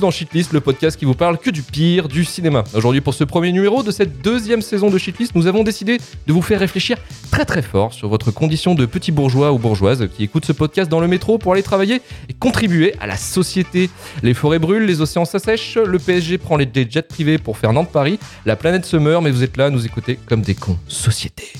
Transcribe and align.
Dans 0.00 0.10
Shitlist, 0.10 0.52
le 0.54 0.60
podcast 0.60 0.98
qui 0.98 1.04
vous 1.04 1.14
parle 1.14 1.36
que 1.36 1.50
du 1.50 1.62
pire 1.62 2.08
du 2.08 2.24
cinéma. 2.24 2.64
Aujourd'hui, 2.74 3.02
pour 3.02 3.12
ce 3.12 3.24
premier 3.24 3.52
numéro 3.52 3.82
de 3.82 3.90
cette 3.90 4.22
deuxième 4.22 4.62
saison 4.62 4.88
de 4.88 4.96
Shitlist, 4.96 5.34
nous 5.34 5.46
avons 5.46 5.64
décidé 5.64 5.98
de 6.26 6.32
vous 6.32 6.40
faire 6.40 6.60
réfléchir 6.60 6.96
très 7.30 7.44
très 7.44 7.60
fort 7.60 7.92
sur 7.92 8.08
votre 8.08 8.30
condition 8.30 8.74
de 8.74 8.86
petit 8.86 9.12
bourgeois 9.12 9.52
ou 9.52 9.58
bourgeoise 9.58 10.08
qui 10.16 10.24
écoute 10.24 10.46
ce 10.46 10.52
podcast 10.52 10.90
dans 10.90 11.00
le 11.00 11.08
métro 11.08 11.36
pour 11.36 11.52
aller 11.52 11.62
travailler 11.62 12.00
et 12.28 12.32
contribuer 12.32 12.94
à 13.00 13.06
la 13.06 13.16
société. 13.16 13.90
Les 14.22 14.34
forêts 14.34 14.58
brûlent, 14.58 14.86
les 14.86 15.02
océans 15.02 15.26
s'assèchent, 15.26 15.76
le 15.76 15.98
PSG 15.98 16.38
prend 16.38 16.56
les 16.56 16.68
jets 16.72 17.02
privés 17.02 17.36
pour 17.36 17.58
faire 17.58 17.72
Nantes-Paris, 17.72 18.18
la 18.46 18.56
planète 18.56 18.86
se 18.86 18.96
meurt, 18.96 19.22
mais 19.22 19.30
vous 19.30 19.42
êtes 19.42 19.56
là 19.58 19.66
à 19.66 19.70
nous 19.70 19.84
écouter 19.84 20.18
comme 20.26 20.40
des 20.40 20.54
cons. 20.54 20.78
Société. 20.88 21.52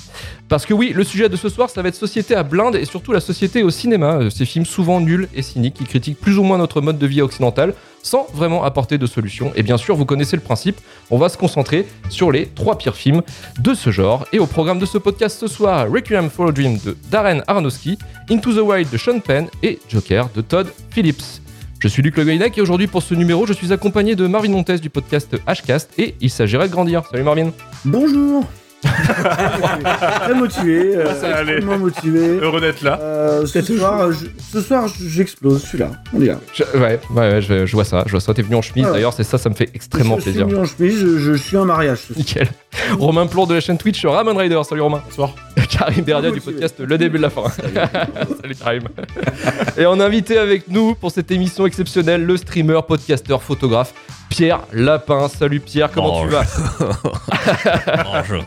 Parce 0.49 0.67
que 0.67 0.75
oui, 0.75 0.93
le 0.95 1.03
sujet 1.05 1.29
de 1.29 1.37
ce 1.37 1.49
soir, 1.49 1.71
ça 1.71 1.81
va 1.83 1.89
être 1.89 1.95
société 1.95 2.35
à 2.35 2.43
blinde 2.43 2.77
et 2.77 2.85
surtout 2.85 3.13
la 3.13 3.21
société 3.21 3.63
au 3.63 3.71
cinéma. 3.71 4.17
Euh, 4.17 4.31
Ces 4.31 4.45
films 4.45 4.67
souvent 4.67 5.01
nuls 5.01 5.29
et 5.35 5.43
cyniques 5.43 5.75
qui 5.75 5.85
critiquent 5.85 6.21
plus 6.21 6.37
ou 6.39 6.43
moins 6.43 6.59
notre 6.59 6.81
mode 6.81 6.99
de 6.99 7.07
vie 7.07 7.23
occidental 7.23 7.75
sans 8.03 8.27
vraiment 8.35 8.65
apporter 8.65 8.99
de 8.99 9.07
solution. 9.07 9.53
Et 9.55 9.63
bien 9.63 9.77
sûr, 9.79 9.97
vous 9.97 10.05
connaissez 10.05 10.37
le 10.37 10.43
principe, 10.43 10.79
on 11.11 11.19
va 11.19 11.29
se 11.29 11.39
concentrer 11.39 11.87
sur 12.11 12.31
les 12.33 12.47
trois 12.47 12.77
pires 12.77 12.97
films 12.97 13.23
de 13.61 13.75
ce 13.75 13.91
genre. 13.91 14.27
Et 14.33 14.39
au 14.39 14.47
programme 14.47 14.79
de 14.79 14.87
ce 14.87 14.99
podcast 14.99 15.39
ce 15.41 15.47
soir, 15.47 15.87
Requiem 15.91 16.29
for 16.29 16.49
a 16.49 16.53
Dream 16.53 16.79
de 16.85 16.97
Darren 17.11 17.43
Aronofsky, 17.47 17.97
Into 18.31 18.53
the 18.53 18.61
Wild 18.61 18.91
de 18.91 18.99
Sean 18.99 19.21
Penn 19.21 19.47
et 19.63 19.79
Joker 19.89 20.29
de 20.35 20.43
Todd 20.43 20.67
Phillips. 20.91 21.41
Je 21.79 21.89
suis 21.89 22.03
Luc 22.03 22.17
Le 22.17 22.31
et 22.31 22.61
aujourd'hui 22.61 22.87
pour 22.87 23.03
ce 23.03 23.15
numéro, 23.15 23.45
je 23.45 23.53
suis 23.53 23.73
accompagné 23.73 24.15
de 24.15 24.29
Marvin 24.29 24.51
Montes 24.51 24.71
du 24.81 24.89
podcast 24.89 25.35
Hcast 25.49 25.91
et 25.99 26.15
il 26.21 26.31
s'agirait 26.31 26.69
de 26.69 26.73
grandir. 26.73 27.03
Salut 27.11 27.25
Marvin. 27.25 27.51
Bonjour 27.85 28.45
Très 28.83 30.35
motivé, 30.35 30.97
euh, 30.97 31.11
extrêmement 31.11 31.79
motivé. 31.79 32.39
Heureux 32.41 32.61
d'être 32.61 32.83
là. 32.83 32.99
Euh, 33.01 33.47
ce, 33.47 33.61
soir, 33.63 34.11
je- 34.13 34.27
ce 34.53 34.61
soir, 34.61 34.89
j'explose, 35.07 35.63
je 35.63 35.67
suis 35.69 35.79
là, 35.79 35.91
on 36.13 36.21
est 36.21 36.27
là. 36.27 36.39
Je- 36.53 36.65
ouais, 36.79 37.01
ouais, 37.11 37.17
ouais, 37.33 37.41
je, 37.43 37.67
je 37.67 37.73
vois 37.73 37.85
ça, 37.85 38.03
je 38.07 38.11
vois 38.13 38.21
ça. 38.21 38.35
T'es 38.35 38.43
venu 38.43 38.57
en 38.57 38.63
chemise 38.63 38.87
Ah 38.89 38.93
d'ailleurs, 38.93 39.13
c'est 39.13 39.25
ça, 39.25 39.39
ça 39.39 39.49
me 39.49 39.55
fait 39.55 39.71
extrêmement 39.75 40.17
je 40.19 40.23
plaisir. 40.23 40.47
suis 40.47 40.53
venu 40.55 40.63
en 40.63 40.67
chemise, 40.67 40.99
je, 41.01 41.19
je 41.19 41.33
suis 41.35 41.57
en 41.57 41.65
mariage. 41.65 42.01
Nickel. 42.17 42.49
Romain 42.99 43.27
Plon 43.27 43.47
de 43.47 43.55
la 43.55 43.61
chaîne 43.61 43.79
Twitch 43.79 44.05
Ramon 44.05 44.35
Rider. 44.37 44.61
Salut 44.69 44.81
Romain. 44.81 45.03
Bonsoir. 45.09 45.35
Karim 45.71 46.05
Berdia 46.05 46.31
du 46.31 46.41
podcast 46.41 46.77
Le 46.81 46.99
début 46.99 47.19
de 47.19 47.23
la 47.23 47.31
fin. 47.31 47.43
Salut 48.43 48.55
Karim. 48.57 48.83
Et 49.77 49.87
on 49.87 49.99
a 50.01 50.05
invité 50.07 50.39
avec 50.39 50.69
nous 50.69 50.95
pour 50.95 51.11
cette 51.11 51.31
émission 51.31 51.67
exceptionnelle 51.67 52.25
le 52.25 52.37
streamer, 52.37 52.81
podcasteur, 52.87 53.43
photographe 53.43 53.95
Pierre 54.33 54.61
Lapin. 54.73 55.29
Salut 55.29 55.61
Pierre, 55.61 55.91
comment 55.93 56.23
tu 56.23 56.29
vas 56.29 56.45
Bonjour. 58.05 58.45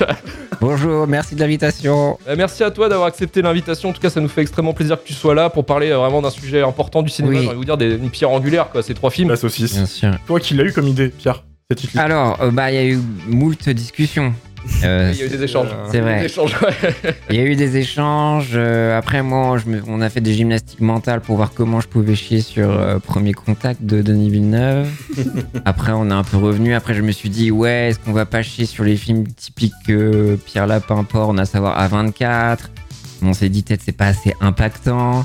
Bonjour, 0.62 1.06
merci 1.06 1.34
de 1.34 1.40
l'invitation. 1.40 2.18
Euh, 2.26 2.36
Merci 2.38 2.64
à 2.64 2.70
toi 2.70 2.88
d'avoir 2.88 3.08
accepté 3.08 3.42
l'invitation. 3.42 3.90
En 3.90 3.92
tout 3.92 4.00
cas, 4.00 4.08
ça 4.08 4.22
nous 4.22 4.28
fait 4.28 4.40
extrêmement 4.40 4.72
plaisir 4.72 5.00
que 5.00 5.06
tu 5.06 5.12
sois 5.12 5.34
là 5.34 5.50
pour 5.50 5.66
parler 5.66 5.90
euh, 5.90 5.98
vraiment 5.98 6.22
d'un 6.22 6.30
sujet 6.30 6.62
important 6.62 7.02
du 7.02 7.10
cinéma. 7.10 7.34
Oui. 7.34 7.42
J'ai 7.42 7.48
envie 7.48 7.54
de 7.54 7.58
vous 7.58 7.64
dire 7.66 7.76
des, 7.76 7.96
une 7.96 8.08
pierre 8.08 8.30
angulaire, 8.30 8.70
quoi. 8.70 8.82
Ces 8.82 8.94
trois 8.94 9.10
films. 9.10 9.28
La 9.28 9.36
saucisse. 9.36 9.74
Bien 9.74 9.84
sûr. 9.84 10.10
Toi 10.26 10.40
qui 10.40 10.54
l'as 10.54 10.64
eu 10.64 10.72
comme 10.72 10.88
idée, 10.88 11.10
Pierre, 11.10 11.44
cette. 11.70 11.94
Alors, 11.96 12.40
euh, 12.40 12.50
bah, 12.50 12.72
il 12.72 12.74
y 12.74 12.78
a 12.78 12.84
eu 12.84 12.98
moult 13.26 13.68
discussions. 13.68 14.32
Euh, 14.84 15.10
Il 15.14 15.18
y 15.18 15.22
a 15.22 15.26
eu 15.26 15.28
des 15.28 15.42
échanges. 15.42 15.68
C'est 15.86 15.92
Des 15.92 16.00
vrai. 16.00 16.24
échanges, 16.24 16.54
ouais. 16.62 16.92
Il 17.30 17.36
y 17.36 17.38
a 17.40 17.44
eu 17.44 17.56
des 17.56 17.76
échanges. 17.76 18.50
euh, 18.54 18.96
après, 18.98 19.22
moi, 19.22 19.58
je 19.58 19.70
me- 19.70 19.82
on 19.88 20.00
a 20.00 20.08
fait 20.10 20.20
des 20.20 20.34
gymnastiques 20.34 20.80
mentales 20.80 21.20
pour 21.20 21.36
voir 21.36 21.52
comment 21.54 21.80
je 21.80 21.88
pouvais 21.88 22.14
chier 22.14 22.40
sur 22.40 22.70
euh, 22.70 22.98
Premier 22.98 23.32
Contact 23.32 23.82
de 23.82 24.02
Denis 24.02 24.30
Villeneuve. 24.30 24.88
après, 25.64 25.92
on 25.92 26.10
est 26.10 26.14
un 26.14 26.24
peu 26.24 26.36
revenu. 26.36 26.74
Après, 26.74 26.94
je 26.94 27.02
me 27.02 27.12
suis 27.12 27.30
dit, 27.30 27.50
ouais, 27.50 27.88
est-ce 27.90 27.98
qu'on 27.98 28.12
va 28.12 28.26
pas 28.26 28.42
chier 28.42 28.66
sur 28.66 28.84
les 28.84 28.96
films 28.96 29.26
typiques 29.28 29.72
euh, 29.90 30.36
Pierre 30.44 30.66
Lapin 30.66 31.04
porn, 31.04 31.38
à 31.38 31.44
savoir 31.44 31.78
A24 31.86 32.58
On 33.22 33.32
s'est 33.32 33.48
dit, 33.48 33.62
peut-être, 33.62 33.82
c'est 33.84 33.96
pas 33.96 34.06
assez 34.08 34.34
impactant. 34.40 35.24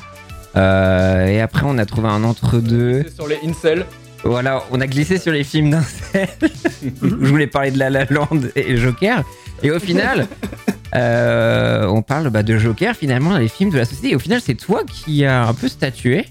Et 0.56 1.40
après, 1.42 1.64
on 1.66 1.78
a 1.78 1.86
trouvé 1.86 2.10
un 2.10 2.24
entre-deux. 2.24 3.06
Sur 3.16 3.28
les 3.28 3.40
incels. 3.46 3.86
Voilà, 4.24 4.64
on 4.72 4.80
a 4.80 4.88
glissé 4.88 5.18
sur 5.18 5.32
les 5.32 5.44
films 5.44 5.72
d'incel. 5.72 6.30
je 7.02 7.08
voulais 7.08 7.48
parler 7.48 7.72
de 7.72 7.80
La 7.80 7.90
La 7.90 8.06
Land 8.06 8.42
et 8.56 8.78
Joker. 8.78 9.24
Et 9.64 9.72
au 9.72 9.80
final, 9.80 10.28
euh, 10.96 11.86
on 11.88 12.02
parle 12.02 12.30
bah, 12.30 12.44
de 12.44 12.58
Joker, 12.58 12.96
finalement, 12.96 13.32
dans 13.32 13.38
les 13.38 13.48
films 13.48 13.72
de 13.72 13.78
la 13.78 13.86
société. 13.86 14.12
Et 14.12 14.16
au 14.16 14.20
final, 14.20 14.42
c'est 14.44 14.56
toi 14.56 14.84
qui 14.84 15.26
as 15.26 15.48
un 15.48 15.54
peu 15.54 15.68
statué 15.68 16.26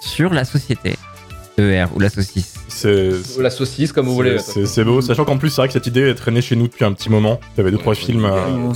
sur 0.00 0.32
la 0.32 0.44
société. 0.44 0.96
ER 1.58 1.86
ou 1.94 2.00
la 2.00 2.10
saucisse. 2.10 2.54
Ou 2.84 3.40
la 3.40 3.50
saucisse, 3.50 3.92
comme 3.92 4.06
vous 4.06 4.14
voulez. 4.14 4.38
c'est- 4.38 4.84
beau, 4.84 5.00
sachant 5.00 5.24
qu'en 5.24 5.38
plus, 5.38 5.50
c'est 5.50 5.60
vrai 5.62 5.68
que 5.68 5.72
cette 5.72 5.86
idée 5.86 6.08
est 6.10 6.14
traînée 6.14 6.42
chez 6.42 6.56
nous 6.56 6.66
depuis 6.68 6.84
un 6.84 6.92
petit 6.92 7.08
moment. 7.10 7.40
Il 7.54 7.58
y 7.58 7.60
avait 7.60 7.70
deux, 7.70 7.78
trois 7.78 7.94
films. 7.94 8.24
euh, 8.24 8.72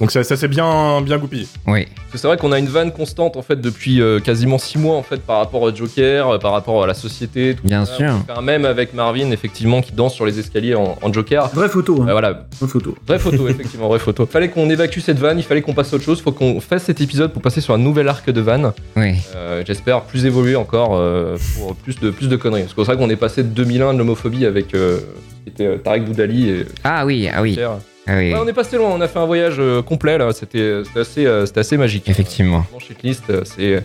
Donc 0.00 0.10
ça, 0.10 0.22
ça 0.24 0.36
s'est 0.36 0.48
bien, 0.48 1.00
bien 1.02 1.18
goupillé. 1.18 1.46
Oui. 1.66 1.84
Parce 1.86 2.12
que 2.12 2.18
c'est 2.18 2.26
vrai 2.26 2.36
qu'on 2.36 2.52
a 2.52 2.58
une 2.58 2.66
vanne 2.68 2.92
constante 2.92 3.36
en 3.36 3.42
fait 3.42 3.60
depuis 3.60 4.00
euh, 4.00 4.18
quasiment 4.20 4.58
6 4.58 4.78
mois 4.78 4.96
en 4.96 5.02
fait 5.02 5.20
par 5.20 5.38
rapport 5.38 5.62
au 5.62 5.74
Joker, 5.74 6.28
euh, 6.28 6.38
par 6.38 6.52
rapport 6.52 6.82
à 6.82 6.86
la 6.86 6.94
société. 6.94 7.54
Tout 7.56 7.66
Bien 7.66 7.84
ça. 7.84 7.94
sûr. 7.96 8.42
Même 8.42 8.64
avec 8.64 8.94
Marvin 8.94 9.30
effectivement 9.30 9.80
qui 9.82 9.92
danse 9.92 10.14
sur 10.14 10.26
les 10.26 10.38
escaliers 10.38 10.74
en, 10.74 10.96
en 11.02 11.12
Joker. 11.12 11.48
Vraie 11.54 11.68
photo, 11.68 12.02
hein. 12.02 12.06
Euh, 12.08 12.12
voilà, 12.12 12.46
vraie 12.60 12.68
photo. 12.68 12.94
vraie 13.06 13.18
photo 13.18 13.48
effectivement, 13.48 13.88
vraie 13.88 13.98
photo. 13.98 14.26
Fallait 14.30 14.48
qu'on 14.48 14.68
évacue 14.70 15.00
cette 15.00 15.18
vanne, 15.18 15.38
il 15.38 15.44
fallait 15.44 15.62
qu'on 15.62 15.74
passe 15.74 15.92
à 15.92 15.96
autre 15.96 16.04
chose, 16.04 16.20
faut 16.20 16.32
qu'on 16.32 16.60
fasse 16.60 16.84
cet 16.84 17.00
épisode 17.00 17.32
pour 17.32 17.42
passer 17.42 17.60
sur 17.60 17.74
un 17.74 17.78
nouvel 17.78 18.08
arc 18.08 18.28
de 18.30 18.40
vanne. 18.40 18.72
Oui. 18.96 19.14
Euh, 19.36 19.62
J'espère 19.66 20.02
plus 20.02 20.24
évoluer 20.26 20.56
encore 20.56 20.96
euh, 20.96 21.36
pour 21.56 21.76
plus 21.76 21.98
de 22.00 22.10
plus 22.10 22.28
de 22.28 22.36
conneries. 22.36 22.62
Parce 22.62 22.74
que 22.74 22.82
c'est 22.84 22.92
vrai 22.92 22.96
qu'on 23.02 23.10
est 23.10 23.16
passé 23.16 23.39
de 23.42 23.48
2001 23.48 23.94
de 23.94 23.98
l'homophobie 23.98 24.46
avec 24.46 24.74
euh, 24.74 25.00
était 25.46 25.66
euh, 25.66 25.76
Tarek 25.78 26.04
Boudali 26.04 26.48
et 26.50 26.66
Ah 26.84 27.04
oui, 27.06 27.28
ah 27.32 27.42
oui. 27.42 27.58
Ah 28.06 28.16
oui. 28.16 28.32
Ouais, 28.32 28.38
on 28.42 28.48
est 28.48 28.52
passé 28.52 28.76
loin, 28.76 28.88
on 28.90 29.00
a 29.00 29.08
fait 29.08 29.18
un 29.18 29.26
voyage 29.26 29.56
euh, 29.58 29.82
complet 29.82 30.18
là, 30.18 30.32
c'était 30.32 30.82
c'était 30.84 31.00
assez, 31.00 31.26
euh, 31.26 31.44
assez 31.54 31.76
magique. 31.76 32.08
Effectivement. 32.08 32.64
Dans 32.72 32.78
Shitlist, 32.78 33.24
euh, 33.30 33.42
c'est 33.44 33.82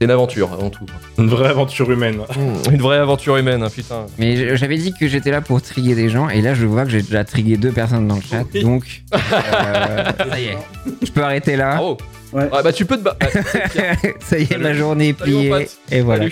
c'est 0.00 0.04
une 0.04 0.10
aventure 0.12 0.52
avant 0.52 0.70
tout. 0.70 0.86
Une 1.18 1.28
vraie 1.28 1.48
aventure 1.48 1.90
humaine. 1.90 2.20
Une 2.72 2.80
vraie 2.80 2.98
aventure 2.98 3.36
humaine, 3.36 3.64
hein, 3.64 3.68
putain. 3.68 4.06
Mais 4.16 4.56
j'avais 4.56 4.76
dit 4.78 4.92
que 4.98 5.08
j'étais 5.08 5.32
là 5.32 5.40
pour 5.40 5.60
triguer 5.60 5.96
des 5.96 6.08
gens, 6.08 6.28
et 6.28 6.40
là 6.40 6.54
je 6.54 6.66
vois 6.66 6.84
que 6.84 6.90
j'ai 6.90 7.02
déjà 7.02 7.24
trigué 7.24 7.56
deux 7.56 7.72
personnes 7.72 8.06
dans 8.06 8.14
le 8.14 8.22
chat, 8.22 8.44
Oui. 8.54 8.62
donc 8.62 8.84
euh, 9.12 9.18
ça 10.30 10.38
y 10.40 10.44
est, 10.44 10.58
je 11.02 11.10
peux 11.10 11.22
arrêter 11.22 11.56
là. 11.56 11.74
Bravo. 11.74 11.98
Ouais. 12.32 12.48
Ah, 12.52 12.62
bah 12.62 12.72
tu 12.72 12.84
peux 12.84 12.96
te 12.96 13.02
battre. 13.02 13.26
ça 14.20 14.38
y 14.38 14.42
est, 14.42 14.46
Salut. 14.46 14.62
ma 14.62 14.72
journée 14.72 15.08
est 15.08 15.18
mon 15.18 15.24
pliée, 15.24 15.66
et 15.90 16.00
voilà. 16.00 16.26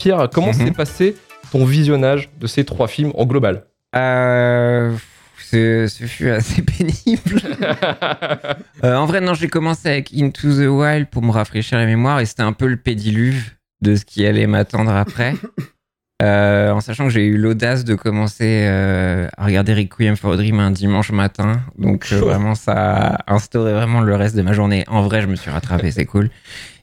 Pierre, 0.00 0.28
comment 0.32 0.48
Mhm. 0.48 0.52
s'est 0.66 0.70
passé 0.72 1.16
ton 1.52 1.64
visionnage 1.64 2.30
de 2.40 2.46
ces 2.46 2.64
trois 2.64 2.88
films 2.88 3.12
en 3.14 3.26
global? 3.26 3.64
Euh, 3.94 4.92
ce, 5.38 5.86
ce 5.88 6.04
fut 6.04 6.30
assez 6.30 6.62
pénible. 6.78 7.40
Euh, 8.82 8.96
en 8.96 9.04
vrai, 9.04 9.20
non, 9.20 9.34
j'ai 9.34 9.48
commencé 9.48 9.88
avec 9.90 10.10
Into 10.16 10.48
the 10.54 10.66
Wild 10.68 11.08
pour 11.08 11.22
me 11.22 11.30
rafraîchir 11.30 11.76
la 11.76 11.84
mémoire 11.84 12.18
et 12.20 12.24
c'était 12.24 12.42
un 12.42 12.54
peu 12.54 12.66
le 12.66 12.78
pédiluve 12.78 13.50
de 13.82 13.94
ce 13.94 14.06
qui 14.06 14.24
allait 14.26 14.46
m'attendre 14.46 14.90
après. 14.94 15.34
Euh, 16.22 16.70
en 16.72 16.82
sachant 16.82 17.04
que 17.04 17.10
j'ai 17.10 17.24
eu 17.24 17.38
l'audace 17.38 17.82
de 17.82 17.94
commencer 17.94 18.66
euh, 18.68 19.26
à 19.38 19.46
regarder 19.46 19.72
Requiem 19.72 20.16
for 20.16 20.34
a 20.34 20.36
Dream 20.36 20.60
un 20.60 20.70
dimanche 20.70 21.12
matin. 21.12 21.62
Donc 21.78 22.08
euh, 22.12 22.18
vraiment, 22.20 22.54
ça 22.54 22.74
a 23.26 23.34
instauré 23.34 23.72
vraiment 23.72 24.02
le 24.02 24.14
reste 24.16 24.36
de 24.36 24.42
ma 24.42 24.52
journée. 24.52 24.84
En 24.88 25.00
vrai, 25.00 25.22
je 25.22 25.26
me 25.28 25.34
suis 25.34 25.50
rattrapé, 25.50 25.90
c'est 25.90 26.04
cool. 26.04 26.28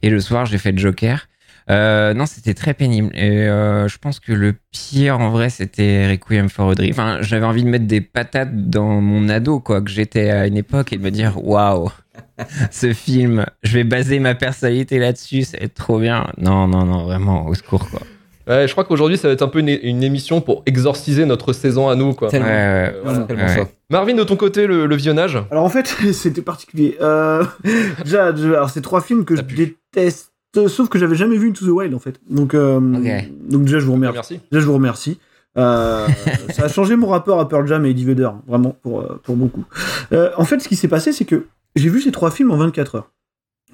Et 0.02 0.10
le 0.10 0.18
soir, 0.18 0.44
j'ai 0.46 0.58
fait 0.58 0.76
Joker. 0.76 1.28
Euh, 1.70 2.14
non, 2.14 2.26
c'était 2.26 2.54
très 2.54 2.74
pénible. 2.74 3.10
Et 3.14 3.46
euh, 3.46 3.88
je 3.88 3.98
pense 3.98 4.20
que 4.20 4.32
le 4.32 4.54
pire, 4.70 5.20
en 5.20 5.30
vrai, 5.30 5.50
c'était 5.50 6.10
Requiem 6.10 6.48
for 6.48 6.70
a 6.70 6.74
Dream. 6.74 6.90
Enfin, 6.90 7.18
j'avais 7.20 7.44
envie 7.44 7.64
de 7.64 7.68
mettre 7.68 7.86
des 7.86 8.00
patates 8.00 8.70
dans 8.70 9.00
mon 9.00 9.28
ado, 9.28 9.60
quoi, 9.60 9.80
que 9.82 9.90
j'étais 9.90 10.30
à 10.30 10.46
une 10.46 10.56
époque, 10.56 10.92
et 10.92 10.96
de 10.96 11.02
me 11.02 11.10
dire, 11.10 11.34
waouh, 11.44 11.90
ce 12.70 12.92
film, 12.92 13.44
je 13.62 13.74
vais 13.74 13.84
baser 13.84 14.18
ma 14.18 14.34
personnalité 14.34 14.98
là-dessus, 14.98 15.42
ça 15.42 15.58
va 15.58 15.64
être 15.64 15.74
trop 15.74 15.98
bien. 15.98 16.26
Non, 16.38 16.66
non, 16.66 16.84
non, 16.84 17.04
vraiment, 17.04 17.46
au 17.46 17.54
secours, 17.54 17.88
quoi. 17.90 18.00
Ouais, 18.48 18.66
je 18.66 18.72
crois 18.72 18.84
qu'aujourd'hui, 18.84 19.18
ça 19.18 19.28
va 19.28 19.34
être 19.34 19.42
un 19.42 19.48
peu 19.48 19.58
une, 19.58 19.68
une 19.68 20.02
émission 20.02 20.40
pour 20.40 20.62
exorciser 20.64 21.26
notre 21.26 21.52
saison 21.52 21.90
à 21.90 21.94
nous, 21.94 22.14
quoi. 22.14 22.32
Ouais, 22.32 22.40
ouais, 22.40 22.94
voilà. 23.04 23.18
Tellement 23.20 23.42
ouais. 23.42 23.56
ça. 23.56 23.68
Marvin, 23.90 24.14
de 24.14 24.24
ton 24.24 24.36
côté, 24.36 24.66
le, 24.66 24.86
le 24.86 24.96
visionnage? 24.96 25.38
Alors 25.50 25.64
en 25.64 25.68
fait, 25.68 25.86
c'était 26.14 26.40
particulier. 26.40 26.96
Euh, 27.02 27.44
déjà, 28.04 28.28
alors 28.28 28.70
c'est 28.70 28.80
trois 28.80 29.02
films 29.02 29.26
que 29.26 29.36
je 29.36 29.42
déteste, 29.42 30.32
sauf 30.54 30.88
que 30.88 30.98
j'avais 30.98 31.16
jamais 31.16 31.36
vu 31.36 31.50
Into 31.50 31.64
the 31.64 31.70
Wild 31.70 31.94
en 31.94 31.98
fait. 31.98 32.20
Donc, 32.28 32.54
euh, 32.54 32.80
donc 32.80 33.64
déjà, 33.64 33.78
je 33.78 33.86
vous 33.86 33.92
remercie. 33.92 34.14
Merci. 34.16 34.40
Déjà, 34.50 34.60
je 34.60 34.66
vous 34.66 34.74
remercie. 34.74 35.18
Euh, 35.56 36.06
ça 36.50 36.64
a 36.64 36.68
changé 36.68 36.96
mon 36.96 37.08
rapport 37.08 37.40
à 37.40 37.48
Pearl 37.48 37.66
Jam 37.66 37.84
et 37.86 37.90
Eddie 37.90 38.04
Vedder, 38.04 38.30
vraiment, 38.46 38.76
pour, 38.82 39.00
euh, 39.00 39.20
pour 39.22 39.36
beaucoup. 39.36 39.64
Euh, 40.12 40.30
en 40.36 40.44
fait, 40.44 40.60
ce 40.60 40.68
qui 40.68 40.76
s'est 40.76 40.88
passé, 40.88 41.12
c'est 41.12 41.24
que 41.24 41.46
j'ai 41.76 41.88
vu 41.88 42.00
ces 42.00 42.12
trois 42.12 42.30
films 42.30 42.50
en 42.50 42.56
24 42.56 42.94
heures. 42.96 43.10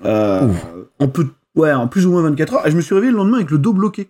Euh, 0.05 0.49
en, 0.99 1.09
peu, 1.09 1.29
ouais, 1.55 1.73
en 1.73 1.87
plus 1.89 2.07
ou 2.07 2.11
moins 2.11 2.23
24 2.23 2.55
heures. 2.55 2.67
Et 2.67 2.71
je 2.71 2.77
me 2.77 2.81
suis 2.81 2.95
réveillé 2.95 3.13
le 3.13 3.19
lendemain 3.19 3.39
avec 3.39 3.51
le 3.51 3.59
dos 3.59 3.73
bloqué. 3.73 4.09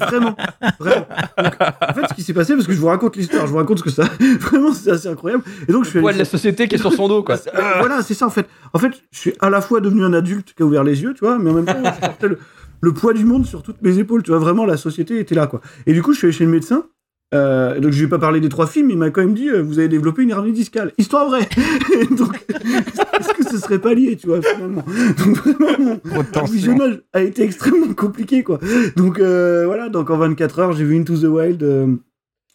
Vraiment, 0.00 0.34
vraiment. 0.80 1.06
Donc, 1.38 1.54
en 1.60 1.94
fait, 1.94 2.08
ce 2.08 2.14
qui 2.14 2.22
s'est 2.22 2.32
passé, 2.32 2.54
parce 2.54 2.66
que 2.66 2.72
je 2.72 2.78
vous 2.80 2.86
raconte 2.86 3.16
l'histoire, 3.16 3.46
je 3.46 3.52
vous 3.52 3.58
raconte 3.58 3.78
ce 3.78 3.84
que 3.84 3.90
ça. 3.90 4.04
Vraiment, 4.40 4.72
c'est 4.72 4.90
assez 4.90 5.08
incroyable. 5.08 5.44
Et 5.68 5.72
donc, 5.72 5.84
je 5.84 5.90
suis 5.90 5.98
allé 5.98 6.14
de 6.14 6.18
la 6.18 6.24
société 6.24 6.68
qui 6.68 6.76
est 6.76 6.78
sur 6.78 6.92
son 6.92 7.08
dos, 7.08 7.22
quoi. 7.22 7.36
euh, 7.36 7.60
voilà, 7.78 8.02
c'est 8.02 8.14
ça 8.14 8.26
en 8.26 8.30
fait. 8.30 8.46
En 8.72 8.78
fait, 8.78 8.92
je 9.10 9.18
suis 9.18 9.34
à 9.40 9.50
la 9.50 9.60
fois 9.60 9.80
devenu 9.80 10.04
un 10.04 10.12
adulte 10.14 10.54
qui 10.54 10.62
a 10.62 10.66
ouvert 10.66 10.84
les 10.84 11.02
yeux, 11.02 11.14
tu 11.14 11.24
vois, 11.24 11.38
mais 11.38 11.50
en 11.50 11.54
même 11.54 11.66
temps, 11.66 11.76
je 11.84 12.00
portais 12.06 12.28
le, 12.28 12.38
le 12.80 12.92
poids 12.94 13.12
du 13.12 13.24
monde 13.24 13.46
sur 13.46 13.62
toutes 13.62 13.82
mes 13.82 13.98
épaules, 13.98 14.22
tu 14.22 14.30
vois, 14.30 14.40
vraiment, 14.40 14.64
la 14.64 14.76
société 14.76 15.18
était 15.18 15.34
là, 15.34 15.46
quoi. 15.46 15.60
Et 15.86 15.92
du 15.92 16.02
coup, 16.02 16.12
je 16.12 16.18
suis 16.18 16.26
allé 16.26 16.32
chez 16.36 16.44
le 16.44 16.50
médecin. 16.50 16.84
Euh, 17.34 17.78
donc 17.78 17.92
je 17.92 18.02
vais 18.02 18.08
pas 18.08 18.18
parler 18.18 18.40
des 18.40 18.48
trois 18.48 18.66
films, 18.66 18.88
il 18.90 18.96
m'a 18.96 19.10
quand 19.10 19.20
même 19.20 19.34
dit 19.34 19.50
euh, 19.50 19.60
vous 19.60 19.78
avez 19.78 19.88
développé 19.88 20.22
une 20.22 20.30
hernie 20.30 20.52
discale. 20.52 20.92
Histoire 20.96 21.28
vraie. 21.28 21.46
Donc, 22.16 22.46
est-ce 22.48 23.34
que 23.34 23.44
ce 23.44 23.58
serait 23.58 23.78
pas 23.78 23.92
lié, 23.92 24.16
tu 24.16 24.28
vois, 24.28 24.40
finalement? 24.40 24.82
Donc 25.18 25.36
vraiment, 25.60 26.00
mon 26.04 26.44
visionnage 26.44 27.02
a 27.12 27.20
été 27.20 27.42
extrêmement 27.42 27.92
compliqué, 27.92 28.42
quoi. 28.42 28.58
Donc 28.96 29.18
euh, 29.18 29.66
voilà, 29.66 29.90
donc 29.90 30.08
en 30.10 30.16
24 30.16 30.58
heures, 30.58 30.72
j'ai 30.72 30.84
vu 30.84 30.98
Into 30.98 31.18
the 31.18 31.24
Wild, 31.24 31.62
euh, 31.62 31.94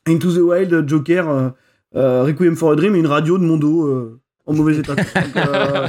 Into 0.07 0.31
the 0.31 0.39
Wild, 0.39 0.87
Joker, 0.87 1.29
euh, 1.29 1.49
euh, 1.95 2.23
Requiem 2.23 2.55
for 2.55 2.71
a 2.71 2.75
Dream 2.75 2.95
et 2.95 2.99
une 2.99 3.07
radio 3.07 3.37
de 3.37 3.43
mon 3.43 3.57
dos 3.57 3.85
euh, 3.85 4.19
en 4.45 4.53
mauvais 4.53 4.75
état. 4.77 4.95
Donc, 4.95 5.05
euh, 5.37 5.87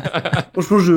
franchement, 0.53 0.79
je, 0.79 0.93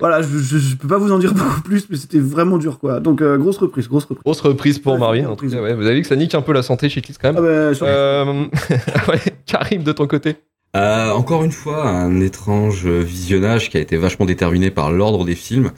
voilà, 0.00 0.22
je, 0.22 0.38
je, 0.38 0.58
je 0.58 0.76
peux 0.76 0.88
pas 0.88 0.98
vous 0.98 1.12
en 1.12 1.18
dire 1.18 1.34
beaucoup 1.34 1.60
plus, 1.62 1.86
mais 1.90 1.96
c'était 1.96 2.18
vraiment 2.18 2.58
dur, 2.58 2.78
quoi. 2.78 3.00
Donc 3.00 3.20
euh, 3.20 3.36
grosse 3.36 3.58
reprise, 3.58 3.88
grosse 3.88 4.04
reprise. 4.04 4.22
Grosse 4.24 4.40
reprise 4.40 4.78
pour 4.78 4.94
Ouais, 4.94 4.98
Marie. 4.98 5.20
grosse 5.22 5.32
en 5.32 5.36
tout 5.36 5.44
reprise. 5.44 5.54
cas, 5.54 5.62
ouais. 5.62 5.74
Vous 5.74 5.86
avez 5.86 5.96
vu 5.96 6.02
que 6.02 6.08
ça 6.08 6.16
nique 6.16 6.34
un 6.34 6.42
peu 6.42 6.52
la 6.52 6.62
santé 6.62 6.88
chez 6.88 7.00
Kiss 7.02 7.18
quand 7.18 7.28
Ah 7.28 7.32
même. 7.32 7.42
bah, 7.42 7.74
sur- 7.74 7.86
Euh, 7.88 8.44
ouais, 9.08 9.20
Karim, 9.46 9.82
de 9.82 9.92
ton 9.92 10.06
côté. 10.06 10.36
Euh, 10.76 11.10
encore 11.12 11.42
une 11.44 11.52
fois, 11.52 11.88
un 11.88 12.20
étrange 12.20 12.86
visionnage 12.86 13.70
qui 13.70 13.78
a 13.78 13.80
été 13.80 13.96
vachement 13.96 14.26
déterminé 14.26 14.70
par 14.70 14.92
l'ordre 14.92 15.24
des 15.24 15.34
films. 15.34 15.70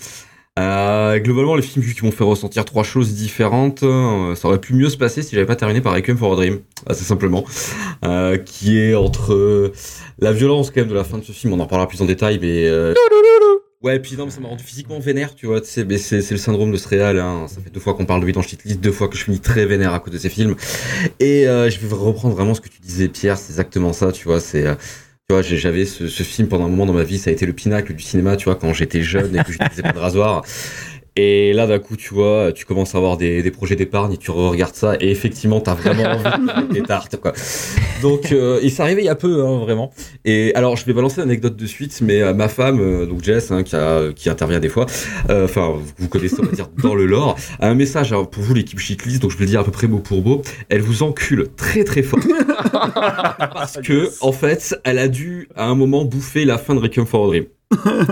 Euh, 0.59 1.19
globalement, 1.21 1.55
les 1.55 1.63
films 1.63 1.85
qui 1.85 2.05
m'ont 2.05 2.11
fait 2.11 2.25
ressentir 2.25 2.65
trois 2.65 2.83
choses 2.83 3.15
différentes, 3.15 3.85
euh, 3.85 4.35
ça 4.35 4.49
aurait 4.49 4.61
pu 4.61 4.75
mieux 4.75 4.89
se 4.89 4.97
passer 4.97 5.23
si 5.23 5.35
j'avais 5.35 5.47
pas 5.47 5.57
terminé 5.57 5.81
par 5.81 5.95
Requiem 5.95 6.17
for 6.17 6.33
a 6.33 6.37
Dream, 6.37 6.61
assez 6.87 7.05
simplement, 7.05 7.45
euh, 8.05 8.37
qui 8.39 8.79
est 8.79 8.95
entre 8.95 9.35
euh, 9.35 9.73
la 10.19 10.33
violence 10.33 10.71
quand 10.71 10.81
même 10.81 10.89
de 10.89 10.95
la 10.95 11.05
fin 11.05 11.19
de 11.19 11.25
ce 11.25 11.33
film, 11.33 11.53
on 11.53 11.61
en 11.61 11.65
reparlera 11.65 11.87
plus 11.87 12.03
en 12.03 12.07
détail, 12.07 12.39
mais 12.41 12.67
euh, 12.67 12.93
ouais, 13.83 14.01
puis 14.01 14.17
non, 14.17 14.25
mais 14.25 14.33
ça 14.33 14.41
m'a 14.41 14.49
rendu 14.49 14.65
physiquement 14.65 14.99
vénère, 14.99 15.37
tu 15.37 15.47
vois, 15.47 15.61
c'est 15.63 15.87
c'est 15.99 16.31
le 16.33 16.39
syndrome 16.39 16.73
de 16.73 16.77
ce 16.77 16.89
réal, 16.89 17.21
hein. 17.21 17.47
ça 17.47 17.61
fait 17.61 17.71
deux 17.71 17.81
fois 17.81 17.95
qu'on 17.95 18.07
parle 18.07 18.21
de 18.23 18.27
lui 18.27 18.33
dans 18.33 18.43
Shitlist, 18.43 18.81
deux 18.81 18.93
fois 18.93 19.07
que 19.07 19.17
je 19.17 19.25
finis 19.25 19.41
très 19.41 19.65
vénère 19.65 19.95
à 19.95 20.01
cause 20.01 20.13
de 20.13 20.19
ces 20.19 20.31
films, 20.31 20.57
et 21.21 21.47
euh, 21.47 21.71
je 21.71 21.79
vais 21.79 21.95
reprendre 21.95 22.35
vraiment 22.35 22.55
ce 22.55 22.61
que 22.61 22.69
tu 22.69 22.81
disais, 22.81 23.07
Pierre, 23.07 23.39
c'est 23.39 23.53
exactement 23.53 23.93
ça, 23.93 24.11
tu 24.11 24.25
vois, 24.25 24.41
c'est... 24.41 24.67
tu 25.31 25.35
vois, 25.35 25.43
j'avais 25.43 25.85
ce, 25.85 26.09
ce 26.09 26.23
film 26.23 26.49
pendant 26.49 26.65
un 26.65 26.69
moment 26.69 26.87
dans 26.87 26.95
ma 26.95 27.05
vie, 27.05 27.19
ça 27.19 27.29
a 27.29 27.35
été 27.35 27.45
le 27.45 27.53
pinacle 27.53 27.93
du 27.93 28.03
cinéma, 28.03 28.37
tu 28.37 28.47
vois, 28.47 28.55
quand 28.55 28.73
j'étais 28.73 29.03
jeune 29.03 29.37
et 29.37 29.45
que 29.45 29.53
j'utilisais 29.53 29.83
pas 29.83 29.93
de 29.93 29.99
rasoir. 29.99 30.43
Et 31.17 31.53
là, 31.53 31.67
d'un 31.67 31.79
coup, 31.79 31.97
tu 31.97 32.15
vois, 32.15 32.51
tu 32.55 32.65
commences 32.65 32.95
à 32.95 32.99
avoir 32.99 33.19
des, 33.19 33.43
des 33.43 33.51
projets 33.51 33.77
d'épargne 33.77 34.15
et 34.15 34.17
tu 34.17 34.31
regardes 34.31 34.75
ça 34.75 34.97
et 35.01 35.11
effectivement, 35.11 35.61
t'as 35.61 35.75
vraiment 35.75 36.05
envie 36.05 36.69
de 36.69 36.73
des 36.73 36.83
tartes, 36.83 37.19
quoi. 37.19 37.35
Donc, 38.01 38.33
euh, 38.33 38.59
il 38.63 38.71
s'est 38.71 38.81
arrivé 38.81 39.03
il 39.03 39.05
y 39.05 39.11
a 39.11 39.17
peu, 39.17 39.45
hein, 39.45 39.59
vraiment. 39.59 39.93
Et 40.31 40.53
alors, 40.55 40.77
je 40.77 40.85
vais 40.85 40.93
balancer 40.93 41.23
l'anecdote 41.23 41.57
de 41.57 41.65
suite, 41.65 42.03
mais 42.03 42.21
euh, 42.21 42.35
ma 42.35 42.49
femme, 42.49 42.81
euh, 42.81 43.07
donc 43.07 43.25
Jess, 43.25 43.51
hein, 43.51 43.63
qui, 43.63 43.75
a, 43.75 44.13
qui 44.13 44.29
intervient 44.29 44.61
des 44.61 44.69
fois, 44.69 44.85
euh, 45.31 45.47
enfin, 45.47 45.73
vous 45.97 46.09
connaissez, 46.11 46.37
on 46.39 46.43
va 46.43 46.53
dire, 46.53 46.69
dans 46.83 46.95
le 46.95 47.07
lore, 47.07 47.39
a 47.61 47.71
un 47.71 47.75
message 47.75 48.15
pour 48.31 48.43
vous, 48.43 48.53
l'équipe 48.53 48.79
Shitlist, 48.79 49.23
donc 49.23 49.31
je 49.31 49.39
vais 49.39 49.47
le 49.47 49.53
dire 49.53 49.61
à 49.61 49.65
peu 49.65 49.71
près 49.71 49.87
mot 49.87 50.01
pour 50.01 50.23
mot. 50.23 50.43
Elle 50.69 50.83
vous 50.83 51.03
encule 51.03 51.49
très 51.57 51.83
très 51.83 52.03
fort. 52.03 52.21
Parce 52.75 53.79
que, 53.81 54.11
en 54.21 54.33
fait, 54.33 54.79
elle 54.85 54.99
a 54.99 55.09
dû, 55.09 55.49
à 55.57 55.65
un 55.65 55.75
moment, 55.75 56.05
bouffer 56.05 56.45
la 56.45 56.59
fin 56.59 56.75
de 56.75 56.81
Requiem 56.81 57.07
for 57.07 57.25
a 57.25 57.29
Dream. 57.29 57.47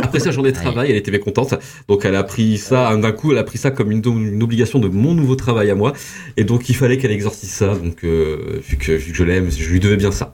Après 0.02 0.20
sa 0.20 0.30
journée 0.30 0.52
de 0.52 0.56
travail, 0.56 0.90
elle 0.90 0.96
était 0.96 1.10
mécontente. 1.10 1.54
Donc, 1.88 2.04
elle 2.04 2.14
a 2.14 2.22
pris 2.22 2.58
ça, 2.58 2.94
d'un 2.96 3.12
coup, 3.12 3.32
elle 3.32 3.38
a 3.38 3.44
pris 3.44 3.56
ça 3.58 3.70
comme 3.70 3.90
une, 3.90 4.02
une 4.04 4.42
obligation 4.42 4.78
de 4.78 4.88
mon 4.88 5.14
nouveau 5.14 5.34
travail 5.34 5.70
à 5.70 5.74
moi. 5.74 5.92
Et 6.36 6.44
donc, 6.44 6.68
il 6.68 6.76
fallait 6.76 6.98
qu'elle 6.98 7.10
exorcise 7.10 7.50
ça. 7.50 7.74
Donc, 7.74 8.04
euh, 8.04 8.60
vu, 8.68 8.76
que, 8.76 8.92
vu 8.92 9.12
que 9.12 9.16
je 9.18 9.24
l'aime, 9.24 9.50
je 9.50 9.68
lui 9.70 9.80
devais 9.80 9.96
bien 9.96 10.10
ça. 10.12 10.32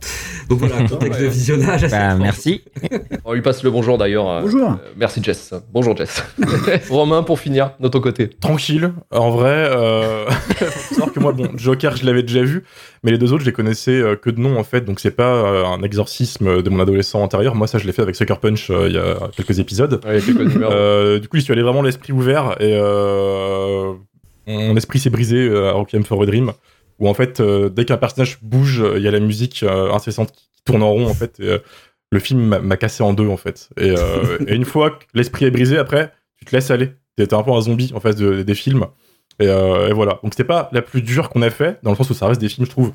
Donc, 0.48 0.58
voilà, 0.58 0.82
contexte 0.88 1.20
de 1.20 1.26
visionnage 1.26 1.84
assez 1.84 1.94
Bah, 1.96 2.16
merci. 2.16 2.62
On 3.24 3.32
lui 3.34 3.42
passe 3.42 3.62
le 3.62 3.70
bonjour 3.70 3.96
d'ailleurs. 3.96 4.28
euh, 4.28 4.40
Bonjour. 4.42 4.70
euh, 4.70 4.74
merci 4.96 5.22
Jess. 5.22 5.54
Bonjour 5.72 5.96
Jess. 5.96 6.22
Romain, 6.90 7.22
pour 7.22 7.38
finir, 7.38 7.72
de 7.78 7.86
ton 7.88 8.00
côté. 8.00 8.28
Tranquille, 8.28 8.92
en 9.12 9.30
vrai. 9.30 9.50
Euh... 9.70 10.26
faut 10.30 10.94
savoir 10.94 11.12
que 11.12 11.20
moi, 11.20 11.32
bon, 11.32 11.48
Joker, 11.56 11.96
je 11.96 12.04
l'avais 12.06 12.22
déjà 12.25 12.42
vu, 12.42 12.64
mais 13.04 13.10
les 13.10 13.19
deux 13.19 13.32
autres, 13.32 13.40
je 13.43 13.46
les 13.46 13.52
connaissais 13.52 14.00
euh, 14.00 14.14
que 14.16 14.31
de 14.31 14.38
nom 14.40 14.58
en 14.58 14.64
fait, 14.64 14.82
donc 14.82 15.00
c'est 15.00 15.10
pas 15.10 15.34
euh, 15.34 15.64
un 15.64 15.82
exorcisme 15.82 16.62
de 16.62 16.70
mon 16.70 16.81
adolescent 16.81 17.20
antérieur. 17.22 17.54
Moi, 17.54 17.66
ça, 17.66 17.78
je 17.78 17.87
l'ai 17.87 17.93
fait 17.93 18.02
avec 18.02 18.14
Sucker 18.14 18.37
Punch 18.40 18.70
euh, 18.70 18.88
il 18.88 18.94
y 18.94 18.99
a 18.99 19.16
quelques 19.37 19.58
épisodes. 19.58 20.00
Ouais, 20.04 20.20
quelques 20.20 20.40
numéros. 20.54 20.72
Euh, 20.72 21.19
du 21.19 21.28
coup, 21.28 21.37
j'y 21.37 21.43
suis 21.43 21.52
allé 21.52 21.62
vraiment 21.62 21.82
l'esprit 21.82 22.12
ouvert 22.12 22.56
et 22.60 22.75
euh, 22.81 23.93
mon 24.46 24.76
esprit 24.76 24.99
s'est 24.99 25.10
brisé 25.10 25.49
à 25.56 25.72
Requiem 25.72 26.04
for 26.04 26.22
a 26.22 26.26
Dream, 26.26 26.52
où 26.99 27.08
en 27.08 27.14
fait, 27.14 27.40
dès 27.43 27.84
qu'un 27.84 27.96
personnage 27.96 28.38
bouge, 28.43 28.82
il 28.96 29.02
y 29.02 29.08
a 29.08 29.10
la 29.10 29.20
musique 29.20 29.64
incessante 29.64 30.32
qui 30.32 30.46
tourne 30.64 30.82
en 30.82 30.90
rond 30.90 31.06
en 31.06 31.14
fait. 31.14 31.38
Et, 31.40 31.58
le 32.10 32.19
film 32.19 32.58
m'a- 32.60 32.76
cassé 32.76 33.02
en 33.02 33.14
deux 33.14 33.26
en 33.26 33.38
fait. 33.38 33.70
Et, 33.81 33.94
et 34.46 34.54
une 34.54 34.66
fois 34.66 34.90
que 34.90 35.04
l'esprit 35.14 35.46
est 35.46 35.50
brisé, 35.50 35.78
après, 35.78 36.12
tu 36.38 36.44
te 36.44 36.54
laisses 36.54 36.70
aller. 36.70 36.90
T'es 37.16 37.32
un 37.34 37.43
peu 37.43 37.52
un 37.52 37.60
zombie 37.62 37.90
en 37.94 38.00
face 38.00 38.16
de- 38.16 38.43
des 38.43 38.54
films. 38.54 38.87
Et, 39.40 39.46
euh, 39.49 39.88
et 39.88 39.93
voilà. 39.93 40.20
Donc 40.23 40.32
c'était 40.34 40.44
pas 40.44 40.69
la 40.73 40.82
plus 40.82 41.02
dure 41.02 41.29
qu'on 41.31 41.43
a 41.43 41.50
fait, 41.50 41.79
dans 41.82 41.90
le 41.90 41.96
sens 41.96 42.11
où 42.11 42.14
ça 42.14 42.26
reste 42.26 42.40
des 42.40 42.49
films, 42.49 42.67
je 42.67 42.70
trouve, 42.70 42.93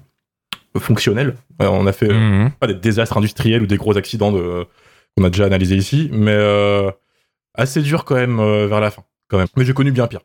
fonctionnels. 0.77 1.35
Euh, 1.61 1.67
on 1.69 1.87
a 1.87 1.91
fait 1.91 2.09
euh, 2.09 2.13
Mhm. 2.13 2.51
pas 2.59 2.67
des 2.67 2.75
désastres 2.75 3.17
industriels 3.17 3.63
ou 3.63 3.67
des 3.67 3.77
gros 3.77 3.97
accidents 3.97 4.31
de, 4.31 4.65
qu'on 5.15 5.23
a 5.23 5.29
déjà 5.29 5.45
analysé 5.45 5.75
ici, 5.75 6.09
mais 6.13 6.31
euh, 6.35 6.91
assez 7.55 7.81
dur 7.81 8.05
quand 8.05 8.15
même 8.15 8.39
euh, 8.39 8.67
vers 8.67 8.79
la 8.79 8.91
fin, 8.91 9.03
quand 9.29 9.37
même. 9.39 9.47
Mais 9.55 9.65
j'ai 9.65 9.73
connu 9.73 9.91
bien 9.91 10.07
pire. 10.07 10.21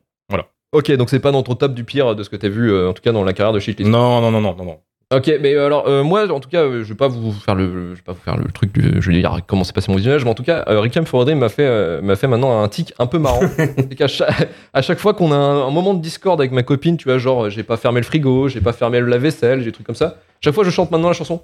Ok, 0.75 0.91
donc 0.93 1.11
c'est 1.11 1.21
pas 1.21 1.33
dans 1.33 1.43
ton 1.43 1.55
top 1.55 1.75
du 1.75 1.85
pire 1.85 2.17
de 2.17 2.23
ce 2.23 2.31
que 2.31 2.37
t'as 2.37 2.49
vu, 2.49 2.73
euh, 2.73 2.89
en 2.89 2.95
tout 2.95 3.03
cas 3.03 3.13
dans 3.13 3.25
la 3.25 3.35
carrière 3.35 3.53
de 3.53 3.61
Shitlist. 3.61 3.91
Non, 3.91 4.23
non, 4.23 4.31
non, 4.31 4.41
non, 4.41 4.55
non, 4.57 4.65
non. 4.65 4.81
Ok, 5.15 5.31
mais 5.41 5.55
euh, 5.55 5.67
alors 5.67 5.87
euh, 5.89 6.03
moi, 6.03 6.31
en 6.31 6.41
tout 6.41 6.49
cas, 6.49 6.63
euh, 6.63 6.83
je 6.83 6.89
vais 6.89 6.95
pas 6.95 7.09
vous 7.09 7.33
faire 7.33 7.55
le, 7.55 7.91
je 7.91 7.97
vais 7.97 8.03
pas 8.03 8.13
vous 8.13 8.21
faire 8.25 8.37
le 8.37 8.51
truc 8.51 8.73
du, 8.73 9.03
je 9.03 9.11
vais 9.11 9.19
dire 9.19 9.41
comment 9.47 9.63
s'est 9.63 9.75
passé 9.75 9.91
mon 9.91 9.97
visionnage, 9.97 10.25
mais 10.25 10.31
en 10.31 10.35
tout 10.35 10.43
cas, 10.43 10.65
euh, 10.69 10.81
Requiem 10.81 11.05
for 11.05 11.21
a 11.21 11.25
Dream 11.25 11.39
m'a 11.39 11.51
fait, 11.51 11.67
euh, 11.67 12.01
m'a 12.01 12.17
fait 12.17 12.29
maintenant 12.29 12.63
un 12.63 12.69
tic 12.69 12.95
un 12.99 13.07
peu 13.07 13.19
marrant. 13.19 13.41
c'est 13.57 13.95
qu'à 13.95 14.09
chaque, 14.09 14.49
à 14.73 14.81
chaque 14.81 14.99
fois 14.99 15.13
qu'on 15.13 15.31
a 15.31 15.37
un, 15.37 15.67
un 15.67 15.71
moment 15.71 15.93
de 15.93 16.01
discorde 16.01 16.41
avec 16.41 16.53
ma 16.53 16.63
copine, 16.63 16.97
tu 16.97 17.09
vois, 17.09 17.19
genre 17.19 17.51
j'ai 17.51 17.63
pas 17.63 17.77
fermé 17.77 18.01
le 18.01 18.07
frigo, 18.07 18.49
j'ai 18.49 18.61
pas 18.61 18.73
fermé 18.73 19.01
le 19.01 19.07
lave-vaisselle, 19.07 19.59
j'ai 19.59 19.67
des 19.67 19.73
trucs 19.73 19.87
comme 19.87 19.95
ça. 19.97 20.17
Chaque 20.41 20.55
fois, 20.55 20.65
je 20.65 20.71
chante 20.71 20.91
maintenant 20.91 21.09
la 21.09 21.15
chanson. 21.15 21.43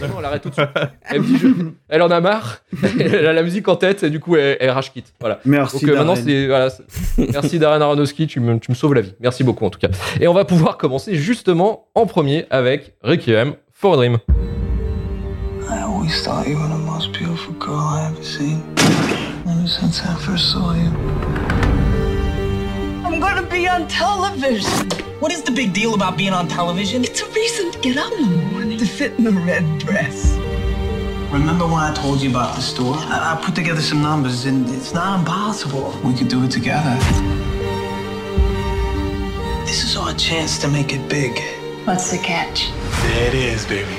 Non, 0.00 0.08
elle 0.18 0.24
arrête 0.24 0.42
tout 0.42 0.48
de 0.50 0.54
suite. 0.54 0.68
Elle 1.08 1.20
me 1.20 1.26
dit, 1.26 1.38
je- 1.38 1.46
elle 1.88 2.02
en 2.02 2.10
a 2.10 2.20
marre. 2.20 2.58
elle 3.00 3.26
a 3.26 3.32
la 3.32 3.42
musique 3.42 3.68
en 3.68 3.76
tête 3.76 4.02
et 4.02 4.10
du 4.10 4.18
coup, 4.20 4.36
elle, 4.36 4.56
elle 4.60 4.70
rage 4.70 4.92
quitte. 4.92 5.12
Voilà. 5.20 5.38
Merci. 5.44 5.80
Donc 5.80 5.90
euh, 5.90 5.96
maintenant, 5.96 6.14
Darren. 6.14 6.26
c'est 6.26 6.46
voilà, 6.46 6.70
c'est- 6.70 7.32
merci 7.32 7.58
Darren 7.58 7.80
Aronofsky, 7.80 8.26
tu 8.26 8.40
me, 8.40 8.58
tu 8.58 8.70
me 8.70 8.74
sauves 8.76 8.94
la 8.94 9.00
vie. 9.00 9.14
Merci 9.20 9.44
beaucoup 9.44 9.64
en 9.64 9.70
tout 9.70 9.78
cas. 9.78 9.88
Et 10.20 10.26
on 10.28 10.34
va 10.34 10.44
pouvoir 10.44 10.76
commencer 10.76 11.14
justement 11.14 11.86
en 11.94 12.06
premier 12.06 12.46
avec 12.50 12.94
Requiem 13.02 13.54
for 13.72 13.94
a 13.94 13.96
Dream. 13.96 14.18
I 15.70 15.82
always 15.84 16.22
thought 16.22 16.46
you 16.48 16.56
were 16.58 16.68
the 16.68 16.78
most 16.84 17.12
beautiful 17.12 17.54
girl 17.60 17.78
I 17.78 18.08
ever 18.10 18.22
seen. 18.22 18.60
Ever 19.46 19.66
since 19.68 20.02
I 20.04 20.14
first 20.20 20.50
saw 20.52 20.72
you. 20.74 20.90
I'm 23.04 23.20
gonna 23.20 23.42
be 23.42 23.68
on 23.68 23.86
television. 23.88 24.88
What 25.20 25.32
is 25.32 25.42
the 25.44 25.52
big 25.52 25.72
deal 25.72 25.94
about 25.94 26.16
being 26.16 26.32
on 26.32 26.48
television? 26.48 27.04
It's 27.04 27.22
a 27.22 27.26
reason 27.32 27.70
to 27.70 27.78
get 27.80 27.96
up 27.96 28.12
in 28.18 28.28
the 28.28 28.36
morning 28.50 28.61
to 28.82 28.88
fit 28.88 29.12
in 29.12 29.22
the 29.22 29.30
red 29.30 29.78
dress. 29.78 30.34
Remember 31.32 31.66
when 31.66 31.74
I 31.74 31.94
told 31.94 32.20
you 32.20 32.30
about 32.30 32.56
the 32.56 32.62
store? 32.62 32.96
I, 32.96 33.34
I 33.34 33.44
put 33.44 33.54
together 33.54 33.80
some 33.80 34.02
numbers 34.02 34.44
and 34.44 34.68
it's 34.70 34.92
not 34.92 35.20
impossible. 35.20 35.96
We 36.04 36.14
could 36.14 36.26
do 36.26 36.42
it 36.42 36.50
together. 36.50 36.96
This 39.64 39.84
is 39.84 39.96
our 39.96 40.12
chance 40.14 40.58
to 40.58 40.68
make 40.68 40.92
it 40.92 41.08
big. 41.08 41.32
What's 41.84 42.10
the 42.10 42.18
catch? 42.18 42.72
There 43.02 43.28
it 43.28 43.34
is, 43.34 43.64
baby. 43.66 43.94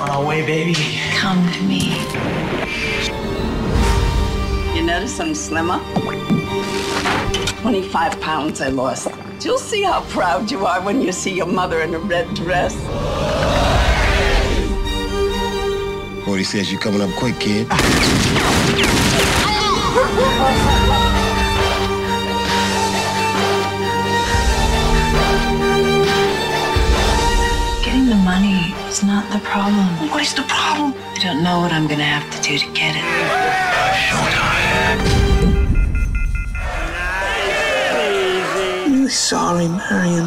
On 0.00 0.10
our 0.10 0.24
way, 0.24 0.44
baby. 0.44 0.74
Come 1.14 1.48
to 1.52 1.62
me. 1.62 1.94
You 4.74 4.82
notice 4.84 5.20
I'm 5.20 5.34
slimmer? 5.36 5.80
25 7.62 8.20
pounds 8.20 8.60
I 8.60 8.68
lost. 8.70 9.08
You'll 9.40 9.56
see 9.56 9.82
how 9.82 10.02
proud 10.06 10.50
you 10.50 10.66
are 10.66 10.82
when 10.82 11.00
you 11.00 11.12
see 11.12 11.32
your 11.32 11.46
mother 11.46 11.80
in 11.82 11.94
a 11.94 11.98
red 12.00 12.34
dress. 12.34 12.74
Forty 16.24 16.42
says 16.42 16.72
you're 16.72 16.80
coming 16.80 17.00
up 17.00 17.10
quick, 17.16 17.38
kid. 17.38 17.68
Getting 27.84 28.06
the 28.06 28.16
money 28.24 28.74
is 28.88 29.04
not 29.04 29.30
the 29.30 29.38
problem. 29.44 30.10
What 30.10 30.22
is 30.22 30.34
the 30.34 30.42
problem? 30.42 30.94
I 30.96 31.18
don't 31.22 31.44
know 31.44 31.60
what 31.60 31.72
I'm 31.72 31.86
gonna 31.86 32.02
have 32.02 32.28
to 32.34 32.42
do 32.42 32.58
to 32.58 32.66
get 32.72 32.96
it. 32.96 33.04
I'm 35.14 35.21
sorry, 39.12 39.68
Marion. 39.68 40.26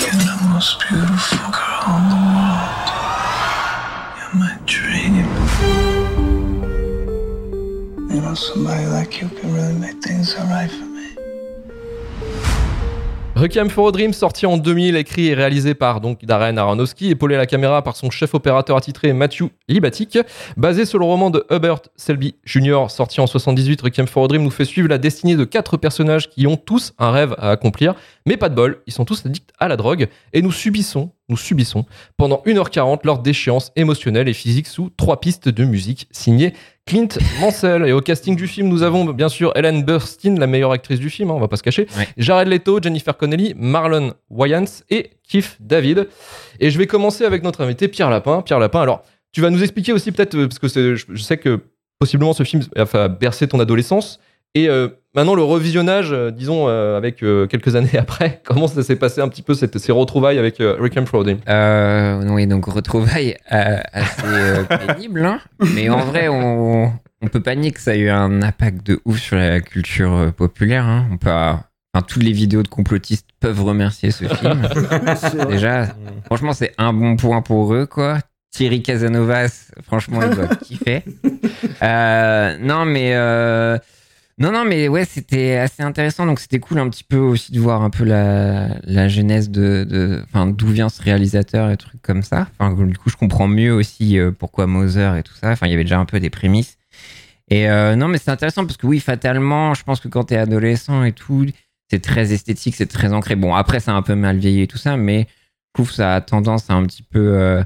You're 0.00 0.24
the 0.24 0.38
most 0.48 0.80
beautiful 0.88 1.50
girl 1.52 1.92
in 1.98 2.08
the 2.08 2.20
world. 2.32 2.86
You're 4.16 4.34
my 4.40 4.56
dream. 4.64 5.26
You 8.10 8.20
know, 8.22 8.34
somebody 8.34 8.86
like 8.86 9.20
you 9.20 9.28
can 9.28 9.52
really 9.54 9.74
make 9.74 10.02
things 10.02 10.34
alright 10.36 10.70
for 10.70 10.86
me. 10.86 10.93
Requiem 13.44 13.68
for 13.68 13.88
a 13.88 13.92
Dream, 13.92 14.14
sorti 14.14 14.46
en 14.46 14.56
2000, 14.56 14.96
écrit 14.96 15.26
et 15.26 15.34
réalisé 15.34 15.74
par 15.74 16.00
donc 16.00 16.24
Darren 16.24 16.56
Aronofsky, 16.56 17.10
épaulé 17.10 17.34
à 17.34 17.38
la 17.38 17.44
caméra 17.44 17.82
par 17.82 17.94
son 17.94 18.08
chef 18.08 18.32
opérateur 18.32 18.74
attitré 18.74 19.12
Matthew 19.12 19.50
Libatic. 19.68 20.16
Basé 20.56 20.86
sur 20.86 20.98
le 20.98 21.04
roman 21.04 21.28
de 21.28 21.44
Hubert 21.50 21.82
Selby 21.94 22.36
Jr., 22.44 22.86
sorti 22.88 23.20
en 23.20 23.26
78, 23.26 23.82
Requiem 23.82 24.06
for 24.06 24.24
a 24.24 24.28
Dream 24.28 24.44
nous 24.44 24.50
fait 24.50 24.64
suivre 24.64 24.88
la 24.88 24.96
destinée 24.96 25.36
de 25.36 25.44
quatre 25.44 25.76
personnages 25.76 26.30
qui 26.30 26.46
ont 26.46 26.56
tous 26.56 26.94
un 26.98 27.10
rêve 27.10 27.34
à 27.36 27.50
accomplir, 27.50 27.96
mais 28.24 28.38
pas 28.38 28.48
de 28.48 28.54
bol, 28.54 28.80
ils 28.86 28.94
sont 28.94 29.04
tous 29.04 29.26
addicts 29.26 29.50
à 29.58 29.68
la 29.68 29.76
drogue, 29.76 30.08
et 30.32 30.40
nous 30.40 30.50
subissons 30.50 31.10
nous 31.28 31.36
subissons 31.36 31.86
pendant 32.16 32.42
1h40 32.44 33.00
leur 33.04 33.18
déchéance 33.18 33.72
émotionnelle 33.76 34.28
et 34.28 34.34
physique 34.34 34.66
sous 34.66 34.90
trois 34.90 35.20
pistes 35.20 35.48
de 35.48 35.64
musique 35.64 36.06
signées 36.10 36.52
Clint 36.86 37.08
Mansell. 37.40 37.86
Et 37.86 37.92
au 37.92 38.00
casting 38.00 38.36
du 38.36 38.46
film, 38.46 38.68
nous 38.68 38.82
avons 38.82 39.04
bien 39.06 39.28
sûr 39.28 39.52
Ellen 39.54 39.82
Burstyn, 39.84 40.36
la 40.36 40.46
meilleure 40.46 40.72
actrice 40.72 41.00
du 41.00 41.10
film, 41.10 41.30
hein, 41.30 41.34
on 41.34 41.40
va 41.40 41.48
pas 41.48 41.56
se 41.56 41.62
cacher, 41.62 41.86
Ouais. 41.96 42.08
Jared 42.16 42.48
Leto, 42.48 42.80
Jennifer 42.82 43.16
Connelly, 43.16 43.54
Marlon 43.56 44.12
Wayans 44.30 44.64
et 44.90 45.10
Keith 45.28 45.56
David. 45.60 46.08
Et 46.60 46.70
je 46.70 46.78
vais 46.78 46.86
commencer 46.86 47.24
avec 47.24 47.42
notre 47.42 47.62
invité 47.62 47.88
Pierre 47.88 48.10
Lapin. 48.10 48.42
Pierre 48.42 48.58
Lapin, 48.58 48.80
alors 48.82 49.02
tu 49.32 49.40
vas 49.40 49.50
nous 49.50 49.62
expliquer 49.62 49.92
aussi 49.92 50.12
peut-être, 50.12 50.34
euh, 50.36 50.46
parce 50.48 50.58
que 50.58 50.68
je, 50.68 51.04
je 51.08 51.22
sais 51.22 51.38
que 51.38 51.60
possiblement 51.98 52.32
ce 52.34 52.42
film 52.42 52.62
a 52.76 53.08
bercer 53.08 53.48
ton 53.48 53.60
adolescence. 53.60 54.20
Et 54.56 54.68
euh, 54.68 54.88
maintenant, 55.16 55.34
le 55.34 55.42
revisionnage, 55.42 56.12
euh, 56.12 56.30
disons, 56.30 56.68
euh, 56.68 56.96
avec 56.96 57.22
euh, 57.22 57.46
quelques 57.46 57.74
années 57.76 57.98
après, 57.98 58.40
comment 58.44 58.68
ça 58.68 58.82
s'est 58.82 58.96
passé 58.96 59.20
un 59.20 59.28
petit 59.28 59.42
peu 59.42 59.54
cette- 59.54 59.78
ces 59.78 59.90
retrouvailles 59.92 60.38
avec 60.38 60.60
euh, 60.60 60.76
Rick 60.78 60.96
and 60.96 61.06
Frody 61.06 61.36
Euh, 61.48 62.22
oui, 62.28 62.46
donc 62.46 62.66
retrouvailles 62.66 63.36
euh, 63.52 63.78
assez 63.92 64.22
euh, 64.26 64.62
pénibles, 64.86 65.24
hein. 65.24 65.40
mais 65.74 65.88
en 65.88 66.04
vrai, 66.04 66.28
on, 66.28 66.92
on 67.20 67.26
peut 67.28 67.40
pas 67.42 67.54
nier 67.56 67.72
que 67.72 67.80
ça 67.80 67.92
a 67.92 67.96
eu 67.96 68.08
un 68.10 68.42
impact 68.42 68.86
de 68.86 69.00
ouf 69.04 69.18
sur 69.18 69.36
la 69.36 69.60
culture 69.60 70.12
euh, 70.14 70.30
populaire. 70.30 70.84
hein. 70.86 71.06
On 71.12 71.16
peut, 71.16 71.30
enfin, 71.30 72.04
toutes 72.06 72.22
les 72.22 72.32
vidéos 72.32 72.62
de 72.62 72.68
complotistes 72.68 73.26
peuvent 73.40 73.62
remercier 73.62 74.10
ce 74.12 74.24
film. 74.26 74.68
Déjà, 75.48 75.86
franchement, 76.26 76.52
c'est 76.52 76.72
un 76.78 76.92
bon 76.92 77.16
point 77.16 77.42
pour 77.42 77.74
eux, 77.74 77.86
quoi. 77.86 78.18
Thierry 78.52 78.82
Casanovas, 78.82 79.72
franchement, 79.82 80.20
il 80.22 80.30
doit 80.36 80.46
kiffer. 80.54 81.02
Euh, 81.82 82.56
non, 82.60 82.84
mais 82.84 83.10
euh, 83.14 83.78
non, 84.36 84.50
non, 84.50 84.64
mais 84.64 84.88
ouais, 84.88 85.04
c'était 85.04 85.56
assez 85.56 85.82
intéressant. 85.82 86.26
Donc, 86.26 86.40
c'était 86.40 86.58
cool 86.58 86.80
un 86.80 86.88
petit 86.88 87.04
peu 87.04 87.18
aussi 87.18 87.52
de 87.52 87.60
voir 87.60 87.82
un 87.82 87.90
peu 87.90 88.02
la, 88.02 89.08
genèse 89.08 89.48
de, 89.48 90.22
enfin, 90.24 90.46
d'où 90.46 90.66
vient 90.66 90.88
ce 90.88 91.00
réalisateur 91.00 91.70
et 91.70 91.76
trucs 91.76 92.02
comme 92.02 92.22
ça. 92.22 92.48
Du 92.60 92.98
coup, 92.98 93.10
je 93.10 93.16
comprends 93.16 93.46
mieux 93.46 93.72
aussi 93.72 94.18
euh, 94.18 94.32
pourquoi 94.32 94.66
Moser 94.66 95.18
et 95.18 95.22
tout 95.22 95.34
ça. 95.34 95.50
Enfin, 95.50 95.66
il 95.66 95.70
y 95.70 95.74
avait 95.74 95.84
déjà 95.84 96.00
un 96.00 96.04
peu 96.04 96.18
des 96.18 96.30
prémices. 96.30 96.78
Et 97.48 97.68
euh, 97.68 97.94
non, 97.94 98.08
mais 98.08 98.18
c'est 98.18 98.30
intéressant 98.32 98.66
parce 98.66 98.76
que 98.76 98.88
oui, 98.88 98.98
fatalement, 98.98 99.74
je 99.74 99.84
pense 99.84 100.00
que 100.00 100.08
quand 100.08 100.24
t'es 100.24 100.36
adolescent 100.36 101.04
et 101.04 101.12
tout, 101.12 101.46
c'est 101.88 102.00
très 102.00 102.32
esthétique, 102.32 102.74
c'est 102.74 102.86
très 102.86 103.12
ancré. 103.12 103.36
Bon, 103.36 103.54
après, 103.54 103.78
c'est 103.78 103.92
un 103.92 104.02
peu 104.02 104.16
mal 104.16 104.38
vieilli 104.38 104.62
et 104.62 104.66
tout 104.66 104.78
ça, 104.78 104.96
mais 104.96 105.28
je 105.28 105.74
trouve 105.74 105.90
que 105.90 105.94
ça 105.94 106.16
a 106.16 106.20
tendance 106.20 106.70
à 106.70 106.74
un 106.74 106.84
petit 106.86 107.04
peu 107.04 107.62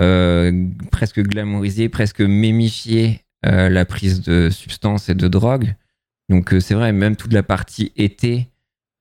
euh, 0.00 0.66
presque 0.90 1.20
glamouriser, 1.20 1.88
presque 1.88 2.20
mémifier 2.20 3.20
la 3.44 3.84
prise 3.84 4.22
de 4.22 4.48
substances 4.48 5.10
et 5.10 5.14
de 5.14 5.28
drogue. 5.28 5.74
Donc 6.28 6.52
euh, 6.52 6.60
c'est 6.60 6.74
vrai, 6.74 6.92
même 6.92 7.16
toute 7.16 7.32
la 7.32 7.42
partie 7.42 7.92
été, 7.96 8.48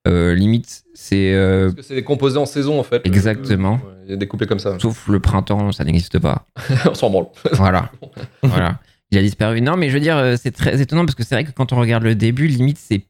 euh, 0.07 0.35
limite, 0.35 0.83
c'est 0.93 1.33
euh, 1.33 1.71
Parce 1.71 1.87
que 1.87 1.95
c'est 1.95 2.03
composé 2.03 2.37
en 2.37 2.45
saison 2.45 2.79
en 2.79 2.83
fait. 2.83 3.05
Exactement. 3.05 3.79
Il 4.05 4.11
y 4.11 4.13
a 4.13 4.17
découpé 4.17 4.45
comme 4.45 4.59
ça. 4.59 4.77
sauf 4.79 5.07
le 5.07 5.19
printemps, 5.19 5.71
ça 5.71 5.83
n'existe 5.83 6.19
pas. 6.19 6.47
On 6.85 6.93
s'en 6.93 7.09
branle. 7.09 7.27
Voilà. 7.53 7.91
voilà. 8.41 8.79
Il 9.11 9.17
a 9.17 9.21
disparu. 9.21 9.61
Non, 9.61 9.77
mais 9.77 9.89
je 9.89 9.93
veux 9.93 9.99
dire, 9.99 10.35
c'est 10.37 10.51
très 10.51 10.81
étonnant 10.81 11.05
parce 11.05 11.15
que 11.15 11.23
c'est 11.23 11.35
vrai 11.35 11.43
que 11.43 11.51
quand 11.51 11.71
on 11.71 11.79
regarde 11.79 12.03
le 12.03 12.15
début, 12.15 12.47
limite, 12.47 12.79
c'est 12.79 13.05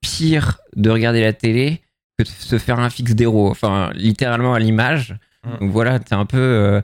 pire 0.00 0.58
de 0.76 0.90
regarder 0.90 1.20
la 1.20 1.32
télé 1.32 1.80
que 2.18 2.24
de 2.24 2.28
se 2.28 2.58
faire 2.58 2.78
un 2.78 2.90
fixe 2.90 3.14
d'héros. 3.14 3.50
Enfin, 3.50 3.90
littéralement 3.94 4.54
à 4.54 4.58
l'image. 4.58 5.16
Mm. 5.44 5.58
Donc 5.60 5.70
voilà, 5.70 5.98
t'es 5.98 6.14
un 6.14 6.26
peu 6.26 6.38
euh, 6.38 6.80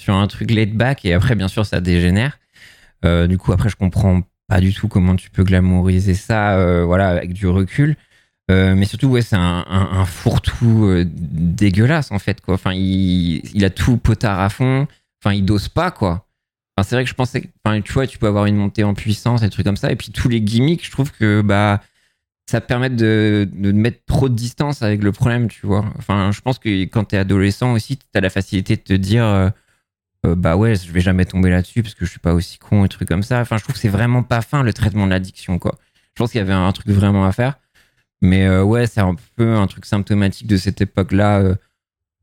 sur 0.00 0.14
un 0.14 0.26
truc 0.26 0.50
laid 0.50 0.74
back 0.74 1.04
et 1.04 1.12
après, 1.12 1.34
bien 1.34 1.48
sûr, 1.48 1.66
ça 1.66 1.80
dégénère. 1.80 2.38
Euh, 3.04 3.26
du 3.26 3.38
coup, 3.38 3.52
après, 3.52 3.68
je 3.68 3.76
comprends 3.76 4.22
pas 4.52 4.60
du 4.60 4.74
tout 4.74 4.86
comment 4.86 5.16
tu 5.16 5.30
peux 5.30 5.44
glamouriser 5.44 6.12
ça, 6.12 6.58
euh, 6.58 6.84
voilà, 6.84 7.08
avec 7.08 7.32
du 7.32 7.46
recul. 7.46 7.96
Euh, 8.50 8.74
mais 8.74 8.84
surtout, 8.84 9.06
ouais, 9.06 9.22
c'est 9.22 9.36
un, 9.36 9.64
un, 9.66 10.04
fourre-tout 10.04 10.84
euh, 10.84 11.06
dégueulasse, 11.08 12.12
en 12.12 12.18
fait, 12.18 12.42
quoi. 12.42 12.52
Enfin, 12.52 12.74
il, 12.74 13.40
il 13.54 13.64
a 13.64 13.70
tout 13.70 13.96
potard 13.96 14.40
à 14.40 14.50
fond. 14.50 14.86
Enfin, 15.24 15.34
il 15.34 15.46
dose 15.46 15.70
pas, 15.70 15.90
quoi. 15.90 16.26
Enfin, 16.76 16.86
c'est 16.86 16.96
vrai 16.96 17.04
que 17.04 17.08
je 17.08 17.14
pensais, 17.14 17.50
enfin, 17.64 17.80
tu 17.80 17.94
vois, 17.94 18.06
tu 18.06 18.18
peux 18.18 18.26
avoir 18.26 18.44
une 18.44 18.56
montée 18.56 18.84
en 18.84 18.92
puissance, 18.92 19.40
des 19.40 19.48
trucs 19.48 19.64
comme 19.64 19.78
ça. 19.78 19.90
Et 19.90 19.96
puis, 19.96 20.10
tous 20.12 20.28
les 20.28 20.42
gimmicks, 20.42 20.84
je 20.84 20.90
trouve 20.90 21.12
que, 21.12 21.40
bah, 21.40 21.80
ça 22.44 22.60
permet 22.60 22.90
de, 22.90 23.48
de 23.50 23.72
mettre 23.72 24.04
trop 24.04 24.28
de 24.28 24.34
distance 24.34 24.82
avec 24.82 25.02
le 25.02 25.12
problème, 25.12 25.48
tu 25.48 25.66
vois. 25.66 25.86
Enfin, 25.96 26.30
je 26.30 26.42
pense 26.42 26.58
que 26.58 26.68
quand 26.84 27.04
t'es 27.04 27.16
adolescent 27.16 27.72
aussi, 27.72 27.98
t'as 28.12 28.20
la 28.20 28.28
facilité 28.28 28.76
de 28.76 28.82
te 28.82 28.92
dire, 28.92 29.50
euh, 30.26 30.34
bah 30.34 30.56
ouais, 30.56 30.76
je 30.76 30.90
vais 30.92 31.00
jamais 31.00 31.24
tomber 31.24 31.50
là-dessus 31.50 31.82
parce 31.82 31.94
que 31.94 32.04
je 32.04 32.10
suis 32.10 32.20
pas 32.20 32.34
aussi 32.34 32.58
con 32.58 32.84
et 32.84 32.88
trucs 32.88 33.08
comme 33.08 33.22
ça. 33.22 33.40
Enfin, 33.40 33.56
je 33.56 33.62
trouve 33.62 33.74
que 33.74 33.80
c'est 33.80 33.88
vraiment 33.88 34.22
pas 34.22 34.40
fin 34.40 34.62
le 34.62 34.72
traitement 34.72 35.06
de 35.06 35.10
l'addiction, 35.10 35.58
quoi. 35.58 35.76
Je 36.14 36.22
pense 36.22 36.30
qu'il 36.32 36.38
y 36.38 36.42
avait 36.42 36.52
un 36.52 36.70
truc 36.72 36.88
vraiment 36.88 37.24
à 37.26 37.32
faire. 37.32 37.54
Mais 38.20 38.46
euh, 38.46 38.62
ouais, 38.62 38.86
c'est 38.86 39.00
un 39.00 39.16
peu 39.36 39.56
un 39.56 39.66
truc 39.66 39.84
symptomatique 39.84 40.46
de 40.46 40.56
cette 40.56 40.80
époque-là. 40.80 41.40
euh, 41.40 41.54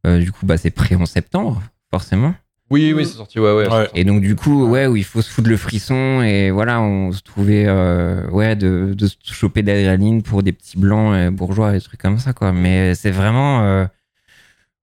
euh, 0.08 0.20
du 0.20 0.32
coup, 0.32 0.46
bah, 0.46 0.58
c'est 0.58 0.70
pré 0.70 0.96
en 0.96 1.06
septembre, 1.06 1.62
forcément. 1.91 2.34
Oui, 2.70 2.94
oui, 2.94 3.06
c'est 3.06 3.18
sorti, 3.18 3.39
ouais, 3.39 3.51
ouais. 3.51 3.68
Ouais. 3.68 3.89
Et 3.96 4.03
donc, 4.06 4.22
du 4.22 4.36
coup, 4.36 4.65
ouais, 4.68 4.86
où 4.86 4.96
il 4.96 5.03
faut 5.03 5.22
se 5.22 5.29
foutre 5.29 5.50
le 5.50 5.58
frisson 5.58 6.22
et 6.22 6.51
voilà, 6.51 6.79
on 6.79 7.12
se 7.12 7.22
trouvait, 7.22 7.65
euh, 7.68 8.29
ouais, 8.29 8.56
de, 8.56 8.94
de 8.96 9.08
se 9.08 9.15
choper 9.24 9.63
d'adrénaline 9.63 10.22
pour 10.22 10.44
des 10.44 10.53
petits 10.53 10.77
blancs 10.77 11.34
bourgeois 11.34 11.72
et 11.72 11.79
des 11.79 11.82
trucs 11.82 12.00
comme 12.00 12.20
ça, 12.20 12.32
quoi. 12.32 12.53
Mais 12.53 12.94
c'est 12.96 13.12
vraiment, 13.12 13.63
euh, 13.63 13.86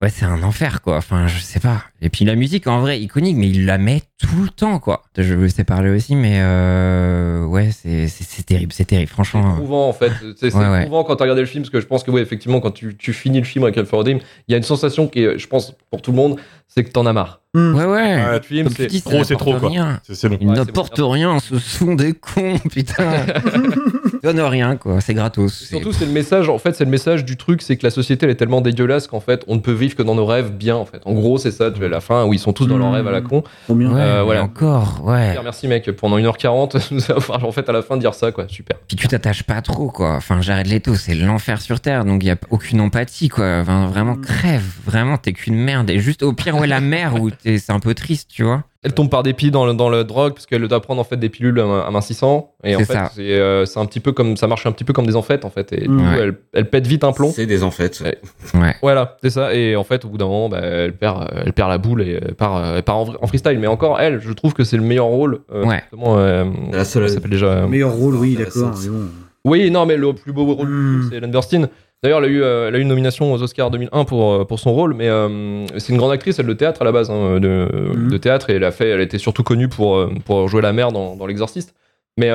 ouais, 0.03 0.09
c'est 0.11 0.25
un 0.27 0.43
enfer, 0.43 0.83
quoi. 0.83 0.97
Enfin, 0.97 1.27
je 1.27 1.39
sais 1.41 1.61
pas. 1.61 1.83
Et 2.03 2.09
puis 2.11 2.25
la 2.25 2.35
musique, 2.35 2.67
en 2.67 2.81
vrai, 2.81 3.01
iconique, 3.01 3.37
mais 3.37 3.49
il 3.49 3.65
la 3.67 3.79
met 3.79 4.03
tout 4.21 4.43
le 4.43 4.49
temps, 4.51 4.79
quoi. 4.79 5.03
Je 5.17 5.35
veux 5.35 5.49
sais 5.49 5.65
parler 5.65 5.91
aussi, 5.91 6.15
mais 6.15 6.39
euh, 6.41 7.45
ouais, 7.45 7.71
c'est 7.73 8.07
c'est- 8.09 8.25
c'est 8.25 8.43
terrible, 8.45 8.73
c'est 8.73 8.85
terrible, 8.85 9.09
C'est 9.09 9.15
franchement. 9.15 9.55
éprouvant 9.55 9.89
en 9.89 9.93
fait. 9.93 10.13
C'est 10.37 10.51
c'est 10.51 10.57
Ouais, 10.57 10.69
ouais. 10.69 10.81
éprouvant 10.83 11.05
quand 11.05 11.17
tu 11.17 11.23
as 11.23 11.25
regardé 11.25 11.41
le 11.43 11.47
film 11.47 11.63
parce 11.65 11.71
que 11.71 11.81
je 11.81 11.87
pense 11.87 12.05
que 12.05 12.11
oui, 12.11 12.21
effectivement, 12.21 12.61
quand 12.61 12.71
tu, 12.73 12.97
tu 12.97 13.13
finis 13.13 13.39
le 13.39 13.45
film 13.47 13.65
avec 13.65 13.77
Alpha 13.79 14.03
Dream, 14.03 14.19
il 14.49 14.53
y 14.53 14.55
a 14.55 14.59
une 14.59 14.63
sensation 14.63 15.09
qui 15.09 15.23
est, 15.25 15.39
je 15.39 15.47
pense, 15.49 15.75
pour 15.91 16.03
tout 16.03 16.11
le 16.13 16.17
monde, 16.17 16.39
c'est 16.69 16.85
que 16.85 16.91
t'en 16.91 17.07
as 17.07 17.13
marre. 17.13 17.41
Hmm. 17.55 17.75
Ouais, 17.75 17.85
ouais. 17.85 17.93
Ouais, 18.25 18.33
Le 18.37 18.43
film, 18.43 18.65
Comme 18.67 18.75
tu 18.77 18.89
c'est 18.91 19.01
trop, 19.03 19.25
c'est 19.25 19.37
trop, 19.37 19.59
quoi. 19.59 19.69
rien. 19.71 20.01
C'est 20.03 20.15
c'est 20.15 20.29
bon. 20.29 20.37
Ils 20.41 20.49
Ouais, 20.49 20.55
c'est 20.57 20.67
n'apportent 20.67 21.01
bon. 21.01 21.11
rien, 21.11 21.39
ce 21.41 21.59
sont 21.59 21.95
des 21.95 22.13
cons, 22.13 22.59
putain. 22.71 23.25
Ils 24.27 24.35
donnent 24.37 24.41
rien, 24.47 24.77
quoi. 24.77 25.01
C'est 25.01 25.15
gratos. 25.15 25.53
Surtout, 25.53 25.93
c'est 25.93 26.07
le 26.07 26.11
message. 26.13 26.49
En 26.49 26.59
fait, 26.59 26.75
c'est 26.75 26.85
le 26.85 26.91
message 26.91 27.25
du 27.25 27.37
truc, 27.37 27.63
c'est 27.63 27.77
que 27.77 27.87
la 27.87 27.91
société 27.91 28.27
elle 28.27 28.33
est 28.33 28.37
tellement 28.37 28.61
dégueulasse 28.61 29.07
qu'en 29.07 29.21
fait, 29.21 29.45
on 29.47 29.55
ne 29.55 29.61
peut 29.61 29.73
vivre 29.73 29.95
que 29.95 30.03
dans 30.03 30.15
nos 30.15 30.27
rêves 30.27 30.51
bien. 30.51 30.75
En 30.77 30.85
fait, 30.85 31.01
en 31.05 31.13
gros, 31.13 31.39
c'est 31.39 31.51
ça. 31.53 31.71
Tu 31.71 31.79
vois, 31.79 31.89
la 31.89 32.01
fin 32.01 32.25
où 32.25 32.33
ils 32.33 32.39
sont 32.39 32.53
tous 32.53 32.67
dans 32.67 32.77
leurs 32.79 32.91
Mm. 32.91 32.95
rêves 32.95 33.07
à 33.09 33.13
la 33.13 33.21
con. 33.21 33.45
Ouais, 33.69 33.85
Euh, 33.93 34.23
voilà. 34.25 34.43
encore, 34.43 35.01
ouais. 35.05 35.37
Merci 35.45 35.69
mec 35.69 35.91
pendant 35.93 36.19
1h40 36.19 36.77
nous 36.91 37.11
avoir 37.11 37.45
en 37.45 37.53
fait 37.53 37.69
à 37.69 37.73
la 37.73 37.83
fin 37.83 37.97
dire 37.97 38.15
ça 38.15 38.33
quoi. 38.33 38.47
Super. 38.49 38.79
Puis 38.89 38.97
tu 38.97 39.07
t'attaches 39.09 39.45
pas 39.45 39.63
trop, 39.63 39.89
quoi. 39.91 40.15
Enfin, 40.17 40.41
Jared 40.41 40.67
Leto, 40.67 40.95
c'est 40.97 41.15
l'enfer 41.15 41.61
sur 41.61 41.81
Terre, 41.81 42.05
donc 42.05 42.23
il 42.23 42.27
y 42.27 42.31
a 42.31 42.37
aucune 42.51 42.81
empathie, 42.81 43.29
quoi. 43.29 43.59
Enfin, 43.61 43.87
vraiment, 43.87 44.15
Mm. 44.17 44.21
crève. 44.23 44.65
Vraiment, 44.85 45.17
t'es 45.19 45.33
qu'une 45.33 45.55
merde. 45.57 45.89
Et 45.91 45.99
juste 46.01 46.23
au 46.23 46.33
pire, 46.33 46.57
ouais, 46.57 46.67
la 46.67 46.81
mère, 46.81 47.21
où 47.21 47.31
t'es- 47.31 47.59
c'est 47.59 47.73
un 47.73 47.81
peu 47.81 47.95
triste, 47.95 48.29
tu 48.33 48.43
vois. 48.43 48.65
Elle 48.87 48.93
tombe 48.95 49.11
par 49.11 49.25
dépit 49.25 49.51
dans 49.51 49.67
le, 49.67 49.75
dans 49.75 49.89
le 49.89 50.05
drogue 50.05 50.35
parce 50.35 50.47
qu'elle 50.47 50.69
doit 50.69 50.81
prendre 50.81 51.01
en 51.01 51.05
fait 51.05 51.17
des 51.17 51.29
pilules 51.29 51.59
am- 51.59 51.83
amincissant 51.89 52.53
et 52.63 52.77
en 52.77 52.79
fait 52.79 52.93
ça. 52.93 53.11
c'est 53.13 53.33
euh, 53.33 53.65
c'est 53.67 53.81
un 53.81 53.85
petit 53.85 53.99
peu 53.99 54.13
comme 54.13 54.37
ça 54.37 54.47
marche 54.47 54.65
un 54.65 54.71
petit 54.71 54.85
peu 54.85 54.93
comme 54.93 55.07
des 55.07 55.17
enfêtes 55.17 55.45
en 55.45 55.51
fait 55.51 55.73
et 55.73 55.81
du 55.81 55.89
Mm. 55.89 55.97
coup, 55.99 56.05
Ouais. 56.05 56.19
elle, 56.21 56.35
elle 56.53 56.71
pète 56.71 56.87
vite 56.87 57.03
un 57.03 57.11
plomb. 57.11 57.33
C'est 57.35 57.47
des 57.47 57.65
en 57.65 57.73
fait. 57.73 58.01
Ouais. 58.01 58.17
Ouais. 58.55 58.75
Voilà, 58.83 59.17
c'est 59.25 59.31
ça. 59.31 59.53
Et 59.55 59.75
en 59.75 59.83
fait, 59.83 60.05
au 60.05 60.09
bout 60.09 60.19
d'un 60.19 60.27
moment, 60.27 60.49
bah, 60.49 60.61
elle, 60.63 60.93
perd, 60.93 61.23
euh, 61.25 61.43
elle 61.47 61.53
perd 61.53 61.69
la 61.71 61.79
boule 61.79 62.01
et 62.03 62.21
elle 62.25 62.35
part, 62.37 62.57
euh, 62.59 62.77
elle 62.77 62.85
part 62.85 62.99
en, 62.99 63.07
en 63.21 63.27
freestyle. 63.27 63.59
Mais 63.59 63.67
encore, 63.67 63.99
elle, 63.99 64.21
je 64.21 64.33
trouve 64.33 64.55
que 64.55 64.63
c'est 64.63 64.77
le 64.77 64.85
meilleur 64.85 65.07
rôle. 65.07 65.41
euh, 65.53 65.65
Ouais. 65.65 65.81
justement, 65.81 66.19
euh, 66.19 66.45
La 66.73 66.85
seule- 66.85 67.03
elle 67.03 67.11
s'appelle 67.11 67.31
déjà. 67.33 67.47
euh, 67.47 67.67
Meilleur 67.67 67.93
rôle, 67.93 68.15
oui, 68.15 68.37
d'accord. 68.37 68.71
bon. 68.71 69.09
Oui, 69.45 69.71
non, 69.71 69.85
mais 69.87 69.97
le 69.97 70.13
plus 70.13 70.33
beau 70.33 70.45
rôle, 70.45 70.67
du 70.69 70.73
Mm. 70.73 70.99
film, 71.01 71.09
c'est 71.11 71.17
Ellen 71.19 71.31
Burstyn. 71.33 71.69
D'ailleurs, 72.03 72.19
elle 72.19 72.25
a 72.27 72.29
eu, 72.29 72.43
euh, 72.43 72.69
elle 72.69 72.75
a 72.75 72.79
eu 72.79 72.83
une 72.83 72.89
nomination 72.89 73.33
aux 73.33 73.43
Oscars 73.43 73.71
2001 73.71 74.05
pour, 74.05 74.33
euh, 74.35 74.45
pour 74.45 74.61
son 74.61 74.73
rôle, 74.73 74.95
mais 74.95 75.09
euh, 75.09 75.67
c'est 75.79 75.93
une 75.93 75.99
grande 75.99 76.13
actrice, 76.13 76.39
elle 76.39 76.47
de 76.47 76.53
théâtre 76.53 76.83
à 76.83 76.85
la 76.85 76.93
base, 76.93 77.11
hein, 77.11 77.41
de, 77.41 77.69
Mhm. 77.95 78.11
de 78.11 78.17
théâtre, 78.19 78.51
et 78.51 78.55
elle 78.55 78.65
a 78.65 78.71
fait, 78.71 78.89
elle 78.91 79.01
était 79.01 79.19
surtout 79.19 79.43
connue 79.43 79.69
pour, 79.69 80.09
pour 80.25 80.47
jouer 80.49 80.61
la 80.63 80.73
mère 80.73 80.93
dans, 80.93 81.17
dans 81.17 81.27
L'Exorciste. 81.27 81.75
Mais, 82.19 82.31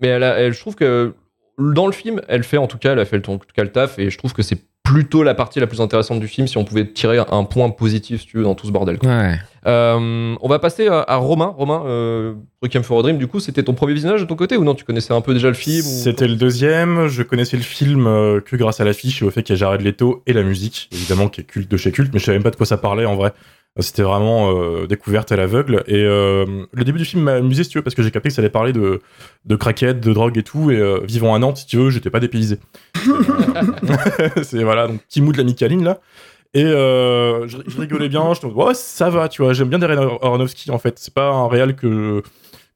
mais 0.00 0.08
elle, 0.08 0.22
a- 0.22 0.38
elle- 0.38 0.52
je 0.52 0.60
trouve 0.60 0.74
que 0.76 1.14
dans 1.58 1.86
le 1.86 1.92
film, 1.92 2.20
elle 2.28 2.42
fait 2.44 2.58
en 2.58 2.66
tout 2.66 2.78
cas, 2.78 2.92
elle 2.92 2.98
a 3.00 3.04
fait 3.06 3.16
le, 3.16 3.22
en 3.32 3.38
tout 3.38 3.46
cas 3.54 3.62
le 3.64 3.72
taf, 3.72 3.98
et 3.98 4.10
je 4.10 4.18
trouve 4.18 4.32
que 4.34 4.42
c'est 4.42 4.58
plutôt 4.86 5.22
la 5.22 5.34
partie 5.34 5.60
la 5.60 5.66
plus 5.66 5.80
intéressante 5.80 6.20
du 6.20 6.28
film 6.28 6.46
si 6.46 6.56
on 6.58 6.64
pouvait 6.64 6.86
tirer 6.86 7.18
un 7.30 7.44
point 7.44 7.70
positif, 7.70 8.20
si 8.22 8.26
tu 8.26 8.36
veux, 8.38 8.44
dans 8.44 8.54
tout 8.54 8.66
ce 8.66 8.72
bordel. 8.72 8.98
quoi. 8.98 9.08
Ouais. 9.10 9.38
Euh, 9.66 10.34
on 10.40 10.48
va 10.48 10.58
passer 10.60 10.86
à, 10.86 11.00
à 11.06 11.16
Romain. 11.16 11.52
Romain, 11.56 11.82
euh, 11.86 12.34
Requiem 12.62 12.82
for 12.84 13.00
a 13.00 13.02
Dream, 13.02 13.18
du 13.18 13.26
coup, 13.26 13.40
c'était 13.40 13.64
ton 13.64 13.74
premier 13.74 13.94
visionnage 13.94 14.20
de 14.20 14.26
ton 14.26 14.36
côté 14.36 14.56
ou 14.56 14.62
non? 14.64 14.74
Tu 14.76 14.84
connaissais 14.84 15.12
un 15.12 15.20
peu 15.20 15.34
déjà 15.34 15.48
le 15.48 15.54
film 15.54 15.80
ou- 15.84 15.88
C'était 16.04 16.28
le 16.28 16.36
deuxième. 16.36 17.08
Je 17.08 17.22
connaissais 17.24 17.56
le 17.56 17.62
film 17.64 18.06
euh, 18.06 18.40
que 18.40 18.54
grâce 18.56 18.80
à 18.80 18.84
l'affiche 18.84 19.22
et 19.22 19.24
au 19.24 19.30
fait 19.30 19.42
qu'il 19.42 19.54
y 19.54 19.58
a 19.58 19.60
Jared 19.60 19.80
Leto 19.80 20.22
et 20.26 20.32
la 20.32 20.42
musique, 20.44 20.88
évidemment, 20.92 21.28
qui 21.28 21.40
est 21.40 21.44
culte 21.44 21.70
de 21.70 21.76
chez 21.76 21.90
culte, 21.90 22.12
mais 22.12 22.20
je 22.20 22.24
savais 22.24 22.38
même 22.38 22.44
pas 22.44 22.50
de 22.50 22.56
quoi 22.56 22.66
ça 22.66 22.76
parlait 22.76 23.06
en 23.06 23.16
vrai. 23.16 23.32
C'était 23.78 24.02
vraiment 24.02 24.50
euh, 24.50 24.86
découverte 24.86 25.32
à 25.32 25.36
l'aveugle. 25.36 25.84
Et 25.86 26.02
euh, 26.02 26.44
le 26.72 26.84
début 26.84 26.98
du 26.98 27.04
film 27.04 27.24
m'a 27.24 27.34
amusé, 27.34 27.64
si 27.64 27.70
tu 27.70 27.78
veux, 27.78 27.82
parce 27.82 27.94
que 27.94 28.02
j'ai 28.02 28.10
capté 28.10 28.30
que 28.30 28.34
ça 28.34 28.40
allait 28.40 28.50
parler 28.50 28.72
de, 28.72 29.00
de 29.44 29.56
craquettes, 29.56 30.00
de 30.00 30.12
drogue 30.12 30.38
et 30.38 30.42
tout. 30.42 30.70
Et 30.70 30.76
euh, 30.76 31.00
vivant 31.04 31.34
à 31.34 31.38
Nantes, 31.38 31.58
si 31.58 31.66
tu 31.66 31.76
veux, 31.76 31.90
j'étais 31.90 32.10
pas 32.10 32.20
dépaysé. 32.20 32.58
c'est 34.42 34.62
voilà, 34.62 34.88
donc 34.88 35.02
petit 35.02 35.20
mood 35.20 35.34
de 35.34 35.38
la 35.38 35.44
Micaline 35.44 35.84
là. 35.84 36.00
Et 36.54 36.62
je, 36.62 37.58
je 37.66 37.78
rigolais 37.78 38.08
bien, 38.08 38.32
je 38.32 38.46
me 38.46 38.50
disais, 38.50 38.64
ouais, 38.64 38.72
ça 38.72 39.10
va, 39.10 39.28
tu 39.28 39.42
vois, 39.42 39.52
j'aime 39.52 39.68
bien 39.68 39.78
Darren 39.78 40.18
Aronofsky 40.22 40.70
en 40.70 40.78
fait. 40.78 40.98
C'est 40.98 41.12
pas 41.12 41.28
un 41.28 41.48
réal 41.48 41.76
que, 41.76 42.22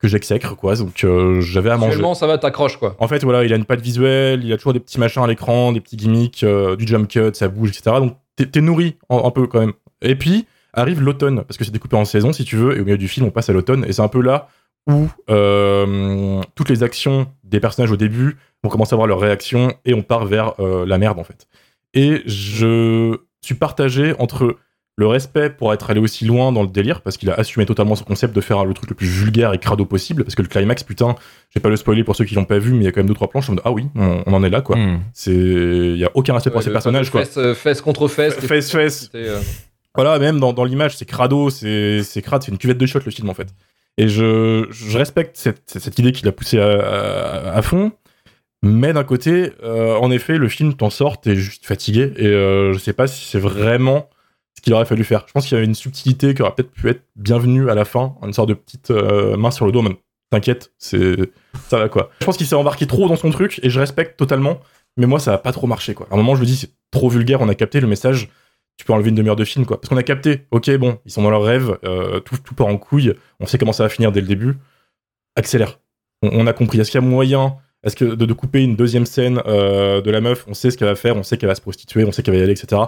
que 0.00 0.08
j'exècre, 0.08 0.56
quoi. 0.56 0.74
Donc 0.76 1.04
euh, 1.04 1.40
j'avais 1.40 1.70
à 1.70 1.76
manger. 1.76 2.02
Ça 2.14 2.26
va, 2.26 2.38
t'accroches 2.38 2.78
quoi. 2.78 2.96
En 2.98 3.08
fait, 3.08 3.22
voilà, 3.22 3.44
il 3.44 3.52
a 3.52 3.56
une 3.56 3.64
patte 3.64 3.80
visuelle, 3.80 4.44
il 4.44 4.52
a 4.52 4.56
toujours 4.56 4.72
des 4.72 4.80
petits 4.80 4.98
machins 4.98 5.22
à 5.22 5.26
l'écran, 5.26 5.72
des 5.72 5.80
petits 5.80 5.96
gimmicks, 5.96 6.42
euh, 6.42 6.76
du 6.76 6.86
jump 6.86 7.08
cut, 7.08 7.30
ça 7.34 7.48
bouge, 7.48 7.70
etc. 7.70 7.96
Donc, 7.98 8.16
t'es 8.36 8.60
nourri 8.60 8.96
un 9.10 9.30
peu 9.30 9.46
quand 9.46 9.60
même. 9.60 9.74
Et 10.00 10.14
puis 10.14 10.46
arrive 10.72 11.00
l'automne, 11.02 11.42
parce 11.44 11.56
que 11.56 11.64
c'est 11.64 11.70
découpé 11.70 11.96
en 11.96 12.04
saison, 12.04 12.32
si 12.32 12.44
tu 12.44 12.56
veux, 12.56 12.76
et 12.76 12.80
au 12.80 12.84
milieu 12.84 12.98
du 12.98 13.08
film, 13.08 13.26
on 13.26 13.30
passe 13.30 13.48
à 13.48 13.52
l'automne, 13.52 13.84
et 13.88 13.92
c'est 13.92 14.02
un 14.02 14.08
peu 14.08 14.20
là 14.22 14.48
où 14.90 15.08
euh, 15.28 16.40
toutes 16.54 16.70
les 16.70 16.82
actions 16.82 17.26
des 17.44 17.60
personnages 17.60 17.90
au 17.90 17.96
début, 17.96 18.36
on 18.64 18.68
commence 18.68 18.92
à 18.92 18.96
voir 18.96 19.06
leurs 19.06 19.20
réactions, 19.20 19.74
et 19.84 19.94
on 19.94 20.02
part 20.02 20.24
vers 20.26 20.54
euh, 20.60 20.86
la 20.86 20.98
merde, 20.98 21.18
en 21.18 21.24
fait. 21.24 21.46
Et 21.94 22.22
je 22.26 23.18
suis 23.42 23.54
partagé 23.54 24.14
entre 24.18 24.56
le 24.96 25.06
respect 25.06 25.48
pour 25.48 25.72
être 25.72 25.88
allé 25.88 25.98
aussi 25.98 26.26
loin 26.26 26.52
dans 26.52 26.62
le 26.62 26.68
délire, 26.68 27.00
parce 27.00 27.16
qu'il 27.16 27.30
a 27.30 27.34
assumé 27.34 27.64
totalement 27.64 27.94
son 27.94 28.04
concept 28.04 28.34
de 28.34 28.40
faire 28.42 28.66
le 28.66 28.74
truc 28.74 28.90
le 28.90 28.94
plus 28.94 29.06
vulgaire 29.06 29.54
et 29.54 29.58
crado 29.58 29.86
possible, 29.86 30.24
parce 30.24 30.34
que 30.34 30.42
le 30.42 30.48
climax, 30.48 30.82
putain, 30.82 31.14
je 31.48 31.58
vais 31.58 31.62
pas 31.62 31.70
le 31.70 31.76
spoiler 31.76 32.04
pour 32.04 32.16
ceux 32.16 32.24
qui 32.24 32.34
l'ont 32.34 32.44
pas 32.44 32.58
vu, 32.58 32.72
mais 32.72 32.80
il 32.80 32.84
y 32.84 32.86
a 32.86 32.92
quand 32.92 33.00
même 33.00 33.06
deux 33.06 33.14
trois 33.14 33.30
planches, 33.30 33.46
je 33.46 33.52
me 33.52 33.56
dis, 33.56 33.62
ah 33.64 33.72
oui, 33.72 33.86
on, 33.96 34.22
on 34.26 34.32
en 34.34 34.42
est 34.44 34.50
là, 34.50 34.60
quoi. 34.60 34.76
Hmm. 34.76 35.00
C'est, 35.14 35.32
il 35.32 35.96
y 35.96 36.04
a 36.04 36.10
aucun 36.14 36.34
respect 36.34 36.50
pour 36.50 36.58
Ouais, 36.58 36.64
ces 36.64 36.70
personnages, 36.72 37.10
quoi. 37.10 37.24
Fesse, 37.24 37.38
euh, 37.38 37.54
fesse 37.54 37.80
contre 37.80 38.08
fesse. 38.08 38.34
Fesse, 38.34 38.70
fesse. 38.70 39.10
Euh, 39.14 39.40
Voilà, 39.94 40.18
même 40.18 40.38
dans, 40.38 40.64
l'image, 40.64 40.96
c'est 40.96 41.04
crado, 41.04 41.50
c'est 41.50 42.22
crade, 42.22 42.42
c'est 42.42 42.52
une 42.52 42.58
cuvette 42.58 42.78
de 42.78 42.86
shot 42.86 43.00
le 43.04 43.10
film 43.10 43.28
en 43.28 43.34
fait. 43.34 43.48
Et 43.98 44.08
je, 44.08 44.96
respecte 44.96 45.36
cette, 45.36 45.98
idée 45.98 46.12
qu'il 46.12 46.28
a 46.28 46.32
poussée 46.32 46.60
à, 46.60 47.60
fond, 47.62 47.92
mais 48.62 48.92
d'un 48.92 49.04
côté, 49.04 49.52
euh, 49.62 49.96
en 49.96 50.10
effet, 50.10 50.38
le 50.38 50.48
film 50.48 50.74
t'en 50.74 50.90
sort, 50.90 51.20
t'es 51.20 51.34
juste 51.34 51.66
fatigué, 51.66 52.12
et 52.16 52.26
euh, 52.26 52.72
je 52.72 52.78
sais 52.78 52.92
pas 52.92 53.06
si 53.06 53.24
c'est 53.26 53.40
vraiment 53.40 54.08
ce 54.56 54.62
qu'il 54.62 54.72
aurait 54.74 54.84
fallu 54.84 55.02
faire. 55.04 55.24
Je 55.26 55.32
pense 55.32 55.46
qu'il 55.46 55.58
y 55.58 55.60
a 55.60 55.64
une 55.64 55.74
subtilité 55.74 56.34
qui 56.34 56.42
aurait 56.42 56.54
peut-être 56.54 56.72
pu 56.72 56.88
être 56.88 57.02
bienvenue 57.16 57.68
à 57.68 57.74
la 57.74 57.84
fin, 57.84 58.14
une 58.22 58.32
sorte 58.32 58.48
de 58.48 58.54
petite 58.54 58.90
euh, 58.90 59.36
main 59.36 59.50
sur 59.50 59.66
le 59.66 59.72
dos, 59.72 59.82
même. 59.82 59.96
T'inquiète, 60.30 60.72
c'est 60.78 61.16
ça 61.68 61.78
va 61.78 61.88
quoi. 61.88 62.10
Je 62.20 62.26
pense 62.26 62.36
qu'il 62.36 62.46
s'est 62.46 62.54
embarqué 62.54 62.86
trop 62.86 63.08
dans 63.08 63.16
son 63.16 63.30
truc, 63.30 63.58
et 63.64 63.70
je 63.70 63.80
respecte 63.80 64.16
totalement, 64.16 64.60
mais 64.96 65.06
moi 65.06 65.18
ça 65.18 65.34
a 65.34 65.38
pas 65.38 65.50
trop 65.50 65.66
marché 65.66 65.94
quoi. 65.94 66.06
À 66.10 66.14
un 66.14 66.16
moment, 66.16 66.36
je 66.36 66.40
me 66.40 66.46
dis, 66.46 66.54
c'est 66.54 66.70
trop 66.92 67.08
vulgaire, 67.08 67.40
on 67.40 67.48
a 67.48 67.56
capté 67.56 67.80
le 67.80 67.88
message 67.88 68.28
tu 68.80 68.86
peux 68.86 68.94
enlever 68.94 69.10
une 69.10 69.14
demi-heure 69.14 69.36
de 69.36 69.44
film, 69.44 69.66
quoi. 69.66 69.78
Parce 69.78 69.90
qu'on 69.90 69.98
a 69.98 70.02
capté, 70.02 70.46
ok, 70.52 70.74
bon, 70.78 70.98
ils 71.04 71.12
sont 71.12 71.20
dans 71.20 71.28
leur 71.28 71.42
rêve, 71.42 71.76
euh, 71.84 72.18
tout, 72.20 72.54
part 72.54 72.66
en 72.66 72.78
couille, 72.78 73.12
on 73.38 73.44
sait 73.44 73.58
comment 73.58 73.74
ça 73.74 73.82
va 73.82 73.90
finir 73.90 74.10
dès 74.10 74.22
le 74.22 74.26
début. 74.26 74.56
Accélère. 75.36 75.80
On, 76.22 76.46
a 76.46 76.54
compris. 76.54 76.80
Est-ce 76.80 76.90
qu'il 76.90 76.98
y 76.98 77.04
a 77.04 77.06
moyen? 77.06 77.58
Est-ce 77.84 77.94
que 77.94 78.06
de, 78.06 78.24
de 78.24 78.32
couper 78.32 78.62
une 78.62 78.76
deuxième 78.76 79.04
scène 79.04 79.42
euh, 79.44 80.00
de 80.00 80.10
la 80.10 80.22
meuf, 80.22 80.46
on 80.48 80.54
sait 80.54 80.70
ce 80.70 80.78
qu'elle 80.78 80.88
va 80.88 80.94
faire, 80.94 81.14
on 81.14 81.22
sait 81.22 81.36
qu'elle 81.36 81.50
va 81.50 81.54
se 81.54 81.60
prostituer, 81.60 82.04
on 82.04 82.12
sait 82.12 82.22
qu'elle 82.22 82.32
va 82.32 82.40
y 82.40 82.42
aller, 82.42 82.52
etc. 82.52 82.80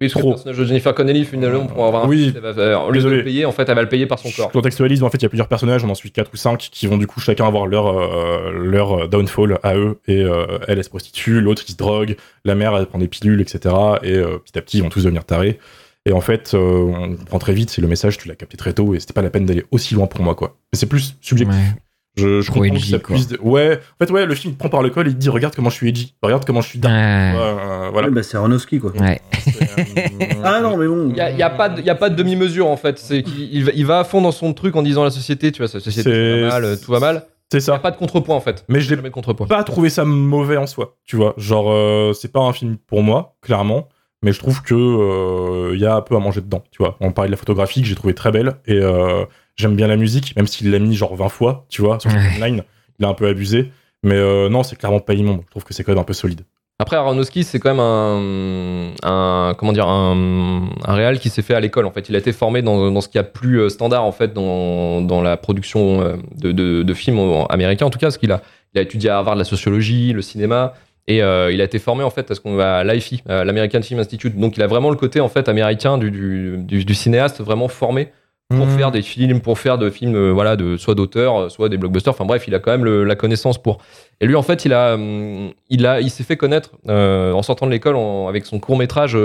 Oui, 0.00 0.08
que 0.08 0.12
Trop. 0.12 0.28
le 0.28 0.34
personnage 0.34 0.58
de 0.58 0.64
Jennifer 0.66 0.94
Connelly, 0.94 1.24
finalement, 1.24 1.66
pour 1.66 1.86
avoir 1.86 2.04
un 2.04 2.08
Oui. 2.08 2.24
fils, 2.26 2.32
elle 2.36 2.42
va- 2.42 2.52
de 2.52 2.92
Désolé. 2.92 3.16
le 3.16 3.24
payer, 3.24 3.44
en 3.46 3.52
fait, 3.52 3.66
elle 3.68 3.74
va 3.76 3.82
le 3.82 3.88
payer 3.88 4.04
par 4.06 4.18
son 4.18 4.28
Je 4.28 4.36
corps. 4.36 4.50
contextualise, 4.52 5.00
mais 5.00 5.06
en 5.06 5.10
fait, 5.10 5.16
il 5.18 5.22
y 5.22 5.26
a 5.26 5.28
plusieurs 5.30 5.48
personnages, 5.48 5.82
on 5.84 5.88
en 5.88 5.94
suit 5.94 6.10
4 6.10 6.30
ou 6.34 6.36
5, 6.36 6.58
qui 6.70 6.86
vont 6.86 6.98
du 6.98 7.06
coup 7.06 7.18
chacun 7.20 7.46
avoir 7.46 7.66
leur, 7.66 7.86
euh, 7.88 8.50
leur 8.52 9.08
downfall 9.08 9.58
à 9.62 9.74
eux. 9.76 9.98
Et 10.06 10.20
euh, 10.22 10.58
elle, 10.68 10.76
elle 10.78 10.84
se 10.84 10.90
prostitue, 10.90 11.40
l'autre, 11.40 11.62
il 11.66 11.72
se 11.72 11.76
drogue, 11.78 12.16
la 12.44 12.54
mère, 12.54 12.76
elle 12.76 12.84
prend 12.86 12.98
des 12.98 13.08
pilules, 13.08 13.40
etc. 13.40 13.74
Et 14.02 14.12
euh, 14.16 14.36
petit 14.38 14.58
à 14.58 14.62
petit, 14.62 14.78
ils 14.78 14.82
vont 14.82 14.90
tous 14.90 15.04
devenir 15.04 15.24
tarés. 15.24 15.58
Et 16.04 16.12
en 16.12 16.20
fait, 16.20 16.52
euh, 16.52 16.58
on 16.60 17.16
comprend 17.16 17.38
très 17.38 17.54
vite, 17.54 17.70
c'est 17.70 17.80
le 17.80 17.88
message, 17.88 18.18
tu 18.18 18.28
l'as 18.28 18.36
capté 18.36 18.56
très 18.58 18.74
tôt, 18.74 18.94
et 18.94 19.00
c'était 19.00 19.14
pas 19.14 19.22
la 19.22 19.30
peine 19.30 19.46
d'aller 19.46 19.64
aussi 19.70 19.94
loin 19.94 20.06
pour 20.06 20.20
moi, 20.22 20.34
quoi. 20.34 20.56
Mais 20.72 20.78
c'est 20.78 20.86
plus 20.86 21.16
subjectif. 21.22 21.56
Ouais. 21.56 21.74
Je, 22.18 22.40
je 22.40 22.46
comprends 22.50 22.62
que 22.70 22.74
edgy, 22.76 22.92
ça 22.92 22.98
quoi. 22.98 23.14
puisse. 23.14 23.28
Ouais, 23.42 23.78
en 24.00 24.04
fait, 24.06 24.10
ouais, 24.10 24.24
le 24.24 24.34
film 24.34 24.54
prend 24.54 24.70
par 24.70 24.82
le 24.82 24.88
col 24.88 25.06
et 25.06 25.10
il 25.10 25.14
te 25.16 25.20
dit 25.20 25.28
Regarde 25.28 25.54
comment 25.54 25.68
je 25.68 25.74
suis 25.74 25.88
edgy, 25.90 26.14
regarde 26.22 26.46
comment 26.46 26.62
je 26.62 26.68
suis. 26.70 26.78
Euh, 26.82 27.88
voilà. 27.92 28.08
Ouais, 28.08 28.14
bah, 28.14 28.22
c'est 28.22 28.38
Aronofsky, 28.38 28.78
quoi. 28.78 28.92
Ouais. 28.98 29.20
Ah 30.44 30.60
non, 30.60 30.76
mais 30.76 30.86
bon. 30.86 31.08
Il 31.08 31.14
n'y 31.14 31.20
a, 31.20 31.30
y 31.30 31.42
a 31.42 31.50
pas 31.50 31.68
de, 31.68 31.80
il 31.80 31.86
y 31.86 31.90
a 31.90 31.94
pas 31.94 32.10
de 32.10 32.14
demi-mesure, 32.16 32.66
en 32.68 32.76
fait. 32.76 32.98
C'est 32.98 33.22
qu'il 33.22 33.52
il 33.54 33.64
va, 33.64 33.72
il 33.74 33.86
va 33.86 33.98
à 34.00 34.04
fond 34.04 34.20
dans 34.22 34.32
son 34.32 34.52
truc 34.54 34.76
en 34.76 34.82
disant 34.82 35.04
la 35.04 35.10
société, 35.10 35.52
tu 35.52 35.62
vois, 35.62 35.70
la 35.72 35.80
société, 35.80 36.10
tout 36.10 36.40
va 36.42 36.48
mal, 36.50 36.64
euh, 36.64 36.76
tout 36.76 36.92
va 36.92 37.00
mal. 37.00 37.26
C'est 37.52 37.58
Il 37.58 37.60
n'y 37.60 37.70
a 37.70 37.74
ça. 37.74 37.78
pas 37.78 37.90
de 37.92 37.96
contrepoint, 37.96 38.34
en 38.36 38.40
fait. 38.40 38.64
Mais 38.68 38.80
je 38.80 38.94
contrepoint. 38.94 39.46
pas 39.46 39.62
trouvé 39.62 39.88
ça 39.88 40.04
mauvais 40.04 40.56
en 40.56 40.66
soi, 40.66 40.96
tu 41.04 41.16
vois. 41.16 41.34
Genre, 41.36 41.70
euh, 41.70 42.12
c'est 42.12 42.32
pas 42.32 42.40
un 42.40 42.52
film 42.52 42.76
pour 42.76 43.02
moi, 43.02 43.36
clairement, 43.40 43.88
mais 44.22 44.32
je 44.32 44.40
trouve 44.40 44.62
que 44.62 44.74
euh, 44.74 45.74
il 45.74 45.80
y 45.80 45.86
a 45.86 45.94
un 45.94 46.00
peu 46.00 46.16
à 46.16 46.18
manger 46.18 46.40
dedans, 46.40 46.64
tu 46.72 46.78
vois. 46.78 46.96
On 47.00 47.12
parlait 47.12 47.28
de 47.28 47.32
la 47.34 47.38
photographie 47.38 47.82
que 47.82 47.86
j'ai 47.86 47.94
trouvé 47.94 48.14
très 48.14 48.32
belle 48.32 48.56
et 48.66 48.80
euh, 48.80 49.24
j'aime 49.54 49.76
bien 49.76 49.86
la 49.86 49.96
musique, 49.96 50.34
même 50.34 50.48
s'il 50.48 50.70
l'a 50.72 50.78
mis 50.80 50.96
genre 50.96 51.14
20 51.14 51.28
fois, 51.28 51.66
tu 51.68 51.82
vois, 51.82 52.00
sur 52.00 52.10
son 52.10 52.16
Ouais. 52.16 52.32
timeline, 52.34 52.64
il 52.98 53.04
a 53.04 53.08
un 53.08 53.14
peu 53.14 53.28
abusé. 53.28 53.70
Mais 54.02 54.16
euh, 54.16 54.48
non, 54.48 54.62
c'est 54.64 54.76
clairement 54.76 55.00
pas 55.00 55.14
immonde. 55.14 55.42
Je 55.46 55.50
trouve 55.50 55.64
que 55.64 55.72
c'est 55.72 55.84
quand 55.84 55.92
même 55.92 56.00
un 56.00 56.04
peu 56.04 56.12
solide. 56.14 56.40
Après, 56.78 56.96
Aronofsky, 56.96 57.42
c'est 57.42 57.58
quand 57.58 57.70
même 57.70 57.80
un, 57.80 58.92
un 59.02 59.54
comment 59.54 59.72
dire, 59.72 59.88
un, 59.88 60.68
un 60.84 60.94
réal 60.94 61.18
qui 61.18 61.30
s'est 61.30 61.40
fait 61.40 61.54
à 61.54 61.60
l'école. 61.60 61.86
En 61.86 61.90
fait, 61.90 62.10
il 62.10 62.14
a 62.14 62.18
été 62.18 62.32
formé 62.32 62.60
dans, 62.60 62.90
dans 62.90 63.00
ce 63.00 63.08
qu'il 63.08 63.16
y 63.16 63.20
a 63.20 63.24
plus 63.24 63.60
euh, 63.62 63.68
standard 63.70 64.04
en 64.04 64.12
fait 64.12 64.34
dans, 64.34 65.00
dans 65.00 65.22
la 65.22 65.38
production 65.38 66.02
euh, 66.02 66.16
de, 66.34 66.52
de, 66.52 66.94
films 66.94 67.18
en- 67.18 67.46
américains. 67.46 67.86
En 67.86 67.90
tout 67.90 67.98
cas, 67.98 68.08
parce 68.08 68.18
qu'il 68.18 68.30
a, 68.30 68.42
il 68.74 68.78
a 68.78 68.82
étudié 68.82 69.08
à 69.08 69.16
Harvard 69.16 69.36
la 69.36 69.44
sociologie, 69.44 70.12
le 70.12 70.20
cinéma, 70.20 70.74
et 71.06 71.22
euh, 71.22 71.50
il 71.50 71.62
a 71.62 71.64
été 71.64 71.78
formé 71.78 72.04
en 72.04 72.10
fait 72.10 72.30
à 72.30 72.34
ce 72.34 72.40
qu'on 72.40 72.56
va 72.56 72.76
à 72.76 72.84
l'American 72.84 73.80
Film 73.80 74.00
Institute. 74.00 74.36
Donc, 74.38 74.58
il 74.58 74.62
a 74.62 74.66
vraiment 74.66 74.90
le 74.90 74.96
côté 74.96 75.20
en 75.20 75.30
fait 75.30 75.48
américain 75.48 75.96
du, 75.96 76.10
du, 76.10 76.84
du 76.84 76.94
cinéaste 76.94 77.40
vraiment 77.40 77.68
formé 77.68 78.08
pour 78.48 78.66
Mmh. 78.66 78.70
faire 78.78 78.90
des 78.92 79.02
films, 79.02 79.40
pour 79.40 79.58
faire 79.58 79.76
de 79.76 79.90
films, 79.90 80.14
euh, 80.14 80.30
voilà, 80.32 80.54
de 80.56 80.76
soit 80.76 80.94
d'auteurs, 80.94 81.36
euh, 81.36 81.48
soit 81.48 81.68
des 81.68 81.76
blockbusters. 81.78 82.12
Enfin 82.12 82.24
bref, 82.24 82.44
il 82.46 82.54
a 82.54 82.60
quand 82.60 82.70
même 82.70 82.84
le- 82.84 83.02
la 83.04 83.16
connaissance 83.16 83.60
pour. 83.60 83.78
Et 84.20 84.26
lui, 84.26 84.36
en 84.36 84.42
fait, 84.42 84.64
il 84.64 84.72
a, 84.72 84.94
hum, 84.94 85.50
il 85.68 85.84
a, 85.86 86.00
il 86.00 86.10
s'est 86.10 86.22
fait 86.24 86.36
connaître 86.36 86.70
euh, 86.88 87.32
en 87.32 87.42
sortant 87.42 87.66
de 87.66 87.72
l'école 87.72 87.96
avec 88.28 88.46
son 88.46 88.60
court 88.60 88.78
métrage 88.78 89.16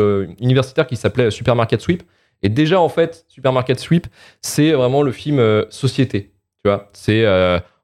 universitaire 0.41 0.87
qui 0.87 0.95
s'appelait 0.95 1.29
Supermarket 1.31 1.81
Sweep. 1.81 2.03
Et 2.43 2.49
déjà, 2.49 2.79
en 2.81 2.89
fait, 2.89 3.23
Supermarket 3.27 3.79
Sweep, 3.79 4.07
c'est 4.41 4.71
vraiment 4.71 5.03
le 5.03 5.11
film 5.11 5.39
société. 5.69 6.31
Tu 6.63 6.69
vois, 6.69 6.89
c'est 6.93 7.23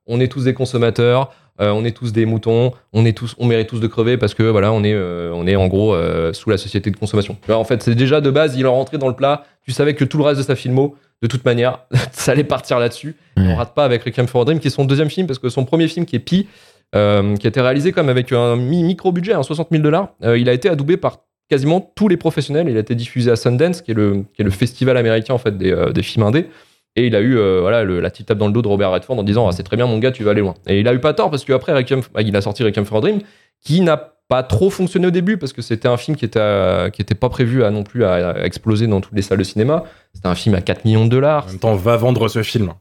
on 0.07 0.19
est 0.19 0.31
tous 0.31 0.43
des 0.45 0.53
consommateurs. 0.53 1.31
euh, 1.59 1.71
on 1.71 1.83
est 1.85 1.91
tous 1.91 2.13
des 2.13 2.27
moutons, 2.27 2.71
on 2.93 3.03
est 3.03 3.17
tous, 3.17 3.33
on 3.39 3.47
mérite 3.47 3.67
tous 3.67 3.79
de 3.79 3.87
crever 3.87 4.15
parce 4.17 4.35
que 4.35 4.43
voilà, 4.43 4.71
on 4.71 4.83
est, 4.83 4.93
euh, 4.93 5.31
on 5.33 5.47
est 5.47 5.55
en 5.55 5.65
gros 5.67 5.95
euh, 5.95 6.31
sous 6.31 6.51
la 6.51 6.57
société 6.57 6.91
de 6.91 6.97
consommation. 6.97 7.35
Tu 7.41 7.47
vois, 7.47 7.57
en 7.57 7.63
fait, 7.63 7.81
c'est 7.81 7.95
déjà 7.95 8.21
de 8.21 8.29
base, 8.29 8.55
il 8.55 8.61
est 8.63 8.67
rentré 8.67 8.99
dans 8.99 9.07
le 9.07 9.15
plat. 9.15 9.43
Tu 9.63 9.71
savais 9.71 9.95
que 9.95 10.05
tout 10.05 10.19
le 10.19 10.23
reste 10.23 10.37
de 10.37 10.45
sa 10.45 10.55
filmo, 10.55 10.95
de 11.21 11.27
toute 11.27 11.45
manière, 11.45 11.79
ça 12.11 12.31
allait 12.33 12.43
partir 12.43 12.79
là-dessus. 12.79 13.15
Ouais. 13.37 13.43
On 13.47 13.55
rate 13.55 13.73
pas 13.73 13.85
avec 13.85 14.03
Requiem 14.03 14.27
for 14.27 14.41
a 14.41 14.45
Dream, 14.45 14.59
qui 14.59 14.67
est 14.67 14.71
son 14.71 14.85
deuxième 14.85 15.09
film, 15.09 15.27
parce 15.27 15.39
que 15.39 15.49
son 15.49 15.65
premier 15.65 15.87
film, 15.87 16.05
qui 16.05 16.15
est 16.15 16.19
Pi, 16.19 16.47
euh, 16.95 17.35
qui 17.35 17.47
a 17.47 17.49
été 17.49 17.59
réalisé 17.61 17.91
comme 17.91 18.09
avec 18.09 18.31
un 18.31 18.55
mi- 18.55 18.83
micro-budget, 18.83 19.33
un 19.33 19.43
60 19.43 19.67
000 19.71 19.83
dollars, 19.83 20.09
euh, 20.23 20.37
il 20.37 20.47
a 20.49 20.53
été 20.53 20.69
adoubé 20.69 20.95
par 20.97 21.17
quasiment 21.49 21.81
tous 21.95 22.07
les 22.07 22.17
professionnels. 22.17 22.67
Il 22.69 22.77
a 22.77 22.79
été 22.79 22.95
diffusé 22.95 23.31
à 23.31 23.35
Sundance, 23.35 23.81
qui 23.81 23.91
est 23.91 23.93
le, 23.93 24.23
qui 24.33 24.41
est 24.41 24.45
le 24.45 24.51
festival 24.51 24.97
américain 24.97 25.33
en 25.33 25.37
fait 25.37 25.57
des, 25.57 25.71
euh, 25.71 25.91
des 25.91 26.03
films 26.03 26.25
indés. 26.25 26.47
Et 26.95 27.05
il 27.07 27.15
a 27.15 27.21
eu 27.21 27.37
voilà, 27.61 27.83
le- 27.83 27.99
la 27.99 28.09
petite 28.09 28.25
tape 28.27 28.37
dans 28.39 28.47
le 28.47 28.53
dos 28.53 28.61
de 28.63 28.67
Robert 28.67 28.91
Redford 28.91 29.19
en 29.19 29.23
disant 29.23 29.47
ah, 29.47 29.51
C'est 29.51 29.63
très 29.63 29.77
bien, 29.77 29.85
mon 29.85 29.97
gars, 29.99 30.11
tu 30.11 30.23
vas 30.23 30.31
aller 30.31 30.41
loin. 30.41 30.55
Et 30.67 30.79
il 30.79 30.87
a 30.87 30.93
eu 30.93 30.99
pas 30.99 31.13
tort, 31.13 31.29
parce 31.29 31.45
qu'après, 31.45 31.73
bah, 31.73 32.21
il 32.21 32.35
a 32.35 32.41
sorti 32.41 32.63
Requiem 32.63 32.85
for 32.85 32.97
a 32.97 33.01
Dream, 33.01 33.19
qui 33.63 33.81
n'a 33.81 34.13
pas 34.29 34.43
trop 34.43 34.69
fonctionné 34.69 35.07
au 35.07 35.11
début, 35.11 35.37
parce 35.37 35.53
que 35.53 35.61
c'était 35.61 35.87
un 35.87 35.97
film 35.97 36.17
qui 36.17 36.25
était, 36.25 36.39
à- 36.39 36.89
qui 36.91 37.01
était 37.01 37.15
pas 37.15 37.29
prévu 37.29 37.63
à 37.63 37.69
non 37.71 37.83
plus 37.83 38.03
à, 38.03 38.31
à 38.31 38.43
exploser 38.45 38.85
dans 38.87 38.99
toutes 39.01 39.13
les 39.15 39.21
salles 39.21 39.37
de 39.37 39.43
cinéma. 39.43 39.83
C'était 40.13 40.27
un 40.27 40.35
film 40.35 40.55
à 40.55 40.61
4 40.61 40.85
millions 40.85 41.05
de 41.05 41.09
dollars. 41.11 41.45
En 41.45 41.49
même 41.51 41.59
temps, 41.59 41.75
va 41.75 41.95
vendre 41.97 42.27
ce 42.27 42.43
film. 42.43 42.73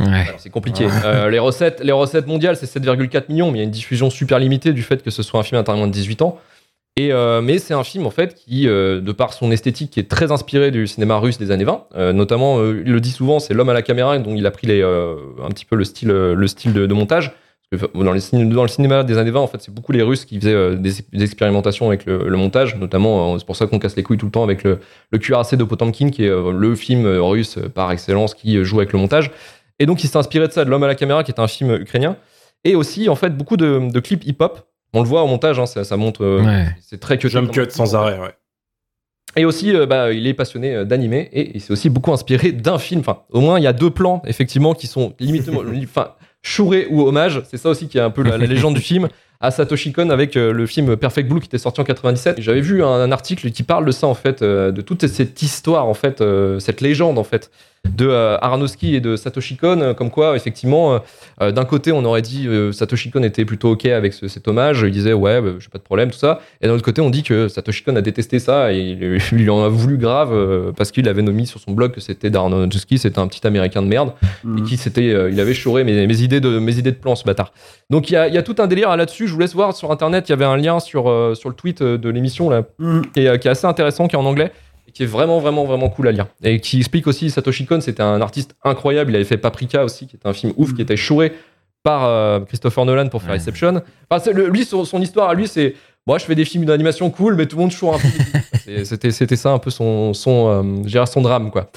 Ouais. 0.00 0.26
C'est 0.38 0.50
compliqué. 0.50 0.86
Euh, 1.04 1.30
les, 1.30 1.38
recettes, 1.38 1.80
les 1.82 1.92
recettes 1.92 2.26
mondiales, 2.26 2.56
c'est 2.56 2.66
7,4 2.66 3.24
millions, 3.30 3.50
mais 3.50 3.58
il 3.58 3.60
y 3.60 3.62
a 3.62 3.64
une 3.64 3.70
diffusion 3.70 4.10
super 4.10 4.38
limitée 4.38 4.72
du 4.72 4.82
fait 4.82 5.02
que 5.02 5.10
ce 5.10 5.22
soit 5.22 5.38
un 5.40 5.42
film 5.44 5.60
interdit 5.60 5.78
moins 5.78 5.86
de 5.88 5.92
18 5.92 6.22
ans. 6.22 6.38
Et, 6.96 7.12
euh, 7.12 7.40
mais 7.40 7.58
c'est 7.58 7.74
un 7.74 7.82
film, 7.82 8.06
en 8.06 8.10
fait, 8.10 8.34
qui, 8.34 8.68
euh, 8.68 9.00
de 9.00 9.10
par 9.12 9.32
son 9.32 9.50
esthétique, 9.50 9.90
qui 9.90 9.98
est 10.00 10.08
très 10.08 10.30
inspiré 10.30 10.70
du 10.70 10.86
cinéma 10.86 11.16
russe 11.16 11.38
des 11.38 11.50
années 11.50 11.64
20, 11.64 11.84
euh, 11.96 12.12
notamment, 12.12 12.58
euh, 12.58 12.82
il 12.86 12.92
le 12.92 13.00
dit 13.00 13.10
souvent, 13.10 13.40
c'est 13.40 13.52
l'homme 13.54 13.68
à 13.68 13.72
la 13.72 13.82
caméra, 13.82 14.16
dont 14.18 14.34
il 14.36 14.46
a 14.46 14.50
pris 14.52 14.66
les, 14.68 14.80
euh, 14.80 15.16
un 15.42 15.48
petit 15.48 15.64
peu 15.64 15.74
le 15.76 15.84
style, 15.84 16.10
euh, 16.12 16.34
le 16.34 16.46
style 16.46 16.72
de, 16.72 16.86
de 16.86 16.94
montage. 16.94 17.32
Parce 17.70 17.82
que 17.90 17.98
dans, 18.04 18.12
les, 18.12 18.20
cin- 18.20 18.48
dans 18.48 18.62
le 18.62 18.68
cinéma 18.68 19.02
des 19.04 19.18
années 19.18 19.30
20, 19.30 19.40
en 19.40 19.46
fait, 19.46 19.60
c'est 19.60 19.72
beaucoup 19.74 19.92
les 19.92 20.02
Russes 20.02 20.24
qui 20.24 20.38
faisaient 20.38 20.52
euh, 20.54 20.74
des, 20.76 20.92
des 21.12 21.24
expérimentations 21.24 21.88
avec 21.88 22.06
le, 22.06 22.28
le 22.28 22.36
montage, 22.36 22.76
notamment, 22.76 23.34
euh, 23.34 23.38
c'est 23.38 23.46
pour 23.46 23.56
ça 23.56 23.66
qu'on 23.66 23.78
casse 23.78 23.96
les 23.96 24.02
couilles 24.02 24.18
tout 24.18 24.26
le 24.26 24.32
temps 24.32 24.44
avec 24.44 24.62
le, 24.64 24.78
le 25.10 25.18
cuirassé 25.18 25.56
de 25.56 25.64
Potemkin, 25.64 26.10
qui 26.10 26.24
est 26.24 26.28
euh, 26.28 26.52
le 26.52 26.74
film 26.74 27.06
russe 27.06 27.58
par 27.74 27.90
excellence 27.90 28.34
qui 28.34 28.62
joue 28.64 28.78
avec 28.80 28.92
le 28.92 28.98
montage. 28.98 29.30
Et 29.80 29.86
donc, 29.86 30.04
il 30.04 30.08
s'est 30.08 30.16
inspiré 30.18 30.46
de 30.46 30.52
ça, 30.52 30.64
de 30.64 30.70
L'homme 30.70 30.84
à 30.84 30.86
la 30.86 30.94
caméra, 30.94 31.24
qui 31.24 31.32
est 31.32 31.40
un 31.40 31.48
film 31.48 31.74
ukrainien. 31.74 32.16
Et 32.64 32.76
aussi, 32.76 33.08
en 33.08 33.16
fait, 33.16 33.30
beaucoup 33.36 33.56
de, 33.56 33.90
de 33.92 34.00
clips 34.00 34.24
hip-hop. 34.24 34.60
On 34.92 35.02
le 35.02 35.08
voit 35.08 35.22
au 35.24 35.26
montage, 35.26 35.58
hein, 35.58 35.66
ça, 35.66 35.82
ça 35.82 35.96
monte. 35.96 36.20
euh, 36.20 36.40
Ouais. 36.44 36.66
C'est 36.80 37.00
très 37.00 37.18
que 37.18 37.28
Jump 37.28 37.50
cut 37.50 37.66
sans 37.70 37.96
arrêt, 37.96 38.18
ouais. 38.20 38.30
Et 39.36 39.44
aussi, 39.44 39.74
euh, 39.74 39.84
bah, 39.86 40.12
il 40.12 40.28
est 40.28 40.34
passionné 40.34 40.72
euh, 40.76 40.84
d'animé 40.84 41.28
et 41.32 41.50
il 41.56 41.60
s'est 41.60 41.72
aussi 41.72 41.90
beaucoup 41.90 42.12
inspiré 42.12 42.52
d'un 42.52 42.78
film. 42.78 43.00
Enfin, 43.00 43.22
au 43.30 43.40
moins, 43.40 43.58
il 43.58 43.64
y 43.64 43.66
a 43.66 43.72
deux 43.72 43.90
plans, 43.90 44.22
effectivement, 44.26 44.74
qui 44.74 44.86
sont 44.86 45.14
limite, 45.18 45.48
enfin, 45.82 46.12
chourés 46.44 46.86
ou 46.90 47.02
hommage. 47.02 47.42
C'est 47.50 47.56
ça 47.56 47.70
aussi 47.70 47.88
qui 47.88 47.98
est 47.98 48.02
un 48.02 48.10
peu 48.10 48.22
la, 48.22 48.38
la 48.38 48.46
légende 48.54 48.74
du 48.74 48.80
film 48.80 49.08
à 49.40 49.50
Satoshi 49.50 49.92
Kon 49.92 50.10
avec 50.10 50.36
euh, 50.36 50.52
le 50.52 50.66
film 50.66 50.96
Perfect 50.96 51.28
Blue 51.28 51.40
qui 51.40 51.46
était 51.46 51.58
sorti 51.58 51.80
en 51.80 51.84
97. 51.84 52.40
J'avais 52.40 52.60
vu 52.60 52.84
un, 52.84 52.88
un 52.88 53.12
article 53.12 53.50
qui 53.50 53.62
parle 53.62 53.84
de 53.84 53.90
ça, 53.90 54.06
en 54.06 54.14
fait, 54.14 54.42
euh, 54.42 54.70
de 54.70 54.80
toute 54.80 55.06
cette 55.06 55.42
histoire, 55.42 55.86
en 55.86 55.94
fait, 55.94 56.20
euh, 56.20 56.58
cette 56.60 56.80
légende, 56.80 57.18
en 57.18 57.24
fait, 57.24 57.50
de 57.88 58.06
euh, 58.08 58.36
Aronofsky 58.40 58.94
et 58.94 59.00
de 59.00 59.14
Satoshi 59.16 59.56
Kon, 59.56 59.80
euh, 59.80 59.94
comme 59.94 60.10
quoi, 60.10 60.34
effectivement, 60.36 61.00
euh, 61.40 61.52
d'un 61.52 61.64
côté, 61.64 61.92
on 61.92 62.04
aurait 62.04 62.22
dit 62.22 62.48
euh, 62.48 62.72
Satoshi 62.72 63.10
Kon 63.10 63.22
était 63.22 63.44
plutôt 63.44 63.70
OK 63.72 63.86
avec 63.86 64.12
ce- 64.14 64.26
cet 64.26 64.48
hommage, 64.48 64.82
il 64.84 64.90
disait 64.90 65.12
ouais, 65.12 65.40
bah, 65.40 65.50
j'ai 65.58 65.68
pas 65.68 65.78
de 65.78 65.82
problème, 65.84 66.10
tout 66.10 66.18
ça. 66.18 66.40
Et 66.60 66.66
d'un 66.66 66.72
autre 66.74 66.82
côté, 66.84 67.00
on 67.02 67.10
dit 67.10 67.22
que 67.22 67.48
Satoshi 67.48 67.84
Kon 67.84 67.94
a 67.96 68.00
détesté 68.00 68.38
ça 68.38 68.72
et 68.72 68.78
il, 68.78 69.18
il 69.32 69.38
lui 69.38 69.50
en 69.50 69.62
a 69.62 69.68
voulu 69.68 69.98
grave 69.98 70.32
euh, 70.32 70.72
parce 70.76 70.90
qu'il 70.92 71.08
avait 71.08 71.22
nommé 71.22 71.44
sur 71.46 71.60
son 71.60 71.72
blog 71.72 71.92
que 71.92 72.00
c'était 72.00 72.30
Darnowski, 72.30 72.98
c'était 72.98 73.18
un 73.18 73.28
petit 73.28 73.46
américain 73.46 73.82
de 73.82 73.86
merde 73.88 74.12
et 74.22 74.46
Mhm. 74.46 74.64
qui 74.64 74.76
s'était, 74.76 75.12
euh, 75.12 75.30
il 75.30 75.38
avait 75.40 75.54
chouré 75.54 75.84
mes, 75.84 76.06
mes 76.06 76.20
idées 76.22 76.40
de 76.40 76.58
mes 76.58 76.78
idées 76.78 76.92
de 76.92 76.96
plan, 76.96 77.14
ce 77.14 77.24
bâtard. 77.24 77.52
Donc 77.90 78.10
il 78.10 78.14
y 78.14 78.16
a, 78.16 78.28
y 78.28 78.38
a 78.38 78.42
tout 78.42 78.56
un 78.58 78.66
délire 78.66 78.96
là-dessus. 78.96 79.28
Je 79.28 79.32
vous 79.34 79.38
laisse 79.40 79.54
voir 79.54 79.74
sur 79.74 79.90
internet, 79.92 80.28
il 80.28 80.32
y 80.32 80.34
avait 80.34 80.44
un 80.44 80.56
lien 80.56 80.80
sur, 80.80 81.08
euh, 81.10 81.34
sur 81.34 81.48
le 81.50 81.54
tweet 81.54 81.82
de 81.82 82.08
l'émission 82.08 82.48
là 82.50 82.62
Mhm. 82.78 83.02
est, 83.16 83.38
qui 83.38 83.48
est 83.48 83.50
assez 83.50 83.66
intéressant, 83.66 84.08
qui 84.08 84.16
est 84.16 84.18
en 84.18 84.24
anglais, 84.24 84.50
qui 84.94 85.02
est 85.02 85.06
vraiment, 85.06 85.38
vraiment, 85.40 85.64
vraiment 85.64 85.90
cool 85.90 86.08
à 86.08 86.12
lire. 86.12 86.26
Et 86.42 86.60
qui 86.60 86.78
explique 86.78 87.06
aussi, 87.06 87.28
Satoshi 87.28 87.66
Kon, 87.66 87.80
c'était 87.82 88.02
un 88.02 88.20
artiste 88.22 88.56
incroyable. 88.64 89.10
Il 89.12 89.16
avait 89.16 89.24
fait 89.24 89.36
Paprika 89.36 89.84
aussi, 89.84 90.06
qui 90.06 90.16
était 90.16 90.26
un 90.28 90.32
film 90.32 90.52
ouf, 90.56 90.72
qui 90.72 90.80
était 90.82 90.96
chouré 90.96 91.32
par 91.82 92.04
euh, 92.06 92.40
Christopher 92.40 92.86
Nolan 92.86 93.08
pour 93.08 93.20
faire 93.20 93.32
Ouais. 93.32 93.36
Inception. 93.36 93.82
Enfin, 94.08 94.30
le- 94.32 94.48
lui, 94.48 94.64
son, 94.64 94.84
son 94.86 95.02
histoire 95.02 95.28
à 95.28 95.34
lui, 95.34 95.46
c'est 95.48 95.74
moi, 96.06 96.18
je 96.18 96.24
fais 96.24 96.34
des 96.34 96.44
films 96.44 96.64
d'animation 96.66 97.10
cool, 97.10 97.34
mais 97.34 97.46
tout 97.46 97.56
le 97.56 97.62
monde 97.62 97.70
choure 97.72 97.94
un 97.94 97.98
peu. 97.98 98.08
C'était, 98.84 99.10
c'était 99.10 99.36
ça 99.36 99.50
un 99.50 99.58
peu 99.58 99.68
son, 99.70 100.14
son, 100.14 100.82
euh, 100.88 101.04
son 101.06 101.20
drame, 101.20 101.50
quoi. 101.50 101.70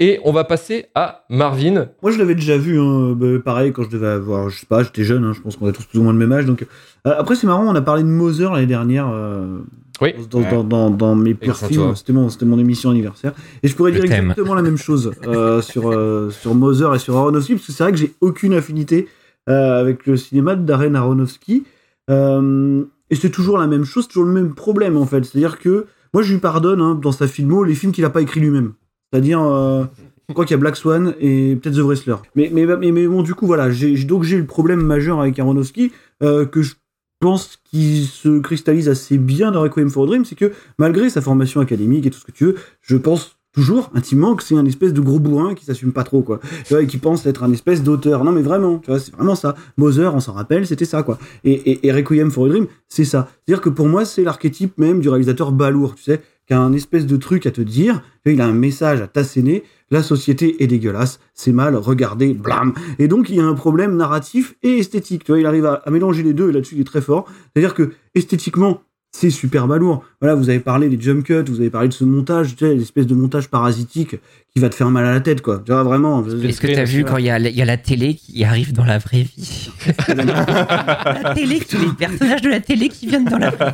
Et 0.00 0.18
on 0.24 0.32
va 0.32 0.42
passer 0.42 0.86
à 0.96 1.24
Marvin. 1.28 1.86
Moi, 2.02 2.10
je 2.10 2.18
l'avais 2.18 2.34
déjà 2.34 2.56
vu, 2.56 2.80
hein, 2.80 3.12
bah, 3.16 3.26
pareil, 3.44 3.72
quand 3.72 3.84
je 3.84 3.90
devais 3.90 4.08
avoir, 4.08 4.48
je 4.50 4.58
sais 4.58 4.66
pas, 4.66 4.82
j'étais 4.82 5.04
jeune, 5.04 5.22
hein, 5.24 5.32
je 5.34 5.40
pense 5.40 5.56
qu'on 5.56 5.68
a 5.68 5.72
tous 5.72 5.84
plus 5.84 6.00
ou 6.00 6.02
moins 6.02 6.12
le 6.12 6.18
même 6.18 6.32
âge. 6.32 6.46
Donc, 6.46 6.62
euh, 7.06 7.14
après, 7.16 7.36
c'est 7.36 7.46
marrant, 7.46 7.64
on 7.64 7.74
a 7.76 7.82
parlé 7.82 8.02
de 8.02 8.08
Mother 8.08 8.52
l'année 8.52 8.66
dernière. 8.66 9.08
euh, 9.12 9.58
Oui. 10.00 10.14
Dans, 10.30 10.40
dans, 10.40 10.64
dans, 10.64 10.90
dans 10.90 11.14
mes 11.14 11.36
à 11.48 11.54
films, 11.54 11.94
c'était 11.94 12.12
mon, 12.12 12.28
c'était 12.28 12.44
mon 12.46 12.58
émission 12.58 12.90
anniversaire. 12.90 13.34
Et 13.62 13.68
je 13.68 13.76
pourrais 13.76 13.92
Je 13.92 14.00
dire 14.00 14.12
exactement 14.12 14.54
la 14.54 14.62
même 14.62 14.78
chose 14.78 15.12
euh, 15.26 15.60
sur, 15.62 15.90
euh, 15.92 16.30
sur 16.30 16.54
Mother 16.54 16.94
et 16.94 16.98
sur 16.98 17.16
Aronofsky, 17.16 17.54
parce 17.54 17.66
que 17.66 17.72
c'est 17.72 17.82
vrai 17.82 17.92
que 17.92 17.98
j'ai 17.98 18.12
aucune 18.20 18.54
affinité 18.54 19.08
euh, 19.48 19.80
avec 19.80 20.06
le 20.06 20.16
cinéma 20.16 20.56
de 20.56 20.64
Darren 20.64 20.94
Aronofsky. 20.94 21.64
Euh, 22.10 22.84
et 23.10 23.14
c'est 23.14 23.30
toujours 23.30 23.58
la 23.58 23.66
même 23.66 23.84
chose, 23.84 24.08
toujours 24.08 24.24
le 24.24 24.32
même 24.32 24.54
problème 24.54 24.96
en 24.96 25.06
fait. 25.06 25.24
C'est-à-dire 25.24 25.58
que 25.58 25.86
moi, 26.14 26.22
je 26.22 26.32
lui 26.32 26.40
pardonne 26.40 26.80
hein, 26.80 26.94
dans 27.00 27.12
sa 27.12 27.26
filmo 27.26 27.64
les 27.64 27.74
films 27.74 27.92
qu'il 27.92 28.04
a 28.04 28.10
pas 28.10 28.22
écrit 28.22 28.40
lui-même. 28.40 28.72
C'est-à-dire, 29.12 29.40
euh, 29.42 29.84
je 30.28 30.32
crois 30.34 30.44
qu'il 30.44 30.54
y 30.54 30.58
a 30.58 30.60
Black 30.60 30.76
Swan 30.76 31.14
et 31.20 31.56
peut-être 31.56 31.76
The 31.76 31.80
Wrestler. 31.80 32.16
Mais, 32.34 32.50
mais, 32.52 32.66
mais, 32.66 32.92
mais 32.92 33.06
bon, 33.06 33.22
du 33.22 33.34
coup, 33.34 33.46
voilà, 33.46 33.70
j'ai- 33.70 33.94
donc 34.04 34.22
j'ai 34.24 34.38
le 34.38 34.46
problème 34.46 34.80
majeur 34.82 35.20
avec 35.20 35.38
Aronofsky 35.38 35.92
euh, 36.22 36.44
que 36.46 36.62
je 36.62 36.74
pense 37.22 37.56
qu'il 37.70 38.04
se 38.04 38.40
cristallise 38.40 38.88
assez 38.88 39.16
bien 39.16 39.52
dans 39.52 39.62
Requiem 39.62 39.88
for 39.88 40.02
a 40.02 40.06
Dream, 40.08 40.24
c'est 40.24 40.34
que 40.34 40.52
malgré 40.76 41.08
sa 41.08 41.20
formation 41.20 41.60
académique 41.60 42.04
et 42.04 42.10
tout 42.10 42.18
ce 42.18 42.24
que 42.24 42.32
tu 42.32 42.46
veux, 42.46 42.56
je 42.80 42.96
pense 42.96 43.38
toujours 43.52 43.90
intimement 43.94 44.34
que 44.34 44.42
c'est 44.42 44.56
un 44.56 44.64
espèce 44.66 44.92
de 44.92 45.00
gros 45.00 45.20
bourrin 45.20 45.54
qui 45.54 45.64
s'assume 45.64 45.92
pas 45.92 46.02
trop 46.02 46.22
quoi. 46.22 46.40
Tu 46.64 46.72
vois 46.72 46.82
et 46.82 46.86
qui 46.86 46.96
pense 46.96 47.24
être 47.26 47.44
un 47.44 47.52
espèce 47.52 47.84
d'auteur. 47.84 48.24
Non 48.24 48.32
mais 48.32 48.42
vraiment 48.42 48.78
tu 48.78 48.90
vois 48.90 48.98
c'est 48.98 49.14
vraiment 49.14 49.36
ça. 49.36 49.54
Mother 49.76 50.14
on 50.14 50.20
s'en 50.20 50.32
rappelle 50.32 50.66
c'était 50.66 50.84
ça 50.84 51.04
quoi. 51.04 51.18
Et 51.44 51.92
Requiem 51.92 52.30
for 52.32 52.46
a 52.46 52.48
Dream 52.48 52.66
c'est 52.88 53.04
ça. 53.04 53.28
C'est 53.46 53.52
à 53.52 53.56
dire 53.56 53.60
que 53.60 53.68
pour 53.68 53.86
moi 53.86 54.04
c'est 54.04 54.24
l'archétype 54.24 54.76
même 54.78 55.00
du 55.00 55.08
réalisateur 55.08 55.52
balourd 55.52 55.94
tu 55.94 56.02
sais 56.02 56.22
qui 56.46 56.54
a 56.54 56.60
un 56.60 56.72
espèce 56.72 57.06
de 57.06 57.16
truc 57.16 57.46
à 57.46 57.50
te 57.50 57.60
dire 57.60 58.02
il 58.26 58.40
a 58.40 58.46
un 58.46 58.52
message 58.52 59.00
à 59.00 59.06
t'asséner 59.06 59.64
la 59.90 60.02
société 60.02 60.62
est 60.62 60.66
dégueulasse 60.66 61.20
c'est 61.34 61.52
mal 61.52 61.76
regardez 61.76 62.34
blam 62.34 62.74
et 62.98 63.08
donc 63.08 63.28
il 63.28 63.36
y 63.36 63.40
a 63.40 63.44
un 63.44 63.54
problème 63.54 63.96
narratif 63.96 64.54
et 64.62 64.78
esthétique 64.78 65.24
tu 65.24 65.32
vois 65.32 65.40
il 65.40 65.46
arrive 65.46 65.66
à, 65.66 65.82
mélanger 65.90 66.22
les 66.22 66.34
deux 66.34 66.50
et 66.50 66.52
là-dessus 66.52 66.76
il 66.76 66.80
est 66.80 66.84
très 66.84 67.00
fort 67.00 67.26
c'est 67.54 67.60
à 67.62 67.66
dire 67.66 67.74
que 67.74 67.92
esthétiquement 68.14 68.82
c'est 69.14 69.30
super 69.30 69.68
balourd. 69.68 70.02
Voilà, 70.20 70.34
vous 70.34 70.48
avez 70.48 70.58
parlé 70.58 70.88
des 70.88 70.98
jump 70.98 71.22
cuts, 71.22 71.44
vous 71.46 71.60
avez 71.60 71.68
parlé 71.68 71.88
de 71.88 71.92
ce 71.92 72.04
montage, 72.04 72.56
tu 72.56 72.64
sais, 72.64 72.74
l'espèce 72.74 73.06
de 73.06 73.14
montage 73.14 73.50
parasitique 73.50 74.16
qui 74.54 74.60
va 74.60 74.68
te 74.68 74.74
faire 74.74 74.90
mal 74.90 75.06
à 75.06 75.12
la 75.12 75.20
tête, 75.20 75.40
quoi. 75.40 75.62
Tu 75.64 75.72
vois, 75.72 75.82
vraiment. 75.82 76.22
Est-ce 76.26 76.60
que 76.60 76.66
t'as 76.66 76.84
vu 76.84 77.04
quand 77.04 77.16
il 77.16 77.24
y, 77.24 77.30
a 77.30 77.38
la- 77.38 77.48
il 77.48 77.56
y 77.56 77.62
a 77.62 77.64
la 77.64 77.78
télé 77.78 78.14
qui 78.14 78.44
arrive 78.44 78.74
dans 78.74 78.84
la 78.84 78.98
vraie 78.98 79.22
vie 79.22 79.70
La 80.08 81.32
télé, 81.34 81.58
tous 81.60 81.78
les 81.78 81.92
personnages 81.98 82.42
de 82.42 82.50
la 82.50 82.60
télé 82.60 82.90
qui 82.90 83.06
viennent 83.06 83.24
dans 83.24 83.38
la 83.38 83.48
vraie 83.48 83.72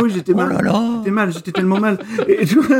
Oui, 0.00 0.10
j'étais 0.14 0.32
Oh 0.32 0.36
mal. 0.36 0.52
là 0.52 0.62
là 0.62 0.82
J'étais 0.98 1.10
mal, 1.10 1.32
j'étais 1.32 1.50
tellement 1.50 1.80
mal. 1.80 1.98
Et, 2.28 2.46
tu 2.46 2.60
vois, 2.60 2.76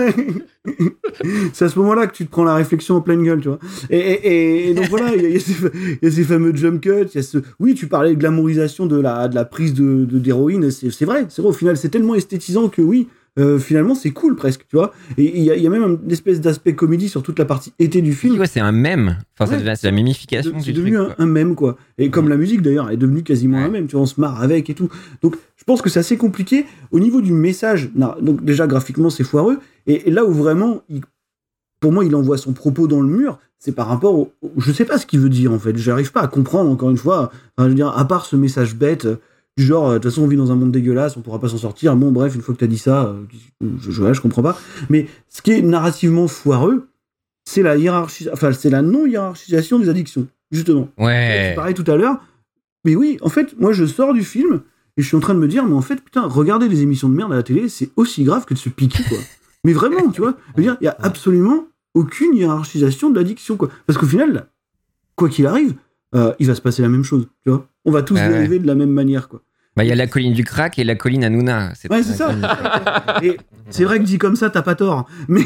c'est 1.53 1.65
à 1.65 1.69
ce 1.69 1.79
moment-là 1.81 2.07
que 2.07 2.15
tu 2.15 2.25
te 2.25 2.31
prends 2.31 2.45
la 2.45 2.55
réflexion 2.55 2.95
en 2.97 3.01
pleine 3.01 3.25
gueule, 3.25 3.41
tu 3.41 3.49
vois. 3.49 3.59
Et, 3.91 3.99
et- 3.99 4.71
et 4.71 4.75
donc 4.75 4.87
voilà, 4.91 5.17
il 5.17 5.23
y, 5.23 5.27
a- 5.27 5.29
y 5.31 5.41
ces 5.41 5.55
fa- 5.55 5.69
il 5.75 5.99
y 6.03 6.07
a 6.07 6.11
ces 6.13 6.23
fameux 6.23 6.55
jump 6.55 6.81
cuts, 6.81 6.91
il 7.13 7.17
y 7.17 7.19
a 7.19 7.23
ce... 7.25 7.39
Oui, 7.59 7.75
tu 7.75 7.89
parlais 7.89 8.11
de 8.15 8.19
glamourisation 8.21 8.87
de 8.87 9.01
la, 9.01 9.27
de 9.27 9.35
la 9.35 9.45
prise 9.45 9.75
de 9.75 10.05
de- 10.05 10.19
d'héroïne, 10.21 10.71
c'est 10.71 10.91
c'est 10.93 11.05
vrai, 11.05 11.27
c'est 11.31 11.43
vrai, 11.43 11.51
au 11.51 11.55
final, 11.55 11.77
c'est 11.77 11.89
tellement 11.89 12.15
esthétisant 12.15 12.69
que 12.69 12.81
oui, 12.81 13.09
euh, 13.39 13.59
finalement, 13.59 13.95
c'est 13.95 14.11
cool 14.11 14.37
presque, 14.37 14.67
tu 14.69 14.77
vois. 14.77 14.93
Et 15.17 15.39
il 15.39 15.43
y, 15.43 15.51
a- 15.51 15.57
il 15.57 15.63
y 15.63 15.67
a 15.67 15.71
même 15.71 15.99
une 16.05 16.11
espèce 16.13 16.41
d'aspect 16.41 16.75
comédie 16.75 17.09
sur 17.09 17.23
toute 17.23 17.39
la 17.39 17.45
partie 17.47 17.73
été 17.79 18.03
du 18.03 18.13
film. 18.13 18.39
Ouais, 18.39 18.47
c'est 18.47 18.61
un 18.61 18.73
mème. 18.73 19.17
Enfin, 19.39 19.51
Ouais, 19.57 19.75
c'est 19.77 19.87
la 19.87 19.93
mémification 19.93 20.53
C'est 20.61 20.73
devenu 20.73 20.97
truc. 20.97 21.15
un, 21.19 21.23
un 21.23 21.27
mème, 21.27 21.55
quoi. 21.55 21.77
Et 21.97 22.11
comme 22.11 22.29
la 22.29 22.37
musique, 22.37 22.61
d'ailleurs, 22.61 22.91
est 22.91 22.97
devenue 22.99 23.23
quasiment 23.23 23.59
un 23.59 23.69
mème. 23.71 23.87
Tu 23.87 23.93
vois, 23.93 24.03
on 24.03 24.07
se 24.07 24.21
marre 24.21 24.43
avec 24.43 24.69
et 24.69 24.75
tout. 24.75 24.89
Donc, 25.23 25.37
je 25.57 25.65
pense 25.65 25.81
que 25.81 25.89
c'est 25.89 26.01
assez 26.01 26.19
compliqué. 26.19 26.67
Au 26.91 27.01
niveau 27.01 27.21
du 27.23 27.33
message, 27.33 27.91
non, 27.95 28.15
donc 28.21 28.45
déjà, 28.45 28.67
graphiquement, 28.67 29.09
c'est 29.09 29.25
foireux. 29.25 29.59
Et, 29.87 30.09
et 30.09 30.11
là 30.11 30.25
où 30.27 30.33
vraiment, 30.33 30.83
il- 30.91 31.01
pour 31.81 31.91
moi, 31.93 32.05
il 32.05 32.15
envoie 32.15 32.37
son 32.37 32.53
propos 32.53 32.87
dans 32.87 33.01
le 33.01 33.09
mur, 33.09 33.39
c'est 33.59 33.73
par 33.75 33.89
rapport 33.89 34.15
au... 34.15 34.33
au- 34.43 34.51
Je 34.59 34.73
sais 34.73 34.85
pas 34.85 34.99
ce 34.99 35.07
qu'il 35.07 35.21
veut 35.21 35.31
dire, 35.31 35.53
en 35.53 35.59
fait. 35.59 35.77
J'arrive 35.79 36.13
pas 36.13 36.21
à 36.21 36.29
comprendre, 36.29 36.71
encore 36.71 36.91
une 36.91 36.99
fois. 36.99 37.31
Enfin, 37.57 37.65
je 37.65 37.69
veux 37.69 37.75
dire, 37.75 37.89
à 37.97 38.07
part 38.07 38.27
ce 38.27 38.37
message 38.37 38.75
bête... 38.77 39.09
Du 39.59 39.65
genre, 39.65 39.89
euh, 39.89 39.93
de 39.95 39.99
toute 39.99 40.11
façon, 40.11 40.23
on 40.23 40.27
vit 40.27 40.37
dans 40.37 40.51
un 40.51 40.57
monde 40.57 40.73
dégueulasse, 40.73 41.17
on 41.17 41.21
pourra 41.21 41.39
pas 41.39 41.49
s'en 41.49 41.59
sortir. 41.59 41.95
Bon, 41.97 42.11
bref, 42.11 42.35
une 42.35 42.41
fois 42.41 42.55
que 42.55 42.61
t'as 42.61 42.67
dit 42.67 42.79
ça, 42.79 43.05
euh, 43.05 43.25
je, 43.81 43.91
je, 43.91 44.13
je 44.13 44.21
comprends 44.21 44.43
pas. 44.43 44.59
Mais 44.89 45.07
ce 45.29 45.43
qui 45.43 45.53
est 45.53 45.63
narrativement 45.63 46.27
foireux, 46.27 46.89
c'est 47.45 47.63
la 47.63 47.77
hiérarchie, 47.77 48.29
enfin, 48.33 48.53
c'est 48.53 48.71
la 48.71 48.83
non-hiérarchisation 48.83 49.79
des 49.79 49.89
addictions, 49.89 50.27
justement. 50.51 50.89
Ouais. 50.99 51.49
C'est 51.51 51.55
pareil 51.55 51.75
tout 51.75 51.85
à 51.91 51.97
l'heure. 51.97 52.17
Mais 52.85 52.97
oui, 52.97 53.19
en 53.21 53.29
fait, 53.29 53.59
moi, 53.59 53.73
je 53.73 53.85
sors 53.85 54.15
du 54.15 54.25
film 54.25 54.63
et 54.97 55.03
je 55.03 55.07
suis 55.07 55.17
en 55.17 55.21
train 55.21 55.35
de 55.35 55.39
me 55.39 55.49
dire, 55.49 55.65
mais 55.65 55.75
en 55.75 55.83
fait, 55.83 55.97
putain, 55.97 56.23
regarder 56.23 56.69
des 56.69 56.83
émissions 56.83 57.09
de 57.09 57.15
merde 57.15 57.33
à 57.33 57.37
la 57.37 57.43
télé, 57.43 57.69
c'est 57.69 57.91
aussi 57.97 58.25
grave 58.25 58.45
que 58.45 58.55
de 58.55 58.59
se 58.59 58.69
piquer, 58.69 59.03
quoi. 59.09 59.19
mais 59.65 59.73
vraiment, 59.73 60.11
tu 60.11 60.21
vois. 60.21 60.37
Je 60.53 60.57
veux 60.59 60.63
dire, 60.63 60.77
il 60.81 60.85
y 60.85 60.89
a 60.89 60.97
absolument 61.01 61.67
aucune 61.95 62.35
hiérarchisation 62.35 63.11
de 63.11 63.17
l'addiction, 63.19 63.57
quoi. 63.57 63.69
Parce 63.87 63.99
qu'au 63.99 64.07
final, 64.07 64.49
quoi 65.17 65.29
qu'il 65.29 65.47
arrive, 65.47 65.75
euh, 66.15 66.35
il 66.39 66.47
va 66.47 66.55
se 66.55 66.61
passer 66.61 66.83
la 66.83 66.89
même 66.89 67.05
chose, 67.05 67.29
tu 67.43 67.51
vois. 67.51 67.69
On 67.85 67.91
va 67.91 68.03
tous 68.03 68.17
Ah 68.19 68.27
ouais. 68.29 68.35
dériver 68.35 68.59
de 68.59 68.67
la 68.67 68.75
même 68.75 68.91
manière, 68.91 69.29
quoi. 69.29 69.43
Bah, 69.75 69.85
il 69.85 69.89
y 69.89 69.93
a 69.93 69.95
la 69.95 70.07
colline 70.07 70.35
du 70.35 70.45
crack 70.45 70.79
et 70.79 70.85
la 70.85 70.97
colline 70.97 71.25
Hanouna. 71.25 71.73
Ouais, 71.91 72.03
c'est 72.03 72.13
ça. 72.13 72.31
C'est 73.71 73.85
vrai 73.85 73.99
que 74.01 74.05
dit 74.05 74.19
comme 74.19 74.37
ça, 74.37 74.51
t'as 74.51 74.61
pas 74.61 74.75
tort. 74.75 75.07
Mais, 75.29 75.41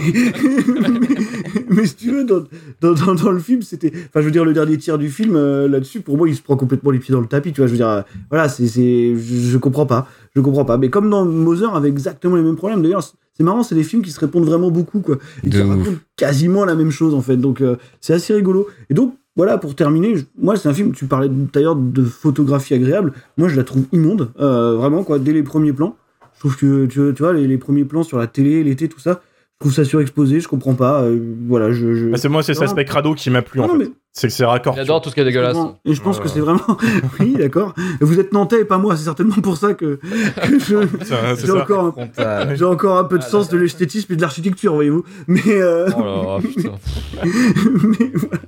mais, 0.90 0.98
mais 1.70 1.86
si 1.86 1.94
tu 1.94 2.10
veux, 2.10 2.24
dans, 2.24 2.42
dans, 2.80 2.92
dans, 2.94 3.14
dans 3.14 3.30
le 3.30 3.38
film, 3.38 3.62
c'était. 3.62 3.92
Enfin, 3.94 4.20
je 4.20 4.22
veux 4.22 4.30
dire, 4.32 4.44
le 4.44 4.52
dernier 4.52 4.78
tiers 4.78 4.98
du 4.98 5.10
film, 5.10 5.36
euh, 5.36 5.68
là-dessus, 5.68 6.00
pour 6.00 6.16
moi, 6.16 6.28
il 6.28 6.34
se 6.34 6.42
prend 6.42 6.56
complètement 6.56 6.90
les 6.90 6.98
pieds 6.98 7.12
dans 7.12 7.20
le 7.20 7.28
tapis. 7.28 7.52
Tu 7.52 7.60
vois, 7.60 7.66
je 7.68 7.72
veux 7.72 7.76
dire, 7.78 7.88
euh, 7.88 8.02
voilà, 8.30 8.48
c'est. 8.48 8.66
c'est- 8.66 9.14
Je, 9.14 9.50
je 9.50 9.58
comprends 9.58 9.86
pas. 9.86 10.08
Je 10.34 10.40
comprends 10.40 10.64
pas. 10.64 10.76
Mais 10.76 10.90
comme 10.90 11.08
dans 11.08 11.24
Mother, 11.24 11.74
avec 11.76 11.92
exactement 11.92 12.34
les 12.36 12.42
mêmes 12.42 12.56
problèmes. 12.56 12.82
D'ailleurs, 12.82 13.04
c'est- 13.04 13.14
c'est 13.34 13.44
marrant, 13.44 13.62
c'est 13.62 13.74
des 13.76 13.84
films 13.84 14.02
qui 14.02 14.10
se 14.10 14.18
répondent 14.18 14.46
vraiment 14.46 14.70
beaucoup, 14.72 15.00
quoi. 15.00 15.18
Et 15.44 15.50
qui 15.50 15.60
ouf. 15.60 15.68
racontent 15.68 15.98
quasiment 16.16 16.64
la 16.64 16.74
même 16.74 16.90
chose, 16.90 17.14
en 17.14 17.20
fait. 17.20 17.36
Donc, 17.36 17.60
euh, 17.60 17.76
c'est 18.00 18.14
assez 18.14 18.34
rigolo. 18.34 18.66
Et 18.90 18.94
donc, 18.94 19.14
voilà, 19.36 19.58
pour 19.58 19.74
terminer, 19.74 20.16
je- 20.16 20.24
moi, 20.40 20.56
c'est 20.56 20.68
un 20.68 20.74
film, 20.74 20.92
tu 20.92 21.06
parlais 21.06 21.28
d'ailleurs 21.52 21.76
de 21.76 22.02
photographie 22.02 22.74
agréable. 22.74 23.12
Moi, 23.36 23.48
je 23.48 23.56
la 23.56 23.64
trouve 23.64 23.84
immonde, 23.92 24.30
euh, 24.40 24.74
vraiment, 24.76 25.04
quoi, 25.04 25.18
dès 25.18 25.32
les 25.32 25.42
premiers 25.42 25.72
plans. 25.72 25.96
Je 26.34 26.40
trouve 26.40 26.56
que, 26.56 26.86
tu, 26.86 27.00
tu 27.14 27.22
vois, 27.22 27.32
les, 27.32 27.46
les 27.46 27.58
premiers 27.58 27.84
plans 27.84 28.02
sur 28.02 28.18
la 28.18 28.26
télé, 28.26 28.62
l'été, 28.64 28.88
tout 28.88 29.00
ça, 29.00 29.20
je 29.54 29.60
trouve 29.60 29.72
ça 29.72 29.84
surexposé, 29.84 30.40
je 30.40 30.48
comprends 30.48 30.74
pas. 30.74 31.02
euh, 31.02 31.18
voilà, 31.48 31.72
je. 31.72 31.94
je... 31.94 32.08
Ah, 32.12 32.16
c'est 32.18 32.28
moi, 32.28 32.42
c'est 32.42 32.52
cet 32.54 32.64
aspect 32.64 32.84
crado 32.84 33.14
qui 33.14 33.30
m'a 33.30 33.40
plu 33.42 33.58
Non, 33.60 33.64
en 33.64 33.68
non, 33.68 33.78
fait. 33.78 33.86
mais- 33.86 33.90
C'est 34.12 34.28
que 34.28 34.32
c'est 34.32 34.44
raccord. 34.46 34.74
J'adore 34.76 35.02
tout 35.02 35.10
ce 35.10 35.14
qui 35.14 35.20
est 35.20 35.24
dégueulasse. 35.24 35.56
Et 35.84 35.92
je 35.94 36.00
pense 36.00 36.16
Ouais, 36.18 36.22
que 36.22 36.28
c'est 36.30 36.40
vraiment. 36.40 36.60
oui, 37.20 37.34
d'accord. 37.38 37.74
Vous 38.00 38.18
êtes 38.18 38.32
nantais 38.32 38.62
et 38.62 38.64
pas 38.64 38.78
moi, 38.78 38.96
c'est 38.96 39.04
certainement 39.04 39.34
pour 39.42 39.58
ça 39.58 39.74
que, 39.74 39.96
que 39.96 40.58
je- 40.58 40.86
j'ai 41.38 41.46
ça. 41.46 41.54
encore, 41.62 41.94
un- 42.18 42.54
j'ai 42.54 42.64
encore 42.64 42.96
un 42.98 43.04
peu 43.04 43.18
de 43.18 43.24
Ah, 43.24 43.28
sens 43.30 43.48
de 43.50 43.58
l'esthétisme 43.58 44.12
et 44.12 44.16
de 44.16 44.22
l'architecture, 44.22 44.74
voyez-vous. 44.74 45.04
Mais, 45.26 45.40
euh, 45.48 45.86
Oh 45.96 46.00
là 46.02 46.06
là, 46.06 46.38
putain. 46.40 46.72
mais, 47.24 48.10
voilà. 48.14 48.38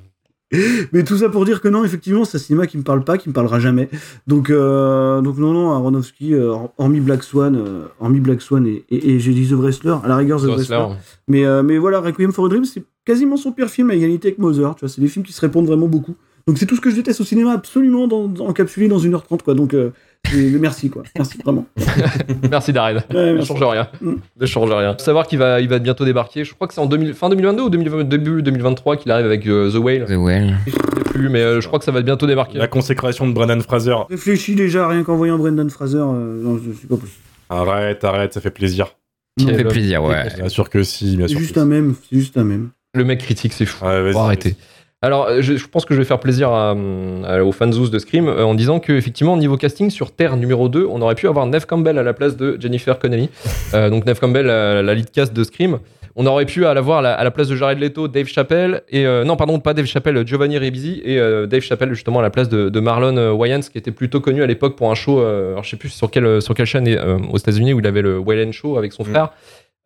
Mais 0.92 1.04
tout 1.04 1.18
ça 1.18 1.28
pour 1.28 1.44
dire 1.44 1.61
que 1.61 1.68
non, 1.68 1.84
effectivement, 1.84 2.24
c'est 2.24 2.38
un 2.38 2.40
cinéma 2.40 2.66
qui 2.66 2.78
me 2.78 2.82
parle 2.82 3.04
pas, 3.04 3.18
qui 3.18 3.28
me 3.28 3.34
parlera 3.34 3.61
jamais. 3.61 3.88
Donc, 4.26 4.48
euh, 4.50 5.20
donc 5.20 5.37
non, 5.38 5.52
non, 5.52 5.72
Aronofsky, 5.72 6.34
euh, 6.34 6.54
hormis 6.78 7.00
Black 7.00 7.22
Swan, 7.22 7.54
euh, 7.56 7.84
hormis 8.00 8.20
Black 8.20 8.40
Swan 8.40 8.66
et, 8.66 8.84
et, 8.90 9.11
et 9.14 9.20
j'ai 9.20 9.32
dit 9.34 9.46
The 9.48 9.52
Wrestler, 9.52 9.96
à 10.02 10.08
la 10.08 10.16
rigueur 10.16 10.40
The, 10.40 10.44
The 10.44 10.46
Wrestler. 10.50 10.76
Wrestler. 10.76 10.96
Mais, 11.28 11.44
euh, 11.44 11.62
mais 11.62 11.76
voilà, 11.78 12.00
Requiem 12.00 12.32
for 12.32 12.46
a 12.46 12.48
Dream, 12.48 12.64
c'est 12.64 12.82
quasiment 13.04 13.37
son 13.37 13.52
pire 13.52 13.68
film 13.68 13.90
à 13.90 13.94
égalité 13.94 14.28
avec 14.28 14.38
Mother. 14.38 14.74
Tu 14.74 14.80
vois, 14.80 14.88
c'est 14.88 15.00
des 15.02 15.08
films 15.08 15.24
qui 15.24 15.32
se 15.32 15.40
répondent 15.40 15.66
vraiment 15.66 15.87
beaucoup. 15.88 16.14
Donc 16.46 16.56
c'est 16.56 16.64
tout 16.64 16.76
ce 16.76 16.80
que 16.80 16.88
je 16.88 16.96
déteste 16.96 17.20
au 17.20 17.24
cinéma, 17.24 17.52
absolument 17.52 18.08
dans, 18.08 18.26
dans- 18.26 18.46
encapsulé 18.46 18.88
dans 18.88 18.98
1h30, 18.98 19.42
quoi. 19.42 19.52
Donc 19.54 19.74
euh, 19.74 19.90
et- 20.35 20.50
merci, 20.59 20.90
quoi. 20.90 21.02
Merci, 21.16 21.38
vraiment. 21.42 21.66
Merci 22.50 22.72
Darren. 22.72 22.96
Ouais, 23.12 23.33
Ne 23.35 23.42
change 23.44 23.62
rien. 23.62 23.88
Mm. 24.00 24.12
Ne 24.40 24.46
change 24.46 24.70
rien. 24.70 24.92
Faut 24.94 25.04
savoir 25.04 25.26
qu'il 25.26 25.38
va, 25.38 25.61
il 25.61 25.68
va 25.68 25.78
bientôt 25.78 26.04
débarquer. 26.04 26.44
Je 26.44 26.54
crois 26.54 26.68
que 26.68 26.74
c'est 26.74 26.81
en 26.81 26.87
2000 26.87 27.14
fin 27.14 27.28
2022 27.28 27.62
ou 27.62 27.70
2020 27.70 28.04
début 28.04 28.42
2023 28.42 28.96
qu'il 28.96 29.11
arrive 29.11 29.26
avec 29.26 29.46
euh, 29.46 29.70
The 29.70 29.76
Whale. 29.76 30.04
The 30.07 30.16
Well. 30.18 30.57
Je 30.66 30.70
sais 30.72 30.78
plus, 31.11 31.28
mais 31.28 31.40
euh, 31.42 31.61
je 31.61 31.66
crois 31.66 31.78
que 31.78 31.85
ça 31.85 31.92
va 31.92 32.02
bientôt 32.02 32.26
débarquer. 32.26 32.59
La 32.59 32.68
consécration 32.68 33.26
de 33.26 33.33
Brendan 33.33 33.61
Fraser. 33.62 33.94
Réfléchis 34.11 34.54
déjà, 34.54 34.87
rien 34.88 35.02
qu'en 35.04 35.16
voyant 35.16 35.38
Brendan 35.38 35.70
Fraser, 35.70 35.96
euh, 35.98 36.42
non, 36.42 36.59
je 36.59 36.72
suis 36.76 36.87
pas 36.87 36.96
possible. 36.96 37.18
Arrête, 37.50 38.04
arrête, 38.04 38.35
ça 38.35 38.40
fait 38.40 38.50
plaisir. 38.50 38.94
Ça 39.40 39.54
fait 39.54 39.64
plaisir, 39.64 40.02
ouais. 40.02 40.26
Bien 40.37 40.48
sûr 40.48 40.68
que 40.68 40.83
si, 40.83 41.16
bien 41.16 41.26
C'est 41.26 41.33
sûr. 41.35 41.40
juste 41.40 41.54
que 41.54 41.61
un 41.61 41.64
même, 41.64 41.94
c'est 42.11 42.18
juste 42.18 42.37
un 42.37 42.44
même. 42.44 42.70
Le 42.94 43.04
mec 43.04 43.20
critique, 43.20 43.52
c'est 43.52 43.66
fou. 43.66 43.85
Ouais, 43.87 44.12
Faut 44.12 44.18
arrêter. 44.18 44.57
Alors, 45.00 45.26
euh, 45.28 45.42
je, 45.42 45.56
je 45.56 45.68
pense 45.68 45.84
que 45.84 45.94
je 45.94 46.00
vais 46.00 46.04
faire 46.04 46.18
plaisir 46.18 46.50
à, 46.50 46.70
à- 46.72 47.42
aux 47.44 47.52
fanzous 47.52 47.88
de 47.88 47.98
Scream 48.00 48.26
euh, 48.26 48.44
en 48.44 48.54
disant 48.54 48.80
que 48.80 48.92
effectivement, 48.92 49.37
niveau 49.37 49.56
casting 49.56 49.90
sur 49.90 50.11
Terre 50.11 50.37
numéro 50.37 50.68
2, 50.68 50.87
on 50.90 51.00
aurait 51.02 51.14
pu 51.14 51.28
avoir 51.28 51.46
Neve 51.46 51.66
Campbell 51.66 51.98
à 51.98 52.02
la 52.02 52.12
place 52.14 52.37
de 52.37 52.56
Jennifer 52.61 52.98
Connelly. 52.98 53.30
Euh, 53.74 53.90
donc 53.90 54.06
Neve 54.06 54.18
Campbell, 54.18 54.46
la, 54.46 54.82
la 54.82 54.94
lead 54.94 55.11
cast 55.11 55.34
de 55.34 55.44
Scream. 55.44 55.78
On 56.16 56.24
aurait 56.26 56.46
pu 56.46 56.61
l'avoir 56.61 57.04
à 57.04 57.22
la, 57.22 57.30
place 57.30 57.48
de 57.48 57.54
Jared 57.54 57.78
Leto, 57.78 58.08
Dave 58.08 58.26
Chappelle 58.26 58.80
et 58.88 59.06
euh, 59.06 59.24
non 59.24 59.37
pardon 59.37 59.61
pas 59.61 59.74
Dave 59.74 59.84
Chappelle, 59.84 60.26
Giovanni 60.26 60.56
Ribisi 60.56 61.00
et 61.04 61.18
euh, 61.18 61.46
Dave 61.46 61.61
Chappelle 61.61 61.92
justement 61.92 62.18
à 62.20 62.22
la 62.22 62.30
place 62.30 62.48
de, 62.48 62.70
de 62.70 62.80
Marlon 62.80 63.16
euh, 63.18 63.30
Wayans 63.30 63.61
qui 63.61 63.76
était 63.76 63.90
plutôt 63.92 64.20
connu 64.20 64.42
à 64.42 64.46
l'époque 64.46 64.74
pour 64.74 64.90
un 64.90 64.94
show, 64.94 65.20
euh, 65.20 65.52
alors 65.52 65.64
je 65.64 65.70
sais 65.70 65.76
plus 65.76 65.90
sur 65.90 66.11
quelle 66.11 66.40
sur 66.42 66.54
quelle 66.54 66.66
chaîne 66.66 66.88
euh, 66.88 67.18
aux 67.30 67.37
États-Unis 67.37 67.74
où 67.74 67.78
il 67.80 67.87
avait 67.87 68.02
le 68.02 68.18
Wayland 68.18 68.52
Show 68.52 68.78
avec 68.78 68.94
son 68.94 69.04
Mm. 69.04 69.12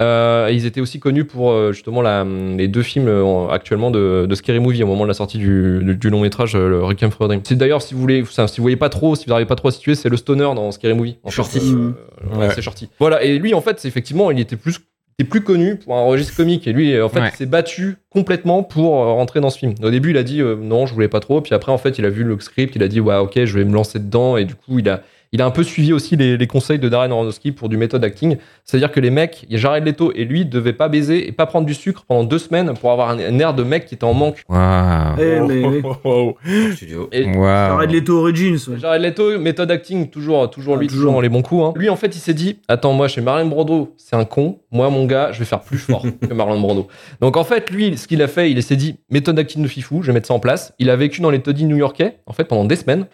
Euh, 0.01 0.49
et 0.49 0.55
ils 0.55 0.67
étaient 0.67 0.81
aussi 0.81 0.99
connus 0.99 1.25
pour 1.25 1.53
euh, 1.53 1.73
justement 1.73 2.03
la, 2.03 2.25
les 2.25 2.67
deux 2.67 2.83
films 2.83 3.07
euh, 3.09 3.47
actuellement 3.49 3.91
de, 3.93 4.27
de 4.29 4.35
Scary 4.35 4.59
Movie 4.59 4.83
au 4.83 4.87
moment 4.89 5.05
de 5.05 5.09
la 5.09 5.15
sortie 5.15 5.39
du, 5.39 5.81
du, 5.85 5.95
du 5.95 6.11
long 6.11 6.21
métrage 6.21 6.57
le 6.57 6.83
Requiem 6.83 7.11
for 7.13 7.27
a 7.27 7.29
Dream. 7.29 7.41
C'est 7.45 7.55
d'ailleurs 7.57 7.83
si 7.83 7.95
vous 7.95 8.01
voulez, 8.01 8.25
si 8.25 8.57
vous 8.57 8.63
voyez 8.63 8.77
pas 8.77 8.89
trop, 8.89 9.15
si 9.15 9.27
vous 9.27 9.31
n'arrivez 9.31 9.47
pas 9.47 9.55
trop 9.55 9.69
à 9.69 9.71
situer, 9.73 9.95
c'est 9.95 10.09
le 10.09 10.17
stoner 10.17 10.51
dans 10.57 10.73
Scary 10.73 10.95
Movie. 10.95 11.19
En 11.23 11.31
Shorty. 11.31 11.61
euh, 11.63 11.93
ouais, 12.33 12.39
Ouais. 12.39 12.51
c'est 12.55 12.63
Shorty. 12.63 12.89
Voilà, 12.99 13.23
et 13.23 13.39
lui 13.39 13.55
en 13.55 13.61
fait, 13.61 13.79
c'est 13.79 13.87
effectivement, 13.89 14.31
il 14.33 14.41
était 14.41 14.57
plus 14.57 14.79
était 15.19 15.29
plus 15.29 15.43
connu 15.43 15.77
pour 15.77 15.95
un 15.95 16.05
registre 16.07 16.35
comique 16.35 16.67
et 16.67 16.73
lui 16.73 16.99
en 17.01 17.11
fait 17.11 17.21
Ouais. 17.21 17.29
il 17.31 17.37
s'est 17.37 17.45
battu 17.47 17.97
complètement 18.09 18.63
pour 18.63 18.93
rentrer 18.95 19.41
dans 19.43 19.51
ce 19.51 19.59
film. 19.59 19.75
Au 19.83 19.91
début 19.91 20.11
il 20.11 20.17
a 20.17 20.23
dit 20.23 20.41
euh, 20.41 20.57
non 20.57 20.87
je 20.87 20.95
voulais 20.95 21.07
pas 21.09 21.21
trop 21.21 21.43
puis 21.43 21.55
après 21.55 21.71
en 21.71 21.77
fait 21.77 21.99
il 21.99 22.07
a 22.07 22.09
vu 22.09 22.25
le 22.25 22.41
script 22.41 22.75
il 22.77 22.83
a 22.83 22.89
dit 22.89 22.99
ouais 22.99 23.17
ok 23.19 23.45
je 23.45 23.59
vais 23.59 23.65
me 23.67 23.75
lancer 23.75 23.99
dedans 23.99 24.39
et 24.39 24.47
du 24.47 24.55
coup 24.55 24.79
il 24.79 24.89
a 24.89 25.03
il 25.33 25.41
a 25.43 25.47
un 25.47 25.51
peu 25.51 25.63
suivi 25.63 25.93
aussi 25.93 26.17
les, 26.17 26.37
les 26.37 26.47
conseils 26.47 26.79
de 26.79 26.89
Darren 26.89 27.11
Aronofsky 27.11 27.53
pour 27.53 27.69
du 27.69 27.77
méthode 27.77 28.05
acting. 28.05 28.37
C'est-à-dire 28.65 28.93
que 28.93 29.01
les 29.01 29.11
mecs, 29.11 29.45
il 29.49 29.53
y 29.53 29.55
a 29.57 29.59
Jared 29.59 29.85
Leto 29.85 30.13
et 30.15 30.25
lui 30.25 30.45
devaient 30.45 30.73
pas 30.73 30.89
baiser 30.89 31.27
et 31.29 31.33
pas 31.33 31.47
prendre 31.47 31.67
du 31.67 31.75
sucre 31.75 32.05
pendant 32.07 32.25
deux 32.25 32.39
semaines 32.39 32.75
pour 32.81 32.91
avoir 32.93 33.11
un, 33.11 33.19
un 33.19 33.39
air 33.39 33.55
de 33.55 33.63
mec 33.63 33.87
qui 33.87 33.95
était 33.95 34.05
en 34.05 34.15
manque. 34.15 34.43
Waouh. 34.49 35.17
Eh, 35.19 35.41
mais, 35.41 35.69
mais... 35.69 35.81
Oh, 35.85 35.97
oh, 36.05 36.35
oh. 36.37 37.09
Et. 37.13 37.25
Jared 37.33 37.91
Leto 37.91 38.19
Origins, 38.19 38.59
ouais. 38.69 38.79
Jared 38.79 39.03
Leto, 39.03 39.39
méthode 39.39 39.71
acting, 39.71 40.09
toujours, 40.09 40.51
toujours 40.51 40.77
lui, 40.77 40.87
Ah, 40.87 40.89
toujours 40.89 41.01
toujours. 41.05 41.13
dans 41.15 41.21
les 41.21 41.29
bons 41.29 41.43
coups. 41.43 41.65
hein. 41.65 41.73
Lui, 41.77 41.89
en 41.89 41.97
fait, 41.97 42.15
il 42.15 42.21
s'est 42.21 42.35
dit 42.35 42.59
Attends, 42.69 42.93
moi, 42.93 43.09
chez 43.09 43.21
Marlon 43.21 43.47
Brando, 43.47 43.95
c'est 43.97 44.17
un 44.17 44.25
con. 44.25 44.59
Moi, 44.71 44.89
mon 44.91 45.07
gars, 45.07 45.33
je 45.33 45.39
vais 45.39 45.45
faire 45.45 45.61
plus 45.61 45.79
fort 45.79 46.05
que 46.29 46.35
Marlon 46.35 46.61
Brando. 46.61 46.89
Donc, 47.21 47.37
en 47.37 47.45
fait, 47.45 47.71
lui, 47.71 47.97
ce 47.97 48.07
qu'il 48.07 48.21
a 48.23 48.29
fait, 48.29 48.51
il 48.51 48.63
s'est 48.63 48.77
dit 48.77 48.97
Méthode 49.11 49.39
acting 49.39 49.63
de 49.63 49.69
fifou, 49.69 50.03
je 50.03 50.09
vais 50.09 50.13
mettre 50.13 50.29
ça 50.29 50.35
en 50.35 50.41
place. 50.41 50.73
Il 50.79 50.91
a 50.91 50.97
vécu 50.97 51.21
dans 51.21 51.31
les 51.31 51.41
taudis 51.41 51.65
new-yorkais, 51.65 52.19
en 52.27 52.33
fait, 52.33 52.45
pendant 52.45 52.65
des 52.65 52.77
semaines. 52.77 53.07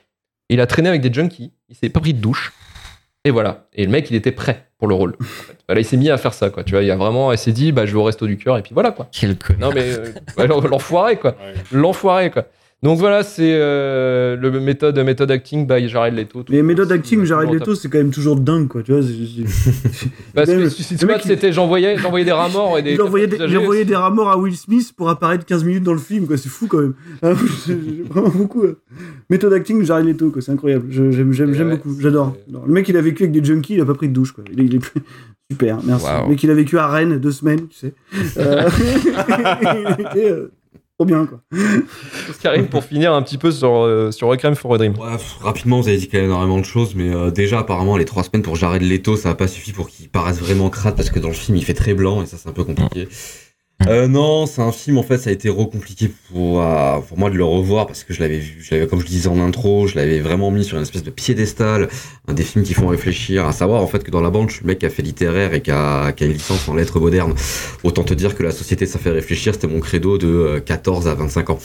Il 0.48 0.60
a 0.60 0.66
traîné 0.66 0.88
avec 0.88 1.00
des 1.00 1.12
junkies. 1.12 1.52
Il 1.68 1.76
s'est 1.76 1.88
pas 1.90 2.00
pris 2.00 2.14
de 2.14 2.20
douche. 2.20 2.52
Et 3.24 3.30
voilà. 3.30 3.66
Et 3.74 3.84
le 3.84 3.90
mec, 3.90 4.08
il 4.10 4.16
était 4.16 4.32
prêt 4.32 4.68
pour 4.78 4.88
le 4.88 4.94
rôle. 4.94 5.16
en 5.20 5.24
fait. 5.24 5.56
Voilà, 5.68 5.80
il 5.80 5.84
s'est 5.84 5.96
mis 5.96 6.08
à 6.08 6.16
faire 6.16 6.32
ça, 6.32 6.50
quoi. 6.50 6.64
Tu 6.64 6.72
vois, 6.72 6.82
il 6.82 6.90
a 6.90 6.96
vraiment, 6.96 7.32
il 7.32 7.38
s'est 7.38 7.52
dit 7.52 7.72
Bah, 7.72 7.84
je 7.84 7.92
vais 7.92 7.98
au 7.98 8.04
resto 8.04 8.26
du 8.26 8.36
cœur. 8.38 8.56
Et 8.56 8.62
puis 8.62 8.72
voilà, 8.74 8.90
quoi. 8.92 9.08
Quel 9.12 9.36
connard. 9.36 9.68
Non, 9.70 9.74
mais 9.74 9.90
euh, 9.90 10.12
ouais, 10.38 10.46
l'enfoiré, 10.46 11.16
quoi 11.16 11.32
Ouais. 11.32 11.54
l'enfoiré 11.72 12.30
quoi. 12.30 12.46
Donc 12.80 13.00
voilà, 13.00 13.24
c'est 13.24 13.54
euh, 13.54 14.36
le 14.36 14.52
méthode 14.60 14.96
méthode 15.00 15.32
acting 15.32 15.66
by 15.66 15.88
Jared 15.88 16.14
Leto. 16.14 16.44
Mais 16.48 16.62
méthode 16.62 16.92
acting, 16.92 17.24
Jared 17.24 17.50
Leto, 17.50 17.74
c'est 17.74 17.88
quand 17.88 17.98
même 17.98 18.12
toujours 18.12 18.36
dingue, 18.36 18.68
quoi. 18.68 18.84
Tu 18.84 18.92
vois, 18.92 19.00
Parce 20.32 20.48
que 20.48 20.68
Suicide 20.68 21.00
Squad, 21.00 21.20
c'était 21.22 21.52
j'envoyais 21.52 21.98
j'envoyais 21.98 22.24
des 22.24 22.30
rats 22.30 22.48
morts 22.48 22.78
et 22.78 22.82
des 22.82 22.92
il 22.92 23.02
envoyait 23.02 23.26
des, 23.26 23.36
des 23.84 23.96
rats 23.96 24.10
morts 24.10 24.30
à 24.30 24.38
Will 24.38 24.56
Smith 24.56 24.92
pour 24.96 25.10
apparaître 25.10 25.44
15 25.44 25.64
minutes 25.64 25.82
dans 25.82 25.92
le 25.92 25.98
film, 25.98 26.28
quoi. 26.28 26.36
C'est 26.36 26.48
fou 26.48 26.68
quand 26.68 26.78
même. 26.78 26.94
Ah, 27.22 27.32
vraiment 28.10 28.28
beaucoup. 28.28 28.62
euh. 28.62 28.78
Méthode 29.28 29.52
acting, 29.54 29.82
Jared 29.84 30.06
Leto, 30.06 30.30
quoi. 30.30 30.40
C'est 30.40 30.52
incroyable. 30.52 30.86
J'aime 30.90 31.30
ouais, 31.32 31.76
beaucoup. 31.76 32.00
J'adore. 32.00 32.36
Le 32.64 32.72
mec, 32.72 32.88
il 32.88 32.96
a 32.96 33.02
vécu 33.02 33.24
avec 33.24 33.32
des 33.32 33.44
junkies, 33.44 33.74
il 33.74 33.80
a 33.80 33.84
pas 33.86 33.94
pris 33.94 34.08
de 34.08 34.12
douche, 34.14 34.30
quoi. 34.32 34.44
Il 34.52 34.60
est, 34.60 34.64
il 34.66 34.76
est 34.76 34.92
super. 35.50 35.78
Merci. 35.84 36.04
Waouh. 36.06 36.22
Le 36.24 36.28
mec, 36.30 36.42
il 36.44 36.50
a 36.50 36.54
vécu 36.54 36.78
à 36.78 36.86
Rennes 36.86 37.18
deux 37.18 37.32
semaines, 37.32 37.66
tu 37.68 37.76
sais. 37.76 37.94
Euh, 38.38 38.68
il 39.98 40.06
était 40.06 40.30
euh, 40.30 40.52
trop 40.98 41.06
bien, 41.06 41.26
quoi. 41.26 41.40
Karim 42.42 42.66
pour 42.66 42.82
finir 42.82 43.12
un 43.12 43.22
petit 43.22 43.38
peu 43.38 43.52
sur 43.52 43.82
euh, 43.84 44.10
sur 44.10 44.26
Requiem 44.28 44.56
for 44.56 44.74
a 44.74 44.78
Dream? 44.78 44.98
Ouais, 44.98 45.12
pff, 45.12 45.36
rapidement, 45.40 45.80
vous 45.80 45.88
avez 45.88 45.96
dit 45.96 46.08
quand 46.08 46.18
même 46.18 46.26
énormément 46.26 46.58
de 46.58 46.64
choses, 46.64 46.96
mais 46.96 47.08
euh, 47.08 47.30
déjà, 47.30 47.60
apparemment, 47.60 47.96
les 47.96 48.04
trois 48.04 48.24
semaines 48.24 48.42
pour 48.42 48.56
Jared 48.56 48.82
Leto, 48.82 49.16
ça 49.16 49.30
a 49.30 49.34
pas 49.34 49.46
suffi 49.46 49.72
pour 49.72 49.88
qu'il 49.88 50.08
paraisse 50.08 50.40
vraiment 50.40 50.70
crade, 50.70 50.96
parce 50.96 51.10
que 51.10 51.20
dans 51.20 51.28
le 51.28 51.34
film, 51.34 51.56
il 51.56 51.64
fait 51.64 51.74
très 51.74 51.94
blanc, 51.94 52.22
et 52.22 52.26
ça, 52.26 52.36
c'est 52.36 52.48
un 52.48 52.52
peu 52.52 52.64
compliqué. 52.64 53.08
Euh, 53.86 54.08
non, 54.08 54.46
c'est 54.46 54.60
un 54.60 54.72
film, 54.72 54.98
en 54.98 55.04
fait, 55.04 55.18
ça 55.18 55.30
a 55.30 55.32
été 55.32 55.48
recompliqué 55.48 56.10
pour, 56.32 56.60
euh, 56.60 56.98
pour 56.98 57.16
moi 57.16 57.30
de 57.30 57.36
le 57.36 57.44
revoir, 57.44 57.86
parce 57.86 58.02
que 58.02 58.12
je 58.12 58.20
l'avais 58.20 58.38
vu, 58.38 58.86
comme 58.88 59.00
je 59.00 59.06
disais 59.06 59.28
en 59.28 59.38
intro, 59.40 59.86
je 59.86 59.94
l'avais 59.94 60.18
vraiment 60.18 60.50
mis 60.50 60.64
sur 60.64 60.76
une 60.76 60.82
espèce 60.82 61.04
de 61.04 61.10
piédestal, 61.10 61.88
un 62.26 62.34
des 62.34 62.42
films 62.42 62.64
qui 62.64 62.74
font 62.74 62.88
réfléchir, 62.88 63.46
à 63.46 63.52
savoir, 63.52 63.80
en 63.80 63.86
fait, 63.86 64.02
que 64.02 64.10
dans 64.10 64.20
la 64.20 64.30
bande, 64.30 64.50
je 64.50 64.56
suis 64.56 64.62
le 64.64 64.66
mec 64.66 64.80
qui 64.80 64.86
a 64.86 64.90
fait 64.90 65.02
littéraire 65.02 65.54
et 65.54 65.62
qui 65.62 65.70
a, 65.70 66.10
qui 66.12 66.24
a 66.24 66.26
une 66.26 66.32
licence 66.32 66.68
en 66.68 66.74
lettres 66.74 66.98
modernes. 66.98 67.34
Autant 67.84 68.02
te 68.02 68.14
dire 68.14 68.34
que 68.34 68.42
la 68.42 68.50
société, 68.50 68.84
ça 68.84 68.98
fait 68.98 69.10
réfléchir, 69.12 69.54
c'était 69.54 69.68
mon 69.68 69.80
credo 69.80 70.18
de 70.18 70.26
euh, 70.26 70.60
14 70.60 71.06
à 71.06 71.14
25 71.14 71.50
ans. 71.50 71.58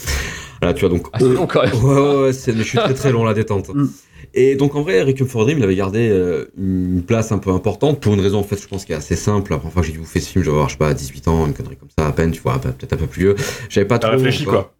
Voilà, 0.60 0.74
tu 0.74 0.80
vois, 0.80 0.88
donc, 0.88 1.06
Ah, 1.12 1.18
c'est 1.20 1.28
long 1.28 1.46
quand 1.46 1.62
même. 1.62 1.74
Ouais, 1.84 2.22
ouais, 2.26 2.32
je 2.32 2.62
suis 2.62 2.78
très 2.78 2.94
très 2.94 3.12
long 3.12 3.24
la 3.24 3.34
détente. 3.34 3.74
Mm. 3.74 3.88
Et 4.36 4.56
donc 4.56 4.74
en 4.74 4.82
vrai, 4.82 5.02
Requiem 5.02 5.28
for 5.28 5.42
a 5.42 5.44
Dream, 5.44 5.58
il 5.58 5.64
avait 5.64 5.76
gardé 5.76 6.08
euh, 6.10 6.46
une 6.58 7.02
place 7.06 7.30
un 7.30 7.38
peu 7.38 7.50
importante 7.50 8.00
pour 8.00 8.14
une 8.14 8.20
raison 8.20 8.38
en 8.38 8.42
fait, 8.42 8.60
je 8.60 8.66
pense 8.66 8.84
qui 8.84 8.92
est 8.92 8.96
assez 8.96 9.16
simple. 9.16 9.52
La 9.52 9.58
première 9.58 9.72
fois 9.74 9.82
que 9.82 9.88
j'ai 9.88 9.94
bouffé 9.96 10.18
ce 10.20 10.28
film, 10.30 10.42
je 10.44 10.50
vais 10.50 10.54
avoir, 10.54 10.68
je 10.68 10.74
sais 10.74 10.78
pas, 10.78 10.92
18 10.94 11.28
ans, 11.28 11.46
une 11.46 11.52
connerie 11.54 11.76
comme 11.76 11.90
ça 11.96 12.06
à 12.08 12.12
peine, 12.12 12.30
tu 12.32 12.40
vois, 12.40 12.58
peut-être 12.58 12.92
un 12.94 12.96
peu 12.96 13.06
plus 13.06 13.20
vieux. 13.20 13.34
J'avais 13.68 13.86
pas 13.86 13.98
T'as 13.98 14.08
trop. 14.08 14.16
réfléchi, 14.16 14.44
quoi. 14.44 14.74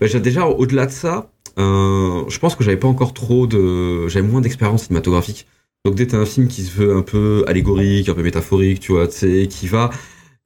Bah, 0.00 0.06
j'ai- 0.06 0.20
déjà, 0.20 0.46
au-delà 0.46 0.86
de 0.86 0.90
ça, 0.92 1.30
euh, 1.58 2.22
je 2.28 2.38
pense 2.38 2.54
que 2.54 2.64
j'avais 2.64 2.76
pas 2.76 2.88
encore 2.88 3.12
trop 3.14 3.46
de. 3.46 4.06
J'avais 4.08 4.26
moins 4.26 4.40
d'expérience 4.40 4.84
cinématographique. 4.84 5.46
Donc 5.84 5.94
dès 5.94 6.06
que 6.06 6.12
t'as 6.12 6.18
un 6.18 6.26
film 6.26 6.48
qui 6.48 6.62
se 6.62 6.72
veut 6.72 6.96
un 6.96 7.02
peu 7.02 7.44
allégorique, 7.46 8.08
un 8.08 8.14
peu 8.14 8.22
métaphorique, 8.22 8.80
tu 8.80 8.92
vois, 8.92 9.06
tu 9.08 9.16
sais, 9.16 9.46
qui 9.48 9.66
va 9.68 9.90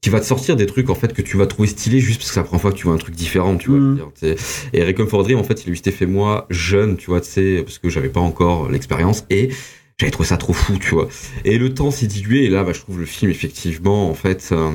qui 0.03 0.11
va 0.11 0.21
te 0.21 0.27
sortir 0.27 0.57
des 0.57 0.67
trucs 0.67 0.91
en 0.91 0.97
fait 0.97 1.15
que 1.15 1.23
tu 1.23 1.37
vas 1.37 1.47
trouver 1.47 1.69
stylés 1.69 2.01
juste 2.01 2.19
parce 2.19 2.29
que 2.29 2.35
c'est 2.35 2.41
la 2.41 2.45
première 2.45 2.61
fois 2.61 2.73
que 2.73 2.77
tu 2.77 2.87
vois 2.87 2.95
un 2.95 2.99
truc 2.99 3.15
différent, 3.15 3.57
tu 3.57 3.71
vois. 3.71 3.79
Mm. 3.79 3.95
dire. 4.21 4.37
Et 4.73 4.85
Requiem 4.85 5.07
for 5.07 5.23
Dream, 5.23 5.39
en 5.39 5.45
fait, 5.45 5.65
il 5.65 5.71
a 5.71 5.73
eu 5.73 5.77
cet 5.77 5.87
effet 5.87 6.07
moi 6.07 6.47
jeune, 6.51 6.97
tu 6.97 7.07
vois, 7.07 7.21
tu 7.21 7.31
sais, 7.31 7.63
parce 7.63 7.79
que 7.79 7.89
j'avais 7.89 8.09
pas 8.09 8.21
encore 8.21 8.69
l'expérience 8.69 9.25
et 9.31 9.51
j'avais 9.99 10.11
trouvé 10.11 10.29
ça 10.29 10.37
trop 10.37 10.53
fou, 10.53 10.77
tu 10.79 10.91
vois. 10.91 11.09
Et 11.45 11.57
le 11.57 11.73
temps 11.73 11.93
s'est 11.93 12.09
dilué 12.09 12.45
et 12.45 12.51
là, 12.51 12.65
bah, 12.65 12.73
je 12.73 12.81
trouve 12.81 12.99
le 12.99 13.07
film 13.07 13.31
effectivement, 13.31 14.11
en 14.11 14.15
fait, 14.15 14.49
euh, 14.51 14.73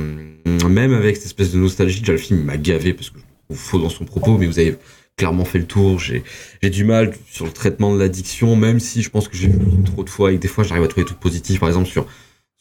même 0.69 0.93
avec 0.93 1.17
cette 1.17 1.25
espèce 1.25 1.51
de 1.51 1.59
nostalgie, 1.59 1.99
déjà 1.99 2.13
le 2.13 2.19
film 2.19 2.39
il 2.39 2.45
m'a 2.45 2.57
gavé 2.57 2.93
parce 2.93 3.09
que 3.09 3.19
je 3.19 3.53
trouve 3.53 3.57
faux 3.57 3.79
dans 3.79 3.89
son 3.89 4.05
propos, 4.05 4.37
mais 4.37 4.45
vous 4.45 4.59
avez 4.59 4.77
clairement 5.17 5.43
fait 5.43 5.59
le 5.59 5.65
tour. 5.65 5.99
J'ai 5.99 6.23
j'ai 6.63 6.69
du 6.69 6.85
mal 6.85 7.13
sur 7.29 7.45
le 7.45 7.51
traitement 7.51 7.93
de 7.93 7.99
l'addiction, 7.99 8.55
même 8.55 8.79
si 8.79 9.01
je 9.01 9.09
pense 9.09 9.27
que 9.27 9.35
j'ai 9.35 9.49
vu 9.49 9.59
le 9.59 9.65
film 9.65 9.83
trop 9.83 10.05
de 10.05 10.09
fois 10.09 10.31
et 10.31 10.37
que 10.37 10.41
des 10.41 10.47
fois 10.47 10.63
j'arrive 10.63 10.85
à 10.85 10.87
trouver 10.87 11.03
des 11.03 11.07
trucs 11.07 11.19
positifs. 11.19 11.59
Par 11.59 11.67
exemple 11.67 11.89
sur 11.89 12.07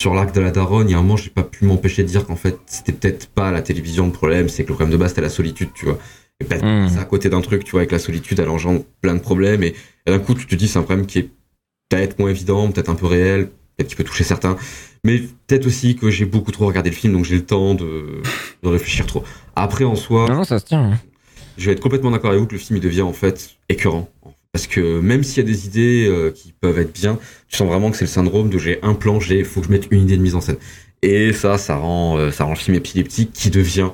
sur 0.01 0.15
l'arc 0.15 0.35
de 0.35 0.41
la 0.41 0.51
daronne, 0.51 0.89
il 0.89 0.93
y 0.93 0.95
a 0.95 0.99
un 0.99 1.03
moment 1.03 1.17
j'ai 1.17 1.31
pas 1.31 1.43
pu 1.43 1.65
m'empêcher 1.65 2.03
de 2.03 2.09
dire 2.09 2.27
qu'en 2.27 2.37
fait 2.37 2.57
c'était 2.67 2.93
peut-être 2.93 3.29
pas 3.29 3.51
la 3.51 3.63
télévision 3.63 4.07
le 4.07 4.13
problème, 4.13 4.49
c'est 4.49 4.65
que 4.65 4.69
le 4.69 4.75
problème 4.75 4.93
de 4.93 4.99
base 4.99 5.11
c'était 5.11 5.23
la 5.23 5.31
solitude, 5.31 5.71
tu 5.75 5.87
vois. 5.87 5.99
Et 6.41 6.45
peut-être 6.45 6.65
Mm. 6.65 6.89
c'est 6.91 6.99
à 6.99 7.05
côté 7.05 7.31
d'un 7.31 7.41
truc, 7.41 7.65
tu 7.65 7.71
vois, 7.71 7.81
avec 7.81 7.93
la 7.93 7.99
solitude, 7.99 8.39
elle 8.39 8.51
engendre 8.51 8.83
plein 9.01 9.15
de 9.15 9.21
problèmes 9.21 9.63
et, 9.63 9.75
et 10.07 10.11
d'un 10.11 10.19
coup 10.19 10.35
tu 10.35 10.47
te 10.47 10.55
dis 10.55 10.69
c'est 10.69 10.79
un 10.79 10.83
problème 10.83 11.07
qui 11.07 11.21
est 11.21 11.31
peut-être 11.89 12.19
moins 12.19 12.29
évident, 12.31 12.71
peut-être 12.71 12.91
un 12.91 12.95
peu 12.95 13.07
réel, 13.07 13.49
peut-être 13.77 13.89
qui 13.89 13.97
peut 13.97 14.05
toucher 14.05 14.25
certains, 14.25 14.57
mais 15.05 15.19
peut-être 15.47 15.67
aussi 15.67 15.97
que 15.97 16.11
j'ai 16.11 16.27
beaucoup 16.27 16.53
trop 16.53 16.67
regardé 16.67 16.91
le 16.91 16.97
film 16.97 17.15
donc 17.15 17.25
j'ai 17.25 17.37
le 17.37 17.47
temps 17.47 17.75
de, 17.75 18.21
de 18.63 18.69
réfléchir 18.69 19.07
trop. 19.07 19.25
Après 19.55 19.85
en 19.85 19.95
soi, 19.95 20.29
Non, 20.29 20.37
non, 20.37 20.45
ça 20.45 20.59
se 20.59 20.67
tient. 20.67 20.93
hein. 20.93 20.99
je 21.57 21.67
vais 21.67 21.73
être 21.73 21.81
complètement 21.81 22.11
d'accord 22.11 22.31
avec 22.31 22.41
vous 22.43 22.47
que 22.47 22.53
le 22.55 22.59
film 22.59 22.77
il 22.77 22.83
devient 22.83 23.03
en 23.03 23.15
fait 23.15 23.57
écœurant. 23.71 24.11
Parce 24.57 24.69
que 24.69 25.01
même 25.01 25.23
s'il 25.23 25.45
y 25.45 25.47
a 25.47 25.53
des 25.53 25.66
idées 25.66 26.07
euh, 26.09 26.31
qui 26.31 26.55
peuvent 26.59 26.79
être 26.79 26.95
bien, 26.95 27.19
tu 27.47 27.59
sens 27.59 27.69
vraiment 27.69 27.90
que 27.90 27.97
c'est 27.99 28.07
le 28.07 28.11
syndrome 28.11 28.49
de 28.49 28.57
j'ai 28.57 28.79
un 28.81 28.95
plan, 28.95 29.21
j'ai 29.21 29.45
faut 29.45 29.61
que 29.61 29.66
je 29.66 29.71
mette 29.71 29.88
une 29.90 30.05
idée 30.05 30.16
de 30.16 30.23
mise 30.23 30.35
en 30.35 30.40
scène. 30.40 30.57
Et 31.03 31.35
ça, 31.35 31.59
ça 31.59 31.77
rend, 31.77 32.16
euh, 32.16 32.31
ça 32.31 32.45
rend 32.45 32.53
le 32.53 32.57
film 32.57 32.75
épileptique 32.75 33.35
qui 33.35 33.51
devient 33.51 33.90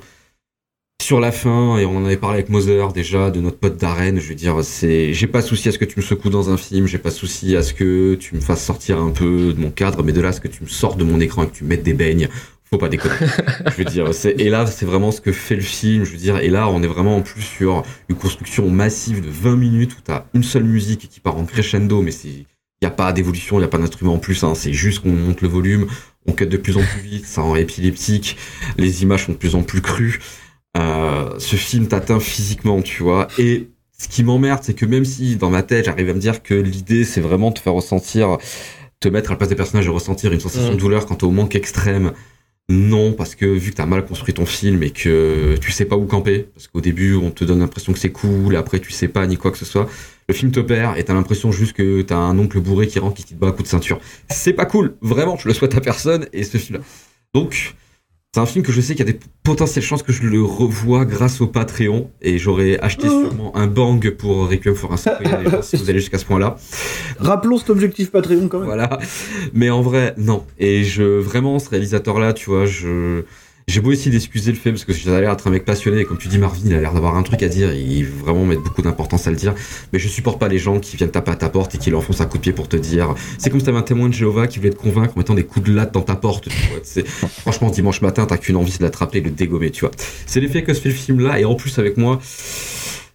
sur 1.02 1.18
la 1.18 1.32
fin, 1.32 1.78
et 1.78 1.84
on 1.84 1.96
en 1.96 2.04
avait 2.04 2.16
parlé 2.16 2.36
avec 2.36 2.48
Moser 2.48 2.86
déjà, 2.94 3.32
de 3.32 3.40
notre 3.40 3.58
pote 3.58 3.76
Darren, 3.76 4.20
je 4.20 4.28
veux 4.28 4.36
dire, 4.36 4.62
c'est, 4.62 5.12
j'ai 5.12 5.26
pas 5.26 5.42
souci 5.42 5.68
à 5.68 5.72
ce 5.72 5.78
que 5.78 5.84
tu 5.84 5.98
me 5.98 6.04
secoues 6.04 6.30
dans 6.30 6.48
un 6.50 6.56
film, 6.56 6.86
j'ai 6.86 6.98
pas 6.98 7.10
souci 7.10 7.56
à 7.56 7.64
ce 7.64 7.74
que 7.74 8.14
tu 8.14 8.36
me 8.36 8.40
fasses 8.40 8.64
sortir 8.64 9.00
un 9.00 9.10
peu 9.10 9.52
de 9.52 9.60
mon 9.60 9.72
cadre, 9.72 10.04
mais 10.04 10.12
de 10.12 10.20
là 10.20 10.28
à 10.28 10.32
ce 10.32 10.40
que 10.40 10.46
tu 10.46 10.62
me 10.62 10.68
sortes 10.68 10.98
de 10.98 11.04
mon 11.04 11.18
écran 11.18 11.42
et 11.42 11.48
que 11.48 11.56
tu 11.56 11.64
me 11.64 11.70
mettes 11.70 11.82
des 11.82 11.92
beignes, 11.92 12.28
faut 12.72 12.78
pas 12.78 12.88
déconner. 12.88 13.14
je 13.66 13.72
veux 13.76 13.84
dire, 13.84 14.14
c'est, 14.14 14.40
et 14.40 14.48
là, 14.48 14.66
c'est 14.66 14.86
vraiment 14.86 15.12
ce 15.12 15.20
que 15.20 15.30
fait 15.30 15.56
le 15.56 15.62
film, 15.62 16.04
je 16.04 16.12
veux 16.12 16.16
dire, 16.16 16.38
et 16.38 16.48
là, 16.48 16.68
on 16.68 16.82
est 16.82 16.86
vraiment 16.86 17.16
en 17.16 17.20
plus 17.20 17.42
sur 17.42 17.82
une 18.08 18.16
construction 18.16 18.68
massive 18.70 19.20
de 19.20 19.28
20 19.28 19.56
minutes 19.56 19.92
où 19.92 20.00
t'as 20.02 20.24
une 20.34 20.42
seule 20.42 20.64
musique 20.64 21.08
qui 21.10 21.20
part 21.20 21.36
en 21.36 21.44
crescendo, 21.44 22.00
mais 22.00 22.10
c'est, 22.10 22.46
y 22.80 22.86
a 22.86 22.90
pas 22.90 23.12
d'évolution, 23.12 23.60
y 23.60 23.64
a 23.64 23.68
pas 23.68 23.78
d'instrument 23.78 24.14
en 24.14 24.18
plus, 24.18 24.42
hein, 24.42 24.54
c'est 24.54 24.72
juste 24.72 25.00
qu'on 25.02 25.12
monte 25.12 25.42
le 25.42 25.48
volume, 25.48 25.86
on 26.26 26.32
cut 26.32 26.46
de 26.46 26.56
plus 26.56 26.76
en 26.76 26.82
plus 26.82 27.00
vite, 27.02 27.26
ça 27.26 27.42
rend 27.42 27.56
épileptique, 27.56 28.36
les 28.78 29.02
images 29.02 29.26
sont 29.26 29.32
de 29.32 29.36
plus 29.36 29.54
en 29.54 29.62
plus 29.62 29.82
crues, 29.82 30.20
euh, 30.78 31.38
ce 31.38 31.56
film 31.56 31.88
t'atteint 31.88 32.20
physiquement, 32.20 32.80
tu 32.80 33.02
vois, 33.02 33.28
et 33.38 33.68
ce 33.98 34.08
qui 34.08 34.24
m'emmerde, 34.24 34.60
c'est 34.62 34.74
que 34.74 34.86
même 34.86 35.04
si 35.04 35.36
dans 35.36 35.50
ma 35.50 35.62
tête, 35.62 35.84
j'arrive 35.84 36.08
à 36.08 36.14
me 36.14 36.18
dire 36.18 36.42
que 36.42 36.54
l'idée, 36.54 37.04
c'est 37.04 37.20
vraiment 37.20 37.50
de 37.50 37.54
te 37.54 37.60
faire 37.60 37.74
ressentir, 37.74 38.38
te 38.98 39.08
mettre 39.08 39.30
à 39.30 39.34
la 39.34 39.36
place 39.36 39.50
des 39.50 39.56
personnages 39.56 39.86
et 39.86 39.90
ressentir 39.90 40.32
une 40.32 40.40
sensation 40.40 40.70
Mm. 40.70 40.74
de 40.74 40.80
douleur 40.80 41.06
quant 41.06 41.18
au 41.22 41.30
manque 41.30 41.54
extrême, 41.54 42.12
non, 42.68 43.12
parce 43.12 43.34
que 43.34 43.44
vu 43.44 43.70
que 43.70 43.76
t'as 43.76 43.86
mal 43.86 44.04
construit 44.04 44.34
ton 44.34 44.46
film 44.46 44.82
et 44.82 44.90
que 44.90 45.56
tu 45.60 45.72
sais 45.72 45.84
pas 45.84 45.96
où 45.96 46.06
camper, 46.06 46.48
parce 46.54 46.68
qu'au 46.68 46.80
début 46.80 47.14
on 47.14 47.30
te 47.30 47.44
donne 47.44 47.58
l'impression 47.58 47.92
que 47.92 47.98
c'est 47.98 48.12
cool, 48.12 48.54
et 48.54 48.56
après 48.56 48.78
tu 48.78 48.92
sais 48.92 49.08
pas 49.08 49.26
ni 49.26 49.36
quoi 49.36 49.50
que 49.50 49.58
ce 49.58 49.64
soit, 49.64 49.88
le 50.28 50.34
film 50.34 50.52
te 50.52 50.60
perd 50.60 50.96
et 50.96 51.04
t'as 51.04 51.12
l'impression 51.12 51.52
juste 51.52 51.74
que 51.74 52.02
t'as 52.02 52.16
un 52.16 52.38
oncle 52.38 52.60
bourré 52.60 52.86
qui 52.86 52.98
rentre 52.98 53.16
qui 53.16 53.24
te 53.24 53.34
bat 53.34 53.48
à 53.48 53.52
coup 53.52 53.62
de 53.62 53.68
ceinture. 53.68 54.00
C'est 54.30 54.52
pas 54.52 54.64
cool, 54.64 54.96
vraiment, 55.02 55.36
je 55.36 55.48
le 55.48 55.54
souhaite 55.54 55.76
à 55.76 55.80
personne 55.80 56.26
et 56.32 56.44
ce 56.44 56.56
film-là. 56.56 56.84
Donc, 57.34 57.74
c'est 58.34 58.40
un 58.40 58.46
film 58.46 58.64
que 58.64 58.72
je 58.72 58.80
sais 58.80 58.94
qu'il 58.94 59.06
y 59.06 59.10
a 59.10 59.12
des 59.12 59.20
potentielles 59.42 59.84
chances 59.84 60.02
que 60.02 60.10
je 60.10 60.22
le 60.22 60.42
revoie 60.42 61.04
grâce 61.04 61.42
au 61.42 61.46
Patreon 61.46 62.10
et 62.22 62.38
j'aurais 62.38 62.78
acheté 62.78 63.06
Oh. 63.10 63.26
sûrement 63.26 63.54
un 63.54 63.66
bang 63.66 64.08
pour 64.12 64.48
Requiem 64.48 64.74
for 64.74 64.90
un 64.94 64.96
si 64.96 65.76
vous 65.76 65.90
allez 65.90 65.98
jusqu'à 65.98 66.16
ce 66.16 66.24
point-là. 66.24 66.56
Rappelons 67.18 67.58
cet 67.58 67.68
objectif 67.68 68.10
Patreon 68.10 68.48
quand 68.48 68.60
même. 68.60 68.68
Voilà. 68.68 68.98
Mais 69.52 69.68
en 69.68 69.82
vrai, 69.82 70.14
non. 70.16 70.46
Et 70.58 70.82
je, 70.82 71.02
vraiment, 71.02 71.58
ce 71.58 71.68
réalisateur-là, 71.68 72.32
tu 72.32 72.48
vois, 72.48 72.64
je, 72.64 73.24
J'ai 73.68 73.80
beau 73.80 73.92
essayer 73.92 74.10
d'excuser 74.10 74.50
le 74.50 74.58
fait 74.58 74.70
parce 74.70 74.84
que 74.84 74.92
a 74.92 75.20
l'air 75.20 75.30
d'être 75.30 75.46
un 75.46 75.50
mec 75.50 75.64
passionné, 75.64 76.04
comme 76.04 76.18
tu 76.18 76.28
dis 76.28 76.38
Marvin, 76.38 76.62
il 76.66 76.74
a 76.74 76.80
l'air 76.80 76.92
d'avoir 76.92 77.16
un 77.16 77.22
truc 77.22 77.42
à 77.42 77.48
dire, 77.48 77.72
il 77.72 78.04
veut 78.04 78.20
vraiment 78.20 78.44
mettre 78.44 78.62
beaucoup 78.62 78.82
d'importance 78.82 79.26
à 79.26 79.30
le 79.30 79.36
dire, 79.36 79.54
mais 79.92 79.98
je 79.98 80.08
supporte 80.08 80.40
pas 80.40 80.48
les 80.48 80.58
gens 80.58 80.80
qui 80.80 80.96
viennent 80.96 81.10
taper 81.10 81.30
à 81.30 81.36
ta 81.36 81.48
porte 81.48 81.74
et 81.74 81.78
qui 81.78 81.90
l'enfoncent 81.90 82.20
un 82.20 82.26
coup 82.26 82.38
de 82.38 82.42
pied 82.42 82.52
pour 82.52 82.68
te 82.68 82.76
dire. 82.76 83.14
C'est 83.38 83.50
comme 83.50 83.60
si 83.60 83.66
t'avais 83.66 83.78
un 83.78 83.82
témoin 83.82 84.08
de 84.08 84.14
Jéhovah 84.14 84.48
qui 84.48 84.58
voulait 84.58 84.70
te 84.70 84.76
convaincre 84.76 85.14
en 85.16 85.20
mettant 85.20 85.34
des 85.34 85.44
coups 85.44 85.66
de 85.66 85.74
latte 85.74 85.92
dans 85.94 86.02
ta 86.02 86.16
porte. 86.16 86.48
Tu 86.48 87.00
vois, 87.00 87.28
franchement, 87.40 87.70
dimanche 87.70 88.02
matin, 88.02 88.26
t'as 88.26 88.36
qu'une 88.36 88.56
envie, 88.56 88.72
c'est 88.72 88.80
de 88.80 88.84
l'attraper 88.84 89.18
et 89.18 89.20
de 89.20 89.28
le 89.28 89.34
dégommer, 89.34 89.70
tu 89.70 89.82
vois. 89.82 89.92
C'est 90.26 90.40
l'effet 90.40 90.64
que 90.64 90.74
se 90.74 90.80
fait 90.80 90.88
le 90.88 90.94
film 90.94 91.20
là, 91.20 91.38
et 91.38 91.44
en 91.44 91.54
plus 91.54 91.78
avec 91.78 91.96
moi, 91.96 92.20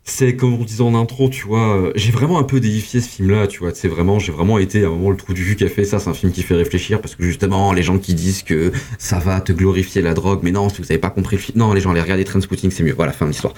c'est 0.09 0.37
comme 0.37 0.53
on 0.53 0.63
disait 0.63 0.83
en 0.83 0.95
intro, 0.95 1.27
tu 1.29 1.45
vois, 1.45 1.75
euh, 1.77 1.91
j'ai 1.95 2.11
vraiment 2.11 2.39
un 2.39 2.43
peu 2.43 2.59
déifié 2.61 3.01
ce 3.01 3.09
film-là, 3.09 3.45
tu 3.47 3.59
vois, 3.59 3.71
c'est 3.73 3.89
vraiment, 3.89 4.19
j'ai 4.19 4.31
vraiment 4.31 4.57
été 4.57 4.83
à 4.83 4.87
un 4.87 4.91
moment 4.91 5.09
le 5.11 5.17
trou 5.17 5.33
du 5.33 5.43
cul 5.43 5.55
qui 5.57 5.65
a 5.65 5.69
fait 5.69 5.83
ça, 5.83 5.99
c'est 5.99 6.09
un 6.09 6.13
film 6.13 6.31
qui 6.31 6.43
fait 6.43 6.55
réfléchir 6.55 7.01
parce 7.01 7.15
que 7.15 7.23
justement, 7.23 7.73
les 7.73 7.83
gens 7.83 7.97
qui 7.99 8.13
disent 8.13 8.41
que 8.43 8.71
ça 8.97 9.19
va 9.19 9.41
te 9.41 9.51
glorifier 9.51 10.01
la 10.01 10.13
drogue, 10.13 10.39
mais 10.43 10.51
non, 10.51 10.69
si 10.69 10.81
vous 10.81 10.89
avez 10.91 10.97
pas 10.97 11.09
compris 11.09 11.35
le 11.35 11.41
film, 11.41 11.57
non, 11.59 11.73
les 11.73 11.81
gens 11.81 11.91
allez 11.91 12.01
regarder 12.01 12.23
Trainspotting, 12.23 12.71
c'est 12.71 12.83
mieux, 12.83 12.93
voilà, 12.93 13.11
fin 13.11 13.25
de 13.25 13.31
l'histoire. 13.31 13.53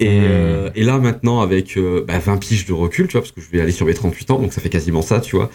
Et, 0.00 0.20
Hmm. 0.20 0.22
euh, 0.24 0.70
et 0.74 0.84
là 0.84 0.98
maintenant, 0.98 1.40
avec 1.40 1.76
euh, 1.76 2.04
bah, 2.08 2.18
20 2.18 2.38
piges 2.38 2.66
de 2.66 2.72
recul, 2.72 3.06
tu 3.06 3.12
vois, 3.12 3.20
parce 3.20 3.32
que 3.32 3.40
je 3.42 3.50
vais 3.50 3.60
aller 3.60 3.72
sur 3.72 3.86
mes 3.86 3.94
38 3.94 4.30
ans, 4.30 4.38
donc 4.38 4.52
ça 4.54 4.60
fait 4.62 4.70
quasiment 4.70 5.02
ça, 5.02 5.20
tu 5.20 5.36
vois. 5.36 5.50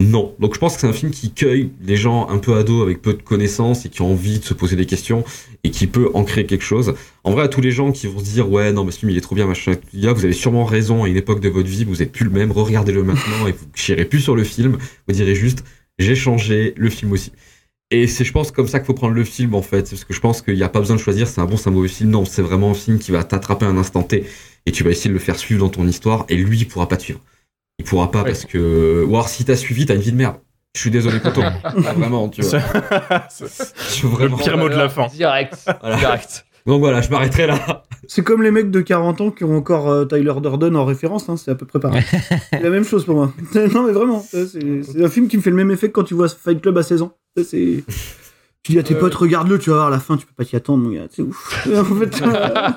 Non. 0.00 0.36
Donc 0.38 0.54
je 0.54 0.60
pense 0.60 0.74
que 0.74 0.80
c'est 0.80 0.86
un 0.86 0.92
film 0.92 1.10
qui 1.10 1.32
cueille 1.32 1.70
les 1.80 1.96
gens 1.96 2.28
un 2.28 2.38
peu 2.38 2.54
ados 2.54 2.82
avec 2.82 3.02
peu 3.02 3.14
de 3.14 3.22
connaissances 3.22 3.84
et 3.84 3.88
qui 3.88 4.00
ont 4.00 4.12
envie 4.12 4.38
de 4.38 4.44
se 4.44 4.54
poser 4.54 4.76
des 4.76 4.86
questions 4.86 5.24
et 5.64 5.70
qui 5.70 5.88
peut 5.88 6.10
en 6.14 6.22
créer 6.22 6.46
quelque 6.46 6.62
chose. 6.64 6.94
En 7.24 7.32
vrai, 7.32 7.42
à 7.42 7.48
tous 7.48 7.60
les 7.60 7.72
gens 7.72 7.90
qui 7.90 8.06
vont 8.06 8.20
se 8.20 8.24
dire 8.24 8.48
ouais 8.48 8.72
non 8.72 8.84
mais 8.84 8.92
ce 8.92 9.00
film 9.00 9.10
il 9.10 9.18
est 9.18 9.22
trop 9.22 9.34
bien 9.34 9.46
machin, 9.46 9.74
vous 9.92 10.06
avez 10.06 10.32
sûrement 10.32 10.64
raison 10.64 11.02
à 11.02 11.08
une 11.08 11.16
époque 11.16 11.40
de 11.40 11.48
votre 11.48 11.68
vie 11.68 11.84
vous 11.84 12.00
êtes 12.00 12.12
plus 12.12 12.24
le 12.24 12.30
même, 12.30 12.52
regardez-le 12.52 13.02
maintenant 13.02 13.48
et 13.48 13.52
vous 13.52 13.66
chierez 13.74 14.04
plus 14.04 14.20
sur 14.20 14.36
le 14.36 14.44
film, 14.44 14.78
vous 15.08 15.14
direz 15.14 15.34
juste 15.34 15.64
j'ai 15.98 16.14
changé 16.14 16.74
le 16.76 16.90
film 16.90 17.10
aussi. 17.10 17.32
Et 17.90 18.06
c'est 18.06 18.22
je 18.22 18.32
pense 18.32 18.52
comme 18.52 18.68
ça 18.68 18.78
qu'il 18.78 18.86
faut 18.86 18.94
prendre 18.94 19.14
le 19.14 19.24
film 19.24 19.54
en 19.54 19.62
fait, 19.62 19.90
parce 19.90 20.04
que 20.04 20.14
je 20.14 20.20
pense 20.20 20.42
qu'il 20.42 20.54
n'y 20.54 20.62
a 20.62 20.68
pas 20.68 20.78
besoin 20.78 20.94
de 20.94 21.00
choisir 21.00 21.26
c'est 21.26 21.40
un 21.40 21.46
bon 21.46 21.56
c'est 21.56 21.70
un 21.70 21.72
mauvais 21.72 21.88
film, 21.88 22.10
non 22.10 22.24
c'est 22.24 22.42
vraiment 22.42 22.70
un 22.70 22.74
film 22.74 23.00
qui 23.00 23.10
va 23.10 23.24
t'attraper 23.24 23.66
un 23.66 23.76
instant 23.76 24.04
T 24.04 24.24
et 24.64 24.70
tu 24.70 24.84
vas 24.84 24.90
essayer 24.90 25.08
de 25.08 25.14
le 25.14 25.20
faire 25.20 25.38
suivre 25.38 25.60
dans 25.60 25.70
ton 25.70 25.88
histoire 25.88 26.24
et 26.28 26.36
lui 26.36 26.56
il 26.58 26.68
pourra 26.68 26.86
pas 26.86 26.96
te 26.96 27.02
suivre. 27.02 27.20
Il 27.78 27.84
pourra 27.84 28.10
pas 28.10 28.18
Ouais. 28.22 28.30
parce 28.30 28.44
que 28.44 29.04
ou 29.04 29.10
alors 29.14 29.28
si 29.28 29.44
t'as 29.44 29.56
suivi 29.56 29.86
t'as 29.86 29.94
une 29.94 30.00
vie 30.00 30.12
de 30.12 30.16
merde. 30.16 30.36
Je 30.74 30.80
suis 30.82 30.90
désolé 30.90 31.20
Coton. 31.20 31.42
vraiment 31.96 32.28
tu 32.28 32.42
vois. 32.42 32.58
Je 32.60 34.06
veux 34.06 34.08
Le 34.08 34.08
vraiment- 34.08 34.36
pire 34.36 34.56
mot 34.58 34.68
de 34.68 34.74
la 34.74 34.88
fin. 34.88 35.06
Direct. 35.08 35.54
Voilà. 35.80 35.96
Direct. 35.96 36.44
Donc 36.66 36.80
voilà, 36.80 37.00
je 37.00 37.08
m'arrêterai 37.10 37.46
là. 37.46 37.84
C'est 38.06 38.22
comme 38.22 38.42
les 38.42 38.50
mecs 38.50 38.70
de 38.70 38.80
40 38.82 39.20
ans 39.22 39.30
qui 39.30 39.44
ont 39.44 39.56
encore 39.56 39.88
euh, 39.88 40.04
Tyler 40.04 40.34
Durden 40.42 40.76
en 40.76 40.84
référence, 40.84 41.28
hein, 41.28 41.36
c'est 41.38 41.50
à 41.50 41.54
peu 41.54 41.64
près 41.64 41.80
pareil. 41.80 42.02
c'est 42.50 42.60
la 42.62 42.68
même 42.70 42.84
chose 42.84 43.04
pour 43.06 43.14
moi. 43.14 43.32
non 43.54 43.84
mais 43.86 43.92
vraiment, 43.92 44.22
c'est 44.22 45.02
un 45.02 45.08
film 45.08 45.28
qui 45.28 45.36
me 45.38 45.42
fait 45.42 45.50
le 45.50 45.56
même 45.56 45.70
effet 45.70 45.86
que 45.88 45.92
quand 45.92 46.04
tu 46.04 46.14
vois 46.14 46.28
Fight 46.28 46.60
Club 46.60 46.76
à 46.76 46.82
16 46.82 47.02
ans. 47.02 47.12
Ça, 47.36 47.44
c'est... 47.44 47.84
Tu 48.64 48.72
dis 48.72 48.78
à 48.78 48.82
tes 48.82 48.94
Euh. 48.94 48.98
potes, 48.98 49.14
regarde-le, 49.14 49.58
tu 49.58 49.70
vas 49.70 49.76
voir, 49.76 49.86
à 49.86 49.90
la 49.90 49.98
fin, 50.00 50.16
tu 50.18 50.26
peux 50.26 50.34
pas 50.36 50.44
t'y 50.44 50.56
attendre, 50.56 50.82
mon 50.84 50.90
gars, 50.90 51.06
c'est 51.10 51.22
ouf. 51.22 51.66
en 51.74 51.84
fait, 51.84 52.22
euh, 52.22 52.70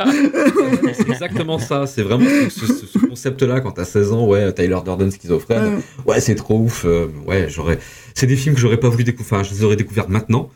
C'est 0.93 1.09
exactement 1.09 1.59
ça. 1.59 1.85
C'est 1.85 2.03
vraiment 2.03 2.25
ce, 2.49 2.65
ce- 2.65 2.85
ce 2.85 2.97
concept-là 2.99 3.59
quand 3.59 3.71
t'as 3.71 3.83
16 3.85 4.13
ans. 4.13 4.25
Ouais, 4.25 4.53
Tyler 4.53 4.77
Durden 4.85 5.11
schizophrène. 5.11 5.75
ouais. 6.05 6.13
Ouais, 6.13 6.19
c'est 6.21 6.35
trop 6.35 6.59
ouf. 6.59 6.85
euh, 6.85 7.07
ouais, 7.27 7.47
j'aurais. 7.49 7.79
C'est 8.13 8.27
des 8.27 8.35
films 8.37 8.55
que 8.55 8.61
j'aurais 8.61 8.77
pas 8.79 8.89
voulu 8.89 9.03
découvrir. 9.03 9.39
Enfin, 9.39 9.43
je 9.43 9.53
les 9.53 9.63
aurais 9.65 9.75
découverts 9.75 10.07
maintenant. 10.09 10.49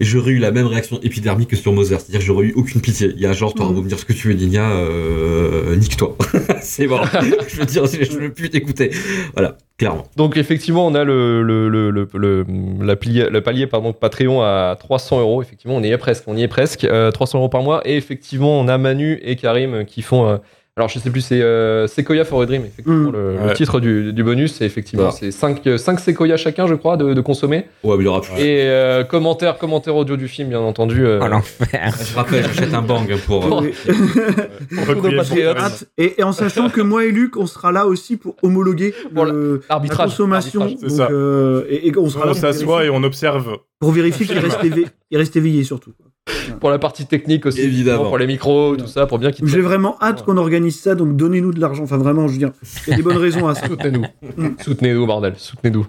Et 0.00 0.04
j'aurais 0.06 0.30
eu 0.32 0.38
la 0.38 0.50
même 0.50 0.66
réaction 0.66 0.98
épidermique 1.02 1.50
que 1.50 1.56
sur 1.56 1.72
Mother. 1.74 2.00
C'est-à-dire 2.00 2.20
que 2.20 2.24
j'aurais 2.26 2.46
eu 2.46 2.52
aucune 2.54 2.80
pitié. 2.80 3.12
Il 3.14 3.20
y 3.20 3.26
a 3.26 3.32
genre, 3.34 3.52
t'auras 3.54 3.68
Mhm. 3.68 3.74
beau 3.76 3.82
me 3.82 3.88
dire 3.88 3.98
ce 3.98 4.06
que 4.06 4.14
tu 4.14 4.28
veux, 4.28 4.34
Nina, 4.34 4.70
euh, 4.72 5.76
nique-toi. 5.76 6.16
c'est 6.62 6.86
bon. 6.86 7.00
je 7.48 7.56
veux 7.58 7.66
dire, 7.66 7.84
je 7.86 8.18
veux 8.18 8.32
plus 8.32 8.48
t'écouter. 8.50 8.90
Voilà, 9.34 9.56
clairement. 9.78 10.04
Donc 10.16 10.36
effectivement, 10.36 10.86
on 10.86 10.94
a 10.94 11.04
le, 11.04 11.42
le, 11.42 11.68
le, 11.68 11.90
le, 11.90 12.08
le- 12.14 12.46
la 12.82 12.94
le 13.30 13.40
palier 13.40 13.66
pardon, 13.66 13.92
Patreon 13.92 14.40
à 14.42 14.76
300 14.80 15.20
euros. 15.20 15.42
Effectivement, 15.42 15.76
on 15.76 15.82
y 15.82 15.90
est 15.90 15.98
presque. 15.98 16.24
On 16.26 16.36
y 16.36 16.42
est 16.42 16.48
presque. 16.48 16.84
Euh, 16.84 17.10
300 17.10 17.38
euros 17.38 17.48
par 17.48 17.62
mois. 17.62 17.82
Et 17.84 17.96
effectivement, 17.96 18.58
on 18.58 18.68
a 18.68 18.78
Manu 18.78 19.20
et 19.22 19.36
Karim 19.36 19.84
qui 19.84 20.02
font. 20.02 20.26
euh, 20.28 20.36
alors 20.76 20.88
je 20.88 20.98
sais 20.98 21.10
plus, 21.10 21.20
c'est 21.20 21.42
euh, 21.42 21.86
Sequoia 21.86 22.24
for 22.24 22.40
a 22.42 22.46
Dream. 22.46 22.62
Effectivement, 22.64 23.10
Mm. 23.10 23.12
le, 23.48 23.52
titre 23.54 23.80
du, 23.80 24.12
du 24.12 24.24
bonus, 24.24 24.54
c'est 24.54 24.64
effectivement 24.64 25.04
Voilà. 25.10 25.16
c'est 25.18 25.30
5, 25.30 25.60
5 25.76 26.00
Sequoia 26.00 26.36
chacun, 26.36 26.66
je 26.66 26.74
crois, 26.74 26.96
de, 26.96 27.12
de 27.12 27.20
consommer. 27.20 27.66
Ouais, 27.84 27.96
mais 27.96 28.02
il 28.02 28.06
y 28.06 28.08
aura 28.08 28.20
plus. 28.22 28.32
Et 28.38 28.62
euh, 28.62 29.04
commentaire, 29.04 29.58
commentaire 29.58 29.94
audio 29.96 30.16
du 30.16 30.28
film, 30.28 30.48
bien 30.48 30.60
entendu. 30.60 31.04
euh, 31.04 31.20
Oh 31.22 31.28
l'enfer. 31.28 31.92
Je 32.02 32.14
rappelle, 32.14 32.44
j'achète 32.44 32.72
un 32.72 32.82
bang 32.82 33.14
pour. 33.26 33.44
euh, 33.62 33.70
pour 34.94 35.06
Hâte. 35.58 35.84
Et, 35.98 36.20
et 36.20 36.22
en 36.22 36.32
sachant 36.32 36.68
que 36.70 36.80
moi 36.80 37.04
et 37.04 37.10
Luc, 37.10 37.36
on 37.36 37.46
sera 37.46 37.72
là 37.72 37.86
aussi 37.86 38.16
pour 38.16 38.36
homologuer 38.42 38.94
Pour 39.14 39.24
le- 39.26 39.60
la 39.68 39.76
consommation. 39.96 40.62
arbitrage. 40.62 40.80
donc, 40.88 40.90
ça. 40.90 41.08
euh, 41.10 41.64
et, 41.68 41.88
et 41.88 41.98
on 41.98 42.08
sera 42.08 42.24
là 42.24 42.30
On 42.30 42.34
pour 42.34 42.40
s'assoit 42.40 42.84
et 42.84 42.90
on 42.90 43.02
observe. 43.02 43.58
pour 43.80 43.90
vérifier 43.92 44.26
qu'il 44.26 44.38
reste, 44.38 44.62
éve- 44.62 44.86
il 45.10 45.18
reste 45.18 45.36
éveillé 45.36 45.64
surtout. 45.64 45.92
Pour 46.60 46.70
la 46.70 46.78
partie 46.78 47.06
technique 47.06 47.46
aussi, 47.46 47.60
Évidemment. 47.62 48.04
pour 48.04 48.18
les 48.18 48.26
micros, 48.26 48.76
tout 48.76 48.86
ça, 48.86 49.06
pour 49.06 49.18
bien 49.18 49.32
qu'ils 49.32 49.46
J'ai 49.46 49.60
vraiment 49.60 49.96
hâte 50.00 50.24
qu'on 50.24 50.36
organise 50.36 50.78
ça, 50.78 50.94
donc 50.94 51.16
donnez-nous 51.16 51.52
de 51.52 51.60
l'argent. 51.60 51.82
Enfin, 51.84 51.96
vraiment, 51.96 52.28
je 52.28 52.32
veux 52.32 52.38
dire, 52.38 52.52
il 52.86 52.90
y 52.90 52.94
a 52.94 52.96
des 52.96 53.02
bonnes 53.02 53.16
raisons 53.16 53.48
à 53.48 53.54
ça. 53.54 53.66
Soutenez-nous. 53.66 54.04
Soutenez-nous, 54.62 55.06
bordel. 55.06 55.34
Soutenez-nous. 55.36 55.86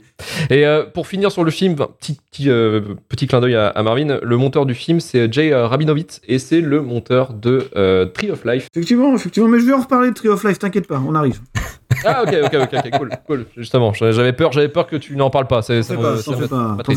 Et 0.49 0.65
euh, 0.65 0.83
pour 0.85 1.07
finir 1.07 1.31
sur 1.31 1.43
le 1.43 1.51
film, 1.51 1.75
petit, 1.75 2.17
petit, 2.31 2.49
euh, 2.49 2.81
petit 3.09 3.27
clin 3.27 3.41
d'œil 3.41 3.55
à, 3.55 3.67
à 3.67 3.83
Marvin, 3.83 4.19
le 4.21 4.37
monteur 4.37 4.65
du 4.65 4.73
film, 4.73 4.99
c'est 4.99 5.31
Jay 5.31 5.51
euh, 5.51 5.67
Rabinovitz 5.67 6.21
et 6.27 6.39
c'est 6.39 6.61
le 6.61 6.81
monteur 6.81 7.33
de 7.33 7.67
euh, 7.75 8.05
Tree 8.05 8.31
of 8.31 8.45
Life. 8.45 8.67
Effectivement, 8.73 9.13
effectivement, 9.15 9.49
mais 9.49 9.59
je 9.59 9.65
vais 9.65 9.73
en 9.73 9.81
reparler 9.81 10.09
de 10.09 10.15
Tree 10.15 10.29
of 10.29 10.43
Life, 10.43 10.59
t'inquiète 10.59 10.87
pas, 10.87 11.01
on 11.05 11.15
arrive. 11.15 11.41
Ah, 12.05 12.23
ok, 12.23 12.35
ok, 12.45 12.53
ok, 12.63 12.73
ok, 12.73 12.89
cool, 12.97 13.09
cool. 13.27 13.45
Justement, 13.55 13.93
j'avais 13.93 14.33
peur, 14.33 14.51
j'avais 14.51 14.69
peur 14.69 14.87
que 14.87 14.95
tu 14.95 15.15
n'en 15.15 15.29
parles 15.29 15.47
pas. 15.47 15.61
Ça, 15.61 15.81
ça 15.83 15.95
pas, 15.95 16.17
fais 16.17 16.47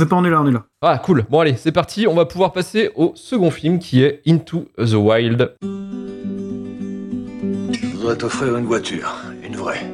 pas, 0.06 0.16
on 0.16 0.24
est 0.24 0.30
là, 0.30 0.40
on 0.42 0.46
est 0.46 0.52
là. 0.52 0.64
Ah, 0.82 0.98
cool. 0.98 1.24
Bon, 1.28 1.40
allez, 1.40 1.56
c'est 1.56 1.72
parti. 1.72 2.06
On 2.06 2.14
va 2.14 2.24
pouvoir 2.24 2.52
passer 2.52 2.90
au 2.94 3.12
second 3.14 3.50
film 3.50 3.78
qui 3.78 4.02
est 4.02 4.22
Into 4.26 4.68
the 4.78 4.94
Wild. 4.94 5.54
Je 7.72 7.86
voudrais 7.96 8.16
t'offrir 8.16 8.56
une 8.56 8.66
voiture, 8.66 9.14
une 9.42 9.56
vraie. 9.56 9.84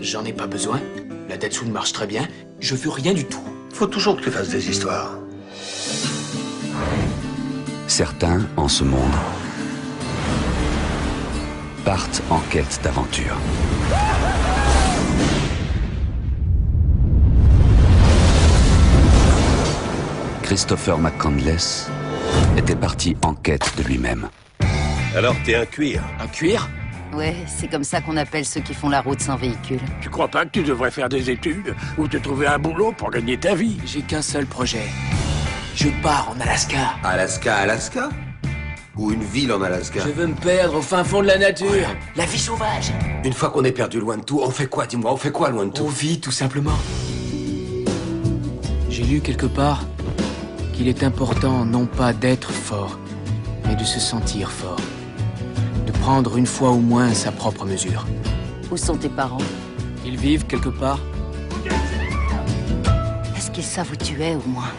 J'en 0.00 0.24
ai 0.24 0.32
pas 0.32 0.46
besoin. 0.46 0.80
La 1.28 1.36
Datsun 1.36 1.70
marche 1.70 1.92
très 1.92 2.06
bien. 2.06 2.22
Je 2.60 2.74
veux 2.74 2.90
rien 2.90 3.12
du 3.12 3.24
tout. 3.24 3.42
Faut 3.72 3.86
toujours 3.86 4.16
que 4.16 4.22
tu 4.22 4.30
fasses 4.30 4.50
des 4.50 4.70
histoires. 4.70 5.18
Certains, 7.86 8.42
en 8.56 8.68
ce 8.68 8.84
monde, 8.84 9.12
partent 11.88 12.22
en 12.28 12.40
quête 12.50 12.80
d'aventure. 12.84 13.34
Christopher 20.42 20.98
McCandless 20.98 21.88
était 22.58 22.76
parti 22.76 23.16
en 23.22 23.32
quête 23.32 23.72
de 23.78 23.84
lui-même. 23.84 24.28
Alors 25.16 25.34
t'es 25.46 25.54
un 25.54 25.64
cuir. 25.64 26.02
Un 26.20 26.26
cuir? 26.26 26.68
Ouais, 27.14 27.34
c'est 27.46 27.68
comme 27.68 27.84
ça 27.84 28.02
qu'on 28.02 28.18
appelle 28.18 28.44
ceux 28.44 28.60
qui 28.60 28.74
font 28.74 28.90
la 28.90 29.00
route 29.00 29.22
sans 29.22 29.36
véhicule. 29.36 29.80
Tu 30.02 30.10
crois 30.10 30.28
pas 30.28 30.44
que 30.44 30.50
tu 30.50 30.64
devrais 30.64 30.90
faire 30.90 31.08
des 31.08 31.30
études 31.30 31.74
ou 31.96 32.06
te 32.06 32.18
trouver 32.18 32.48
un 32.48 32.58
boulot 32.58 32.92
pour 32.92 33.10
gagner 33.10 33.38
ta 33.38 33.54
vie? 33.54 33.80
J'ai 33.86 34.02
qu'un 34.02 34.20
seul 34.20 34.44
projet. 34.44 34.84
Je 35.74 35.88
pars 36.02 36.34
en 36.36 36.38
Alaska. 36.38 36.96
Alaska, 37.02 37.56
Alaska? 37.56 38.10
Ou 38.98 39.12
une 39.12 39.22
ville 39.22 39.52
en 39.52 39.62
Alaska 39.62 40.00
Je 40.04 40.10
veux 40.10 40.26
me 40.26 40.34
perdre 40.34 40.76
au 40.76 40.82
fin 40.82 41.04
fond 41.04 41.22
de 41.22 41.28
la 41.28 41.38
nature. 41.38 41.86
La 42.16 42.24
vie 42.24 42.38
sauvage. 42.38 42.92
Une 43.24 43.32
fois 43.32 43.50
qu'on 43.50 43.62
est 43.62 43.72
perdu 43.72 44.00
loin 44.00 44.16
de 44.16 44.24
tout, 44.24 44.40
on 44.42 44.50
fait 44.50 44.66
quoi 44.66 44.86
Dis-moi, 44.86 45.12
on 45.12 45.16
fait 45.16 45.30
quoi 45.30 45.50
loin 45.50 45.64
de 45.66 45.70
On 45.70 45.72
tout 45.72 45.88
vit 45.88 46.20
tout 46.20 46.32
simplement. 46.32 46.76
J'ai 48.90 49.04
lu 49.04 49.20
quelque 49.20 49.46
part 49.46 49.84
qu'il 50.72 50.88
est 50.88 51.04
important 51.04 51.64
non 51.64 51.86
pas 51.86 52.12
d'être 52.12 52.50
fort, 52.50 52.98
mais 53.66 53.76
de 53.76 53.84
se 53.84 54.00
sentir 54.00 54.50
fort. 54.50 54.80
De 55.86 55.92
prendre 55.92 56.36
une 56.36 56.46
fois 56.46 56.70
au 56.70 56.80
moins 56.80 57.14
sa 57.14 57.30
propre 57.30 57.64
mesure. 57.64 58.04
Où 58.72 58.76
sont 58.76 58.96
tes 58.96 59.08
parents? 59.08 59.38
Ils 60.04 60.16
vivent 60.16 60.46
quelque 60.46 60.68
part 60.70 60.98
Est-ce 63.36 63.50
qu'ils 63.52 63.62
savent 63.64 63.90
où 63.92 63.96
tu 63.96 64.20
es, 64.22 64.34
au 64.34 64.48
moins? 64.48 64.72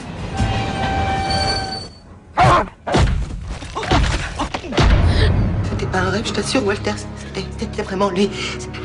C'était 5.92 6.02
pas 6.04 6.08
un 6.08 6.10
rêve, 6.12 6.26
je 6.28 6.34
t'assure, 6.34 6.66
Walter. 6.66 6.92
C'était- 7.18 7.48
C'était 7.58 7.82
vraiment 7.82 8.10
lui. 8.10 8.30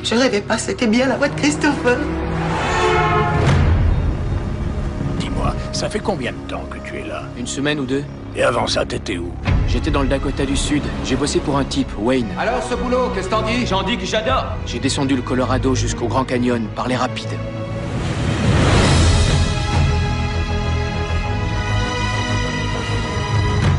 Je 0.03 0.15
rêvais 0.15 0.41
pas, 0.41 0.59
c'était 0.59 0.87
bien 0.87 1.07
la 1.09 1.17
voix 1.17 1.29
de 1.29 1.35
Christopher. 1.35 1.99
Dis-moi, 5.19 5.55
ça 5.73 5.89
fait 5.91 5.99
combien 6.01 6.33
de 6.33 6.37
temps 6.49 6.65
que 6.71 6.79
tu 6.89 6.97
es 6.99 7.07
là? 7.07 7.23
Une 7.39 7.47
semaine 7.47 7.81
ou 7.81 7.85
deux. 7.87 8.05
Et 8.37 8.43
avant 8.43 8.67
ça, 8.67 8.85
t'étais 8.85 9.17
où? 9.19 9.33
J'étais 9.69 9.91
dans 9.91 10.03
le 10.03 10.09
Dakota 10.09 10.45
du 10.47 10.57
Sud. 10.57 10.83
J'ai 11.05 11.17
bossé 11.17 11.41
pour 11.41 11.57
un 11.59 11.65
type, 11.65 11.91
Wayne. 11.99 12.29
Alors, 12.39 12.63
ce 12.63 12.75
boulot, 12.75 13.11
qu'est-ce 13.15 13.27
que 13.27 13.31
t'en 13.33 13.43
dis? 13.43 13.67
J'en 13.67 13.83
dis 13.83 13.97
que 13.97 14.05
j'adore 14.07 14.47
J'ai 14.67 14.79
descendu 14.79 15.17
le 15.17 15.23
Colorado 15.23 15.75
jusqu'au 15.75 16.07
Grand 16.07 16.25
Canyon 16.25 16.67
par 16.75 16.89
les 16.89 16.97
rapides. 16.97 17.27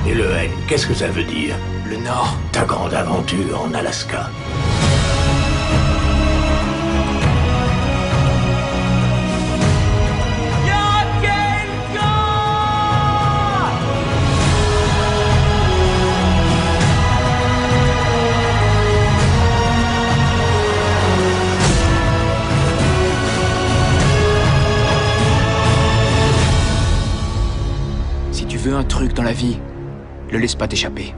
Et 0.08 0.14
le 0.14 0.26
N, 0.32 0.52
qu'est-ce 0.68 0.86
que 0.88 0.94
ça 0.94 1.08
veut 1.08 1.24
dire? 1.24 1.56
le 1.90 1.98
Nord. 1.98 2.38
Ta 2.52 2.66
grande 2.66 2.94
aventure 2.94 3.62
en 3.62 3.74
Alaska. 3.74 4.30
Si 28.32 28.46
tu 28.46 28.58
veux 28.58 28.76
un 28.76 28.84
truc 28.84 29.14
dans 29.14 29.24
la 29.24 29.32
vie, 29.32 29.60
ne 30.32 30.38
laisse 30.38 30.56
pas 30.56 30.68
t'échapper. 30.68 31.14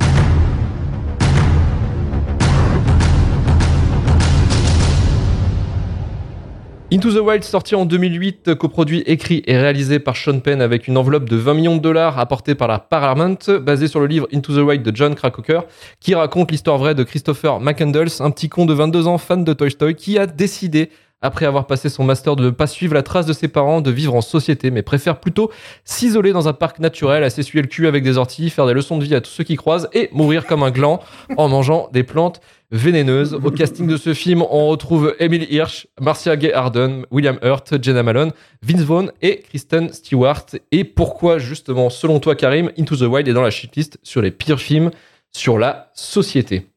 Into 6.90 7.12
the 7.12 7.20
Wild, 7.20 7.44
sorti 7.44 7.76
en 7.76 7.84
2008, 7.84 8.56
coproduit, 8.56 9.04
écrit 9.08 9.44
et 9.46 9.58
réalisé 9.58 10.00
par 10.00 10.16
Sean 10.16 10.40
Penn 10.40 10.62
avec 10.62 10.88
une 10.88 10.98
enveloppe 10.98 11.28
de 11.28 11.36
20 11.36 11.54
millions 11.54 11.76
de 11.76 11.82
dollars 11.82 12.18
apportée 12.18 12.56
par 12.56 12.70
la 12.70 12.80
Paramount, 12.80 13.40
basé 13.62 13.90
sur 13.90 14.00
le 14.00 14.08
livre 14.08 14.26
Into 14.34 14.54
the 14.54 14.66
Wild 14.66 14.84
de 14.84 14.96
John 14.96 15.14
Krakauer, 15.14 15.66
qui 16.00 16.16
raconte 16.16 16.50
l'histoire 16.50 16.78
vraie 16.78 16.96
de 16.96 17.04
Christopher 17.04 17.60
McCandles, 17.60 18.22
un 18.22 18.32
petit 18.32 18.48
con 18.48 18.66
de 18.66 18.74
22 18.74 19.06
ans 19.08 19.18
fan 19.18 19.44
de 19.44 19.52
Toy 19.52 19.70
Story, 19.70 19.96
qui 19.96 20.18
a 20.18 20.28
décidé, 20.28 20.90
après 21.22 21.46
avoir 21.46 21.68
passé 21.68 21.90
son 21.90 22.06
master, 22.06 22.38
de 22.38 22.46
ne 22.46 22.52
pas 22.52 22.68
suivre 22.68 22.94
la 22.94 23.04
trace 23.04 23.26
de 23.26 23.34
ses 23.34 23.50
parents, 23.50 23.82
de 23.82 23.92
vivre 23.92 24.16
en 24.16 24.22
société, 24.22 24.72
mais 24.72 24.82
préfère 24.82 25.20
plutôt 25.20 25.52
s'isoler 25.84 26.32
dans 26.32 26.48
un 26.48 26.54
parc 26.54 26.80
naturel, 26.80 27.26
à 27.26 27.30
s'essuyer 27.30 27.62
le 27.62 27.68
cul 27.68 27.88
avec 27.88 28.02
des 28.02 28.18
orties, 28.18 28.50
faire 28.50 28.66
des 28.66 28.74
leçons 28.74 28.98
de 28.98 29.04
vie 29.04 29.14
à 29.14 29.20
tous 29.20 29.32
ceux 29.32 29.44
qui 29.44 29.58
croisent 29.58 29.90
et 29.92 30.10
mourir 30.14 30.46
comme 30.46 30.64
un 30.64 30.72
gland 30.72 31.02
en 31.36 31.50
mangeant 31.50 31.90
des 31.92 32.04
plantes 32.04 32.40
vénéneuse. 32.72 33.34
Au 33.34 33.52
casting 33.52 33.88
de 33.88 33.98
ce 33.98 34.14
film, 34.14 34.42
on 34.42 34.68
retrouve 34.68 35.16
Emily 35.20 35.48
Hirsch, 35.50 35.88
Marcia 36.00 36.36
Gay 36.36 36.54
Harden, 36.54 37.06
William 37.12 37.40
Hurt, 37.42 37.82
Jenna 37.82 38.04
Malone, 38.04 38.32
Vince 38.62 38.82
Vaughn 38.82 39.12
et 39.22 39.40
Kristen 39.40 39.92
Stewart. 39.94 40.46
Et 40.72 40.84
pourquoi, 40.84 41.38
justement, 41.38 41.90
selon 41.90 42.20
toi, 42.20 42.36
Karim, 42.36 42.72
Into 42.78 42.96
the 42.96 43.02
Wild 43.02 43.28
est 43.28 43.34
dans 43.34 43.42
la 43.42 43.52
shitlist 43.52 43.98
sur 44.04 44.22
les 44.22 44.32
pires 44.32 44.60
films 44.60 44.92
sur 45.32 45.58
la 45.58 45.92
société? 45.94 46.68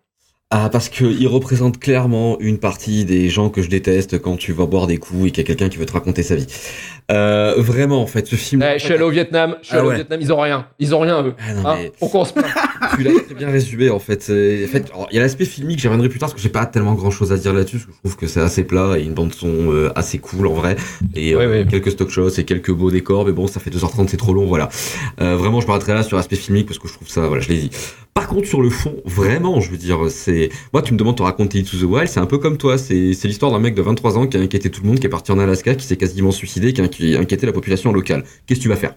Ah, 0.53 0.68
parce 0.68 0.88
qu'il 0.88 1.28
représente 1.28 1.78
clairement 1.78 2.36
une 2.40 2.59
partie 2.59 3.05
des 3.05 3.28
gens 3.28 3.51
que 3.51 3.62
je 3.62 3.68
déteste 3.68 4.20
quand 4.20 4.36
tu 4.36 4.53
vas 4.53 4.66
boire 4.66 4.88
des 4.88 4.96
coups 4.96 5.28
et 5.28 5.30
qu'il 5.30 5.38
y 5.38 5.40
a 5.42 5.46
quelqu'un 5.46 5.68
qui 5.68 5.76
veut 5.78 5.86
te 5.86 5.92
raconter 5.92 6.24
sa 6.24 6.34
vie. 6.34 6.48
Euh, 7.12 7.55
vraiment, 7.59 8.03
en 8.03 8.07
fait, 8.09 8.26
ce 8.26 8.34
film. 8.34 8.61
Eh, 8.62 8.76
je 8.80 8.84
suis 8.84 8.92
allé 8.94 9.05
au 9.05 9.11
Vietnam, 9.11 9.55
je 9.62 9.68
suis 9.68 9.76
Ah 9.76 9.78
allé 9.78 9.86
au 9.86 9.90
ouais. 9.90 9.94
Vietnam, 9.96 10.18
ils 10.20 10.32
ont 10.32 10.40
rien. 10.40 10.66
Ils 10.80 10.92
ont 10.92 10.98
rien, 10.98 11.22
eux. 11.24 11.34
Ah 11.38 11.55
non, 11.55 11.66
Hein 11.68 11.76
mais- 11.82 11.92
Pourquoi 12.01 12.22
on 12.22 12.24
se 12.24 12.32
plaint 12.32 12.46
tu 12.96 13.03
l'as 13.05 13.20
très 13.20 13.34
bien 13.34 13.48
résumé 13.48 13.90
en 13.90 14.01
fait. 14.01 14.22
En 14.22 14.24
fait, 14.72 14.90
il 15.12 15.14
y 15.14 15.18
a 15.18 15.22
l'aspect 15.22 15.44
filmique, 15.44 15.78
j'y 15.78 15.86
reviendrai 15.86 16.09
plus 16.09 16.18
tard 16.18 16.28
parce 16.30 16.34
que 16.34 16.42
j'ai 16.42 16.48
pas 16.48 16.66
tellement 16.66 16.94
grand 16.94 17.11
chose 17.12 17.30
à 17.30 17.36
dire 17.36 17.53
là-dessus, 17.53 17.76
parce 17.76 17.86
que 17.86 17.92
je 17.92 17.98
trouve 17.98 18.16
que 18.16 18.26
c'est 18.26 18.40
assez 18.40 18.64
plat 18.64 18.96
et 18.98 19.03
une 19.05 19.12
bande 19.14 19.32
son 19.32 19.70
euh, 19.72 19.92
assez 19.94 20.18
cool 20.18 20.48
en 20.48 20.55
vrai. 20.55 20.74
Et 21.14 21.34
euh, 21.34 21.38
Ouais, 21.38 21.46
ouais. 21.46 21.66
quelques 21.70 21.92
stock 21.92 22.11
shots 22.11 22.30
et 22.38 22.44
quelques 22.44 22.72
beaux 22.72 22.90
décors, 22.90 23.24
mais 23.26 23.32
bon, 23.32 23.46
ça 23.46 23.61
fait 23.61 23.70
2h30, 23.70 24.09
c'est 24.09 24.16
trop 24.16 24.32
long, 24.34 24.46
voilà. 24.46 24.68
Vraiment, 25.18 25.61
je 25.61 25.66
m'arrêterai 25.68 25.94
là 25.94 26.03
sur 26.03 26.16
l'aspect 26.16 26.34
filmique 26.36 26.66
parce 26.66 26.80
que 26.80 26.88
je 26.88 26.94
trouve 26.94 27.09
ça, 27.09 27.28
voilà, 27.28 27.40
je 27.40 27.48
l'ai 27.51 27.59
dit. 27.59 27.70
Par 28.14 28.26
contre, 28.26 28.48
sur 28.48 28.61
le 28.61 28.70
fond, 28.70 28.96
vraiment, 29.05 29.61
je 29.61 29.70
veux 29.70 29.76
dire, 29.76 29.98
c'est. 30.09 30.39
Moi, 30.72 30.82
tu 30.82 30.93
me 30.95 30.99
demandes 30.99 31.14
de 31.14 31.18
te 31.18 31.22
raconter 31.22 31.61
Into 31.61 31.76
the 31.76 31.82
Wild, 31.82 32.09
c'est 32.09 32.20
un 32.20 32.26
peu 32.26 32.38
comme 32.38 32.57
toi. 32.57 32.78
C'est 32.78 33.12
c'est 33.12 33.28
l'histoire 33.28 33.53
d'un 33.53 33.59
mec 33.59 33.74
de 33.74 33.82
23 33.82 34.18
ans 34.18 34.26
qui 34.26 34.36
a 34.36 34.41
inquiété 34.41 34.70
tout 34.70 34.82
le 34.82 34.88
monde, 34.88 35.01
qui 35.01 35.07
est 35.07 35.11
parti 35.11 35.32
en 35.32 35.38
Alaska, 35.38 35.74
qui 35.74 35.86
s'est 35.86 35.97
quasiment 35.97 36.30
suicidé, 36.30 36.72
qui 36.72 36.80
a 36.80 36.88
qui 36.88 37.14
a 37.14 37.20
inquiété 37.20 37.47
la 37.47 37.53
population 37.53 37.93
locale. 37.93 38.24
Qu'est-ce 38.47 38.61
que 38.61 38.64
tu 38.64 38.68
vas 38.68 38.76
faire? 38.76 38.95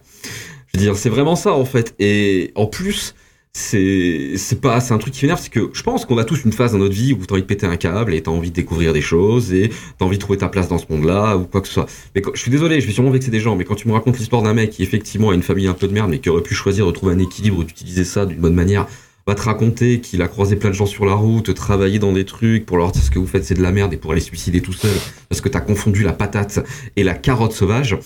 Je 0.73 0.79
veux 0.79 0.85
dire, 0.85 0.95
c'est 0.95 1.09
vraiment 1.09 1.35
ça, 1.35 1.53
en 1.53 1.65
fait. 1.65 1.93
Et 1.99 2.51
en 2.55 2.65
plus, 2.65 3.13
c'est 3.55 4.35
c'est 4.35 4.61
pas 4.61 4.79
c'est 4.79 4.95
un 4.95 4.97
truc 4.97 5.13
qui 5.13 5.25
m'énerve 5.25 5.39
c'est 5.39 5.51
que 5.51 5.69
je 5.73 5.83
pense 5.83 6.05
qu'on 6.05 6.17
a 6.17 6.23
tous 6.23 6.43
une 6.43 6.51
phase 6.51 6.71
dans 6.71 6.79
notre 6.79 6.95
vie 6.95 7.13
où 7.13 7.23
t'as 7.23 7.33
envie 7.33 7.43
de 7.43 7.47
péter 7.47 7.67
un 7.67 7.77
câble 7.77 8.15
et 8.15 8.23
t'as 8.23 8.31
envie 8.31 8.49
de 8.49 8.55
découvrir 8.55 8.93
des 8.93 9.01
choses 9.01 9.53
et 9.53 9.69
t'as 9.99 10.05
envie 10.05 10.17
de 10.17 10.21
trouver 10.21 10.39
ta 10.39 10.49
place 10.49 10.69
dans 10.69 10.79
ce 10.79 10.85
monde-là 10.89 11.37
ou 11.37 11.43
quoi 11.43 11.61
que 11.61 11.67
ce 11.67 11.73
soit 11.75 11.85
mais 12.15 12.23
je 12.33 12.39
suis 12.39 12.49
désolé 12.49 12.81
je 12.81 12.87
vais 12.87 12.93
sûrement 12.93 13.11
vexer 13.11 13.29
des 13.29 13.39
gens 13.39 13.55
mais 13.55 13.63
quand 13.63 13.75
tu 13.75 13.87
me 13.87 13.93
racontes 13.93 14.17
l'histoire 14.17 14.41
d'un 14.41 14.55
mec 14.55 14.71
qui 14.71 14.81
effectivement 14.81 15.29
a 15.29 15.35
une 15.35 15.43
famille 15.43 15.67
un 15.67 15.75
peu 15.75 15.87
de 15.87 15.93
merde 15.93 16.09
mais 16.09 16.17
qui 16.17 16.29
aurait 16.29 16.41
pu 16.41 16.55
choisir 16.55 16.87
de 16.87 16.91
trouver 16.91 17.13
un 17.13 17.19
équilibre 17.19 17.63
d'utiliser 17.63 18.05
ça 18.05 18.25
d'une 18.25 18.39
bonne 18.39 18.55
manière 18.55 18.87
va 19.25 19.35
te 19.35 19.41
raconter 19.41 20.01
qu'il 20.01 20.21
a 20.21 20.27
croisé 20.27 20.55
plein 20.55 20.69
de 20.69 20.75
gens 20.75 20.85
sur 20.85 21.05
la 21.05 21.13
route 21.13 21.53
travaillé 21.53 21.99
dans 21.99 22.11
des 22.11 22.25
trucs 22.25 22.65
pour 22.65 22.77
leur 22.77 22.91
dire 22.91 23.03
ce 23.03 23.09
que 23.09 23.19
vous 23.19 23.27
faites 23.27 23.45
c'est 23.45 23.53
de 23.53 23.61
la 23.61 23.71
merde 23.71 23.93
et 23.93 23.97
pour 23.97 24.11
aller 24.11 24.21
se 24.21 24.27
suicider 24.27 24.61
tout 24.61 24.73
seul 24.73 24.95
parce 25.29 25.41
que 25.41 25.49
t'as 25.49 25.61
confondu 25.61 26.03
la 26.03 26.13
patate 26.13 26.59
et 26.95 27.03
la 27.03 27.13
carotte 27.13 27.53
sauvage 27.53 27.97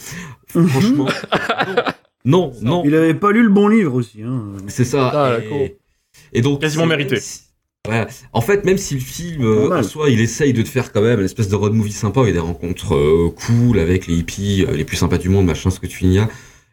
franchement 0.48 1.10
non 2.26 2.52
non 2.62 2.84
Il 2.86 2.96
avait 2.96 3.14
pas 3.14 3.32
lu 3.32 3.44
le 3.44 3.50
bon 3.50 3.68
livre 3.68 3.96
aussi. 3.96 4.22
Hein. 4.22 4.58
c'est 4.68 4.86
ça. 4.86 5.12
La 5.14 5.40
et, 6.34 6.42
donc 6.42 6.62
Quasiment 6.62 6.86
mérité. 6.86 7.20
En 8.34 8.42
fait, 8.42 8.66
même 8.66 8.78
si 8.78 8.96
le 8.96 9.00
film, 9.00 9.44
euh, 9.44 9.80
en 9.80 9.84
soi, 9.84 10.10
il 10.10 10.20
essaye 10.20 10.54
de 10.54 10.62
te 10.62 10.68
faire 10.68 10.92
quand 10.92 11.02
même 11.02 11.20
une 11.20 11.26
espèce 11.26 11.48
de 11.48 11.56
road 11.56 11.74
movie 11.74 11.92
sympa 11.92 12.28
et 12.28 12.34
des 12.34 12.40
rencontres 12.40 12.96
euh, 12.96 13.30
cool 13.30 13.80
avec 13.80 14.08
les 14.08 14.16
hippies 14.16 14.66
euh, 14.68 14.76
les 14.76 14.84
plus 14.84 14.98
sympas 14.98 15.18
du 15.18 15.30
monde, 15.30 15.46
machin, 15.46 15.70
ce 15.70 15.80
que 15.80 15.88
tu 15.88 16.06
y 16.06 16.20
a. 16.20 16.28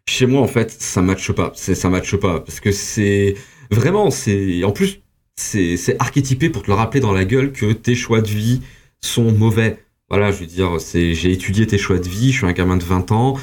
Chez 0.09 0.27
moi, 0.27 0.43
en 0.43 0.49
fait, 0.49 0.71
ça 0.71 1.03
matche 1.03 1.33
pas. 1.33 1.53
C'est 1.55 1.75
ça 1.75 1.89
matche 1.89 2.17
pas 2.17 2.41
parce 2.41 2.61
que 2.61 2.73
c'est 2.73 3.37
vraiment, 3.71 4.11
c'est 4.11 4.65
en 4.65 4.73
plus, 4.73 5.01
c'est 5.37 5.97
archétypé 5.99 6.51
pour 6.51 6.63
te 6.63 6.69
le 6.69 6.75
rappeler 6.75 7.01
dans 7.01 7.13
la 7.13 7.25
gueule 7.25 7.53
que 7.53 7.73
tes 7.73 7.95
choix 7.95 8.21
de 8.21 8.29
vie 8.29 8.63
sont 9.01 9.33
mauvais. 9.33 9.85
Voilà, 10.09 10.31
je 10.31 10.41
veux 10.41 10.47
dire, 10.47 10.79
j'ai 10.93 11.33
étudié 11.33 11.67
tes 11.67 11.79
choix 11.79 11.99
de 11.99 12.09
vie. 12.09 12.31
Je 12.33 12.39
suis 12.39 12.47
un 12.47 12.53
gamin 12.53 12.77
de 12.77 12.85
20 12.85 13.13
ans. 13.13 13.37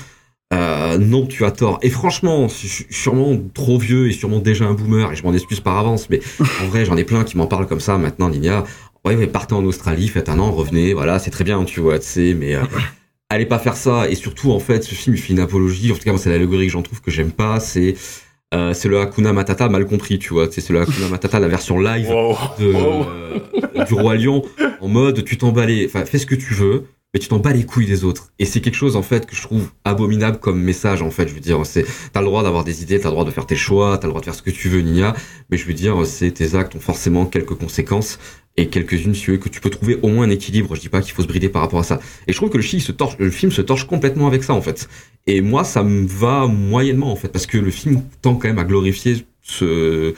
Euh, 0.53 0.97
non, 0.97 1.25
tu 1.25 1.45
as 1.45 1.51
tort. 1.51 1.79
Et 1.81 1.89
franchement, 1.89 2.47
je 2.47 2.67
suis 2.67 2.85
sûrement 2.89 3.37
trop 3.53 3.77
vieux 3.77 4.09
et 4.09 4.11
sûrement 4.11 4.39
déjà 4.39 4.65
un 4.65 4.73
boomer, 4.73 5.11
et 5.11 5.15
je 5.15 5.23
m'en 5.23 5.33
excuse 5.33 5.61
par 5.61 5.77
avance, 5.77 6.09
mais 6.09 6.19
en 6.61 6.67
vrai, 6.67 6.83
j'en 6.83 6.97
ai 6.97 7.05
plein 7.05 7.23
qui 7.23 7.37
m'en 7.37 7.47
parlent 7.47 7.67
comme 7.67 7.79
ça 7.79 7.97
maintenant, 7.97 8.29
Nina. 8.29 8.65
Ouais, 9.05 9.15
mais 9.15 9.27
partez 9.27 9.55
en 9.55 9.63
Australie, 9.63 10.09
faites 10.09 10.29
un 10.29 10.39
an, 10.39 10.51
revenez, 10.51 10.93
voilà, 10.93 11.19
c'est 11.19 11.31
très 11.31 11.43
bien, 11.43 11.63
tu 11.63 11.79
vois, 11.79 11.97
tu 11.99 12.05
sais, 12.05 12.33
mais 12.37 12.55
euh, 12.55 12.63
allez 13.29 13.45
pas 13.45 13.59
faire 13.59 13.77
ça. 13.77 14.09
Et 14.09 14.15
surtout, 14.15 14.51
en 14.51 14.59
fait, 14.59 14.83
ce 14.83 14.93
film, 14.93 15.15
il 15.15 15.21
fait 15.21 15.33
une 15.33 15.39
apologie, 15.39 15.91
en 15.91 15.95
tout 15.95 16.03
cas, 16.03 16.11
moi, 16.11 16.19
c'est 16.19 16.29
l'allégorie 16.29 16.67
que 16.67 16.73
j'en 16.73 16.81
trouve 16.83 17.01
que 17.01 17.11
j'aime 17.11 17.31
pas, 17.31 17.59
c'est 17.59 17.95
euh, 18.53 18.73
c'est 18.73 18.87
le 18.89 18.99
Hakuna 18.99 19.33
Matata 19.33 19.69
mal 19.69 19.85
compris, 19.85 20.19
tu 20.19 20.33
vois, 20.33 20.47
c'est 20.51 20.69
le 20.69 20.81
Hakuna 20.81 21.07
Matata, 21.09 21.39
la 21.39 21.47
version 21.47 21.79
live 21.79 22.09
Wow. 22.09 22.37
de, 22.59 22.71
Wow. 22.73 23.05
euh, 23.75 23.85
du 23.85 23.93
Roi 23.93 24.15
Lion, 24.15 24.43
en 24.81 24.87
mode, 24.87 25.23
tu 25.23 25.37
t'en 25.37 25.51
bats 25.51 25.65
les, 25.65 25.85
enfin, 25.85 26.03
fais 26.05 26.17
ce 26.17 26.25
que 26.25 26.35
tu 26.35 26.53
veux, 26.53 26.85
mais 27.13 27.19
tu 27.19 27.27
t'en 27.27 27.39
bats 27.39 27.51
les 27.51 27.65
couilles 27.65 27.85
des 27.85 28.03
autres. 28.05 28.31
Et 28.39 28.45
c'est 28.45 28.61
quelque 28.61 28.75
chose, 28.75 28.95
en 28.95 29.01
fait, 29.01 29.25
que 29.25 29.35
je 29.35 29.41
trouve 29.41 29.69
abominable 29.83 30.39
comme 30.39 30.61
message, 30.61 31.01
en 31.01 31.11
fait. 31.11 31.27
Je 31.27 31.33
veux 31.33 31.41
dire, 31.41 31.65
c'est, 31.65 31.85
t'as 32.13 32.21
le 32.21 32.27
droit 32.27 32.41
d'avoir 32.41 32.63
des 32.63 32.83
idées, 32.83 32.99
t'as 32.99 33.09
le 33.09 33.13
droit 33.13 33.25
de 33.25 33.31
faire 33.31 33.45
tes 33.45 33.55
choix, 33.55 33.97
t'as 33.97 34.07
le 34.07 34.11
droit 34.11 34.21
de 34.21 34.25
faire 34.25 34.35
ce 34.35 34.41
que 34.41 34.49
tu 34.49 34.69
veux, 34.69 34.79
Nia. 34.79 35.13
Mais 35.49 35.57
je 35.57 35.65
veux 35.65 35.73
dire, 35.73 36.05
c'est, 36.05 36.31
tes 36.31 36.55
actes 36.55 36.75
ont 36.75 36.79
forcément 36.79 37.25
quelques 37.25 37.55
conséquences 37.55 38.17
et 38.55 38.67
quelques-unes, 38.67 39.13
si 39.13 39.21
tu 39.23 39.31
veux, 39.31 39.37
que 39.37 39.49
tu 39.49 39.59
peux 39.59 39.69
trouver 39.69 39.99
au 40.01 40.07
moins 40.07 40.25
un 40.25 40.29
équilibre. 40.29 40.75
Je 40.75 40.81
dis 40.81 40.89
pas 40.89 41.01
qu'il 41.01 41.13
faut 41.13 41.21
se 41.21 41.27
brider 41.27 41.49
par 41.49 41.61
rapport 41.61 41.79
à 41.79 41.83
ça. 41.83 41.99
Et 42.27 42.31
je 42.31 42.37
trouve 42.37 42.49
que 42.49 42.57
le 42.57 42.63
se 42.63 42.91
torche, 42.93 43.17
le 43.19 43.29
film 43.29 43.51
se 43.51 43.61
torche 43.61 43.85
complètement 43.85 44.27
avec 44.27 44.43
ça, 44.43 44.53
en 44.53 44.61
fait. 44.61 44.87
Et 45.27 45.41
moi, 45.41 45.65
ça 45.65 45.83
me 45.83 46.07
va 46.07 46.47
moyennement, 46.47 47.11
en 47.11 47.15
fait, 47.17 47.29
parce 47.29 47.45
que 47.45 47.57
le 47.57 47.71
film 47.71 48.03
tend 48.21 48.35
quand 48.35 48.47
même 48.47 48.59
à 48.59 48.63
glorifier 48.63 49.25
ce, 49.41 50.13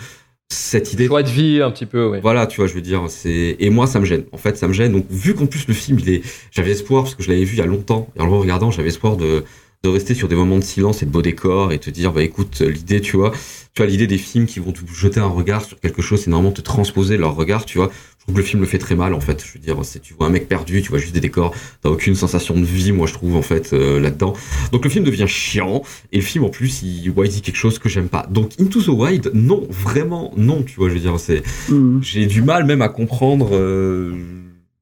cette 0.49 0.93
idée. 0.93 1.07
Choix 1.07 1.23
de 1.23 1.29
vie, 1.29 1.61
un 1.61 1.71
petit 1.71 1.85
peu, 1.85 2.07
ouais. 2.07 2.19
Voilà, 2.21 2.47
tu 2.47 2.57
vois, 2.57 2.67
je 2.67 2.73
veux 2.73 2.81
dire, 2.81 3.05
c'est 3.09 3.55
et 3.59 3.69
moi 3.69 3.87
ça 3.87 3.99
me 3.99 4.05
gêne. 4.05 4.25
En 4.31 4.37
fait, 4.37 4.57
ça 4.57 4.67
me 4.67 4.73
gêne. 4.73 4.91
Donc 4.91 5.05
vu 5.09 5.33
qu'en 5.33 5.45
plus 5.45 5.67
le 5.67 5.73
film, 5.73 5.99
il 5.99 6.09
est, 6.09 6.21
j'avais 6.51 6.71
espoir 6.71 7.03
parce 7.03 7.15
que 7.15 7.23
je 7.23 7.29
l'avais 7.29 7.43
vu 7.43 7.55
il 7.55 7.59
y 7.59 7.61
a 7.61 7.65
longtemps. 7.65 8.09
Et 8.15 8.21
en 8.21 8.25
le 8.25 8.31
regardant, 8.31 8.71
j'avais 8.71 8.89
espoir 8.89 9.17
de 9.17 9.43
de 9.83 9.89
rester 9.89 10.13
sur 10.13 10.29
des 10.29 10.35
moments 10.35 10.59
de 10.59 10.63
silence 10.63 11.03
et 11.03 11.05
de 11.05 11.11
beaux 11.11 11.21
décors 11.21 11.73
et 11.73 11.77
te 11.77 11.89
dire, 11.89 12.13
bah 12.13 12.23
écoute, 12.23 12.61
l'idée, 12.61 13.01
tu 13.01 13.17
vois, 13.17 13.31
tu 13.73 13.81
vois 13.81 13.85
l'idée 13.85 14.07
des 14.07 14.17
films 14.17 14.45
qui 14.45 14.59
vont 14.59 14.71
te 14.71 14.79
jeter 14.93 15.19
un 15.19 15.27
regard 15.27 15.65
sur 15.65 15.77
quelque 15.77 16.01
chose, 16.01 16.21
c'est 16.21 16.29
normalement 16.29 16.53
te 16.53 16.61
transposer 16.61 17.17
leur 17.17 17.35
regard, 17.35 17.65
tu 17.65 17.79
vois. 17.79 17.91
Je 18.23 18.27
trouve 18.27 18.35
que 18.35 18.39
le 18.41 18.45
film 18.47 18.61
le 18.61 18.67
fait 18.69 18.77
très 18.77 18.95
mal 18.95 19.13
en 19.13 19.19
fait. 19.19 19.43
Je 19.45 19.51
veux 19.53 19.59
dire, 19.59 19.77
c'est 19.83 19.99
tu 20.01 20.13
vois 20.13 20.27
un 20.27 20.29
mec 20.29 20.47
perdu, 20.47 20.81
tu 20.81 20.89
vois 20.89 20.97
juste 20.99 21.13
des 21.13 21.19
décors, 21.19 21.53
t'as 21.81 21.89
aucune 21.89 22.15
sensation 22.15 22.55
de 22.57 22.63
vie, 22.63 22.93
moi 22.93 23.05
je 23.05 23.11
trouve 23.11 23.35
en 23.35 23.41
fait 23.41 23.73
euh, 23.73 23.99
là-dedans. 23.99 24.33
Donc 24.71 24.85
le 24.85 24.89
film 24.89 25.03
devient 25.03 25.27
chiant 25.27 25.83
et 26.13 26.17
le 26.17 26.23
film 26.23 26.45
en 26.45 26.49
plus 26.49 26.83
il, 26.83 27.09
ouais, 27.09 27.27
il 27.27 27.31
dit 27.31 27.41
quelque 27.41 27.57
chose 27.57 27.79
que 27.79 27.89
j'aime 27.89 28.07
pas. 28.07 28.25
Donc 28.29 28.51
Into 28.61 28.81
the 28.81 28.87
Wild, 28.87 29.31
non, 29.33 29.67
vraiment 29.69 30.31
non, 30.37 30.63
tu 30.63 30.75
vois, 30.77 30.87
je 30.87 30.93
veux 30.93 30.99
dire, 31.01 31.19
c'est 31.19 31.43
Mhm. 31.67 31.99
j'ai 32.01 32.25
du 32.25 32.41
mal 32.41 32.63
même 32.65 32.81
à 32.81 32.87
comprendre 32.87 33.49
euh, 33.51 34.13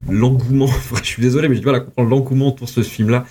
l'engouement. 0.08 0.64
Enfin, 0.68 0.96
je 1.02 1.08
suis 1.08 1.22
désolé, 1.22 1.48
mais 1.48 1.54
j'ai 1.56 1.60
du 1.62 1.66
mal 1.66 1.74
à 1.76 1.80
comprendre 1.80 2.10
l'engouement 2.10 2.52
pour 2.52 2.68
ce 2.68 2.82
film-là. 2.82 3.26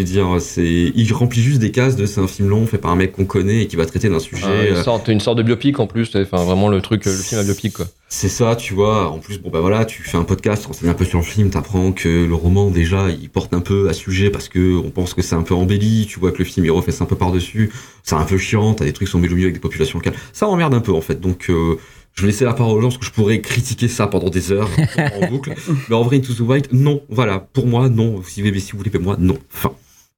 Je 0.00 0.04
veux 0.04 0.10
dire, 0.10 0.40
c'est, 0.40 0.92
il 0.96 1.12
remplit 1.12 1.40
juste 1.40 1.60
des 1.60 1.70
cases 1.70 1.94
de 1.94 2.04
c'est 2.04 2.20
un 2.20 2.26
film 2.26 2.48
long 2.48 2.66
fait 2.66 2.78
par 2.78 2.90
un 2.90 2.96
mec 2.96 3.12
qu'on 3.12 3.26
connaît 3.26 3.62
et 3.62 3.66
qui 3.68 3.76
va 3.76 3.86
traiter 3.86 4.08
d'un 4.08 4.18
sujet. 4.18 4.42
Ah, 4.44 4.66
une, 4.66 4.74
euh, 4.74 4.82
sorte, 4.82 5.06
une 5.06 5.20
sorte 5.20 5.38
de 5.38 5.44
biopic 5.44 5.78
en 5.78 5.86
plus, 5.86 6.16
enfin 6.16 6.42
vraiment 6.44 6.68
le 6.68 6.80
truc, 6.80 7.04
le 7.04 7.12
film 7.12 7.40
à 7.40 7.44
biopic 7.44 7.74
quoi. 7.74 7.86
c'est 8.08 8.28
ça, 8.28 8.56
tu 8.56 8.74
vois. 8.74 9.08
En 9.08 9.20
plus, 9.20 9.40
bon 9.40 9.50
bah 9.50 9.60
voilà, 9.60 9.84
tu 9.84 10.02
fais 10.02 10.16
un 10.16 10.24
podcast, 10.24 10.62
tu 10.62 10.66
renseignes 10.66 10.88
un 10.88 10.94
peu 10.94 11.04
sur 11.04 11.20
le 11.20 11.24
film, 11.24 11.50
t'apprends 11.50 11.92
que 11.92 12.08
le 12.08 12.34
roman 12.34 12.70
déjà, 12.70 13.08
il 13.08 13.30
porte 13.30 13.54
un 13.54 13.60
peu 13.60 13.88
à 13.88 13.92
sujet 13.92 14.30
parce 14.30 14.48
que 14.48 14.76
on 14.78 14.90
pense 14.90 15.14
que 15.14 15.22
c'est 15.22 15.36
un 15.36 15.44
peu 15.44 15.54
embelli. 15.54 16.06
Tu 16.06 16.18
vois 16.18 16.32
que 16.32 16.38
le 16.38 16.44
film 16.44 16.66
il 16.66 16.72
refait 16.72 16.90
ça 16.90 17.04
un 17.04 17.06
peu 17.06 17.14
par 17.14 17.30
dessus. 17.30 17.70
C'est 18.02 18.16
un 18.16 18.24
peu 18.24 18.36
chiant. 18.36 18.74
T'as 18.74 18.86
des 18.86 18.92
trucs 18.92 19.06
qui 19.06 19.12
sont 19.12 19.20
mêlés 19.20 19.34
au 19.34 19.36
milieu 19.36 19.46
avec 19.46 19.54
des 19.54 19.60
populations 19.60 20.00
locales. 20.00 20.14
Ça 20.32 20.46
m'emmerde 20.46 20.74
un 20.74 20.80
peu 20.80 20.92
en 20.92 21.02
fait. 21.02 21.20
Donc 21.20 21.46
euh, 21.50 21.78
je 22.14 22.22
vais 22.22 22.28
laisser 22.28 22.44
la 22.44 22.54
parole 22.54 22.78
aux 22.78 22.80
gens 22.80 22.88
parce 22.88 22.98
que 22.98 23.06
je 23.06 23.12
pourrais 23.12 23.40
critiquer 23.40 23.86
ça 23.86 24.08
pendant 24.08 24.28
des 24.28 24.50
heures 24.50 24.70
en 25.22 25.28
boucle. 25.28 25.54
Mais 25.88 25.94
en 25.94 26.02
vrai, 26.02 26.16
Into 26.16 26.34
the 26.34 26.40
Wild, 26.40 26.66
non. 26.72 27.00
Voilà, 27.08 27.38
pour 27.38 27.68
moi, 27.68 27.88
non. 27.88 28.20
Si, 28.26 28.42
mais 28.42 28.58
si 28.58 28.72
vous 28.72 28.78
voulez, 28.78 28.90
moi, 28.98 29.16
non. 29.20 29.38
Fin. 29.48 29.70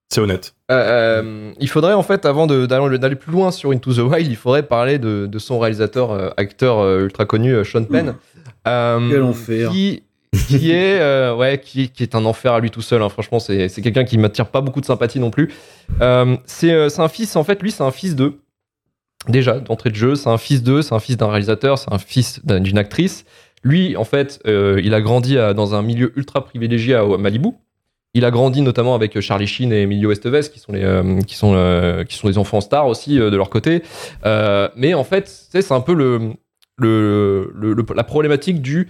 C'est 0.09 0.21
honnête. 0.21 0.55
Euh, 0.71 0.75
euh, 1.23 1.53
il 1.59 1.69
faudrait 1.69 1.93
en 1.95 2.03
fait, 2.03 2.27
avant 2.27 2.47
de- 2.47 2.67
d'aller 2.67 2.99
d'aller 2.99 3.17
plus 3.17 3.33
loin 3.33 3.51
sur 3.51 3.71
Into 3.73 3.93
the 3.93 3.99
Wild, 3.99 4.29
il 4.31 4.37
faudrait 4.37 4.63
parler 4.63 4.99
de, 4.99 5.27
de 5.27 5.39
son 5.39 5.59
réalisateur, 5.59 6.13
euh, 6.13 6.31
acteur 6.37 6.79
euh, 6.79 7.05
ultra 7.05 7.25
connu, 7.27 7.65
Sean 7.65 7.85
Penn. 7.85 8.15
Euh, 8.69 9.09
Quel 9.11 9.23
enfer. 9.23 9.71
Qui, 9.71 10.05
qui 10.49 10.71
est, 10.71 11.01
euh, 11.01 11.35
ouais, 11.35 11.59
qui, 11.61 11.89
qui 11.91 12.03
est 12.05 12.15
un 12.15 12.25
enfer 12.25 12.53
à 12.53 12.61
lui 12.61 12.71
tout 12.71 12.83
seul. 12.83 13.03
hein. 13.03 13.09
Franchement, 13.09 13.41
c'est 13.41 13.69
c'est 13.69 13.83
quelqu'un 13.83 14.05
qui 14.05 14.17
m'attire 14.17 14.47
pas 14.47 14.61
beaucoup 14.61 14.81
de 14.81 14.87
sympathie 14.87 15.19
non 15.19 15.31
plus. 15.31 15.53
Euh, 16.01 16.37
c'est 16.47 16.73
euh, 16.73 16.89
c'est 16.89 17.03
un 17.03 17.09
fils, 17.09 17.35
en 17.37 17.43
fait, 17.45 17.61
lui, 17.63 17.71
c'est 17.73 17.83
un 17.83 17.91
fils 17.91 18.15
d'eux. 18.15 18.39
Déjà, 19.29 19.59
d'entrée 19.59 19.91
de 19.91 19.97
jeu, 19.97 20.15
c'est 20.15 20.29
un 20.29 20.39
fils 20.39 20.63
d'eux, 20.63 20.83
c'est 20.83 20.95
un 20.95 21.01
fils 21.01 21.17
d'un 21.17 21.29
réalisateur, 21.29 21.79
c'est 21.79 21.93
un 21.93 21.99
fils 21.99 22.45
d'un- 22.45 22.61
d'une 22.61 22.79
actrice. 22.79 23.25
Lui, 23.65 23.97
en 23.97 24.05
fait, 24.05 24.39
euh, 24.47 24.81
il 24.85 24.95
a 24.95 25.01
grandi 25.01 25.37
à- 25.37 25.53
dans 25.53 25.75
un 25.75 25.83
milieu 25.83 26.13
ultra 26.17 26.45
privilégié 26.45 26.95
à, 26.95 27.01
à 27.01 27.17
Malibu. 27.19 27.49
Il 28.17 28.25
a 28.25 28.31
grandi 28.31 28.63
notamment 28.63 28.95
avec 28.95 29.21
Charlie 29.21 29.47
Sheen 29.47 29.73
et 29.73 29.83
Emilio 29.83 30.11
Estevez, 30.11 30.41
qui 30.53 30.59
sont 30.59 30.73
les, 30.73 30.83
euh, 30.85 31.21
qui 31.21 31.35
sont, 31.35 31.53
euh, 31.55 32.03
qui 32.05 32.17
sont 32.17 32.29
des 32.29 32.39
enfants 32.39 32.61
stars 32.63 32.87
aussi 32.87 33.21
euh, 33.21 33.31
de 33.31 33.37
leur 33.37 33.51
côté. 33.51 33.83
Mais 34.25 34.95
en 34.95 35.05
fait, 35.05 35.29
c'est 35.29 35.71
un 35.73 35.81
peu 35.81 35.93
le, 35.95 36.33
le, 36.79 37.53
le- 37.55 37.75
le- 37.75 37.85
la 37.95 38.05
problématique 38.05 38.63
du 38.63 38.89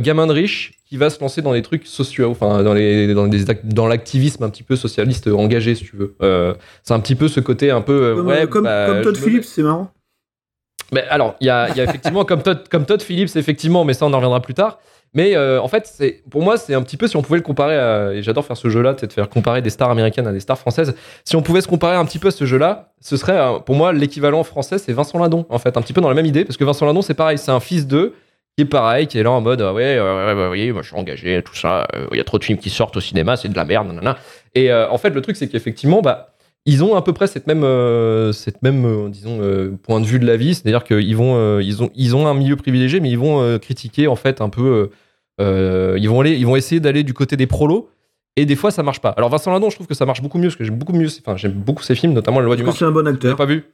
gamin 0.00 0.26
de 0.26 0.32
riche 0.32 0.72
qui 0.86 0.96
va 0.96 1.10
se 1.10 1.20
lancer 1.20 1.42
dans 1.42 1.52
des 1.52 1.60
trucs 1.60 1.86
sociaux, 1.86 2.30
enfin 2.30 2.62
dans 2.62 2.72
les 2.72 3.12
dans, 3.12 3.28
dans 3.64 3.86
l'activisme 3.86 4.42
un 4.42 4.48
petit 4.48 4.62
peu 4.62 4.74
socialiste 4.74 5.26
engagé, 5.28 5.74
si 5.74 5.84
tu 5.84 5.96
veux. 5.96 6.14
C'est 6.82 6.94
un 6.94 7.00
petit 7.00 7.14
peu 7.14 7.28
ce 7.28 7.40
côté 7.40 7.70
un 7.70 7.82
peu 7.82 8.14
Comme, 8.16 8.26
ouais, 8.26 8.46
comme, 8.46 8.64
bah, 8.64 8.86
comme 8.86 9.02
Todd 9.02 9.16
Phillips, 9.18 9.44
c'est 9.44 9.62
marrant. 9.62 9.90
mais 10.92 11.02
alors, 11.08 11.34
il 11.40 11.46
y 11.46 11.50
a, 11.50 11.68
y 11.76 11.80
a 11.80 11.84
effectivement 11.84 12.24
comme 12.24 12.42
Todd, 12.42 12.68
comme 12.70 12.86
Todd 12.86 13.02
Phillips, 13.02 13.36
effectivement, 13.36 13.84
mais 13.84 13.92
ça 13.92 14.06
on 14.06 14.12
en 14.14 14.16
reviendra 14.16 14.40
plus 14.40 14.54
tard. 14.54 14.78
Mais 15.14 15.36
euh, 15.36 15.60
en 15.60 15.68
fait, 15.68 16.02
pour 16.30 16.42
moi, 16.42 16.56
c'est 16.56 16.74
un 16.74 16.82
petit 16.82 16.96
peu 16.96 17.06
si 17.06 17.16
on 17.16 17.22
pouvait 17.22 17.36
le 17.38 17.44
comparer. 17.44 17.76
À, 17.76 18.12
et 18.12 18.22
j'adore 18.22 18.46
faire 18.46 18.56
ce 18.56 18.68
jeu-là, 18.68 18.96
c'est 18.98 19.08
de 19.08 19.12
faire 19.12 19.28
comparer 19.28 19.60
des 19.60 19.68
stars 19.68 19.90
américaines 19.90 20.26
à 20.26 20.32
des 20.32 20.40
stars 20.40 20.58
françaises. 20.58 20.94
Si 21.24 21.36
on 21.36 21.42
pouvait 21.42 21.60
se 21.60 21.68
comparer 21.68 21.96
un 21.96 22.04
petit 22.06 22.18
peu 22.18 22.28
à 22.28 22.30
ce 22.30 22.46
jeu-là, 22.46 22.92
ce 23.00 23.16
serait 23.16 23.38
euh, 23.38 23.58
pour 23.58 23.74
moi 23.74 23.92
l'équivalent 23.92 24.42
français, 24.42 24.78
c'est 24.78 24.92
Vincent 24.92 25.18
Lindon. 25.18 25.44
En 25.50 25.58
fait, 25.58 25.76
un 25.76 25.82
petit 25.82 25.92
peu 25.92 26.00
dans 26.00 26.08
la 26.08 26.14
même 26.14 26.26
idée, 26.26 26.44
parce 26.44 26.56
que 26.56 26.64
Vincent 26.64 26.86
Lindon, 26.86 27.02
c'est 27.02 27.14
pareil, 27.14 27.36
c'est 27.36 27.50
un 27.50 27.60
fils 27.60 27.86
d'eux 27.86 28.14
qui 28.56 28.62
est 28.62 28.66
pareil, 28.66 29.06
qui 29.06 29.18
est 29.18 29.22
là 29.22 29.32
en 29.32 29.42
mode 29.42 29.60
ah 29.60 29.74
ouais, 29.74 29.96
euh, 29.98 30.34
ouais, 30.34 30.48
ouais, 30.48 30.70
ouais, 30.72 30.82
je 30.82 30.86
suis 30.86 30.96
engagé, 30.96 31.42
tout 31.42 31.54
ça. 31.54 31.86
Il 32.10 32.16
y 32.16 32.20
a 32.20 32.24
trop 32.24 32.38
de 32.38 32.44
films 32.44 32.58
qui 32.58 32.70
sortent 32.70 32.96
au 32.96 33.00
cinéma, 33.00 33.36
c'est 33.36 33.48
de 33.48 33.56
la 33.56 33.66
merde, 33.66 33.88
nanana. 33.88 34.16
Et 34.54 34.72
en 34.72 34.98
fait, 34.98 35.10
le 35.10 35.20
truc, 35.20 35.36
c'est 35.36 35.48
qu'effectivement, 35.48 36.00
bah 36.00 36.28
ils 36.64 36.84
ont 36.84 36.94
à 36.94 37.02
peu 37.02 37.12
près 37.12 37.26
cette 37.26 37.46
même, 37.46 37.62
cette 38.32 38.62
même 38.62 39.10
disons, 39.10 39.40
point 39.82 40.00
de 40.00 40.06
vue 40.06 40.18
de 40.18 40.26
la 40.26 40.36
vie. 40.36 40.54
C'est-à-dire 40.54 40.84
qu'ils 40.84 41.16
vont, 41.16 41.58
ils 41.58 41.82
ont, 41.82 41.90
ils 41.94 42.14
ont 42.14 42.26
un 42.26 42.34
milieu 42.34 42.56
privilégié, 42.56 43.00
mais 43.00 43.08
ils 43.08 43.18
vont 43.18 43.58
critiquer 43.58 44.06
en 44.06 44.16
fait 44.16 44.40
un 44.40 44.50
peu. 44.50 44.90
Euh, 45.40 45.96
ils 45.98 46.08
vont 46.08 46.20
aller, 46.20 46.36
ils 46.36 46.46
vont 46.46 46.56
essayer 46.56 46.80
d'aller 46.80 47.02
du 47.02 47.14
côté 47.14 47.36
des 47.36 47.46
prolos. 47.46 47.88
Et 48.36 48.46
des 48.46 48.56
fois, 48.56 48.70
ça 48.70 48.82
marche 48.82 49.00
pas. 49.00 49.10
Alors 49.10 49.28
Vincent 49.28 49.52
Lindon, 49.52 49.68
je 49.68 49.74
trouve 49.74 49.86
que 49.86 49.92
ça 49.94 50.06
marche 50.06 50.22
beaucoup 50.22 50.38
mieux, 50.38 50.48
parce 50.48 50.56
que 50.56 50.64
j'aime 50.64 50.78
beaucoup 50.78 50.94
mieux, 50.94 51.08
enfin 51.24 51.36
j'aime 51.36 51.52
beaucoup 51.52 51.82
ses 51.82 51.94
films, 51.94 52.14
notamment 52.14 52.40
La 52.40 52.46
Loi 52.46 52.56
du 52.56 52.62
Marché. 52.62 52.78
c'est 52.78 52.84
un 52.86 52.90
bon 52.90 53.06
acteur. 53.06 53.36
pas 53.36 53.44
vu. 53.44 53.64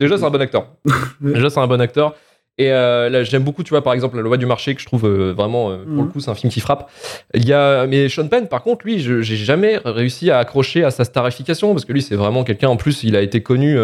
Déjà, 0.00 0.18
c'est 0.18 0.24
un 0.24 0.30
bon 0.30 0.40
acteur. 0.40 0.66
Déjà, 1.20 1.50
c'est 1.50 1.60
un 1.60 1.66
bon 1.68 1.80
acteur. 1.80 2.16
Et 2.60 2.72
euh, 2.72 3.08
là, 3.08 3.22
j'aime 3.22 3.44
beaucoup, 3.44 3.62
tu 3.62 3.70
vois, 3.70 3.82
par 3.84 3.92
exemple, 3.92 4.16
La 4.16 4.22
Loi 4.22 4.36
du 4.36 4.44
Marché, 4.46 4.74
que 4.74 4.80
je 4.80 4.86
trouve 4.86 5.04
euh, 5.06 5.32
vraiment, 5.32 5.70
euh, 5.70 5.84
pour 5.84 5.92
Mhm. 5.92 6.04
le 6.06 6.10
coup, 6.10 6.18
c'est 6.18 6.30
un 6.32 6.34
film 6.34 6.52
qui 6.52 6.58
frappe. 6.58 6.90
Il 7.32 7.46
y 7.46 7.52
a, 7.52 7.86
mais 7.86 8.08
Sean 8.08 8.26
Penn, 8.26 8.48
par 8.48 8.64
contre, 8.64 8.84
lui, 8.84 8.98
j'ai 8.98 9.22
jamais 9.22 9.78
réussi 9.84 10.32
à 10.32 10.38
accrocher 10.38 10.82
à 10.82 10.90
sa 10.90 11.04
starification, 11.04 11.72
parce 11.72 11.84
que 11.84 11.92
lui, 11.92 12.02
c'est 12.02 12.16
vraiment 12.16 12.42
quelqu'un, 12.42 12.68
en 12.70 12.76
plus, 12.76 13.04
il 13.04 13.14
a 13.14 13.22
été 13.22 13.40
connu, 13.44 13.78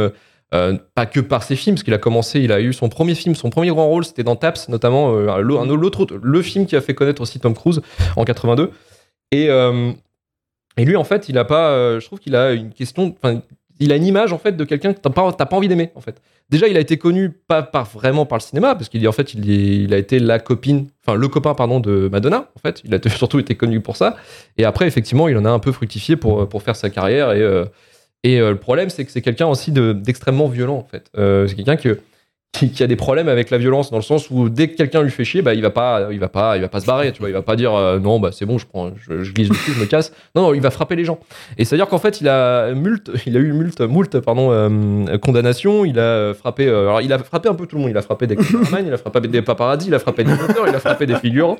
euh, 0.52 0.76
pas 0.94 1.06
que 1.06 1.20
par 1.20 1.42
ses 1.42 1.56
films, 1.56 1.76
parce 1.76 1.82
qu'il 1.84 1.94
a 1.94 1.98
commencé, 1.98 2.40
il 2.40 2.52
a 2.52 2.60
eu 2.60 2.72
son 2.72 2.88
premier 2.88 3.14
film, 3.14 3.34
son 3.34 3.50
premier 3.50 3.70
grand 3.70 3.88
rôle, 3.88 4.04
c'était 4.04 4.22
dans 4.22 4.36
Taps, 4.36 4.68
notamment, 4.68 5.14
euh, 5.16 5.40
le- 5.40 6.42
film 6.42 6.66
qui 6.66 6.76
a 6.76 6.80
fait 6.80 6.94
connaître 6.94 7.22
aussi 7.22 7.40
Tom 7.40 7.54
Cruise 7.54 7.80
en 8.16 8.24
82. 8.24 8.70
Et, 9.32 9.48
euh, 9.48 9.90
et 10.76 10.84
lui, 10.84 10.96
en 10.96 11.04
fait, 11.04 11.28
il 11.28 11.38
a 11.38 11.44
pas, 11.44 11.98
je 11.98 12.06
trouve 12.06 12.20
qu'il 12.20 12.36
a 12.36 12.52
une 12.52 12.72
question, 12.72 13.14
il 13.80 13.90
a 13.90 13.96
une 13.96 14.04
image, 14.06 14.32
en 14.32 14.38
fait, 14.38 14.52
de 14.52 14.64
quelqu'un 14.64 14.92
que 14.92 15.00
t'as 15.00 15.10
pas, 15.10 15.32
pas 15.32 15.56
envie 15.56 15.68
d'aimer, 15.68 15.90
en 15.96 16.00
fait. 16.00 16.20
Déjà, 16.50 16.68
il 16.68 16.76
a 16.76 16.80
été 16.80 16.98
connu 16.98 17.30
pas, 17.30 17.62
pas 17.62 17.82
vraiment 17.82 18.26
par 18.26 18.38
le 18.38 18.42
cinéma, 18.42 18.74
parce 18.74 18.88
qu'il 18.88 19.06
en 19.08 19.12
fait, 19.12 19.34
il, 19.34 19.92
a 19.94 19.96
été 19.96 20.18
la 20.18 20.38
copine, 20.38 20.88
enfin 21.04 21.16
le 21.16 21.26
copain 21.26 21.54
pardon 21.54 21.80
de 21.80 22.08
Madonna. 22.12 22.50
En 22.54 22.60
fait, 22.60 22.82
il 22.84 22.94
a 22.94 22.98
surtout 23.08 23.38
été 23.38 23.54
connu 23.54 23.80
pour 23.80 23.96
ça. 23.96 24.16
Et 24.58 24.64
après, 24.64 24.86
effectivement, 24.86 25.26
il 25.26 25.36
en 25.38 25.46
a 25.46 25.50
un 25.50 25.58
peu 25.58 25.72
fructifié 25.72 26.16
pour 26.16 26.46
pour 26.48 26.62
faire 26.62 26.76
sa 26.76 26.90
carrière. 26.90 27.32
Et 27.32 27.64
et 28.24 28.40
euh, 28.40 28.50
le 28.50 28.56
problème, 28.56 28.90
c'est 28.90 29.04
que 29.04 29.12
c'est 29.12 29.22
quelqu'un 29.22 29.46
aussi 29.46 29.70
de- 29.70 29.92
d'extrêmement 29.92 30.48
violent. 30.48 30.76
En 30.78 30.88
fait, 30.90 31.04
Euh, 31.16 31.46
c'est 31.46 31.54
quelqu'un 31.54 31.76
que 31.76 32.00
qui, 32.54 32.70
qui 32.70 32.84
a 32.84 32.86
des 32.86 32.94
problèmes 32.94 33.26
avec 33.28 33.50
la 33.50 33.58
violence 33.58 33.90
dans 33.90 33.96
le 33.96 34.02
sens 34.04 34.30
où 34.30 34.48
dès 34.48 34.68
que 34.68 34.76
quelqu'un 34.76 35.02
lui 35.02 35.10
fait 35.10 35.24
chier, 35.24 35.42
bah 35.42 35.54
il 35.54 35.60
va 35.62 35.70
pas, 35.70 36.06
il 36.12 36.20
va 36.20 36.28
pas, 36.28 36.56
il 36.56 36.60
va 36.62 36.68
pas 36.68 36.78
se 36.78 36.86
barrer. 36.86 37.10
Tu 37.10 37.18
vois, 37.18 37.28
il 37.28 37.32
va 37.32 37.42
pas 37.42 37.56
dire 37.56 37.74
euh, 37.74 37.98
non, 37.98 38.20
bah 38.20 38.30
c'est 38.32 38.46
bon, 38.46 38.58
je 38.58 38.66
prends, 38.66 38.92
je, 38.96 39.24
je 39.24 39.32
glisse 39.32 39.48
dessus, 39.48 39.72
je 39.72 39.80
me 39.80 39.86
casse. 39.86 40.12
Non, 40.36 40.42
non, 40.42 40.54
il 40.54 40.60
va 40.60 40.70
frapper 40.70 40.94
les 40.94 41.04
gens. 41.04 41.18
Et 41.58 41.64
c'est 41.64 41.74
à 41.74 41.78
dire 41.78 41.88
qu'en 41.88 41.98
fait, 41.98 42.20
il 42.20 42.28
a 42.28 42.72
multe, 42.72 43.10
il 43.26 43.36
a 43.36 43.40
eu 43.40 43.52
multe, 43.52 43.80
moult, 43.80 44.20
pardon, 44.20 44.50
condamnation. 45.20 45.84
Il 45.84 45.98
a 45.98 46.32
frappé, 46.34 46.68
alors 46.68 47.00
il 47.00 47.12
a 47.12 47.18
frappé 47.18 47.48
un 47.48 47.54
peu 47.54 47.66
tout 47.66 47.74
le 47.76 47.82
monde. 47.82 47.90
Il 47.90 47.96
a 47.96 48.02
frappé 48.02 48.26
des 48.26 48.36
cameraman, 48.36 48.86
il 48.86 48.92
a 48.92 48.98
frappé 48.98 49.20
des 49.26 49.42
paparazzi, 49.42 49.88
il 49.88 49.94
a 49.94 49.98
frappé 49.98 50.22
des 50.24 50.32
auteurs, 50.34 50.68
il 50.68 50.74
a 50.74 50.78
frappé 50.80 51.06
des 51.06 51.16
figurants, 51.16 51.58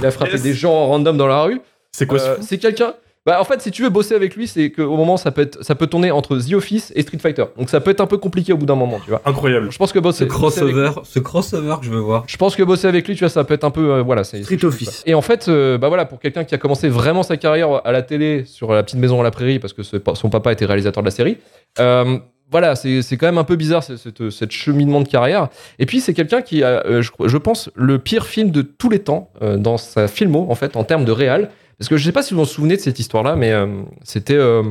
il 0.00 0.06
a 0.06 0.10
frappé 0.10 0.38
des 0.38 0.54
gens 0.54 0.86
random 0.86 1.16
dans 1.16 1.26
la 1.26 1.42
rue. 1.42 1.60
C'est 1.92 2.06
quoi 2.06 2.18
ce 2.18 2.40
C'est 2.40 2.58
quelqu'un. 2.58 2.94
Bah, 3.24 3.40
en 3.40 3.44
fait, 3.44 3.60
si 3.60 3.70
tu 3.70 3.82
veux 3.84 3.88
bosser 3.88 4.16
avec 4.16 4.34
lui, 4.34 4.48
c'est 4.48 4.72
qu'au 4.72 4.96
moment, 4.96 5.16
ça 5.16 5.30
peut, 5.30 5.42
être, 5.42 5.62
ça 5.64 5.76
peut 5.76 5.86
tourner 5.86 6.10
entre 6.10 6.36
The 6.38 6.54
Office 6.54 6.92
et 6.96 7.02
Street 7.02 7.18
Fighter. 7.18 7.44
Donc 7.56 7.70
ça 7.70 7.80
peut 7.80 7.92
être 7.92 8.00
un 8.00 8.06
peu 8.08 8.18
compliqué 8.18 8.52
au 8.52 8.56
bout 8.56 8.66
d'un 8.66 8.74
moment, 8.74 8.98
tu 9.04 9.10
vois. 9.10 9.22
Incroyable. 9.24 9.70
Je 9.70 9.78
pense 9.78 9.92
que 9.92 10.00
bosser. 10.00 10.24
Ce 10.28 10.36
bosser 10.40 10.60
avec- 10.62 10.74
crossover, 10.74 11.00
ce 11.04 11.18
crossover 11.20 11.74
que 11.78 11.86
je 11.86 11.90
veux 11.92 12.00
voir. 12.00 12.24
je 12.26 12.36
pense 12.36 12.56
que 12.56 12.64
bosser 12.64 12.88
avec 12.88 13.06
lui, 13.06 13.14
tu 13.14 13.20
vois, 13.20 13.28
ça 13.28 13.44
peut 13.44 13.54
être 13.54 13.62
un 13.62 13.70
peu. 13.70 13.92
euh, 13.92 14.02
voilà, 14.02 14.24
c'est. 14.24 14.42
Street 14.42 14.56
c'est- 14.58 14.66
Office. 14.66 15.02
Et 15.06 15.14
en 15.14 15.22
fait, 15.22 15.46
euh, 15.48 15.78
bah 15.78 15.86
voilà, 15.86 16.04
pour 16.04 16.18
quelqu'un 16.18 16.42
qui 16.42 16.54
a 16.56 16.58
commencé 16.58 16.88
vraiment 16.88 17.22
sa 17.22 17.36
carrière 17.36 17.80
à 17.86 17.92
la 17.92 18.02
télé 18.02 18.42
sur 18.44 18.72
la 18.72 18.82
petite 18.82 18.98
maison 18.98 19.20
à 19.20 19.22
la 19.22 19.30
prairie, 19.30 19.60
parce 19.60 19.72
que 19.72 19.84
ce- 19.84 19.98
son 20.14 20.28
papa 20.28 20.50
était 20.52 20.64
réalisateur 20.66 21.02
de 21.04 21.06
la 21.06 21.12
série. 21.12 21.38
euh, 21.78 22.18
voilà, 22.50 22.74
c'est 22.74 23.00
c'est 23.02 23.16
quand 23.16 23.26
même 23.26 23.38
un 23.38 23.44
peu 23.44 23.56
bizarre 23.56 23.82
ce- 23.84 23.96
cette, 23.96 24.28
cette 24.30 24.50
cheminement 24.50 25.00
de 25.00 25.08
carrière. 25.08 25.48
Et 25.78 25.86
puis 25.86 26.00
c'est 26.00 26.12
quelqu'un 26.12 26.42
qui 26.42 26.62
a, 26.64 26.84
euh, 26.86 27.00
je, 27.02 27.10
je 27.24 27.36
pense, 27.38 27.70
le 27.76 27.98
pire 27.98 28.26
film 28.26 28.50
de 28.50 28.60
tous 28.62 28.90
les 28.90 28.98
temps 28.98 29.30
euh, 29.42 29.56
dans 29.56 29.78
sa 29.78 30.06
filmo, 30.08 30.46
en 30.50 30.54
fait, 30.56 30.76
en 30.76 30.82
termes 30.84 31.04
de 31.04 31.12
réal. 31.12 31.50
Parce 31.82 31.88
que 31.88 31.96
je 31.96 32.04
sais 32.04 32.12
pas 32.12 32.22
si 32.22 32.32
vous 32.32 32.38
vous 32.38 32.46
souvenez 32.46 32.76
de 32.76 32.80
cette 32.80 33.00
histoire-là, 33.00 33.34
mais 33.34 33.50
euh, 33.50 33.82
c'était, 34.04 34.36
euh, 34.36 34.62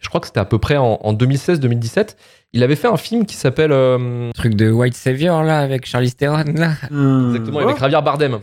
je 0.00 0.08
crois 0.10 0.20
que 0.20 0.26
c'était 0.26 0.38
à 0.38 0.44
peu 0.44 0.58
près 0.58 0.76
en, 0.76 0.98
en 1.00 1.14
2016-2017. 1.14 2.14
Il 2.52 2.62
avait 2.62 2.76
fait 2.76 2.88
un 2.88 2.98
film 2.98 3.24
qui 3.24 3.36
s'appelle 3.36 3.72
euh, 3.72 4.30
Truc 4.34 4.54
de 4.54 4.70
White 4.70 4.92
Savior 4.92 5.42
là 5.42 5.60
avec 5.60 5.86
Charlie 5.86 6.12
Theron 6.12 6.44
là. 6.54 6.72
Euh, 6.92 7.28
Exactement, 7.30 7.60
avec 7.60 7.78
Javier 7.78 8.02
Bardem, 8.04 8.40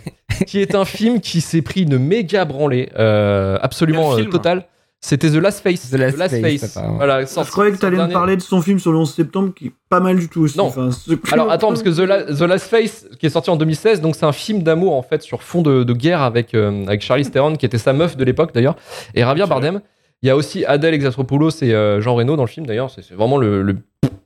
qui 0.47 0.57
est 0.59 0.73
un 0.73 0.85
film 0.85 1.21
qui 1.21 1.39
s'est 1.39 1.61
pris 1.61 1.83
une 1.83 1.99
méga 1.99 2.45
branlée, 2.45 2.89
euh, 2.97 3.59
absolument 3.61 4.13
euh, 4.13 4.17
film 4.17 4.31
totale. 4.31 4.65
C'était 4.99 5.29
The 5.29 5.35
Last 5.35 5.61
Face. 5.61 5.89
The 5.91 5.93
Last 5.93 6.41
Face. 6.41 6.77
Voilà, 6.95 7.23
Je 7.23 7.51
croyais 7.51 7.69
que 7.71 7.77
ce 7.77 7.81
t'allais 7.81 7.93
me 7.93 8.01
dernier- 8.01 8.13
parler 8.13 8.35
de 8.35 8.41
son 8.41 8.61
film 8.61 8.79
sur 8.79 8.91
le 8.91 8.97
11 8.97 9.13
septembre 9.13 9.53
qui 9.53 9.67
est 9.67 9.71
pas 9.89 9.99
mal 9.99 10.17
du 10.17 10.27
tout 10.27 10.41
aussi. 10.41 10.57
Non. 10.57 10.65
Enfin, 10.65 10.89
Alors 11.31 11.51
attends, 11.51 11.67
parce 11.69 11.83
que 11.83 11.89
The, 11.89 11.99
La- 11.99 12.23
The 12.23 12.41
Last 12.41 12.67
Face, 12.69 13.07
qui 13.19 13.27
est 13.27 13.29
sorti 13.29 13.49
en 13.51 13.57
2016, 13.57 14.01
donc 14.01 14.15
c'est 14.15 14.25
un 14.25 14.31
film 14.31 14.63
d'amour 14.63 14.95
en 14.95 15.03
fait 15.03 15.21
sur 15.21 15.43
fond 15.43 15.61
de, 15.61 15.83
de 15.83 15.93
guerre 15.93 16.21
avec, 16.23 16.53
euh, 16.55 16.83
avec 16.87 17.01
Charlize 17.01 17.29
Theron, 17.31 17.55
qui 17.55 17.65
était 17.65 17.77
sa 17.77 17.93
meuf 17.93 18.17
de 18.17 18.23
l'époque 18.25 18.53
d'ailleurs, 18.53 18.75
et 19.13 19.21
Javier 19.21 19.45
Bardem. 19.47 19.81
Il 20.23 20.27
y 20.27 20.29
a 20.31 20.35
aussi 20.35 20.65
Adèle 20.65 20.95
Exarchopoulos 20.95 21.51
et 21.61 21.75
euh, 21.75 22.01
Jean 22.01 22.15
Reno 22.15 22.35
dans 22.35 22.43
le 22.43 22.49
film 22.49 22.65
d'ailleurs. 22.65 22.89
C'est 22.89 23.11
vraiment 23.13 23.37
le, 23.37 23.61
le, 23.61 23.77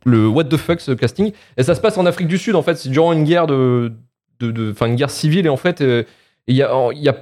le 0.06 0.26
what 0.28 0.46
the 0.46 0.56
fuck 0.56 0.80
ce 0.80 0.94
casting. 0.94 1.34
Et 1.58 1.64
ça 1.64 1.76
se 1.76 1.82
passe 1.82 1.98
en 1.98 2.06
Afrique 2.06 2.30
du 2.30 2.38
Sud 2.38 2.56
en 2.56 2.62
fait. 2.62 2.76
C'est 2.76 2.88
durant 2.90 3.12
une 3.12 3.26
guerre 3.26 3.46
de, 3.46 3.92
de, 4.40 4.52
de- 4.52 4.74
une 4.88 4.96
guerre 4.96 5.10
civile 5.12 5.46
et 5.48 5.50
en 5.50 5.58
fait 5.58 5.82
euh, 5.82 6.04
il 6.48 6.56
y 6.56 6.64
a, 6.64 6.72
il 6.94 7.00
y 7.04 7.10
a 7.10 7.16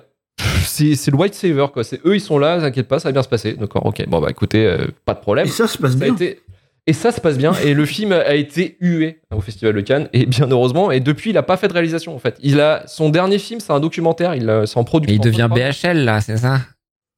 c'est 0.65 1.07
le 1.11 1.15
white 1.17 1.33
saver 1.33 1.67
quoi. 1.73 1.83
C'est 1.83 1.99
eux 2.05 2.15
ils 2.15 2.21
sont 2.21 2.39
là, 2.39 2.59
t'inquiète 2.59 2.87
pas, 2.87 2.99
ça 2.99 3.09
va 3.09 3.13
bien 3.13 3.23
se 3.23 3.29
passer. 3.29 3.53
D'accord, 3.53 3.85
ok. 3.85 4.05
Bon 4.07 4.19
bah 4.19 4.27
écoutez, 4.29 4.65
euh, 4.65 4.87
pas 5.05 5.13
de 5.13 5.19
problème. 5.19 5.45
Et 5.45 5.49
ça 5.49 5.67
se 5.67 5.77
passe 5.77 5.93
Ça 5.93 5.97
bien. 5.97 6.13
été- 6.13 6.39
Et 6.87 6.93
ça 6.93 7.11
se 7.11 7.21
passe 7.21 7.37
bien. 7.37 7.53
Et 7.63 7.73
le 7.73 7.85
film 7.85 8.11
a 8.13 8.33
été 8.33 8.75
hué 8.81 9.19
au 9.35 9.41
Festival 9.41 9.75
de 9.75 9.81
Cannes. 9.81 10.09
Et 10.13 10.25
bien 10.25 10.47
heureusement. 10.49 10.89
Et 10.91 10.99
depuis, 10.99 11.29
il 11.29 11.37
a 11.37 11.43
pas 11.43 11.55
fait 11.57 11.67
de 11.67 11.73
réalisation 11.73 12.15
en 12.15 12.19
fait. 12.19 12.35
Il 12.41 12.59
a 12.59 12.83
son 12.87 13.09
dernier 13.09 13.37
film, 13.37 13.59
c'est 13.59 13.73
un 13.73 13.79
documentaire. 13.79 14.33
Il 14.35 14.49
a- 14.49 14.65
c'est 14.65 14.77
en 14.79 14.83
Et 14.83 15.11
il 15.13 15.19
devient. 15.19 15.47
BHL 15.53 16.03
là, 16.03 16.19
c'est 16.21 16.37
ça? 16.37 16.57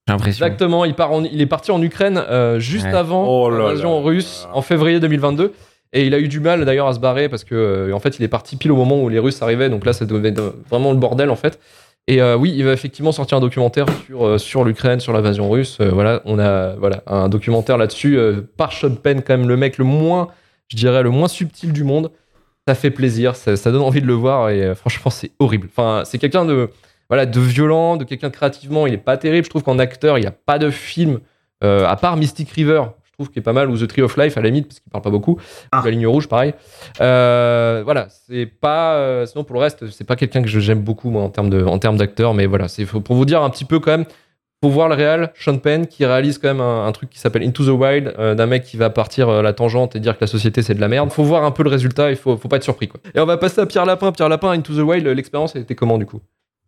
J'ai 0.07 0.13
l'impression. 0.13 0.45
Exactement. 0.45 0.84
Il 0.84 0.93
part 0.95 1.11
en- 1.13 1.24
il 1.24 1.39
est 1.39 1.45
parti 1.45 1.72
en 1.72 1.82
Ukraine 1.82 2.17
euh, 2.30 2.59
juste 2.59 2.86
Ouais. 2.88 2.93
avant 2.95 3.26
Oh 3.30 3.49
l'invasion 3.49 4.01
russe 4.03 4.47
en 4.53 4.61
février 4.61 4.99
2022. 4.99 5.53
Et 5.93 6.05
il 6.07 6.13
a 6.13 6.19
eu 6.19 6.28
du 6.28 6.39
mal 6.39 6.65
d'ailleurs 6.65 6.88
à 6.88 6.93
se 6.93 6.99
barrer 6.99 7.30
parce 7.30 7.43
que 7.43 7.53
euh, 7.55 7.93
en 7.93 7.99
fait, 7.99 8.17
il 8.17 8.24
est 8.24 8.28
parti 8.30 8.55
pile 8.55 8.72
au 8.72 8.76
moment 8.78 9.01
où 9.01 9.09
les 9.09 9.19
Russes 9.19 9.41
arrivaient. 9.41 9.69
Donc 9.69 9.86
là, 9.86 9.93
ça 9.93 10.05
devait 10.05 10.30
être 10.30 10.55
vraiment 10.69 10.91
le 10.91 10.97
bordel 10.97 11.30
en 11.30 11.36
fait. 11.36 11.59
Et 12.08 12.22
euh, 12.22 12.36
oui, 12.36 12.54
il 12.56 12.66
va 12.66 12.74
effectivement 12.74 13.12
sortir 13.12 13.38
un 13.38 13.41
documentaire 13.41 13.86
sur, 14.08 14.26
euh, 14.26 14.66
l'Ukraine, 14.66 14.99
sur 14.99 15.14
l'invasion 15.14 15.49
russe. 15.49 15.78
Euh, 15.80 15.89
voilà, 15.91 16.22
on 16.26 16.39
a 16.39 16.76
voilà, 16.76 17.04
un 17.08 17.30
documentaire 17.30 17.78
là-dessus 17.78 18.20
par 18.58 18.74
Sean 18.74 18.95
Penn, 18.95 19.22
quand 19.22 19.38
même 19.38 19.47
le 19.47 19.58
mec 19.58 19.78
le 19.78 19.86
moins, 19.86 20.30
je 20.68 20.78
dirais, 20.78 21.04
le 21.04 21.10
moins 21.10 21.28
subtil 21.28 21.74
du 21.74 21.84
monde. 21.84 22.12
Ça 22.68 22.76
fait 22.76 22.91
plaisir, 22.91 23.36
ça, 23.36 23.56
donne 23.72 23.82
envie 23.82 24.02
de 24.02 24.08
le 24.08 24.14
voir 24.14 24.49
et 24.49 24.76
franchement, 24.76 25.10
c'est 25.10 25.32
horrible. 25.39 25.68
Enfin, 25.72 26.04
c'est 26.06 26.20
quelqu'un 26.20 26.45
de, 26.45 26.70
voilà, 27.10 27.26
de 27.26 27.39
violent, 27.39 27.97
de 27.97 28.04
quelqu'un 28.04 28.30
de 28.30 28.34
créativement, 28.34 28.86
il 28.88 28.93
est 28.93 28.97
pas 28.97 29.18
terrible. 29.18 29.45
Je 29.45 29.49
trouve 29.49 29.64
qu'en 29.64 29.80
acteur, 29.80 30.18
il 30.18 30.22
n'y 30.22 30.28
a 30.28 30.32
pas 30.32 30.60
de 30.60 30.70
film, 30.70 31.20
à 31.62 31.95
part 31.95 32.18
Mystic 32.18 32.49
River, 32.52 32.84
trouve 33.22 33.30
qu'il 33.32 33.39
est 33.39 33.43
pas 33.43 33.53
mal, 33.53 33.69
ou 33.69 33.78
The 33.78 33.88
Tree 33.88 34.01
of 34.01 34.17
Life 34.17 34.38
à 34.38 34.41
la 34.41 34.47
limite, 34.49 34.67
parce 34.67 34.80
qu'il 34.80 34.91
parle 34.91 35.03
pas 35.03 35.09
beaucoup. 35.09 35.39
Ah. 35.72 35.82
Ou 35.82 35.86
La 35.86 35.91
ligne 35.91 36.07
rouge, 36.07 36.28
pareil. 36.28 36.53
Euh, 37.01 37.82
voilà, 37.84 38.07
c'est 38.28 38.45
pas. 38.45 38.95
euh, 38.95 39.26
sinon, 39.26 39.43
pour 39.43 39.55
le 39.55 39.61
reste, 39.61 39.89
c'est 39.89 40.05
pas 40.07 40.15
quelqu'un 40.15 40.41
que 40.41 40.47
je- 40.47 40.59
j'aime 40.59 40.82
beaucoup, 40.82 41.09
moi, 41.09 41.24
en 41.24 41.30
termes 41.30 41.49
de- 41.49 41.63
en 41.63 41.80
termes 41.80 41.97
d'acteur, 41.97 42.34
mais 42.34 42.45
voilà, 42.45 42.67
c'est 42.67 42.86
pour 42.86 43.15
vous 43.15 43.26
dire 43.26 43.41
un 43.43 43.49
petit 43.49 43.65
peu 43.65 43.80
quand 43.80 43.91
même. 43.91 44.05
Faut 44.63 44.69
voir 44.69 44.89
le 44.89 44.93
réal, 44.95 45.32
Sean 45.34 45.57
Penn, 45.57 45.88
qui 45.88 46.05
réalise 46.05 46.38
quand 46.38 46.49
même 46.49 46.61
un, 46.61 46.86
un 46.86 46.91
truc 46.91 47.09
qui 47.09 47.17
s'appelle 47.17 47.41
Into 47.41 47.65
the 47.65 47.69
Wild, 47.69 48.13
euh, 48.19 48.36
d'un 48.36 48.45
mec 48.45 48.63
qui 48.63 48.78
va 48.78 48.91
partir 48.91 49.28
euh, 49.28 49.41
la 49.41 49.53
tangente 49.53 49.95
et 49.95 49.99
dire 49.99 50.13
que 50.15 50.22
la 50.22 50.28
société 50.28 50.61
c'est 50.61 50.76
de 50.76 50.82
la 50.82 50.88
merde. 50.88 51.11
Faut 51.11 51.24
voir 51.24 51.43
un 51.45 51.49
peu 51.51 51.63
le 51.63 51.69
résultat, 51.72 52.11
il 52.11 52.15
faut, 52.15 52.38
faut 52.38 52.47
pas 52.47 52.57
être 52.57 52.63
surpris. 52.63 52.88
Quoi. 52.88 52.99
Et 53.15 53.19
on 53.19 53.26
va 53.26 53.38
passer 53.38 53.59
à 53.59 53.65
Pierre 53.65 53.88
Lapin. 53.88 54.11
Pierre 54.11 54.30
Lapin, 54.30 54.51
Into 54.51 54.76
the 54.76 54.82
Wild, 54.88 55.07
l'expérience 55.07 55.55
était 55.55 55.74
comment 55.74 55.97
du 55.97 56.05
coup? 56.05 56.19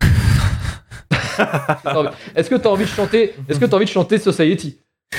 Est-ce 2.35 2.49
que 2.49 2.55
t'as 2.55 2.69
envie 2.69 2.85
de 2.85 2.89
chanter 2.89 3.35
Est-ce 3.47 3.59
que 3.59 3.65
t'as 3.65 3.75
envie 3.75 3.85
de 3.85 3.91
chanter 3.91 4.17
Society? 4.17 4.79
Ah 5.13 5.17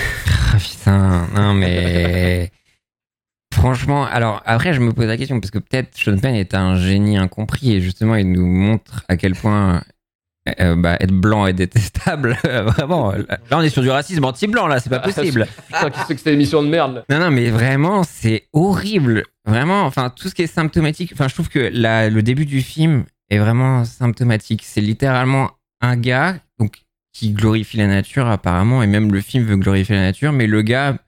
putain, 0.85 1.27
non 1.35 1.55
mais. 1.55 2.51
Franchement, 3.55 4.05
alors 4.05 4.43
après 4.47 4.75
je 4.75 4.81
me 4.81 4.93
pose 4.93 5.07
la 5.07 5.17
question 5.17 5.39
parce 5.41 5.53
que 5.53 5.59
peut-être 5.61 5.97
Sean 5.97 6.19
Penn 6.19 6.35
est 6.35 6.55
un 6.55 6.75
génie 6.77 7.17
incompris 7.17 7.73
et 7.73 7.81
justement 7.81 8.17
il 8.17 8.31
nous 8.33 8.47
montre 8.47 9.05
à 9.09 9.17
quel 9.17 9.35
point 9.37 9.83
euh, 10.61 10.75
bah, 10.77 10.97
être 11.01 11.13
blanc 11.13 11.47
est 11.47 11.53
détestable. 11.53 12.37
vraiment. 12.45 13.13
Là, 13.13 13.39
on 13.53 13.63
est 13.63 13.71
sur 13.71 13.81
du 13.81 13.91
racisme 13.91 14.25
anti-blanc, 14.25 14.67
là, 14.67 14.81
c'est 14.81 14.91
pas 14.91 14.99
possible. 14.99 15.47
Putain, 15.67 15.91
qu'est-ce 15.91 16.09
que 16.09 16.17
c'était 16.17 16.33
l'émission 16.33 16.63
de 16.63 16.69
merde 16.69 17.05
Non, 17.09 17.19
non, 17.19 17.31
mais 17.31 17.49
vraiment, 17.49 18.03
c'est 18.03 18.49
horrible. 18.53 19.23
Vraiment, 19.47 19.85
enfin, 19.85 20.11
tout 20.11 20.29
ce 20.29 20.35
qui 20.35 20.43
est 20.43 20.47
symptomatique. 20.47 21.13
Enfin, 21.15 21.29
je 21.29 21.35
trouve 21.35 21.49
que 21.49 21.71
la- 21.73 22.11
le 22.11 22.23
début 22.23 22.45
du 22.45 22.61
film 22.61 23.05
est 23.31 23.39
vraiment 23.39 23.85
symptomatique. 23.87 24.65
C'est 24.67 24.83
littéralement 24.83 25.53
un 25.81 25.97
gars 25.97 26.37
qui 27.15 27.31
glorifie 27.31 27.79
la 27.79 27.87
nature, 27.87 28.27
apparemment, 28.27 28.83
et 28.83 28.87
même 28.87 29.13
le 29.13 29.21
film 29.21 29.45
veut 29.45 29.57
glorifier 29.57 29.95
la 29.95 30.03
nature, 30.03 30.33
mais 30.33 30.47
le 30.47 30.61
gars, 30.63 30.99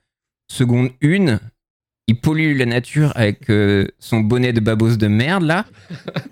seconde 0.49 0.89
une, 1.01 1.39
il 2.07 2.19
pollue 2.19 2.57
la 2.57 2.65
nature 2.65 3.11
avec 3.15 3.49
euh, 3.49 3.85
son 3.99 4.21
bonnet 4.21 4.53
de 4.53 4.61
babos 4.61 4.95
de 4.95 5.07
merde, 5.07 5.43
là, 5.43 5.65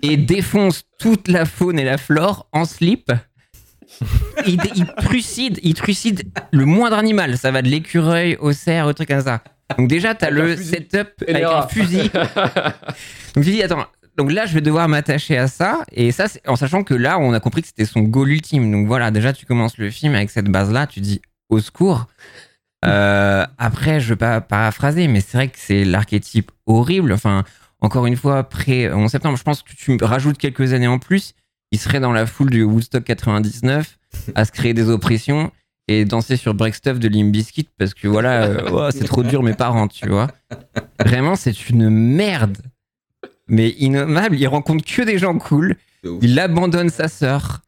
et 0.02 0.16
défonce 0.16 0.84
toute 0.98 1.28
la 1.28 1.44
faune 1.44 1.78
et 1.78 1.84
la 1.84 1.98
flore 1.98 2.48
en 2.52 2.64
slip. 2.64 3.12
Il, 4.46 4.58
il 4.74 4.86
trucide, 5.04 5.60
il 5.62 5.74
trucide 5.74 6.24
le 6.52 6.64
moindre 6.64 6.96
animal. 6.96 7.38
Ça 7.38 7.50
va 7.50 7.62
de 7.62 7.68
l'écureuil 7.68 8.36
au 8.40 8.52
cerf, 8.52 8.86
au 8.86 8.92
truc 8.92 9.08
comme 9.08 9.22
ça. 9.22 9.42
Donc 9.78 9.88
déjà, 9.88 10.14
t'as 10.14 10.30
le 10.30 10.56
fusil. 10.56 10.70
setup 10.70 11.08
avec 11.28 11.42
un 11.42 11.68
fusil. 11.68 12.10
Donc 13.34 13.44
tu 13.44 13.50
dis, 13.50 13.62
attends, 13.62 13.86
donc 14.16 14.32
là, 14.32 14.46
je 14.46 14.54
vais 14.54 14.60
devoir 14.60 14.88
m'attacher 14.88 15.36
à 15.36 15.46
ça. 15.46 15.84
Et 15.92 16.12
ça, 16.12 16.26
en 16.46 16.56
sachant 16.56 16.84
que 16.84 16.94
là, 16.94 17.18
on 17.18 17.32
a 17.32 17.40
compris 17.40 17.62
que 17.62 17.68
c'était 17.68 17.84
son 17.84 18.00
goal 18.00 18.30
ultime. 18.30 18.70
Donc 18.70 18.86
voilà, 18.86 19.10
déjà, 19.10 19.32
tu 19.32 19.46
commences 19.46 19.78
le 19.78 19.90
film 19.90 20.14
avec 20.14 20.30
cette 20.30 20.48
base-là. 20.48 20.86
Tu 20.86 21.00
dis, 21.00 21.20
au 21.48 21.60
secours. 21.60 22.06
Euh, 22.84 23.44
après, 23.58 24.00
je 24.00 24.10
vais 24.10 24.16
pas 24.16 24.40
paraphraser, 24.40 25.08
mais 25.08 25.20
c'est 25.20 25.36
vrai 25.36 25.48
que 25.48 25.58
c'est 25.58 25.84
l'archétype 25.84 26.50
horrible. 26.66 27.12
Enfin, 27.12 27.44
encore 27.80 28.06
une 28.06 28.16
fois, 28.16 28.38
après 28.38 28.92
11 28.92 29.10
septembre, 29.10 29.36
je 29.36 29.42
pense 29.42 29.62
que 29.62 29.72
tu 29.74 29.96
rajoutes 30.02 30.38
quelques 30.38 30.72
années 30.72 30.86
en 30.86 30.98
plus. 30.98 31.34
Il 31.72 31.78
serait 31.78 32.00
dans 32.00 32.12
la 32.12 32.26
foule 32.26 32.50
du 32.50 32.62
Woodstock 32.62 33.04
99 33.04 33.98
à 34.34 34.44
se 34.44 34.52
créer 34.52 34.72
des 34.72 34.88
oppressions 34.88 35.50
et 35.88 36.04
danser 36.04 36.36
sur 36.36 36.54
Break 36.54 36.74
Stuff 36.74 36.98
de 36.98 37.08
Limp 37.08 37.32
Bizkit 37.32 37.68
parce 37.78 37.94
que 37.94 38.08
voilà, 38.08 38.44
euh, 38.44 38.68
oh, 38.72 38.88
c'est 38.90 39.04
trop 39.04 39.22
dur 39.22 39.42
mes 39.42 39.54
parents, 39.54 39.88
tu 39.88 40.08
vois. 40.08 40.28
Vraiment, 41.04 41.36
c'est 41.36 41.68
une 41.68 41.90
merde. 41.90 42.58
Mais 43.48 43.70
innommable, 43.78 44.36
il 44.38 44.46
rencontre 44.48 44.84
que 44.84 45.02
des 45.02 45.18
gens 45.18 45.36
cool. 45.38 45.76
Il 46.22 46.38
abandonne 46.38 46.88
sa 46.90 47.08
sœur. 47.08 47.60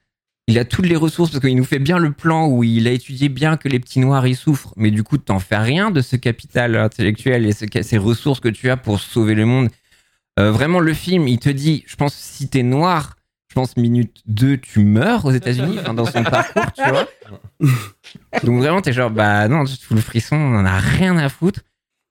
Il 0.46 0.58
a 0.58 0.64
toutes 0.64 0.86
les 0.86 0.96
ressources 0.96 1.30
parce 1.30 1.44
qu'il 1.44 1.56
nous 1.56 1.64
fait 1.64 1.78
bien 1.78 1.98
le 1.98 2.10
plan 2.12 2.46
où 2.48 2.64
il 2.64 2.88
a 2.88 2.92
étudié 2.92 3.28
bien 3.28 3.56
que 3.56 3.68
les 3.68 3.78
petits 3.78 4.00
noirs 4.00 4.26
y 4.26 4.34
souffrent. 4.34 4.72
Mais 4.76 4.90
du 4.90 5.02
coup, 5.02 5.18
t'en 5.18 5.38
fais 5.40 5.58
rien 5.58 5.90
de 5.90 6.00
ce 6.00 6.16
capital 6.16 6.74
intellectuel 6.76 7.44
et 7.46 7.52
ce- 7.52 7.66
ces 7.82 7.98
ressources 7.98 8.40
que 8.40 8.48
tu 8.48 8.70
as 8.70 8.76
pour 8.78 8.98
sauver 9.00 9.34
le 9.34 9.44
monde. 9.44 9.68
Euh, 10.40 10.50
vraiment, 10.50 10.80
le 10.80 10.94
film, 10.94 11.28
il 11.28 11.38
te 11.38 11.50
dit, 11.50 11.84
je 11.86 11.96
pense, 11.96 12.14
si 12.14 12.48
t'es 12.48 12.62
noir, 12.62 13.16
je 13.50 13.54
pense, 13.54 13.76
minute 13.76 14.22
2, 14.26 14.56
tu 14.56 14.80
meurs 14.80 15.24
aux 15.26 15.32
États-Unis, 15.32 15.78
dans 15.94 16.06
son 16.06 16.22
parcours, 16.24 16.72
tu 16.74 16.88
vois. 16.88 17.06
Donc 18.44 18.58
vraiment, 18.60 18.80
t'es 18.80 18.92
genre, 18.92 19.10
bah 19.10 19.48
non, 19.48 19.64
tu 19.64 19.76
te 19.76 19.84
fous 19.84 19.94
le 19.94 20.00
frisson, 20.00 20.36
on 20.36 20.56
en 20.60 20.64
a 20.64 20.78
rien 20.78 21.16
à 21.18 21.28
foutre. 21.28 21.60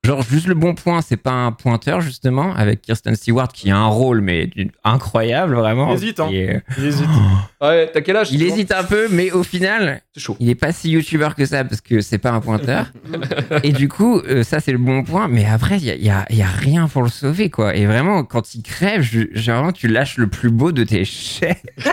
Genre, 0.05 0.21
juste 0.21 0.47
le 0.47 0.53
bon 0.55 0.73
point, 0.73 1.01
c'est 1.01 1.17
pas 1.17 1.31
un 1.33 1.51
pointeur, 1.51 1.99
justement, 1.99 2.53
avec 2.55 2.81
Kirsten 2.81 3.15
Stewart 3.15 3.49
qui 3.49 3.71
a 3.71 3.77
un 3.77 3.87
rôle, 3.87 4.21
mais 4.21 4.49
incroyable, 4.85 5.55
vraiment. 5.55 5.89
Il 5.89 5.95
hésite, 5.95 6.19
hein. 6.21 6.29
est- 6.31 6.61
Il 6.77 6.85
hésite. 6.85 7.07
Ouais, 7.59 7.89
t'as 7.91 8.01
quel 8.01 8.15
âge 8.15 8.31
Il 8.31 8.43
hésite 8.43 8.71
un 8.71 8.83
peu, 8.83 9.07
mais 9.09 9.31
au 9.31 9.41
final, 9.41 10.01
il 10.39 10.47
est 10.49 10.53
pas 10.55 10.71
si 10.71 10.91
youtubeur 10.91 11.33
que 11.33 11.43
ça 11.47 11.63
parce 11.65 11.81
que 11.81 12.01
c'est 12.01 12.19
pas 12.19 12.29
un 12.29 12.39
pointeur. 12.39 12.85
et 13.63 13.71
du 13.73 13.89
coup, 13.89 14.19
euh, 14.19 14.43
ça 14.43 14.59
c'est 14.59 14.71
le 14.71 14.77
bon 14.77 15.03
point. 15.03 15.27
Mais 15.27 15.43
après, 15.45 15.77
il 15.77 15.83
y 15.85 15.89
a, 15.89 15.95
il 15.95 16.05
y 16.05 16.09
a- 16.11 16.25
il 16.29 16.37
y 16.37 16.43
a 16.43 16.47
rien 16.47 16.87
pour 16.87 17.01
le 17.01 17.09
sauver, 17.09 17.49
quoi. 17.49 17.75
Et 17.75 17.87
vraiment, 17.87 18.23
quand 18.23 18.53
il 18.53 18.61
crève, 18.61 19.01
je, 19.01 19.21
généralement, 19.33 19.71
tu 19.71 19.87
lâches 19.87 20.17
le 20.17 20.27
plus 20.27 20.51
beau 20.51 20.71
de 20.71 20.83
tes 20.83 21.03
chais. 21.03 21.57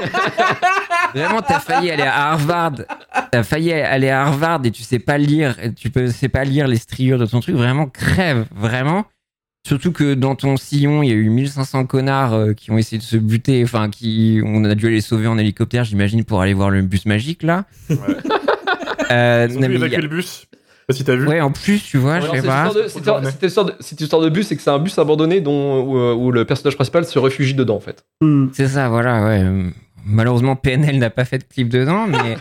vraiment, 1.15 1.41
t'as 1.43 1.61
failli 1.61 1.91
aller 1.91 2.03
à 2.03 2.31
Harvard. 2.33 2.73
T'as 3.31 3.43
failli 3.43 3.73
aller 3.73 4.11
à 4.11 4.23
Harvard 4.27 4.61
et 4.65 4.71
tu 4.71 4.83
sais 4.83 4.99
pas 4.99 5.19
lire. 5.19 5.57
Tu 5.77 5.91
peux, 5.91 6.09
sais 6.09 6.29
pas 6.29 6.45
lire 6.45 6.67
les 6.67 6.77
striures 6.77 7.19
de 7.19 7.27
ton 7.27 7.41
truc. 7.41 7.55
Vraiment, 7.57 7.87
crève, 7.87 8.47
vraiment. 8.55 9.05
Surtout 9.67 9.93
que 9.93 10.12
dans 10.12 10.35
ton 10.35 10.59
sillon, 10.59 11.03
il 11.03 11.09
y 11.09 11.12
a 11.12 11.15
eu 11.15 11.31
1500 11.31 11.87
connards 11.87 12.35
euh, 12.35 12.53
qui 12.53 12.71
ont 12.71 12.77
essayé 12.77 12.99
de 12.99 13.03
se 13.03 13.17
buter, 13.17 13.62
enfin, 13.65 13.89
qui, 13.89 14.43
on 14.45 14.62
a 14.65 14.75
dû 14.75 14.91
les 14.91 15.01
sauver 15.01 15.27
en 15.27 15.39
hélicoptère, 15.39 15.85
j'imagine, 15.85 16.23
pour 16.25 16.43
aller 16.43 16.53
voir 16.53 16.69
le 16.69 16.83
bus 16.83 17.07
magique, 17.07 17.43
là. 17.43 17.65
Euh, 19.11 19.47
Ils 19.51 19.57
ont 19.57 19.61
non, 19.61 19.71
évacuer 19.71 19.97
a- 19.97 20.01
le 20.01 20.09
bus. 20.09 20.47
Si 20.91 21.03
t'as 21.03 21.15
vu. 21.17 21.27
Ouais, 21.27 21.41
en 21.41 21.51
plus, 21.51 21.83
tu 21.83 21.97
vois, 21.97 22.21
je 22.21 22.27
sais 22.27 22.43
pas. 22.43 22.71
cette 22.87 22.97
histoire- 22.99 24.21
de- 24.21 24.29
bus, 24.29 24.47
c'est 24.49 24.57
que 24.57 24.61
c'est 24.62 24.69
un 24.71 24.79
bus 24.79 24.99
abandonné 24.99 25.41
dont, 25.41 25.83
où, 25.83 25.97
euh, 25.97 26.12
où 26.15 26.31
le 26.31 26.45
personnage 26.45 26.75
principal 26.75 27.07
se 27.07 27.19
réfugie 27.19 27.55
dedans, 27.55 27.77
en 27.77 27.81
fait. 27.81 28.05
C'est 28.53 28.69
ça, 28.69 28.91
voilà, 28.91 29.25
ouais. 29.25 29.43
Malheureusement, 30.07 30.55
PNL 30.57 30.99
n'a 30.99 31.11
pas 31.11 31.25
fait 31.25 31.39
de 31.39 31.45
clip 31.45 31.69
dedans, 31.69 32.07
mais. 32.07 32.37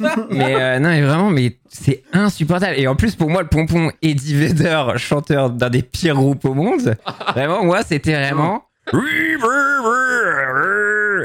mais 0.30 0.54
euh, 0.56 0.78
non, 0.78 0.88
mais 0.90 1.02
vraiment, 1.02 1.30
mais 1.30 1.56
c'est 1.68 2.02
insupportable. 2.12 2.74
Et 2.78 2.86
en 2.88 2.96
plus, 2.96 3.14
pour 3.16 3.30
moi, 3.30 3.42
le 3.42 3.48
pompon 3.48 3.90
Eddie 4.02 4.34
Vedder, 4.34 4.82
chanteur 4.96 5.50
d'un 5.50 5.70
des 5.70 5.82
pires 5.82 6.14
groupes 6.16 6.44
au 6.44 6.54
monde, 6.54 6.96
vraiment, 7.34 7.64
moi, 7.64 7.82
c'était 7.82 8.14
vraiment. 8.14 8.64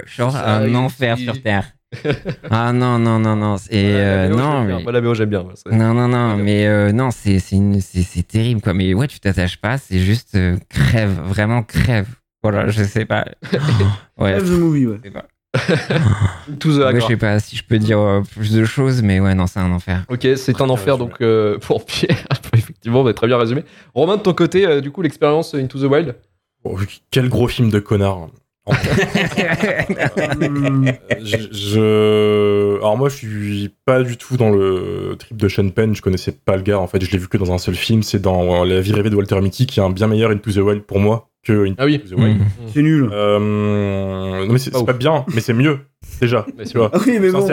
Genre 0.08 0.36
un 0.36 0.74
enfer 0.76 1.18
sur 1.18 1.42
Terre. 1.42 1.72
Ah 2.50 2.72
non, 2.72 2.98
non, 2.98 3.20
non, 3.20 3.36
non. 3.36 3.58
Et 3.70 3.92
euh, 3.96 4.30
la 4.30 4.30
BO, 4.30 4.38
non, 4.38 4.44
j'aime 4.52 4.68
bien. 4.68 4.78
mais. 4.78 4.84
J'aime 5.16 5.30
bien. 5.30 5.78
Non, 5.78 5.94
non, 5.94 6.08
non, 6.08 6.38
mais 6.38 6.66
euh, 6.66 6.92
non, 6.92 7.12
c'est 7.12 7.40
c'est 7.40 7.58
une- 7.58 7.82
c'est- 7.82 8.04
c'est 8.04 8.24
terrible, 8.28 8.62
quoi. 8.62 8.74
Mais 8.74 8.94
ouais, 8.94 9.08
tu 9.08 9.20
t'attaches 9.20 9.58
pas, 9.58 9.78
c'est 9.78 10.00
juste 10.00 10.36
euh, 10.36 10.56
crève, 10.70 11.12
vraiment 11.26 11.64
crève. 11.64 12.08
Voilà, 12.44 12.70
je 12.70 12.84
sais 12.84 13.06
pas. 13.06 13.26
Ouais, 14.18 14.32
Crève 14.34 14.46
the 14.50 14.60
movie, 14.60 14.86
ouais. 14.88 15.00
je 15.68 15.76
sais 15.76 15.88
pas. 15.88 16.00
Tous 16.60 16.78
Ouais, 16.78 16.86
d'accord. 16.86 17.02
je 17.02 17.06
sais 17.08 17.18
pas 17.18 17.40
si 17.40 17.56
je 17.58 17.64
peux 17.64 17.78
dire 17.78 18.00
euh, 18.00 18.22
plus 18.22 18.54
de 18.54 18.64
choses, 18.64 19.02
mais 19.02 19.20
ouais, 19.20 19.36
non, 19.36 19.48
c'est 19.48 19.60
un 19.60 19.72
enfer. 19.72 20.06
Ok, 20.10 20.28
c'est 20.38 20.62
un 20.62 20.70
enfer 20.70 20.98
donc 20.98 21.16
euh, 21.22 21.58
pour 21.62 21.86
Pierre. 21.86 22.26
Effectivement, 22.54 23.04
bah, 23.04 23.14
très 23.14 23.28
bien 23.28 23.38
résumé. 23.38 23.64
Romain, 23.94 24.18
de 24.18 24.22
ton 24.22 24.34
côté, 24.34 24.66
euh, 24.66 24.82
du 24.82 24.92
coup, 24.92 25.02
l'expérience 25.02 25.54
Into 25.54 25.80
the 25.80 25.90
Wild? 25.92 26.16
Oh, 26.64 26.78
quel 27.10 27.28
gros 27.30 27.48
film 27.48 27.70
de 27.70 27.80
connard. 27.80 28.18
En 28.18 28.30
Euh, 28.72 28.74
je, 31.24 31.38
je- 31.52 32.78
Alors 32.78 32.98
moi, 32.98 33.10
je 33.10 33.16
suis 33.16 33.72
pas 33.86 34.04
du 34.04 34.18
tout 34.18 34.38
dans 34.38 34.50
le 34.52 35.16
trip 35.18 35.38
de 35.38 35.48
Sean 35.50 35.70
Penn. 35.70 35.96
Je 35.96 36.02
connaissais 36.02 36.32
pas 36.32 36.56
le 36.56 36.62
gars. 36.62 36.80
En 36.80 36.88
fait, 36.88 37.04
je 37.04 37.12
l'ai 37.12 37.18
vu 37.18 37.28
que 37.28 37.38
dans 37.38 37.52
un 37.52 37.58
seul 37.58 37.76
film. 37.76 38.04
C'est 38.04 38.22
dans 38.22 38.64
La 38.64 38.80
vie 38.82 38.94
rêvée 38.94 39.10
de 39.10 39.16
Walter 39.16 39.40
Mitty, 39.42 39.66
qui 39.66 39.80
est 39.80 39.84
un 39.84 39.90
bien 39.90 40.08
meilleur 40.08 40.32
Into 40.32 40.52
the 40.52 40.58
Wild 40.58 40.84
pour 40.84 41.00
moi 41.00 41.30
que 41.44 41.66
Into 41.66 41.76
Ah 41.80 41.86
oui. 41.86 42.00
the 42.00 42.14
Wild. 42.14 42.38
Mhm. 42.40 42.46
C'est 42.74 42.82
nul. 42.82 43.10
Euh, 43.12 43.40
non 44.46 44.54
mais 44.54 44.60
c'est 44.60 44.72
pas 44.86 44.94
bien, 44.94 45.26
mais 45.34 45.42
c'est 45.42 45.54
mieux 45.54 45.80
déjà. 46.20 46.46
Mais 46.58 46.66
tu 46.66 46.78
vois. 46.78 46.92
Oui, 47.06 47.18
mais 47.20 47.32
bon. 47.32 47.46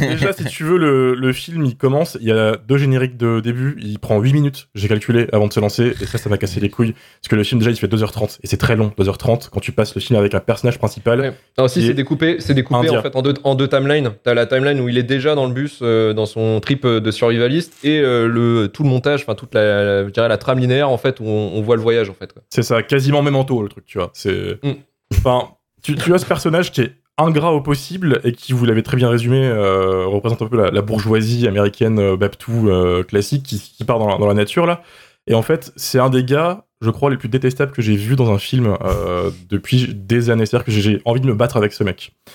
Déjà, 0.00 0.32
si 0.32 0.44
tu 0.44 0.64
veux, 0.64 0.78
le, 0.78 1.14
le 1.14 1.32
film 1.32 1.64
il 1.64 1.76
commence. 1.76 2.16
Il 2.20 2.26
y 2.26 2.32
a 2.32 2.56
deux 2.56 2.76
génériques 2.76 3.16
de 3.16 3.40
début. 3.40 3.76
Il 3.80 3.98
prend 3.98 4.20
8 4.20 4.32
minutes, 4.32 4.68
j'ai 4.74 4.88
calculé, 4.88 5.28
avant 5.32 5.46
de 5.46 5.52
se 5.52 5.60
lancer. 5.60 5.94
Et 6.00 6.06
ça, 6.06 6.18
ça 6.18 6.28
m'a 6.28 6.38
cassé 6.38 6.60
les 6.60 6.70
couilles. 6.70 6.92
Parce 6.92 7.28
que 7.28 7.36
le 7.36 7.44
film 7.44 7.60
déjà 7.60 7.70
il 7.70 7.76
fait 7.76 7.86
2h30 7.86 8.38
et 8.42 8.46
c'est 8.46 8.56
très 8.56 8.76
long, 8.76 8.92
2h30 8.98 9.48
quand 9.50 9.60
tu 9.60 9.72
passes 9.72 9.94
le 9.94 10.00
film 10.00 10.18
avec 10.18 10.34
un 10.34 10.40
personnage 10.40 10.78
principal. 10.78 11.20
Ouais. 11.20 11.32
Non, 11.58 11.68
si, 11.68 11.82
c'est 11.82 11.88
est 11.90 11.94
découpé, 11.94 12.36
c'est 12.40 12.54
découpé 12.54 12.90
en 12.90 13.02
fait 13.02 13.14
en 13.16 13.22
deux, 13.22 13.34
en 13.44 13.54
deux 13.54 13.68
timelines. 13.68 14.12
T'as 14.24 14.34
la 14.34 14.46
timeline 14.46 14.80
où 14.80 14.88
il 14.88 14.98
est 14.98 15.02
déjà 15.02 15.34
dans 15.34 15.46
le 15.46 15.52
bus, 15.52 15.78
euh, 15.82 16.12
dans 16.12 16.26
son 16.26 16.60
trip 16.60 16.84
euh, 16.84 17.00
de 17.00 17.10
survivaliste, 17.10 17.72
et 17.84 18.00
euh, 18.00 18.26
le, 18.26 18.68
tout 18.68 18.82
le 18.82 18.88
montage, 18.88 19.22
enfin 19.22 19.34
toute 19.34 19.54
la, 19.54 19.84
la- 19.84 20.04
je 20.04 20.10
dirais 20.10 20.28
la 20.28 20.38
trame 20.38 20.58
linéaire 20.58 20.88
en 20.88 20.98
fait 20.98 21.20
où 21.20 21.24
on, 21.24 21.52
on 21.54 21.62
voit 21.62 21.76
le 21.76 21.82
voyage 21.82 22.10
en 22.10 22.14
fait. 22.14 22.34
C'est 22.50 22.62
ça, 22.62 22.82
quasiment 22.82 23.22
même 23.22 23.36
en 23.36 23.44
taux 23.44 23.62
le 23.62 23.68
truc, 23.68 23.84
tu 23.86 23.98
vois. 23.98 24.10
C'est. 24.14 24.58
Mm. 24.62 24.72
Enfin, 25.14 25.48
tu, 25.82 25.94
tu 25.96 26.14
as 26.14 26.18
ce 26.18 26.26
personnage 26.26 26.72
qui 26.72 26.80
est 26.82 26.92
ingrat 27.18 27.52
au 27.52 27.60
possible 27.60 28.20
et 28.24 28.32
qui, 28.32 28.52
vous 28.52 28.64
l'avez 28.64 28.82
très 28.82 28.96
bien 28.96 29.08
résumé, 29.08 29.44
euh, 29.46 30.06
représente 30.06 30.40
un 30.42 30.46
peu 30.46 30.56
la, 30.56 30.70
la 30.70 30.82
bourgeoisie 30.82 31.46
américaine 31.46 31.98
euh, 31.98 32.16
Baptou 32.16 32.68
euh, 32.70 33.02
classique 33.02 33.42
qui, 33.42 33.58
qui 33.60 33.84
part 33.84 33.98
dans 33.98 34.08
la, 34.08 34.16
dans 34.16 34.26
la 34.26 34.34
nature 34.34 34.66
là. 34.66 34.82
Et 35.28 35.34
en 35.34 35.42
fait, 35.42 35.72
c'est 35.76 36.00
un 36.00 36.10
des 36.10 36.24
gars, 36.24 36.64
je 36.80 36.90
crois, 36.90 37.08
les 37.10 37.16
plus 37.16 37.28
détestables 37.28 37.70
que 37.70 37.80
j'ai 37.82 37.94
vu 37.94 38.16
dans 38.16 38.32
un 38.32 38.38
film 38.38 38.76
euh, 38.82 39.30
depuis 39.50 39.88
des 39.94 40.30
années. 40.30 40.46
C'est-à-dire 40.46 40.64
que 40.64 40.72
j'ai- 40.72 41.00
envie 41.04 41.20
de 41.20 41.26
me 41.26 41.34
battre 41.34 41.56
avec 41.56 41.72
ce 41.72 41.84
mec. 41.84 42.12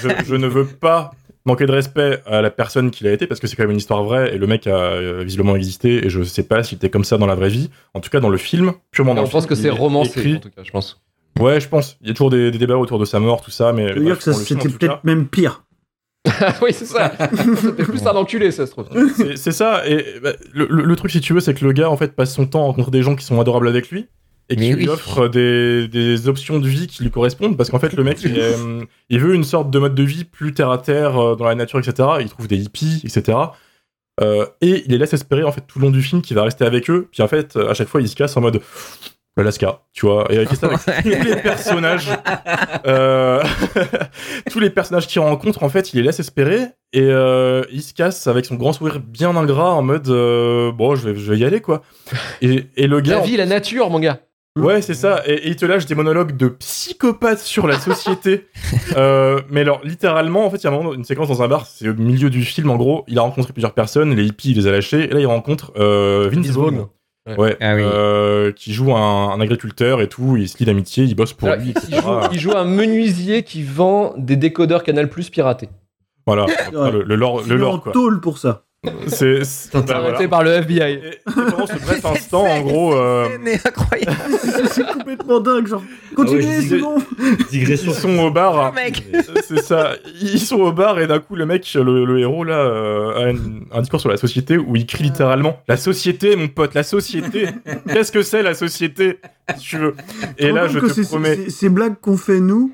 je, 0.00 0.08
je 0.24 0.34
ne 0.36 0.46
veux 0.46 0.64
pas 0.66 1.10
manquer 1.46 1.66
de 1.66 1.72
respect 1.72 2.20
à 2.26 2.40
la 2.42 2.50
personne 2.50 2.90
qu'il 2.92 3.06
a 3.08 3.12
été 3.12 3.26
parce 3.26 3.40
que 3.40 3.46
c'est 3.48 3.56
quand 3.56 3.62
même 3.64 3.70
une 3.72 3.78
histoire 3.78 4.04
vraie 4.04 4.34
et 4.34 4.38
le 4.38 4.46
mec 4.46 4.66
a 4.68 5.22
visiblement 5.24 5.56
existé 5.56 6.04
et 6.06 6.10
je 6.10 6.22
sais 6.22 6.42
pas 6.44 6.62
s'il 6.62 6.76
était 6.76 6.90
comme 6.90 7.04
ça 7.04 7.16
dans 7.16 7.26
la 7.26 7.34
vraie 7.34 7.48
vie. 7.48 7.70
En 7.94 8.00
tout 8.00 8.10
cas, 8.10 8.20
dans 8.20 8.28
le 8.28 8.36
film, 8.38 8.72
purement 8.92 9.14
dans 9.14 9.22
on 9.22 9.24
le 9.24 9.30
pense 9.30 9.44
film, 9.44 9.48
que 9.48 9.54
c'est 9.56 9.62
il 9.62 9.66
est 9.68 9.70
romancé 9.70 10.20
écrit- 10.20 10.36
en 10.36 10.40
tout 10.40 10.50
cas, 10.50 10.62
je 10.62 10.70
pense. 10.70 11.00
Ouais, 11.38 11.60
je 11.60 11.68
pense. 11.68 11.96
Il 12.00 12.08
y 12.08 12.10
a 12.10 12.14
toujours 12.14 12.30
des, 12.30 12.50
des 12.50 12.58
débats 12.58 12.76
autour 12.76 12.98
de 12.98 13.04
sa 13.04 13.20
mort, 13.20 13.40
tout 13.42 13.50
ça, 13.50 13.72
mais. 13.72 13.92
En 14.12 14.14
c'était 14.20 14.68
peut-être 14.68 15.04
même 15.04 15.26
pire. 15.26 15.64
oui, 16.62 16.72
c'est 16.72 16.84
ça. 16.84 17.12
C'était 17.56 17.84
plus 17.84 18.04
un 18.06 18.10
enculé, 18.10 18.50
ça 18.50 18.66
se 18.66 18.72
trouve. 18.72 18.86
c'est- 19.36 19.52
ça. 19.52 19.86
Et 19.88 20.04
bah, 20.22 20.32
le, 20.52 20.66
le- 20.68 20.84
le 20.84 20.96
truc, 20.96 21.10
si 21.10 21.20
tu 21.20 21.32
veux, 21.32 21.40
c'est 21.40 21.54
que 21.54 21.64
le 21.64 21.72
gars, 21.72 21.88
en 21.88 21.96
fait, 21.96 22.14
passe 22.14 22.34
son 22.34 22.46
temps 22.46 22.62
à 22.62 22.64
rencontrer 22.66 22.90
des 22.90 23.02
gens 23.02 23.16
qui 23.16 23.24
sont 23.24 23.40
adorables 23.40 23.68
avec 23.68 23.88
lui 23.90 24.08
et 24.50 24.56
qui 24.56 24.60
Mais 24.60 24.72
lui 24.74 24.82
oui. 24.84 24.88
offrent 24.88 25.28
des, 25.28 25.88
des 25.88 26.28
options 26.28 26.58
de 26.58 26.68
vie 26.68 26.86
qui 26.86 27.02
lui 27.02 27.10
correspondent. 27.10 27.56
Parce 27.56 27.70
qu'en 27.70 27.78
fait, 27.78 27.94
le 27.94 28.04
mec, 28.04 28.22
il, 28.24 28.36
est, 28.36 28.42
euh, 28.58 28.82
il 29.08 29.20
veut 29.20 29.34
une 29.34 29.44
sorte 29.44 29.70
de 29.70 29.78
mode 29.78 29.94
de 29.94 30.02
vie 30.02 30.24
plus 30.24 30.52
terre 30.52 30.70
à 30.70 30.78
terre 30.78 31.16
euh, 31.18 31.34
dans 31.36 31.46
la 31.46 31.54
nature, 31.54 31.78
etc. 31.78 32.08
Il 32.20 32.28
trouve 32.28 32.48
des 32.48 32.56
hippies, 32.58 33.00
etc. 33.04 33.38
Euh, 34.20 34.44
et 34.60 34.82
il 34.84 34.90
les 34.90 34.98
laisse 34.98 35.14
espérer, 35.14 35.44
en 35.44 35.52
fait, 35.52 35.62
tout 35.66 35.78
le 35.78 35.84
long 35.86 35.90
du 35.92 36.02
film 36.02 36.20
qu'il 36.20 36.34
va 36.36 36.42
rester 36.42 36.64
avec 36.64 36.90
eux. 36.90 37.08
Puis 37.10 37.22
en 37.22 37.28
fait, 37.28 37.56
à 37.56 37.72
chaque 37.74 37.88
fois, 37.88 38.02
il 38.02 38.08
se 38.08 38.16
casse 38.16 38.36
en 38.36 38.40
mode. 38.42 38.60
l'Alaska, 39.38 39.82
tu 39.92 40.06
vois. 40.06 40.26
Et 40.30 40.36
avec 40.36 40.50
ça, 40.50 40.68
avec 40.68 41.04
tous 41.20 41.24
les 41.24 41.36
personnages, 41.36 42.10
euh, 42.86 43.42
tous 44.50 44.60
les 44.60 44.70
personnages 44.70 45.06
qu'il 45.06 45.20
rencontre, 45.20 45.62
en 45.62 45.68
fait, 45.68 45.92
il 45.92 45.98
les 45.98 46.02
laisse 46.02 46.20
espérer 46.20 46.60
et 46.92 47.02
euh, 47.02 47.62
il 47.72 47.82
se 47.82 47.94
casse 47.94 48.26
avec 48.26 48.44
son 48.44 48.56
grand 48.56 48.72
sourire 48.72 49.00
bien 49.00 49.36
ingrat 49.36 49.72
en 49.72 49.82
mode 49.82 50.08
euh, 50.08 50.72
bon, 50.72 50.94
je 50.94 51.08
vais, 51.08 51.18
je 51.18 51.32
vais 51.32 51.38
y 51.38 51.44
aller 51.44 51.60
quoi. 51.60 51.82
Et, 52.42 52.66
et 52.76 52.86
le 52.86 53.00
gars, 53.00 53.16
La 53.16 53.22
vie, 53.22 53.36
la 53.36 53.46
nature, 53.46 53.90
mon 53.90 54.00
gars. 54.00 54.20
Ouais, 54.58 54.82
c'est 54.82 54.94
ça. 54.94 55.22
Et, 55.26 55.34
et 55.34 55.48
il 55.48 55.56
te 55.56 55.64
lâche 55.66 55.86
des 55.86 55.94
monologues 55.94 56.36
de 56.36 56.48
psychopathe 56.48 57.38
sur 57.38 57.66
la 57.66 57.78
société. 57.78 58.46
Euh, 58.96 59.40
mais 59.50 59.60
alors, 59.60 59.80
littéralement, 59.84 60.46
en 60.46 60.50
fait, 60.50 60.56
il 60.56 60.64
y 60.64 60.66
a 60.66 60.70
un 60.70 60.72
moment, 60.72 60.94
une 60.94 61.04
séquence 61.04 61.28
dans 61.28 61.42
un 61.42 61.48
bar, 61.48 61.66
c'est 61.66 61.88
au 61.88 61.94
milieu 61.94 62.30
du 62.30 62.42
film, 62.42 62.70
en 62.70 62.76
gros. 62.76 63.04
Il 63.06 63.18
a 63.18 63.22
rencontré 63.22 63.52
plusieurs 63.52 63.74
personnes, 63.74 64.14
les 64.14 64.24
hippies, 64.24 64.52
il 64.52 64.56
les 64.56 64.66
a 64.66 64.72
lâchés. 64.72 65.04
Et 65.04 65.08
là, 65.08 65.20
il 65.20 65.26
rencontre 65.26 65.72
euh, 65.76 66.28
Vince 66.32 66.48
Vaughn. 66.48 66.86
Ouais. 67.36 67.56
Ah 67.60 67.74
oui. 67.74 67.82
euh, 67.84 68.52
qui 68.52 68.72
joue 68.72 68.94
un, 68.94 69.30
un 69.30 69.40
agriculteur 69.40 70.00
et 70.00 70.08
tout. 70.08 70.36
Il 70.36 70.48
se 70.48 70.56
lie 70.58 70.64
d'amitié, 70.64 71.04
il 71.04 71.14
bosse 71.14 71.32
pour 71.32 71.48
Alors, 71.48 71.60
lui, 71.64 71.74
il, 71.88 71.94
joue, 71.96 72.10
il 72.32 72.38
joue 72.40 72.56
un 72.56 72.64
menuisier 72.64 73.42
qui 73.42 73.62
vend 73.62 74.14
des 74.16 74.36
décodeurs 74.36 74.82
Canal 74.84 75.08
Plus 75.08 75.28
piratés. 75.30 75.68
Voilà, 76.26 76.44
Ouais. 76.72 76.90
le, 76.92 77.02
le 77.02 77.14
lore, 77.16 77.42
Il 77.44 77.52
le 77.52 77.58
est 77.58 77.58
en 77.58 77.70
lore 77.72 77.82
quoi. 77.82 77.92
tôle 77.92 78.20
pour 78.20 78.38
ça. 78.38 78.64
C'est 79.08 79.44
c'est- 79.44 79.72
bah, 79.74 80.00
voilà. 80.00 80.28
par 80.28 80.44
le 80.44 80.50
FBI. 80.52 80.80
Et, 80.82 80.94
et 80.94 81.18
pendant 81.26 81.66
ce 81.66 81.72
bref 81.84 82.04
instant, 82.04 82.44
en 82.44 82.60
gros, 82.62 82.94
euh, 82.94 83.26
C'est 83.44 83.66
incroyable. 83.66 84.16
c'est 84.70 84.86
complètement 84.86 85.40
dingue, 85.40 85.66
genre. 85.66 85.82
Continuez, 86.14 86.44
Ah 86.46 86.86
ouais. 86.86 87.32
Digression. 87.50 87.90
ils 87.92 87.98
sont 87.98 88.18
au 88.20 88.30
bar. 88.30 88.72
C'est 89.48 89.62
ça. 89.62 89.94
Ils 90.22 90.38
sont 90.40 90.60
au 90.60 90.72
bar 90.72 91.00
et 91.00 91.08
d'un 91.08 91.18
coup, 91.18 91.34
le 91.34 91.44
mec, 91.44 91.68
le, 91.74 92.04
le 92.04 92.20
héros, 92.20 92.44
là, 92.44 92.58
euh, 92.60 93.26
a 93.26 93.30
une- 93.30 93.64
un 93.72 93.80
discours 93.80 94.00
sur 94.00 94.10
la 94.10 94.16
société 94.16 94.56
où 94.56 94.76
il 94.76 94.86
crie 94.86 95.02
littéralement 95.04 95.60
La 95.66 95.76
société, 95.76 96.36
mon 96.36 96.46
pote, 96.48 96.74
la 96.74 96.84
société. 96.84 97.48
Qu'est-ce 97.88 98.12
que 98.12 98.22
c'est 98.22 98.42
la 98.44 98.54
société 98.54 99.18
Si 99.56 99.60
tu 99.70 99.78
veux? 99.78 99.94
Et 100.38 100.52
là, 100.52 100.68
je 100.68 100.78
que 100.78 100.86
te 100.86 101.00
promets. 101.06 101.34
c'est- 101.36 101.50
Ces 101.50 101.68
blagues 101.68 101.96
qu'on 102.00 102.16
fait, 102.16 102.38
nous, 102.40 102.72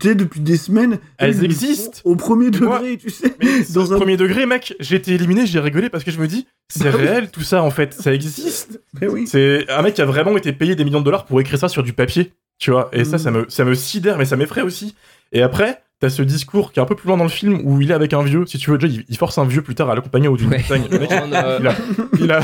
tu 0.00 0.08
sais, 0.08 0.14
depuis 0.14 0.40
des 0.40 0.56
semaines, 0.56 0.98
Elles 1.18 1.44
existent. 1.44 2.00
Au 2.04 2.16
premier 2.16 2.50
Moi- 2.50 2.78
degré, 2.80 2.96
tu 2.98 3.10
sais. 3.10 3.34
Dans 3.74 3.92
un- 3.92 3.96
premier 3.96 4.16
degré, 4.16 4.46
mec, 4.46 4.74
j'ai 4.80 4.96
été 4.96 5.12
éliminé, 5.12 5.46
j'ai 5.46 5.60
rigolé 5.60 5.88
parce 5.90 6.04
que 6.04 6.10
je 6.10 6.18
me 6.18 6.26
dis, 6.26 6.46
c'est 6.68 6.84
Bah 6.84 6.96
oui. 6.98 7.06
réel 7.06 7.30
tout 7.30 7.42
ça 7.42 7.62
en 7.62 7.70
fait, 7.70 7.92
ça 7.94 8.12
existe. 8.12 8.80
Mais 9.00 9.06
oui. 9.08 9.26
C'est 9.26 9.64
un 9.70 9.82
mec 9.82 9.94
qui 9.94 10.02
a 10.02 10.06
vraiment 10.06 10.36
été 10.36 10.52
payé 10.52 10.74
des 10.74 10.84
millions 10.84 11.00
de 11.00 11.04
dollars 11.04 11.24
pour 11.26 11.40
écrire 11.40 11.58
ça 11.58 11.68
sur 11.68 11.82
du 11.82 11.92
papier, 11.92 12.32
tu 12.58 12.70
vois. 12.70 12.88
Et 12.92 13.04
ça, 13.04 13.18
ça 13.18 13.30
me, 13.30 13.46
ça 13.48 13.64
me 13.64 13.74
sidère, 13.74 14.18
mais 14.18 14.24
ça 14.24 14.36
m'effraie 14.36 14.62
aussi. 14.62 14.94
Et 15.32 15.42
après, 15.42 15.80
t'as 16.00 16.10
ce 16.10 16.22
discours 16.22 16.72
qui 16.72 16.80
est 16.80 16.82
un 16.82 16.86
peu 16.86 16.94
plus 16.96 17.06
loin 17.08 17.16
dans 17.16 17.24
le 17.24 17.30
film 17.30 17.60
où 17.64 17.80
il 17.80 17.90
est 17.90 17.94
avec 17.94 18.12
un 18.12 18.22
vieux. 18.22 18.44
Si 18.46 18.58
tu 18.58 18.70
veux, 18.70 18.78
déjà, 18.78 18.92
il, 18.92 19.04
il 19.08 19.16
force 19.16 19.38
un 19.38 19.44
vieux 19.46 19.62
plus 19.62 19.74
tard 19.74 19.90
à 19.90 19.94
l'accompagner 19.94 20.28
au 20.28 20.36
d'une 20.36 20.50
Ouais. 20.50 20.58
montagne. 20.58 20.84
Le 20.90 20.98
mec, 20.98 21.10
On, 21.12 21.32
euh, 21.32 21.58
il 21.60 21.66
a, 21.66 21.76
il 22.20 22.30
a, 22.32 22.40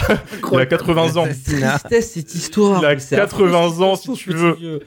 il 0.53 0.59
a 0.61 0.67
80 0.67 1.17
ans. 1.17 1.25
Assassinat. 1.25 1.79
tristesse 1.79 2.13
cette 2.13 2.35
histoire. 2.35 2.81
Il 2.83 2.87
a 2.87 2.95
mais 2.95 3.01
c'est 3.01 3.17
80 3.17 3.47
affreux, 3.49 3.83
ans, 3.85 3.97
si 3.97 4.13
tu 4.15 4.31
veux. 4.31 4.81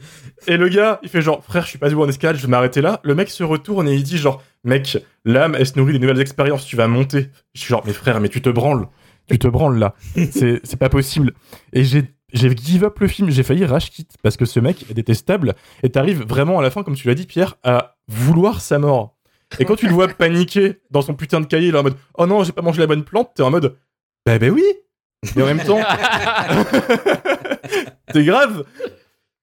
Et 0.48 0.58
le 0.58 0.70
gars, 0.70 1.00
il 1.04 1.10
fait 1.10 1.22
genre, 1.22 1.44
frère, 1.44 1.64
je 1.64 1.70
suis 1.70 1.78
pas 1.78 1.90
debout 1.90 2.04
en 2.04 2.10
escalade, 2.10 2.38
je 2.38 2.42
vais 2.42 2.48
m'arrêter 2.48 2.82
là. 2.82 3.00
Le 3.04 3.16
mec 3.16 3.30
se 3.30 3.44
retourne 3.44 3.88
et 3.88 3.96
il 3.96 4.04
dit 4.04 4.18
genre, 4.18 4.44
mec, 4.64 4.98
l'âme, 5.26 5.56
elle 5.58 5.66
se 5.66 5.78
nourrit 5.78 5.94
des 5.94 6.00
nouvelles 6.00 6.22
expériences, 6.22 6.66
tu 6.66 6.76
vas 6.76 6.88
monter. 6.88 7.30
Je 7.54 7.62
suis 7.62 7.70
genre, 7.70 7.84
mais 7.86 7.94
frère, 7.94 8.20
mais 8.20 8.30
tu 8.30 8.42
te 8.42 8.50
branles. 8.50 8.88
Tu 9.30 9.40
te 9.40 9.48
branles 9.48 9.80
là. 9.80 9.96
C'est 10.16 10.78
pas 10.78 10.90
possible. 10.90 11.34
Et 11.72 11.84
j'ai 11.84 12.04
j'ai 12.34 12.56
give 12.56 12.84
up 12.84 13.00
le 13.00 13.08
film, 13.08 13.30
j'ai 13.30 13.44
failli 13.44 13.64
rage 13.64 13.92
quit 13.92 14.08
parce 14.24 14.38
que 14.38 14.46
ce 14.46 14.60
mec 14.60 14.90
est 14.90 14.96
détestable 14.96 15.54
et 15.84 15.90
t'arrives 15.90 16.24
vraiment 16.28 16.58
à 16.58 16.64
la 16.64 16.72
fin, 16.72 16.82
comme 16.82 16.96
tu 16.96 17.08
l'as 17.08 17.14
dit, 17.14 17.28
Pierre, 17.28 17.58
à 17.64 17.96
vouloir 18.08 18.60
sa 18.60 18.80
mort. 18.80 19.16
Et 19.60 19.66
quand 19.66 19.76
tu 19.76 19.86
le 19.88 19.94
vois 19.94 20.08
paniquer 20.18 20.80
dans 20.90 21.04
son 21.04 21.14
putain 21.14 21.42
de 21.42 21.46
cahier, 21.46 21.68
il 21.68 21.76
est 21.76 21.78
en 21.78 21.84
mode, 21.84 21.96
oh 22.18 22.26
non, 22.26 22.44
j'ai 22.44 22.52
pas 22.52 22.64
mangé 22.64 22.80
la 22.80 22.88
bonne 22.88 23.04
plante, 23.04 23.32
t'es 23.36 23.44
en 23.44 23.52
mode, 23.52 23.78
bah 24.26 24.40
bah 24.40 24.48
oui. 24.48 24.64
Mais 25.36 25.44
en 25.44 25.46
même 25.46 25.64
temps, 25.64 25.80
c'est 28.14 28.26
grave. 28.26 28.66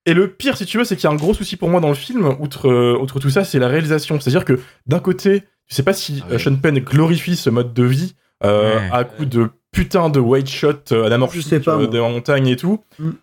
Et 0.06 0.14
le 0.14 0.28
pire, 0.32 0.56
si 0.56 0.64
tu 0.66 0.78
veux, 0.78 0.84
c'est 0.84 0.96
qu'il 0.96 1.04
y 1.04 1.06
a 1.06 1.10
un 1.12 1.16
gros 1.16 1.34
souci 1.34 1.56
pour 1.56 1.68
moi 1.68 1.80
dans 1.80 1.88
le 1.88 1.94
film, 1.94 2.26
outre, 2.40 2.68
euh, 2.70 2.96
outre 2.98 3.20
tout 3.20 3.30
ça, 3.30 3.44
c'est 3.44 3.58
la 3.58 3.68
réalisation. 3.68 4.18
C'est-à-dire 4.18 4.44
que 4.44 4.58
d'un 4.86 4.98
côté, 5.00 5.42
tu 5.68 5.74
sais 5.74 5.82
pas 5.82 5.92
si 5.92 6.20
Ah 6.22 6.26
oui. 6.30 6.34
euh, 6.36 6.38
Sean 6.38 6.56
Penn 6.56 6.78
glorifie 6.78 7.36
ce 7.36 7.50
mode 7.50 7.74
de 7.74 7.84
vie 7.84 8.14
euh, 8.44 8.76
Ouais. 8.78 8.88
à 8.92 9.04
coup 9.04 9.26
de 9.26 9.50
putain 9.72 10.08
de 10.08 10.18
white 10.18 10.48
shot 10.48 10.92
anamorphique 10.92 11.42
Je 11.42 11.48
sais 11.48 11.60
pas, 11.60 11.74
euh, 11.74 11.78
moi. 11.80 11.86
des 11.88 12.00
montagnes 12.00 12.48
et 12.48 12.56
tout. 12.56 12.82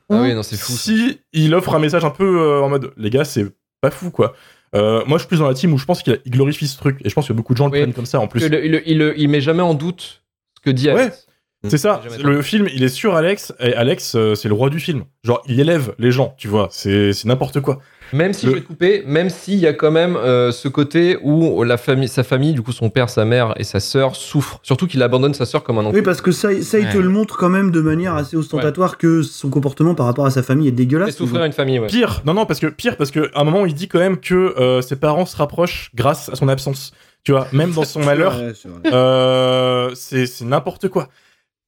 Ah 0.09 0.21
oui, 0.21 0.33
non, 0.35 0.43
c'est 0.43 0.55
fou. 0.57 0.71
Si 0.71 1.19
il 1.33 1.53
offre 1.55 1.73
un 1.75 1.79
message 1.79 2.05
un 2.05 2.09
peu 2.11 2.39
euh, 2.41 2.61
en 2.61 2.69
mode, 2.69 2.93
les 2.95 3.09
gars, 3.09 3.25
c'est 3.25 3.47
pas 3.81 3.91
fou 3.91 4.11
quoi. 4.11 4.33
Euh, 4.75 5.03
moi, 5.07 5.17
je 5.17 5.23
suis 5.23 5.27
plus 5.29 5.39
dans 5.39 5.47
la 5.47 5.53
team 5.53 5.73
où 5.73 5.77
je 5.77 5.85
pense 5.85 6.03
qu'il 6.03 6.19
il 6.25 6.31
glorifie 6.31 6.67
ce 6.67 6.77
truc 6.77 6.99
et 7.03 7.09
je 7.09 7.13
pense 7.15 7.27
que 7.27 7.33
beaucoup 7.33 7.53
de 7.53 7.57
gens 7.57 7.69
Oui. 7.69 7.79
le 7.79 7.85
prennent 7.85 7.93
comme 7.93 8.05
ça 8.05 8.19
en 8.19 8.27
plus. 8.27 8.47
Le- 8.47 8.65
il, 8.65 8.81
il, 8.85 9.13
il 9.17 9.27
met 9.29 9.41
jamais 9.41 9.61
en 9.63 9.73
doute 9.73 10.23
ce 10.57 10.61
que 10.61 10.69
dit 10.69 10.87
Ouais. 10.87 11.01
Alex. 11.01 11.26
C'est 11.69 11.77
ça, 11.77 12.01
le 12.23 12.41
film 12.41 12.67
il 12.73 12.83
est 12.83 12.89
sur 12.89 13.15
Alex 13.15 13.53
et 13.59 13.73
Alex 13.73 14.15
euh, 14.15 14.35
c'est 14.35 14.47
le 14.47 14.53
roi 14.53 14.69
du 14.69 14.79
film. 14.79 15.03
Genre 15.23 15.41
il 15.47 15.59
élève 15.59 15.93
les 15.99 16.11
gens, 16.11 16.35
tu 16.37 16.47
vois, 16.47 16.67
c'est 16.71 17.13
c'est 17.13 17.27
n'importe 17.27 17.59
quoi. 17.61 17.79
Même 18.13 18.31
si 18.31 18.45
Le- 18.45 18.51
je 18.53 18.55
vais 18.55 18.61
te 18.61 18.67
couper, 18.67 19.03
même 19.05 19.29
s'il 19.29 19.55
y 19.59 19.67
a 19.67 19.73
quand 19.73 19.91
même 19.91 20.15
euh, 20.15 20.53
ce 20.53 20.69
côté 20.69 21.17
où 21.23 21.61
la 21.63 21.75
famille, 21.75 22.07
sa 22.07 22.23
famille, 22.23 22.53
du 22.53 22.61
coup 22.61 22.71
son 22.71 22.89
père, 22.89 23.09
sa 23.09 23.25
mère 23.25 23.53
et 23.57 23.65
sa 23.65 23.81
sœur 23.81 24.15
souffrent. 24.15 24.59
Surtout 24.63 24.87
qu'il 24.87 25.03
abandonne 25.03 25.33
sa 25.33 25.45
sœur 25.45 25.61
comme 25.63 25.77
un 25.77 25.81
enfant. 25.85 25.93
Oui, 25.93 26.01
parce 26.01 26.21
que 26.21 26.31
ça, 26.31 26.49
ça 26.61 26.79
il 26.79 26.87
te 26.87 26.97
le 26.97 27.09
montre 27.09 27.35
quand 27.37 27.49
même 27.49 27.69
de 27.69 27.81
manière 27.81 28.15
assez 28.15 28.37
ostentatoire 28.37 28.97
que 28.97 29.23
son 29.23 29.49
comportement 29.49 29.93
par 29.93 30.05
rapport 30.05 30.25
à 30.25 30.31
sa 30.31 30.41
famille 30.41 30.69
est 30.69 30.71
dégueulasse. 30.71 31.17
souffrir 31.17 31.43
une 31.43 31.51
famille, 31.51 31.79
ouais. 31.79 31.87
Pire, 31.87 32.21
non 32.25 32.33
non 32.33 32.45
parce 32.45 32.61
que 32.61 32.67
pire 32.67 32.95
parce 32.95 33.11
que 33.11 33.29
à 33.35 33.41
un 33.41 33.43
moment 33.43 33.65
il 33.65 33.73
dit 33.73 33.89
quand 33.89 33.99
même 33.99 34.17
que 34.21 34.35
euh, 34.57 34.81
ses 34.81 34.95
parents 34.95 35.25
se 35.25 35.35
rapprochent 35.35 35.91
grâce 35.93 36.29
à 36.29 36.35
son 36.35 36.47
absence. 36.47 36.93
Tu 37.25 37.33
vois, 37.33 37.47
même 37.51 37.71
dans 37.73 37.83
son 37.83 37.99
malheur, 38.05 38.39
euh, 38.85 39.91
c'est 39.95 40.25
c'est 40.27 40.45
n'importe 40.45 40.87
quoi. 40.87 41.09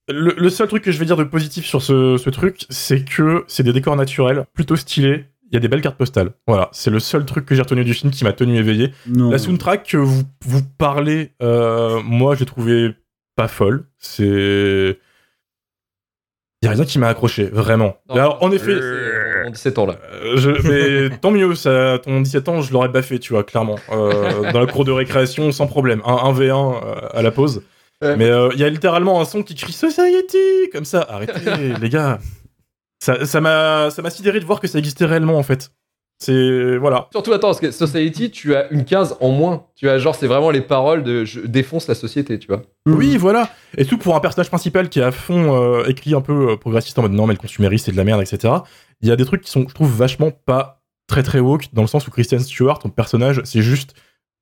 Le, 0.10 0.34
le 0.38 0.50
seul 0.50 0.68
truc 0.68 0.84
que 0.84 0.92
je 0.92 1.00
vais 1.00 1.06
dire 1.06 1.18
de 1.18 1.24
positif 1.24 1.66
sur 1.66 1.82
ce, 1.82 2.18
ce 2.18 2.30
truc, 2.30 2.66
c'est 2.70 3.04
que 3.06 3.44
c'est 3.48 3.64
des 3.64 3.74
décors 3.74 3.96
naturels, 3.96 4.46
plutôt 4.54 4.76
stylés. 4.76 5.26
Il 5.52 5.56
y 5.56 5.58
a 5.58 5.60
des 5.60 5.68
belles 5.68 5.82
cartes 5.82 5.98
postales. 5.98 6.32
Voilà, 6.48 6.70
c'est 6.72 6.92
le 6.92 7.00
seul 7.00 7.26
truc 7.26 7.46
que 7.46 7.56
j'ai 7.56 7.62
retenu 7.64 7.84
du 7.84 7.94
film 7.96 8.12
qui 8.12 8.24
m'a 8.24 8.34
tenu 8.34 8.58
éveillé. 8.58 8.92
Non. 9.08 9.32
La 9.32 9.40
soundtrack 9.40 9.84
que 9.88 9.98
vous, 9.98 10.22
vous 10.46 10.62
parlez, 10.78 11.32
euh, 11.42 12.02
moi, 12.04 12.36
j'ai 12.36 12.46
trouvé 12.46 12.94
pas 13.36 13.48
folle. 13.48 13.86
C'est. 13.98 15.00
Il 16.62 16.66
y 16.66 16.68
a 16.68 16.72
rien 16.72 16.84
qui 16.84 17.00
m'a 17.00 17.08
accroché, 17.08 17.46
vraiment. 17.46 17.96
Non, 18.10 18.16
Alors, 18.16 18.44
en 18.44 18.52
effet, 18.52 18.78
c'est 18.80 19.48
en 19.48 19.50
17 19.50 19.80
ans 19.80 19.86
là. 19.86 19.96
euh, 20.12 20.36
je, 20.36 20.50
mais 21.10 21.18
tant 21.22 21.32
mieux, 21.32 21.56
ça, 21.56 22.00
ton 22.04 22.20
17 22.20 22.50
ans, 22.50 22.62
je 22.62 22.74
l'aurais 22.74 22.90
baffé, 22.90 23.18
tu 23.18 23.32
vois, 23.34 23.44
clairement. 23.44 23.80
Euh, 23.92 24.52
dans 24.52 24.60
la 24.60 24.66
cour 24.68 24.84
de 24.86 24.92
récréation, 24.92 25.52
sans 25.54 25.68
problème. 25.68 26.02
Un 26.06 26.16
1v1 26.34 26.52
euh, 26.84 26.96
à 27.14 27.22
la 27.22 27.32
pause. 27.32 27.64
Ouais. 28.02 28.16
Mais 28.16 28.30
euh, 28.30 28.50
il 28.54 28.60
y 28.60 28.64
a 28.64 28.70
littéralement 28.70 29.20
un 29.20 29.26
son 29.26 29.44
qui 29.44 29.56
crie 29.56 29.74
Society 29.74 30.38
Comme 30.72 30.86
ça, 30.86 31.06
arrêtez, 31.10 31.74
les 31.82 31.90
gars. 31.90 32.20
Ça 33.02 33.26
ça 33.26 33.42
m'a 33.42 33.90
ça 33.92 34.02
m'a 34.02 34.10
sidéré 34.10 34.40
de 34.40 34.46
voir 34.46 34.60
que 34.60 34.68
ça 34.68 34.80
existait 34.80 35.06
réellement, 35.06 35.38
en 35.38 35.44
fait. 35.44 35.72
C'est. 36.22 36.78
Voilà. 36.78 37.08
Surtout, 37.12 37.32
attends, 37.32 37.48
parce 37.48 37.62
que 37.62 37.72
Society, 37.72 38.30
tu 38.30 38.54
as 38.54 38.70
une 38.72 38.84
case 38.84 39.16
en 39.22 39.30
moins. 39.30 39.68
Tu 39.76 39.88
as 39.90 39.98
genre, 39.98 40.16
c'est 40.16 40.28
vraiment 40.28 40.52
les 40.52 40.62
paroles 40.62 41.04
de 41.04 41.24
je 41.24 41.40
défonce 41.40 41.88
la 41.88 41.96
société, 41.96 42.38
tu 42.38 42.48
vois. 42.48 42.62
Oui, 42.86 43.16
voilà. 43.16 43.50
Et 43.78 43.86
tout 43.86 43.98
pour 43.98 44.16
un 44.16 44.20
personnage 44.20 44.50
principal 44.50 44.90
qui 44.90 45.00
est 45.00 45.04
à 45.04 45.12
fond 45.12 45.56
euh, 45.56 45.86
écrit 45.88 46.14
un 46.14 46.22
peu 46.22 46.52
euh, 46.52 46.58
progressiste 46.58 47.00
en 47.00 47.04
mode 47.04 47.14
non, 47.14 47.26
mais 47.26 47.34
le 47.34 47.40
consumériste 47.40 47.86
c'est 47.86 47.94
de 47.94 47.98
la 47.98 48.04
merde, 48.04 48.22
etc. 48.22 48.54
Il 49.02 49.08
y 49.08 49.12
a 49.12 49.16
des 49.16 49.24
trucs 49.24 49.42
qui 49.42 49.50
sont, 49.50 49.66
je 49.68 49.74
trouve, 49.74 49.90
vachement 49.96 50.32
pas 50.32 50.82
très 51.08 51.24
très 51.24 51.40
woke, 51.40 51.68
dans 51.72 51.82
le 51.82 51.88
sens 51.88 52.06
où 52.06 52.12
Christian 52.12 52.40
Stewart, 52.40 52.80
ton 52.80 52.90
personnage, 52.90 53.42
c'est 53.46 53.62
juste 53.62 53.96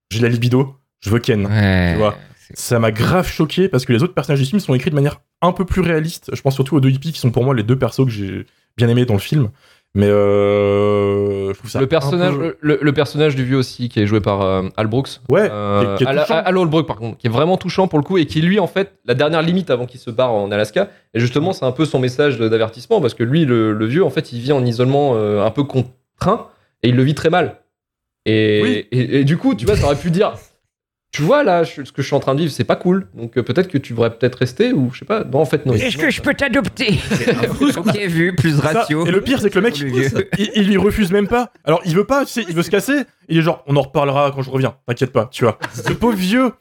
j'ai 0.09 0.21
la 0.21 0.29
libido, 0.29 0.75
je 0.99 1.11
veux 1.11 1.19
Ken. 1.19 1.45
Ouais. 1.45 1.91
Tu 1.93 1.99
vois. 1.99 2.15
Ça 2.53 2.79
m'a 2.79 2.91
grave 2.91 3.27
choqué 3.27 3.67
parce 3.69 3.85
que 3.85 3.93
les 3.93 4.03
autres 4.03 4.13
personnages 4.13 4.39
du 4.39 4.45
film 4.45 4.59
sont 4.59 4.73
écrits 4.73 4.89
de 4.89 4.95
manière 4.95 5.21
un 5.41 5.51
peu 5.51 5.65
plus 5.65 5.81
réaliste. 5.81 6.31
Je 6.33 6.41
pense 6.41 6.55
surtout 6.55 6.75
aux 6.75 6.79
deux 6.79 6.89
hippies 6.89 7.11
qui 7.11 7.19
sont 7.19 7.31
pour 7.31 7.43
moi 7.43 7.53
les 7.53 7.63
deux 7.63 7.77
persos 7.77 8.05
que 8.05 8.09
j'ai 8.11 8.45
bien 8.77 8.87
aimés 8.89 9.05
dans 9.05 9.13
le 9.15 9.19
film. 9.19 9.49
Mais 9.95 10.07
euh, 10.07 11.53
je 11.53 11.57
trouve 11.57 11.69
ça. 11.71 11.79
le 11.79 11.87
personnage, 11.87 12.35
peu- 12.35 12.57
le, 12.61 12.77
le 12.81 12.93
personnage 12.93 13.35
du 13.35 13.43
vieux 13.43 13.57
aussi, 13.57 13.89
qui 13.89 13.99
est 13.99 14.05
joué 14.05 14.19
par 14.21 14.41
euh, 14.41 14.63
Al 14.77 14.87
Brooks. 14.87 15.21
Ouais, 15.29 15.47
Euh, 15.51 15.81
qui 15.81 15.85
est- 15.85 15.97
qui 15.97 16.03
est 16.03 16.07
Al, 16.07 16.19
touchant. 16.21 16.41
Al 16.45 16.57
Holbrook, 16.57 16.87
par 16.87 16.97
contre, 16.97 17.17
qui 17.17 17.27
est 17.27 17.29
vraiment 17.31 17.57
touchant 17.57 17.87
pour 17.87 17.97
le 17.97 18.03
coup 18.03 18.17
et 18.17 18.25
qui 18.25 18.41
lui 18.41 18.59
en 18.59 18.67
fait 18.67 18.93
la 19.05 19.13
dernière 19.13 19.41
limite 19.41 19.69
avant 19.69 19.85
qu'il 19.85 19.99
se 19.99 20.11
barre 20.11 20.33
en 20.33 20.51
Alaska. 20.51 20.89
Et 21.13 21.19
justement, 21.19 21.53
c'est 21.53 21.65
un 21.65 21.71
peu 21.71 21.85
son 21.85 21.99
message 21.99 22.37
d'avertissement 22.37 23.01
parce 23.01 23.13
que 23.13 23.23
lui, 23.23 23.45
le, 23.45 23.73
le 23.73 23.85
vieux, 23.85 24.03
en 24.03 24.09
fait, 24.09 24.31
il 24.33 24.39
vit 24.39 24.51
en 24.51 24.63
isolement 24.65 25.13
euh, 25.15 25.43
un 25.43 25.51
peu 25.51 25.63
contraint 25.63 26.47
et 26.83 26.89
il 26.89 26.95
le 26.95 27.03
vit 27.03 27.15
très 27.15 27.29
mal. 27.29 27.61
Et, 28.25 28.59
Oui. 28.61 28.87
et, 28.91 29.19
et 29.21 29.23
du 29.23 29.37
coup, 29.37 29.55
tu 29.55 29.65
vois, 29.65 29.77
ça 29.77 29.85
aurait 29.85 29.95
pu 29.95 30.11
dire. 30.11 30.33
Tu 31.11 31.21
vois 31.21 31.43
là, 31.43 31.63
je- 31.63 31.83
ce 31.83 31.91
que 31.91 32.01
je 32.01 32.07
suis 32.07 32.15
en 32.15 32.19
train 32.19 32.35
de 32.35 32.41
vivre, 32.41 32.51
c'est 32.51 32.63
pas 32.65 32.75
cool. 32.75 33.07
Donc 33.15 33.37
euh, 33.37 33.43
peut-être 33.43 33.69
que 33.69 33.77
tu 33.77 33.93
devrais 33.93 34.09
peut-être 34.15 34.35
rester 34.35 34.73
ou 34.73 34.91
je 34.93 34.99
sais 34.99 35.05
pas. 35.05 35.23
Non, 35.23 35.39
en 35.39 35.45
fait 35.45 35.65
non. 35.65 35.73
Est-ce 35.73 35.97
que 35.97 36.09
je 36.09 36.21
peux 36.21 36.33
t'adopter? 36.33 36.99
Ok, 37.77 37.97
vu, 37.97 38.35
plus 38.35 38.57
Ça, 38.57 38.71
ratio. 38.73 39.05
et 39.05 39.11
le 39.11 39.21
pire, 39.21 39.39
c'est 39.41 39.49
que 39.49 39.55
le 39.59 39.61
mec, 39.61 39.79
il, 40.37 40.51
il 40.55 40.67
lui 40.67 40.77
refuse 40.77 41.11
même 41.11 41.27
pas. 41.27 41.51
Alors, 41.63 41.81
il 41.85 41.95
veut 41.95 42.03
pas, 42.05 42.25
tu 42.25 42.33
sais, 42.33 42.45
il 42.47 42.53
veut 42.55 42.63
se 42.63 42.69
casser. 42.69 43.03
Il 43.29 43.37
est 43.37 43.41
genre, 43.41 43.63
on 43.67 43.75
en 43.77 43.81
reparlera 43.81 44.31
quand 44.35 44.41
je 44.41 44.49
reviens. 44.49 44.75
T'inquiète 44.87 45.11
pas, 45.11 45.27
tu 45.31 45.43
vois. 45.45 45.57
Ce 45.73 45.93
pauvre 45.93 46.15
vieux, 46.17 46.51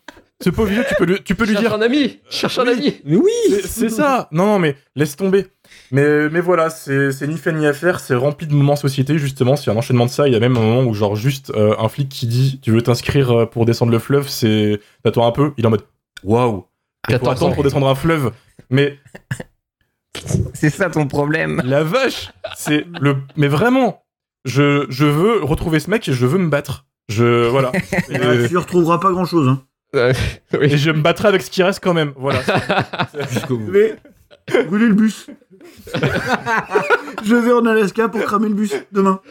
ce 0.43 0.51
pauvre 0.51 0.69
vieux, 0.71 0.85
tu 0.89 0.95
peux, 0.95 1.05
lui- 1.05 1.23
tu 1.25 1.35
peux 1.35 1.45
lui 1.45 1.53
Cherche 1.55 1.65
dire. 1.65 1.75
un 1.75 1.81
ami, 1.83 2.21
cherche 2.31 2.59
un 2.59 2.67
ami. 2.69 3.01
Mais 3.05 3.17
oui 3.17 3.31
C'est 3.51 3.67
c'est 3.67 3.89
ça. 3.89 4.29
Non, 4.33 4.47
non, 4.47 4.59
mais 4.59 4.77
laisse 4.95 5.17
tomber. 5.17 5.47
Mais, 5.93 6.29
mais 6.31 6.41
voilà, 6.41 6.71
c'est 6.71 7.27
ni 7.27 7.37
fait 7.37 7.53
ni 7.53 7.67
à 7.67 7.73
faire. 7.73 8.01
C'est 8.01 8.15
rempli 8.15 8.47
de 8.47 8.55
moments 8.55 8.77
société, 8.77 9.19
justement. 9.19 9.57
C'est 9.57 9.71
un 9.71 9.77
enchaînement 9.77 10.07
de 10.07 10.11
ça. 10.11 10.27
Il 10.27 10.33
y 10.33 10.37
a 10.37 10.41
même 10.41 10.57
un 10.57 10.61
moment 10.61 10.83
où, 10.83 10.95
genre, 10.95 11.17
juste 11.17 11.51
euh, 11.51 11.75
un 11.79 11.89
flic 11.89 12.09
qui 12.09 12.27
dit 12.27 12.61
Tu 12.63 12.71
veux 12.73 12.83
t'inscrire 12.83 13.31
euh, 13.31 13.47
pour 13.47 13.65
descendre 13.67 13.93
le 13.93 13.99
fleuve 13.99 14.29
C'est. 14.29 14.81
T'attends 15.03 15.27
un 15.27 15.33
peu. 15.33 15.53
Il 15.57 15.65
est 15.65 15.67
en 15.67 15.71
mode 15.71 15.85
Waouh. 16.25 16.65
14 17.09 17.33
attendre 17.33 17.53
ans. 17.53 17.55
pour 17.55 17.65
descendre 17.65 17.89
un 17.89 17.95
fleuve. 17.95 18.33
Mais. 18.71 18.99
C'est 20.55 20.71
ça 20.71 20.89
ton 20.89 21.07
problème. 21.07 21.61
La 21.65 21.85
vache 21.85 22.31
C'est 22.57 22.87
le. 23.01 23.19
Mais 23.37 23.49
vraiment 23.49 24.03
je, 24.47 24.87
je 24.89 25.05
veux 25.05 25.43
retrouver 25.43 25.81
ce 25.81 25.91
mec 25.91 26.09
et 26.09 26.13
je 26.13 26.25
veux 26.25 26.39
me 26.39 26.49
battre. 26.49 26.87
Je. 27.09 27.49
Voilà. 27.49 27.73
Et, 28.11 28.17
Ah, 28.17 28.49
tu 28.49 28.57
retrouveras 28.57 28.99
pas 28.99 29.11
grand 29.11 29.27
chose. 29.27 29.49
Hein. 29.49 29.63
et 30.61 30.77
je 30.77 30.91
me 30.91 31.01
battrai 31.01 31.29
avec 31.29 31.43
ce 31.43 31.51
qui 31.51 31.63
reste 31.63 31.81
quand 31.83 31.95
même. 31.95 32.13
Voilà. 32.17 32.41
Jusqu'au 33.31 33.59
bout. 33.59 33.71
Mais 33.71 33.97
brûler 34.65 34.87
le 34.87 34.95
bus. 34.95 35.27
je 37.25 37.35
vais 37.35 37.53
en 37.53 37.65
Alaska 37.67 38.09
pour 38.09 38.23
cramer 38.23 38.49
le 38.49 38.55
bus 38.55 38.75
demain. 38.93 39.21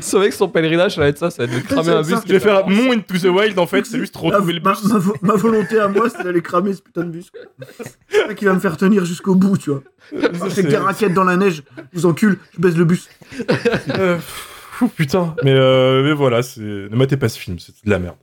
Ce 0.00 0.16
mec, 0.16 0.32
son 0.32 0.48
pèlerinage, 0.48 0.94
ça 0.94 1.02
va 1.02 1.08
être 1.08 1.18
ça, 1.18 1.30
ça 1.30 1.44
va 1.46 1.52
être 1.52 1.62
de 1.62 1.66
cramer 1.66 1.90
un 1.90 2.02
bus. 2.02 2.16
Je 2.26 2.32
vais 2.32 2.40
faire 2.40 2.66
mon 2.68 2.92
Into 2.92 3.18
the 3.18 3.24
Wild 3.24 3.58
en 3.58 3.66
fait, 3.66 3.84
c'est 3.86 3.98
juste 3.98 4.16
retrouver 4.16 4.52
le 4.54 4.60
ma- 4.60 4.72
bus. 4.72 4.84
ma 4.84 4.98
vo- 4.98 5.16
ma 5.22 5.34
volonté 5.34 5.78
à 5.78 5.88
moi, 5.88 6.08
c'est 6.08 6.22
d'aller 6.24 6.40
cramer 6.42 6.72
ce 6.74 6.82
putain 6.82 7.02
de 7.04 7.10
bus. 7.10 7.30
C'est 8.10 8.26
ça 8.28 8.34
qui 8.34 8.44
va 8.46 8.54
me 8.54 8.60
faire 8.60 8.76
tenir 8.76 9.04
jusqu'au 9.04 9.34
bout, 9.34 9.56
tu 9.58 9.70
vois. 9.70 9.82
c'est- 10.10 10.58
Avec 10.60 10.68
des 10.68 10.76
raquettes 10.76 11.14
dans 11.14 11.24
la 11.24 11.36
neige, 11.36 11.62
je 11.92 11.98
vous 12.00 12.06
encule, 12.06 12.38
je 12.56 12.60
baisse 12.60 12.76
le 12.76 12.84
bus. 12.84 13.08
Euh, 13.98 14.16
pff, 14.16 14.90
putain. 14.96 15.34
Mais, 15.44 15.52
euh, 15.54 16.02
mais 16.02 16.12
voilà, 16.12 16.42
c'est... 16.42 16.60
ne 16.60 16.96
matez 16.96 17.16
pas 17.16 17.28
ce 17.28 17.38
film, 17.38 17.58
c'est 17.58 17.72
de 17.84 17.90
la 17.90 17.98
merde. 17.98 18.16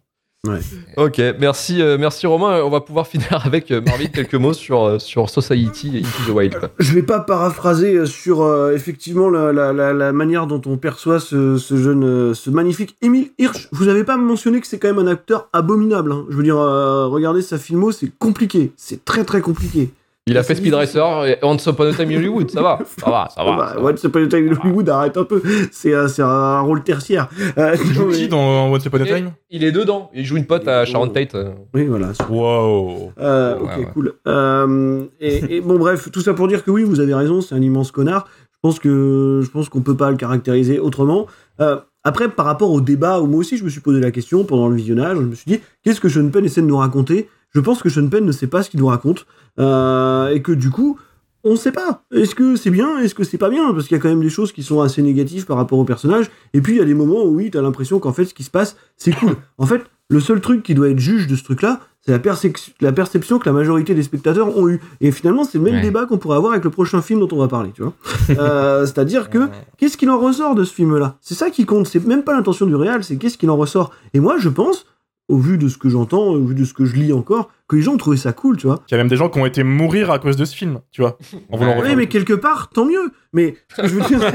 Ok, 0.98 1.22
merci, 1.40 1.82
euh, 1.82 1.98
merci 2.00 2.26
Romain. 2.28 2.62
On 2.64 2.70
va 2.70 2.82
pouvoir 2.82 3.08
finir 3.14 3.42
avec 3.46 3.72
euh, 3.72 3.82
Marvin 3.82 4.06
quelques 4.08 4.36
mots 4.36 4.54
sur, 4.54 4.84
euh, 4.84 5.00
sur 5.00 5.30
Society 5.30 5.98
et 5.98 6.00
Into 6.00 6.32
the 6.32 6.36
Wild. 6.36 6.60
quoi. 6.60 6.70
Je 6.80 6.94
vais 6.94 7.02
pas 7.04 7.20
paraphraser 7.20 7.96
euh, 7.96 8.06
sur 8.06 8.42
euh, 8.42 8.74
effectivement 8.74 9.30
la, 9.30 9.52
la- 9.52 9.74
la- 9.74 9.94
la 9.94 10.12
manière 10.14 10.48
dont 10.48 10.62
on 10.66 10.78
perçoit 10.78 11.20
ce, 11.20 11.58
ce 11.58 11.78
jeune, 11.78 12.04
euh, 12.04 12.34
ce 12.34 12.50
magnifique 12.50 12.96
Émile 13.02 13.30
Hirsch. 13.38 13.68
Vous 13.72 13.88
avez 13.88 14.04
pas 14.04 14.18
mentionné 14.18 14.62
que 14.62 14.68
c'est 14.68 14.80
quand 14.80 14.94
même 14.94 15.06
un 15.06 15.12
acteur 15.12 15.50
abominable. 15.54 16.12
hein. 16.12 16.26
Je 16.30 16.36
veux 16.38 16.44
dire, 16.44 16.58
euh, 16.58 17.08
regardez 17.08 17.42
sa 17.42 17.58
filmo, 17.58 17.92
c'est 17.92 18.12
compliqué, 18.18 18.72
c'est 18.78 19.04
très 19.06 19.24
très 19.24 19.42
compliqué. 19.42 19.92
Il 20.28 20.40
a 20.40 20.42
fait 20.42 20.56
Speed 20.56 20.74
Racer 20.74 21.26
et 21.28 21.38
Once 21.44 21.64
Upon 21.68 21.84
a 21.84 21.94
Time 21.94 22.10
in 22.10 22.16
Hollywood, 22.16 22.50
ça 22.50 22.64
va, 22.64 22.80
ça 22.98 23.12
va, 23.12 23.28
ça 23.30 23.44
va. 23.44 23.58
Bah, 23.58 23.74
ça 23.76 23.80
va. 23.80 23.96
c'est 23.96 24.10
pas 24.10 24.20
le 24.20 24.28
time 24.28 24.58
Hollywood, 24.60 24.90
arrête 24.90 25.16
un 25.18 25.24
peu. 25.24 25.40
C'est 25.72 25.94
un, 25.94 26.62
rôle 26.62 26.82
tertiaire. 26.82 27.30
Euh, 27.60 27.76
Il 27.80 27.94
joue 27.94 28.10
qui 28.10 28.28
dans 28.28 28.72
Once 28.72 28.84
Upon 28.84 29.02
a 29.02 29.06
Time? 29.06 29.32
il 29.52 29.64
est 29.64 29.72
dedans, 29.72 30.10
il 30.16 30.26
joue 30.26 30.38
une 30.38 30.48
pote 30.48 30.68
à 30.68 30.84
Sharon 30.84 31.10
Tate. 31.10 31.36
euh. 31.36 31.52
Oui, 31.76 31.86
voilà. 31.86 32.08
Wow. 32.28 33.12
Euh, 33.20 33.60
ok, 33.60 33.70
ouais. 33.78 33.88
cool. 33.94 34.14
Euh, 34.28 35.04
et, 35.22 35.58
et 35.58 35.62
bon, 35.62 35.78
bref, 35.78 36.10
tout 36.12 36.22
ça 36.22 36.34
pour 36.34 36.48
dire 36.48 36.64
que 36.64 36.72
oui, 36.72 36.82
vous 36.82 37.00
avez 37.00 37.14
raison, 37.14 37.42
c'est 37.42 37.54
un 37.54 37.62
immense 37.62 37.92
connard. 37.92 38.28
Je 38.52 38.58
pense 38.64 38.80
que 38.80 39.42
je 39.44 39.50
pense 39.52 39.70
qu'on 39.70 39.82
peut 39.82 39.96
pas 39.96 40.10
le 40.10 40.18
caractériser 40.18 40.80
autrement. 40.80 41.28
Euh, 41.60 41.78
après, 42.04 42.30
par 42.30 42.48
rapport 42.48 42.72
au 42.72 42.82
débat, 42.82 43.20
où 43.22 43.28
moi 43.28 43.42
aussi 43.42 43.58
je 43.58 43.64
me 43.64 43.70
suis 43.70 43.82
posé 43.82 44.00
la 44.00 44.10
question 44.10 44.44
pendant 44.44 44.70
le 44.70 44.76
visionnage, 44.76 45.18
je 45.18 45.22
me 45.22 45.36
suis 45.36 45.52
dit 45.52 45.60
qu'est-ce 45.84 46.02
que 46.02 46.10
Sean 46.10 46.30
Penn 46.30 46.44
essaie 46.46 46.62
de 46.62 46.66
nous 46.68 46.78
raconter? 46.78 47.30
Je 47.56 47.60
pense 47.62 47.82
que 47.82 47.90
Sean 47.90 48.08
Penn 48.10 48.26
ne 48.26 48.32
sait 48.32 48.48
pas 48.48 48.62
ce 48.64 48.70
qu'il 48.70 48.80
nous 48.82 48.88
raconte 48.88 49.26
euh, 49.60 50.28
et 50.30 50.42
que 50.42 50.52
du 50.52 50.70
coup, 50.70 51.00
on 51.44 51.52
ne 51.52 51.56
sait 51.56 51.72
pas. 51.72 52.04
Est-ce 52.12 52.36
que 52.36 52.56
c'est 52.56 52.70
bien 52.72 53.00
Est-ce 53.00 53.16
que 53.16 53.24
c'est 53.24 53.38
pas 53.38 53.50
bien? 53.50 53.72
Parce 53.74 53.88
qu'il 53.88 53.96
y 53.96 54.00
a 54.00 54.02
quand 54.04 54.10
même 54.10 54.22
des 54.22 54.30
choses 54.30 54.52
qui 54.52 54.62
sont 54.64 54.82
assez 54.82 55.02
négatives 55.02 55.46
par 55.46 55.58
rapport 55.58 55.80
au 55.80 55.86
personnage. 55.86 56.30
Et 56.54 56.62
puis 56.62 56.74
il 56.74 56.78
y 56.80 56.82
a 56.82 56.86
des 56.86 56.94
moments 56.94 57.24
où 57.24 57.36
oui, 57.36 57.50
t'as 57.52 57.62
l'impression 57.62 58.00
qu'en 58.00 58.14
fait, 58.14 58.26
ce 58.26 58.34
qui 58.34 58.44
se 58.44 58.50
passe, 58.52 58.76
c'est 58.98 59.12
cool. 59.16 59.36
En 59.58 59.66
fait, 59.66 59.82
le 60.10 60.20
seul 60.20 60.42
truc 60.42 60.64
qui 60.64 60.74
doit 60.76 60.90
être 60.90 61.00
juge 61.00 61.28
de 61.28 61.36
ce 61.36 61.44
truc-là, 61.44 61.80
c'est 62.02 62.12
la, 62.12 62.20
percep- 62.20 62.74
la 62.82 62.92
perception 62.92 63.40
que 63.40 63.48
la 63.48 63.54
majorité 63.54 63.96
des 63.96 64.04
spectateurs 64.04 64.56
ont 64.58 64.68
eu. 64.70 64.80
Et 65.02 65.12
finalement, 65.12 65.44
c'est 65.44 65.58
le 65.58 65.64
même 65.64 65.76
Ouais. 65.76 65.82
débat 65.82 66.06
qu'on 66.06 66.18
pourrait 66.20 66.38
avoir 66.38 66.52
avec 66.52 66.64
le 66.64 66.70
prochain 66.70 67.02
film 67.02 67.20
dont 67.20 67.30
on 67.32 67.38
va 67.40 67.48
parler, 67.48 67.72
tu 67.74 67.82
vois. 67.84 67.94
Euh, 68.40 68.86
C'est-à-dire 68.86 69.30
que 69.30 69.48
qu'est-ce 69.78 69.98
qu'il 69.98 70.10
en 70.10 70.20
ressort 70.20 70.54
de 70.56 70.64
ce 70.64 70.74
film-là? 70.74 71.18
C'est 71.22 71.34
ça 71.36 71.50
qui 71.52 71.66
compte. 71.66 71.88
C'est 71.88 72.04
même 72.06 72.24
pas 72.24 72.34
l'intention 72.36 72.66
du 72.66 72.76
réal, 72.76 73.04
c'est 73.04 73.18
qu'est-ce 73.18 73.38
qu'il 73.38 73.50
en 73.50 73.58
ressort. 73.58 73.92
Et 74.14 74.20
moi, 74.20 74.36
je 74.40 74.50
pense, 74.50 74.86
au 75.28 75.38
vu 75.38 75.58
de 75.58 75.68
ce 75.68 75.78
que 75.78 75.90
j'entends, 75.90 76.28
au 76.28 76.44
vu 76.46 76.54
de 76.56 76.64
ce 76.66 76.74
que 76.74 76.86
je 76.86 76.96
lis 76.96 77.12
encore, 77.14 77.50
que 77.68 77.76
les 77.76 77.82
gens 77.82 77.94
ont 77.94 77.98
trouvé 77.98 78.16
ça 78.18 78.32
cool, 78.32 78.58
tu 78.58 78.68
vois. 78.68 78.84
Il 78.88 78.92
y 78.92 78.96
a 78.96 78.98
même 78.98 79.08
des 79.08 79.16
gens 79.16 79.28
qui 79.30 79.40
ont 79.40 79.46
été 79.46 79.64
mourir 79.64 80.12
à 80.12 80.20
cause 80.20 80.36
de 80.36 80.46
ce 80.46 80.56
film, 80.56 80.82
tu 80.92 81.02
vois. 81.02 81.18
En 81.52 81.58
voulant 81.58 81.72
Ouais, 81.72 81.78
refaire 81.78 81.92
Oui, 81.92 81.96
mais 81.98 82.08
quelque 82.08 82.34
part, 82.34 82.70
tant 82.70 82.86
mieux. 82.86 83.12
Mais 83.34 83.56
ce 83.76 83.82
que 83.82 83.88
je 83.88 83.96
veux 83.96 84.02
dire, 84.02 84.20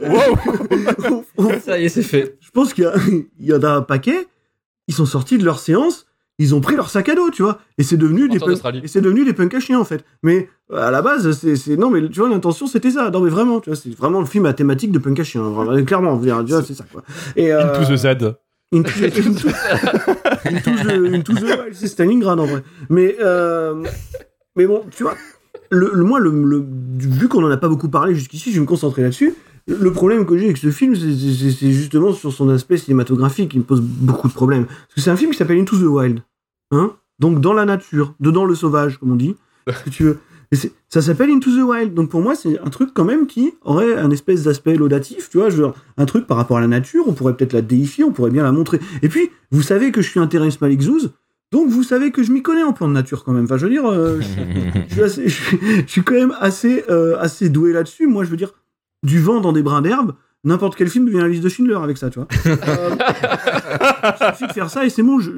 on- 1.10 1.24
on- 1.38 1.60
Ça 1.60 1.78
y 1.78 1.84
est, 1.84 1.88
c'est 1.88 2.02
fait. 2.02 2.36
je 2.40 2.50
pense 2.50 2.74
qu'il 2.74 2.84
y, 3.40 3.52
en 3.54 3.62
a 3.62 3.68
un 3.70 3.82
paquet, 3.82 4.26
ils 4.88 4.94
sont 4.94 5.06
sortis 5.06 5.38
de 5.38 5.44
leur 5.44 5.58
séance, 5.58 6.06
ils 6.38 6.54
ont 6.54 6.60
pris 6.60 6.76
leur 6.76 6.90
sac 6.90 7.08
à 7.08 7.14
dos, 7.14 7.30
tu 7.30 7.42
vois, 7.42 7.58
et 7.78 7.82
c'est 7.82 7.96
devenu 7.96 8.28
des 8.28 8.34
Retour 8.34 8.40
punk- 8.40 8.50
d'Australie. 8.50 8.80
et 8.84 8.88
c'est 8.88 9.00
devenu 9.00 9.24
des 9.24 9.32
punks 9.32 9.54
à 9.54 9.60
chiens 9.60 9.78
en 9.78 9.84
fait. 9.84 10.04
Mais 10.22 10.48
à 10.74 10.90
la 10.90 11.00
base, 11.00 11.30
c'est 11.54 11.76
non 11.76 11.90
mais 11.90 12.06
tu 12.08 12.18
vois 12.20 12.28
l'intention 12.28 12.66
c'était 12.66 12.90
ça. 12.90 13.08
Non 13.10 13.20
mais 13.20 13.30
vraiment, 13.30 13.60
tu 13.60 13.70
vois, 13.70 13.76
c'est 13.76 13.94
vraiment 13.96 14.20
le 14.20 14.26
film 14.26 14.44
à 14.46 14.52
thématique 14.52 14.90
de 14.92 14.98
punk 14.98 15.20
à 15.20 15.24
chiens, 15.24 15.42
vraiment, 15.42 15.82
clairement, 15.84 16.10
on 16.12 16.16
veut 16.16 16.26
dire, 16.26 16.44
tu 16.44 16.52
vois, 16.52 16.62
c'est 16.62 16.74
ça 16.74 16.84
quoi. 16.92 17.02
Et 17.36 17.52
euh, 17.52 17.72
Into 17.80 17.92
the 17.92 17.96
Z. 17.96 18.34
Into, 18.72 18.90
into- 19.04 19.48
Into 20.46 20.70
the, 20.70 21.14
Into 21.14 21.34
the 21.34 21.42
Wild, 21.42 21.74
c'est 21.74 21.86
Stalingrad 21.88 22.40
en 22.40 22.46
vrai. 22.46 22.62
Mais, 22.90 23.16
euh, 23.20 23.84
mais 24.56 24.66
bon, 24.66 24.82
tu 24.90 25.04
vois, 25.04 25.14
le, 25.70 25.90
le- 25.94 26.04
moi, 26.04 26.18
le, 26.18 26.30
le- 26.30 26.64
vu 26.98 27.28
qu'on 27.28 27.44
en 27.44 27.50
a 27.50 27.56
pas 27.56 27.68
beaucoup 27.68 27.88
parlé 27.88 28.14
jusqu'ici, 28.14 28.50
je 28.50 28.56
vais 28.56 28.60
me 28.62 28.66
concentrer 28.66 29.02
là-dessus. 29.02 29.34
Le 29.66 29.92
problème 29.92 30.26
que 30.26 30.36
j'ai 30.36 30.44
avec 30.46 30.58
ce 30.58 30.70
film, 30.70 30.94
c'est- 30.96 31.70
justement 31.72 32.12
sur 32.12 32.32
son 32.32 32.48
aspect 32.50 32.76
cinématographique 32.76 33.50
qui 33.52 33.58
me 33.58 33.64
pose 33.64 33.80
beaucoup 33.80 34.28
de 34.28 34.34
problèmes. 34.34 34.66
Parce 34.66 34.94
que 34.96 35.00
c'est 35.00 35.10
un 35.10 35.16
film 35.16 35.30
qui 35.30 35.38
s'appelle 35.38 35.58
Into 35.58 35.76
the 35.78 35.82
Wild. 35.84 36.20
Hein 36.72 36.92
Donc 37.20 37.40
dans 37.40 37.52
la 37.52 37.64
nature, 37.64 38.14
dedans 38.20 38.44
le 38.44 38.54
sauvage, 38.54 38.98
comme 38.98 39.12
on 39.12 39.16
dit. 39.16 39.36
Tu 39.90 40.02
veux. 40.04 40.18
Ça 40.88 41.02
s'appelle 41.02 41.30
Into 41.30 41.50
the 41.50 41.62
Wild. 41.62 41.94
Donc 41.94 42.10
pour 42.10 42.20
moi, 42.20 42.34
c'est 42.34 42.58
un 42.60 42.70
truc 42.70 42.90
quand 42.94 43.04
même 43.04 43.26
qui 43.26 43.54
aurait 43.62 43.94
un 43.96 44.10
espèce 44.10 44.44
d'aspect 44.44 44.76
laudatif, 44.76 45.28
tu 45.30 45.38
vois, 45.38 45.50
genre 45.50 45.74
un 45.96 46.04
truc 46.06 46.26
par 46.26 46.36
rapport 46.36 46.56
à 46.58 46.60
la 46.60 46.66
nature, 46.68 47.04
on 47.08 47.12
pourrait 47.12 47.36
peut-être 47.36 47.52
la 47.52 47.62
déifier, 47.62 48.04
on 48.04 48.12
pourrait 48.12 48.30
bien 48.30 48.42
la 48.44 48.52
montrer. 48.52 48.78
Et 49.02 49.08
puis, 49.08 49.30
vous 49.50 49.62
savez 49.62 49.90
que 49.92 50.02
je 50.02 50.08
suis 50.08 50.20
un 50.20 50.26
Terrence 50.26 50.60
Malick 50.60 50.82
Zouz, 50.82 51.12
donc 51.52 51.68
vous 51.68 51.82
savez 51.82 52.10
que 52.10 52.22
je 52.22 52.32
m'y 52.32 52.42
connais 52.42 52.62
en 52.62 52.72
plan 52.72 52.88
de 52.88 52.92
nature 52.92 53.24
quand 53.24 53.32
même. 53.32 53.44
Enfin, 53.44 53.56
je 53.56 53.64
veux 53.66 53.70
dire, 53.72 53.86
euh, 53.86 54.20
je, 54.20 54.80
je 54.88 54.92
suis 54.94 55.02
assez- 55.02 55.28
je 55.28 55.34
suis- 55.42 55.58
je 55.86 55.90
suis 55.90 56.02
quand 56.02 56.14
même 56.14 56.34
assez, 56.40 56.84
euh, 56.90 57.16
assez 57.18 57.48
doué 57.48 57.72
là-dessus. 57.72 58.06
Moi, 58.06 58.24
je 58.24 58.30
veux 58.30 58.36
dire, 58.36 58.52
du 59.02 59.20
vent 59.20 59.40
dans 59.40 59.52
des 59.52 59.62
brins 59.62 59.82
d'herbe, 59.82 60.14
n'importe 60.44 60.76
quel 60.76 60.88
film 60.88 61.06
devient 61.06 61.18
la 61.18 61.28
liste 61.28 61.42
de 61.42 61.48
Schindler 61.48 61.74
avec 61.82 61.98
ça, 61.98 62.10
tu 62.10 62.18
vois. 62.18 62.28
Euh, 62.68 62.96
il 64.30 64.36
suffit 64.36 64.46
de 64.48 64.52
faire 64.52 64.70
ça 64.70 64.84
et 64.84 64.90
c'est 64.90 65.02
bon. 65.02 65.18
Je... 65.18 65.30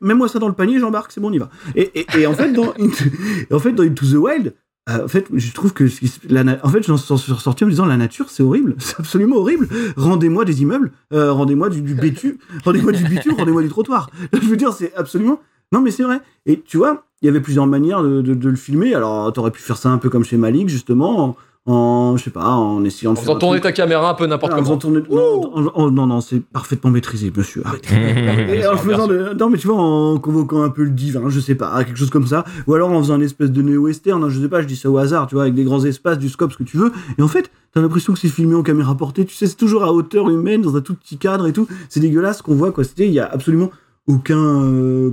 Mets-moi 0.00 0.28
ça 0.28 0.38
dans 0.38 0.48
le 0.48 0.54
panier, 0.54 0.78
j'embarque, 0.78 1.12
c'est 1.12 1.20
bon, 1.20 1.28
on 1.28 1.32
y 1.32 1.38
va. 1.38 1.50
Et, 1.74 2.00
et, 2.00 2.06
et 2.20 2.26
en 2.26 2.32
fait, 2.34 2.52
dans 2.52 2.72
Into, 2.78 3.04
en 3.52 3.58
fait, 3.58 3.72
dans 3.72 3.82
Into 3.82 4.06
the 4.06 4.14
Wild, 4.14 4.54
euh, 4.88 5.04
en 5.04 5.08
fait, 5.08 5.26
je 5.34 5.52
trouve 5.52 5.72
que 5.72 5.84
la 6.28 6.44
na- 6.44 6.58
en 6.62 6.68
fait, 6.68 6.82
j'en 6.86 6.96
suis 6.96 7.32
ressorti 7.32 7.64
en 7.64 7.66
me 7.66 7.72
disant 7.72 7.86
la 7.86 7.96
nature, 7.96 8.30
c'est 8.30 8.42
horrible, 8.42 8.74
c'est 8.78 8.98
absolument 8.98 9.36
horrible. 9.36 9.68
Rendez-moi 9.96 10.44
des 10.44 10.62
immeubles, 10.62 10.92
euh, 11.12 11.32
rendez-moi 11.32 11.68
du, 11.68 11.82
du 11.82 11.94
bitume, 11.94 12.36
rendez-moi 12.64 12.92
du 12.92 13.04
bitume, 13.04 13.34
rendez-moi 13.36 13.62
du 13.62 13.68
trottoir. 13.68 14.10
Je 14.32 14.38
veux 14.48 14.56
dire, 14.56 14.72
c'est 14.72 14.94
absolument. 14.94 15.40
Non, 15.72 15.80
mais 15.80 15.90
c'est 15.90 16.04
vrai. 16.04 16.20
Et 16.46 16.60
tu 16.60 16.76
vois, 16.76 17.04
il 17.22 17.26
y 17.26 17.28
avait 17.28 17.40
plusieurs 17.40 17.66
manières 17.66 18.02
de, 18.02 18.22
de- 18.22 18.34
de 18.34 18.48
le 18.48 18.56
filmer. 18.56 18.94
Alors, 18.94 19.32
t'aurais 19.32 19.50
pu 19.50 19.60
faire 19.60 19.76
ça 19.76 19.88
un 19.90 19.98
peu 19.98 20.08
comme 20.08 20.24
chez 20.24 20.36
Malik, 20.36 20.68
justement, 20.68 21.36
en, 21.66 21.72
en, 21.72 22.16
je 22.16 22.24
sais 22.24 22.30
pas, 22.30 22.44
en 22.48 22.84
essayant 22.84 23.10
En 23.10 23.14
de 23.14 23.18
faire 23.18 23.24
faisant 23.26 23.36
un 23.36 23.40
tourner 23.40 23.60
ta 23.60 23.72
caméra 23.72 24.10
un 24.10 24.14
peu 24.14 24.26
n'importe 24.26 24.52
Ah, 24.54 24.58
en 24.60 24.62
faisant 24.62 24.78
comment. 24.78 25.00
tourner- 25.00 25.08
non, 25.10 25.50
en- 25.56 25.66
en- 25.74 25.90
non, 25.90 26.06
non, 26.06 26.20
c'est 26.20 26.40
parfaitement 26.40 26.90
maîtrisé, 26.90 27.32
monsieur. 27.36 27.62
Arrêtez. 27.66 28.58
Et 28.58 28.66
en 28.66 28.76
faisant 28.76 29.06
de- 29.06 29.34
non, 29.38 29.50
mais 29.50 29.58
tu 29.58 29.66
vois, 29.66 29.76
en 29.76 30.18
convoquant 30.18 30.62
un 30.62 30.70
peu 30.70 30.84
le 30.84 30.90
divin, 30.90 31.22
je 31.28 31.40
sais 31.40 31.54
pas, 31.54 31.82
quelque 31.84 31.98
chose 31.98 32.10
comme 32.10 32.26
ça. 32.26 32.44
Ou 32.66 32.74
alors 32.74 32.90
en 32.92 32.98
faisant 33.02 33.14
un 33.14 33.20
espèce 33.20 33.50
de 33.50 33.62
néo-western, 33.62 34.22
hein, 34.24 34.28
je 34.28 34.40
sais 34.40 34.48
pas, 34.48 34.62
je 34.62 34.66
dis 34.66 34.76
ça 34.76 34.90
au 34.90 34.98
hasard, 34.98 35.26
tu 35.26 35.34
vois, 35.34 35.42
avec 35.42 35.54
des 35.54 35.64
grands 35.64 35.84
espaces, 35.84 36.18
du 36.18 36.28
scope, 36.28 36.52
ce 36.52 36.58
que 36.58 36.62
tu 36.64 36.76
veux. 36.76 36.92
Et 37.18 37.22
en 37.22 37.28
fait, 37.28 37.50
t'as 37.74 37.80
l'impression 37.80 38.12
que 38.12 38.18
c'est 38.18 38.28
filmé 38.28 38.54
en 38.54 38.62
caméra 38.62 38.94
portée, 38.94 39.24
tu 39.24 39.34
sais, 39.34 39.46
c'est 39.46 39.56
toujours 39.56 39.82
à 39.84 39.92
hauteur 39.92 40.30
humaine, 40.30 40.62
dans 40.62 40.76
un 40.76 40.80
tout 40.80 40.94
petit 40.94 41.18
cadre 41.18 41.46
et 41.46 41.52
tout. 41.52 41.66
C'est 41.88 42.00
dégueulasse 42.00 42.38
ce 42.38 42.42
qu'on 42.42 42.54
voit, 42.54 42.72
quoi. 42.72 42.84
C'était, 42.84 43.06
il 43.06 43.12
y 43.12 43.20
a 43.20 43.26
absolument 43.26 43.70
aucun. 44.06 44.38
euh, 44.38 45.10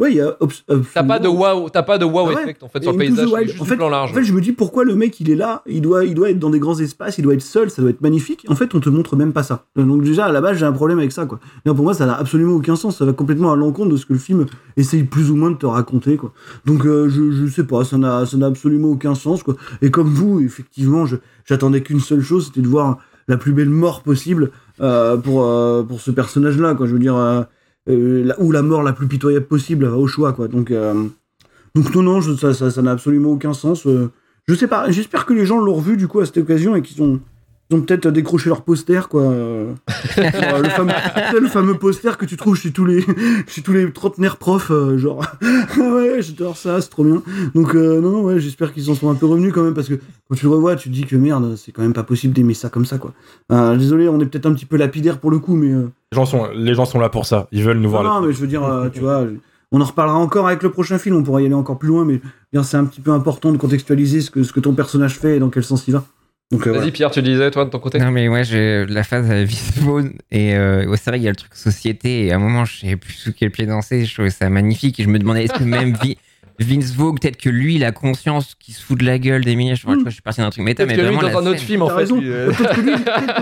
Ouais, 0.00 0.10
il 0.10 0.16
y 0.16 0.20
a. 0.20 0.36
obs- 0.40 0.64
T'as 0.92 1.04
pas 1.04 1.20
de 1.20 1.28
wow, 1.28 1.68
t'as 1.70 1.84
pas 1.84 1.98
de 1.98 2.04
wow 2.04 2.22
Ah 2.26 2.34
ouais. 2.34 2.42
effect 2.42 2.62
en 2.64 2.68
fait 2.68 2.82
sur 2.82 2.90
le 2.90 2.98
paysage, 2.98 3.28
juste 3.44 3.60
en 3.60 3.64
fait, 3.64 3.76
plan 3.76 3.88
large. 3.88 4.10
En 4.10 4.14
fait, 4.14 4.24
je 4.24 4.32
me 4.32 4.40
dis 4.40 4.50
pourquoi 4.50 4.82
le 4.84 4.96
mec 4.96 5.20
il 5.20 5.30
est 5.30 5.36
là, 5.36 5.62
il 5.66 5.82
doit, 5.82 6.04
il 6.04 6.14
doit 6.14 6.30
être 6.30 6.40
dans 6.40 6.50
des 6.50 6.58
grands 6.58 6.76
espaces, 6.80 7.16
il 7.18 7.22
doit 7.22 7.34
être 7.34 7.42
seul, 7.42 7.70
ça 7.70 7.80
doit 7.80 7.92
être 7.92 8.00
magnifique. 8.00 8.44
En 8.48 8.56
fait, 8.56 8.74
on 8.74 8.80
te 8.80 8.88
montre 8.88 9.14
même 9.14 9.32
pas 9.32 9.44
ça. 9.44 9.66
Donc 9.76 10.02
déjà 10.02 10.24
à 10.26 10.32
la 10.32 10.40
base, 10.40 10.56
j'ai 10.58 10.66
un 10.66 10.72
problème 10.72 10.98
avec 10.98 11.12
ça 11.12 11.26
quoi. 11.26 11.38
Non, 11.64 11.76
pour 11.76 11.84
moi, 11.84 11.94
ça 11.94 12.06
n'a 12.06 12.14
absolument 12.18 12.54
aucun 12.54 12.74
sens. 12.74 12.98
Ça 12.98 13.04
va 13.04 13.12
complètement 13.12 13.52
à 13.52 13.56
l'encontre 13.56 13.90
de 13.92 13.96
ce 13.96 14.04
que 14.04 14.14
le 14.14 14.18
film 14.18 14.46
essaye 14.76 15.04
plus 15.04 15.30
ou 15.30 15.36
moins 15.36 15.52
de 15.52 15.56
te 15.58 15.66
raconter 15.66 16.16
quoi. 16.16 16.32
Donc 16.64 16.84
euh, 16.86 17.08
je, 17.08 17.30
je 17.30 17.46
sais 17.46 17.64
pas, 17.64 17.84
ça 17.84 17.96
n'a, 17.96 18.26
ça 18.26 18.36
n'a 18.36 18.46
absolument 18.46 18.88
aucun 18.88 19.14
sens 19.14 19.44
quoi. 19.44 19.54
Et 19.80 19.92
comme 19.92 20.08
vous, 20.08 20.40
effectivement, 20.40 21.06
je, 21.06 21.16
j'attendais 21.44 21.82
qu'une 21.82 22.00
seule 22.00 22.20
chose, 22.22 22.46
c'était 22.46 22.62
de 22.62 22.68
voir 22.68 22.98
la 23.28 23.36
plus 23.36 23.52
belle 23.52 23.70
mort 23.70 24.02
possible 24.02 24.50
euh, 24.80 25.16
pour 25.16 25.44
euh, 25.44 25.84
pour 25.84 26.00
ce 26.00 26.10
personnage 26.10 26.58
là 26.58 26.74
quoi. 26.74 26.86
Je 26.88 26.92
veux 26.94 26.98
dire. 26.98 27.46
Euh, 27.88 27.92
euh, 27.92 28.24
la- 28.24 28.40
ou 28.40 28.50
la 28.52 28.62
mort 28.62 28.82
la 28.82 28.92
plus 28.92 29.06
pitoyable 29.08 29.46
possible 29.46 29.84
au 29.84 30.06
choix 30.06 30.32
quoi. 30.32 30.48
Donc 30.48 30.70
euh, 30.70 31.04
donc 31.74 31.94
non 31.94 32.02
non 32.02 32.20
ça 32.22 32.54
ça 32.54 32.82
n'a 32.82 32.92
absolument 32.92 33.30
aucun 33.30 33.52
sens 33.52 33.86
euh, 33.86 34.10
je 34.46 34.54
sais 34.54 34.68
pas 34.68 34.90
j'espère 34.90 35.26
que 35.26 35.32
les 35.34 35.44
gens 35.46 35.58
l'ont 35.60 35.74
revu 35.74 35.96
du 35.96 36.06
coup 36.08 36.20
à 36.20 36.26
cette 36.26 36.38
occasion 36.38 36.76
et 36.76 36.82
qu'ils 36.82 37.02
ont 37.02 37.20
ils 37.70 37.76
ont 37.76 37.80
peut-être 37.80 38.08
décroché 38.10 38.48
leur 38.50 38.62
poster 38.62 39.08
quoi 39.08 39.22
le, 40.16 40.68
fameux, 40.68 40.92
le 41.40 41.48
fameux 41.48 41.74
poster 41.74 42.16
que 42.18 42.26
tu 42.26 42.36
trouves 42.36 42.56
chez 42.56 42.72
tous 42.72 42.84
les 42.84 43.04
chez 43.46 43.62
tous 43.62 43.72
les 43.72 43.90
trentenaires 43.90 44.36
profs 44.36 44.70
euh, 44.70 44.98
genre 44.98 45.24
ah 45.42 45.80
ouais 45.80 46.20
j'adore 46.20 46.56
ça 46.56 46.80
c'est 46.80 46.90
trop 46.90 47.04
bien 47.04 47.22
donc 47.54 47.74
euh, 47.74 48.00
non 48.00 48.22
ouais 48.22 48.38
j'espère 48.38 48.72
qu'ils 48.72 48.90
en 48.90 48.94
sont 48.94 49.10
un 49.10 49.14
peu 49.14 49.26
revenus 49.26 49.52
quand 49.52 49.62
même 49.62 49.74
parce 49.74 49.88
que 49.88 49.94
quand 50.28 50.34
tu 50.34 50.44
le 50.44 50.50
revois 50.52 50.76
tu 50.76 50.88
te 50.90 50.94
dis 50.94 51.04
que 51.04 51.16
merde 51.16 51.56
c'est 51.56 51.72
quand 51.72 51.82
même 51.82 51.94
pas 51.94 52.02
possible 52.02 52.34
d'aimer 52.34 52.54
ça 52.54 52.68
comme 52.68 52.84
ça 52.84 52.98
quoi 52.98 53.12
Euh, 53.52 53.76
désolé 53.76 54.08
on 54.08 54.20
est 54.20 54.26
peut-être 54.26 54.46
un 54.46 54.54
petit 54.54 54.66
peu 54.66 54.76
lapidaire 54.76 55.18
pour 55.18 55.30
le 55.30 55.38
coup 55.38 55.54
mais 55.54 55.72
euh, 55.72 55.90
Les 56.12 56.16
gens, 56.16 56.26
sont, 56.26 56.48
les 56.54 56.74
gens 56.74 56.84
sont 56.84 56.98
là 56.98 57.08
pour 57.08 57.26
ça. 57.26 57.48
Ils 57.50 57.64
veulent 57.64 57.78
nous 57.78 57.90
voir. 57.90 58.02
non, 58.02 58.10
là. 58.10 58.20
non, 58.20 58.26
mais 58.26 58.32
je 58.32 58.40
veux 58.40 58.46
dire, 58.46 58.62
tu 58.92 59.00
vois, 59.00 59.26
on 59.72 59.80
en 59.80 59.84
reparlera 59.84 60.16
encore 60.16 60.46
avec 60.46 60.62
le 60.62 60.70
prochain 60.70 60.98
film, 60.98 61.16
on 61.16 61.22
pourra 61.24 61.42
y 61.42 61.46
aller 61.46 61.54
encore 61.54 61.78
plus 61.78 61.88
loin, 61.88 62.04
mais 62.04 62.20
bien, 62.52 62.62
c'est 62.62 62.76
un 62.76 62.84
petit 62.84 63.00
peu 63.00 63.10
important 63.10 63.50
de 63.50 63.56
contextualiser 63.56 64.20
ce 64.20 64.30
que, 64.30 64.44
ce 64.44 64.52
que 64.52 64.60
ton 64.60 64.72
personnage 64.72 65.18
fait 65.18 65.36
et 65.36 65.38
dans 65.40 65.50
quel 65.50 65.64
sens 65.64 65.88
il 65.88 65.94
va. 65.94 66.04
Donc, 66.50 66.66
euh, 66.66 66.70
Vas-y, 66.70 66.76
voilà. 66.76 66.92
Pierre, 66.92 67.10
tu 67.10 67.22
disais, 67.22 67.50
toi, 67.50 67.64
de 67.64 67.70
ton 67.70 67.78
côté 67.78 67.98
Non, 67.98 68.10
mais 68.10 68.28
ouais, 68.28 68.44
j'ai 68.44 68.86
la 68.86 69.02
phase 69.02 69.26
Vince 69.26 69.78
Vaughn. 69.78 70.12
Et 70.30 70.54
euh, 70.54 70.86
ouais, 70.86 70.96
c'est 70.96 71.10
vrai 71.10 71.18
qu'il 71.18 71.24
y 71.24 71.28
a 71.28 71.32
le 71.32 71.36
truc 71.36 71.54
société. 71.54 72.26
Et 72.26 72.32
à 72.32 72.36
un 72.36 72.38
moment, 72.38 72.64
je 72.64 72.78
savais 72.78 72.96
plus 72.96 73.14
sous 73.14 73.32
quel 73.32 73.50
pied 73.50 73.66
danser. 73.66 74.04
Je 74.04 74.12
trouvais 74.12 74.30
ça 74.30 74.48
magnifique. 74.50 75.00
Et 75.00 75.02
je 75.02 75.08
me 75.08 75.18
demandais, 75.18 75.44
est-ce 75.44 75.54
que 75.54 75.64
même 75.64 75.96
Vince 76.60 76.92
Vaughn, 76.94 77.18
peut-être 77.18 77.36
que 77.36 77.48
lui, 77.50 77.74
il 77.76 77.84
a 77.84 77.90
conscience 77.92 78.54
qu'il 78.54 78.74
se 78.74 78.82
fout 78.82 78.98
de 78.98 79.04
la 79.04 79.18
gueule 79.18 79.44
des 79.44 79.56
milliers. 79.56 79.74
Je, 79.76 79.84
vois, 79.86 79.96
je 80.04 80.10
suis 80.10 80.22
parti 80.22 80.40
d'un 80.40 80.50
truc 80.50 80.64
méta, 80.64 80.86
mais 80.86 80.94
que 80.94 81.00
lui, 81.00 81.06
vraiment. 81.08 81.22
dans 81.22 81.40
la 81.40 81.46
un 81.48 81.50
autre 81.50 81.60
film, 81.60 81.82
en 81.82 81.88
T'as 81.88 81.94
fait. 81.94 82.00
raison. 82.00 82.20
lui, 82.20 82.30
euh, 82.30 82.50
Peut-être 82.52 82.74
que 82.74 82.80
lui, 82.80 82.92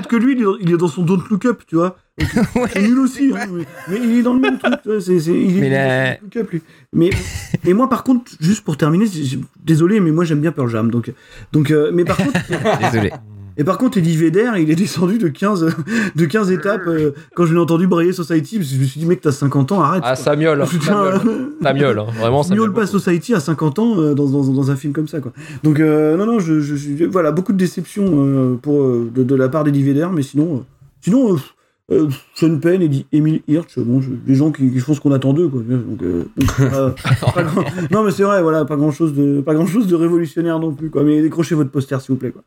que 0.09 0.17
lui, 0.17 0.33
il 0.37 0.43
est- 0.43 0.73
il 0.73 0.77
dans 0.79 0.89
son 0.89 1.03
Don't 1.03 1.23
Look 1.31 1.45
Up, 1.47 1.63
tu 1.67 1.77
vois. 1.77 1.97
C'est 2.73 2.83
nul 2.83 2.99
aussi, 2.99 3.33
hein, 3.35 3.47
mais, 3.53 3.65
mais 3.89 3.97
il 4.03 4.19
est 4.19 4.23
dans 4.23 4.35
le 4.35 4.41
même 4.41 4.59
truc. 4.59 4.75
il 4.85 4.91
est 4.93 5.29
Mais 5.29 5.45
il 5.45 5.65
est 5.65 5.71
la- 5.71 6.11
dans 6.11 6.15
son 6.17 6.21
Don't 6.23 6.23
Look 6.23 6.37
Up, 6.37 6.51
lui. 6.53 6.63
Mais 6.95 7.11
et 7.67 7.75
moi, 7.75 7.89
par 7.89 8.05
contre, 8.05 8.33
juste 8.41 8.65
pour 8.65 8.77
terminer, 8.77 9.07
désolé, 9.65 10.01
mais 10.01 10.11
moi 10.11 10.25
j'aime 10.25 10.41
bien 10.41 10.53
Pearl 10.53 10.69
Jam, 10.71 10.91
donc 10.91 11.13
donc. 11.53 11.71
euh, 11.71 11.91
mais 11.93 12.05
par 12.05 12.17
contre, 12.17 12.33
Désolé. 12.93 13.13
Et 13.57 13.65
par 13.65 13.79
contre, 13.79 13.99
Eddie 13.99 14.17
Vedder, 14.17 14.51
il 14.59 14.71
est 14.71 14.75
descendu 14.75 15.19
de 15.19 15.29
15, 15.29 15.67
de 16.17 16.25
15 16.27 16.51
étapes 16.53 16.87
euh, 16.87 17.13
quand 17.35 17.45
je 17.47 17.53
l'ai 17.55 17.61
entendu 17.61 17.87
brailler 17.87 18.13
Society. 18.13 18.59
Parce 18.59 18.71
que 18.71 18.77
je 18.77 18.81
me 18.81 18.85
suis 18.87 19.01
dit, 19.01 19.07
mec, 19.07 19.21
t'as 19.21 19.33
50 19.33 19.73
ans, 19.73 19.81
arrête. 19.83 20.03
Ah, 20.07 20.17
ça 20.17 20.37
miaule. 20.37 20.65
Putain, 20.69 21.21
Ça 21.63 21.73
miaule. 21.75 21.99
Hein. 21.99 22.07
Vraiment, 22.19 22.43
ça 22.43 22.55
miaule 22.55 22.73
pas 22.73 22.87
Society 22.87 23.35
à 23.35 23.41
50 23.41 23.79
ans 23.79 23.95
euh, 23.99 24.15
dans, 24.15 24.29
dans, 24.29 24.45
dans 24.45 24.71
un 24.71 24.77
film 24.77 24.93
comme 24.93 25.09
ça, 25.09 25.21
quoi. 25.21 25.33
Donc, 25.63 25.81
euh, 25.81 26.17
non, 26.17 26.27
non, 26.27 26.39
je, 26.41 26.61
je, 26.61 26.77
je- 26.77 27.05
voilà, 27.05 27.31
beaucoup 27.33 27.53
de 27.53 27.59
déceptions 27.59 28.59
pour, 28.63 28.83
de, 28.85 29.23
de 29.23 29.35
la 29.35 29.49
part 29.49 29.65
d'Eddie 29.65 29.83
Vedder, 29.83 30.09
mais 30.13 30.23
sinon, 30.23 30.65
sinon, 31.01 31.37
euh, 31.91 32.07
euh, 32.07 32.09
Sean 32.35 32.59
Penn, 32.61 32.81
Eddie, 32.81 33.07
Emile 33.13 33.43
Hirsch, 33.49 33.79
bon, 33.79 34.01
je- 34.01 34.11
les 34.27 34.35
gens 34.35 34.53
qui, 34.53 34.71
qui 34.71 34.79
font 34.79 34.95
ce 34.95 35.01
qu'on 35.01 35.13
attend 35.13 35.33
d'eux, 35.33 35.49
quoi. 35.49 35.61
Donc, 35.63 36.03
euh, 36.03 36.25
donc, 36.37 36.51
euh, 36.61 36.91
pas 37.35 37.43
grand- 37.43 37.65
non, 37.91 38.05
mais 38.05 38.11
c'est 38.13 38.23
vrai, 38.23 38.41
voilà, 38.43 38.65
pas 38.65 38.77
grand 38.77 38.93
chose 38.93 39.15
de, 39.15 39.41
pas 39.41 39.55
grand 39.55 39.67
chose 39.67 39.87
de 39.87 39.95
révolutionnaire 39.97 40.59
non 40.59 40.73
plus, 40.75 40.91
quoi. 40.91 41.03
Mais 41.03 41.21
décrochez 41.23 41.55
votre 41.55 41.71
poster, 41.71 41.99
s'il 42.01 42.13
vous 42.15 42.19
plaît, 42.19 42.31
quoi. 42.33 42.43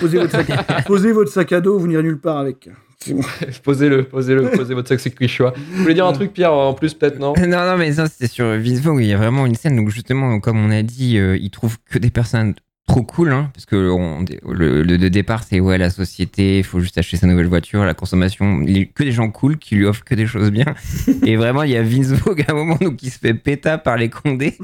Posez 0.00 0.18
votre 0.18 0.30
sac, 0.32 0.84
posez 0.86 1.12
votre 1.12 1.30
sac 1.30 1.52
à 1.52 1.60
dos, 1.60 1.78
vous 1.78 1.86
n'irez 1.86 2.02
nulle 2.02 2.18
part 2.18 2.38
avec. 2.38 2.68
Bon. 3.08 3.20
posez-le, 3.64 4.04
posez-le, 4.04 4.50
posez 4.50 4.74
votre 4.74 4.86
sexy 4.88 5.10
quichua. 5.10 5.52
Vous 5.72 5.82
voulez 5.82 5.94
dire 5.94 6.06
un 6.06 6.12
truc, 6.12 6.32
Pierre, 6.32 6.52
en 6.52 6.72
plus, 6.74 6.94
peut-être, 6.94 7.18
non? 7.18 7.32
Non, 7.36 7.48
non, 7.48 7.76
mais 7.76 7.92
ça, 7.92 8.06
c'était 8.06 8.28
sur 8.28 8.46
Vince 8.46 8.80
Vaughn. 8.80 9.00
Il 9.00 9.06
y 9.08 9.12
a 9.12 9.16
vraiment 9.16 9.44
une 9.46 9.56
scène 9.56 9.78
où, 9.80 9.90
justement, 9.90 10.38
comme 10.38 10.58
on 10.64 10.70
a 10.70 10.82
dit, 10.82 11.18
euh, 11.18 11.36
il 11.36 11.50
trouve 11.50 11.78
que 11.90 11.98
des 11.98 12.10
personnes 12.10 12.54
trop 12.88 13.02
cool, 13.04 13.32
hein, 13.32 13.50
parce 13.54 13.64
que 13.64 13.90
on- 13.90 14.24
le, 14.52 14.82
le- 14.82 14.96
le 14.96 15.08
départ, 15.10 15.44
c'est 15.44 15.60
ouais, 15.60 15.78
la 15.78 15.88
société, 15.88 16.58
il 16.58 16.64
faut 16.64 16.80
juste 16.80 16.98
acheter 16.98 17.16
sa 17.16 17.26
nouvelle 17.26 17.46
voiture, 17.46 17.84
la 17.84 17.94
consommation. 17.94 18.60
Il 18.62 18.76
y 18.76 18.82
a 18.82 18.84
que 18.84 19.02
des 19.04 19.12
gens 19.12 19.30
cool 19.30 19.56
qui 19.56 19.76
lui 19.76 19.86
offrent 19.86 20.04
que 20.04 20.14
des 20.14 20.26
choses 20.26 20.50
bien. 20.50 20.66
Et 21.24 21.36
vraiment, 21.36 21.62
il 21.62 21.70
y 21.70 21.76
a 21.76 21.82
Vince 21.82 22.08
Vaughn 22.12 22.36
à 22.46 22.52
un 22.52 22.54
moment 22.54 22.76
il 23.00 23.10
se 23.10 23.18
fait 23.18 23.34
péta 23.34 23.78
par 23.78 23.96
les 23.96 24.10
condés. 24.10 24.58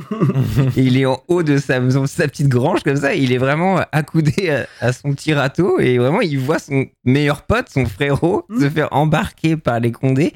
et 0.76 0.80
il 0.82 0.98
est 0.98 1.06
en 1.06 1.22
haut 1.28 1.42
de 1.42 1.56
sa, 1.58 1.80
sa 2.06 2.28
petite 2.28 2.48
grange 2.48 2.82
comme 2.82 2.96
ça. 2.96 3.14
il 3.14 3.32
est 3.32 3.38
vraiment 3.38 3.80
accoudé 3.92 4.50
à, 4.50 4.66
à 4.80 4.92
son 4.92 5.12
petit 5.14 5.32
râteau. 5.32 5.78
Et 5.78 5.96
vraiment, 5.98 6.20
il 6.20 6.38
voit 6.38 6.58
son 6.58 6.86
meilleur 7.04 7.42
pote, 7.42 7.68
son 7.70 7.86
frérot, 7.86 8.44
se 8.60 8.68
faire 8.68 8.88
embarquer 8.92 9.56
par 9.56 9.80
les 9.80 9.92
condés. 9.92 10.34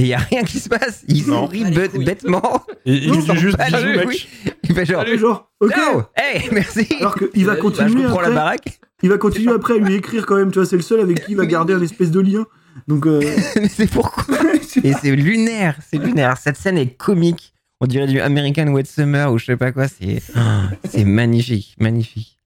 Et 0.00 0.04
il 0.04 0.06
n'y 0.06 0.14
a 0.14 0.18
rien 0.18 0.42
qui 0.44 0.58
se 0.58 0.68
passe. 0.68 1.02
Il 1.08 1.26
Non. 1.26 1.46
sourit 1.46 1.64
bête- 1.64 1.96
bêtement. 2.04 2.64
Et 2.86 2.94
il 2.94 3.14
juste 3.14 3.58
bisous, 3.58 3.86
mec. 3.86 4.02
couilles. 4.04 4.26
Il 4.64 4.74
fait 4.74 4.86
genre, 4.86 5.04
Genre, 5.06 5.50
ok. 5.60 5.72
ciao, 5.74 6.02
hey, 6.16 6.48
merci. 6.52 6.86
Alors 7.00 7.14
qu'il 7.16 7.44
va 7.44 7.54
Bah, 7.54 7.60
continuer 7.60 8.02
la. 8.04 8.56
Il 9.02 9.08
va 9.10 9.18
continuer 9.18 9.52
après 9.52 9.74
à 9.74 9.78
lui 9.78 9.94
écrire 9.94 10.26
quand 10.26 10.36
même, 10.36 10.50
tu 10.50 10.58
vois, 10.58 10.66
c'est 10.66 10.76
le 10.76 10.82
seul 10.82 11.00
avec 11.00 11.24
qui 11.24 11.32
il 11.32 11.36
va 11.36 11.44
garder 11.46 11.74
un 11.74 11.82
espèce 11.82 12.10
de 12.10 12.20
lien. 12.20 12.46
Donc, 12.88 13.06
euh, 13.06 13.20
Mais 13.56 13.68
c'est 13.68 13.90
pourquoi 13.90 14.24
Et 14.84 14.92
c'est 14.94 15.14
lunaire, 15.14 15.76
c'est 15.90 15.98
lunaire. 15.98 16.36
Cette 16.38 16.56
scène 16.56 16.78
est 16.78 16.94
comique. 16.96 17.52
On 17.80 17.86
dirait 17.86 18.06
du 18.06 18.20
American 18.20 18.68
Wet 18.68 18.84
Summer 18.84 19.30
ou 19.32 19.38
je 19.38 19.46
sais 19.46 19.56
pas 19.56 19.72
quoi. 19.72 19.86
C'est, 19.88 20.22
c'est 20.88 21.04
magnifique, 21.04 21.76
magnifique. 21.78 22.38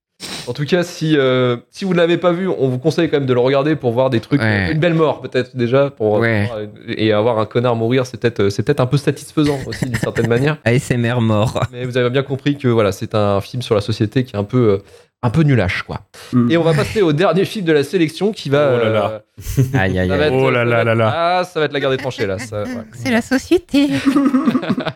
En 0.47 0.53
tout 0.53 0.65
cas, 0.65 0.83
si, 0.83 1.17
euh, 1.17 1.57
si 1.71 1.85
vous 1.85 1.93
ne 1.93 1.99
l'avez 1.99 2.19
pas 2.19 2.33
vu, 2.33 2.49
on 2.49 2.69
vous 2.69 2.79
conseille 2.79 3.09
quand 3.11 3.17
même 3.19 3.27
de 3.27 3.33
le 3.35 3.41
regarder 3.41 3.77
pour 3.77 3.93
voir 3.93 4.11
des 4.11 4.21
trucs. 4.21 4.41
Ouais. 4.41 4.71
Une 4.73 4.79
belle 4.79 4.95
mort, 4.95 5.21
peut-être, 5.23 5.57
déjà. 5.57 5.91
Pour, 5.91 6.15
Ouais. 6.19 6.47
pour- 6.49 6.59
et 6.87 7.13
avoir 7.13 7.39
un 7.39 7.47
connard 7.47 7.77
mourir, 7.77 8.07
c'est 8.07 8.21
peut-être 8.21 8.49
c'est 8.51 8.63
peut-être 8.63 8.81
un 8.81 8.87
peu 8.87 8.97
satisfaisant 8.99 9.59
aussi, 9.67 9.87
d'une 9.87 9.95
certaine 9.97 10.29
manière. 10.29 10.59
ASMR 10.65 11.21
mort. 11.21 11.61
Mais 11.73 11.85
vous 11.85 11.97
avez 11.97 12.11
bien 12.11 12.23
compris 12.23 12.57
que 12.59 12.69
voilà, 12.69 12.93
c'est 12.93 13.15
un 13.15 13.41
film 13.41 13.63
sur 13.63 13.75
la 13.75 13.81
société 13.81 14.25
qui 14.25 14.37
est 14.37 14.39
un 14.39 14.45
peu, 14.45 14.71
euh, 14.71 14.79
un 15.25 15.31
peu 15.31 15.41
nulache, 15.43 15.83
quoi. 15.83 16.01
Mm. 16.35 16.51
Et 16.51 16.57
on 16.59 16.63
va 16.63 16.75
passer 16.75 17.01
au 17.01 17.13
dernier 17.15 17.47
film 17.47 17.65
de 17.65 17.73
la 17.73 17.83
sélection 17.83 18.31
qui 18.31 18.51
va. 18.51 18.75
Oh 18.77 18.85
là 18.85 18.91
là. 18.91 19.11
euh, 19.59 19.63
Aïe, 19.73 19.99
aïe, 19.99 20.11
être- 20.11 20.33
Oh 20.35 20.51
là 20.51 20.65
là 20.67 20.85
là 20.85 20.95
là. 20.95 21.13
Ah, 21.39 21.45
ça 21.45 21.59
va 21.61 21.67
être 21.67 21.73
la 21.73 21.81
guerre 21.81 21.91
des 21.91 21.97
tranchées, 21.97 22.27
là. 22.27 22.39
Ça, 22.39 22.63
ouais. 22.65 22.69
C'est 22.93 23.11
la 23.11 23.23
société. 23.23 23.89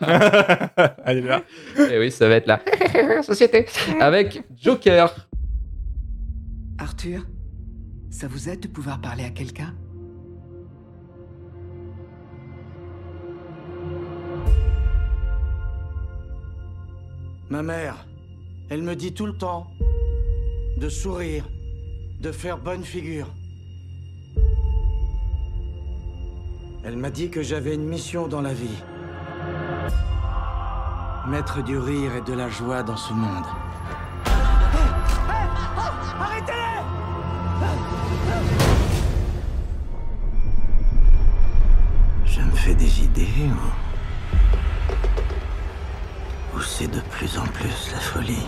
Allez 1.03 1.21
là. 1.21 1.41
Et 1.91 1.97
oui, 1.97 2.11
ça 2.11 2.27
va 2.29 2.35
être 2.35 2.47
la 2.47 2.61
société. 3.23 3.65
Avec 3.99 4.43
Joker. 4.61 5.13
Arthur, 6.77 7.25
ça 8.11 8.27
vous 8.27 8.49
aide 8.49 8.59
de 8.61 8.67
pouvoir 8.67 9.01
parler 9.01 9.23
à 9.25 9.29
quelqu'un? 9.31 9.73
Ma 17.49 17.63
mère, 17.63 18.05
elle 18.69 18.83
me 18.83 18.95
dit 18.95 19.13
tout 19.13 19.25
le 19.25 19.33
temps 19.37 19.67
de 20.79 20.87
sourire, 20.87 21.43
de 22.21 22.31
faire 22.31 22.57
bonne 22.57 22.85
figure. 22.85 23.27
Elle 26.85 26.95
m'a 26.95 27.09
dit 27.09 27.29
que 27.29 27.43
j'avais 27.43 27.75
une 27.75 27.83
mission 27.83 28.29
dans 28.29 28.39
la 28.41 28.53
vie. 28.53 28.81
Mettre 31.27 31.61
du 31.63 31.77
rire 31.77 32.15
et 32.15 32.21
de 32.21 32.33
la 32.33 32.49
joie 32.49 32.81
dans 32.81 32.95
ce 32.95 33.11
monde. 33.13 33.45
Je 42.25 42.39
me 42.39 42.51
fais 42.51 42.75
des 42.75 43.03
idées 43.03 43.49
ou... 46.55 46.57
ou 46.57 46.61
c'est 46.61 46.87
de 46.87 47.01
plus 47.11 47.37
en 47.37 47.45
plus 47.47 47.91
la 47.91 47.99
folie 47.99 48.47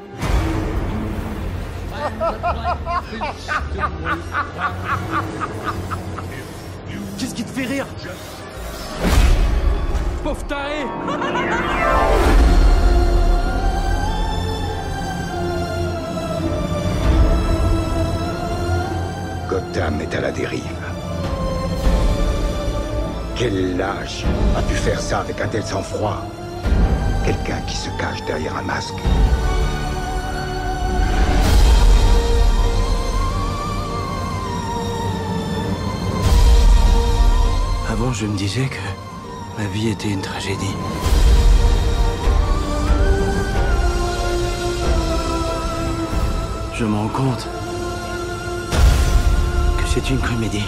Qu'est-ce 7.17 7.35
qui 7.35 7.43
te 7.43 7.49
fait 7.49 7.65
rire 7.65 7.85
Pauvre 10.23 10.43
taré 10.47 10.85
Gotham 19.49 19.99
est 19.99 20.15
à 20.15 20.21
la 20.21 20.31
dérive. 20.31 20.63
Quel 23.35 23.75
lâche 23.75 24.23
a 24.55 24.61
pu 24.61 24.75
faire 24.75 25.01
ça 25.01 25.19
avec 25.19 25.41
un 25.41 25.47
tel 25.47 25.63
sang-froid? 25.63 26.23
Quelqu'un 27.25 27.59
qui 27.67 27.75
se 27.75 27.89
cache 27.99 28.23
derrière 28.25 28.55
un 28.55 28.61
masque. 28.61 28.93
Je 38.13 38.25
me 38.27 38.37
disais 38.37 38.67
que 38.67 39.59
ma 39.61 39.67
vie 39.67 39.89
était 39.89 40.09
une 40.09 40.21
tragédie. 40.21 40.75
Je 46.75 46.85
me 46.85 46.95
rends 46.95 47.07
compte 47.07 47.47
que 49.77 49.87
c'est 49.87 50.09
une 50.09 50.19
comédie. 50.19 50.65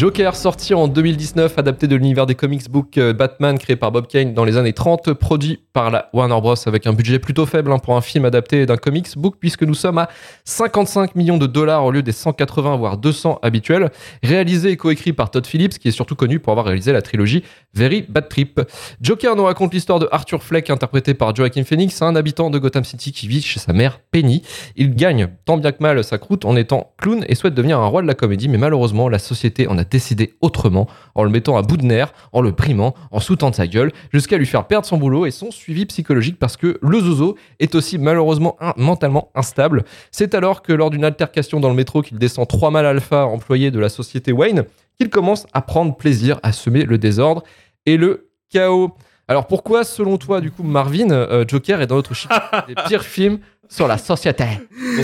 Joker, 0.00 0.34
sorti 0.34 0.72
en 0.72 0.88
2019, 0.88 1.58
adapté 1.58 1.86
de 1.86 1.94
l'univers 1.94 2.24
des 2.24 2.34
comics 2.34 2.70
book 2.70 2.96
euh, 2.96 3.12
Batman 3.12 3.58
créé 3.58 3.76
par 3.76 3.92
Bob 3.92 4.06
Kane 4.06 4.32
dans 4.32 4.46
les 4.46 4.56
années 4.56 4.72
30, 4.72 5.12
produit 5.12 5.60
par 5.74 5.90
la 5.90 6.08
Warner 6.14 6.40
Bros. 6.40 6.54
avec 6.64 6.86
un 6.86 6.94
budget 6.94 7.18
plutôt 7.18 7.44
faible 7.44 7.70
hein, 7.70 7.78
pour 7.78 7.94
un 7.94 8.00
film 8.00 8.24
adapté 8.24 8.64
d'un 8.64 8.78
comics 8.78 9.14
book, 9.18 9.36
puisque 9.38 9.62
nous 9.62 9.74
sommes 9.74 9.98
à 9.98 10.08
55 10.46 11.16
millions 11.16 11.36
de 11.36 11.46
dollars 11.46 11.84
au 11.84 11.90
lieu 11.90 12.02
des 12.02 12.12
180 12.12 12.76
voire 12.76 12.96
200 12.96 13.40
habituels. 13.42 13.90
Réalisé 14.22 14.70
et 14.70 14.78
coécrit 14.78 15.12
par 15.12 15.30
Todd 15.30 15.46
Phillips, 15.46 15.78
qui 15.78 15.88
est 15.88 15.90
surtout 15.92 16.16
connu 16.16 16.38
pour 16.38 16.52
avoir 16.52 16.64
réalisé 16.64 16.92
la 16.92 17.02
trilogie 17.02 17.44
Very 17.74 18.00
Bad 18.00 18.30
Trip. 18.30 18.58
Joker 19.02 19.36
nous 19.36 19.44
raconte 19.44 19.74
l'histoire 19.74 19.98
de 19.98 20.08
Arthur 20.10 20.42
Fleck, 20.42 20.70
interprété 20.70 21.12
par 21.12 21.36
Joaquin 21.36 21.64
Phoenix, 21.64 22.00
un 22.00 22.16
habitant 22.16 22.48
de 22.48 22.58
Gotham 22.58 22.84
City 22.84 23.12
qui 23.12 23.28
vit 23.28 23.42
chez 23.42 23.60
sa 23.60 23.74
mère 23.74 24.00
Penny. 24.10 24.40
Il 24.76 24.94
gagne 24.94 25.28
tant 25.44 25.58
bien 25.58 25.72
que 25.72 25.82
mal 25.82 26.02
sa 26.02 26.16
croûte 26.16 26.46
en 26.46 26.56
étant 26.56 26.94
clown 26.96 27.22
et 27.28 27.34
souhaite 27.34 27.52
devenir 27.52 27.78
un 27.80 27.86
roi 27.86 28.00
de 28.00 28.06
la 28.06 28.14
comédie, 28.14 28.48
mais 28.48 28.56
malheureusement, 28.56 29.10
la 29.10 29.18
société 29.18 29.68
en 29.68 29.76
a 29.76 29.84
décidé 29.90 30.34
autrement, 30.40 30.86
en 31.14 31.24
le 31.24 31.30
mettant 31.30 31.56
à 31.56 31.62
bout 31.62 31.76
de 31.76 31.84
nerfs, 31.84 32.12
en 32.32 32.40
le 32.40 32.52
primant, 32.52 32.94
en 33.10 33.20
soutant 33.20 33.52
sa 33.52 33.66
gueule, 33.66 33.92
jusqu'à 34.12 34.38
lui 34.38 34.46
faire 34.46 34.66
perdre 34.66 34.86
son 34.86 34.96
boulot 34.96 35.26
et 35.26 35.30
son 35.30 35.50
suivi 35.50 35.86
psychologique 35.86 36.38
parce 36.38 36.56
que 36.56 36.78
le 36.80 37.00
zozo 37.00 37.36
est 37.58 37.74
aussi 37.74 37.98
malheureusement 37.98 38.56
mentalement 38.76 39.30
instable. 39.34 39.84
C'est 40.10 40.34
alors 40.34 40.62
que 40.62 40.72
lors 40.72 40.90
d'une 40.90 41.04
altercation 41.04 41.60
dans 41.60 41.68
le 41.68 41.74
métro 41.74 42.02
qu'il 42.02 42.18
descend 42.18 42.46
trois 42.48 42.70
mâles 42.70 42.86
alpha 42.86 43.26
employés 43.26 43.70
de 43.70 43.78
la 43.78 43.88
société 43.88 44.32
Wayne, 44.32 44.64
qu'il 44.98 45.10
commence 45.10 45.46
à 45.52 45.62
prendre 45.62 45.96
plaisir 45.96 46.38
à 46.42 46.52
semer 46.52 46.84
le 46.84 46.98
désordre 46.98 47.42
et 47.86 47.96
le 47.96 48.30
chaos. 48.50 48.92
Alors 49.30 49.46
pourquoi, 49.46 49.84
selon 49.84 50.18
toi, 50.18 50.40
du 50.40 50.50
coup, 50.50 50.64
Marvin, 50.64 51.12
euh, 51.12 51.44
Joker 51.46 51.80
est 51.80 51.86
dans 51.86 51.94
notre 51.94 52.14
chiffre 52.14 52.34
des 52.66 52.74
pires 52.88 53.04
films 53.04 53.38
sur 53.68 53.86
la 53.86 53.96
société? 53.96 54.44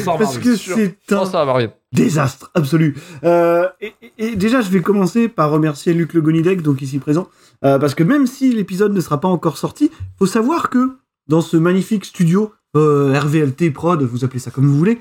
Parce 0.05 0.39
que 0.39 0.57
c'est 0.57 0.95
un 1.13 1.17
Bonsoir 1.19 1.47
Marvin. 1.47 1.69
désastre 1.93 2.51
absolu. 2.55 2.97
Euh, 3.23 3.69
et, 3.81 3.95
et- 4.19 4.25
et 4.27 4.35
déjà, 4.37 4.63
je 4.63 4.69
vais 4.71 4.81
commencer 4.83 5.29
par 5.29 5.51
remercier 5.53 5.95
Luc 5.95 6.13
Le 6.13 6.23
Gonidec, 6.23 6.61
donc 6.61 6.83
ici 6.83 6.99
présent, 6.99 7.29
euh, 7.65 7.79
parce 7.79 7.95
que 7.95 8.03
même 8.03 8.27
si 8.27 8.53
l'épisode 8.53 8.93
ne 8.93 9.01
sera 9.01 9.21
pas 9.21 9.29
encore 9.29 9.59
sorti, 9.59 9.93
faut 10.19 10.27
savoir 10.27 10.71
que 10.71 10.97
dans 11.29 11.41
ce 11.41 11.57
magnifique 11.57 12.05
studio 12.05 12.53
euh, 12.77 13.17
RVLT 13.17 13.71
Prod, 13.73 14.03
vous 14.03 14.25
appelez 14.25 14.41
ça 14.41 14.51
comme 14.51 14.67
vous 14.67 14.77
voulez, 14.77 14.99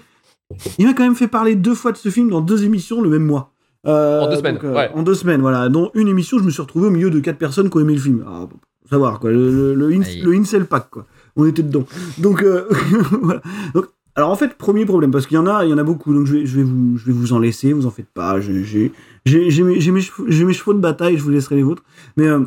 il 0.77 0.85
m'a 0.85 0.93
quand 0.93 1.03
même 1.03 1.15
fait 1.15 1.27
parler 1.27 1.55
deux 1.55 1.73
fois 1.73 1.91
de 1.91 1.97
ce 1.97 2.09
film 2.09 2.29
dans 2.29 2.41
deux 2.41 2.63
émissions 2.63 3.01
le 3.01 3.09
même 3.09 3.25
mois. 3.25 3.51
Euh, 3.87 4.21
En 4.21 4.29
deux 4.29 4.35
semaines, 4.37 4.55
donc, 4.55 4.63
euh, 4.65 4.73
ouais. 4.75 4.91
En 4.93 5.01
deux 5.01 5.15
semaines, 5.15 5.41
voilà. 5.41 5.67
Dans 5.69 5.89
une 5.95 6.07
émission, 6.07 6.37
je 6.37 6.43
me 6.43 6.51
suis 6.51 6.61
retrouvé 6.61 6.87
au 6.87 6.91
milieu 6.91 7.09
de 7.09 7.19
quatre 7.19 7.37
personnes 7.39 7.71
qui 7.71 7.77
ont 7.77 7.81
aimé 7.81 7.93
le 7.93 7.99
film. 7.99 8.21
Alors, 8.27 8.49
faut 8.49 8.57
savoir, 8.89 9.19
quoi. 9.19 9.31
Le, 9.31 9.51
le, 9.51 9.73
le, 9.75 9.95
ins- 9.95 10.01
Aïe. 10.03 10.21
le 10.21 10.33
incel 10.33 10.65
pack, 10.65 10.89
quoi. 10.89 11.05
On 11.35 11.45
était 11.45 11.63
dedans. 11.63 11.85
Donc, 12.17 12.41
euh, 12.43 12.67
voilà. 13.21 13.41
Donc, 13.73 13.87
alors 14.15 14.29
en 14.31 14.35
fait, 14.35 14.53
premier 14.55 14.85
problème, 14.85 15.11
parce 15.11 15.27
qu'il 15.27 15.35
y 15.35 15.37
en 15.37 15.47
a, 15.47 15.65
il 15.65 15.69
y 15.69 15.73
en 15.73 15.77
a 15.77 15.83
beaucoup, 15.83 16.13
donc 16.13 16.25
je 16.25 16.35
vais, 16.35 16.45
je 16.45 16.55
vais, 16.57 16.63
vous, 16.63 16.97
je 16.97 17.05
vais 17.05 17.11
vous 17.11 17.33
en 17.33 17.39
laisser, 17.39 17.73
vous 17.73 17.85
en 17.85 17.91
faites 17.91 18.07
pas. 18.13 18.39
J'ai 18.39 18.63
j'ai- 18.63 18.91
j'ai- 19.25 19.49
j'ai 19.49 19.63
mes, 19.63 19.79
j'ai 19.81 19.91
mes 19.91 19.99
chevaux 19.99 20.23
j'ai 20.29 20.45
mes 20.45 20.53
chevaux 20.53 20.73
de 20.73 20.79
bataille, 20.79 21.17
je 21.17 21.23
vous 21.23 21.31
laisserai 21.31 21.55
les 21.55 21.63
vôtres. 21.63 21.83
Mais 22.15 22.25
euh, 22.27 22.39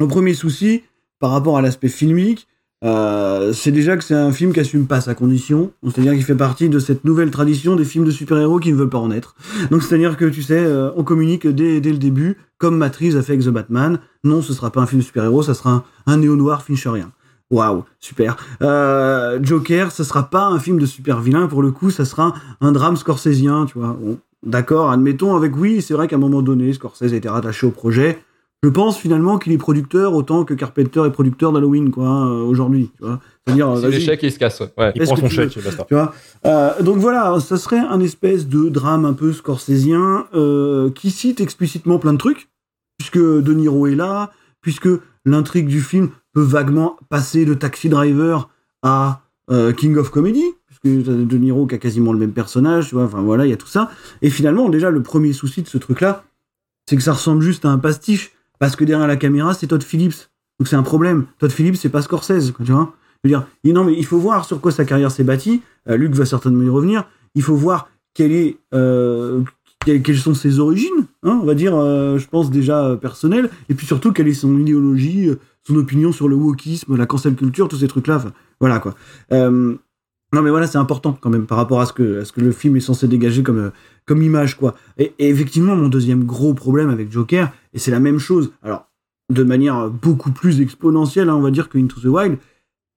le 0.00 0.06
premier 0.08 0.34
souci, 0.34 0.82
par 1.18 1.30
rapport 1.30 1.56
à 1.56 1.62
l'aspect 1.62 1.88
filmique, 1.88 2.46
euh, 2.82 3.52
c'est 3.52 3.72
déjà 3.72 3.96
que 3.96 4.04
c'est 4.04 4.14
un 4.14 4.32
film 4.32 4.52
qui 4.52 4.60
assume 4.60 4.86
pas 4.86 5.00
sa 5.00 5.14
condition. 5.14 5.72
C'est-à-dire 5.84 6.12
qu'il 6.12 6.24
fait 6.24 6.34
partie 6.34 6.68
de 6.68 6.78
cette 6.78 7.04
nouvelle 7.04 7.30
tradition 7.30 7.76
des 7.76 7.84
films 7.84 8.04
de 8.04 8.10
super-héros 8.10 8.58
qui 8.58 8.72
ne 8.72 8.76
veulent 8.76 8.88
pas 8.88 8.98
en 8.98 9.10
être. 9.10 9.34
Donc 9.70 9.82
c'est-à-dire 9.82 10.16
que 10.16 10.24
tu 10.24 10.42
sais, 10.42 10.58
euh, 10.58 10.90
on 10.96 11.04
communique 11.04 11.46
dès, 11.46 11.80
dès 11.80 11.90
le 11.90 11.98
début, 11.98 12.38
comme 12.58 12.76
Matrix 12.76 13.16
a 13.16 13.22
fait 13.22 13.32
avec 13.34 13.44
The 13.44 13.50
Batman. 13.50 13.98
Non, 14.24 14.42
ce 14.42 14.52
sera 14.52 14.70
pas 14.70 14.80
un 14.80 14.86
film 14.86 15.00
de 15.00 15.06
super-héros, 15.06 15.42
ça 15.42 15.54
sera 15.54 15.84
un, 16.06 16.16
néo-noir 16.16 16.62
fincherien. 16.62 17.12
Waouh, 17.50 17.84
super. 17.98 18.36
Euh, 18.62 19.40
Joker, 19.42 19.90
ce 19.90 20.04
sera 20.04 20.30
pas 20.30 20.46
un 20.46 20.58
film 20.58 20.78
de 20.78 20.86
super-vilain, 20.86 21.48
pour 21.48 21.62
le 21.62 21.72
coup, 21.72 21.90
ça 21.90 22.04
sera 22.04 22.34
un, 22.60 22.72
drame 22.72 22.96
scorsésien, 22.96 23.66
tu 23.66 23.78
vois. 23.78 23.96
Bon, 24.00 24.18
D'accord, 24.42 24.90
admettons 24.90 25.36
avec 25.36 25.54
oui, 25.54 25.82
c'est 25.82 25.92
vrai 25.92 26.08
qu'à 26.08 26.16
un 26.16 26.18
moment 26.18 26.40
donné, 26.40 26.72
Scorsese 26.72 27.12
été 27.12 27.28
rattaché 27.28 27.66
au 27.66 27.70
projet. 27.70 28.22
Je 28.62 28.68
pense 28.68 28.98
finalement 28.98 29.38
qu'il 29.38 29.52
est 29.52 29.58
producteur 29.58 30.12
autant 30.14 30.44
que 30.44 30.52
Carpenter 30.52 31.02
est 31.06 31.10
producteur 31.10 31.50
d'Halloween, 31.52 31.90
quoi, 31.90 32.06
hein, 32.06 32.28
euh, 32.28 32.42
aujourd'hui, 32.42 32.90
tu 32.96 33.04
vois. 33.04 33.18
C'est-à-dire, 33.46 33.74
C'est 33.78 33.90
l'échec 33.90 34.22
et 34.22 34.26
il 34.26 34.32
se 34.32 34.38
casse. 34.38 34.60
Ouais. 34.76 34.92
Il 34.94 35.02
prend 35.02 35.16
son 35.16 35.28
chèque. 35.30 35.50
Tu 35.50 35.60
vois 35.94 36.12
Euh, 36.44 36.82
donc 36.82 36.98
voilà, 36.98 37.40
ça 37.40 37.56
serait 37.56 37.78
un 37.78 38.00
espèce 38.00 38.46
de 38.46 38.68
drame 38.68 39.06
un 39.06 39.14
peu 39.14 39.32
scorsésien 39.32 40.26
euh, 40.34 40.90
qui 40.90 41.10
cite 41.10 41.40
explicitement 41.40 41.98
plein 41.98 42.12
de 42.12 42.18
trucs, 42.18 42.50
puisque 42.98 43.18
De 43.18 43.52
Niro 43.54 43.86
est 43.86 43.94
là, 43.94 44.30
puisque 44.60 44.88
l'intrigue 45.24 45.66
du 45.66 45.80
film 45.80 46.10
peut 46.34 46.42
vaguement 46.42 46.96
passer 47.08 47.46
de 47.46 47.54
Taxi 47.54 47.88
Driver 47.88 48.50
à 48.82 49.22
euh, 49.50 49.72
King 49.72 49.96
of 49.96 50.10
Comedy, 50.10 50.44
puisque 50.66 51.02
De 51.02 51.36
Niro 51.38 51.66
qui 51.66 51.76
a 51.76 51.78
quasiment 51.78 52.12
le 52.12 52.18
même 52.18 52.32
personnage, 52.32 52.88
tu 52.88 52.94
vois, 52.94 53.04
enfin 53.04 53.22
voilà, 53.22 53.46
il 53.46 53.50
y 53.50 53.54
a 53.54 53.56
tout 53.56 53.66
ça. 53.66 53.90
Et 54.20 54.28
finalement, 54.28 54.68
déjà, 54.68 54.90
le 54.90 55.02
premier 55.02 55.32
souci 55.32 55.62
de 55.62 55.68
ce 55.68 55.78
truc-là, 55.78 56.24
c'est 56.86 56.96
que 56.96 57.02
ça 57.02 57.14
ressemble 57.14 57.40
juste 57.42 57.64
à 57.64 57.70
un 57.70 57.78
pastiche, 57.78 58.32
parce 58.60 58.76
que 58.76 58.84
derrière 58.84 59.08
la 59.08 59.16
caméra, 59.16 59.52
c'est 59.54 59.66
Todd 59.66 59.82
Phillips. 59.82 60.30
Donc 60.60 60.68
c'est 60.68 60.76
un 60.76 60.84
problème. 60.84 61.26
Todd 61.38 61.50
Phillips, 61.50 61.76
c'est 61.76 61.88
pas 61.88 62.02
Scorsese, 62.02 62.52
dire, 63.28 63.44
il- 63.64 64.06
faut 64.06 64.18
voir 64.18 64.44
sur 64.44 64.60
quoi 64.60 64.70
sa 64.70 64.84
carrière 64.84 65.10
s'est 65.10 65.24
bâtie. 65.24 65.62
Euh, 65.88 65.96
Luc 65.96 66.12
va 66.12 66.24
certainement 66.26 66.62
y 66.62 66.68
revenir. 66.68 67.04
Il 67.34 67.42
faut 67.42 67.56
voir 67.56 67.88
euh, 68.74 69.40
quelles, 69.84 70.18
sont 70.18 70.34
ses 70.34 70.58
origines, 70.60 71.06
hein, 71.22 71.38
on 71.42 71.46
va 71.46 71.54
dire, 71.54 71.74
euh, 71.74 72.18
je 72.18 72.28
pense 72.28 72.50
déjà 72.50 72.98
personnelles, 73.00 73.48
et 73.70 73.74
puis 73.74 73.86
surtout 73.86 74.12
quelle 74.12 74.28
est 74.28 74.34
son 74.34 74.58
idéologie, 74.58 75.30
son 75.66 75.76
opinion 75.76 76.12
sur 76.12 76.28
le 76.28 76.36
wokisme, 76.36 76.96
la 76.96 77.06
cancel 77.06 77.34
culture, 77.34 77.68
tous 77.68 77.78
ces 77.78 77.88
trucs-là. 77.88 78.22
Voilà 78.60 78.78
quoi. 78.78 78.94
Non 80.32 80.42
mais 80.42 80.50
voilà, 80.50 80.66
c'est 80.66 80.78
important 80.78 81.16
quand 81.20 81.30
même 81.30 81.46
par 81.46 81.58
rapport 81.58 81.80
à 81.80 81.86
ce 81.86 81.92
que, 81.92 82.22
le 82.36 82.52
film 82.52 82.76
est 82.76 82.80
censé 82.80 83.08
dégager 83.08 83.42
comme, 83.42 83.72
euh, 84.08 84.14
image 84.14 84.56
quoi. 84.56 84.74
Et, 84.98 85.12
effectivement, 85.18 85.76
mon 85.76 85.88
deuxième 85.88 86.24
gros 86.24 86.54
problème 86.54 86.90
avec 86.90 87.10
Joker, 87.10 87.50
et 87.74 87.78
c'est 87.78 87.90
la 87.90 88.00
même 88.00 88.18
chose, 88.18 88.52
alors 88.62 88.86
de 89.30 89.44
manière 89.44 89.88
beaucoup 89.90 90.32
plus 90.32 90.60
exponentielle, 90.60 91.28
hein, 91.28 91.36
on 91.36 91.40
va 91.40 91.52
dire 91.52 91.68
que 91.68 91.78
Into 91.78 92.00
the 92.00 92.06
Wild, 92.06 92.38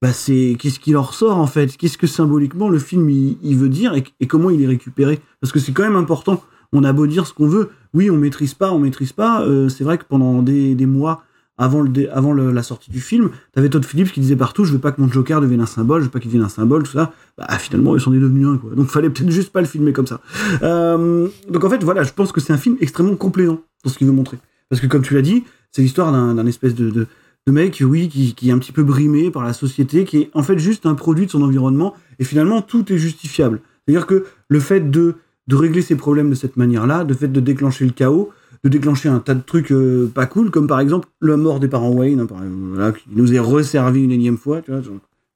bah 0.02 0.12
c'est 0.12 0.56
qu'est-ce 0.58 0.80
qu'il 0.80 0.96
en 0.96 1.02
ressort 1.02 1.38
en 1.38 1.46
fait? 1.46 1.76
Qu'est-ce 1.76 1.96
que 1.96 2.08
symboliquement 2.08 2.68
le 2.68 2.78
film 2.78 3.08
il, 3.08 3.56
veut 3.56 3.68
dire 3.68 3.94
et, 3.94 4.26
comment 4.26 4.50
il 4.50 4.60
est 4.62 4.66
récupéré? 4.66 5.20
Parce 5.40 5.52
que 5.52 5.60
c'est 5.60 5.72
quand 5.72 5.84
même 5.84 5.96
important. 5.96 6.42
On 6.72 6.82
a 6.82 6.92
beau 6.92 7.06
dire 7.06 7.26
ce 7.26 7.32
qu'on 7.32 7.46
veut, 7.46 7.70
oui, 7.94 8.10
on 8.10 8.16
maîtrise 8.16 8.54
pas, 8.54 8.72
on 8.72 8.80
maîtrise 8.80 9.12
pas. 9.12 9.42
euh, 9.42 9.68
c'est 9.68 9.84
vrai 9.84 9.96
que 9.96 10.04
pendant 10.04 10.42
des 10.42 10.86
mois 10.86 11.22
avant, 11.56 11.82
le, 11.82 12.16
avant 12.16 12.32
la 12.32 12.62
sortie 12.62 12.90
du 12.90 13.00
film, 13.00 13.30
t'avais 13.52 13.68
Todd 13.68 13.84
Phillips 13.84 14.12
qui 14.12 14.20
disait 14.20 14.36
partout, 14.36 14.64
je 14.64 14.72
veux 14.72 14.78
pas 14.78 14.92
que 14.92 15.00
mon 15.00 15.10
Joker 15.10 15.40
devienne 15.40 15.60
un 15.60 15.66
symbole, 15.66 16.00
je 16.00 16.06
veux 16.06 16.10
pas 16.10 16.18
qu'il 16.18 16.30
devienne 16.30 16.44
un 16.44 16.48
symbole, 16.48 16.82
tout 16.82 16.92
ça. 16.92 17.12
Bah 17.38 17.46
finalement, 17.58 17.94
ils 17.96 18.00
s'en 18.00 18.12
est 18.12 18.18
devenu 18.18 18.46
un 18.46 18.56
quoi. 18.56 18.74
Donc 18.74 18.88
fallait 18.88 19.10
peut-être 19.10 19.30
juste 19.30 19.52
pas 19.52 19.60
le 19.60 19.66
filmer 19.66 19.92
comme 19.92 20.06
ça. 20.06 20.20
Euh, 20.62 21.28
donc 21.48 21.64
en 21.64 21.70
fait, 21.70 21.82
voilà, 21.84 22.02
je 22.02 22.12
pense 22.12 22.32
que 22.32 22.40
c'est 22.40 22.52
un 22.52 22.58
film 22.58 22.76
extrêmement 22.80 23.16
complément 23.16 23.60
dans 23.84 23.90
ce 23.90 23.98
qu'il 23.98 24.06
veut 24.06 24.12
montrer. 24.12 24.38
Parce 24.68 24.80
que 24.80 24.86
comme 24.86 25.02
tu 25.02 25.14
l'as 25.14 25.22
dit, 25.22 25.44
c'est 25.70 25.82
l'histoire 25.82 26.10
d'un 26.12 26.46
espèce 26.46 26.74
de, 26.74 26.90
de, 26.90 27.06
de 27.46 27.52
mec, 27.52 27.82
oui, 27.86 28.08
qui, 28.08 28.34
qui 28.34 28.48
est 28.48 28.52
un 28.52 28.58
petit 28.58 28.72
peu 28.72 28.82
brimé 28.82 29.30
par 29.30 29.44
la 29.44 29.52
société, 29.52 30.04
qui 30.04 30.18
est 30.18 30.30
en 30.34 30.42
fait 30.42 30.58
juste 30.58 30.86
un 30.86 30.94
produit 30.94 31.26
de 31.26 31.30
son 31.30 31.42
environnement, 31.42 31.94
et 32.18 32.24
finalement 32.24 32.62
tout 32.62 32.92
est 32.92 32.98
justifiable. 32.98 33.60
C'est-à-dire 33.86 34.06
que 34.06 34.24
le 34.48 34.60
fait 34.60 34.90
de, 34.90 35.16
de 35.46 35.56
régler 35.56 35.82
ses 35.82 35.94
problèmes 35.94 36.30
de 36.30 36.34
cette 36.34 36.56
manière-là, 36.56 37.04
le 37.04 37.14
fait 37.14 37.28
de 37.28 37.40
déclencher 37.40 37.84
le 37.84 37.92
chaos, 37.92 38.32
de 38.64 38.68
déclencher 38.70 39.08
un 39.08 39.20
tas 39.20 39.34
de 39.34 39.42
trucs 39.42 39.70
euh, 39.70 40.10
pas 40.12 40.26
cool, 40.26 40.50
comme 40.50 40.66
par 40.66 40.80
exemple 40.80 41.08
la 41.20 41.36
mort 41.36 41.60
des 41.60 41.68
parents 41.68 41.92
Wayne, 41.92 42.20
hein, 42.20 42.26
voilà, 42.70 42.92
qui 42.92 43.04
nous 43.12 43.32
est 43.34 43.38
resservi 43.38 44.02
une 44.02 44.10
énième 44.10 44.38
fois, 44.38 44.62
tu 44.62 44.72
vois, 44.72 44.80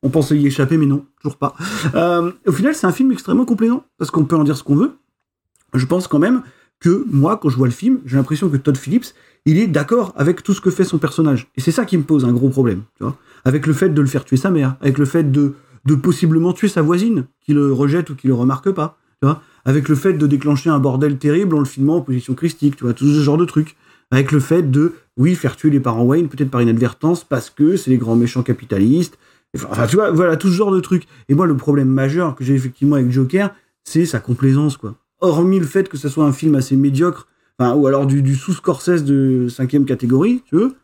on 0.03 0.09
pensait 0.09 0.37
y 0.37 0.47
échapper, 0.47 0.79
mais 0.79 0.87
non, 0.87 1.05
toujours 1.21 1.37
pas. 1.37 1.55
Euh, 1.95 2.33
au 2.47 2.53
final, 2.53 2.75
c'est 2.75 2.87
un 2.87 2.93
film 2.93 3.13
extrêmement 3.13 3.45
complément, 3.45 3.85
parce 3.99 4.11
qu'on 4.11 4.25
peut 4.25 4.37
en 4.37 4.45
dire 4.45 4.57
ce 4.57 4.63
qu'on 4.63 4.77
veut. 4.77 4.93
Je 5.75 5.85
pense 5.85 6.09
quand 6.09 6.19
même 6.19 6.43
que 6.81 7.05
moi, 7.11 7.37
quand 7.37 7.49
je 7.49 7.57
vois 7.57 7.67
le 7.67 7.73
film, 7.73 8.01
j'ai 8.07 8.17
l'impression 8.17 8.49
que 8.49 8.57
Todd 8.57 8.77
Phillips, 8.77 9.07
il 9.45 9.59
est 9.59 9.67
d'accord 9.67 10.15
avec 10.17 10.43
tout 10.43 10.55
ce 10.55 10.61
que 10.61 10.71
fait 10.71 10.85
son 10.85 10.99
personnage. 10.99 11.49
Et 11.57 11.61
c'est 11.61 11.73
ça 11.73 11.85
qui 11.85 11.99
me 11.99 12.05
pose 12.05 12.25
un 12.25 12.33
gros 12.33 12.49
problème, 12.49 12.83
tu 12.97 13.03
vois. 13.03 13.17
Avec 13.45 13.67
le 13.67 13.73
fait 13.73 13.89
de 13.89 14.01
le 14.01 14.07
faire 14.07 14.25
tuer 14.25 14.37
sa 14.37 14.51
mère, 14.51 14.77
avec 14.81 14.99
le 14.99 15.05
fait 15.05 15.31
de, 15.31 15.55
de 15.85 15.95
possiblement 15.95 16.53
tuer 16.53 16.69
sa 16.69 16.81
voisine, 16.83 17.27
qui 17.41 17.53
le 17.53 17.73
rejette 17.73 18.11
ou 18.11 18.15
qui 18.15 18.29
le 18.29 18.35
remarque 18.35 18.71
pas. 18.71 18.99
Avec 19.65 19.89
le 19.89 19.95
fait 19.95 20.15
de 20.15 20.27
déclencher 20.27 20.71
un 20.71 20.79
bordel 20.79 21.19
terrible 21.19 21.55
en 21.57 21.59
le 21.61 21.65
filmant 21.65 21.97
en 21.97 22.01
position 22.01 22.35
christique, 22.35 22.77
tu 22.77 22.85
vois, 22.85 22.95
tout 22.95 23.07
ce 23.07 23.21
genre 23.21 23.37
de 23.37 23.45
trucs. 23.45 23.77
Avec 24.11 24.33
le 24.33 24.41
fait 24.41 24.71
de, 24.71 24.95
oui, 25.19 25.35
faire 25.35 25.57
tuer 25.57 25.69
les 25.71 25.81
parents 25.81 26.05
Wayne, 26.05 26.29
peut-être 26.29 26.51
par 26.51 26.63
inadvertance, 26.63 27.25
parce 27.25 27.51
que 27.51 27.77
c'est 27.77 27.91
les 27.91 27.99
grands 27.99 28.17
méchants 28.17 28.43
capitalistes. 28.43 29.19
Enfin, 29.69 29.87
tu 29.87 29.97
vois, 29.97 30.11
voilà, 30.11 30.37
tout 30.37 30.49
ce 30.49 30.55
genre 30.55 30.71
de 30.71 30.81
trucs. 30.81 31.07
Et 31.29 31.35
moi, 31.35 31.47
le 31.47 31.57
problème 31.57 31.89
majeur 31.89 32.35
que 32.35 32.45
j'ai 32.45 32.55
effectivement 32.55 32.97
avec 32.97 33.11
Joker, 33.11 33.55
c'est 33.85 34.07
sa 34.07 34.19
complaisance, 34.21 34.77
quoi. 34.77 34.95
Hormis 35.21 35.59
le 35.59 35.67
fait 35.67 35.89
que 35.89 35.97
ce 35.97 36.09
soit 36.09 36.25
un 36.25 36.33
film 36.33 36.55
assez 36.55 36.77
médiocre, 36.77 37.27
enfin, 37.59 37.75
ou 37.75 37.87
alors 37.87 38.07
du, 38.07 38.37
sous-Scorsese 38.37 39.05
de 39.05 39.49
cinquième 39.49 39.85
catégorie, 39.85 40.43
tu 40.47 40.55
veux, 40.55 40.75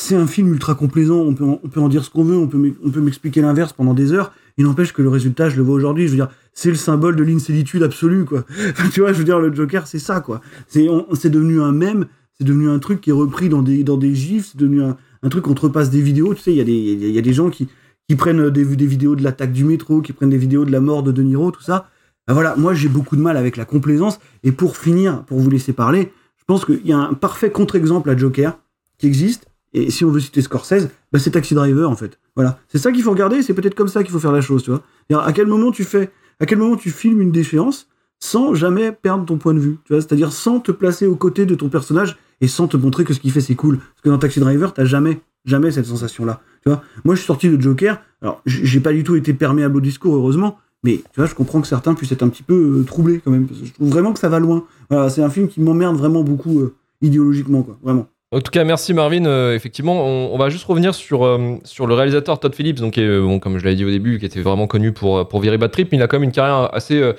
c'est 0.00 0.16
un 0.16 0.26
film 0.26 0.52
ultra 0.52 0.74
complaisant, 0.74 1.18
on 1.18 1.34
peut 1.34 1.44
en, 1.44 1.60
on 1.62 1.68
peut 1.68 1.80
en 1.80 1.88
dire 1.88 2.02
ce 2.02 2.10
qu'on 2.10 2.24
veut, 2.24 2.36
on 2.36 2.48
peut, 2.48 2.56
m'e- 2.56 2.74
on 2.82 2.90
peut 2.90 3.00
m'expliquer 3.00 3.42
l'inverse 3.42 3.72
pendant 3.74 3.92
des 3.92 4.12
heures, 4.12 4.32
il 4.56 4.64
n'empêche 4.64 4.92
que 4.92 5.02
le 5.02 5.10
résultat, 5.10 5.50
je 5.50 5.56
le 5.56 5.62
vois 5.62 5.74
aujourd'hui, 5.74 6.06
je 6.06 6.12
veux 6.12 6.16
dire, 6.16 6.30
c'est 6.52 6.68
le 6.68 6.76
symbole 6.76 7.16
de 7.16 7.22
l'incéditude 7.22 7.82
absolue, 7.82 8.24
quoi. 8.24 8.44
Tu 8.92 9.00
vois, 9.00 9.12
je 9.12 9.18
veux 9.18 9.24
dire, 9.24 9.38
le 9.38 9.54
Joker, 9.54 9.86
c'est 9.86 9.98
ça, 9.98 10.20
quoi. 10.20 10.40
C'est 10.68 11.30
devenu 11.30 11.60
un 11.60 11.72
mème, 11.72 12.06
c'est 12.38 12.44
devenu 12.44 12.68
un 12.68 12.78
truc 12.78 13.00
qui 13.00 13.10
est 13.10 13.14
repris 13.14 13.48
dans 13.48 13.62
des, 13.62 13.84
dans 13.84 13.96
des 13.96 14.14
gifs, 14.14 14.50
c'est 14.52 14.58
devenu 14.58 14.82
un, 14.82 14.96
truc 15.28 15.44
qu'on 15.44 15.54
repasse 15.54 15.90
des 15.90 16.02
vidéos, 16.02 16.34
tu 16.34 16.42
sais, 16.42 16.52
il 16.52 16.58
y, 16.58 16.60
a 16.60 16.64
des- 16.64 17.10
y 17.10 17.18
a 17.18 17.22
des 17.22 17.32
gens 17.32 17.48
qui, 17.50 17.68
qui 18.08 18.16
prennent 18.16 18.50
des, 18.50 18.64
des 18.64 18.86
vidéos 18.86 19.16
de 19.16 19.22
l'attaque 19.22 19.52
du 19.52 19.64
métro, 19.64 20.02
qui 20.02 20.12
prennent 20.12 20.30
des 20.30 20.38
vidéos 20.38 20.64
de 20.64 20.72
la 20.72 20.80
mort 20.80 21.02
de 21.02 21.12
De 21.12 21.22
Niro, 21.22 21.50
tout 21.50 21.62
ça. 21.62 21.88
Ben 22.26 22.34
voilà, 22.34 22.54
moi 22.56 22.74
j'ai 22.74 22.88
beaucoup 22.88 23.16
de 23.16 23.20
mal 23.20 23.36
avec 23.36 23.56
la 23.56 23.64
complaisance, 23.64 24.18
et 24.44 24.52
pour 24.52 24.76
finir, 24.76 25.24
pour 25.24 25.38
vous 25.38 25.50
laisser 25.50 25.72
parler, 25.72 26.12
je 26.38 26.44
pense 26.46 26.64
qu'il 26.64 26.84
y 26.86 26.92
a 26.92 26.98
un 26.98 27.14
parfait 27.14 27.50
contre-exemple 27.50 28.10
à 28.10 28.16
Joker 28.16 28.58
qui 28.98 29.06
existe. 29.06 29.46
Et 29.74 29.90
si 29.90 30.04
on 30.04 30.10
veut 30.10 30.20
citer 30.20 30.42
Scorsese, 30.42 30.88
bah 31.12 31.18
c'est 31.18 31.30
Taxi 31.30 31.54
Driver 31.54 31.88
en 31.88 31.96
fait. 31.96 32.18
Voilà, 32.36 32.58
c'est 32.68 32.78
ça 32.78 32.92
qu'il 32.92 33.02
faut 33.02 33.10
regarder. 33.10 33.42
C'est 33.42 33.54
peut-être 33.54 33.74
comme 33.74 33.88
ça 33.88 34.02
qu'il 34.02 34.12
faut 34.12 34.18
faire 34.18 34.32
la 34.32 34.40
chose, 34.40 34.62
tu 34.62 34.70
vois. 34.70 35.24
À 35.24 35.32
quel 35.32 35.46
moment 35.46 35.70
tu 35.70 35.84
fais, 35.84 36.10
à 36.42 36.46
quel 36.46 36.58
moment 36.58 36.74
tu 36.76 36.90
filmes 36.90 37.22
une 37.22 37.30
déchéance 37.30 37.86
sans 38.18 38.52
jamais 38.54 38.90
perdre 38.90 39.24
ton 39.24 39.38
point 39.38 39.54
de 39.54 39.60
vue, 39.60 39.78
tu 39.84 39.92
vois? 39.92 40.02
C'est-à-dire 40.02 40.32
sans 40.32 40.58
te 40.58 40.72
placer 40.72 41.06
aux 41.06 41.14
côtés 41.14 41.46
de 41.46 41.54
ton 41.54 41.68
personnage 41.68 42.16
et 42.40 42.48
sans 42.48 42.66
te 42.66 42.76
montrer 42.76 43.04
que 43.04 43.14
ce 43.14 43.20
qu'il 43.20 43.30
fait 43.30 43.40
c'est 43.40 43.54
cool. 43.54 43.78
Parce 43.78 44.02
que 44.02 44.08
dans 44.08 44.18
Taxi 44.18 44.40
Driver, 44.40 44.74
t'as 44.74 44.84
jamais, 44.84 45.20
jamais 45.44 45.70
cette 45.70 45.86
sensation-là. 45.86 46.40
Tu 46.64 46.68
vois? 46.68 46.82
Moi, 47.04 47.14
je 47.14 47.20
suis 47.20 47.26
sorti 47.26 47.48
de 47.48 47.60
Joker. 47.60 48.02
Alors, 48.22 48.42
j'ai 48.44 48.80
pas 48.80 48.92
du 48.92 49.04
tout 49.04 49.14
été 49.14 49.32
perméable 49.32 49.76
au 49.76 49.80
discours, 49.80 50.16
heureusement. 50.16 50.58
Mais 50.82 50.96
tu 50.96 51.20
vois, 51.20 51.26
je 51.26 51.34
comprends 51.34 51.60
que 51.60 51.68
certains 51.68 51.94
puissent 51.94 52.10
être 52.10 52.24
un 52.24 52.28
petit 52.28 52.42
peu 52.42 52.80
euh, 52.80 52.82
troublés 52.82 53.20
quand 53.24 53.30
même. 53.30 53.46
Je 53.64 53.72
trouve 53.72 53.90
vraiment 53.90 54.12
que 54.12 54.18
ça 54.18 54.28
va 54.28 54.40
loin. 54.40 54.64
C'est 55.10 55.22
un 55.22 55.30
film 55.30 55.46
qui 55.46 55.60
m'emmerde 55.60 55.96
vraiment 55.96 56.24
beaucoup 56.24 56.58
euh, 56.58 56.74
idéologiquement, 57.02 57.62
quoi. 57.62 57.78
Vraiment. 57.82 58.08
En 58.32 58.40
tout 58.40 58.50
cas, 58.50 58.64
merci 58.64 58.94
Marvin. 58.94 59.26
Euh, 59.26 59.54
effectivement, 59.54 60.06
on, 60.06 60.30
on 60.32 60.38
va 60.38 60.48
juste 60.48 60.64
revenir 60.64 60.94
sur, 60.94 61.24
euh, 61.24 61.56
sur 61.64 61.86
le 61.86 61.94
réalisateur 61.94 62.40
Todd 62.40 62.54
Phillips, 62.54 62.80
donc, 62.80 62.96
euh, 62.96 63.20
bon, 63.22 63.38
comme 63.38 63.58
je 63.58 63.64
l'avais 63.64 63.76
dit 63.76 63.84
au 63.84 63.90
début, 63.90 64.18
qui 64.18 64.24
était 64.24 64.40
vraiment 64.40 64.66
connu 64.66 64.92
pour, 64.92 65.28
pour 65.28 65.40
Very 65.40 65.58
Bad 65.58 65.70
Trip, 65.70 65.88
mais 65.92 65.98
il 65.98 66.02
a 66.02 66.06
quand 66.06 66.16
même 66.16 66.24
une 66.24 66.32
carrière 66.32 66.70
assez, 66.74 66.98
euh, 66.98 67.12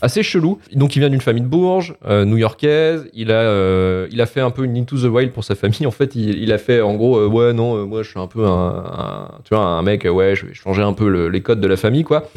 assez 0.00 0.22
chelou. 0.22 0.60
Donc, 0.72 0.94
il 0.94 1.00
vient 1.00 1.10
d'une 1.10 1.20
famille 1.20 1.42
de 1.42 1.48
Bourges, 1.48 1.94
euh, 2.06 2.24
new-yorkaise. 2.24 3.08
Il, 3.14 3.32
a, 3.32 3.40
euh, 3.40 4.06
il 4.12 4.20
a 4.20 4.26
fait 4.26 4.40
un 4.40 4.50
peu 4.50 4.62
une 4.62 4.76
Into 4.76 4.96
the 4.96 5.10
Wild 5.12 5.32
pour 5.32 5.42
sa 5.42 5.56
famille. 5.56 5.86
En 5.86 5.90
fait, 5.90 6.14
il, 6.14 6.52
a 6.52 6.58
fait 6.58 6.80
en 6.80 6.94
gros, 6.94 7.26
ouais, 7.26 7.52
non, 7.52 7.84
moi 7.86 8.04
je 8.04 8.10
suis 8.10 8.20
un 8.20 8.28
peu 8.28 8.46
un, 8.46 8.84
un- 8.96 9.28
tu 9.44 9.52
vois, 9.54 9.64
un 9.64 9.82
mec, 9.82 10.04
ouais, 10.04 10.36
je 10.36 10.46
vais 10.46 10.54
changer 10.54 10.82
un 10.82 10.92
peu 10.92 11.08
le- 11.08 11.28
les 11.30 11.40
codes 11.40 11.60
de 11.60 11.66
la 11.66 11.76
famille, 11.76 12.04
quoi. 12.04 12.28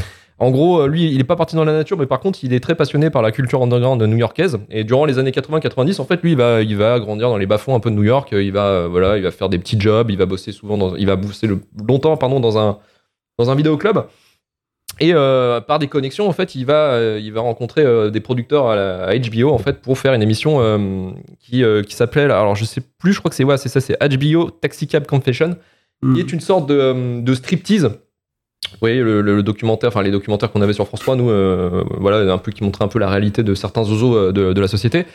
En 0.44 0.52
gros, 0.52 0.82
euh, 0.82 0.88
lui, 0.88 1.12
il 1.12 1.20
est 1.22 1.24
pas 1.24 1.36
parti 1.36 1.56
dans 1.56 1.64
la 1.64 1.72
nature, 1.74 1.98
mais 1.98 2.06
par 2.06 2.20
contre, 2.20 2.40
il 2.44 2.54
est 2.54 2.60
très 2.60 2.76
passionné 2.76 3.10
par 3.10 3.22
la 3.22 3.32
culture 3.32 3.62
underground 3.62 4.02
new-yorkaise. 4.04 4.58
Et 4.70 4.84
durant 4.84 5.06
les 5.06 5.18
années 5.20 5.32
80-90, 5.32 6.02
en 6.02 6.06
fait, 6.06 6.22
lui, 6.22 6.32
il 6.32 6.38
va, 6.38 6.62
il 6.62 6.76
va 6.76 7.00
grandir 7.00 7.30
dans 7.30 7.38
les 7.38 7.46
bas-fonds 7.46 7.76
un 7.76 7.80
peu 7.80 7.90
de 7.90 7.96
New 7.96 8.04
York. 8.04 8.30
Il 8.32 8.52
va, 8.52 8.66
euh, 8.68 8.88
voilà, 8.90 9.18
il 9.18 9.24
va 9.24 9.32
faire 9.32 9.50
des 9.50 9.58
petits 9.60 9.80
jobs. 9.80 10.10
Il 10.12 10.18
va 10.18 10.26
bosser 10.26 10.52
souvent 10.52 10.78
dans, 10.78 10.96
il 10.96 11.06
va 11.06 11.16
bosser 11.16 11.48
le- 11.48 11.62
longtemps, 11.88 12.18
pardon, 12.18 12.40
dans 12.40 12.58
un, 12.58 12.78
dans 13.40 13.50
un 13.50 13.56
vidéoclub. 13.56 14.00
Et 15.00 15.12
euh, 15.14 15.60
par 15.62 15.80
des 15.80 15.88
connexions, 15.88 16.28
en 16.28 16.34
fait, 16.34 16.54
il 16.56 16.66
va, 16.66 16.92
euh, 16.94 17.20
il 17.22 17.34
va 17.34 17.42
rencontrer 17.42 17.82
euh, 17.84 18.10
des 18.12 18.20
producteurs 18.20 18.68
à, 18.68 18.76
la- 18.76 19.04
à 19.06 19.18
HBO 19.18 19.50
en 19.50 19.58
fait 19.58 19.82
pour 19.82 19.98
faire 19.98 20.14
une 20.14 20.22
émission 20.22 20.60
qui, 21.40 21.64
qui 21.88 21.96
s'appelle, 21.96 22.30
alors 22.32 22.56
je 22.56 22.64
sais 22.66 22.82
plus, 23.00 23.14
je 23.14 23.20
crois 23.20 23.30
que 23.30 23.36
c'est 23.36 23.44
ouais, 23.44 23.58
c'est 23.58 23.70
ça, 23.70 23.82
c'est 23.82 23.98
HBO 24.00 24.52
Taxi 24.52 24.86
Cab 24.88 25.08
Confession, 25.08 25.56
qui 26.14 26.20
est 26.20 26.32
une 26.34 26.42
sorte 26.42 26.68
de, 26.68 27.22
de 27.22 27.34
striptease. 27.34 27.90
Voyez 28.82 29.00
le, 29.02 29.22
le- 29.22 29.44
documentaire, 29.44 29.90
enfin 29.90 30.02
les 30.02 30.12
documentaires 30.12 30.52
qu'on 30.52 30.62
avait 30.62 30.74
sur 30.74 30.88
France 30.88 31.00
3, 31.02 31.16
nous, 31.16 31.30
euh, 31.30 31.84
voilà, 32.00 32.32
un 32.34 32.38
peu 32.38 32.52
qui 32.52 32.64
montraient 32.64 32.86
un 32.86 32.90
peu 32.90 33.00
la 33.00 33.10
réalité 33.10 33.44
de 33.44 33.54
certains 33.56 33.84
zozos 33.84 34.16
euh, 34.16 34.32
de, 34.32 34.60
la 34.62 34.68
société. 34.68 35.06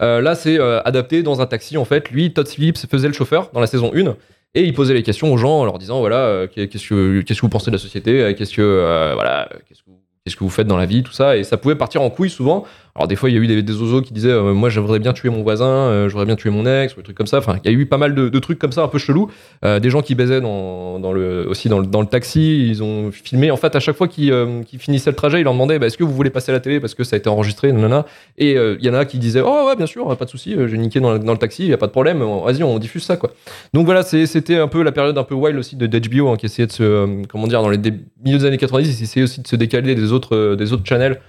Euh, 0.00 0.20
là, 0.20 0.34
c'est 0.34 0.58
adapté 0.84 1.22
dans 1.22 1.40
un 1.40 1.46
taxi 1.46 1.76
en 1.76 1.84
fait. 1.84 2.10
Lui, 2.10 2.32
Todd 2.32 2.48
Phillips 2.48 2.78
faisait 2.90 3.08
le 3.08 3.14
chauffeur 3.14 3.50
dans 3.52 3.60
la 3.60 3.66
saison 3.66 3.92
1 3.94 4.16
et 4.54 4.62
il 4.64 4.72
posait 4.74 4.94
les 4.94 5.02
questions 5.02 5.32
aux 5.32 5.36
gens 5.36 5.60
en 5.60 5.64
leur 5.64 5.78
disant 5.78 6.00
voilà 6.00 6.46
qu'est-ce 6.54 6.88
que 6.88 7.20
qu'est-ce 7.20 7.40
que 7.40 7.46
vous 7.46 7.50
pensez 7.50 7.70
de 7.70 7.76
la 7.76 7.80
société? 7.80 8.34
Qu'est-ce 8.36 8.54
que 8.54 9.12
voilà 9.14 9.48
qu'est-ce 9.68 9.80
que 9.82 9.90
vous- 9.90 10.00
qu'est-ce 10.28 10.36
que 10.36 10.44
vous 10.44 10.50
faites 10.50 10.66
dans 10.66 10.76
la 10.76 10.86
vie 10.86 11.02
tout 11.02 11.12
ça 11.12 11.36
et 11.36 11.44
ça 11.44 11.56
pouvait 11.56 11.74
partir 11.74 12.02
en 12.02 12.10
couille 12.10 12.30
souvent. 12.30 12.64
Alors 12.94 13.06
des 13.06 13.16
fois 13.16 13.30
il 13.30 13.36
y 13.36 13.38
a 13.38 13.40
eu 13.40 13.46
des, 13.46 13.62
des 13.62 13.82
ozos 13.82 14.02
qui 14.02 14.12
disaient 14.12 14.30
euh, 14.30 14.52
moi 14.52 14.68
j'aimerais 14.68 14.98
bien 14.98 15.12
tuer 15.12 15.30
mon 15.30 15.42
voisin 15.42 15.66
euh, 15.66 16.08
j'aimerais 16.08 16.26
bien 16.26 16.34
tuer 16.34 16.50
mon 16.50 16.66
ex 16.66 16.94
ou 16.94 16.96
des 16.96 17.04
trucs 17.04 17.16
comme 17.16 17.26
ça. 17.26 17.38
Enfin 17.38 17.56
il 17.64 17.70
y 17.70 17.74
a 17.74 17.78
eu 17.78 17.86
pas 17.86 17.96
mal 17.96 18.14
de, 18.14 18.38
trucs 18.38 18.58
comme 18.58 18.72
ça 18.72 18.82
un 18.82 18.88
peu 18.88 18.98
chelous. 18.98 19.30
Euh, 19.64 19.78
des 19.80 19.88
gens 19.90 20.02
qui 20.02 20.14
baisaient 20.14 20.40
dans, 20.40 21.00
aussi 21.48 21.68
dans 21.68 21.78
le, 21.78 21.86
dans 21.86 22.00
le 22.00 22.06
taxi 22.06 22.68
ils 22.68 22.82
ont 22.82 23.10
filmé. 23.10 23.50
En 23.50 23.56
fait 23.56 23.74
à 23.74 23.80
chaque 23.80 23.96
fois 23.96 24.08
qu'ils 24.08 24.32
euh, 24.32 24.62
qu'ils 24.62 24.80
finissaient 24.80 25.10
le 25.10 25.16
trajet 25.16 25.40
ils 25.40 25.44
leur 25.44 25.52
demandaient 25.54 25.78
bah, 25.78 25.86
est-ce 25.86 25.96
que 25.96 26.04
vous 26.04 26.14
voulez 26.14 26.30
passer 26.30 26.50
à 26.50 26.54
la 26.54 26.60
télé 26.60 26.80
parce 26.80 26.94
que 26.94 27.04
ça 27.04 27.16
a 27.16 27.18
été 27.18 27.28
enregistré 27.28 27.72
nanana. 27.72 28.04
Et 28.36 28.56
euh, 28.56 28.76
il 28.80 28.86
y 28.86 28.90
en 28.90 28.94
a 28.94 29.04
qui 29.04 29.18
disaient 29.18 29.42
oh 29.44 29.66
ouais 29.68 29.76
bien 29.76 29.86
sûr 29.86 30.16
pas 30.16 30.24
de 30.24 30.30
souci 30.30 30.54
euh, 30.54 30.68
j'ai 30.68 30.78
niqué 30.78 31.00
dans, 31.00 31.18
dans 31.18 31.32
le 31.32 31.38
taxi 31.38 31.64
il 31.64 31.68
y 31.68 31.74
a 31.74 31.78
pas 31.78 31.86
de 31.86 31.92
problème 31.92 32.18
vas-y 32.18 32.62
on 32.62 32.78
diffuse 32.78 33.04
ça 33.04 33.16
quoi. 33.16 33.30
Donc 33.74 33.86
voilà, 33.86 34.02
c'était 34.02 34.56
un 34.56 34.68
peu 34.68 34.82
la 34.82 34.92
période 34.92 35.16
un 35.18 35.24
peu 35.24 35.34
wild 35.34 35.58
aussi 35.58 35.76
de 35.76 35.86
d'HBO 35.86 36.28
hein, 36.28 36.36
qui 36.36 36.46
essayait 36.46 36.66
de 36.66 36.72
se, 36.72 36.82
euh, 36.82 37.22
comment 37.28 37.46
dire, 37.46 37.62
dans 37.62 37.68
les 37.68 37.78
milieux 37.78 38.38
des 38.38 38.44
années 38.44 38.58
90, 38.58 39.00
ils 39.00 39.04
essayaient 39.04 39.24
aussi 39.24 39.40
de 39.40 39.46
se 39.46 39.56
décaler 39.56 39.94
des 39.94 40.12
autres, 40.12 40.17
euh, 40.32 40.56
des 40.56 40.72
autres 40.72 40.86
channels 40.86 41.20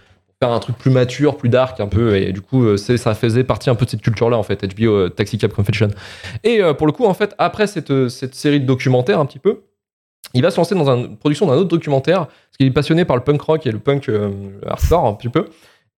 faire 0.41 0.51
un 0.51 0.59
truc 0.59 0.77
plus 0.77 0.91
mature, 0.91 1.35
plus 1.35 1.49
dark 1.49 1.81
un 1.81 1.87
peu, 1.87 2.15
et 2.15 2.31
du 2.31 2.39
coup, 2.39 2.63
euh, 2.63 2.77
ça 2.77 3.13
faisait 3.13 3.43
partie 3.43 3.69
un 3.69 3.75
peu 3.75 3.83
de 3.83 3.89
cette 3.89 4.01
culture-là 4.01 4.37
en 4.37 4.43
fait, 4.43 4.63
HBO 4.73 4.91
euh, 4.91 5.09
Taxi 5.09 5.37
Cab 5.37 5.51
Confession. 5.51 5.89
Et 6.45 6.61
pour 6.77 6.87
le 6.87 6.93
coup, 6.93 7.05
en 7.05 7.13
fait, 7.13 7.35
après 7.37 7.67
cette, 7.67 8.07
cette 8.07 8.35
série 8.35 8.61
de 8.61 8.65
documentaires 8.65 9.19
un 9.19 9.25
petit 9.25 9.39
peu, 9.39 9.63
il 10.33 10.41
va 10.41 10.51
se 10.51 10.57
lancer 10.57 10.75
dans 10.75 10.89
une 10.89 11.17
production 11.17 11.47
d'un 11.47 11.53
autre 11.53 11.69
documentaire, 11.69 12.27
parce 12.27 12.57
qu'il 12.57 12.67
est 12.67 12.71
passionné 12.71 13.05
par 13.05 13.15
le 13.15 13.23
punk 13.23 13.41
rock 13.41 13.65
et 13.65 13.71
le 13.71 13.79
punk 13.79 14.09
euh, 14.09 14.31
hardcore 14.67 15.05
un 15.05 15.13
petit 15.13 15.29
peu. 15.29 15.45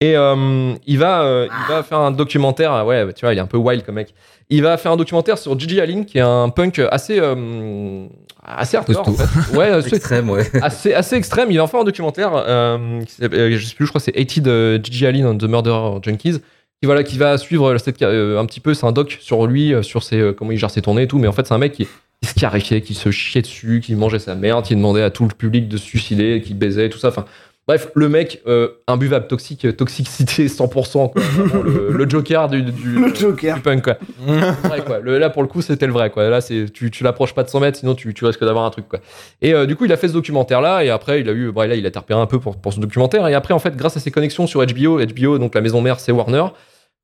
Et 0.02 0.16
euh, 0.16 0.74
il, 0.86 0.98
va, 0.98 1.22
euh, 1.22 1.46
il 1.48 1.72
va 1.72 1.82
faire 1.84 1.98
un 1.98 2.10
documentaire, 2.10 2.84
ouais, 2.84 3.12
tu 3.12 3.24
vois, 3.24 3.32
il 3.32 3.38
est 3.38 3.40
un 3.40 3.46
peu 3.46 3.56
wild 3.56 3.84
comme 3.84 3.94
mec. 3.94 4.12
Il 4.50 4.62
va 4.62 4.76
faire 4.76 4.90
un 4.90 4.96
documentaire 4.96 5.38
sur 5.38 5.56
Gigi 5.58 5.80
Allen, 5.80 6.04
qui 6.04 6.18
est 6.18 6.22
un 6.22 6.48
punk 6.48 6.80
assez, 6.90 7.18
euh, 7.20 8.06
assez 8.44 8.76
hardcore. 8.76 9.00
En 9.08 9.12
Costaud. 9.12 9.24
fait. 9.26 9.56
Ouais, 9.56 9.66
assez- 9.70 9.94
Extrême, 9.94 10.28
ouais. 10.28 10.44
assez, 10.60 10.92
assez 10.92 11.14
extrême. 11.14 11.52
Il 11.52 11.56
va 11.58 11.62
en 11.62 11.66
faire 11.68 11.80
un 11.80 11.84
documentaire, 11.84 12.32
euh, 12.34 13.00
qui 13.04 13.14
je 13.20 13.64
sais 13.66 13.74
plus, 13.76 13.86
je 13.86 13.90
crois 13.90 14.00
que 14.00 14.04
c'est 14.04 14.12
80 14.12 14.42
de 14.42 14.80
Gigi 14.82 15.06
Allen 15.06 15.24
and 15.24 15.38
the 15.38 15.44
Murderer 15.44 16.00
Junkies, 16.02 16.40
qui, 16.80 16.86
voilà, 16.86 17.04
qui 17.04 17.16
va 17.16 17.38
suivre 17.38 17.78
cette, 17.78 18.02
un 18.02 18.44
petit 18.46 18.58
peu, 18.60 18.74
c'est 18.74 18.86
un 18.86 18.92
doc 18.92 19.16
sur 19.20 19.46
lui, 19.46 19.72
sur 19.82 20.02
ses, 20.02 20.32
comment 20.36 20.50
il 20.50 20.58
gère 20.58 20.70
ses 20.70 20.82
tournées 20.82 21.02
et 21.02 21.06
tout, 21.08 21.18
mais 21.18 21.28
en 21.28 21.32
fait, 21.32 21.46
c'est 21.46 21.54
un 21.54 21.58
mec 21.58 21.74
qui, 21.74 21.84
qui 22.20 22.28
se 22.28 22.32
scarifiait, 22.32 22.80
qui 22.80 22.94
se 22.94 23.12
chiait 23.12 23.42
dessus, 23.42 23.80
qui 23.84 23.94
mangeait 23.94 24.18
sa 24.18 24.34
merde, 24.34 24.64
qui 24.64 24.74
demandait 24.74 25.02
à 25.02 25.10
tout 25.10 25.22
le 25.28 25.34
public 25.34 25.68
de 25.68 25.76
se 25.76 25.84
suicider, 25.84 26.42
qui 26.44 26.54
baisait, 26.54 26.88
tout 26.88 26.98
ça. 26.98 27.08
Enfin, 27.08 27.24
bref, 27.66 27.88
le 27.94 28.08
mec, 28.08 28.42
euh, 28.46 28.68
imbuvable, 28.86 29.26
toxique, 29.26 29.64
euh, 29.64 29.72
toxicité 29.72 30.46
100%, 30.48 31.10
quoi. 31.12 31.22
Vraiment, 31.22 31.62
le, 31.62 31.92
le 31.92 32.08
Joker 32.10 32.48
du, 32.48 32.62
du, 32.62 32.98
Le 33.00 33.14
Joker. 33.14 33.56
du 33.56 33.60
punk, 33.62 33.82
quoi. 33.84 33.96
Vrai, 34.64 34.80
quoi. 34.84 34.98
Le- 35.00 35.18
là, 35.18 35.30
pour 35.30 35.42
le 35.42 35.48
coup, 35.48 35.62
c'était 35.62 35.86
le 35.86 35.92
vrai, 35.92 36.10
quoi. 36.10 36.28
Là, 36.28 36.40
c'est, 36.40 36.66
tu, 36.72 36.90
tu 36.90 37.04
l'approches 37.04 37.34
pas 37.34 37.42
de 37.44 37.48
100 37.48 37.60
mètres, 37.60 37.78
sinon 37.78 37.94
tu, 37.94 38.12
tu 38.14 38.24
risques 38.24 38.44
d'avoir 38.44 38.64
un 38.64 38.70
truc, 38.70 38.88
quoi. 38.88 38.98
Et 39.40 39.54
euh, 39.54 39.66
du 39.66 39.76
coup, 39.76 39.84
il 39.84 39.92
a 39.92 39.96
fait 39.96 40.08
ce 40.08 40.12
documentaire-là, 40.14 40.84
et 40.84 40.90
après, 40.90 41.20
il 41.20 41.28
a 41.28 41.32
eu, 41.32 41.50
bon, 41.52 41.60
là, 41.68 41.74
il 41.74 41.84
a 41.84 41.88
été 41.88 41.98
repéré 41.98 42.20
un 42.20 42.26
peu 42.26 42.38
pour, 42.40 42.56
pour 42.56 42.72
ce 42.72 42.80
documentaire, 42.80 43.26
et 43.28 43.34
après, 43.34 43.54
en 43.54 43.58
fait, 43.58 43.76
grâce 43.76 43.96
à 43.96 44.00
ses 44.00 44.10
connexions 44.10 44.46
sur 44.46 44.64
HBO, 44.64 44.98
HBO, 44.98 45.38
donc 45.38 45.54
la 45.54 45.60
maison 45.60 45.80
mère, 45.80 46.00
c'est 46.00 46.12
Warner, 46.12 46.44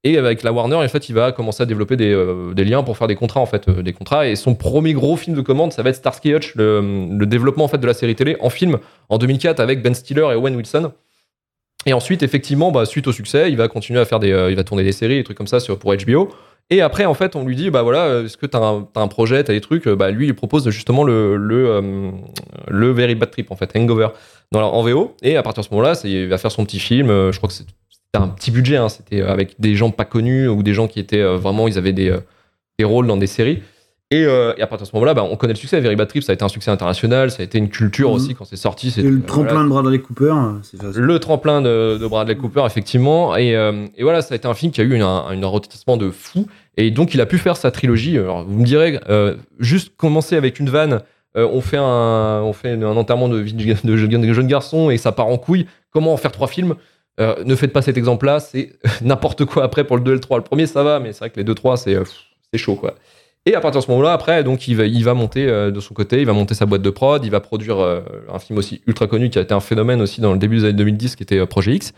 et 0.05 0.17
avec 0.17 0.45
la 0.45 0.53
Warner, 0.53 0.77
en 0.77 0.89
fait, 0.89 1.09
il 1.09 1.15
va 1.15 1.33
commencer 1.33 1.63
à 1.63 1.67
développer 1.67 1.97
des, 1.97 2.13
euh, 2.13 2.55
liens 2.57 2.85
pour 2.85 2.97
faire 2.97 3.09
des 3.09 3.17
contrats, 3.17 3.41
en 3.41 3.47
fait, 3.47 3.69
euh, 3.69 3.83
des 3.83 3.93
contrats. 3.93 4.29
Et 4.29 4.37
son 4.37 4.55
premier 4.55 4.93
gros 4.93 5.17
film 5.17 5.37
de 5.37 5.41
commande, 5.41 5.73
ça 5.73 5.83
va 5.83 5.91
être 5.91 5.97
Starsky 5.97 6.35
Hutch, 6.35 6.55
le, 6.55 7.27
développement 7.27 7.65
en 7.65 7.69
fait 7.69 7.79
de 7.79 7.87
la 7.87 7.95
série 7.95 8.15
télé 8.15 8.37
en 8.41 8.49
film 8.49 8.79
en 9.09 9.19
2004 9.19 9.61
avec 9.61 9.83
Ben 9.83 9.95
Stiller 9.95 10.29
et 10.33 10.35
Owen 10.37 10.55
Wilson. 10.55 10.93
Et 11.87 11.93
ensuite, 11.93 12.23
effectivement, 12.23 12.71
bah, 12.71 12.87
suite 12.87 13.09
au 13.09 13.13
succès, 13.13 13.51
il 13.51 13.57
va 13.57 13.67
continuer 13.67 13.99
à 13.99 14.05
faire 14.05 14.21
des, 14.21 14.31
euh, 14.31 14.51
il 14.51 14.57
va 14.57 14.63
tourner 14.63 14.85
des 14.85 14.93
séries, 14.93 15.17
des 15.17 15.25
trucs 15.25 15.37
comme 15.37 15.47
ça 15.49 15.59
sur, 15.59 15.79
pour 15.79 15.93
HBO. 15.95 16.29
Et 16.71 16.81
après, 16.81 17.05
en 17.05 17.15
fait, 17.15 17.35
on 17.35 17.45
lui 17.45 17.57
dit, 17.57 17.71
bah 17.71 17.83
voilà, 17.83 18.21
est-ce 18.21 18.37
que 18.37 18.47
t'as 18.47 18.61
un, 18.61 18.83
t'as 18.93 19.01
un 19.01 19.09
projet, 19.09 19.43
t'as 19.43 19.55
des 19.55 19.61
trucs 19.61 19.89
Bah 19.89 20.11
lui, 20.11 20.27
il 20.27 20.35
propose 20.35 20.69
justement 20.69 21.03
le 21.03 21.37
le 21.37 22.91
Very 22.91 23.15
Bad 23.15 23.31
Trip 23.31 23.51
en 23.51 23.57
fait, 23.57 23.71
Hangover, 23.75 24.09
dans 24.53 24.61
en 24.61 24.83
VO. 24.83 25.17
Et 25.23 25.37
à 25.37 25.43
partir 25.43 25.63
de 25.63 25.67
ce 25.67 25.73
moment-là, 25.73 25.99
il 26.05 26.29
va 26.29 26.37
faire 26.37 26.53
son 26.53 26.67
petit 26.67 26.79
film. 26.79 27.09
Je 27.09 27.37
crois 27.39 27.49
que 27.49 27.55
c'est- 27.55 27.65
c'était 28.15 28.25
un 28.25 28.29
petit 28.29 28.51
budget, 28.51 28.77
hein, 28.77 28.89
c'était 28.89 29.23
avec 29.23 29.57
des 29.61 29.75
gens 29.75 29.91
pas 29.91 30.05
connus 30.05 30.49
ou 30.49 30.63
des 30.63 30.73
gens 30.75 30.89
qui 30.89 30.99
étaient 31.01 31.21
euh, 31.21 31.37
vraiment, 31.37 31.69
ils 31.69 31.79
avaient 31.79 31.93
des 31.93 32.11
euh, 32.11 32.19
des 32.79 32.85
rôles 32.85 33.07
dans 33.07 33.17
des 33.17 33.27
séries. 33.27 33.63
Et, 34.11 34.25
euh, 34.25 34.55
et 34.57 34.63
à 34.63 34.67
partir 34.67 34.87
de 34.87 34.91
ce 34.91 34.97
moment-là, 34.97 35.13
bah, 35.13 35.23
on 35.31 35.37
connaît 35.37 35.53
le 35.53 35.59
succès. 35.59 35.79
Very 35.81 35.95
Bad 35.97 36.09
Trip, 36.09 36.23
ça 36.23 36.33
a 36.33 36.35
été 36.35 36.43
un 36.43 36.49
succès 36.49 36.71
international, 36.71 37.31
ça 37.31 37.43
a 37.43 37.45
été 37.45 37.59
une 37.59 37.69
culture 37.69 38.09
Mhm. 38.09 38.15
aussi 38.17 38.35
quand 38.35 38.47
c'est 38.47 38.57
sorti. 38.57 38.87
Et 38.89 38.91
c'était- 38.91 39.09
le 39.09 39.17
euh, 39.19 39.21
tremplin 39.27 39.53
voilà, 39.53 39.65
de 39.65 39.69
Bradley 39.69 39.99
Cooper, 39.99 40.33
euh, 40.33 40.93
le 40.95 41.19
tremplin 41.19 41.61
de, 41.61 41.99
de 42.01 42.07
Bradley 42.07 42.37
Cooper, 42.37 42.63
effectivement. 42.65 43.37
Et, 43.37 43.55
euh, 43.55 43.85
et 43.99 44.03
voilà, 44.05 44.23
ça 44.23 44.33
a 44.33 44.37
été 44.37 44.49
un 44.49 44.55
film 44.55 44.73
qui 44.73 44.81
a 44.81 44.85
eu 44.85 44.99
un, 45.03 45.07
un 45.07 45.47
retentissement 45.47 45.99
de 45.99 46.09
fou. 46.11 46.47
Et 46.79 46.91
donc, 46.91 47.13
il 47.13 47.21
a 47.21 47.27
pu 47.27 47.37
faire 47.37 47.59
sa 47.59 47.71
trilogie. 47.71 48.17
Alors, 48.17 48.45
vous 48.45 48.59
me 48.59 48.65
direz, 48.65 48.99
euh, 49.11 49.35
juste 49.59 49.95
commencer 49.99 50.37
avec 50.37 50.59
une 50.59 50.71
vanne, 50.71 51.03
euh, 51.37 51.47
on 51.53 51.61
fait 51.61 51.77
un, 51.77 52.41
on 52.43 52.55
fait 52.55 52.71
un 52.71 52.83
enterrement 52.97 53.29
de, 53.29 53.37
vie 53.37 53.53
de, 53.53 53.75
de 53.87 53.97
jeune 54.33 54.47
garçon 54.47 54.89
et 54.89 54.97
ça 54.97 55.13
part 55.13 55.27
en 55.27 55.37
couille. 55.37 55.67
Comment 55.93 56.15
en 56.15 56.17
faire 56.17 56.33
trois 56.33 56.49
films? 56.49 56.77
Euh, 57.21 57.43
Ne 57.45 57.55
faites 57.55 57.73
pas 57.73 57.83
cet 57.83 57.97
exemple-là, 57.97 58.41
c'est 58.41 58.73
n'importe 59.03 59.45
quoi 59.45 59.65
après 59.65 59.85
pour 59.85 59.97
le 59.97 60.03
2 60.03 60.11
et 60.13 60.15
le 60.15 60.21
3. 60.21 60.39
Le 60.39 60.45
premier, 60.45 60.67
ça 60.67 60.83
va, 60.83 61.01
mais 61.01 61.13
c'est 61.13 61.21
vrai 61.21 61.31
que 61.31 61.41
les 61.41 61.45
2-3, 61.45 61.77
c'est 61.77 61.95
euh, 61.95 62.05
c'est 62.53 62.59
chaud, 62.59 62.77
quoi. 62.77 62.95
Et 63.47 63.55
à 63.55 63.61
partir 63.61 63.81
de 63.81 63.87
ce 63.87 63.91
moment-là, 63.91 64.13
après, 64.13 64.45
donc 64.45 64.69
il 64.69 64.77
va, 64.77 64.85
il 64.85 65.05
va 65.05 65.15
monter 65.15 65.47
euh, 65.49 65.71
de 65.71 65.81
son 65.81 65.95
côté, 65.95 66.21
il 66.21 66.27
va 66.27 66.33
monter 66.33 66.55
sa 66.55 66.67
boîte 66.67 66.83
de 66.83 66.91
prod, 66.91 67.25
il 67.25 67.31
va 67.31 67.41
produire 67.41 67.79
euh, 67.79 68.01
un 68.33 68.39
film 68.39 68.59
aussi 68.59 68.83
ultra 68.87 69.07
connu 69.07 69.31
qui 69.31 69.39
a 69.39 69.43
été 69.43 69.55
un 69.55 69.61
phénomène 69.61 70.03
aussi 70.03 70.21
dans 70.21 70.33
le 70.33 70.39
début 70.39 70.57
des 70.57 70.65
années 70.65 70.73
2010, 70.75 71.17
qui 71.17 71.23
était 71.23 71.47
Projet 71.47 71.75
X. 71.75 71.93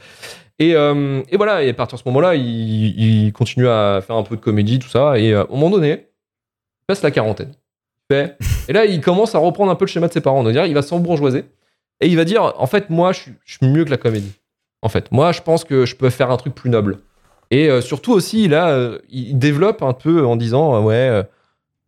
Et, 0.59 0.73
et 0.73 1.37
voilà, 1.39 1.63
et 1.65 1.71
à 1.71 1.73
partir 1.73 1.97
de 1.97 2.03
ce 2.03 2.09
moment-là, 2.09 2.35
il, 2.35 3.25
il 3.25 3.33
continue 3.33 3.67
à 3.67 4.03
faire 4.07 4.17
un 4.17 4.23
peu 4.23 4.37
de 4.37 4.43
comédie, 4.43 4.79
tout 4.79 4.91
ça, 4.91 5.19
et 5.19 5.33
à 5.33 5.41
un 5.41 5.47
moment 5.49 5.71
donné, 5.71 5.91
il 5.93 6.87
passe 6.87 7.03
la 7.03 7.11
quarantaine. 7.11 7.53
Et 8.69 8.73
là, 8.73 8.85
il 8.85 9.01
commence 9.01 9.35
à 9.35 9.39
reprendre 9.39 9.71
un 9.71 9.75
peu 9.75 9.85
le 9.85 9.91
schéma 9.91 10.09
de 10.09 10.13
ses 10.13 10.21
parents, 10.21 10.43
c'est-à-dire 10.43 10.67
il 10.67 10.75
va 10.75 10.83
s'embourgeoiser, 10.83 11.45
et 12.01 12.07
il 12.07 12.17
va 12.17 12.25
dire, 12.25 12.55
en 12.57 12.67
fait, 12.67 12.91
moi, 12.91 13.13
je 13.13 13.21
suis, 13.21 13.33
je 13.45 13.59
suis 13.59 13.67
mieux 13.67 13.85
que 13.85 13.91
la 13.91 13.99
comédie. 13.99 14.33
En 14.83 14.89
fait, 14.89 15.11
moi, 15.13 15.33
je 15.33 15.43
pense 15.43 15.65
que 15.65 15.85
je 15.87 15.95
peux 15.97 16.11
faire 16.11 16.31
un 16.31 16.37
truc 16.37 16.55
plus 16.55 16.71
noble. 16.71 16.99
Et 17.51 17.69
euh, 17.69 17.81
surtout 17.81 18.13
aussi, 18.13 18.49
là, 18.49 18.71
euh, 18.71 18.99
il 19.11 19.39
développe 19.39 19.83
un 19.83 19.93
peu 19.93 20.25
en 20.25 20.37
disant, 20.37 20.77
euh, 20.77 20.81
ouais, 20.81 21.23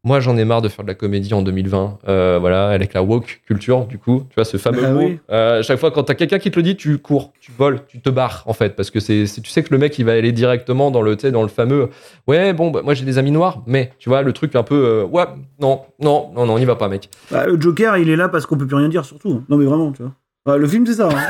moi 0.04 0.18
j'en 0.18 0.36
ai 0.36 0.44
marre 0.44 0.60
de 0.60 0.68
faire 0.68 0.84
de 0.84 0.88
la 0.90 0.96
comédie 0.96 1.32
en 1.32 1.42
2020, 1.42 1.98
euh, 2.08 2.38
voilà, 2.40 2.68
avec 2.70 2.92
la 2.92 3.04
woke 3.04 3.40
culture, 3.46 3.86
du 3.86 3.96
coup, 3.98 4.24
tu 4.28 4.34
vois, 4.34 4.44
ce 4.44 4.56
fameux 4.56 4.82
Ah 4.84 4.90
mot. 4.90 4.98
oui. 5.06 5.18
Chaque 5.62 5.78
fois 5.78 5.92
quand 5.92 6.02
t'as 6.02 6.14
quelqu'un 6.14 6.40
qui 6.40 6.50
te 6.50 6.56
le 6.56 6.64
dit, 6.64 6.76
tu 6.76 6.98
cours, 6.98 7.32
tu 7.40 7.52
voles, 7.56 7.78
tu 7.86 8.00
te 8.00 8.10
barres, 8.10 8.42
en 8.46 8.52
fait, 8.52 8.74
parce 8.74 8.90
que 8.90 8.98
c'est, 8.98 9.24
tu 9.40 9.48
sais 9.50 9.62
que 9.62 9.72
le 9.72 9.78
mec 9.78 9.96
il 10.00 10.04
va 10.04 10.12
aller 10.14 10.32
directement 10.32 10.90
dans 10.90 11.00
le, 11.02 11.14
dans 11.14 11.42
le 11.42 11.48
fameux, 11.48 11.90
ouais, 12.26 12.52
bon, 12.52 12.72
bah, 12.72 12.80
moi 12.82 12.94
j'ai 12.94 13.04
des 13.04 13.16
amis 13.18 13.30
noirs, 13.30 13.62
mais 13.66 13.92
tu 14.00 14.08
vois, 14.08 14.22
le 14.22 14.32
truc 14.32 14.56
un 14.56 14.64
peu, 14.64 15.04
ouais, 15.04 15.24
non, 15.60 15.82
non, 16.00 16.30
non, 16.34 16.44
non, 16.46 16.58
il 16.58 16.66
va 16.66 16.74
pas, 16.74 16.88
mec. 16.88 17.08
Bah, 17.30 17.46
le 17.46 17.58
Joker, 17.60 17.96
il 17.98 18.10
est 18.10 18.16
là 18.16 18.28
parce 18.28 18.44
qu'on 18.44 18.56
peut 18.58 18.66
plus 18.66 18.76
rien 18.76 18.88
dire, 18.88 19.04
surtout. 19.04 19.44
Non, 19.48 19.56
mais 19.56 19.64
vraiment, 19.64 19.92
tu 19.92 20.02
vois. 20.02 20.10
Bah, 20.44 20.56
le 20.56 20.66
film, 20.66 20.84
c'est 20.84 20.94
ça. 20.94 21.08
hein. 21.08 21.22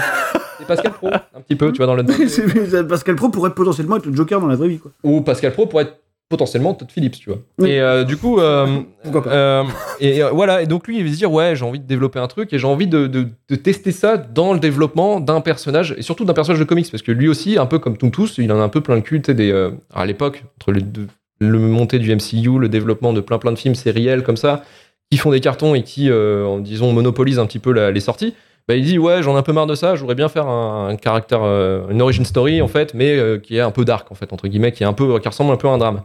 C'est 0.62 0.66
Pascal 0.68 0.92
Pro, 0.92 1.08
un 1.08 1.40
petit 1.40 1.56
peu, 1.56 1.72
tu 1.72 1.78
vois, 1.78 1.86
dans 1.86 1.94
le. 1.94 2.04
Pascal 2.88 3.16
Pro 3.16 3.28
pourrait 3.28 3.54
potentiellement 3.54 3.96
être 3.96 4.06
le 4.06 4.14
Joker 4.14 4.40
dans 4.40 4.46
la 4.46 4.56
vraie 4.56 4.68
vie, 4.68 4.78
quoi. 4.78 4.90
ou 5.02 5.20
Pascal 5.20 5.52
Pro 5.52 5.66
pourrait 5.66 5.84
être 5.84 5.96
potentiellement 6.28 6.72
Todd 6.72 6.90
Phillips, 6.90 7.18
tu 7.18 7.28
vois. 7.30 7.68
Et 7.68 7.78
euh, 7.80 8.04
du 8.04 8.16
coup, 8.16 8.38
euh, 8.40 8.80
euh, 9.26 9.64
et 10.00 10.22
euh, 10.22 10.30
voilà. 10.30 10.62
Et 10.62 10.66
donc 10.66 10.86
lui, 10.88 10.98
il 10.98 11.04
va 11.04 11.10
se 11.12 11.16
dire 11.16 11.30
ouais, 11.30 11.54
j'ai 11.56 11.64
envie 11.64 11.78
de 11.80 11.86
développer 11.86 12.18
un 12.20 12.26
truc 12.26 12.52
et 12.54 12.58
j'ai 12.58 12.66
envie 12.66 12.86
de, 12.86 13.06
de- 13.06 13.26
de 13.50 13.54
tester 13.54 13.92
ça 13.92 14.16
dans 14.16 14.54
le 14.54 14.58
développement 14.58 15.20
d'un 15.20 15.42
personnage 15.42 15.94
et 15.98 16.02
surtout 16.02 16.24
d'un 16.24 16.32
personnage 16.32 16.58
de 16.60 16.64
comics 16.64 16.90
parce 16.90 17.02
que 17.02 17.12
lui 17.12 17.28
aussi, 17.28 17.58
un 17.58 17.66
peu 17.66 17.78
comme 17.78 17.98
Tous, 17.98 18.36
il 18.38 18.50
en 18.50 18.58
a 18.60 18.62
un 18.62 18.70
peu 18.70 18.80
plein 18.80 18.94
le 18.94 19.02
cul. 19.02 19.20
tu 19.20 19.26
sais, 19.26 19.34
Des, 19.34 19.50
euh, 19.52 19.72
à 19.92 20.06
l'époque, 20.06 20.44
entre 20.58 20.72
les 20.72 20.80
deux, 20.80 21.06
le 21.40 21.58
montée 21.58 21.98
du 21.98 22.10
MCU, 22.14 22.58
le 22.58 22.68
développement 22.70 23.12
de 23.12 23.20
plein 23.20 23.38
plein 23.38 23.52
de 23.52 23.58
films 23.58 23.74
sériels 23.74 24.22
comme 24.22 24.38
ça, 24.38 24.64
qui 25.10 25.18
font 25.18 25.32
des 25.32 25.40
cartons 25.40 25.74
et 25.74 25.82
qui, 25.82 26.08
euh, 26.08 26.46
en- 26.46 26.60
disons, 26.60 26.92
monopolisent 26.94 27.38
un 27.40 27.44
petit 27.46 27.58
peu 27.58 27.72
la- 27.72 27.90
les 27.90 28.00
sorties. 28.00 28.32
Bah, 28.68 28.76
il 28.76 28.84
dit 28.84 28.98
ouais 28.98 29.22
j'en 29.22 29.34
ai 29.34 29.38
un 29.38 29.42
peu 29.42 29.52
marre 29.52 29.66
de 29.66 29.74
ça 29.74 29.96
je 29.96 30.00
voudrais 30.00 30.14
bien 30.14 30.28
faire 30.28 30.46
un, 30.46 30.88
un 30.88 30.96
caractère 30.96 31.42
euh, 31.42 31.88
une 31.90 32.00
origin 32.00 32.24
story 32.24 32.62
en 32.62 32.68
fait 32.68 32.94
mais 32.94 33.16
euh, 33.16 33.38
qui 33.38 33.56
est 33.56 33.60
un 33.60 33.72
peu 33.72 33.84
dark 33.84 34.10
en 34.12 34.14
fait 34.14 34.32
entre 34.32 34.46
guillemets 34.46 34.70
qui 34.70 34.84
est 34.84 34.86
un 34.86 34.92
peu 34.92 35.18
qui 35.18 35.28
ressemble 35.28 35.52
un 35.52 35.56
peu 35.56 35.66
à 35.66 35.72
un 35.72 35.78
drame 35.78 36.02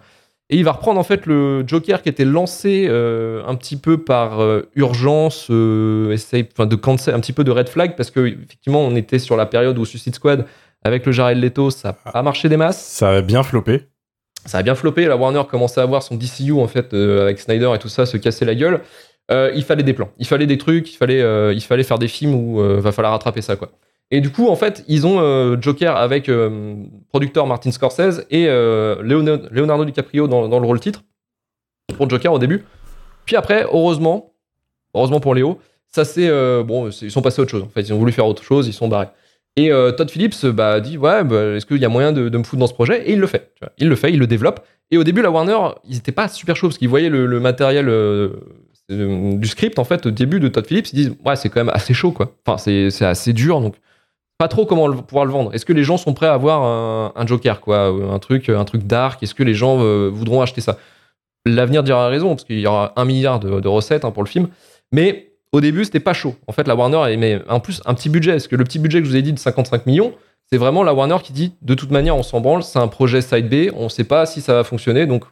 et 0.49 0.57
il 0.57 0.63
va 0.63 0.71
reprendre 0.71 0.99
en 0.99 1.03
fait 1.03 1.27
le 1.27 1.67
Joker 1.67 2.01
qui 2.01 2.09
était 2.09 2.25
lancé 2.25 2.87
euh, 2.89 3.43
un 3.45 3.53
petit 3.55 3.75
peu 3.75 3.97
par 3.97 4.39
urgence, 4.75 5.51
essaye, 6.11 6.47
enfin 6.53 6.65
de 6.65 6.75
cancel, 6.75 7.13
un 7.13 7.19
petit 7.19 7.33
peu 7.33 7.43
de 7.43 7.51
red 7.51 7.69
flag 7.69 7.95
parce 7.95 8.11
que 8.11 8.25
effectivement 8.25 8.81
on 8.81 8.95
était 8.95 9.19
sur 9.19 9.37
la 9.37 9.45
période 9.45 9.77
où 9.77 9.85
Suicide 9.85 10.15
Squad 10.15 10.45
avec 10.83 11.05
le 11.05 11.11
Jared 11.11 11.37
Leto 11.37 11.69
ça 11.69 11.97
a 12.05 12.11
pas 12.11 12.23
marché 12.23 12.49
des 12.49 12.57
masses. 12.57 12.81
Ça 12.81 13.09
a 13.09 13.21
bien 13.21 13.43
floppé. 13.43 13.83
Ça 14.45 14.59
a 14.59 14.63
bien 14.63 14.75
floppé. 14.75 15.05
La 15.05 15.17
Warner 15.17 15.43
commençait 15.49 15.81
à 15.81 15.83
avoir 15.83 16.01
son 16.01 16.15
DCU 16.15 16.53
en 16.53 16.67
fait 16.67 16.93
avec 16.93 17.39
Snyder 17.39 17.69
et 17.75 17.77
tout 17.77 17.89
ça 17.89 18.05
se 18.05 18.17
casser 18.17 18.45
la 18.45 18.55
gueule. 18.55 18.81
Euh, 19.29 19.51
il 19.55 19.63
fallait 19.63 19.83
des 19.83 19.93
plans, 19.93 20.09
il 20.19 20.25
fallait 20.25 20.45
des 20.45 20.57
trucs, 20.57 20.91
il 20.91 20.95
fallait, 20.95 21.21
euh, 21.21 21.53
il 21.53 21.61
fallait 21.61 21.83
faire 21.83 21.99
des 21.99 22.07
films 22.07 22.33
où 22.33 22.61
euh, 22.61 22.79
va 22.79 22.93
falloir 22.93 23.11
rattraper 23.11 23.41
ça 23.41 23.55
quoi. 23.55 23.71
Et 24.09 24.21
du 24.21 24.29
coup, 24.29 24.47
en 24.47 24.55
fait, 24.55 24.85
ils 24.87 25.05
ont 25.05 25.19
euh, 25.19 25.57
Joker 25.59 25.97
avec 25.97 26.31
producteur 27.09 27.45
Martin 27.45 27.71
Scorsese 27.71 28.25
et 28.31 28.45
Leonardo, 28.45 29.83
DiCaprio 29.83 30.29
dans, 30.29 30.47
dans 30.47 30.59
le 30.59 30.65
rôle 30.65 30.79
titre 30.79 31.03
pour 31.97 32.09
Joker 32.09 32.31
au 32.31 32.39
début. 32.39 32.63
Puis 33.25 33.35
après, 33.35 33.63
heureusement, 33.63 34.33
heureusement 34.93 35.19
pour 35.19 35.35
Léo, 35.35 35.59
ça 35.87 36.05
c'est 36.05 36.29
bon, 36.63 36.89
ils 36.89 37.11
sont 37.11 37.21
passés 37.21 37.41
à 37.41 37.43
autre 37.43 37.51
chose. 37.51 37.63
En 37.63 37.69
fait, 37.69 37.81
ils 37.81 37.93
ont 37.93 37.97
voulu 37.97 38.13
faire 38.13 38.27
autre 38.27 38.43
chose, 38.43 38.67
ils 38.67 38.73
sont 38.73 38.87
barrés. 38.87 39.09
Et 39.57 39.71
Todd 39.97 40.09
Phillips 40.09 40.45
bah, 40.45 40.79
dit 40.79 40.97
ouais, 40.97 41.25
bah, 41.25 41.55
est-ce 41.55 41.65
qu'il 41.65 41.81
y 41.81 41.85
a 41.85 41.89
moyen 41.89 42.13
de, 42.13 42.29
me 42.29 42.43
foutre 42.43 42.61
dans 42.61 42.67
ce 42.67 42.73
projet? 42.73 43.09
Et 43.09 43.11
il 43.11 43.19
le 43.19 43.27
fait. 43.27 43.51
Il 43.77 43.89
le 43.89 43.95
fait, 43.97 44.13
il 44.13 44.19
le 44.19 44.27
développe. 44.27 44.61
Et 44.89 44.97
au 44.97 45.03
début, 45.03 45.21
la 45.21 45.31
Warner, 45.31 45.57
ils 45.83 45.97
étaient 45.97 46.13
pas 46.13 46.29
super 46.29 46.55
chauds 46.55 46.67
parce 46.67 46.77
qu'ils 46.77 46.87
voyaient 46.87 47.09
le, 47.09 47.39
matériel 47.41 47.89
du 48.89 49.47
script 49.47 49.79
en 49.79 49.83
fait 49.83 50.05
au 50.05 50.11
début 50.11 50.39
de 50.39 50.47
Todd 50.47 50.65
Phillips. 50.65 50.91
Ils 50.93 50.95
disent 50.95 51.15
ouais, 51.25 51.35
c'est 51.35 51.49
quand 51.49 51.59
même 51.59 51.73
assez 51.73 51.93
chaud 51.93 52.11
quoi. 52.11 52.33
Enfin, 52.45 52.57
c'est 52.57 53.05
assez 53.05 53.33
dur 53.33 53.61
donc 53.61 53.75
pas 54.37 54.47
trop 54.47 54.65
comment 54.65 54.91
pouvoir 54.91 55.25
le 55.25 55.31
vendre. 55.31 55.53
Est-ce 55.53 55.65
que 55.65 55.73
les 55.73 55.83
gens 55.83 55.97
sont 55.97 56.13
prêts 56.13 56.27
à 56.27 56.33
avoir 56.33 56.61
un, 56.63 57.27
Joker, 57.27 57.59
quoi, 57.59 57.87
un 57.87 58.19
truc, 58.19 58.49
un 58.49 58.65
truc 58.65 58.85
dark? 58.85 59.21
Est-ce 59.23 59.33
que 59.33 59.43
les 59.43 59.55
gens 59.55 59.79
euh, 59.81 60.09
voudront 60.13 60.41
acheter 60.41 60.61
ça? 60.61 60.77
L'avenir 61.45 61.81
dira 61.81 62.07
raison, 62.07 62.29
parce 62.29 62.43
qu'il 62.43 62.59
y 62.59 62.67
aura 62.67 62.93
un 62.97 63.05
milliard 63.05 63.39
de, 63.39 63.67
recettes 63.67 64.05
hein, 64.05 64.11
pour 64.11 64.23
le 64.23 64.27
film. 64.27 64.49
Mais 64.91 65.31
au 65.53 65.61
début, 65.61 65.85
c'était 65.85 65.99
pas 65.99 66.13
chaud. 66.13 66.35
En 66.45 66.51
fait, 66.51 66.67
la 66.67 66.75
Warner 66.75 67.11
aimait 67.11 67.41
en 67.49 67.59
plus 67.59 67.81
un 67.85 67.95
petit 67.95 68.09
budget. 68.09 68.33
Parce 68.33 68.47
que 68.47 68.55
le 68.55 68.63
petit 68.63 68.79
budget 68.79 68.99
que 68.99 69.05
je 69.05 69.09
vous 69.09 69.15
ai 69.15 69.21
dit 69.21 69.33
de 69.33 69.39
55 69.39 69.87
millions, 69.87 70.13
c'est 70.51 70.57
vraiment 70.57 70.83
la 70.83 70.93
Warner 70.93 71.17
qui 71.23 71.33
dit 71.33 71.53
de 71.61 71.73
toute 71.73 71.89
manière, 71.89 72.15
on 72.15 72.23
s'en 72.23 72.39
branle, 72.39 72.63
c'est 72.63 72.79
un 72.79 72.87
projet 72.87 73.21
side 73.21 73.49
B, 73.49 73.73
on 73.75 73.89
sait 73.89 74.03
pas 74.03 74.25
si 74.25 74.41
ça 74.41 74.53
va 74.53 74.63
fonctionner, 74.63 75.07
donc 75.07 75.23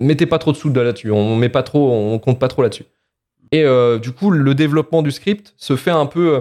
mettez 0.00 0.26
pas 0.26 0.38
trop 0.38 0.52
de 0.52 0.56
sous 0.56 0.72
là-dessus. 0.72 1.10
On 1.10 1.36
met 1.36 1.48
pas 1.48 1.62
trop, 1.62 1.90
on 1.92 2.18
compte 2.18 2.38
pas 2.38 2.48
trop 2.48 2.62
là-dessus. 2.62 2.84
Et 3.52 3.64
euh, 3.64 3.98
du 3.98 4.12
coup, 4.12 4.30
le 4.30 4.54
développement 4.54 5.02
du 5.02 5.10
script 5.10 5.54
se 5.56 5.76
fait 5.76 5.90
un 5.90 6.06
peu. 6.06 6.34
euh, 6.36 6.40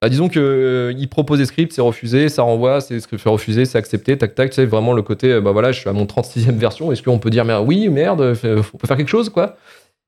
bah, 0.00 0.08
disons 0.08 0.28
que 0.30 0.40
euh, 0.40 1.06
propose 1.10 1.38
des 1.38 1.44
scripts, 1.44 1.72
c'est 1.74 1.82
refusé, 1.82 2.30
ça 2.30 2.42
renvoie, 2.42 2.80
c'est 2.80 2.98
refuser, 3.26 3.66
c'est 3.66 3.76
accepté, 3.76 4.16
tac 4.16 4.34
tac, 4.34 4.54
c'est 4.54 4.64
vraiment 4.64 4.94
le 4.94 5.02
côté, 5.02 5.30
euh, 5.32 5.40
bah 5.42 5.52
voilà, 5.52 5.72
je 5.72 5.80
suis 5.80 5.90
à 5.90 5.92
mon 5.92 6.06
36e 6.06 6.56
version, 6.56 6.90
est-ce 6.90 7.02
qu'on 7.02 7.18
peut 7.18 7.28
dire, 7.28 7.44
mais 7.44 7.54
oui, 7.56 7.90
merde, 7.90 8.20
on 8.42 8.78
peut 8.78 8.86
faire 8.86 8.96
quelque 8.96 9.10
chose, 9.10 9.28
quoi 9.28 9.56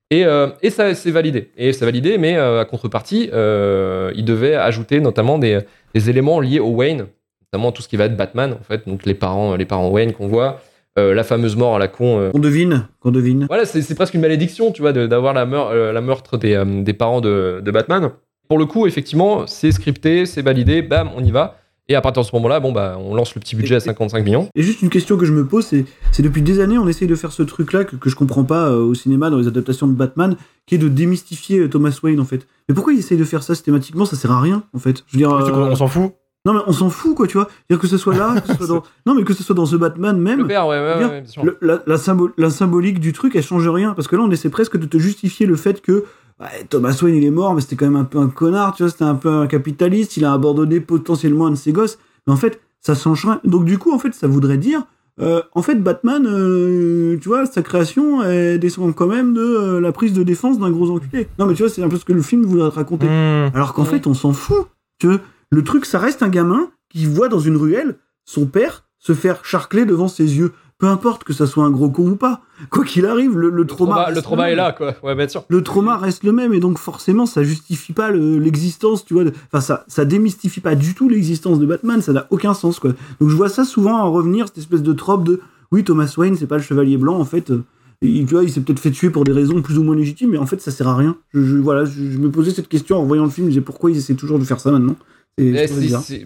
Et, 0.09 0.25
et 0.63 0.69
ça, 0.71 0.95
c'est 0.95 1.11
validé. 1.11 1.51
Et 1.57 1.73
c'est 1.73 1.85
validé, 1.85 2.17
mais 2.17 2.35
à 2.37 2.65
contrepartie, 2.65 3.29
il 3.31 4.25
devait 4.25 4.55
ajouter 4.55 4.99
notamment 4.99 5.37
des, 5.37 5.59
des 5.93 6.09
éléments 6.09 6.39
liés 6.39 6.59
au 6.59 6.69
Wayne, 6.69 7.05
notamment 7.43 7.71
tout 7.71 7.83
ce 7.83 7.87
qui 7.87 7.97
va 7.97 8.05
être 8.05 8.17
Batman, 8.17 8.53
en 8.59 8.63
fait, 8.63 8.87
donc 8.87 9.05
les 9.05 9.13
parents, 9.13 9.55
les 9.55 9.65
parents 9.65 9.89
Wayne 9.89 10.13
qu'on 10.13 10.27
voit, 10.27 10.59
euh, 10.99 11.13
la 11.13 11.23
fameuse 11.23 11.55
mort 11.55 11.75
à 11.75 11.79
la 11.79 11.87
con. 11.87 12.19
euh, 12.19 12.31
Qu'on 12.31 12.39
devine, 12.39 12.87
qu'on 12.99 13.11
devine. 13.11 13.45
voilà, 13.47 13.65
c'est 13.65 13.81
c'est 13.81 13.95
presque 13.95 14.13
une 14.13 14.21
malédiction, 14.21 14.71
tu 14.71 14.81
vois, 14.81 14.93
de- 14.93 15.07
d'avoir 15.07 15.33
la, 15.33 15.45
meur- 15.45 15.69
euh, 15.69 15.91
la 15.91 16.01
meurtre 16.01 16.37
des, 16.37 16.53
euh, 16.53 16.83
des 16.83 16.93
parents 16.93 17.21
de, 17.21 17.61
de 17.63 17.71
Batman. 17.71 18.11
Pour 18.49 18.57
le 18.59 18.65
coup, 18.65 18.85
effectivement, 18.87 19.47
c'est 19.47 19.71
scripté, 19.71 20.25
c'est 20.25 20.41
validé, 20.41 20.81
bam, 20.81 21.09
on 21.15 21.23
y 21.23 21.31
va. 21.31 21.57
Et 21.89 21.95
à 21.95 22.01
partir 22.01 22.21
de 22.23 22.27
ce 22.27 22.33
moment-là, 22.37 22.61
bon, 22.61 22.71
bah, 22.71 22.97
on 22.97 23.13
lance 23.13 23.35
le 23.35 23.41
petit 23.41 23.57
budget 23.57 23.75
à 23.75 23.79
55 23.81 24.23
millions. 24.23 24.47
Et 24.55 24.63
juste 24.63 24.81
une 24.81 24.89
question 24.89 25.17
que 25.17 25.25
je 25.25 25.33
me 25.33 25.45
pose, 25.45 25.65
c'est 25.65 25.83
c'est 26.11 26.23
depuis 26.23 26.41
des 26.41 26.61
années, 26.61 26.77
on 26.77 26.87
essaye 26.87 27.09
de 27.09 27.15
faire 27.15 27.33
ce 27.33 27.43
truc-là 27.43 27.83
que, 27.83 27.97
que 27.97 28.09
je 28.09 28.15
comprends 28.15 28.45
pas 28.45 28.69
euh, 28.69 28.77
au 28.77 28.93
cinéma, 28.93 29.29
dans 29.29 29.37
les 29.37 29.47
adaptations 29.47 29.87
de 29.87 29.93
Batman, 29.93 30.37
qui 30.65 30.75
est 30.75 30.77
de 30.77 30.87
démystifier 30.87 31.67
Thomas 31.69 31.97
Wayne, 32.01 32.21
en 32.21 32.25
fait. 32.25 32.47
Mais 32.69 32.75
pourquoi 32.75 32.93
ils 32.93 32.99
essayent 32.99 33.17
de 33.17 33.25
faire 33.25 33.43
ça 33.43 33.53
systématiquement? 33.55 34.05
Ça 34.05 34.15
sert 34.15 34.31
à 34.31 34.39
rien, 34.39 34.63
en 34.73 34.79
fait. 34.79 35.03
Je 35.07 35.13
veux 35.13 35.17
dire, 35.17 35.31
euh, 35.33 35.51
on 35.71 35.75
s'en 35.75 35.87
fout 35.87 36.13
Non, 36.45 36.53
mais 36.53 36.59
on 36.67 36.73
s'en 36.73 36.89
fout, 36.89 37.15
quoi, 37.15 37.25
tu 37.27 37.37
vois. 37.37 37.47
Dire 37.69 37.79
que 37.79 37.87
ce 37.87 37.97
soit 37.97 38.15
là, 38.15 38.41
que 38.41 38.47
ce 38.47 38.55
soit 38.55 38.67
dans... 38.75 38.83
non, 39.05 39.15
mais 39.15 39.23
que 39.23 39.33
ce 39.33 39.43
soit 39.43 39.55
dans 39.55 39.65
The 39.65 39.75
Batman 39.75 40.19
même. 40.19 40.39
Le 40.39 40.47
père, 40.47 40.67
ouais, 40.67 40.77
ouais, 40.77 40.97
dire, 40.97 41.09
ouais, 41.09 41.21
bien 41.21 41.29
sûr. 41.31 41.45
le- 41.45 41.57
la, 41.61 41.81
la 41.87 41.95
symbo- 41.97 42.31
la 42.37 42.49
symbolique 42.49 42.99
du 42.99 43.13
truc, 43.13 43.35
elle 43.35 43.43
change 43.43 43.67
rien. 43.69 43.93
Parce 43.93 44.07
que 44.07 44.15
là, 44.15 44.23
on 44.23 44.31
essaie 44.31 44.49
presque 44.49 44.77
de 44.77 44.85
te 44.85 44.97
justifier 44.97 45.45
le 45.45 45.55
fait 45.55 45.81
que 45.81 46.03
ouais, 46.41 46.65
Thomas 46.69 46.97
Wayne, 47.01 47.15
il 47.15 47.23
est 47.23 47.31
mort, 47.31 47.53
mais 47.53 47.61
c'était 47.61 47.77
quand 47.77 47.85
même 47.85 47.95
un 47.95 48.03
peu 48.03 48.17
un 48.19 48.27
connard, 48.27 48.73
tu 48.75 48.83
vois. 48.83 48.89
C'était 48.91 49.03
un 49.05 49.15
peu 49.15 49.29
un 49.29 49.47
capitaliste. 49.47 50.17
Il 50.17 50.25
a 50.25 50.33
abandonné 50.33 50.79
potentiellement 50.81 51.47
un 51.47 51.51
de 51.51 51.55
ses 51.55 51.71
gosses. 51.71 51.97
Mais 52.27 52.33
en 52.33 52.37
fait, 52.37 52.59
ça 52.81 52.93
change 52.93 53.23
rien. 53.25 53.39
Donc, 53.45 53.63
du 53.63 53.77
coup, 53.77 53.93
en 53.93 53.99
fait, 53.99 54.13
ça 54.13 54.27
voudrait 54.27 54.57
dire. 54.57 54.81
euh, 55.21 55.41
en 55.53 55.61
fait, 55.61 55.75
Batman, 55.75 56.25
euh, 56.27 57.17
tu 57.21 57.29
vois, 57.29 57.45
sa 57.45 57.61
création, 57.61 58.21
elle 58.23 58.59
descend 58.59 58.93
quand 58.93 59.07
même 59.07 59.33
de 59.33 59.39
euh, 59.41 59.79
la 59.79 59.91
prise 59.93 60.11
de 60.11 60.23
défense 60.23 60.59
d'un 60.59 60.71
gros 60.71 60.89
enculé. 60.91 61.27
Non, 61.39 61.45
mais 61.45 61.53
tu 61.53 61.63
vois, 61.63 61.69
c'est 61.69 61.83
un 61.83 61.87
peu 61.87 61.95
ce 61.97 62.03
que 62.03 62.11
le 62.13 62.21
film 62.21 62.43
voudrait 62.43 62.69
te 62.69 62.75
raconter. 62.75 63.07
Hmm. 63.07 63.51
Alors 63.55 63.73
qu'en 63.73 63.85
fait, 63.85 64.07
on 64.07 64.13
s'en 64.13 64.33
fout. 64.33 64.67
Tu 64.99 65.07
vois, 65.07 65.19
le 65.53 65.63
truc, 65.63 65.85
ça 65.85 65.99
reste 65.99 66.23
un 66.23 66.29
gamin 66.29 66.69
qui 66.89 67.05
voit 67.05 67.29
dans 67.29 67.39
une 67.39 67.57
ruelle 67.57 67.97
son 68.25 68.45
père 68.45 68.85
se 68.99 69.13
faire 69.13 69.43
charcler 69.45 69.85
devant 69.85 70.07
ses 70.07 70.37
yeux. 70.37 70.51
Peu 70.79 70.87
importe 70.87 71.23
que 71.23 71.31
ça 71.33 71.45
soit 71.47 71.63
un 71.63 71.69
gros 71.69 71.89
con 71.89 72.09
ou 72.09 72.15
pas. 72.17 72.41
Quoi 72.69 72.83
qu'il 72.83 73.05
arrive, 73.05 73.37
le, 73.37 73.49
le 73.49 73.65
trauma. 73.65 73.91
Trauma- 73.93 74.05
reste 74.05 74.15
le 74.17 74.21
trauma 74.21 74.43
même. 74.43 74.51
est 74.53 74.55
là, 74.55 74.71
quoi. 74.73 74.95
Ouais, 75.03 75.15
bien 75.15 75.27
sûr. 75.27 75.45
Le 75.47 75.61
trauma 75.63 75.97
reste 75.97 76.23
le 76.23 76.31
même 76.33 76.53
et 76.53 76.59
donc 76.59 76.77
forcément 76.77 77.25
ça 77.25 77.41
justifie 77.43 77.93
pas 77.93 78.11
le- 78.11 78.37
l'existence, 78.39 79.05
tu 79.05 79.13
vois. 79.13 79.23
de- 79.23 79.31
Enfin 79.47 79.61
ça, 79.61 79.85
ça 79.87 80.03
démystifie 80.03 80.59
pas 80.61 80.75
du 80.75 80.93
tout 80.93 81.07
l'existence 81.07 81.59
de 81.59 81.65
Batman, 81.65 82.01
ça 82.01 82.11
n'a 82.11 82.27
aucun 82.31 82.53
sens 82.53 82.79
quoi. 82.79 82.91
Donc 83.21 83.29
je 83.29 83.35
vois 83.35 83.49
ça 83.49 83.63
souvent 83.63 83.97
en 83.97 84.11
revenir 84.11 84.47
cette 84.47 84.57
espèce 84.57 84.81
de 84.83 84.93
trope 84.93 85.23
de 85.23 85.39
oui 85.71 85.83
Thomas 85.85 86.11
Wayne 86.17 86.35
c'est 86.35 86.47
pas 86.47 86.57
le 86.57 86.63
chevalier 86.63 86.97
blanc 86.97 87.17
en 87.17 87.25
fait. 87.25 87.51
euh, 87.51 87.63
il, 88.01 88.25
tu 88.25 88.33
vois, 88.33 88.43
il 88.43 88.51
s'est 88.51 88.59
peut-être 88.59 88.79
fait 88.81 88.91
tuer 88.91 89.09
pour 89.09 89.23
des 89.23 89.31
raisons 89.31 89.61
plus 89.61 89.77
ou 89.77 89.83
moins 89.83 89.95
légitimes, 89.95 90.31
mais 90.31 90.37
en 90.37 90.45
fait 90.45 90.59
ça 90.59 90.71
sert 90.71 90.87
à 90.89 90.95
rien. 90.97 91.15
Je, 91.33 91.41
je- 91.41 91.57
voilà, 91.57 91.85
je, 91.85 91.91
je 92.11 92.17
me 92.17 92.29
posais 92.29 92.51
cette 92.51 92.67
question 92.67 92.97
en 92.97 93.05
voyant 93.05 93.23
le 93.23 93.29
film, 93.29 93.47
je 93.47 93.51
disais 93.51 93.61
pourquoi 93.61 93.91
ils 93.91 93.97
essaient 93.97 94.15
toujours 94.15 94.39
de 94.39 94.43
faire 94.43 94.59
ça 94.59 94.71
maintenant? 94.71 94.95
Eh, 95.39 95.65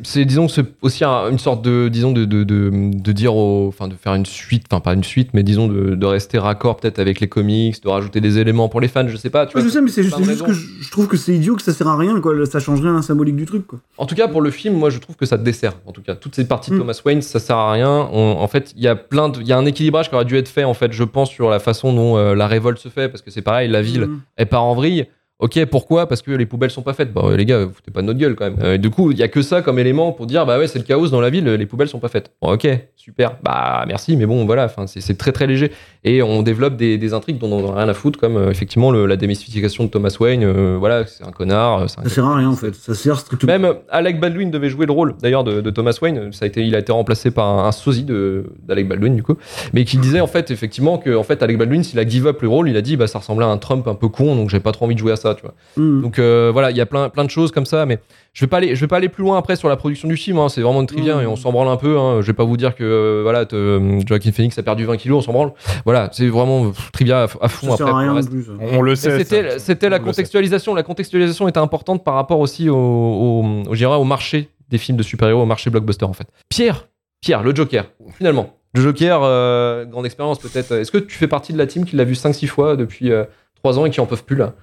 c'est- 0.03 0.25
disons, 0.25 0.47
aussi 0.81 1.05
un- 1.05 1.29
une 1.31 1.39
sorte 1.39 1.61
de, 1.63 1.87
disons, 1.87 2.11
de, 2.11 2.25
de, 2.25 2.43
de, 2.43 2.69
de 2.93 3.11
dire 3.13 3.33
au, 3.37 3.69
enfin, 3.69 3.87
de 3.87 3.95
faire 3.95 4.13
une 4.15 4.25
suite, 4.25 4.65
enfin, 4.69 4.81
pas 4.81 4.93
une 4.93 5.03
suite, 5.05 5.29
mais 5.33 5.43
disons, 5.43 5.69
de, 5.69 5.95
de 5.95 6.05
rester 6.05 6.37
raccord 6.37 6.75
peut-être 6.75 6.99
avec 6.99 7.21
les 7.21 7.29
comics, 7.29 7.81
de 7.81 7.87
rajouter 7.87 8.19
des 8.19 8.37
éléments 8.37 8.67
pour 8.67 8.81
les 8.81 8.89
fans, 8.89 9.07
je 9.07 9.15
sais 9.15 9.29
pas, 9.29 9.45
tu 9.45 9.55
Ouais, 9.55 9.61
vois. 9.61 9.69
je 9.69 9.73
sais, 9.73 9.81
mais 9.81 9.89
c'est 9.91 10.03
juste, 10.03 10.17
que 10.43 10.51
je, 10.51 10.65
je 10.81 10.91
trouve 10.91 11.07
que 11.07 11.15
c'est 11.15 11.33
idiot, 11.33 11.55
que 11.55 11.61
ça 11.61 11.71
sert 11.71 11.87
à 11.87 11.95
rien, 11.95 12.19
quoi. 12.19 12.33
Ça 12.47 12.59
change 12.59 12.81
rien 12.81 12.91
à 12.91 12.95
la 12.97 13.01
symbolique 13.01 13.37
du 13.37 13.45
truc, 13.45 13.65
quoi. 13.65 13.79
En 13.97 14.05
tout 14.07 14.15
cas, 14.15 14.27
pour 14.27 14.41
le 14.41 14.51
film, 14.51 14.75
moi, 14.75 14.89
je 14.89 14.99
trouve 14.99 15.15
que 15.15 15.25
ça 15.25 15.37
dessert. 15.37 15.75
En 15.85 15.93
tout 15.93 16.01
cas, 16.01 16.15
toutes 16.15 16.35
ces 16.35 16.45
parties 16.45 16.71
de 16.71 16.75
Mm. 16.75 16.79
Thomas 16.79 17.01
Wayne, 17.05 17.21
ça 17.21 17.39
sert 17.39 17.55
à 17.55 17.71
rien. 17.71 18.09
On- 18.11 18.35
en 18.39 18.47
fait, 18.49 18.73
il 18.75 18.83
y 18.83 18.89
a 18.89 18.97
plein 18.97 19.29
de, 19.29 19.39
il 19.39 19.47
y 19.47 19.53
a 19.53 19.57
un 19.57 19.65
équilibrage 19.65 20.09
qui 20.09 20.15
aurait 20.15 20.25
dû 20.25 20.35
être 20.35 20.49
fait, 20.49 20.65
en 20.65 20.73
fait, 20.73 20.91
je 20.91 21.05
pense, 21.05 21.29
sur 21.29 21.49
la 21.49 21.59
façon 21.59 21.93
dont 21.93 22.17
euh, 22.17 22.35
la 22.35 22.47
révolte 22.47 22.79
se 22.79 22.89
fait, 22.89 23.07
parce 23.07 23.21
que 23.21 23.31
c'est 23.31 23.41
pareil, 23.41 23.69
la 23.69 23.81
ville, 23.81 24.01
Mm. 24.07 24.19
elle 24.35 24.47
part 24.49 24.65
en 24.65 24.75
vrille. 24.75 25.05
Ok, 25.39 25.63
pourquoi? 25.65 26.07
Parce 26.07 26.23
que 26.23 26.31
les 26.31 26.47
poubelles 26.47 26.71
sont 26.71 26.81
pas 26.81 26.93
faites. 26.93 27.13
Bah 27.13 27.21
les 27.37 27.45
gars, 27.45 27.63
vous 27.65 27.71
foutez 27.71 27.91
pas 27.91 28.01
de 28.01 28.07
notre 28.07 28.17
gueule 28.17 28.35
quand 28.35 28.45
même. 28.45 28.57
Euh, 28.63 28.77
du 28.77 28.89
coup, 28.89 29.11
il 29.11 29.17
y 29.19 29.23
a 29.23 29.27
que 29.27 29.43
ça 29.43 29.61
comme 29.61 29.77
élément 29.77 30.11
pour 30.11 30.25
dire 30.25 30.47
bah 30.47 30.57
ouais, 30.57 30.65
c'est 30.65 30.79
le 30.79 30.83
chaos 30.85 31.09
dans 31.09 31.21
la 31.21 31.29
ville, 31.29 31.45
les 31.45 31.65
poubelles 31.67 31.89
sont 31.89 31.99
pas 31.99 32.07
faites. 32.07 32.31
Bon, 32.41 32.51
ok, 32.53 32.67
super. 32.95 33.35
Bah 33.43 33.85
merci, 33.87 34.17
mais 34.17 34.25
bon 34.25 34.45
voilà, 34.47 34.67
c'est 34.87 35.15
très 35.17 35.31
très 35.31 35.45
léger. 35.45 35.71
Et 36.03 36.23
on 36.23 36.41
développe 36.41 36.75
des, 36.75 36.97
des 36.97 37.13
intrigues 37.13 37.37
dont 37.37 37.51
on 37.51 37.71
n'a 37.71 37.79
rien 37.81 37.87
à 37.87 37.93
foutre, 37.93 38.19
comme 38.19 38.35
euh, 38.35 38.49
effectivement 38.49 38.89
le- 38.89 39.05
la 39.05 39.15
démystification 39.15 39.83
de 39.83 39.89
Thomas 39.89 40.15
Wayne. 40.19 40.43
euh, 40.43 40.75
voilà, 40.79 41.05
c'est 41.05 41.23
un 41.23 41.31
connard. 41.31 41.81
euh, 41.81 41.83
un 41.83 41.87
Ça 41.87 42.09
sert 42.09 42.25
à 42.25 42.35
rien 42.37 42.49
en 42.49 42.55
fait. 42.55 42.73
Ça 42.73 42.95
sert 42.95 43.19
strictement. 43.19 43.51
même 43.59 43.73
Alec 43.89 44.19
Baldwin 44.19 44.49
devait 44.49 44.69
jouer 44.69 44.87
le 44.87 44.91
rôle 44.93 45.13
d'ailleurs 45.21 45.43
de, 45.43 45.61
de 45.61 45.69
Thomas 45.69 45.95
Wayne. 46.01 46.33
Ça 46.33 46.45
a 46.45 46.47
été, 46.47 46.65
il 46.65 46.73
a 46.73 46.79
été 46.79 46.91
remplacé 46.91 47.29
par 47.29 47.45
un, 47.47 47.67
un 47.67 47.71
sosie 47.71 48.05
d'Alec 48.05 48.87
Baldwin 48.87 49.15
du 49.15 49.21
coup, 49.21 49.35
mais 49.73 49.85
qui 49.85 49.97
disait 49.97 50.19
en 50.21 50.27
fait 50.27 50.49
effectivement 50.49 50.97
que 50.97 51.15
en 51.15 51.23
fait 51.23 51.43
Alec 51.43 51.59
Baldwin 51.59 51.83
s'il 51.83 51.99
a 51.99 52.07
give 52.07 52.25
up 52.25 52.41
le 52.41 52.47
rôle, 52.47 52.69
il 52.69 52.77
a 52.77 52.81
dit 52.81 52.97
bah 52.97 53.05
ça 53.05 53.19
ressemblait 53.19 53.45
à 53.45 53.49
un 53.49 53.57
Trump 53.57 53.87
un 53.87 53.93
peu 53.95 54.07
con, 54.07 54.35
donc 54.35 54.49
j'ai 54.49 54.59
pas 54.59 54.71
trop 54.71 54.85
envie 54.85 54.95
de 54.95 54.99
jouer 54.99 55.11
à 55.11 55.15
ça, 55.15 55.26
tu 55.35 55.41
vois. 55.43 55.53
Mm. 55.77 56.01
Donc 56.01 56.19
euh, 56.19 56.49
voilà, 56.51 56.71
il 56.71 56.77
y 56.77 56.81
a 56.81 56.85
plein 56.85 57.09
plein 57.09 57.23
de 57.25 57.29
choses 57.29 57.51
comme 57.51 57.65
ça, 57.65 57.85
mais 57.85 57.99
je 58.33 58.41
vais 58.45 58.47
pas 58.49 58.57
aller 58.57 58.75
je 58.75 58.81
vais 58.81 58.87
pas 58.87 58.97
aller 58.97 59.09
plus 59.09 59.23
loin 59.23 59.37
après 59.37 59.55
sur 59.55 59.67
la 59.69 59.75
production 59.77 60.07
du 60.07 60.17
film. 60.17 60.37
hein, 60.39 60.49
c'est 60.49 60.61
vraiment 60.61 60.81
une 60.81 60.87
trivia 60.87 61.15
Mm. 61.17 61.21
et 61.21 61.25
on 61.27 61.35
s'en 61.35 61.51
branle 61.51 61.67
un 61.67 61.77
peu. 61.77 61.97
Hein, 61.97 62.21
je 62.21 62.27
vais 62.27 62.33
pas 62.33 62.43
vous 62.43 62.57
dire 62.57 62.75
que 62.75 62.83
euh, 62.83 63.19
voilà 63.23 63.45
te- 63.45 63.55
euh, 63.55 63.99
Joaquin 64.05 64.31
Phoenix 64.31 64.57
a 64.57 64.63
perdu 64.63 64.85
20 64.85 64.97
kilos, 64.97 65.19
on 65.19 65.21
s'en 65.25 65.33
branle. 65.33 65.51
Voilà, 65.85 66.09
c'est 66.11 66.27
vraiment 66.27 66.69
pff, 66.71 66.91
trivia 66.91 67.21
à, 67.21 67.23
à 67.23 67.47
fond 67.47 67.67
Ça 67.67 67.73
après. 67.73 67.77
sert 67.77 67.87
à 67.87 67.89
pour 67.89 67.97
le 67.99 68.03
rien 68.03 68.13
reste. 68.13 68.29
non 68.31 68.35
plus. 68.35 68.43
ça. 68.45 68.51
On 68.77 68.81
le 68.81 68.95
sait. 68.95 69.17
C'était, 69.19 69.49
ça. 69.51 69.59
c'était 69.59 69.89
la 69.89 69.99
contextualisation. 69.99 70.75
La 70.75 70.83
contextualisation 70.83 71.47
était 71.47 71.59
importante 71.59 72.03
par 72.03 72.13
rapport 72.15 72.39
aussi 72.39 72.69
au, 72.69 72.75
au, 72.75 73.43
au, 73.43 73.63
je 73.73 73.77
dirais 73.77 73.95
au 73.95 74.03
marché 74.03 74.49
des 74.69 74.77
films 74.77 74.97
de 74.97 75.03
super-héros, 75.03 75.41
au 75.43 75.45
marché 75.45 75.69
blockbuster 75.69 76.05
en 76.05 76.13
fait. 76.13 76.27
Pierre, 76.49 76.87
Pierre, 77.21 77.41
le 77.43 77.55
Joker, 77.55 77.85
finalement. 78.17 78.53
Le 78.73 78.81
Joker, 78.81 79.21
euh, 79.23 79.85
grande 79.85 80.05
expérience 80.05 80.39
peut-être. 80.39 80.73
Est-ce 80.73 80.91
que 80.91 80.97
tu 80.97 81.17
fais 81.17 81.27
partie 81.27 81.53
de 81.53 81.57
la 81.57 81.65
team 81.65 81.85
qui 81.85 81.95
l'a 81.95 82.03
vu 82.03 82.13
5-6 82.15 82.47
fois 82.47 82.75
depuis 82.75 83.09
3 83.55 83.79
ans 83.79 83.85
et 83.85 83.89
qui 83.89 84.01
en 84.01 84.05
peuvent 84.05 84.25
plus 84.25 84.35
là? 84.35 84.53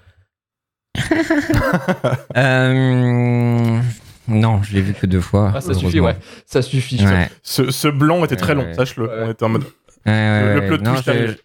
Euh, 2.36 3.80
non, 4.28 4.62
je 4.62 4.74
l'ai 4.74 4.80
vu 4.80 4.94
que 4.94 5.06
deux 5.06 5.20
fois. 5.20 5.52
Ah, 5.54 5.60
ça 5.60 5.74
suffit, 5.74 6.00
ouais. 6.00 6.16
Ça 6.46 6.62
suffit. 6.62 7.04
Ouais. 7.04 7.28
Ce, 7.42 7.70
ce 7.70 7.88
blanc 7.88 8.24
était 8.24 8.36
très 8.36 8.54
long, 8.54 8.64
ouais. 8.64 8.74
sache-le. 8.74 9.08
On 9.10 9.30
était 9.30 9.44
en 9.44 9.48
mode. 9.50 9.64
Le 10.06 10.60
ouais. 10.60 10.66
plot 10.66 10.78
Non, 10.78 10.94
twist 10.94 11.44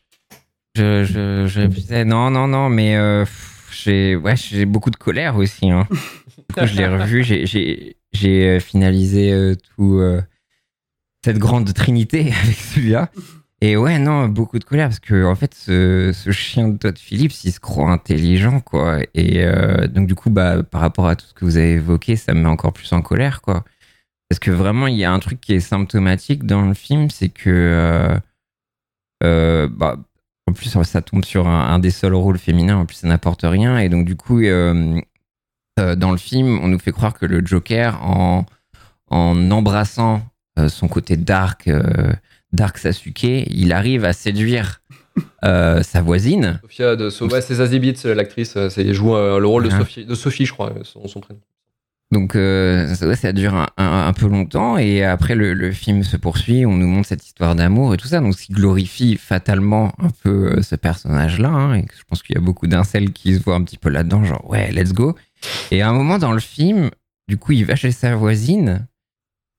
je, 0.76 1.03
je, 1.03 1.47
je, 1.47 2.03
non, 2.03 2.30
non, 2.30 2.47
non, 2.47 2.69
mais 2.69 2.95
euh, 2.95 3.26
j'ai, 3.71 4.15
ouais, 4.15 4.35
j'ai 4.35 4.65
beaucoup 4.65 4.91
de 4.91 4.95
colère 4.95 5.35
aussi. 5.35 5.69
Hein. 5.69 5.88
du 5.89 6.55
coup, 6.55 6.65
je 6.65 6.76
l'ai 6.76 6.88
revu, 6.88 7.23
j'ai, 7.23 7.45
j'ai, 7.45 7.97
j'ai 8.13 8.47
euh, 8.47 8.59
finalisé 8.59 9.31
euh, 9.31 9.55
tout 9.76 9.97
euh, 9.99 10.21
cette 11.23 11.38
grande 11.38 11.73
trinité 11.73 12.31
avec 12.43 12.55
celui-là. 12.55 13.09
Et 13.61 13.76
ouais, 13.76 13.99
non, 13.99 14.30
beaucoup 14.30 14.57
de 14.57 14.64
colère 14.64 14.88
parce 14.88 15.02
que 15.02 15.26
en 15.26 15.36
fait, 15.36 15.53
ce, 15.53 16.11
ce 16.14 16.31
chien 16.31 16.69
de 16.69 16.77
Todd 16.77 16.98
Phillips, 16.98 17.44
il 17.44 17.52
se 17.52 17.60
croit 17.60 17.91
intelligent, 17.91 18.61
quoi. 18.61 18.99
Et 19.14 19.44
euh, 19.44 19.88
donc 19.88 20.07
du 20.07 20.15
coup, 20.15 20.30
bah, 20.30 20.64
par 20.64 20.80
rapport 20.80 21.07
à 21.07 21.18
tout 21.18 21.26
ce 21.26 21.34
que 21.34 21.44
vous 21.44 21.57
avez 21.57 21.73
évoqué, 21.73 22.15
ça 22.15 22.34
me 22.34 22.41
met 22.41 22.49
encore 22.49 22.72
plus 22.72 22.91
en 22.94 23.02
colère, 23.02 23.41
quoi. 23.41 23.65
Parce 24.30 24.40
que 24.40 24.52
vraiment, 24.52 24.88
il 24.88 24.95
y 24.95 25.03
a 25.03 25.11
un 25.11 25.19
truc 25.19 25.41
qui 25.41 25.53
est 25.53 25.60
symptomatique 25.60 26.45
dans 26.45 26.61
le 26.68 26.73
film, 26.73 27.10
c'est 27.10 27.30
que 27.30 27.49
euh, 27.49 28.18
euh, 29.23 29.68
bah, 29.69 29.98
en 30.48 30.53
plus, 30.53 30.81
ça 30.84 31.02
tombe 31.02 31.26
sur 31.26 31.48
un, 31.48 31.73
un 31.73 31.80
des 31.80 31.91
seuls 31.91 32.15
rôles 32.15 32.40
féminins, 32.40 32.77
en 32.77 32.86
plus, 32.86 32.98
ça 32.98 33.07
n'apporte 33.10 33.41
rien. 33.44 33.77
Et 33.80 33.90
donc, 33.90 34.06
du 34.06 34.15
coup, 34.15 34.41
dans 34.41 35.02
le 36.11 36.18
film, 36.18 36.60
on 36.61 36.69
nous 36.69 36.80
fait 36.80 36.91
croire 36.91 37.14
que 37.14 37.26
le 37.26 37.45
Joker, 37.45 38.02
en, 38.03 38.45
en 39.10 39.52
embrassant 39.52 40.22
son 40.69 40.88
côté 40.88 41.18
dark, 41.18 41.69
dark 42.51 42.77
Sasuke, 42.77 43.23
il 43.23 43.71
arrive 43.73 44.05
à 44.05 44.13
séduire 44.13 44.81
euh, 45.45 45.84
sa 45.84 46.01
voisine. 46.01 46.59
Sophia 46.61 46.95
de 46.95 47.09
So- 47.09 47.27
ouais, 47.30 47.41
c'est 47.41 47.55
Zazie 47.55 47.80
Beetz, 47.80 48.05
l'actrice, 48.05 48.55
euh, 48.57 48.69
c'est, 48.69 48.81
elle 48.81 48.93
joue 48.93 49.15
euh, 49.15 49.39
le 49.39 49.47
rôle 49.47 49.65
de 49.65 49.69
Ah. 49.71 49.80
Sophie, 49.80 50.05
de 50.05 50.15
Sophie, 50.15 50.45
je 50.45 50.53
crois, 50.53 50.73
son, 50.84 51.07
son 51.07 51.19
prénom. 51.19 51.39
Donc 52.11 52.35
euh, 52.35 52.95
ça, 52.95 53.07
ouais, 53.07 53.15
ça 53.15 53.31
dure 53.34 53.53
un, 53.53 53.67
un- 53.77 54.07
un 54.07 54.13
peu 54.13 54.27
longtemps 54.27 54.80
et 54.80 55.03
après 55.03 55.35
le, 55.35 55.53
le 55.53 55.71
film 55.71 56.03
se 56.03 56.17
poursuit, 56.17 56.65
on 56.65 56.76
nous 56.76 56.88
montre 56.88 57.07
cette 57.07 57.23
histoire 57.23 57.53
d'amour 57.53 57.93
et 57.93 57.97
tout 57.97 58.07
ça, 58.07 58.19
donc 58.19 58.34
ce 58.35 58.45
qui 58.47 58.53
glorifie 58.53 59.15
fatalement 59.15 59.93
un 59.99 60.09
peu 60.23 60.59
ce 60.63 60.76
personnage-là. 60.76 61.49
hein, 61.49 61.76
et 61.76 61.85
je 61.95 62.03
pense 62.07 62.23
qu'il 62.23 62.34
y 62.34 62.39
a 62.39 62.41
beaucoup 62.41 62.65
d'incels 62.65 63.11
qui 63.11 63.35
se 63.35 63.43
voient 63.43 63.53
un 63.55 63.63
petit 63.63 63.77
peu 63.77 63.89
là-dedans, 63.89 64.23
genre 64.23 64.49
ouais, 64.49 64.71
let's 64.71 64.91
go. 64.93 65.15
Et 65.69 65.84
à 65.84 65.89
un 65.89 65.93
moment 65.93 66.17
dans 66.17 66.31
le 66.31 66.39
film, 66.39 66.89
du 67.27 67.38
coup, 67.38 67.51
il 67.51 67.63
va 67.65 67.76
chez 67.76 67.91
sa 67.91 68.15
voisine 68.15 68.88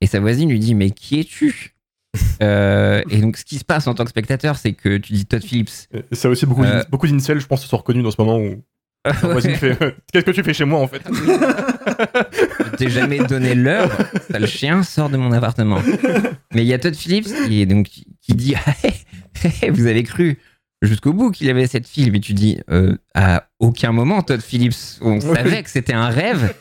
et 0.01 0.09
sa 0.09 0.19
voisine 0.19 0.49
lui 0.51 0.59
dit 0.59 0.75
mais 0.75 0.91
qui 0.91 1.21
es-tu? 1.21 1.77
Euh, 2.43 3.03
Et 3.11 3.19
donc 3.19 3.37
ce 3.37 3.45
qui 3.45 3.59
se 3.59 3.65
passe 3.65 3.87
en 3.87 3.95
tant 3.95 4.05
que 4.05 4.11
spectateur, 4.11 4.57
c'est 4.57 4.73
que 4.73 4.97
tu 4.97 5.13
dis 5.13 5.27
Todd 5.27 5.45
Phillips. 5.45 5.89
Et 6.11 6.15
ça 6.15 6.29
aussi, 6.31 6.47
beaucoup, 6.47 6.65
Euh. 6.65 6.83
beaucoup 6.91 7.07
d'incels, 7.07 7.39
je 7.39 7.47
pense, 7.47 7.63
se 7.63 7.69
sont 7.69 7.77
reconnus 7.77 8.03
dans 8.03 8.11
ce 8.11 8.17
moment 8.21 8.39
où. 8.39 8.63
Fait 9.41 9.77
Qu'est-ce 10.13 10.25
que 10.25 10.31
tu 10.31 10.43
fais 10.43 10.53
chez 10.55 10.65
moi 10.65 10.81
en 10.81 10.87
fait? 10.89 11.03
Je 11.11 12.77
t'ai 12.77 12.91
jamais 12.91 13.19
donné 13.19 13.55
l'heure, 13.55 13.91
sale 14.31 14.47
chien, 14.47 14.83
sors 14.83 15.09
de 15.11 15.17
mon 15.17 15.33
appartement. 15.33 15.79
Mais 16.55 16.63
il 16.63 16.67
y 16.67 16.75
a 16.75 16.79
Todd 16.79 16.95
Phillips 16.95 17.29
qui, 17.47 17.63
est 17.63 17.67
donc, 17.67 17.87
qui 17.89 18.35
dit 18.35 18.55
Vous 19.71 19.87
avez 19.87 20.03
cru 20.03 20.39
jusqu'au 20.83 21.13
bout 21.13 21.31
qu'il 21.31 21.49
avait 21.51 21.67
cette 21.67 21.87
fille, 21.89 22.11
mais 22.11 22.21
tu 22.21 22.33
dis 22.35 22.59
euh, 22.71 22.97
À 23.15 23.49
aucun 23.59 23.93
moment, 23.93 24.23
Todd 24.23 24.41
Phillips, 24.41 24.99
on 25.01 25.21
savait 25.21 25.63
que 25.63 25.71
c'était 25.71 25.95
un 25.95 26.09
rêve. 26.09 26.55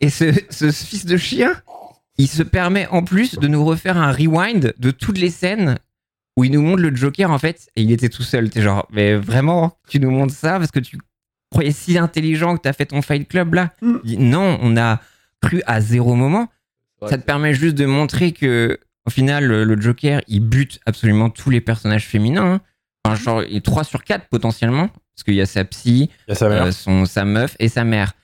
Et 0.00 0.10
ce, 0.10 0.32
ce 0.50 0.70
fils 0.70 1.04
de 1.06 1.16
chien, 1.16 1.54
il 2.18 2.28
se 2.28 2.42
permet 2.42 2.86
en 2.88 3.02
plus 3.02 3.36
de 3.38 3.48
nous 3.48 3.64
refaire 3.64 3.96
un 3.96 4.12
rewind 4.12 4.74
de 4.78 4.90
toutes 4.90 5.18
les 5.18 5.30
scènes 5.30 5.76
où 6.36 6.44
il 6.44 6.50
nous 6.52 6.62
montre 6.62 6.82
le 6.82 6.94
Joker 6.94 7.30
en 7.30 7.38
fait, 7.38 7.68
et 7.76 7.82
il 7.82 7.92
était 7.92 8.08
tout 8.08 8.22
seul. 8.22 8.50
T'es 8.50 8.62
genre, 8.62 8.86
mais 8.90 9.14
vraiment, 9.16 9.76
tu 9.88 10.00
nous 10.00 10.10
montres 10.10 10.34
ça 10.34 10.58
parce 10.58 10.70
que 10.72 10.80
tu 10.80 10.98
croyais 11.50 11.70
si 11.72 11.96
intelligent 11.98 12.56
que 12.56 12.62
t'as 12.62 12.72
fait 12.72 12.86
ton 12.86 13.02
Fight 13.02 13.28
Club 13.28 13.54
là? 13.54 13.72
Dit, 14.04 14.18
Non, 14.18 14.58
on 14.62 14.76
a 14.76 15.00
cru 15.40 15.62
à 15.66 15.80
zéro 15.80 16.14
moment. 16.14 16.48
Ça 17.08 17.18
te 17.18 17.22
permet 17.24 17.52
juste 17.54 17.74
de 17.76 17.84
montrer 17.86 18.32
que, 18.32 18.78
au 19.06 19.10
final, 19.10 19.44
le, 19.44 19.64
le 19.64 19.80
Joker, 19.80 20.22
il 20.26 20.40
bute 20.40 20.80
absolument 20.86 21.28
tous 21.30 21.50
les 21.50 21.60
personnages 21.60 22.06
féminins. 22.06 22.54
hein. 22.54 22.60
Enfin, 23.04 23.16
genre, 23.22 23.42
il 23.42 23.56
est 23.58 23.64
3 23.64 23.84
sur 23.84 24.02
4 24.04 24.28
potentiellement, 24.28 24.88
parce 24.88 25.22
qu'il 25.24 25.34
y 25.34 25.40
a 25.42 25.46
sa 25.46 25.64
psy, 25.66 26.08
Il 26.26 26.30
y 26.30 26.32
a 26.32 26.34
sa 26.34 26.48
mère. 26.48 26.64
euh, 26.64 26.72
son, 26.72 27.04
sa 27.04 27.24
meuf 27.26 27.54
et 27.58 27.68
sa 27.68 27.84
mère. 27.84 28.14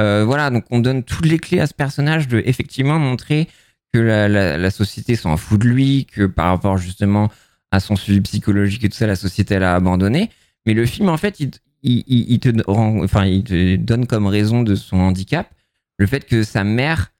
Euh, 0.00 0.24
voilà, 0.24 0.50
donc 0.50 0.64
on 0.70 0.78
donne 0.80 1.02
toutes 1.02 1.26
les 1.26 1.38
clés 1.38 1.60
à 1.60 1.66
ce 1.66 1.74
personnage 1.74 2.26
de 2.28 2.42
effectivement 2.46 2.98
montrer 2.98 3.48
que 3.92 3.98
la, 3.98 4.26
la- 4.28 4.56
la 4.56 4.70
société 4.70 5.16
s'en 5.16 5.36
fout 5.36 5.60
de 5.60 5.68
lui, 5.68 6.06
que 6.06 6.24
par 6.26 6.46
rapport 6.46 6.78
justement 6.78 7.30
à 7.70 7.80
son 7.80 7.94
suivi 7.96 8.20
psychologique 8.22 8.84
et 8.84 8.88
tout 8.88 8.96
ça, 8.96 9.06
la 9.06 9.16
société 9.16 9.58
l'a 9.58 9.74
abandonné. 9.74 10.30
Mais 10.66 10.72
le 10.74 10.86
film, 10.86 11.08
en 11.10 11.16
fait, 11.18 11.40
il, 11.40 11.50
il, 11.82 12.04
il- 12.06 12.32
il 12.32 12.38
te 12.38 12.48
rend, 12.70 13.02
enfin, 13.04 13.26
il 13.26 13.44
te 13.44 13.76
donne 13.76 14.06
comme 14.06 14.26
raison 14.26 14.62
de 14.62 14.74
son 14.74 14.96
handicap 14.98 15.48
le 15.98 16.06
fait 16.06 16.24
que 16.24 16.42
sa 16.42 16.64
mère 16.64 17.12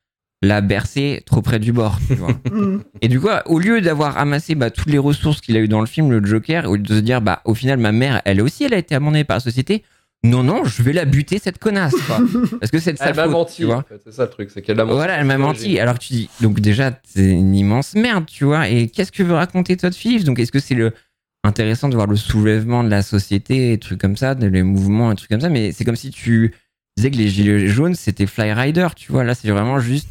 l'a 0.44 0.60
bercé 0.60 1.22
trop 1.26 1.40
près 1.42 1.58
du 1.58 1.72
bord. 1.72 1.98
Tu 2.08 2.14
vois. 2.14 2.36
Et 3.02 3.08
du 3.08 3.20
coup, 3.20 3.28
au 3.46 3.58
lieu 3.58 3.80
d'avoir 3.82 4.16
amassé 4.18 4.54
bah, 4.54 4.70
toutes 4.70 4.90
les 4.90 4.98
ressources 4.98 5.40
qu'il 5.40 5.56
a 5.56 5.60
eu 5.60 5.68
dans 5.68 5.80
le 5.80 5.86
film, 5.86 6.10
le 6.10 6.24
Joker, 6.24 6.68
au 6.70 6.76
lieu 6.76 6.82
de 6.82 6.94
se 6.94 7.00
dire, 7.00 7.20
bah, 7.20 7.42
au 7.44 7.54
final, 7.54 7.78
ma 7.78 7.92
mère, 7.92 8.22
elle 8.24 8.40
aussi, 8.40 8.64
elle 8.64 8.74
a 8.74 8.78
été 8.78 8.94
abandonnée 8.94 9.24
par 9.24 9.36
la 9.36 9.40
société. 9.40 9.84
Non, 10.24 10.44
non, 10.44 10.64
je 10.64 10.82
vais 10.82 10.92
la 10.92 11.04
buter, 11.04 11.40
cette 11.42 11.58
connasse. 11.58 11.94
quoi. 12.06 12.20
Parce 12.60 12.70
que 12.70 12.78
sa 12.78 12.92
Elle 12.92 13.16
m'a 13.16 13.26
menti, 13.26 13.56
tu 13.56 13.64
vois. 13.64 13.78
en 13.78 13.82
fait, 13.82 14.00
c'est 14.04 14.12
ça 14.12 14.24
le 14.24 14.30
truc, 14.30 14.50
c'est 14.52 14.62
qu'elle 14.62 14.78
a 14.78 14.84
menti. 14.84 14.94
Voilà, 14.96 15.18
elle 15.18 15.26
m'a 15.26 15.38
menti. 15.38 15.80
Alors 15.80 15.98
tu 15.98 16.12
dis, 16.12 16.30
donc 16.40 16.60
déjà, 16.60 16.96
c'est 17.04 17.24
une 17.30 17.54
immense 17.54 17.94
merde, 17.94 18.26
tu 18.26 18.44
vois. 18.44 18.68
Et 18.68 18.88
qu'est-ce 18.88 19.10
que 19.10 19.24
veut 19.24 19.34
raconter 19.34 19.76
Todd 19.76 19.92
Phillips? 19.94 20.24
Donc, 20.24 20.38
est-ce 20.38 20.52
que 20.52 20.60
c'est 20.60 20.74
le 20.74 20.92
intéressant 21.44 21.88
de 21.88 21.96
voir 21.96 22.06
le 22.06 22.14
soulèvement 22.14 22.84
de 22.84 22.88
la 22.88 23.02
société, 23.02 23.72
et 23.72 23.78
trucs 23.78 24.00
comme 24.00 24.16
ça, 24.16 24.34
les 24.34 24.62
mouvements, 24.62 25.10
et 25.10 25.16
trucs 25.16 25.28
comme 25.30 25.40
ça 25.40 25.48
Mais 25.48 25.72
c'est 25.72 25.84
comme 25.84 25.96
si 25.96 26.10
tu 26.10 26.54
disais 26.96 27.10
que 27.10 27.16
les 27.16 27.28
gilets 27.28 27.66
jaunes, 27.66 27.96
c'était 27.96 28.26
Fly 28.26 28.52
Rider, 28.52 28.88
tu 28.94 29.10
vois. 29.10 29.24
Là, 29.24 29.34
c'est 29.34 29.50
vraiment 29.50 29.80
juste. 29.80 30.08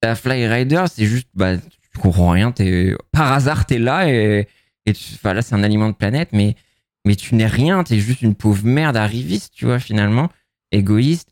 Ta 0.00 0.14
Fly 0.14 0.46
Rider, 0.46 0.84
c'est 0.92 1.04
juste, 1.06 1.28
bah, 1.34 1.56
tu 1.56 1.98
comprends 1.98 2.30
rien. 2.30 2.52
T'es 2.52 2.94
par 3.10 3.32
hasard, 3.32 3.66
t'es 3.66 3.78
là 3.78 4.08
et, 4.08 4.46
et 4.86 4.92
tu, 4.92 5.02
enfin, 5.14 5.34
là, 5.34 5.42
c'est 5.42 5.56
un 5.56 5.64
aliment 5.64 5.88
de 5.88 5.94
planète, 5.94 6.28
mais 6.32 6.54
mais 7.04 7.16
tu 7.16 7.34
n'es 7.34 7.46
rien. 7.46 7.84
T'es 7.84 7.98
juste 7.98 8.22
une 8.22 8.34
pauvre 8.34 8.64
merde 8.64 8.96
arriviste, 8.96 9.52
tu 9.54 9.66
vois, 9.66 9.78
finalement, 9.78 10.30
égoïste. 10.70 11.28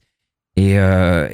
Et, 0.56 0.78
euh, 0.78 1.28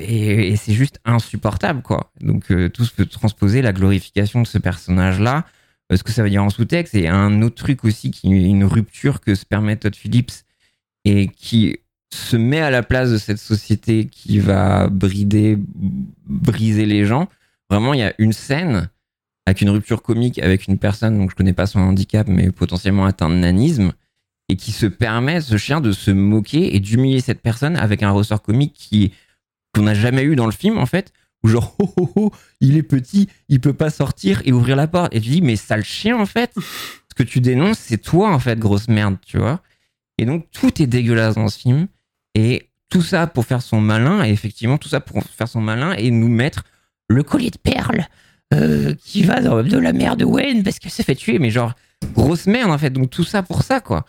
c'est 0.56 0.74
juste 0.74 1.00
insupportable, 1.04 1.82
quoi. 1.82 2.12
Donc, 2.20 2.50
euh, 2.50 2.68
tout 2.68 2.84
se 2.84 2.94
peut 2.94 3.06
transposer 3.06 3.62
la 3.62 3.72
glorification 3.72 4.42
de 4.42 4.46
ce 4.46 4.58
personnage-là. 4.58 5.46
Euh, 5.92 5.96
ce 5.96 6.02
que 6.02 6.12
ça 6.12 6.22
veut 6.22 6.30
dire 6.30 6.44
en 6.44 6.50
sous-texte, 6.50 6.94
et 6.94 7.08
un 7.08 7.42
autre 7.42 7.56
truc 7.56 7.84
aussi, 7.84 8.10
qui 8.10 8.28
une 8.28 8.64
rupture 8.64 9.20
que 9.20 9.34
se 9.34 9.44
permet 9.44 9.76
Todd 9.76 9.94
Phillips 9.94 10.44
et 11.04 11.28
qui 11.28 11.78
se 12.12 12.36
met 12.36 12.60
à 12.60 12.70
la 12.70 12.82
place 12.82 13.10
de 13.10 13.18
cette 13.18 13.38
société 13.38 14.06
qui 14.06 14.38
va 14.38 14.88
brider, 14.88 15.58
briser 16.26 16.86
les 16.86 17.04
gens. 17.04 17.28
Vraiment, 17.70 17.94
il 17.94 18.00
y 18.00 18.04
a 18.04 18.14
une 18.18 18.32
scène 18.32 18.90
avec 19.46 19.60
une 19.60 19.70
rupture 19.70 20.02
comique 20.02 20.40
avec 20.40 20.66
une 20.66 20.78
personne, 20.78 21.18
donc 21.18 21.30
je 21.30 21.36
connais 21.36 21.52
pas 21.52 21.66
son 21.66 21.80
handicap, 21.80 22.26
mais 22.28 22.50
potentiellement 22.50 23.06
atteint 23.06 23.28
de 23.28 23.34
nanisme, 23.34 23.92
et 24.48 24.56
qui 24.56 24.72
se 24.72 24.86
permet, 24.86 25.40
ce 25.40 25.56
chien, 25.56 25.80
de 25.80 25.92
se 25.92 26.10
moquer 26.10 26.76
et 26.76 26.80
d'humilier 26.80 27.20
cette 27.20 27.42
personne 27.42 27.76
avec 27.76 28.02
un 28.02 28.10
ressort 28.10 28.42
comique 28.42 28.74
qui 28.74 29.12
qu'on 29.74 29.82
n'a 29.82 29.94
jamais 29.94 30.22
eu 30.22 30.36
dans 30.36 30.46
le 30.46 30.52
film, 30.52 30.78
en 30.78 30.86
fait, 30.86 31.12
où 31.42 31.48
genre, 31.48 31.74
oh, 31.80 31.92
oh, 31.96 32.12
oh, 32.16 32.30
il 32.60 32.76
est 32.76 32.82
petit, 32.82 33.28
il 33.48 33.60
peut 33.60 33.74
pas 33.74 33.90
sortir 33.90 34.40
et 34.44 34.52
ouvrir 34.52 34.76
la 34.76 34.86
porte. 34.86 35.14
Et 35.14 35.20
tu 35.20 35.30
dis, 35.30 35.42
mais 35.42 35.56
sale 35.56 35.84
chien, 35.84 36.18
en 36.18 36.26
fait, 36.26 36.52
ce 36.56 37.14
que 37.14 37.22
tu 37.22 37.40
dénonces, 37.40 37.78
c'est 37.78 37.98
toi, 37.98 38.32
en 38.32 38.38
fait, 38.38 38.58
grosse 38.58 38.88
merde, 38.88 39.16
tu 39.26 39.38
vois. 39.38 39.60
Et 40.18 40.24
donc, 40.24 40.46
tout 40.50 40.82
est 40.82 40.86
dégueulasse 40.86 41.34
dans 41.34 41.48
ce 41.48 41.58
film. 41.58 41.88
Et 42.34 42.70
tout 42.88 43.02
ça 43.02 43.26
pour 43.26 43.44
faire 43.44 43.62
son 43.62 43.80
malin, 43.80 44.24
et 44.24 44.30
effectivement, 44.30 44.78
tout 44.78 44.88
ça 44.88 45.00
pour 45.00 45.22
faire 45.24 45.48
son 45.48 45.60
malin 45.60 45.92
et 45.92 46.10
nous 46.10 46.28
mettre 46.28 46.64
le 47.08 47.22
collier 47.22 47.50
de 47.50 47.58
perles 47.58 48.06
euh, 48.54 48.94
qui 48.94 49.22
va 49.22 49.40
dans, 49.40 49.62
de 49.62 49.78
la 49.78 49.92
mère 49.92 50.16
de 50.16 50.24
Wayne 50.24 50.62
parce 50.62 50.78
qu'elle 50.78 50.92
s'est 50.92 51.02
fait 51.02 51.14
tuer, 51.14 51.38
mais 51.38 51.50
genre, 51.50 51.74
grosse 52.14 52.46
merde 52.46 52.70
en 52.70 52.78
fait. 52.78 52.90
Donc 52.90 53.10
tout 53.10 53.24
ça 53.24 53.42
pour 53.42 53.62
ça, 53.62 53.80
quoi. 53.80 54.06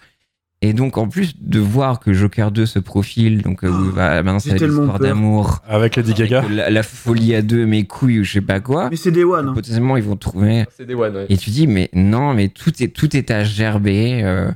Et 0.63 0.73
donc 0.73 0.97
en 0.97 1.07
plus 1.07 1.35
de 1.39 1.59
voir 1.59 1.99
que 1.99 2.13
Joker 2.13 2.49
2 2.51 2.65
se 2.65 2.79
profile, 2.79 3.43
donc 3.43 3.63
euh, 3.63 3.69
maintenant 3.69 4.39
c'est 4.39 4.57
l'histoire 4.59 4.97
d'amour, 4.99 5.61
Avec 5.67 5.95
Lady 5.97 6.15
Gaga. 6.15 6.43
la, 6.49 6.69
la 6.71 6.83
folie 6.83 7.35
à 7.35 7.43
deux, 7.43 7.67
mes 7.67 7.85
couilles 7.85 8.21
ou 8.21 8.23
je 8.23 8.31
sais 8.33 8.41
pas 8.41 8.59
quoi. 8.59 8.89
Mais 8.89 8.95
c'est 8.95 9.11
Day 9.11 9.23
One. 9.23 9.49
hein. 9.49 9.53
Potentiellement 9.53 9.97
ils 9.97 10.03
vont 10.03 10.15
trouver. 10.15 10.65
C'est 10.75 10.87
des 10.87 10.95
one, 10.95 11.15
ouais. 11.15 11.25
Et 11.29 11.37
tu 11.37 11.51
dis, 11.51 11.67
mais 11.67 11.89
non, 11.93 12.33
mais 12.33 12.47
tout 12.49 12.71
est, 12.81 12.87
tout 12.87 13.15
est 13.15 13.29
à 13.29 13.43
gerber. 13.43 14.21
euh. 14.23 14.49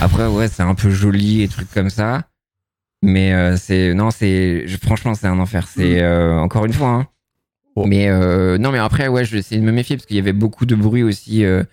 Après, 0.00 0.26
ouais, 0.28 0.46
c'est 0.46 0.62
un 0.62 0.76
peu 0.76 0.90
joli 0.90 1.42
et 1.42 1.48
trucs 1.48 1.70
comme 1.74 1.90
ça. 1.90 2.22
Mais 3.02 3.32
euh, 3.34 3.56
c'est. 3.56 3.94
Non, 3.94 4.12
c'est. 4.12 4.64
Franchement, 4.80 5.14
c'est 5.14 5.26
un 5.26 5.40
enfer. 5.40 5.66
C'est. 5.66 6.00
euh, 6.02 6.38
encore 6.38 6.66
une 6.66 6.72
fois. 6.72 6.88
hein. 6.88 7.06
Mais 7.84 8.08
euh, 8.08 8.58
non, 8.58 8.70
mais 8.70 8.78
après, 8.78 9.08
ouais, 9.08 9.24
je 9.24 9.32
vais 9.32 9.38
essayer 9.40 9.60
de 9.60 9.66
me 9.66 9.72
méfier 9.72 9.96
parce 9.96 10.06
qu'il 10.06 10.16
y 10.16 10.20
avait 10.20 10.32
beaucoup 10.32 10.66
de 10.66 10.76
bruit 10.76 11.02
aussi 11.02 11.44
euh, 11.44 11.64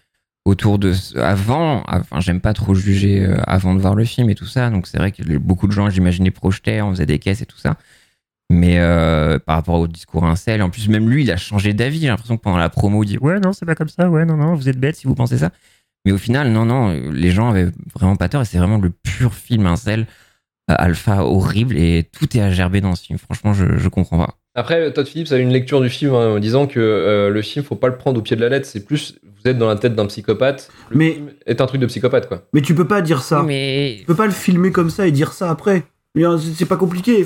autour 0.49 0.79
de. 0.79 0.93
Avant. 1.19 1.83
Enfin, 1.87 2.19
j'aime 2.19 2.41
pas 2.41 2.53
trop 2.53 2.73
juger 2.73 3.25
euh, 3.25 3.37
avant 3.45 3.75
de 3.75 3.79
voir 3.79 3.95
le 3.95 4.03
film 4.03 4.29
et 4.29 4.35
tout 4.35 4.45
ça. 4.45 4.69
Donc, 4.69 4.87
c'est 4.87 4.97
vrai 4.97 5.11
que 5.11 5.37
beaucoup 5.37 5.67
de 5.67 5.71
gens, 5.71 5.89
j'imaginais, 5.89 6.31
projetaient, 6.31 6.81
on 6.81 6.91
faisait 6.91 7.05
des 7.05 7.19
caisses 7.19 7.41
et 7.41 7.45
tout 7.45 7.57
ça. 7.57 7.77
Mais 8.51 8.79
euh, 8.79 9.37
par 9.37 9.55
rapport 9.55 9.75
au 9.79 9.87
discours 9.87 10.25
incel, 10.25 10.61
en 10.63 10.69
plus, 10.69 10.89
même 10.89 11.07
lui, 11.07 11.23
il 11.23 11.31
a 11.31 11.37
changé 11.37 11.73
d'avis. 11.73 12.01
J'ai 12.01 12.07
l'impression 12.07 12.35
que 12.37 12.41
pendant 12.41 12.57
la 12.57 12.69
promo, 12.69 13.03
il 13.03 13.07
dit 13.07 13.17
Ouais, 13.19 13.39
non, 13.39 13.53
c'est 13.53 13.65
pas 13.65 13.75
comme 13.75 13.89
ça. 13.89 14.09
Ouais, 14.09 14.25
non, 14.25 14.37
non, 14.37 14.55
vous 14.55 14.67
êtes 14.67 14.79
bête 14.79 14.95
si 14.95 15.07
vous 15.07 15.15
pensez 15.15 15.37
ça. 15.37 15.51
Mais 16.05 16.11
au 16.11 16.17
final, 16.17 16.51
non, 16.51 16.65
non, 16.65 16.91
les 17.11 17.31
gens 17.31 17.49
avaient 17.49 17.69
vraiment 17.93 18.15
pas 18.15 18.29
tort 18.29 18.41
et 18.41 18.45
c'est 18.45 18.57
vraiment 18.57 18.77
le 18.77 18.89
pur 18.89 19.33
film 19.33 19.65
incel, 19.65 20.07
euh, 20.71 20.75
alpha 20.77 21.25
horrible 21.25 21.77
et 21.77 22.09
tout 22.11 22.37
est 22.37 22.41
à 22.41 22.49
gerber 22.51 22.81
dans 22.81 22.95
ce 22.95 23.03
film. 23.03 23.19
Franchement, 23.19 23.53
je, 23.53 23.77
je 23.77 23.89
comprends 23.89 24.17
pas. 24.17 24.35
Après, 24.59 24.91
Todd 24.93 25.07
Phillips 25.07 25.31
a 25.31 25.37
eu 25.37 25.41
une 25.41 25.51
lecture 25.53 25.79
du 25.81 25.89
film 25.89 26.13
hein, 26.13 26.35
en 26.35 26.39
disant 26.39 26.67
que 26.67 26.79
euh, 26.79 27.29
le 27.29 27.41
film, 27.41 27.63
faut 27.63 27.75
pas 27.75 27.87
le 27.87 27.97
prendre 27.97 28.19
au 28.19 28.21
pied 28.21 28.35
de 28.35 28.41
la 28.41 28.49
lettre. 28.49 28.65
C'est 28.67 28.85
plus, 28.85 29.15
vous 29.23 29.49
êtes 29.49 29.57
dans 29.57 29.67
la 29.69 29.75
tête 29.77 29.95
d'un 29.95 30.05
psychopathe. 30.07 30.69
Le 30.89 30.97
Mais- 30.97 31.13
film 31.13 31.29
est 31.45 31.61
un 31.61 31.65
truc 31.65 31.79
de 31.79 31.85
psychopathe, 31.85 32.27
quoi. 32.27 32.43
Mais 32.53 32.61
tu 32.61 32.75
peux 32.75 32.85
pas 32.87 33.01
dire 33.01 33.21
ça. 33.23 33.41
Mais. 33.43 33.97
Tu 34.01 34.05
peux 34.05 34.15
pas 34.15 34.25
le 34.25 34.31
filmer 34.33 34.71
comme 34.71 34.89
ça 34.89 35.07
et 35.07 35.11
dire 35.11 35.31
ça 35.33 35.49
après. 35.49 35.83
Dire, 36.15 36.37
C'est 36.55 36.65
pas 36.65 36.75
compliqué, 36.75 37.23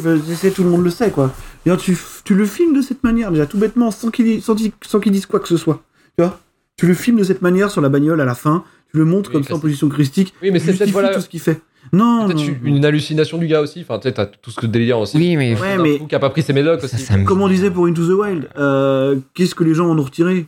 tout 0.53 0.63
le 0.63 0.69
monde 0.69 0.83
le 0.83 0.89
sait 0.91 1.09
quoi. 1.09 1.33
Dire, 1.65 1.77
Tu, 1.77 1.97
tu 2.25 2.35
le 2.35 2.45
filmes 2.45 2.75
de 2.75 2.81
cette 2.81 3.03
manière, 3.03 3.31
déjà 3.31 3.45
tout 3.47 3.57
bêtement, 3.57 3.89
sans 3.91 4.11
qu'il 4.11 4.41
sans 4.43 4.53
qu'il- 4.55 4.71
sans 4.85 4.99
qu'il 4.99 5.11
dise 5.13 5.25
quoi 5.25 5.39
que 5.39 5.47
ce 5.47 5.57
soit. 5.57 5.81
Tu 6.17 6.23
vois? 6.23 6.39
Tu 6.77 6.85
le 6.85 6.93
filmes 6.93 7.17
de 7.17 7.23
cette 7.23 7.41
manière 7.41 7.71
sur 7.71 7.81
la 7.81 7.89
bagnole 7.89 8.19
à 8.21 8.25
la 8.25 8.35
fin, 8.35 8.63
tu 8.91 8.97
le 8.97 9.05
montres 9.05 9.29
Oui, 9.29 9.33
comme 9.35 9.43
ça 9.43 9.55
en 9.55 9.59
position 9.59 9.87
christique. 9.89 10.33
Oui, 10.43 10.51
mais 10.51 10.59
c'est 10.59 10.73
peut-être, 10.73 10.91
voilà- 10.91 11.15
tout 11.15 11.21
ce 11.21 11.29
qu'il 11.29 11.39
fait. 11.39 11.61
Non, 11.91 12.25
Peut-être 12.27 12.37
non, 12.37 12.55
une, 12.63 12.85
hallucination 12.85 13.37
du 13.37 13.47
gars 13.47 13.61
aussi. 13.61 13.81
Enfin, 13.81 13.99
tu 13.99 14.07
sais, 14.07 14.13
t'as 14.13 14.25
tout 14.25 14.51
ce 14.51 14.59
que 14.59 14.65
délire 14.67 14.99
aussi. 14.99 15.17
Oui, 15.17 15.35
mais. 15.35 15.59
Ouais, 15.59 15.77
mais- 15.77 15.99
qui 16.07 16.15
a 16.15 16.19
pas 16.19 16.29
pris 16.29 16.41
ses 16.41 16.53
médocs 16.53 16.83
aussi. 16.83 17.05
Comme 17.25 17.41
on 17.41 17.47
disait 17.47 17.69
pour 17.71 17.85
Into 17.87 18.05
the 18.07 18.17
Wild, 18.19 18.49
euh, 18.57 19.17
qu'est-ce 19.33 19.55
que 19.55 19.63
les 19.63 19.73
gens 19.73 19.89
en 19.89 19.97
ont 19.99 20.03
retiré 20.03 20.45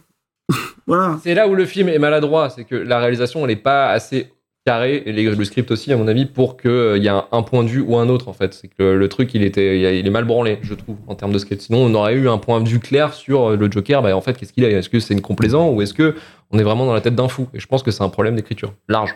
Voilà. 0.88 1.20
C'est 1.24 1.34
là 1.34 1.48
où 1.48 1.56
le 1.56 1.66
film 1.66 1.90
est 1.90 2.00
maladroit, 2.00 2.50
c'est 2.50 2.64
que 2.64 2.76
la 2.76 3.00
réalisation, 3.00 3.44
elle 3.46 3.52
est 3.52 3.56
pas 3.58 3.90
assez 3.90 4.32
carrée, 4.66 5.04
et 5.06 5.12
les- 5.12 5.30
le 5.30 5.44
script 5.46 5.70
aussi, 5.70 5.94
à 5.94 5.98
mon 5.98 6.08
avis, 6.08 6.26
pour 6.26 6.58
qu'il 6.58 6.98
y 6.98 7.06
ait 7.06 7.10
un, 7.10 7.26
un 7.32 7.42
point 7.44 7.64
de 7.64 7.70
vue 7.70 7.82
ou 7.82 7.98
un 7.98 8.10
autre, 8.10 8.28
en 8.30 8.34
fait. 8.34 8.54
C'est 8.56 8.68
que 8.68 8.74
le, 8.80 8.98
le 8.98 9.10
truc, 9.10 9.32
il, 9.36 9.44
était, 9.44 9.80
il, 9.80 9.86
a- 9.86 9.92
il 9.94 10.08
est 10.08 10.10
mal 10.12 10.26
branlé, 10.26 10.58
je 10.64 10.74
trouve, 10.74 10.96
en 11.08 11.14
termes 11.14 11.32
de 11.34 11.38
script. 11.38 11.62
Sinon, 11.62 11.80
on 11.86 11.94
aurait 11.94 12.16
eu 12.16 12.28
un 12.30 12.40
point 12.40 12.62
de 12.62 12.68
vue 12.68 12.80
clair 12.80 13.14
sur 13.14 13.52
euh, 13.52 13.58
le 13.58 13.70
Joker, 13.72 14.02
bah, 14.02 14.16
en 14.16 14.22
fait, 14.22 14.36
qu'est-ce 14.38 14.54
qu'il 14.54 14.66
a 14.66 14.70
Est-ce 14.70 14.90
que 14.90 15.00
c'est 15.00 15.14
une 15.14 15.22
complaisant 15.22 15.70
ou 15.70 15.82
est-ce 15.84 15.94
que 15.94 16.16
on 16.52 16.58
est 16.58 16.64
vraiment 16.64 16.86
dans 16.88 16.94
la 16.94 17.02
tête 17.02 17.14
d'un 17.16 17.28
fou? 17.28 17.48
Et 17.54 17.60
je 17.60 17.68
pense 17.68 17.84
que 17.84 17.92
c'est 17.92 18.04
un 18.04 18.10
problème 18.10 18.36
d'écriture. 18.36 18.74
Large. 18.90 19.14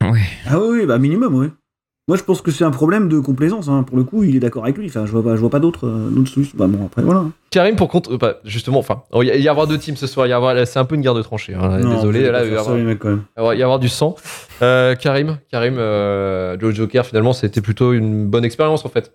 Ah 0.00 0.10
oui, 0.10 0.20
oui, 0.80 0.86
bah 0.86 0.98
minimum, 0.98 1.34
oui. 1.34 1.46
Moi 2.08 2.16
je 2.16 2.24
pense 2.24 2.40
que 2.40 2.50
c'est 2.50 2.64
un 2.64 2.70
problème 2.70 3.08
de 3.08 3.20
complaisance, 3.20 3.68
hein. 3.68 3.82
pour 3.82 3.96
le 3.98 4.02
coup 4.04 4.22
il 4.24 4.34
est 4.34 4.40
d'accord 4.40 4.64
avec 4.64 4.78
lui, 4.78 4.86
enfin 4.86 5.04
je 5.06 5.12
vois 5.12 5.22
pas, 5.22 5.36
je 5.36 5.40
vois 5.40 5.50
pas 5.50 5.60
d'autres 5.60 5.86
euh, 5.86 6.08
d'autres 6.10 6.30
solutions. 6.30 6.56
Bah 6.58 6.66
bon 6.66 6.86
après 6.86 7.02
voilà. 7.02 7.26
Karim, 7.50 7.76
pour 7.76 7.88
contre. 7.88 8.12
euh, 8.14 8.18
bah, 8.18 8.38
justement, 8.44 8.78
enfin, 8.78 9.02
il 9.20 9.26
y, 9.26 9.30
a- 9.30 9.36
il 9.36 9.42
y 9.42 9.48
a 9.48 9.50
avoir 9.50 9.66
deux 9.66 9.78
teams 9.78 9.96
ce 9.96 10.06
soir. 10.06 10.26
il 10.26 10.30
y 10.30 10.32
a 10.32 10.36
avoir- 10.36 10.66
C'est 10.66 10.78
un 10.78 10.84
peu 10.84 10.94
une 10.96 11.00
guerre 11.02 11.14
de 11.14 11.22
tranchées. 11.22 11.54
hein. 11.54 11.78
Non, 11.80 11.94
Désolé, 11.96 12.30
là, 12.30 12.44
il 12.44 12.50
va 12.50 12.56
y 12.56 12.58
avoir- 12.58 12.76
va 13.36 13.54
y 13.54 13.62
avoir 13.62 13.78
du 13.78 13.88
sang. 13.88 14.16
Euh, 14.62 14.94
Karim, 14.94 15.38
Karim, 15.50 15.76
euh, 15.78 16.58
Joe 16.60 16.74
Joker, 16.74 17.06
finalement, 17.06 17.32
c'était 17.32 17.60
plutôt 17.62 17.92
une 17.94 18.26
bonne 18.26 18.44
expérience, 18.44 18.84
en 18.84 18.88
fait. 18.90 19.12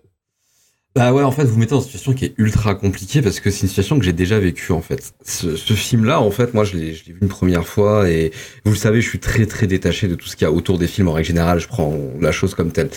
Bah 0.96 1.12
ouais, 1.12 1.24
en 1.24 1.32
fait, 1.32 1.44
vous 1.44 1.58
mettez 1.58 1.70
dans 1.70 1.80
une 1.80 1.86
situation 1.86 2.12
qui 2.12 2.24
est 2.26 2.34
ultra 2.38 2.76
compliquée 2.76 3.20
parce 3.20 3.40
que 3.40 3.50
c'est 3.50 3.62
une 3.62 3.68
situation 3.68 3.98
que 3.98 4.04
j'ai 4.04 4.12
déjà 4.12 4.38
vécue 4.38 4.70
en 4.70 4.80
fait. 4.80 5.12
Ce, 5.24 5.56
ce 5.56 5.72
film-là, 5.72 6.20
en 6.20 6.30
fait, 6.30 6.54
moi, 6.54 6.62
je 6.62 6.76
l'ai, 6.76 6.94
je 6.94 7.04
l'ai 7.06 7.12
vu 7.14 7.18
une 7.20 7.28
première 7.28 7.66
fois 7.66 8.08
et 8.08 8.30
vous 8.64 8.70
le 8.70 8.78
savez, 8.78 9.00
je 9.00 9.08
suis 9.08 9.18
très 9.18 9.46
très 9.46 9.66
détaché 9.66 10.06
de 10.06 10.14
tout 10.14 10.28
ce 10.28 10.36
qu'il 10.36 10.44
y 10.44 10.48
a 10.48 10.52
autour 10.52 10.78
des 10.78 10.86
films 10.86 11.08
en 11.08 11.12
règle 11.12 11.26
générale. 11.26 11.58
Je 11.58 11.66
prends 11.66 11.92
la 12.20 12.30
chose 12.30 12.54
comme 12.54 12.70
telle. 12.70 12.90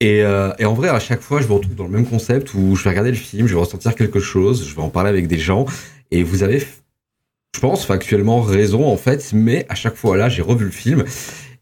Et, 0.00 0.22
euh, 0.22 0.52
et 0.60 0.66
en 0.66 0.74
vrai, 0.74 0.88
à 0.88 1.00
chaque 1.00 1.20
fois, 1.20 1.40
je 1.40 1.48
me 1.48 1.54
retrouve 1.54 1.74
dans 1.74 1.84
le 1.84 1.90
même 1.90 2.06
concept 2.06 2.54
où 2.54 2.76
je 2.76 2.84
vais 2.84 2.90
regarder 2.90 3.10
le 3.10 3.16
film, 3.16 3.48
je 3.48 3.54
vais 3.54 3.60
ressentir 3.60 3.96
quelque 3.96 4.20
chose, 4.20 4.64
je 4.68 4.76
vais 4.76 4.82
en 4.82 4.90
parler 4.90 5.08
avec 5.08 5.26
des 5.26 5.38
gens 5.38 5.64
et 6.12 6.22
vous 6.22 6.44
avez, 6.44 6.60
je 6.60 7.60
pense, 7.60 7.86
factuellement 7.86 8.40
raison 8.40 8.84
en 8.86 8.96
fait, 8.96 9.32
mais 9.32 9.66
à 9.68 9.74
chaque 9.74 9.96
fois 9.96 10.16
là, 10.16 10.28
j'ai 10.28 10.42
revu 10.42 10.66
le 10.66 10.70
film 10.70 11.02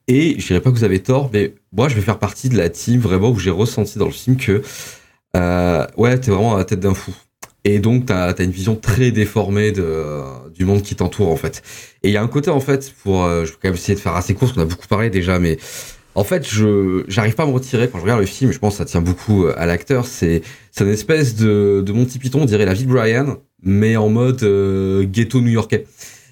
et 0.08 0.34
je 0.38 0.46
dirais 0.48 0.60
pas 0.60 0.70
que 0.70 0.76
vous 0.76 0.84
avez 0.84 0.98
tort, 0.98 1.30
mais 1.32 1.54
moi, 1.72 1.88
je 1.88 1.94
vais 1.94 2.02
faire 2.02 2.18
partie 2.18 2.48
de 2.48 2.58
la 2.58 2.68
team 2.68 3.00
vraiment 3.00 3.30
où 3.30 3.38
j'ai 3.38 3.50
ressenti 3.50 3.98
dans 3.98 4.06
le 4.06 4.12
film 4.12 4.36
que 4.36 4.62
euh, 5.36 5.86
ouais, 5.96 6.18
t'es 6.18 6.30
vraiment 6.30 6.54
à 6.54 6.58
la 6.58 6.64
tête 6.64 6.80
d'un 6.80 6.94
fou. 6.94 7.14
Et 7.64 7.78
donc, 7.78 8.06
t'as 8.06 8.32
as 8.32 8.42
une 8.42 8.50
vision 8.50 8.76
très 8.76 9.10
déformée 9.10 9.72
de, 9.72 10.22
du 10.54 10.64
monde 10.64 10.82
qui 10.82 10.94
t'entoure, 10.96 11.30
en 11.30 11.36
fait. 11.36 11.62
Et 12.02 12.08
il 12.08 12.12
y 12.12 12.16
a 12.16 12.22
un 12.22 12.28
côté, 12.28 12.50
en 12.50 12.60
fait, 12.60 12.92
pour... 13.02 13.24
euh, 13.24 13.44
je 13.44 13.52
vais 13.52 13.58
quand 13.60 13.68
même 13.68 13.74
essayer 13.74 13.94
de 13.94 14.00
faire 14.00 14.16
assez 14.16 14.34
court, 14.34 14.48
parce 14.48 14.52
qu'on 14.52 14.62
a 14.62 14.66
beaucoup 14.66 14.88
parlé 14.88 15.10
déjà, 15.10 15.38
mais... 15.38 15.58
En 16.16 16.22
fait, 16.22 16.48
je 16.48 17.02
j'arrive 17.08 17.34
pas 17.34 17.42
à 17.42 17.46
me 17.46 17.50
retirer 17.50 17.88
quand 17.88 17.98
je 17.98 18.04
regarde 18.04 18.20
le 18.20 18.26
film, 18.26 18.52
je 18.52 18.60
pense 18.60 18.74
que 18.74 18.78
ça 18.78 18.84
tient 18.84 19.00
beaucoup 19.00 19.46
euh, 19.46 19.54
à 19.56 19.66
l'acteur, 19.66 20.06
c'est 20.06 20.42
c'est 20.70 20.84
une 20.84 20.90
espèce 20.90 21.34
de, 21.34 21.82
de 21.84 21.92
Monty 21.92 22.20
Python, 22.20 22.42
on 22.42 22.44
dirait 22.44 22.66
la 22.66 22.72
vie 22.72 22.84
de 22.84 22.92
Brian, 22.92 23.38
mais 23.64 23.96
en 23.96 24.10
mode 24.10 24.44
euh, 24.44 25.02
ghetto 25.02 25.40
new-yorkais. 25.40 25.86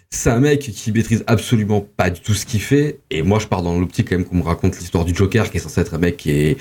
C'est 0.08 0.30
un 0.30 0.38
mec 0.38 0.60
qui 0.60 0.92
maîtrise 0.92 1.24
absolument 1.26 1.80
pas 1.80 2.10
du 2.10 2.20
tout 2.20 2.32
ce 2.32 2.46
qu'il 2.46 2.60
fait, 2.60 3.00
et 3.10 3.22
moi 3.22 3.40
je 3.40 3.48
pars 3.48 3.62
dans 3.62 3.76
l'optique 3.76 4.10
quand 4.10 4.16
même 4.18 4.24
qu'on 4.24 4.36
me 4.36 4.44
raconte 4.44 4.78
l'histoire 4.78 5.04
du 5.04 5.16
Joker, 5.16 5.50
qui 5.50 5.56
est 5.56 5.60
censé 5.60 5.80
être 5.80 5.94
un 5.94 5.98
mec 5.98 6.16
qui 6.16 6.30
est 6.30 6.58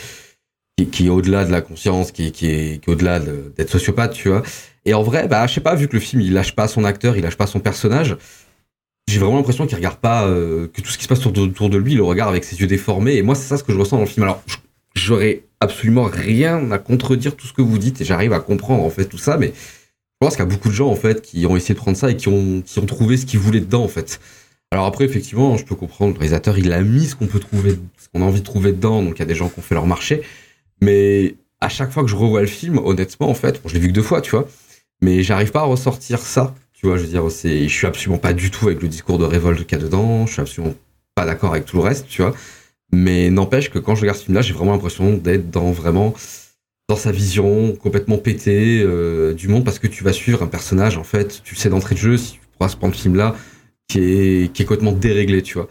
qui, 0.87 1.07
est 1.07 1.09
au-delà 1.09 1.45
de 1.45 1.51
la 1.51 1.61
conscience, 1.61 2.11
qui, 2.11 2.31
qui 2.31 2.47
est, 2.47 2.83
qui 2.83 2.89
au-delà 2.89 3.19
de- 3.19 3.53
d'être 3.57 3.69
sociopathe, 3.69 4.13
tu 4.13 4.29
vois. 4.29 4.43
Et 4.85 4.93
en 4.93 5.03
vrai, 5.03 5.27
bah, 5.27 5.45
je 5.47 5.53
sais 5.53 5.61
pas, 5.61 5.75
vu 5.75 5.87
que 5.87 5.93
le 5.93 5.99
film, 5.99 6.21
il 6.21 6.33
lâche 6.33 6.55
pas 6.55 6.67
son 6.67 6.83
acteur, 6.83 7.15
il 7.17 7.23
lâche 7.23 7.37
pas 7.37 7.47
son 7.47 7.59
personnage, 7.59 8.17
j'ai 9.07 9.19
vraiment 9.19 9.37
l'impression 9.37 9.67
qu'il 9.67 9.75
regarde 9.75 9.97
pas, 9.97 10.25
euh, 10.25 10.67
que 10.73 10.81
tout 10.81 10.89
ce 10.89 10.97
qui 10.97 11.03
se 11.03 11.09
passe 11.09 11.25
autour 11.25 11.69
de, 11.69 11.77
lui, 11.77 11.93
il 11.93 11.97
le 11.97 12.03
regarde 12.03 12.29
avec 12.29 12.43
ses 12.43 12.59
yeux 12.59 12.67
déformés. 12.67 13.15
Et 13.15 13.21
moi, 13.21 13.35
c'est 13.35 13.47
ça 13.47 13.57
ce 13.57 13.63
que 13.63 13.73
je 13.73 13.77
ressens 13.77 13.97
dans 13.97 14.03
le 14.03 14.09
film. 14.09 14.23
Alors, 14.23 14.41
j'aurais 14.95 15.43
absolument 15.59 16.05
rien 16.05 16.71
à 16.71 16.77
contredire 16.77 17.35
tout 17.35 17.47
ce 17.47 17.53
que 17.53 17.61
vous 17.61 17.77
dites 17.77 18.01
et 18.01 18.05
j'arrive 18.05 18.33
à 18.33 18.39
comprendre, 18.39 18.83
en 18.83 18.89
fait, 18.89 19.05
tout 19.05 19.17
ça, 19.17 19.37
mais 19.37 19.47
je 19.47 20.27
pense 20.27 20.35
qu'il 20.35 20.45
y 20.45 20.47
a 20.47 20.49
beaucoup 20.51 20.69
de 20.69 20.73
gens, 20.73 20.89
en 20.89 20.95
fait, 20.95 21.21
qui 21.21 21.45
ont 21.45 21.55
essayé 21.55 21.73
de 21.73 21.79
prendre 21.79 21.97
ça 21.97 22.09
et 22.11 22.15
qui 22.15 22.29
ont, 22.29 22.61
qui 22.65 22.79
ont 22.79 22.85
trouvé 22.85 23.17
ce 23.17 23.25
qu'ils 23.25 23.39
voulaient 23.39 23.59
dedans, 23.59 23.83
en 23.83 23.87
fait. 23.87 24.19
Alors 24.73 24.85
après, 24.85 25.03
effectivement, 25.03 25.57
je 25.57 25.65
peux 25.65 25.75
comprendre, 25.75 26.13
le 26.13 26.19
réalisateur, 26.19 26.57
il 26.57 26.71
a 26.71 26.81
mis 26.81 27.07
ce 27.07 27.15
qu'on 27.15 27.27
peut 27.27 27.39
trouver, 27.39 27.77
ce 27.97 28.07
qu'on 28.07 28.21
a 28.21 28.25
envie 28.25 28.39
de 28.39 28.45
trouver 28.45 28.71
dedans, 28.71 29.03
donc 29.03 29.17
il 29.17 29.19
y 29.19 29.23
a 29.23 29.25
des 29.25 29.35
gens 29.35 29.49
qui 29.49 29.59
ont 29.59 29.61
fait 29.61 29.75
leur 29.75 29.85
marché. 29.85 30.21
Mais 30.81 31.35
à 31.59 31.69
chaque 31.69 31.91
fois 31.91 32.03
que 32.03 32.09
je 32.09 32.15
revois 32.15 32.41
le 32.41 32.47
film, 32.47 32.79
honnêtement, 32.79 33.29
en 33.29 33.33
fait, 33.33 33.61
je 33.65 33.73
l'ai 33.73 33.79
vu 33.79 33.87
que 33.89 33.93
deux 33.93 34.01
fois, 34.01 34.21
tu 34.21 34.31
vois, 34.31 34.47
mais 35.01 35.23
j'arrive 35.23 35.51
pas 35.51 35.61
à 35.61 35.65
ressortir 35.65 36.19
ça, 36.19 36.55
tu 36.73 36.87
vois, 36.87 36.97
je 36.97 37.03
veux 37.03 37.07
dire, 37.07 37.27
je 37.29 37.67
suis 37.67 37.87
absolument 37.87 38.17
pas 38.17 38.33
du 38.33 38.49
tout 38.49 38.67
avec 38.67 38.81
le 38.81 38.87
discours 38.87 39.19
de 39.19 39.25
révolte 39.25 39.65
qu'il 39.65 39.77
y 39.77 39.81
a 39.81 39.83
dedans, 39.83 40.25
je 40.25 40.33
suis 40.33 40.41
absolument 40.41 40.73
pas 41.15 41.25
d'accord 41.25 41.51
avec 41.51 41.65
tout 41.65 41.77
le 41.77 41.83
reste, 41.83 42.07
tu 42.07 42.23
vois, 42.23 42.33
mais 42.91 43.29
n'empêche 43.29 43.69
que 43.69 43.79
quand 43.79 43.95
je 43.95 44.01
regarde 44.01 44.17
ce 44.17 44.25
film-là, 44.25 44.41
j'ai 44.41 44.53
vraiment 44.53 44.71
l'impression 44.71 45.13
d'être 45.13 45.51
dans 45.51 45.71
vraiment 45.71 46.13
dans 46.89 46.95
sa 46.97 47.11
vision 47.11 47.73
complètement 47.73 48.17
pétée 48.17 48.81
euh, 48.83 49.33
du 49.33 49.47
monde 49.47 49.63
parce 49.63 49.79
que 49.79 49.87
tu 49.87 50.03
vas 50.03 50.11
suivre 50.11 50.43
un 50.43 50.47
personnage, 50.47 50.97
en 50.97 51.03
fait, 51.03 51.41
tu 51.43 51.55
le 51.55 51.59
sais 51.59 51.69
d'entrée 51.69 51.95
de 51.95 51.99
jeu, 51.99 52.17
si 52.17 52.33
tu 52.33 52.39
pourras 52.57 52.69
se 52.69 52.75
prendre 52.75 52.95
ce 52.95 53.03
film-là, 53.03 53.35
qui 53.87 53.99
est, 53.99 54.53
qui 54.53 54.63
est 54.63 54.65
complètement 54.65 54.91
déréglé, 54.91 55.41
tu 55.41 55.53
vois. 55.53 55.69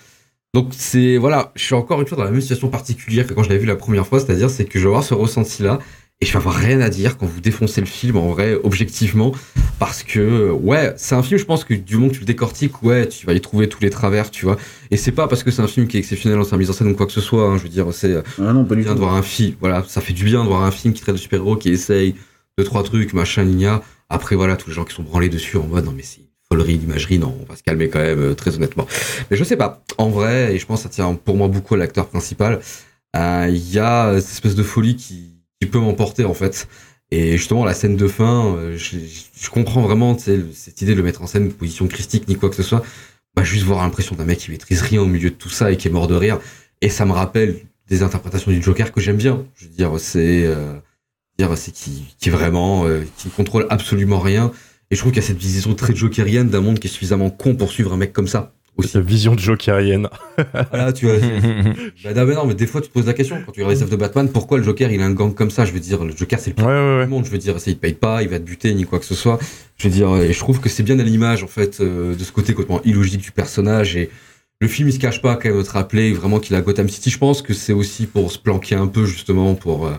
Donc 0.55 0.71
c'est 0.73 1.17
voilà, 1.17 1.53
je 1.55 1.63
suis 1.63 1.75
encore 1.75 2.01
une 2.01 2.07
fois 2.09 2.19
dans 2.19 2.25
la 2.25 2.31
même 2.33 2.41
situation 2.41 2.69
particulière 2.69 3.27
que 3.27 3.35
quand 3.35 3.45
je 3.45 3.49
l'avais 3.49 3.61
vu 3.61 3.67
la 3.67 3.77
première 3.77 4.07
fois, 4.07 4.19
c'est-à-dire 4.19 4.51
c'est 4.51 4.65
que 4.65 4.79
je 4.79 4.85
vais 4.85 4.89
avoir 4.89 5.05
ce 5.05 5.15
ressenti 5.15 5.63
là 5.63 5.79
et 6.21 6.27
je 6.27 6.33
vais 6.33 6.39
avoir 6.39 6.57
rien 6.57 6.81
à 6.81 6.91
dire 6.91 7.17
quand 7.17 7.27
vous 7.27 7.41
défoncez 7.41 7.81
le 7.81 7.87
film 7.87 8.17
en 8.17 8.29
vrai 8.31 8.59
objectivement 8.65 9.33
parce 9.79 10.03
que 10.03 10.51
ouais, 10.51 10.93
c'est 10.97 11.15
un 11.15 11.23
film 11.23 11.39
je 11.39 11.45
pense 11.45 11.63
que 11.63 11.73
du 11.73 11.95
moment 11.97 12.09
que 12.09 12.15
tu 12.15 12.21
le 12.21 12.27
décortiques, 12.27 12.83
ouais, 12.83 13.07
tu 13.09 13.27
vas 13.27 13.33
y 13.33 13.41
trouver 13.41 13.69
tous 13.69 13.81
les 13.81 13.91
travers, 13.91 14.31
tu 14.33 14.45
vois. 14.45 14.57
Et 14.91 14.97
c'est 14.97 15.13
pas 15.13 15.29
parce 15.29 15.45
que 15.45 15.53
c'est 15.53 15.63
un 15.63 15.69
film 15.69 15.87
qui 15.87 15.97
est 15.97 16.01
exceptionnel 16.01 16.37
dans 16.39 16.45
sa 16.45 16.57
mise 16.57 16.69
en 16.69 16.73
scène 16.73 16.89
ou 16.89 16.95
quoi 16.97 17.07
que 17.07 17.13
ce 17.13 17.21
soit, 17.21 17.45
hein, 17.49 17.57
je 17.57 17.63
veux 17.63 17.69
dire 17.69 17.87
c'est 17.93 18.13
Ah 18.39 18.53
non, 18.53 18.65
pas 18.65 18.75
du 18.75 18.83
bien 18.83 18.91
tout. 18.91 18.97
de 18.97 19.01
voir 19.05 19.15
un 19.15 19.23
film, 19.23 19.55
voilà, 19.61 19.85
ça 19.87 20.01
fait 20.01 20.13
du 20.13 20.25
bien 20.25 20.43
de 20.43 20.49
voir 20.49 20.65
un 20.65 20.73
film 20.73 20.93
qui 20.95 21.01
traite 21.01 21.15
de 21.15 21.21
super-héros 21.21 21.57
qui 21.57 21.69
essaye 21.71 22.17
deux 22.59 22.65
trois 22.65 22.83
trucs, 22.83 23.13
machin, 23.15 23.45
gna. 23.45 23.83
Après 24.09 24.35
voilà, 24.35 24.57
tous 24.57 24.69
les 24.69 24.75
gens 24.75 24.85
qui 24.85 24.95
sont 24.95 25.05
branlés 25.05 25.29
dessus 25.29 25.57
en 25.59 25.69
mode 25.69 25.85
non 25.85 25.93
mais 25.97 26.03
c'est 26.03 26.23
folerie 26.53 26.79
d'imagerie, 26.79 27.19
non, 27.19 27.37
on 27.41 27.45
va 27.51 27.57
se 27.57 27.63
calmer 27.63 27.89
quand 27.89 28.01
même 28.01 28.21
euh, 28.21 28.35
très 28.35 28.55
honnêtement. 28.57 28.87
Mais 29.31 29.37
je 29.37 29.45
sais 29.45 29.57
pas, 29.57 29.83
en 29.99 30.09
vrai, 30.09 30.55
et 30.55 30.59
je 30.59 30.67
pense 30.67 30.81
que 30.81 30.83
ça 30.85 30.89
tient 30.89 31.15
pour 31.15 31.37
moi 31.37 31.49
beaucoup 31.49 31.75
à 31.75 31.79
l'acteur 31.79 32.09
principal, 32.09 32.61
euh, 33.17 33.47
il 33.49 33.73
y 33.73 33.79
a 33.79 34.21
cette 34.21 34.33
espèce 34.33 34.55
de 34.55 34.63
folie 34.63 34.97
qui, 34.97 35.37
qui 35.61 35.69
peut 35.69 35.79
m'emporter 35.79 36.25
en 36.25 36.35
fait. 36.35 36.69
Et 37.13 37.37
justement, 37.37 37.65
la 37.65 37.75
scène 37.75 37.97
de 37.97 38.07
fin, 38.07 38.55
euh, 38.55 38.77
je, 38.77 38.97
je 39.35 39.51
comprends 39.51 39.83
vraiment 39.83 40.17
cette 40.17 40.81
idée 40.81 40.93
de 40.93 40.97
le 40.97 41.03
mettre 41.03 41.23
en 41.23 41.27
scène, 41.27 41.53
position 41.53 41.89
christique 41.89 42.29
ni 42.29 42.37
quoi 42.37 42.51
que 42.51 42.57
ce 42.57 42.63
soit. 42.63 42.85
Bah, 43.35 43.43
juste 43.45 43.65
voir 43.65 43.83
l'impression 43.83 44.17
d'un 44.17 44.25
mec 44.25 44.39
qui 44.39 44.51
maîtrise 44.51 44.83
rien 44.83 45.01
au 45.01 45.07
milieu 45.07 45.31
de 45.31 45.35
tout 45.35 45.49
ça 45.49 45.71
et 45.71 45.77
qui 45.77 45.89
est 45.89 45.91
mort 45.91 46.09
de 46.09 46.15
rire. 46.15 46.41
Et 46.83 46.89
ça 46.89 47.05
me 47.05 47.13
rappelle 47.13 47.57
des 47.89 48.03
interprétations 48.03 48.51
du 48.51 48.63
Joker 48.63 48.93
que 48.93 49.01
j'aime 49.01 49.17
bien. 49.17 49.45
Je 49.57 49.67
veux 49.67 49.71
dire, 49.71 49.93
c'est 49.99 50.45
euh, 50.47 50.79
qui, 51.73 52.15
qui 52.19 52.31
vraiment 52.31 52.87
euh, 52.87 53.03
qui 53.17 53.29
contrôle 53.29 53.67
absolument 53.71 54.21
rien. 54.21 54.53
Et 54.91 54.97
je 54.97 55.01
trouve 55.01 55.13
qu'il 55.13 55.23
y 55.23 55.25
a 55.25 55.29
cette 55.29 55.39
vision 55.39 55.75
très 55.75 55.95
jokerienne 55.95 56.49
d'un 56.49 56.61
monde 56.61 56.79
qui 56.79 56.89
est 56.89 56.91
suffisamment 56.91 57.31
con 57.31 57.55
pour 57.55 57.71
suivre 57.71 57.93
un 57.93 57.97
mec 57.97 58.13
comme 58.13 58.27
ça. 58.27 58.53
Aussi. 58.77 58.97
La 58.97 59.03
vision 59.03 59.35
de 59.35 59.41
jokerienne. 59.41 60.09
Voilà, 60.71 60.93
tu 60.93 61.07
vois. 61.07 61.17
bah, 62.05 62.15
non, 62.15 62.25
mais 62.25 62.35
non, 62.35 62.47
mais 62.47 62.55
des 62.55 62.67
fois, 62.67 62.81
tu 62.81 62.89
te 62.89 62.95
poses 62.95 63.07
la 63.07 63.13
question 63.13 63.37
quand 63.45 63.53
tu 63.53 63.61
regardes 63.61 63.75
les 63.77 63.83
œuvres 63.83 63.91
de 63.91 63.97
Batman, 63.97 64.29
pourquoi 64.33 64.59
le 64.59 64.65
Joker 64.65 64.91
il 64.91 65.01
a 65.03 65.05
un 65.05 65.13
gang 65.13 65.35
comme 65.35 65.51
ça? 65.51 65.65
Je 65.65 65.73
veux 65.73 65.81
dire, 65.81 66.03
le 66.03 66.17
Joker 66.17 66.39
c'est 66.39 66.51
le 66.51 66.57
pire 66.57 66.67
Ouais, 66.67 66.73
ouais, 66.73 66.97
ouais. 66.99 67.05
du 67.05 67.11
monde. 67.11 67.25
Je 67.27 67.31
veux 67.31 67.39
dire, 67.39 67.57
il 67.67 67.75
te 67.75 67.81
paye 67.81 67.93
pas, 67.93 68.23
il 68.23 68.29
va 68.29 68.39
te 68.39 68.45
buter 68.45 68.73
ni 68.75 68.85
quoi 68.85 68.99
que 68.99 69.05
ce 69.05 69.15
soit. 69.15 69.39
Je 69.77 69.89
veux 69.89 69.95
dire, 69.95 70.17
et 70.17 70.33
je 70.33 70.39
trouve 70.39 70.61
que 70.61 70.69
c'est 70.69 70.83
bien 70.83 70.99
à 70.99 71.03
l'image 71.03 71.43
en 71.45 71.47
fait 71.49 71.81
euh, 71.81 72.15
de 72.15 72.25
ce 72.25 72.33
côté 72.33 72.55
complètement 72.55 72.81
illogique 72.85 73.21
du 73.21 73.33
personnage 73.33 73.97
et 73.97 74.11
le 74.61 74.69
film 74.69 74.89
il 74.89 74.93
se 74.93 74.99
cache 74.99 75.23
pas 75.23 75.37
quand 75.37 75.49
même 75.49 75.59
de 75.59 75.63
te 75.63 75.71
rappeler 75.71 76.13
vraiment 76.13 76.39
qu'il 76.39 76.55
a 76.57 76.61
Gotham 76.63 76.89
City. 76.89 77.11
Je 77.11 77.19
pense 77.19 77.43
que 77.43 77.55
c'est 77.55 77.73
aussi 77.73 78.07
pour 78.07 78.31
se 78.33 78.39
planquer 78.39 78.75
un 78.77 78.87
peu 78.87 79.05
justement 79.05 79.55
pour 79.55 79.87
euh, 79.87 79.93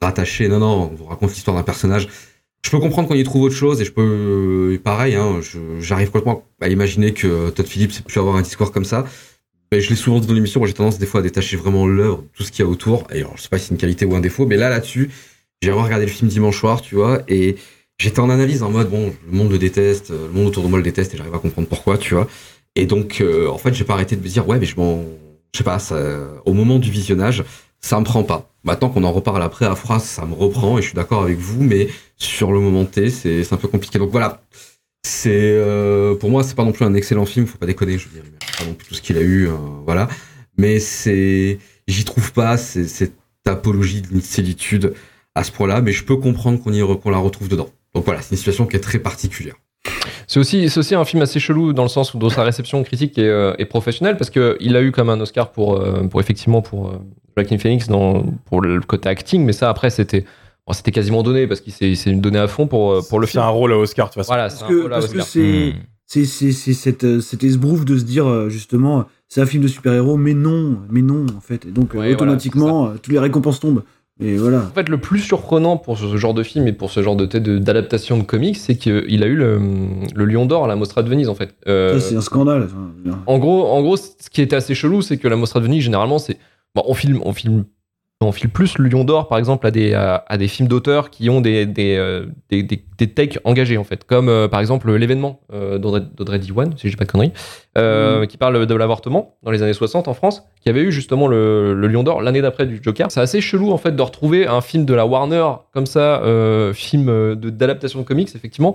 rattacher. 0.00 0.48
Non, 0.48 0.58
non, 0.58 0.90
on 0.92 0.94
vous 0.94 1.04
raconte 1.06 1.30
l'histoire 1.34 1.56
d'un 1.56 1.62
personnage. 1.62 2.08
Je 2.64 2.70
peux 2.70 2.78
comprendre 2.80 3.08
qu'on 3.08 3.14
y 3.14 3.24
trouve 3.24 3.42
autre 3.42 3.54
chose 3.54 3.80
et 3.80 3.84
je 3.84 3.92
peux, 3.92 4.72
et 4.74 4.78
pareil, 4.78 5.14
hein, 5.14 5.40
j'arrive 5.80 6.08
complètement 6.08 6.44
à 6.60 6.68
imaginer 6.68 7.14
que 7.14 7.50
Todd 7.50 7.66
Phillips 7.66 7.92
ait 7.98 8.02
pu 8.02 8.18
avoir 8.18 8.36
un 8.36 8.42
discours 8.42 8.72
comme 8.72 8.84
ça. 8.84 9.04
Mais 9.70 9.80
je 9.80 9.90
l'ai 9.90 9.96
souvent 9.96 10.18
dit 10.18 10.26
dans 10.26 10.34
l'émission, 10.34 10.64
j'ai 10.64 10.72
tendance 10.72 10.98
des 10.98 11.06
fois 11.06 11.20
à 11.20 11.22
détacher 11.22 11.56
vraiment 11.56 11.86
l'œuvre, 11.86 12.24
tout 12.32 12.42
ce 12.42 12.50
qu'il 12.50 12.64
y 12.64 12.68
a 12.68 12.70
autour. 12.70 13.06
Et 13.12 13.18
alors, 13.18 13.36
je 13.36 13.42
sais 13.42 13.48
pas 13.48 13.58
si 13.58 13.66
c'est 13.66 13.72
une 13.72 13.78
qualité 13.78 14.06
ou 14.06 14.14
un 14.14 14.20
défaut, 14.20 14.46
mais 14.46 14.56
là, 14.56 14.70
là-dessus, 14.70 15.10
j'ai 15.60 15.70
vraiment 15.70 15.84
regardé 15.84 16.06
le 16.06 16.10
film 16.10 16.30
dimanche 16.30 16.58
soir, 16.58 16.80
tu 16.80 16.94
vois, 16.94 17.22
et 17.28 17.56
j'étais 17.98 18.20
en 18.20 18.30
analyse 18.30 18.62
en 18.62 18.70
mode, 18.70 18.90
bon, 18.90 19.12
le 19.26 19.36
monde 19.36 19.50
le 19.50 19.58
déteste, 19.58 20.10
euh, 20.10 20.26
le 20.26 20.32
monde 20.32 20.46
autour 20.46 20.62
de 20.62 20.68
moi 20.68 20.78
le 20.78 20.84
déteste, 20.84 21.14
et 21.14 21.16
j'arrive 21.18 21.34
à 21.34 21.38
comprendre 21.38 21.68
pourquoi, 21.68 21.98
tu 21.98 22.14
vois. 22.14 22.28
Et 22.76 22.86
donc, 22.86 23.20
euh, 23.20 23.48
en 23.48 23.58
fait, 23.58 23.74
j'ai 23.74 23.84
pas 23.84 23.94
arrêté 23.94 24.16
de 24.16 24.22
me 24.22 24.28
dire, 24.28 24.48
ouais, 24.48 24.58
mais 24.58 24.66
je 24.66 24.76
m'en, 24.76 25.04
je 25.52 25.58
sais 25.58 25.64
pas, 25.64 25.78
ça, 25.78 25.96
au 26.46 26.54
moment 26.54 26.78
du 26.78 26.90
visionnage, 26.90 27.44
ça 27.80 27.98
me 27.98 28.04
prend 28.04 28.22
pas. 28.24 28.50
Maintenant 28.64 28.90
qu'on 28.90 29.04
en 29.04 29.12
reparle 29.12 29.42
après 29.42 29.66
à 29.66 29.74
phrase, 29.76 30.04
ça 30.04 30.26
me 30.26 30.34
reprend, 30.34 30.78
et 30.78 30.82
je 30.82 30.88
suis 30.88 30.96
d'accord 30.96 31.22
avec 31.22 31.38
vous, 31.38 31.62
mais 31.62 31.88
sur 32.16 32.52
le 32.52 32.60
moment 32.60 32.84
T, 32.84 33.10
c'est 33.10 33.52
un 33.52 33.56
peu 33.56 33.68
compliqué. 33.68 33.98
Donc 33.98 34.10
voilà. 34.10 34.42
C'est 35.06 35.30
euh, 35.32 36.16
pour 36.16 36.28
moi, 36.28 36.42
c'est 36.42 36.56
pas 36.56 36.64
non 36.64 36.72
plus 36.72 36.84
un 36.84 36.94
excellent 36.94 37.24
film, 37.24 37.46
faut 37.46 37.56
pas 37.56 37.66
déconner. 37.66 37.96
Je 37.98 38.08
veux 38.08 38.14
dire, 38.14 38.24
pas 38.58 38.64
non 38.64 38.74
plus 38.74 38.88
tout 38.88 38.94
ce 38.94 39.00
qu'il 39.00 39.16
a 39.16 39.22
eu, 39.22 39.48
euh, 39.48 39.52
voilà. 39.86 40.08
Mais 40.56 40.80
c'est, 40.80 41.58
j'y 41.86 42.04
trouve 42.04 42.32
pas 42.32 42.56
cette 42.58 43.14
apologie 43.46 44.02
de 44.02 44.20
solitude 44.20 44.92
à 45.34 45.44
ce 45.44 45.52
point-là, 45.52 45.80
mais 45.80 45.92
je 45.92 46.04
peux 46.04 46.16
comprendre 46.16 46.60
qu'on 46.60 46.72
y 46.72 46.80
re- 46.80 46.98
qu'on 47.00 47.10
la 47.10 47.18
retrouve 47.18 47.48
dedans. 47.48 47.70
Donc 47.94 48.04
voilà, 48.04 48.20
c'est 48.20 48.32
une 48.32 48.38
situation 48.38 48.66
qui 48.66 48.76
est 48.76 48.80
très 48.80 48.98
particulière. 48.98 49.54
C'est 50.28 50.38
aussi, 50.38 50.68
c'est 50.68 50.78
aussi 50.78 50.94
un 50.94 51.04
film 51.04 51.22
assez 51.22 51.40
chelou 51.40 51.72
dans 51.72 51.82
le 51.82 51.88
sens 51.88 52.12
où 52.14 52.18
dans 52.18 52.28
sa 52.28 52.44
réception 52.44 52.82
critique 52.84 53.18
est, 53.18 53.26
euh, 53.26 53.54
est 53.58 53.64
professionnelle 53.64 54.16
parce 54.16 54.30
que 54.30 54.56
il 54.60 54.76
a 54.76 54.82
eu 54.82 54.92
comme 54.92 55.08
un 55.08 55.18
Oscar 55.20 55.50
pour, 55.50 55.76
euh, 55.80 56.02
pour 56.04 56.20
effectivement 56.20 56.60
pour 56.62 56.88
euh, 56.88 56.98
Joaquin 57.36 57.56
Phoenix 57.58 57.88
dans, 57.88 58.22
pour 58.44 58.60
le 58.60 58.78
côté 58.80 59.08
acting, 59.08 59.44
mais 59.44 59.52
ça 59.54 59.70
après 59.70 59.88
c'était 59.90 60.24
bon, 60.66 60.72
c'était 60.74 60.92
quasiment 60.92 61.22
donné 61.22 61.46
parce 61.46 61.60
qu'il 61.62 61.72
s'est 61.72 61.88
il 61.90 61.96
s'est 61.96 62.12
donné 62.12 62.38
à 62.38 62.46
fond 62.46 62.66
pour, 62.66 62.92
euh, 62.92 63.00
pour 63.08 63.20
le 63.20 63.26
C'est 63.26 63.32
film. 63.32 63.44
un 63.44 63.48
rôle 63.48 63.72
à 63.72 63.78
Oscar, 63.78 64.06
de 64.06 64.12
toute 64.12 64.16
façon. 64.22 64.32
Voilà, 64.34 64.50
c'est 64.50 64.60
Parce 64.60 64.70
un 64.70 64.74
que 64.74 64.82
rôle 64.82 64.92
à 64.92 64.96
parce 65.00 65.06
que 65.12 65.18
Oscar. 65.18 65.26
c'est 65.26 65.74
c'est 66.06 66.24
c'est 66.26 66.52
c'est 66.52 66.72
cette 66.74 67.20
cet 67.20 67.42
esbrouf 67.44 67.84
de 67.86 67.96
se 67.98 68.04
dire 68.04 68.50
justement 68.50 69.06
c'est 69.28 69.40
un 69.40 69.46
film 69.46 69.62
de 69.62 69.68
super-héros 69.68 70.16
mais 70.18 70.34
non 70.34 70.78
mais 70.90 71.02
non 71.02 71.24
en 71.36 71.40
fait 71.40 71.64
et 71.66 71.70
donc 71.70 71.94
Ouais, 71.94 72.12
automatiquement 72.12 72.90
toutes 73.02 73.12
les 73.12 73.18
récompenses 73.18 73.60
tombent 73.60 73.82
et 74.20 74.36
voilà 74.36 74.58
En 74.58 74.74
fait, 74.74 74.88
le 74.88 74.98
plus 74.98 75.20
surprenant 75.20 75.76
pour 75.76 75.96
ce 75.96 76.16
genre 76.16 76.34
de 76.34 76.42
film 76.42 76.66
et 76.66 76.72
pour 76.72 76.90
ce 76.90 77.02
genre 77.02 77.14
de 77.14 77.26
d'adaptation 77.58 78.18
de 78.18 78.24
comics, 78.24 78.56
c'est 78.56 78.76
qu'il 78.76 79.22
a 79.22 79.26
eu 79.26 79.36
le, 79.36 79.60
le 80.14 80.24
Lion 80.24 80.46
d'Or 80.46 80.64
à 80.64 80.68
la 80.68 80.76
Mostra 80.76 81.02
de 81.02 81.08
Venise, 81.08 81.28
en 81.28 81.34
fait. 81.34 81.54
Euh, 81.68 82.00
c'est 82.00 82.16
un 82.16 82.20
scandale 82.20 82.64
enfin. 82.64 82.92
En 83.26 83.38
gros, 83.38 83.66
en 83.66 83.80
gros, 83.82 83.96
ce 83.96 84.28
qui 84.30 84.42
était 84.42 84.56
assez 84.56 84.74
chelou, 84.74 85.02
c'est 85.02 85.18
que 85.18 85.28
la 85.28 85.36
Mostra 85.36 85.60
de 85.60 85.64
Venise, 85.66 85.84
généralement, 85.84 86.18
c'est. 86.18 86.36
Bon, 86.74 86.82
on 86.86 86.94
filme, 86.94 87.20
on 87.24 87.32
filme, 87.32 87.64
on 88.20 88.32
file 88.32 88.50
plus 88.50 88.78
le 88.78 88.88
Lion 88.88 89.04
d'Or, 89.04 89.28
par 89.28 89.38
exemple, 89.38 89.64
à 89.66 89.70
des, 89.70 89.94
à, 89.94 90.24
à 90.26 90.36
des 90.38 90.48
films 90.48 90.68
d'auteurs 90.68 91.08
qui 91.10 91.30
ont 91.30 91.40
des, 91.40 91.66
des, 91.66 91.94
euh, 91.96 92.26
des, 92.50 92.64
des, 92.64 92.84
des 92.98 93.06
takes 93.10 93.38
engagés, 93.44 93.78
en 93.78 93.84
fait. 93.84 94.02
Comme, 94.04 94.28
euh, 94.28 94.48
par 94.48 94.58
exemple, 94.58 94.92
l'événement 94.92 95.40
euh, 95.52 95.78
d'Audrey 95.78 96.40
Diwan, 96.40 96.72
si 96.76 96.88
je 96.88 96.92
dis 96.92 96.96
pas 96.96 97.04
de 97.04 97.10
conneries, 97.12 97.32
euh, 97.76 98.26
qui 98.26 98.36
parle 98.36 98.66
de 98.66 98.74
l'avortement 98.74 99.36
dans 99.44 99.52
les 99.52 99.62
années 99.62 99.72
60 99.72 100.08
en 100.08 100.14
France, 100.14 100.42
qui 100.60 100.68
avait 100.68 100.80
eu 100.82 100.90
justement 100.90 101.28
le, 101.28 101.74
le 101.74 101.86
Lion 101.86 102.02
d'Or 102.02 102.20
l'année 102.20 102.42
d'après 102.42 102.66
du 102.66 102.80
Joker. 102.82 103.10
C'est 103.12 103.20
assez 103.20 103.40
chelou, 103.40 103.70
en 103.70 103.78
fait, 103.78 103.92
de 103.94 104.02
retrouver 104.02 104.48
un 104.48 104.60
film 104.62 104.84
de 104.84 104.94
la 104.94 105.06
Warner, 105.06 105.46
comme 105.72 105.86
ça, 105.86 106.20
euh, 106.24 106.72
film 106.72 107.08
euh, 107.08 107.36
de- 107.36 107.50
d'adaptation 107.50 108.00
de 108.00 108.04
comics, 108.04 108.30
effectivement, 108.34 108.74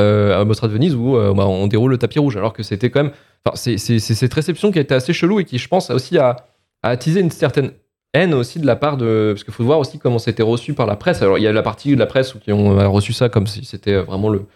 euh, 0.00 0.40
à 0.40 0.44
Mostra 0.44 0.66
de 0.66 0.72
Venise 0.72 0.96
où 0.96 1.16
euh, 1.16 1.32
bah, 1.32 1.46
on 1.46 1.66
déroule 1.68 1.90
le 1.92 1.98
tapis 1.98 2.18
rouge 2.20 2.36
alors 2.36 2.52
que 2.52 2.62
c'était 2.62 2.90
quand 2.90 3.02
même 3.02 3.12
enfin 3.44 3.56
c'est 3.56 3.76
cette 3.98 4.32
réception 4.32 4.70
qui 4.70 4.78
a 4.78 4.82
été 4.82 4.94
assez 4.94 5.12
chelou 5.12 5.40
et 5.40 5.44
qui 5.44 5.58
je 5.58 5.66
pense 5.68 5.90
a 5.90 5.94
aussi 5.94 6.16
a, 6.16 6.36
a 6.82 6.88
attisé 6.90 7.20
une 7.20 7.30
certaine 7.32 7.72
haine 8.14 8.34
aussi 8.34 8.58
de 8.58 8.66
la 8.66 8.76
part 8.76 8.96
de 8.96 9.32
parce 9.34 9.44
qu'il 9.44 9.54
faut 9.54 9.64
voir 9.64 9.78
aussi 9.78 9.98
comment 9.98 10.18
c'était 10.18 10.42
reçu 10.42 10.74
par 10.74 10.86
la 10.86 10.96
presse 10.96 11.22
alors 11.22 11.38
il 11.38 11.42
y 11.42 11.46
a 11.46 11.52
la 11.52 11.62
partie 11.62 11.94
de 11.94 11.98
la 11.98 12.06
presse 12.06 12.34
qui 12.42 12.52
ont 12.52 12.78
euh, 12.78 12.88
reçu 12.88 13.12
ça 13.12 13.28
comme 13.28 13.46
si 13.46 13.64
c'était 13.64 13.96
vraiment 13.96 14.28
le 14.28 14.46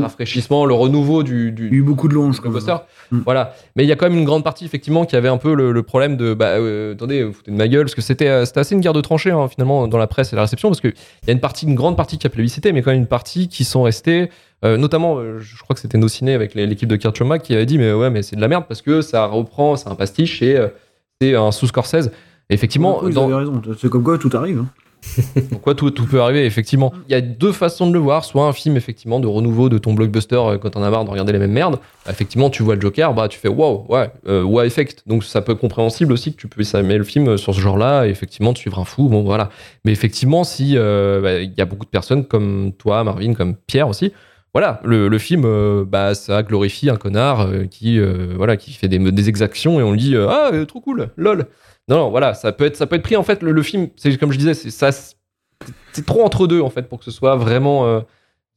rafraîchissement 0.00 0.66
le 0.66 0.74
renouveau 0.74 1.22
du, 1.22 1.52
du, 1.52 1.68
il 1.68 1.72
y 1.72 1.76
a 1.76 1.78
eu 1.78 1.82
beaucoup 1.82 2.08
de 2.08 2.14
longes 2.14 2.40
poster. 2.40 2.74
Mm. 3.12 3.20
Voilà. 3.24 3.54
Mais 3.76 3.84
il 3.84 3.86
y 3.86 3.92
a 3.92 3.96
quand 3.96 4.08
même 4.08 4.18
une 4.18 4.24
grande 4.24 4.42
partie, 4.42 4.64
effectivement, 4.64 5.04
qui 5.04 5.14
avait 5.14 5.28
un 5.28 5.36
peu 5.36 5.54
le, 5.54 5.70
le 5.70 5.82
problème 5.84 6.16
de 6.16 6.34
bah, 6.34 6.58
euh, 6.58 6.94
attendez, 6.94 7.22
vous 7.22 7.32
foutez 7.32 7.52
de 7.52 7.56
ma 7.56 7.68
gueule, 7.68 7.84
parce 7.84 7.94
que 7.94 8.00
c'était 8.00 8.26
euh, 8.26 8.44
c'était 8.44 8.58
assez 8.58 8.74
une 8.74 8.80
guerre 8.80 8.94
de 8.94 9.00
tranchées, 9.00 9.30
hein, 9.30 9.46
finalement, 9.46 9.86
dans 9.86 9.96
la 9.96 10.08
presse 10.08 10.32
et 10.32 10.36
la 10.36 10.42
réception, 10.42 10.70
parce 10.70 10.80
qu'il 10.80 10.92
y 11.28 11.30
a 11.30 11.32
une 11.32 11.38
partie, 11.38 11.66
une 11.66 11.76
grande 11.76 11.96
partie 11.96 12.18
qui 12.18 12.26
a 12.26 12.30
plébiscité, 12.30 12.72
mais 12.72 12.82
quand 12.82 12.90
même 12.90 12.98
une 12.98 13.06
partie 13.06 13.46
qui 13.46 13.62
sont 13.62 13.82
restées, 13.82 14.30
euh, 14.64 14.76
notamment, 14.76 15.18
euh, 15.18 15.38
je 15.38 15.62
crois 15.62 15.74
que 15.74 15.80
c'était 15.80 15.98
nos 15.98 16.08
ciné 16.08 16.34
avec 16.34 16.54
l'équipe 16.54 16.88
de 16.88 16.98
Schoenbach 17.00 17.40
qui 17.40 17.54
avait 17.54 17.66
dit, 17.66 17.78
mais 17.78 17.92
ouais, 17.92 18.10
mais 18.10 18.22
c'est 18.22 18.36
de 18.36 18.40
la 18.40 18.48
merde, 18.48 18.64
parce 18.68 18.82
que 18.82 19.00
ça 19.00 19.24
reprend, 19.26 19.76
c'est 19.76 19.88
un 19.88 19.94
pastiche 19.94 20.42
et 20.42 20.56
euh, 20.56 20.68
c'est 21.20 21.34
un 21.34 21.50
sous 21.50 21.66
Scorsese. 21.66 22.08
Et 22.08 22.10
effectivement, 22.54 23.02
dans, 23.08 23.26
raison 23.26 23.60
c'est 23.78 23.88
comme 23.88 24.02
quoi 24.02 24.18
tout 24.18 24.30
arrive 24.34 24.60
hein. 24.60 24.66
pourquoi 25.50 25.74
tout, 25.74 25.90
tout 25.90 26.04
peut 26.04 26.20
arriver, 26.20 26.44
effectivement. 26.44 26.92
Il 27.08 27.12
y 27.12 27.14
a 27.14 27.22
deux 27.22 27.52
façons 27.52 27.86
de 27.86 27.92
le 27.94 27.98
voir. 27.98 28.22
Soit 28.22 28.44
un 28.44 28.52
film, 28.52 28.76
effectivement, 28.76 29.18
de 29.18 29.26
renouveau 29.26 29.70
de 29.70 29.78
ton 29.78 29.94
blockbuster 29.94 30.36
euh, 30.36 30.58
quand 30.58 30.68
t'en 30.70 30.82
as 30.82 30.90
marre 30.90 31.06
de 31.06 31.10
regarder 31.10 31.32
les 31.32 31.38
mêmes 31.38 31.52
merdes. 31.52 31.78
Bah, 32.04 32.10
effectivement, 32.10 32.50
tu 32.50 32.62
vois 32.62 32.74
le 32.74 32.82
Joker, 32.82 33.14
bah, 33.14 33.26
tu 33.28 33.38
fais 33.38 33.48
wow, 33.48 33.86
ouais, 33.88 34.10
euh, 34.28 34.42
wow 34.42 34.60
effect. 34.60 35.02
Donc, 35.06 35.24
ça 35.24 35.40
peut 35.40 35.52
être 35.52 35.58
compréhensible 35.58 36.12
aussi 36.12 36.34
que 36.34 36.36
tu 36.38 36.48
puisses 36.48 36.74
aimer 36.74 36.98
le 36.98 37.04
film 37.04 37.38
sur 37.38 37.54
ce 37.54 37.60
genre-là 37.60 38.06
et 38.06 38.10
effectivement, 38.10 38.52
de 38.52 38.58
suivre 38.58 38.78
un 38.78 38.84
fou. 38.84 39.08
Bon, 39.08 39.22
voilà. 39.22 39.48
Mais 39.86 39.92
effectivement, 39.92 40.44
si 40.44 40.74
euh, 40.76 41.22
bah, 41.22 41.40
il 41.40 41.54
y 41.56 41.62
a 41.62 41.64
beaucoup 41.64 41.86
de 41.86 41.90
personnes 41.90 42.26
comme 42.26 42.72
toi, 42.76 43.02
Marvin, 43.02 43.32
comme 43.32 43.54
Pierre 43.54 43.88
aussi. 43.88 44.12
Voilà, 44.52 44.80
le, 44.84 45.06
le 45.06 45.18
film, 45.18 45.44
euh, 45.44 45.84
bah, 45.86 46.14
ça 46.14 46.42
glorifie 46.42 46.90
un 46.90 46.96
connard 46.96 47.42
euh, 47.42 47.66
qui, 47.66 48.00
euh, 48.00 48.34
voilà, 48.36 48.56
qui 48.56 48.72
fait 48.72 48.88
des, 48.88 48.98
des 48.98 49.28
exactions 49.28 49.78
et 49.78 49.82
on 49.84 49.92
lui 49.92 50.00
dit 50.00 50.16
euh, 50.16 50.26
ah 50.28 50.50
euh, 50.52 50.64
trop 50.64 50.80
cool, 50.80 51.10
lol. 51.16 51.46
Non, 51.90 51.96
non, 51.96 52.10
voilà, 52.10 52.34
ça 52.34 52.52
peut 52.52 52.64
être, 52.64 52.76
ça 52.76 52.86
peut 52.86 52.96
être 52.96 53.02
pris 53.02 53.16
en 53.16 53.22
fait. 53.22 53.42
Le, 53.42 53.52
le 53.52 53.62
film, 53.62 53.88
c'est 53.96 54.16
comme 54.16 54.32
je 54.32 54.38
disais, 54.38 54.54
c'est 54.54 54.70
ça, 54.70 54.90
c'est 55.92 56.06
trop 56.06 56.24
entre 56.24 56.46
deux 56.46 56.60
en 56.60 56.70
fait 56.70 56.88
pour 56.88 56.98
que 56.98 57.04
ce 57.04 57.10
soit 57.10 57.36
vraiment 57.36 57.86
euh, 57.86 58.00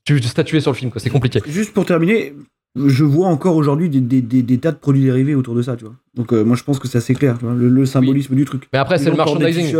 tu 0.06 0.22
statuer 0.22 0.60
sur 0.62 0.72
le 0.72 0.76
film 0.78 0.92
c'est 0.98 1.10
compliqué 1.10 1.42
juste 1.46 1.74
pour 1.74 1.86
terminer 1.86 2.34
je 2.76 3.04
vois 3.04 3.28
encore 3.28 3.56
aujourd'hui 3.56 3.90
des, 3.90 4.02
des, 4.02 4.22
des, 4.22 4.42
des 4.42 4.58
tas 4.58 4.72
de 4.72 4.78
produits 4.78 5.04
dérivés 5.04 5.36
autour 5.36 5.56
de 5.56 5.62
ça 5.62 5.76
tu 5.76 5.86
vois 5.86 5.96
donc 6.16 6.34
euh, 6.34 6.44
moi 6.44 6.56
je 6.56 6.64
pense 6.64 6.80
que 6.80 6.88
c'est 6.88 6.98
assez 6.98 7.14
clair 7.14 7.38
tu 7.38 7.46
vois, 7.46 7.54
le, 7.54 7.70
le 7.70 7.86
symbolisme 7.86 8.36
du 8.36 8.46
truc 8.46 8.68
mais 8.72 8.80
après 8.80 8.98
c'est 8.98 9.06
le 9.06 9.12
des 9.12 9.18
merchandising. 9.18 9.76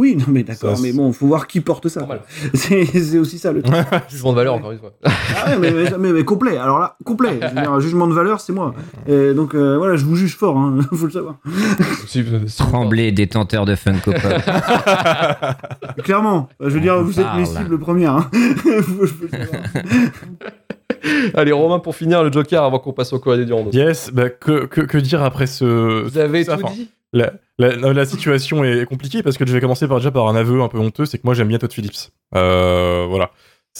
Oui 0.00 0.16
non 0.16 0.24
mais 0.28 0.42
d'accord 0.42 0.76
mais 0.82 0.92
bon 0.92 1.12
faut 1.12 1.26
voir 1.26 1.46
qui 1.46 1.60
porte 1.60 1.88
ça 1.88 2.06
c'est 2.54 3.18
aussi 3.18 3.38
ça 3.38 3.52
le 3.52 3.62
truc 3.62 3.76
jugement 4.08 4.30
de 4.32 4.36
valeur 4.36 4.54
encore 4.54 4.72
une 4.72 4.78
fois 4.78 4.92
Ah 5.04 5.50
ouais, 5.50 5.58
mais, 5.58 5.70
mais, 5.70 5.90
mais- 5.98 6.12
mais 6.12 6.24
complet. 6.24 6.56
Alors 6.58 6.78
là, 6.78 6.96
complet. 7.04 7.38
Je 7.40 7.46
veux 7.46 7.60
dire, 7.60 7.72
un 7.72 7.80
jugement 7.80 8.06
de 8.06 8.12
valeur, 8.14 8.40
c'est 8.40 8.52
moi. 8.52 8.74
Et 9.06 9.32
donc 9.34 9.54
euh, 9.54 9.76
voilà, 9.78 9.96
je 9.96 10.04
vous 10.04 10.16
juge 10.16 10.36
fort, 10.36 10.56
hein, 10.58 10.78
faut 10.92 11.06
le 11.06 11.12
savoir. 11.12 11.36
Si- 12.06 12.24
Tremblay, 12.56 13.12
détenteur 13.12 13.64
de 13.64 13.74
Funko 13.74 14.12
Pop. 14.12 14.42
Clairement, 16.04 16.48
je 16.60 16.68
veux 16.70 16.80
dire, 16.80 17.02
vous 17.02 17.18
êtes 17.20 17.26
mes 17.36 17.44
Parle. 17.44 17.46
cibles 17.46 17.78
premières. 17.78 18.14
Hein. 18.16 18.30
Faut- 18.82 19.06
je 19.06 19.12
peux 19.14 19.28
le 19.30 19.38
savoir. 19.44 19.62
allez 21.34 21.52
Romain 21.52 21.78
pour 21.78 21.94
finir 21.96 22.22
le 22.22 22.30
Joker 22.32 22.62
avant 22.64 22.78
qu'on 22.78 22.92
passe 22.92 23.12
au 23.12 23.18
Corée 23.18 23.38
des 23.38 23.44
Durand 23.46 23.66
Yes, 23.72 24.10
bah, 24.12 24.28
que, 24.30 24.66
que, 24.66 24.80
que 24.82 24.98
dire 24.98 25.22
après 25.22 25.46
ce. 25.46 26.02
vous 26.04 26.18
avez 26.18 26.44
ça, 26.44 26.56
tout 26.56 26.64
enfin, 26.64 26.74
dit 26.74 26.90
La, 27.12 27.32
la, 27.58 27.74
la- 27.76 27.92
la 27.92 28.04
situation 28.04 28.64
est 28.64 28.84
compliquée 28.86 29.22
parce 29.22 29.36
que 29.38 29.46
je 29.46 29.52
vais 29.52 29.60
commencer 29.60 29.88
par, 29.88 29.98
déjà 29.98 30.10
par 30.10 30.28
un 30.28 30.36
aveu 30.36 30.60
un 30.62 30.68
peu 30.68 30.78
honteux, 30.78 31.04
c'est 31.06 31.18
que 31.18 31.22
moi 31.24 31.34
j'aime 31.34 31.48
bien 31.48 31.58
Todd 31.58 31.72
Phillips. 31.72 32.10
Euh, 32.34 33.06
voilà. 33.08 33.30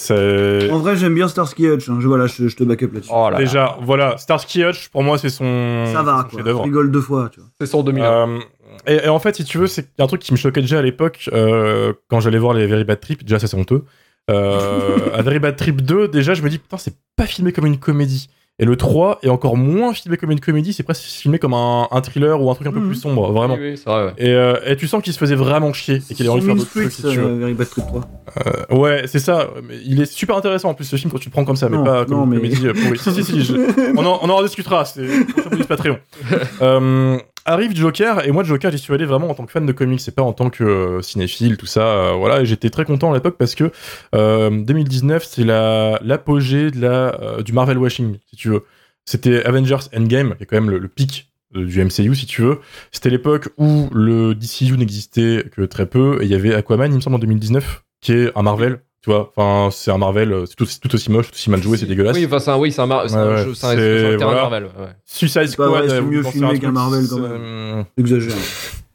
En 0.08 0.78
vrai, 0.78 0.96
j'aime 0.96 1.14
bien 1.14 1.26
Starsky 1.28 1.66
Hutch. 1.66 1.88
hein. 1.88 1.98
Je, 2.00 2.06
voilà, 2.06 2.26
je, 2.26 2.46
je 2.48 2.56
te 2.56 2.62
back 2.64 2.82
up 2.84 2.92
là-dessus. 2.94 3.10
oh 3.12 3.24
là 3.24 3.30
là. 3.32 3.38
déjà, 3.38 3.76
voilà, 3.82 4.16
Starsky 4.18 4.62
Hutch 4.64 4.88
pour 4.88 5.02
moi 5.02 5.18
c'est 5.18 5.28
son, 5.30 5.84
ça 5.92 6.02
va, 6.02 6.26
son 6.30 6.36
quoi. 6.38 6.46
Je 6.46 6.56
rigole 6.62 6.90
deux 6.92 7.00
fois, 7.00 7.28
tu 7.32 7.40
vois. 7.40 7.48
c'est 7.60 7.66
son 7.66 7.82
2000 7.82 8.02
Euh, 8.02 8.38
et, 8.86 9.04
et 9.04 9.08
en 9.08 9.18
fait, 9.18 9.34
si 9.36 9.44
tu 9.44 9.58
veux, 9.58 9.66
c'est 9.66 9.88
un 9.98 10.06
truc 10.06 10.22
qui 10.22 10.32
me 10.32 10.38
choquait 10.38 10.60
déjà 10.60 10.78
à 10.78 10.82
l'époque 10.82 11.28
euh, 11.32 11.92
quand 12.08 12.20
j'allais 12.20 12.38
voir 12.38 12.54
les 12.54 12.66
Very 12.66 12.84
Bad 12.84 13.00
Trip. 13.00 13.24
Déjà, 13.24 13.38
ça 13.40 13.46
c'est 13.48 13.56
honteux. 13.56 13.84
Euh, 14.30 15.10
à 15.14 15.22
Very 15.22 15.38
Bad 15.38 15.56
Trip 15.56 15.82
2, 15.82 16.08
déjà, 16.08 16.34
je 16.34 16.42
me 16.42 16.48
dis 16.48 16.58
putain, 16.58 16.76
c'est 16.78 16.94
pas 17.16 17.26
filmé 17.26 17.52
comme 17.52 17.66
une 17.66 17.78
comédie. 17.78 18.28
Et 18.62 18.66
le 18.66 18.76
3 18.76 19.20
est 19.22 19.30
encore 19.30 19.56
moins 19.56 19.94
filmé 19.94 20.18
comme 20.18 20.30
une 20.32 20.40
comédie, 20.40 20.74
c'est 20.74 20.82
presque 20.82 21.02
filmé 21.04 21.38
comme 21.38 21.54
un, 21.54 21.88
un 21.90 22.00
thriller 22.02 22.42
ou 22.42 22.50
un 22.50 22.54
truc 22.54 22.66
un 22.66 22.72
peu 22.72 22.78
Mhm. 22.80 22.88
plus 22.88 22.94
sombre, 22.96 23.32
vraiment. 23.32 23.54
oui, 23.54 23.70
oui, 23.70 23.78
c'est 23.78 23.88
vrai 23.88 24.04
ouais. 24.04 24.12
Et, 24.18 24.34
euh, 24.34 24.54
et 24.66 24.76
tu 24.76 24.86
sens 24.86 25.02
qu'il 25.02 25.14
se 25.14 25.18
faisait 25.18 25.34
vraiment 25.34 25.72
chier 25.72 26.02
et 26.10 26.14
qu'il 26.14 26.26
avait 26.26 26.28
envie 26.28 26.42
de 26.42 26.46
faire 26.46 26.54
d'autres 26.56 26.68
trucs 26.70 26.92
si 26.92 27.00
tu 27.00 27.08
veux. 27.08 27.24
euh, 27.24 27.38
Very 27.40 27.54
Bad 27.54 27.70
Trip 27.70 27.86
3. 27.86 28.02
Euh, 28.70 28.76
ouais, 28.76 29.02
c'est 29.06 29.18
ça. 29.18 29.48
Mais 29.66 29.76
il 29.82 30.02
est 30.02 30.04
super 30.12 30.36
intéressant 30.36 30.68
en 30.68 30.74
plus 30.74 30.84
ce 30.84 30.96
film 30.96 31.10
quand 31.10 31.18
tu 31.18 31.30
le 31.30 31.32
prends 31.32 31.46
comme 31.46 31.56
ça, 31.56 31.70
mais 31.70 31.78
Non, 31.78 31.84
pas 31.84 32.04
comme 32.04 32.18
non, 32.18 32.24
une 32.24 32.30
mais- 32.32 32.36
comédie 32.36 32.66
euh, 32.68 32.74
pourrie. 32.74 32.98
si, 33.02 33.12
si, 33.14 33.24
si. 33.24 33.42
je- 33.44 33.96
on, 33.96 34.04
en, 34.04 34.18
on 34.22 34.28
en 34.28 34.36
rediscutera. 34.36 34.84
C'est 34.84 35.06
Patreon. 35.66 35.96
euh, 36.60 37.18
arrive 37.50 37.74
Joker 37.74 38.26
et 38.26 38.30
moi 38.30 38.44
Joker 38.44 38.70
j'y 38.70 38.78
suis 38.78 38.94
allé 38.94 39.04
vraiment 39.04 39.28
en 39.28 39.34
tant 39.34 39.44
que 39.44 39.52
fan 39.52 39.66
de 39.66 39.72
comics 39.72 40.06
et 40.06 40.10
pas 40.10 40.22
en 40.22 40.32
tant 40.32 40.50
que 40.50 40.64
euh, 40.64 41.02
cinéphile 41.02 41.56
tout 41.56 41.66
ça 41.66 41.82
euh, 41.82 42.12
voilà 42.12 42.40
et 42.42 42.46
j'étais 42.46 42.70
très 42.70 42.84
content 42.84 43.10
à 43.10 43.14
l'époque 43.14 43.36
parce 43.38 43.54
que 43.54 43.70
euh, 44.14 44.50
2019 44.50 45.24
c'est 45.24 45.44
la 45.44 45.98
l'apogée 46.02 46.70
de 46.70 46.80
la 46.80 47.20
euh, 47.20 47.42
du 47.42 47.52
Marvel 47.52 47.78
washing 47.78 48.18
si 48.28 48.36
tu 48.36 48.48
veux. 48.48 48.64
C'était 49.04 49.44
Avengers 49.44 49.88
Endgame 49.96 50.36
qui 50.36 50.44
est 50.44 50.46
quand 50.46 50.56
même 50.56 50.70
le, 50.70 50.78
le 50.78 50.88
pic 50.88 51.32
euh, 51.56 51.64
du 51.64 51.84
MCU 51.84 52.14
si 52.14 52.26
tu 52.26 52.42
veux. 52.42 52.60
C'était 52.92 53.10
l'époque 53.10 53.48
où 53.58 53.88
le 53.92 54.34
DCU 54.34 54.76
n'existait 54.76 55.44
que 55.50 55.62
très 55.62 55.86
peu 55.86 56.18
et 56.22 56.26
il 56.26 56.30
y 56.30 56.34
avait 56.34 56.54
Aquaman 56.54 56.92
il 56.92 56.96
me 56.96 57.00
semble 57.00 57.16
en 57.16 57.20
2019 57.20 57.82
qui 58.00 58.12
est 58.12 58.32
un 58.36 58.42
Marvel 58.42 58.80
tu 59.02 59.10
vois 59.10 59.32
enfin 59.34 59.70
c'est 59.72 59.90
un 59.90 59.96
Marvel 59.98 60.30
euh, 60.32 60.44
c'est 60.46 60.54
tout, 60.56 60.64
aussi 60.94 61.10
moche 61.10 61.28
tout 61.28 61.34
aussi 61.34 61.48
mal 61.50 61.62
joué 61.62 61.78
c'est 61.78 61.86
dégueulasse 61.86 62.14
Oui, 62.16 62.26
enfin, 62.26 62.38
c'est 62.38 62.50
un, 62.50 62.58
oui, 62.58 62.70
c'est 62.70 62.82
un, 62.82 63.08
c'est 63.08 64.16
terrain 64.18 64.18
voilà. 64.18 64.42
Marvel. 64.42 64.64
ouais. 64.64 64.88
Suicide 65.06 65.46
Squad 65.48 65.88
c'est 65.88 65.94
euh, 65.94 66.02
mieux 66.02 66.22
filmé 66.22 66.58
qu'un 66.58 66.70
Marvel, 66.72 67.06
quand 67.08 67.18
même. 67.18 67.84
Exagère. 67.96 68.34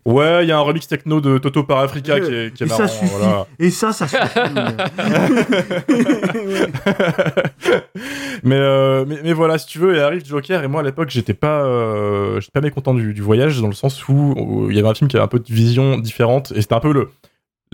Ouais, 0.06 0.46
il 0.46 0.50
y 0.50 0.52
a 0.52 0.58
un 0.58 0.62
remix 0.62 0.88
techno 0.88 1.20
de 1.20 1.40
Toto 1.40 1.64
par 1.64 1.80
Africa 1.80 2.20
qui 2.20 2.32
est, 2.32 2.54
qui 2.54 2.62
est 2.62 2.68
Et 2.68 2.70
marrant. 2.70 2.86
ça 2.86 2.88
suffit. 2.88 3.12
voilà. 3.18 3.48
Et 3.58 3.72
ça, 3.72 3.92
ça 3.92 4.08
suffit. 4.08 4.24
mais, 8.44 8.56
euh, 8.56 9.04
mais, 9.08 9.18
mais 9.24 9.34
voilà, 9.34 9.58
si 9.58 9.66
tu 9.66 9.80
veux, 9.80 9.96
et 9.96 10.02
arrive 10.02 10.24
Joker, 10.26 10.64
et 10.64 10.68
moi 10.68 10.82
à 10.82 10.84
l'époque, 10.84 11.10
j'étais 11.10 11.34
pas, 11.34 11.64
euh, 11.66 12.40
j'étais 12.40 12.52
pas 12.52 12.62
mécontent 12.62 12.94
du, 12.94 13.16
du 13.16 13.22
voyage, 13.24 13.60
dans 13.62 13.68
le 13.68 13.74
sens 13.74 14.08
où, 14.08 14.36
où 14.38 14.70
il 14.70 14.76
y 14.76 14.80
avait 14.80 14.90
un 14.90 14.94
film 14.94 15.08
qui 15.10 15.16
avait 15.18 15.26
un 15.26 15.30
peu 15.30 15.40
de 15.40 15.52
vision 15.52 15.98
différente, 15.98 16.54
et 16.56 16.62
c'était 16.62 16.76
un 16.76 16.80
peu 16.80 16.94
le, 16.94 17.10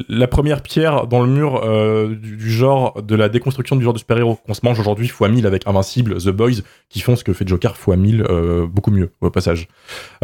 la 0.08 0.28
première 0.28 0.62
pierre 0.64 1.06
dans 1.08 1.22
le 1.22 1.28
mur 1.30 1.62
euh, 1.64 2.16
du, 2.16 2.38
du 2.38 2.50
genre 2.52 3.02
de 3.02 3.16
la 3.16 3.30
déconstruction 3.30 3.76
du 3.76 3.84
genre 3.84 3.94
de 3.94 4.00
super-héros 4.00 4.40
qu'on 4.46 4.54
se 4.54 4.62
mange 4.64 4.80
aujourd'hui 4.80 5.08
fois 5.08 5.28
1000 5.30 5.46
avec 5.46 5.68
Invincible, 5.68 6.16
The 6.18 6.30
Boys, 6.30 6.62
qui 6.90 7.02
font 7.02 7.16
ce 7.16 7.24
que 7.24 7.34
fait 7.34 7.48
Joker 7.48 7.76
fois 7.78 7.98
1000 7.98 8.24
euh, 8.30 8.66
beaucoup 8.68 8.90
mieux 8.92 9.12
au 9.22 9.30
passage. 9.30 9.68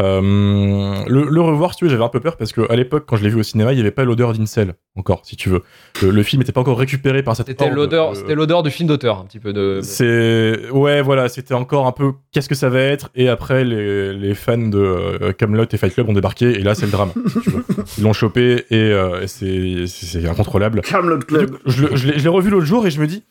Euh, 0.00 1.04
le, 1.06 1.24
le 1.28 1.40
revoir, 1.40 1.72
si 1.72 1.78
tu 1.78 1.84
veux, 1.84 1.90
j'avais 1.90 2.02
un 2.04 2.08
peu 2.08 2.20
peur 2.20 2.36
parce 2.36 2.52
que 2.52 2.70
à 2.72 2.76
l'époque, 2.76 3.04
quand 3.06 3.16
je 3.16 3.22
l'ai 3.22 3.28
vu 3.28 3.38
au 3.40 3.42
cinéma, 3.42 3.72
il 3.72 3.76
n'y 3.76 3.82
avait 3.82 3.90
pas 3.90 4.04
l'odeur 4.04 4.32
d'Incel 4.32 4.74
encore, 4.96 5.20
si 5.24 5.36
tu 5.36 5.48
veux. 5.48 5.62
Le, 6.02 6.10
le 6.10 6.22
film 6.22 6.40
n'était 6.40 6.52
pas 6.52 6.60
encore 6.62 6.78
récupéré 6.78 7.22
par 7.22 7.36
cette 7.36 7.46
C'était 7.46 7.70
l'odeur, 7.70 8.16
c'était 8.16 8.34
l'odeur 8.34 8.62
du 8.62 8.70
film 8.70 8.88
d'auteur, 8.88 9.18
un 9.20 9.24
petit 9.24 9.38
peu 9.38 9.52
de. 9.52 9.80
c'est 9.82 10.70
ouais 10.70 11.02
voilà 11.02 11.28
c'était 11.28 11.54
encore 11.54 11.86
un 11.86 11.92
peu 11.92 12.12
qu'est-ce 12.32 12.48
que 12.48 12.54
ça 12.54 12.68
va 12.68 12.80
être? 12.80 13.10
Et 13.14 13.28
après 13.28 13.64
les, 13.64 14.12
les 14.12 14.34
fans 14.34 14.58
de 14.58 15.32
Camelot 15.38 15.66
et 15.70 15.76
Fight 15.76 15.94
Club 15.94 16.08
ont 16.08 16.14
débarqué 16.14 16.46
et 16.46 16.62
là 16.62 16.74
c'est 16.74 16.86
le 16.86 16.92
drame 16.92 17.12
tu 17.14 17.50
ils 17.98 18.04
l'ont 18.04 18.12
chopé 18.12 18.64
et, 18.70 18.90
et 18.90 19.26
c'est 19.26 19.57
c'est 19.86 20.26
incontrôlable. 20.26 20.80
Camelot 20.82 21.18
Club. 21.20 21.58
je 21.66 21.86
l'ai 21.86 22.18
je 22.18 22.22
l'ai 22.22 22.28
revu 22.28 22.50
l'autre 22.50 22.66
jour 22.66 22.86
et 22.86 22.90
je 22.90 23.00
me 23.00 23.06
dis 23.06 23.24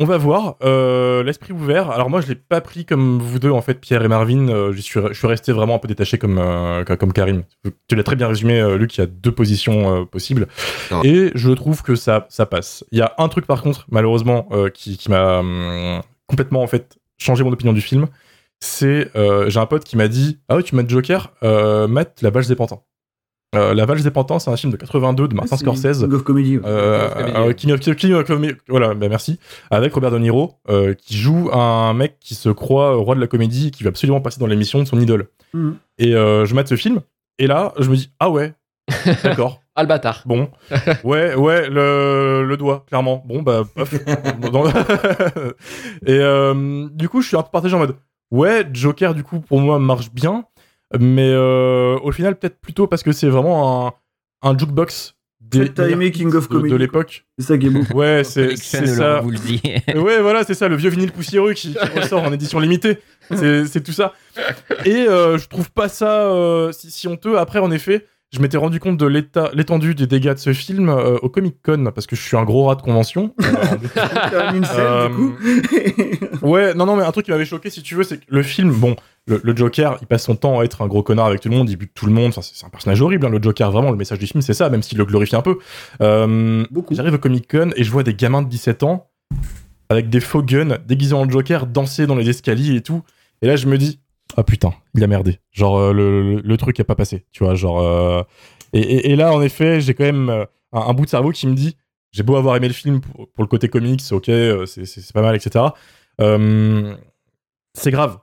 on 0.00 0.04
va 0.04 0.16
voir 0.16 0.56
euh, 0.62 1.22
l'esprit 1.24 1.52
ouvert. 1.52 1.90
Alors 1.90 2.08
moi 2.08 2.20
je 2.20 2.28
l'ai 2.28 2.34
pas 2.36 2.60
pris 2.60 2.84
comme 2.84 3.18
vous 3.18 3.38
deux 3.38 3.50
en 3.50 3.62
fait 3.62 3.74
Pierre 3.80 4.04
et 4.04 4.08
Marvin 4.08 4.48
euh, 4.48 4.72
je 4.72 4.80
suis 4.80 5.00
je 5.08 5.12
suis 5.14 5.26
resté 5.26 5.50
vraiment 5.52 5.74
un 5.74 5.78
peu 5.78 5.88
détaché 5.88 6.18
comme 6.18 6.38
euh, 6.38 6.84
comme 6.84 7.12
Karim. 7.12 7.42
Tu 7.88 7.96
l'as 7.96 8.04
très 8.04 8.14
bien 8.16 8.28
résumé 8.28 8.60
euh, 8.60 8.76
Luc 8.76 8.96
il 8.96 9.00
y 9.00 9.04
a 9.04 9.06
deux 9.06 9.32
positions 9.32 10.02
euh, 10.02 10.04
possibles. 10.04 10.46
Et 11.02 11.32
je 11.34 11.50
trouve 11.50 11.82
que 11.82 11.96
ça 11.96 12.26
ça 12.28 12.46
passe. 12.46 12.84
Il 12.92 12.98
y 12.98 13.02
a 13.02 13.14
un 13.18 13.28
truc 13.28 13.46
par 13.46 13.62
contre 13.62 13.86
malheureusement 13.90 14.48
euh, 14.52 14.68
qui, 14.70 14.96
qui 14.98 15.10
m'a 15.10 15.38
hum, 15.38 16.02
complètement 16.26 16.62
en 16.62 16.66
fait 16.68 16.98
changé 17.16 17.42
mon 17.42 17.52
opinion 17.52 17.72
du 17.72 17.80
film. 17.80 18.06
C'est 18.60 19.10
euh, 19.16 19.48
j'ai 19.50 19.58
un 19.58 19.66
pote 19.66 19.84
qui 19.84 19.96
m'a 19.96 20.08
dit 20.08 20.38
ah 20.48 20.56
ouais 20.56 20.62
tu 20.62 20.76
mets 20.76 20.84
Joker 20.86 21.32
euh, 21.42 21.88
Matt 21.88 22.22
la 22.22 22.30
valse 22.30 22.48
des 22.48 22.56
pantins 22.56 22.80
euh, 23.54 23.72
La 23.74 23.86
Valse 23.86 24.02
des 24.02 24.10
Pantins, 24.10 24.38
c'est 24.38 24.50
un 24.50 24.56
film 24.56 24.72
de 24.72 24.76
82 24.76 25.28
de 25.28 25.34
Martin 25.34 25.56
C'est 25.56 25.64
Scorsese. 25.64 26.00
King 26.00 26.12
of 26.12 26.22
Comedy. 26.24 26.58
ouais. 26.58 26.64
Euh, 26.66 27.08
King 27.08 27.12
of 27.12 27.24
Comedy, 27.24 27.38
euh. 27.48 27.52
King 27.54 27.72
of, 27.72 27.96
King 27.96 28.12
of 28.14 28.24
Comedy, 28.26 28.52
voilà, 28.68 28.94
bah 28.94 29.08
merci. 29.08 29.38
Avec 29.70 29.94
Robert 29.94 30.10
De 30.10 30.18
Niro, 30.18 30.54
euh, 30.68 30.94
qui 30.94 31.16
joue 31.16 31.50
un 31.52 31.94
mec 31.94 32.18
qui 32.20 32.34
se 32.34 32.48
croit 32.50 32.94
roi 32.96 33.14
de 33.14 33.20
la 33.20 33.26
comédie 33.26 33.68
et 33.68 33.70
qui 33.70 33.84
va 33.84 33.88
absolument 33.88 34.20
passer 34.20 34.38
dans 34.40 34.46
l'émission 34.46 34.78
de 34.80 34.84
son 34.84 35.00
idole. 35.00 35.28
Mhm. 35.54 35.76
Et 35.98 36.14
euh, 36.14 36.44
je 36.44 36.54
mate 36.54 36.68
ce 36.68 36.76
film, 36.76 37.00
et 37.38 37.46
là, 37.46 37.72
je 37.78 37.88
me 37.88 37.96
dis, 37.96 38.10
ah 38.20 38.28
ouais, 38.30 38.52
d'accord. 39.24 39.62
Ah 39.74 39.82
le 39.82 39.88
bâtard. 39.88 40.22
Bon, 40.26 40.48
ouais, 41.04 41.34
ouais, 41.36 41.70
le, 41.70 42.44
le 42.44 42.56
doigt, 42.56 42.84
clairement. 42.88 43.22
Bon, 43.26 43.42
bah. 43.42 43.62
Dans- 44.52 44.66
et 46.04 46.18
euh, 46.18 46.88
du 46.92 47.08
coup, 47.08 47.22
je 47.22 47.28
suis 47.28 47.36
un 47.36 47.42
peu 47.42 47.50
partagé 47.52 47.74
en 47.76 47.78
mode, 47.78 47.94
ouais, 48.30 48.66
Joker, 48.72 49.14
du 49.14 49.22
coup, 49.22 49.40
pour 49.40 49.60
moi, 49.60 49.78
marche 49.78 50.10
bien, 50.12 50.44
mais 50.98 51.28
euh, 51.30 51.98
au 52.02 52.12
final, 52.12 52.36
peut-être 52.38 52.60
plutôt 52.60 52.86
parce 52.86 53.02
que 53.02 53.12
c'est 53.12 53.28
vraiment 53.28 53.88
un, 53.88 53.92
un 54.50 54.56
jukebox 54.58 55.14
des 55.40 55.60
Peut-être 55.60 55.74
t'as 55.74 55.88
aimé 55.88 56.10
King 56.10 56.34
of 56.34 56.48
de- 56.48 56.54
de, 56.54 56.60
Comedy. 56.60 56.78
l'époque. 56.78 57.24
C'est 57.38 57.46
ça 57.46 57.58
qui 57.58 57.66
est 57.66 57.70
beau. 57.70 57.80
Ouais, 57.94 58.22
c'est 58.24 58.56
ça. 58.56 59.20
Vous 59.20 59.30
le 59.30 59.38
dit. 59.38 59.62
Ouais, 59.94 60.20
voilà, 60.20 60.44
c'est 60.44 60.54
ça, 60.54 60.68
le 60.68 60.76
vieux 60.76 60.90
vinyle 60.90 61.12
poussiéreux 61.12 61.52
qui, 61.54 61.72
qui 61.74 61.78
ressort 61.98 62.22
en 62.22 62.32
édition 62.32 62.58
limitée. 62.60 62.98
C'est 63.30 63.64
c'est 63.66 63.82
tout 63.82 63.92
ça. 63.92 64.12
Et 64.84 65.06
euh, 65.08 65.38
je 65.38 65.46
trouve 65.48 65.70
pas 65.70 65.88
ça 65.88 66.22
euh, 66.32 66.72
si, 66.72 66.90
si 66.90 67.08
honteux. 67.08 67.38
Après, 67.38 67.60
en 67.60 67.70
effet, 67.70 68.06
je 68.30 68.40
m'étais 68.40 68.56
rendu 68.58 68.78
compte 68.80 68.98
de 68.98 69.06
l'état- 69.06 69.50
l'étendue 69.54 69.94
des 69.94 70.06
dégâts 70.06 70.32
de 70.34 70.38
ce 70.38 70.52
film 70.52 70.88
euh, 70.90 71.16
au 71.22 71.28
Comic 71.30 71.56
Con 71.64 71.92
parce 71.94 72.06
que 72.06 72.14
je 72.16 72.20
suis 72.20 72.36
un 72.36 72.44
gros 72.44 72.64
rat 72.66 72.74
de 72.74 72.82
convention. 72.82 73.34
T'as 73.94 74.54
une 74.54 74.64
scène, 74.64 74.76
Euh, 74.80 75.08
du 75.08 75.14
coup. 75.14 76.46
Ouais, 76.46 76.74
non, 76.74 76.84
non, 76.84 76.96
mais 76.96 77.04
un 77.04 77.12
truc 77.12 77.24
qui 77.24 77.30
m'avait 77.30 77.44
choqué, 77.46 77.70
si 77.70 77.82
tu 77.82 77.94
veux, 77.94 78.02
c'est 78.02 78.18
que 78.18 78.24
le 78.28 78.42
film, 78.42 78.70
bon, 78.72 78.96
le, 79.28 79.40
le 79.44 79.56
Joker, 79.56 79.98
il 80.00 80.06
passe 80.06 80.24
son 80.24 80.34
temps 80.36 80.58
à 80.60 80.64
être 80.64 80.82
un 80.82 80.86
gros 80.88 81.02
connard 81.02 81.26
avec 81.26 81.40
tout 81.40 81.48
le 81.48 81.56
monde, 81.56 81.70
il 81.70 81.76
bute 81.76 81.92
tout 81.94 82.06
le 82.06 82.12
monde, 82.12 82.28
enfin, 82.30 82.40
c'est 82.42 82.64
un 82.66 82.68
personnage 82.70 83.00
horrible, 83.00 83.26
hein, 83.26 83.30
le 83.30 83.40
Joker, 83.42 83.70
vraiment, 83.70 83.90
le 83.90 83.96
message 83.96 84.18
du 84.18 84.26
film, 84.26 84.42
c'est 84.42 84.54
ça, 84.54 84.68
même 84.70 84.82
s'il 84.82 84.98
le 84.98 85.04
glorifie 85.04 85.36
un 85.36 85.42
peu. 85.42 85.58
Euh, 86.00 86.64
J'arrive 86.90 87.14
au 87.14 87.18
Comic 87.18 87.48
Con 87.50 87.70
et 87.76 87.84
je 87.84 87.90
vois 87.90 88.02
des 88.02 88.14
gamins 88.14 88.42
de 88.42 88.48
17 88.48 88.82
ans 88.82 89.10
avec 89.90 90.10
des 90.10 90.20
faux 90.20 90.42
guns 90.42 90.78
déguisés 90.86 91.14
en 91.14 91.28
Joker 91.28 91.66
danser 91.66 92.06
dans 92.06 92.14
les 92.16 92.28
escaliers 92.28 92.74
et 92.76 92.82
tout. 92.82 93.02
Et 93.42 93.46
là, 93.46 93.56
je 93.56 93.66
me 93.66 93.78
dis, 93.78 94.00
ah 94.36 94.42
putain, 94.42 94.72
il 94.94 95.02
a 95.04 95.06
merdé. 95.06 95.38
Genre, 95.52 95.78
euh, 95.78 95.92
le, 95.92 96.34
le- 96.36 96.40
le 96.42 96.56
truc 96.56 96.78
a 96.80 96.84
pas 96.84 96.94
passé, 96.94 97.24
tu 97.32 97.44
vois, 97.44 97.54
genre. 97.54 97.80
euh, 97.80 98.22
Et, 98.74 98.80
et- 98.80 99.10
et 99.12 99.16
là, 99.16 99.32
en 99.32 99.40
effet, 99.40 99.80
j'ai 99.80 99.94
quand 99.94 100.04
même 100.04 100.28
un, 100.28 100.46
un 100.80 100.92
bout 100.94 101.04
de 101.06 101.10
cerveau 101.10 101.30
qui 101.30 101.46
me 101.46 101.54
dit, 101.54 101.76
j'ai 102.12 102.22
beau 102.22 102.36
avoir 102.36 102.56
aimé 102.56 102.68
le 102.68 102.74
film 102.74 103.00
pour, 103.00 103.28
pour 103.30 103.42
le 103.44 103.48
côté 103.48 103.68
comics, 103.68 104.02
ok, 104.10 104.26
c'est- 104.66 105.12
pas 105.12 105.22
mal, 105.22 105.34
etc. 105.36 105.64
C'est 107.74 107.90
grave, 107.90 108.18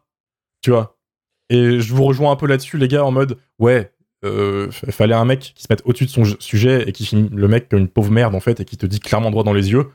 tu 0.62 0.72
vois. 0.72 0.95
Et 1.50 1.80
je 1.80 1.94
vous 1.94 2.04
rejoins 2.04 2.32
un 2.32 2.36
peu 2.36 2.48
là-dessus, 2.48 2.78
les 2.78 2.88
gars, 2.88 3.04
en 3.04 3.12
mode, 3.12 3.38
ouais, 3.60 3.92
euh, 4.24 4.72
fallait 4.72 5.14
un 5.14 5.26
mec 5.26 5.54
qui 5.56 5.64
se 5.64 5.68
mette 5.70 5.84
au-dessus 5.86 6.06
de 6.06 6.10
son 6.10 6.24
sujet 6.40 6.88
et 6.88 6.92
qui 6.92 7.06
filme 7.06 7.30
le 7.32 7.48
mec 7.48 7.70
comme 7.70 7.80
une 7.80 7.88
pauvre 7.88 8.12
merde, 8.12 8.36
en 8.36 8.40
fait, 8.40 8.60
et 8.60 8.66
qui 8.66 8.78
te 8.78 8.86
dit 8.86 9.00
clairement 9.00 9.32
droit 9.32 9.44
dans 9.44 9.54
les 9.54 9.72
yeux, 9.72 9.92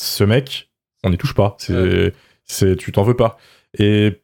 ce 0.00 0.24
mec, 0.24 0.70
on 1.02 1.10
n'y 1.10 1.18
touche 1.18 1.34
pas. 1.34 1.56
C'est, 1.58 2.12
c'est, 2.44 2.76
tu 2.76 2.92
t'en 2.92 3.02
veux 3.02 3.16
pas. 3.16 3.38
Et 3.78 4.22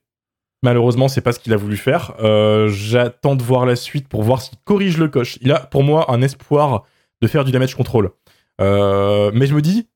malheureusement, 0.62 1.08
c'est 1.08 1.20
pas 1.20 1.32
ce 1.32 1.38
qu'il 1.38 1.52
a 1.52 1.56
voulu 1.56 1.76
faire. 1.76 2.14
Euh, 2.20 2.68
j'attends 2.68 3.36
de 3.36 3.42
voir 3.42 3.66
la 3.66 3.76
suite 3.76 4.08
pour 4.08 4.22
voir 4.22 4.42
s'il 4.42 4.58
corrige 4.64 4.98
le 4.98 5.08
coche. 5.08 5.38
Il 5.40 5.52
a, 5.52 5.60
pour 5.60 5.82
moi, 5.82 6.10
un 6.12 6.22
espoir 6.22 6.84
de 7.22 7.28
faire 7.28 7.44
du 7.44 7.52
damage 7.52 7.74
control. 7.74 8.10
Euh, 8.60 9.30
mais 9.34 9.46
je 9.46 9.54
me 9.54 9.62
dis, 9.62 9.88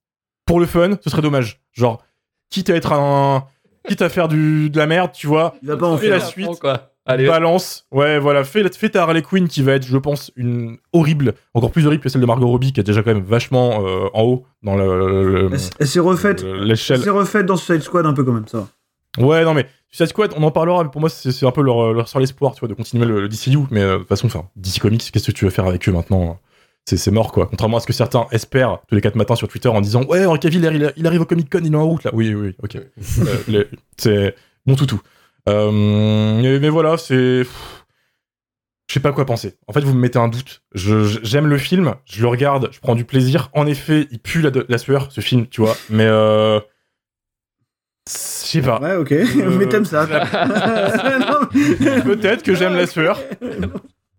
pour 0.46 0.60
le 0.60 0.66
fun, 0.66 0.98
ce 1.02 1.10
serait 1.10 1.22
dommage. 1.22 1.60
Genre, 1.72 2.02
quitte 2.50 2.70
à 2.70 2.76
être 2.76 2.92
un. 2.92 3.46
Quitte 3.88 4.02
à 4.02 4.08
faire 4.08 4.28
du, 4.28 4.70
de 4.70 4.78
la 4.78 4.86
merde, 4.86 5.10
tu 5.12 5.26
vois. 5.26 5.54
Il 5.62 5.68
va 5.68 5.76
pas 5.76 5.86
en 5.88 5.98
la 6.00 6.20
suite. 6.20 6.58
Quoi. 6.60 6.90
Allez. 7.06 7.26
Balance. 7.26 7.86
Ouais, 7.92 8.18
voilà. 8.18 8.44
Fais, 8.44 8.64
fais 8.72 8.88
ta 8.88 9.02
Harley 9.02 9.20
Quinn 9.20 9.46
qui 9.46 9.62
va 9.62 9.72
être, 9.72 9.86
je 9.86 9.98
pense, 9.98 10.32
une 10.36 10.78
horrible, 10.94 11.34
encore 11.52 11.70
plus 11.70 11.86
horrible 11.86 12.02
que 12.02 12.08
celle 12.08 12.22
de 12.22 12.26
Margot 12.26 12.46
Robbie, 12.48 12.72
qui 12.72 12.80
est 12.80 12.84
déjà 12.84 13.02
quand 13.02 13.12
même 13.12 13.22
vachement 13.24 13.84
euh, 13.86 14.06
en 14.14 14.22
haut 14.22 14.46
dans 14.62 14.74
le- 14.74 15.48
le- 15.48 15.58
Elle 15.78 15.86
s'est 15.86 16.00
refaite. 16.00 16.42
le- 16.42 16.60
Elle 16.62 16.64
l'échelle. 16.68 17.02
s'est 17.02 17.10
refaite 17.10 17.44
dans 17.44 17.56
Suicide 17.56 17.82
Squad 17.82 18.06
un 18.06 18.14
peu 18.14 18.24
quand 18.24 18.32
même, 18.32 18.48
ça. 18.48 18.66
Ouais, 19.18 19.44
non, 19.44 19.52
mais 19.52 19.66
Suicide 19.90 20.08
Squad, 20.08 20.32
on 20.36 20.42
en 20.44 20.50
parlera, 20.50 20.82
mais 20.82 20.88
pour 20.90 21.02
moi, 21.02 21.10
c'est 21.10 21.44
un 21.46 21.50
peu 21.50 21.60
leur, 21.60 21.92
leur 21.92 22.08
l'espoir, 22.18 22.54
tu 22.54 22.60
vois, 22.60 22.68
de 22.68 22.74
continuer 22.74 23.04
le, 23.04 23.20
le 23.20 23.28
DCU. 23.28 23.58
Mais 23.70 23.82
euh, 23.82 23.92
de 23.94 23.98
toute 23.98 24.08
façon, 24.08 24.26
enfin, 24.28 24.46
DC 24.56 24.80
Comics, 24.80 25.02
qu'est-ce 25.12 25.26
que 25.26 25.32
tu 25.36 25.44
veux 25.44 25.50
faire 25.50 25.66
avec 25.66 25.86
eux 25.88 25.92
maintenant 25.92 26.38
C'est 26.86 26.98
c'est 26.98 27.10
mort, 27.10 27.32
quoi. 27.32 27.46
Contrairement 27.46 27.78
à 27.78 27.80
ce 27.80 27.86
que 27.86 27.92
certains 27.94 28.26
espèrent 28.30 28.80
tous 28.88 28.94
les 28.94 29.00
4 29.00 29.14
matins 29.16 29.36
sur 29.36 29.48
Twitter 29.48 29.68
en 29.68 29.80
disant 29.80 30.04
Ouais, 30.04 30.26
Henry 30.26 30.38
Cavill, 30.38 30.64
il, 30.72 30.92
il 30.96 31.06
arrive 31.06 31.22
au 31.22 31.24
Comic 31.24 31.50
Con, 31.50 31.60
il 31.64 31.72
est 31.72 31.76
en 31.76 31.86
route, 31.86 32.04
là. 32.04 32.10
Oui, 32.12 32.34
oui, 32.34 32.54
ok. 32.62 32.76
Euh, 33.48 33.64
c'est 33.96 34.34
mon 34.66 34.76
toutou. 34.76 35.00
Euh, 35.48 36.58
mais, 36.60 36.68
voilà, 36.68 36.96
c'est. 36.96 37.44
Je 38.86 38.92
sais 38.92 39.00
pas 39.00 39.12
quoi 39.12 39.24
penser. 39.24 39.54
En 39.66 39.72
fait, 39.72 39.80
vous 39.80 39.94
me 39.94 40.00
mettez 40.00 40.18
un 40.18 40.28
doute. 40.28 40.62
J'aime 40.74 41.46
le 41.46 41.58
film, 41.58 41.94
je 42.04 42.20
le 42.20 42.28
regarde, 42.28 42.68
je 42.70 42.80
prends 42.80 42.94
du 42.94 43.04
plaisir. 43.04 43.50
En 43.54 43.66
effet, 43.66 44.06
il 44.10 44.18
pue 44.18 44.42
la, 44.42 44.50
la 44.68 44.78
sueur, 44.78 45.10
ce 45.10 45.20
film, 45.20 45.46
tu 45.46 45.62
vois. 45.62 45.76
Mais 45.88 46.06
euh... 46.06 46.60
Je 48.06 48.12
sais 48.12 48.60
pas. 48.60 48.78
Ouais, 48.80 48.96
ok. 48.96 49.12
Euh, 49.12 49.50
Mais 49.58 49.66
t'aimes 49.66 49.86
ça. 49.86 50.06
Peut-être 52.04 52.42
que 52.42 52.54
j'aime 52.54 52.74
la 52.74 52.86
sueur. 52.86 53.18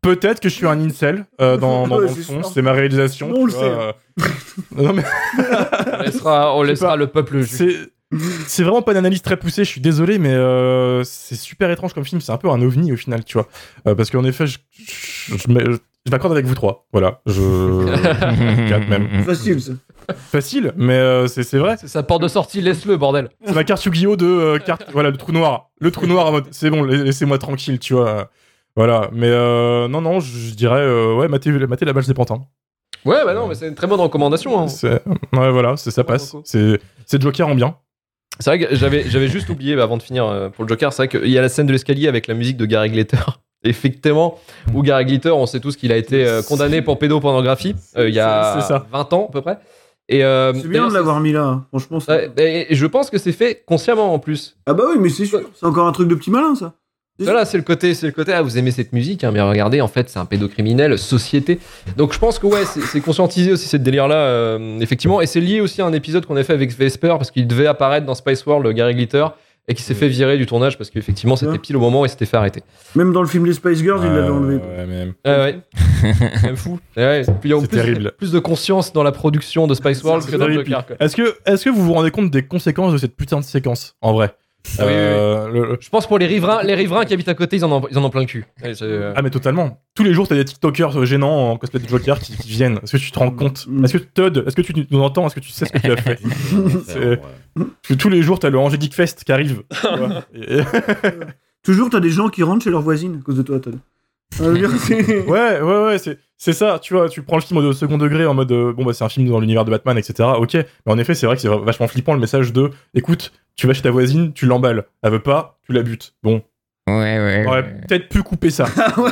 Peut-être 0.06 0.40
que 0.40 0.50
je 0.50 0.54
suis 0.54 0.68
un 0.68 0.80
incel 0.80 1.26
euh, 1.42 1.58
dans, 1.58 1.88
dans 1.88 1.98
Ouais, 2.00 2.06
mon 2.08 2.14
c'est 2.16 2.22
fond. 2.22 2.44
C'est 2.44 2.62
ma 2.62 2.72
réalisation. 2.74 3.32
On 3.36 3.46
le 3.46 3.52
vois, 3.52 3.62
sait. 3.62 3.66
euh. 3.70 3.92
non, 4.84 4.94
mais 4.94 5.04
On 6.00 6.04
laissera, 6.04 6.56
on 6.56 6.62
laissera 6.64 6.96
le 6.96 7.08
peuple 7.08 7.42
juger. 7.42 7.78
c'est 8.48 8.64
vraiment 8.64 8.82
pas 8.82 8.92
une 8.92 9.00
analyse 9.00 9.22
très 9.22 9.38
poussée. 9.38 9.64
Je 9.64 9.70
suis 9.70 9.82
désolé, 9.82 10.20
mais 10.20 10.34
euh, 10.34 11.04
c'est 11.04 11.36
super 11.36 11.70
étrange 11.72 11.94
comme 11.94 12.06
film. 12.06 12.22
C'est 12.22 12.32
un 12.32 12.38
peu 12.38 12.50
un 12.50 12.62
ovni 12.62 12.94
au 12.94 12.98
final, 12.98 13.24
tu 13.26 13.38
vois. 13.38 13.48
Euh, 13.88 13.96
parce 13.96 14.10
qu'en 14.12 14.24
effet, 14.24 14.48
je, 14.48 14.60
je, 14.74 15.38
je, 15.38 15.52
mets- 15.52 15.66
je 16.06 16.12
m'accorde 16.12 16.34
avec 16.34 16.46
vous 16.46 16.56
trois. 16.56 16.86
Voilà. 16.94 17.22
Je. 17.26 17.86
Quatre 18.70 18.88
même. 18.88 19.24
Facile, 19.26 19.60
ça. 19.62 19.72
Facile, 20.16 20.72
mais 20.78 20.94
euh, 20.94 21.26
c'est 21.28 21.58
vrai. 21.58 21.78
C'est 21.80 21.88
sa 21.88 22.04
porte 22.04 22.22
de 22.22 22.28
sortie, 22.28 22.62
laisse-le, 22.62 22.96
bordel. 22.96 23.30
C'est 23.44 23.56
ma 23.56 23.64
carte 23.64 23.84
Yu-Gi-Oh 23.86 24.16
de 24.16 24.26
euh, 24.28 24.60
carte, 24.60 24.84
voilà 24.94 25.10
le 25.10 25.18
trou 25.18 25.32
noir, 25.32 25.72
le 25.82 25.90
trou 25.90 26.06
noir 26.06 26.28
en 26.28 26.32
mode 26.32 26.46
c'est 26.52 26.70
bon, 26.70 26.84
la- 26.84 26.98
laissez-moi 26.98 27.40
tranquille, 27.40 27.80
tu 27.80 27.96
vois. 27.96 28.30
Voilà, 28.76 29.10
mais 29.14 29.30
euh, 29.30 29.88
non, 29.88 30.02
non, 30.02 30.20
je, 30.20 30.38
je 30.38 30.54
dirais, 30.54 30.82
euh, 30.82 31.16
ouais, 31.16 31.28
matez, 31.28 31.52
matez 31.52 31.86
la 31.86 31.94
balle 31.94 32.04
des 32.06 32.14
pantins. 32.14 32.42
Ouais, 33.06 33.24
bah 33.24 33.34
non, 33.34 33.48
mais 33.48 33.56
c'est 33.56 33.68
une 33.68 33.76
très 33.76 33.88
bonne 33.88 34.00
recommandation. 34.02 34.60
hein. 34.60 34.68
C'est- 34.68 35.02
Ouais, 35.34 35.52
voilà, 35.52 35.78
c'est 35.78 35.92
ça 35.92 36.04
passe. 36.04 36.36
C'est 36.44 36.80
c'est 37.06 37.22
Joker 37.22 37.48
en 37.48 37.56
bien. 37.56 37.76
C'est 38.40 38.50
vrai 38.50 38.60
que 38.60 38.76
j'avais, 38.76 39.04
j'avais 39.10 39.28
juste 39.30 39.48
oublié 39.50 39.76
bah, 39.78 39.84
avant 39.84 39.96
de 39.96 40.04
finir 40.04 40.26
euh, 40.26 40.50
pour 40.50 40.66
le 40.66 40.70
Joker, 40.70 40.92
c'est 40.92 41.04
vrai 41.06 41.08
qu'il 41.08 41.30
y 41.32 41.38
a 41.38 41.42
la 41.42 41.48
scène 41.50 41.68
de 41.68 41.72
l'escalier 41.72 42.08
avec 42.10 42.28
la 42.28 42.34
musique 42.34 42.58
de 42.58 42.66
Gary 42.66 42.90
Glitter. 42.90 43.18
Effectivement, 43.64 44.40
où 44.74 44.82
Gary 44.84 45.06
Glitter, 45.06 45.32
on 45.32 45.46
sait 45.46 45.60
tous 45.60 45.76
qu'il 45.78 45.92
a 45.92 45.98
été 45.98 46.26
euh, 46.28 46.42
condamné 46.44 46.82
pour 46.82 47.00
pédopornographie 47.00 47.76
euh, 47.98 48.10
il 48.10 48.14
y 48.16 48.20
a 48.20 48.58
C'est 48.60 48.68
ça. 48.68 48.86
20 48.92 49.14
ans 49.14 49.26
à 49.30 49.32
peu 49.32 49.42
près. 49.42 49.58
Et 50.10 50.24
euh, 50.24 50.54
C'est 50.54 50.62
bien 50.68 50.72
d'ailleurs, 50.82 50.90
de 50.90 50.94
l'avoir 50.96 51.20
mis 51.22 51.32
là, 51.32 51.46
hein. 51.46 51.66
franchement. 51.70 52.00
c'est- 52.00 52.12
Ouais, 52.12 52.32
et 52.38 52.72
et 52.74 52.76
je 52.76 52.86
pense 52.86 53.10
que 53.10 53.18
c'est 53.18 53.32
fait 53.32 53.64
consciemment 53.66 54.14
en 54.14 54.20
plus. 54.20 54.58
Ah 54.68 54.74
bah 54.74 54.84
oui, 54.90 54.98
mais 55.00 55.10
c'est 55.10 55.26
sûr, 55.26 55.42
c'est 55.56 55.66
encore 55.66 55.88
un 55.88 55.92
truc 55.94 56.08
de 56.10 56.16
petit 56.16 56.30
malin 56.30 56.54
ça. 56.56 56.74
Voilà, 57.20 57.46
c'est 57.46 57.58
le 57.58 57.64
côté, 57.64 57.94
c'est 57.94 58.06
le 58.08 58.12
côté. 58.12 58.34
Ah, 58.34 58.42
vous 58.42 58.58
aimez 58.58 58.72
cette 58.72 58.92
musique, 58.92 59.24
hein, 59.24 59.32
mais 59.32 59.40
regardez, 59.40 59.80
en 59.80 59.88
fait, 59.88 60.10
c'est 60.10 60.20
un 60.20 60.26
pédocriminel, 60.26 60.98
société. 61.00 61.60
Donc, 61.96 62.14
je 62.14 62.20
pense 62.20 62.40
que 62.40 62.46
ouais, 62.48 62.66
c'est 62.66 63.00
conscientisé 63.02 63.54
aussi 63.54 63.68
cette 63.68 63.84
délire-là, 63.84 64.16
euh, 64.16 64.80
effectivement, 64.82 65.22
et 65.22 65.26
c'est 65.26 65.40
lié 65.40 65.62
aussi 65.62 65.82
à 65.82 65.86
un 65.86 65.94
épisode 65.94 66.26
qu'on 66.26 66.36
a 66.36 66.44
fait 66.44 66.54
avec 66.54 66.78
Vesper 66.78 67.16
parce 67.18 67.32
qu'il 67.32 67.48
devait 67.48 67.68
apparaître 67.68 68.06
dans 68.06 68.16
Spice 68.16 68.46
World, 68.46 68.66
le 68.66 68.74
Gary 68.74 68.96
Glitter, 68.96 69.26
et 69.68 69.74
qui 69.74 69.82
s'est 69.82 69.96
fait 69.96 70.10
virer 70.10 70.38
du 70.38 70.46
tournage 70.46 70.78
parce 70.78 70.90
qu'effectivement, 70.90 71.36
c'était 71.36 71.58
pile 71.58 71.76
au 71.78 71.80
moment 71.80 72.02
où 72.02 72.06
il 72.06 72.10
s'était 72.10 72.26
fait 72.26 72.38
arrêter. 72.38 72.62
Même 72.96 73.14
dans 73.14 73.22
le 73.22 73.28
film 73.28 73.46
des 73.46 73.54
Spice 73.54 73.80
Girls, 73.80 74.02
il 74.04 74.12
l'avait 74.12 74.30
enlevé. 74.30 74.56
Ouais. 74.58 75.08
Ah 75.24 75.38
ouais, 75.40 75.60
même 76.44 76.56
fou. 76.58 76.80
Ouais, 76.98 77.24
puis 77.42 77.50
il 77.50 77.52
y 77.52 77.54
a 77.54 77.60
C'est 77.62 77.68
plus, 77.68 77.78
terrible. 77.78 78.12
plus 78.18 78.32
de 78.32 78.40
conscience 78.40 78.94
dans 78.94 79.02
la 79.04 79.12
production 79.12 79.66
de 79.68 79.74
Spice 79.74 80.04
World 80.04 80.26
que 80.30 80.36
dans 80.36 80.48
le. 80.48 80.56
Joker. 80.66 80.84
Est-ce 81.00 81.16
que, 81.16 81.36
est-ce 81.46 81.66
que 81.66 81.70
vous 81.70 81.84
vous 81.84 81.94
rendez 81.94 82.12
compte 82.12 82.30
des 82.30 82.44
conséquences 82.46 82.94
de 82.94 82.98
cette 82.98 83.16
putain 83.16 83.40
de 83.40 83.46
séquence, 83.46 83.96
en 84.02 84.14
vrai? 84.14 84.36
Ah 84.80 84.86
oui, 84.86 84.92
oui, 84.92 84.98
oui. 84.98 84.98
Euh, 84.98 85.48
le- 85.52 85.66
le- 85.74 85.78
Je 85.80 85.90
pense 85.90 86.08
pour 86.08 86.18
les 86.18 86.26
riverains, 86.28 86.64
les 86.64 86.76
riverains 86.76 87.06
qui 87.06 87.14
habitent 87.14 87.28
à 87.30 87.34
côté, 87.34 87.56
ils 87.58 87.66
en 87.66 87.72
ont, 87.72 87.88
ils 87.90 87.98
en 87.98 88.04
ont 88.04 88.10
plein 88.10 88.22
le 88.22 88.26
cul. 88.28 88.46
C'est, 88.62 88.82
euh, 88.84 89.14
Ah 89.16 89.22
mais 89.22 89.30
totalement. 89.30 89.82
Tous 89.94 90.04
les 90.04 90.14
jours, 90.14 90.28
t'as 90.28 90.36
des 90.36 90.46
TikTokers 90.46 90.98
euh, 91.00 91.06
gênants 91.06 91.52
en 91.52 91.58
cosplay 91.58 91.80
de 91.80 91.88
Joker 91.88 92.20
qui, 92.20 92.36
qui 92.36 92.50
viennent. 92.50 92.80
Est-ce 92.84 92.94
que 92.94 92.98
tu 92.98 93.12
te 93.12 93.20
rends 93.20 93.32
compte? 93.32 93.68
Est-ce 93.84 93.94
que 93.98 94.04
Todd, 94.04 94.44
est-ce 94.48 94.56
que 94.56 94.62
tu 94.62 94.74
nous 94.90 95.02
entends? 95.02 95.26
Est-ce 95.28 95.36
que 95.36 95.40
tu 95.40 95.50
sais 95.52 95.66
ce 95.66 95.72
que 95.72 95.80
tu 95.80 95.92
as 95.92 95.98
fait? 95.98 96.20
C'est- 96.88 97.18
Parce 97.56 97.68
que 97.88 97.94
tous 97.94 98.10
les 98.10 98.22
jours, 98.22 98.40
t'as 98.40 98.50
le 98.50 98.58
Angélique 98.60 98.94
Fest 98.96 99.24
qui 99.24 99.32
arrive. 99.32 99.64
tu 99.70 99.88
vois. 99.98 100.24
Et- 100.34 100.62
Toujours, 101.64 101.90
t'as 101.90 102.00
des 102.00 102.10
gens 102.12 102.30
qui 102.30 102.44
rentrent 102.44 102.64
chez 102.64 102.70
leur 102.70 102.82
voisine 102.82 103.18
à 103.20 103.24
cause 103.24 103.38
de 103.38 103.42
toi, 103.42 103.60
Todd. 103.60 103.78
Ah, 104.40 104.44
c'est- 104.80 105.26
ouais, 105.28 105.62
ouais, 105.62 105.86
ouais, 105.86 105.98
c'est, 105.98 106.18
c'est 106.38 106.54
ça, 106.54 106.80
tu 106.82 106.94
vois, 106.94 107.08
tu 107.10 107.22
prends 107.22 107.38
le 107.38 107.42
film 107.42 107.60
au 107.60 107.74
second 107.74 107.98
degré 107.98 108.26
en 108.26 108.34
mode, 108.34 108.52
euh, 108.52 108.74
bon, 108.74 108.84
bah, 108.84 108.94
c'est 108.94 109.04
un 109.06 109.10
film 109.10 109.30
dans 109.30 109.40
l'univers 109.40 109.64
de 109.66 109.72
Batman, 109.72 109.98
etc. 109.98 110.30
Ok, 110.38 110.54
mais 110.56 110.92
en 110.92 110.98
effet, 110.98 111.16
c'est 111.16 111.26
vrai 111.26 111.36
que 111.36 111.42
c'est 111.42 111.48
vachement 111.48 111.88
flippant 111.88 112.14
le 112.14 112.20
message 112.20 112.52
de, 112.52 112.70
écoute, 112.94 113.32
tu 113.56 113.68
vas 113.68 113.74
chez 113.74 113.82
ta 113.84 113.92
voisine, 113.92 114.34
tu 114.34 114.46
l'emballes, 114.46 114.86
elle 115.04 115.12
veut 115.12 115.20
pas, 115.22 115.58
tu 115.66 115.72
la 115.74 115.84
butes. 115.84 116.14
Bon, 116.24 116.42
Ouais, 116.88 116.94
ouais. 116.94 117.44
on 117.48 117.50
aurait 117.50 117.62
ouais. 117.64 117.82
peut-être 117.88 118.10
pu 118.10 118.22
couper 118.22 118.52
ça. 118.52 118.66
Ah 118.78 119.02
ouais, 119.02 119.12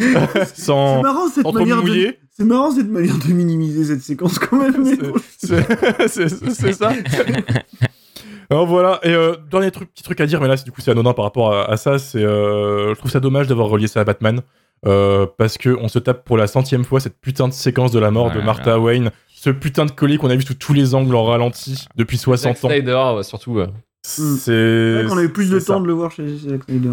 Euh, 0.00 0.26
c'est 0.46 0.60
sans, 0.62 1.00
marrant 1.00 1.28
cette 1.28 1.44
sans 1.44 1.52
manière 1.52 1.80
de. 1.82 2.16
C'est 2.32 2.44
marrant 2.44 2.72
cette 2.72 2.88
manière 2.90 3.16
de 3.18 3.32
minimiser 3.32 3.84
cette 3.84 4.02
séquence 4.02 4.38
quand 4.40 4.56
même. 4.58 4.82
mais 4.82 4.96
bon, 4.96 5.14
C'est 5.38 6.08
c'est- 6.08 6.50
c'est 6.52 6.72
ça. 6.72 6.92
Alors 8.50 8.66
voilà, 8.66 9.00
et 9.02 9.10
euh, 9.10 9.34
dernier 9.50 9.70
truc, 9.70 9.92
petit 9.92 10.02
truc 10.02 10.20
à 10.20 10.26
dire, 10.26 10.40
mais 10.40 10.48
là 10.48 10.56
c'est- 10.56 10.64
du 10.64 10.72
coup 10.72 10.80
c'est 10.80 10.90
anodin 10.92 11.12
par 11.12 11.24
rapport 11.24 11.52
à, 11.52 11.70
à 11.70 11.76
ça, 11.76 11.98
c'est 11.98 12.22
euh, 12.22 12.94
je 12.94 12.98
trouve 12.98 13.10
ça 13.10 13.20
dommage 13.20 13.46
d'avoir 13.48 13.68
relié 13.68 13.86
ça 13.88 14.00
à 14.00 14.04
Batman, 14.04 14.40
euh, 14.86 15.26
parce 15.38 15.58
que 15.58 15.76
on 15.80 15.88
se 15.88 15.98
tape 15.98 16.24
pour 16.24 16.36
la 16.36 16.46
centième 16.46 16.84
fois 16.84 17.00
cette 17.00 17.18
putain 17.20 17.48
de 17.48 17.52
séquence 17.52 17.90
de 17.92 17.98
la 17.98 18.10
mort 18.10 18.30
de. 18.30 18.40
Martha 18.40 18.78
Wayne, 18.78 19.10
ce 19.34 19.50
putain 19.50 19.84
de 19.86 19.90
collier 19.90 20.18
qu'on 20.18 20.30
a 20.30 20.36
vu 20.36 20.42
sous 20.42 20.54
tous 20.54 20.72
les 20.74 20.94
angles 20.94 21.14
en 21.16 21.24
ralenti 21.24 21.86
depuis 21.96 22.18
60 22.18 22.56
Zack 22.56 22.64
ans. 22.64 22.68
Snyder, 22.68 23.12
ouais, 23.16 23.22
surtout. 23.22 23.58
euh, 23.58 23.66
C'est 24.02 24.22
C'est 24.38 24.92
vrai 25.02 25.06
qu'on 25.08 25.18
avait 25.18 25.28
plus 25.28 25.50
de 25.50 25.58
ça. 25.58 25.74
temps 25.74 25.80
de 25.80 25.86
le 25.86 25.92
voir 25.94 26.10
chez 26.12 26.26
chez 26.38 26.48
Zack 26.50 26.64
Snyder. 26.64 26.92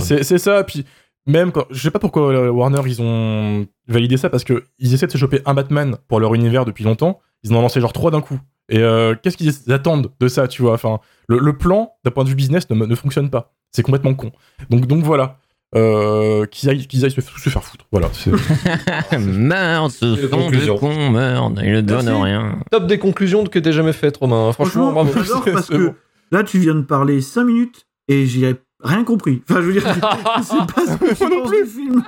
C'est 0.00 0.38
ça, 0.38 0.64
puis 0.64 0.84
même 1.26 1.52
quand. 1.52 1.66
Je 1.70 1.80
sais 1.80 1.90
pas 1.90 1.98
pourquoi 1.98 2.50
Warner 2.50 2.80
ils 2.86 3.02
ont 3.02 3.66
validé 3.88 4.16
ça, 4.16 4.30
parce 4.30 4.44
que 4.44 4.64
ils 4.78 4.94
essaient 4.94 5.06
de 5.06 5.12
se 5.12 5.18
choper 5.18 5.40
un 5.44 5.52
Batman 5.54 5.96
pour 6.08 6.20
leur 6.20 6.34
univers 6.34 6.64
depuis 6.64 6.84
longtemps, 6.84 7.20
ils 7.42 7.52
en 7.52 7.56
ont 7.56 7.62
lancé 7.62 7.80
genre 7.80 7.92
trois 7.92 8.10
d'un 8.10 8.20
coup. 8.22 8.38
Et 8.68 8.78
euh, 8.78 9.14
qu'est-ce 9.22 9.36
qu'ils 9.36 9.72
attendent 9.72 10.10
de 10.20 10.28
ça, 10.28 10.48
tu 10.48 10.62
vois? 10.62 10.72
Enfin, 10.74 10.98
le, 11.28 11.38
le 11.38 11.56
plan, 11.56 11.92
d'un 12.04 12.10
point 12.10 12.24
de 12.24 12.28
vue 12.30 12.34
business, 12.34 12.68
ne, 12.70 12.74
ne 12.86 12.94
fonctionne 12.94 13.30
pas. 13.30 13.52
C'est 13.72 13.82
complètement 13.82 14.14
con. 14.14 14.32
Donc, 14.70 14.86
donc 14.86 15.02
voilà. 15.04 15.38
Euh, 15.76 16.46
qu'ils 16.46 16.70
aillent, 16.70 16.86
qu'ils 16.86 17.04
aillent 17.04 17.10
se, 17.10 17.20
se 17.20 17.50
faire 17.50 17.64
foutre. 17.64 17.84
Voilà. 17.90 18.08
merde, 19.18 19.90
ce 19.90 20.14
des 20.20 20.28
conclusion. 20.28 20.78
cons, 20.78 21.10
merde, 21.10 21.60
ils 21.64 21.72
ne 21.72 21.80
donnent 21.80 22.06
Merci. 22.06 22.22
rien. 22.22 22.58
Top 22.70 22.86
des 22.86 22.98
conclusions 22.98 23.44
que 23.44 23.58
t'aies 23.58 23.72
jamais 23.72 23.92
faites, 23.92 24.16
Romain. 24.16 24.52
Franchement, 24.52 24.92
bravo. 24.92 25.12
j'adore 25.22 25.44
parce 25.52 25.68
que 25.68 25.76
bon. 25.88 25.94
là, 26.30 26.44
tu 26.44 26.58
viens 26.60 26.76
de 26.76 26.82
parler 26.82 27.20
5 27.20 27.44
minutes 27.44 27.86
et 28.06 28.24
j'ai 28.26 28.54
rien 28.84 29.02
compris. 29.02 29.42
Enfin, 29.50 29.62
je 29.62 29.66
veux 29.66 29.72
dire, 29.72 29.82
je 29.88 30.42
sais 30.44 30.56
pas 30.56 30.86
ce 30.86 30.96
que 30.96 31.14
tu 31.14 31.24
Moi 31.26 31.36
non 31.42 31.48
plus. 31.48 31.64
du 31.64 31.70
film. 31.70 32.04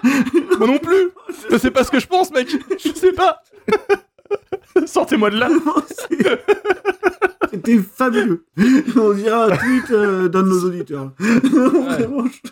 Moi 0.58 0.66
non 0.68 0.78
plus 0.78 1.08
Je 1.50 1.56
sais 1.58 1.70
pas 1.72 1.82
ce 1.82 1.90
que 1.90 1.98
je 1.98 2.06
pense, 2.06 2.30
mec 2.32 2.48
Je 2.78 2.88
sais 2.94 3.12
pas 3.12 3.42
Sortez-moi 4.86 5.30
de 5.30 5.36
là. 5.38 5.48
C'était 7.50 7.78
fabuleux. 7.78 8.44
On 8.96 9.12
dira 9.14 9.44
un 9.46 9.56
tweet 9.56 9.90
euh, 9.90 10.28
d'un 10.28 10.42
de 10.42 10.48
nos 10.48 10.64
auditeurs. 10.64 11.12
Vraiment, 11.18 12.24
je- 12.26 12.50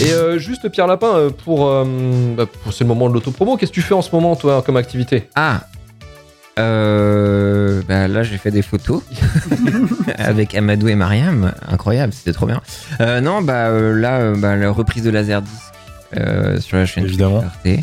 Et 0.00 0.12
euh, 0.12 0.38
juste 0.38 0.68
Pierre 0.68 0.88
Lapin, 0.88 1.14
euh, 1.14 1.30
pour, 1.30 1.68
euh, 1.68 1.84
bah, 2.36 2.46
pour 2.46 2.72
c'est 2.72 2.82
le 2.84 2.88
moment 2.88 3.08
de 3.08 3.14
l'autopromo, 3.14 3.56
qu'est-ce 3.56 3.70
que 3.70 3.76
tu 3.76 3.82
fais 3.82 3.94
en 3.94 4.02
ce 4.02 4.12
moment, 4.12 4.34
toi, 4.34 4.62
comme 4.62 4.76
activité? 4.76 5.28
Ah 5.36 5.60
euh, 6.58 7.80
bah 7.88 8.08
là 8.08 8.22
j'ai 8.22 8.36
fait 8.38 8.50
des 8.50 8.62
photos 8.62 9.02
avec 10.18 10.54
Amadou 10.54 10.88
et 10.88 10.94
Mariam, 10.94 11.52
incroyable, 11.68 12.12
c'était 12.12 12.32
trop 12.32 12.46
bien. 12.46 12.60
Euh, 13.00 13.20
non 13.20 13.42
bah 13.42 13.68
euh, 13.68 13.98
là 13.98 14.32
bah, 14.36 14.56
la 14.56 14.70
reprise 14.70 15.02
de 15.04 15.10
Laserdisc 15.10 15.54
euh, 16.18 16.60
sur 16.60 16.76
la 16.76 16.86
chaîne 16.86 17.04
Évidemment. 17.04 17.38
Arte. 17.42 17.80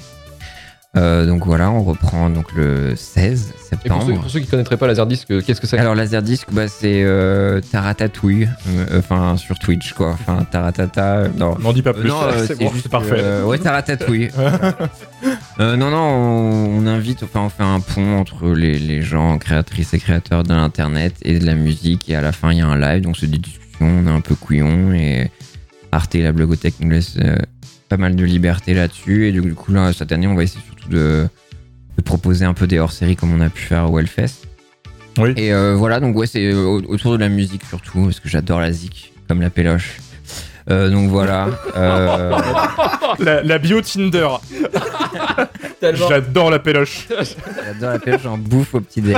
Euh, 0.98 1.28
donc 1.28 1.46
voilà, 1.46 1.70
on 1.70 1.84
reprend 1.84 2.32
donc 2.32 2.52
le 2.56 2.96
16 2.96 3.50
Et 3.50 3.52
pour 3.52 3.60
septembre. 3.80 4.06
ceux, 4.08 4.14
pour 4.14 4.30
ceux 4.32 4.40
qui 4.40 4.48
connaîtraient 4.48 4.76
pas 4.78 4.88
Laserdisc, 4.88 5.28
qu'est-ce 5.46 5.62
que 5.62 5.68
c'est 5.68 5.78
Alors 5.78 5.94
Laserdisc, 5.94 6.48
bah, 6.52 6.68
c'est 6.68 7.04
euh, 7.04 7.62
Taratatouille, 7.72 8.50
euh, 8.70 8.98
enfin 8.98 9.38
sur 9.38 9.60
Twitch 9.60 9.94
quoi, 9.94 10.10
enfin 10.10 10.46
Taratata. 10.50 11.28
Non, 11.38 11.56
N'en 11.60 11.74
dis 11.74 11.84
pas 11.84 11.94
plus. 11.94 12.10
non, 12.10 12.22
euh, 12.24 12.44
c'est 12.48 12.58
bon, 12.58 12.72
juste 12.74 12.90
parfait. 12.90 13.18
euh, 13.20 13.44
ouais, 13.46 13.60
Taratatouille. 13.60 14.30
Euh, 15.60 15.76
non, 15.76 15.90
non, 15.92 15.98
on, 15.98 16.78
on 16.84 16.88
invite, 16.88 17.24
enfin, 17.24 17.42
on 17.42 17.50
fait 17.50 17.64
un 17.64 17.82
pont 17.82 18.18
entre 18.18 18.50
les, 18.54 18.80
les 18.80 19.02
gens, 19.02 19.38
créatrices 19.38 19.94
et 19.94 20.00
créateurs 20.00 20.44
de 20.44 20.54
l'internet 20.54 21.16
et 21.24 21.38
de 21.38 21.46
la 21.46 21.56
musique. 21.56 22.08
Et 22.10 22.16
à 22.16 22.22
la 22.22 22.32
fin, 22.32 22.52
il 22.54 22.60
y 22.60 22.62
a 22.62 22.68
un 22.68 22.80
live, 22.80 23.02
donc 23.04 23.18
c'est 23.18 23.30
des 23.30 23.40
discussions, 23.40 23.68
on 23.82 24.08
est 24.08 24.10
un 24.12 24.22
peu 24.22 24.36
couillon. 24.36 24.94
Et 24.94 25.30
Arte, 25.92 26.16
la 26.16 26.32
blogothèque, 26.32 26.76
nous 26.80 26.90
laisse 26.90 27.18
euh, 27.20 27.36
pas 27.90 27.98
mal 27.98 28.16
de 28.16 28.24
liberté 28.24 28.74
là-dessus. 28.74 29.28
Et 29.28 29.32
du 29.34 29.54
coup, 29.54 29.74
là, 29.74 29.92
cette 29.92 30.14
année, 30.14 30.28
on 30.28 30.36
va 30.36 30.44
essayer 30.44 30.64
surtout 30.66 30.88
de, 30.90 31.28
de 31.98 32.02
proposer 32.02 32.46
un 32.46 32.54
peu 32.54 32.66
des 32.66 32.80
hors-séries 32.80 33.18
comme 33.18 33.34
on 33.34 33.42
a 33.42 33.50
pu 33.50 33.62
faire 33.64 33.92
au 33.92 34.00
Hellfest. 34.00 34.46
Oui. 35.18 35.34
Et 35.36 35.52
euh, 35.52 35.76
voilà, 35.76 36.00
donc 36.00 36.16
ouais, 36.16 36.28
c'est 36.28 36.54
au- 36.54 36.82
autour 36.88 37.12
de 37.12 37.18
la 37.18 37.28
musique 37.28 37.66
surtout, 37.66 38.04
parce 38.04 38.22
que 38.22 38.30
j'adore 38.30 38.62
la 38.62 38.72
zik, 38.72 39.12
comme 39.28 39.42
la 39.42 39.50
péloche. 39.50 39.98
Euh, 40.72 40.90
donc 40.90 41.10
voilà. 41.10 41.48
Euh, 41.76 42.32
La, 43.20 43.42
la 43.44 43.58
bio 43.58 43.82
Tinder. 43.82 44.28
J'adore 45.82 46.52
la 46.52 46.60
péloche. 46.60 47.08
J'adore 47.10 47.90
la 47.94 48.00
pêche, 48.00 48.22
j'en 48.24 48.38
bouffe 48.38 48.76
au 48.76 48.82
petit 48.82 49.02
déj. 49.02 49.18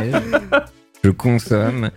Je 1.03 1.09
consomme. 1.09 1.89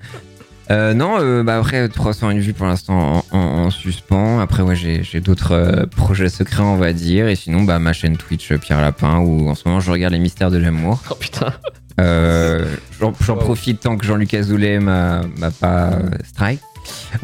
Euh, 0.71 0.95
non, 0.95 1.17
euh, 1.21 1.43
bah 1.43 1.59
après 1.59 1.89
301 1.91 2.39
vues 2.39 2.55
pour 2.55 2.67
l'instant 2.67 3.23
en, 3.33 3.37
en- 3.37 3.39
en 3.67 3.71
suspens. 3.71 4.41
Après, 4.41 4.63
ouais, 4.63 4.75
j'ai 4.75 5.03
j'ai 5.03 5.21
d'autres 5.21 5.53
euh, 5.53 5.85
projets 5.87 6.31
secrets, 6.31 6.63
on 6.63 6.77
va 6.77 6.93
dire. 6.95 7.29
Et 7.29 7.37
sinon, 7.37 7.63
bah 7.65 7.79
ma 7.79 7.93
chaîne 7.93 8.17
Twitch 8.17 8.51
Pierre 8.55 8.81
Lapin, 8.81 9.19
où 9.19 9.49
en 9.51 9.55
ce 9.55 9.69
moment 9.69 9.81
je 9.81 9.91
regarde 9.91 10.15
les 10.15 10.19
mystères 10.19 10.51
de 10.51 10.57
l'amour. 10.59 11.03
Oh 11.11 11.15
putain. 11.15 11.53
Euh, 12.01 12.65
J'en 12.99 13.13
j'en 13.21 13.37
profite 13.37 13.81
tant 13.81 13.97
que 13.97 14.05
Jean-Luc 14.07 14.33
Azoulay 14.35 14.81
m'a 14.81 15.21
m'a 15.39 15.51
pas 15.51 15.91
strike. 16.25 16.61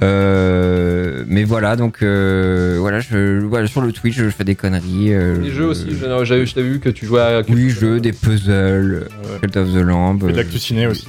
Euh, 0.02 1.24
mais 1.26 1.44
voilà, 1.44 1.76
donc 1.76 2.02
euh, 2.02 2.76
voilà, 2.80 3.00
je, 3.00 3.40
voilà, 3.40 3.66
sur 3.66 3.80
le 3.80 3.92
Twitch, 3.92 4.16
je 4.16 4.28
fais 4.30 4.44
des 4.44 4.54
conneries. 4.54 5.12
euh, 5.14 5.38
Les 5.40 5.50
jeux 5.50 5.66
aussi, 5.66 5.86
je, 5.90 6.24
j'avais- 6.24 6.46
je 6.46 6.54
t'avais 6.54 6.68
vu 6.68 6.80
que 6.80 6.88
tu 6.88 7.06
jouais 7.06 7.20
à. 7.20 7.42
oui, 7.48 7.70
jeux, 7.70 8.00
des 8.00 8.12
puzzles, 8.12 9.08
Cult 9.40 9.56
of 9.56 9.72
the 9.72 9.76
Lamb. 9.82 10.18
Et 10.22 10.26
de 10.26 10.32
euh, 10.32 10.36
l'actu 10.36 10.58
ciné 10.58 10.86
aussi. 10.86 11.08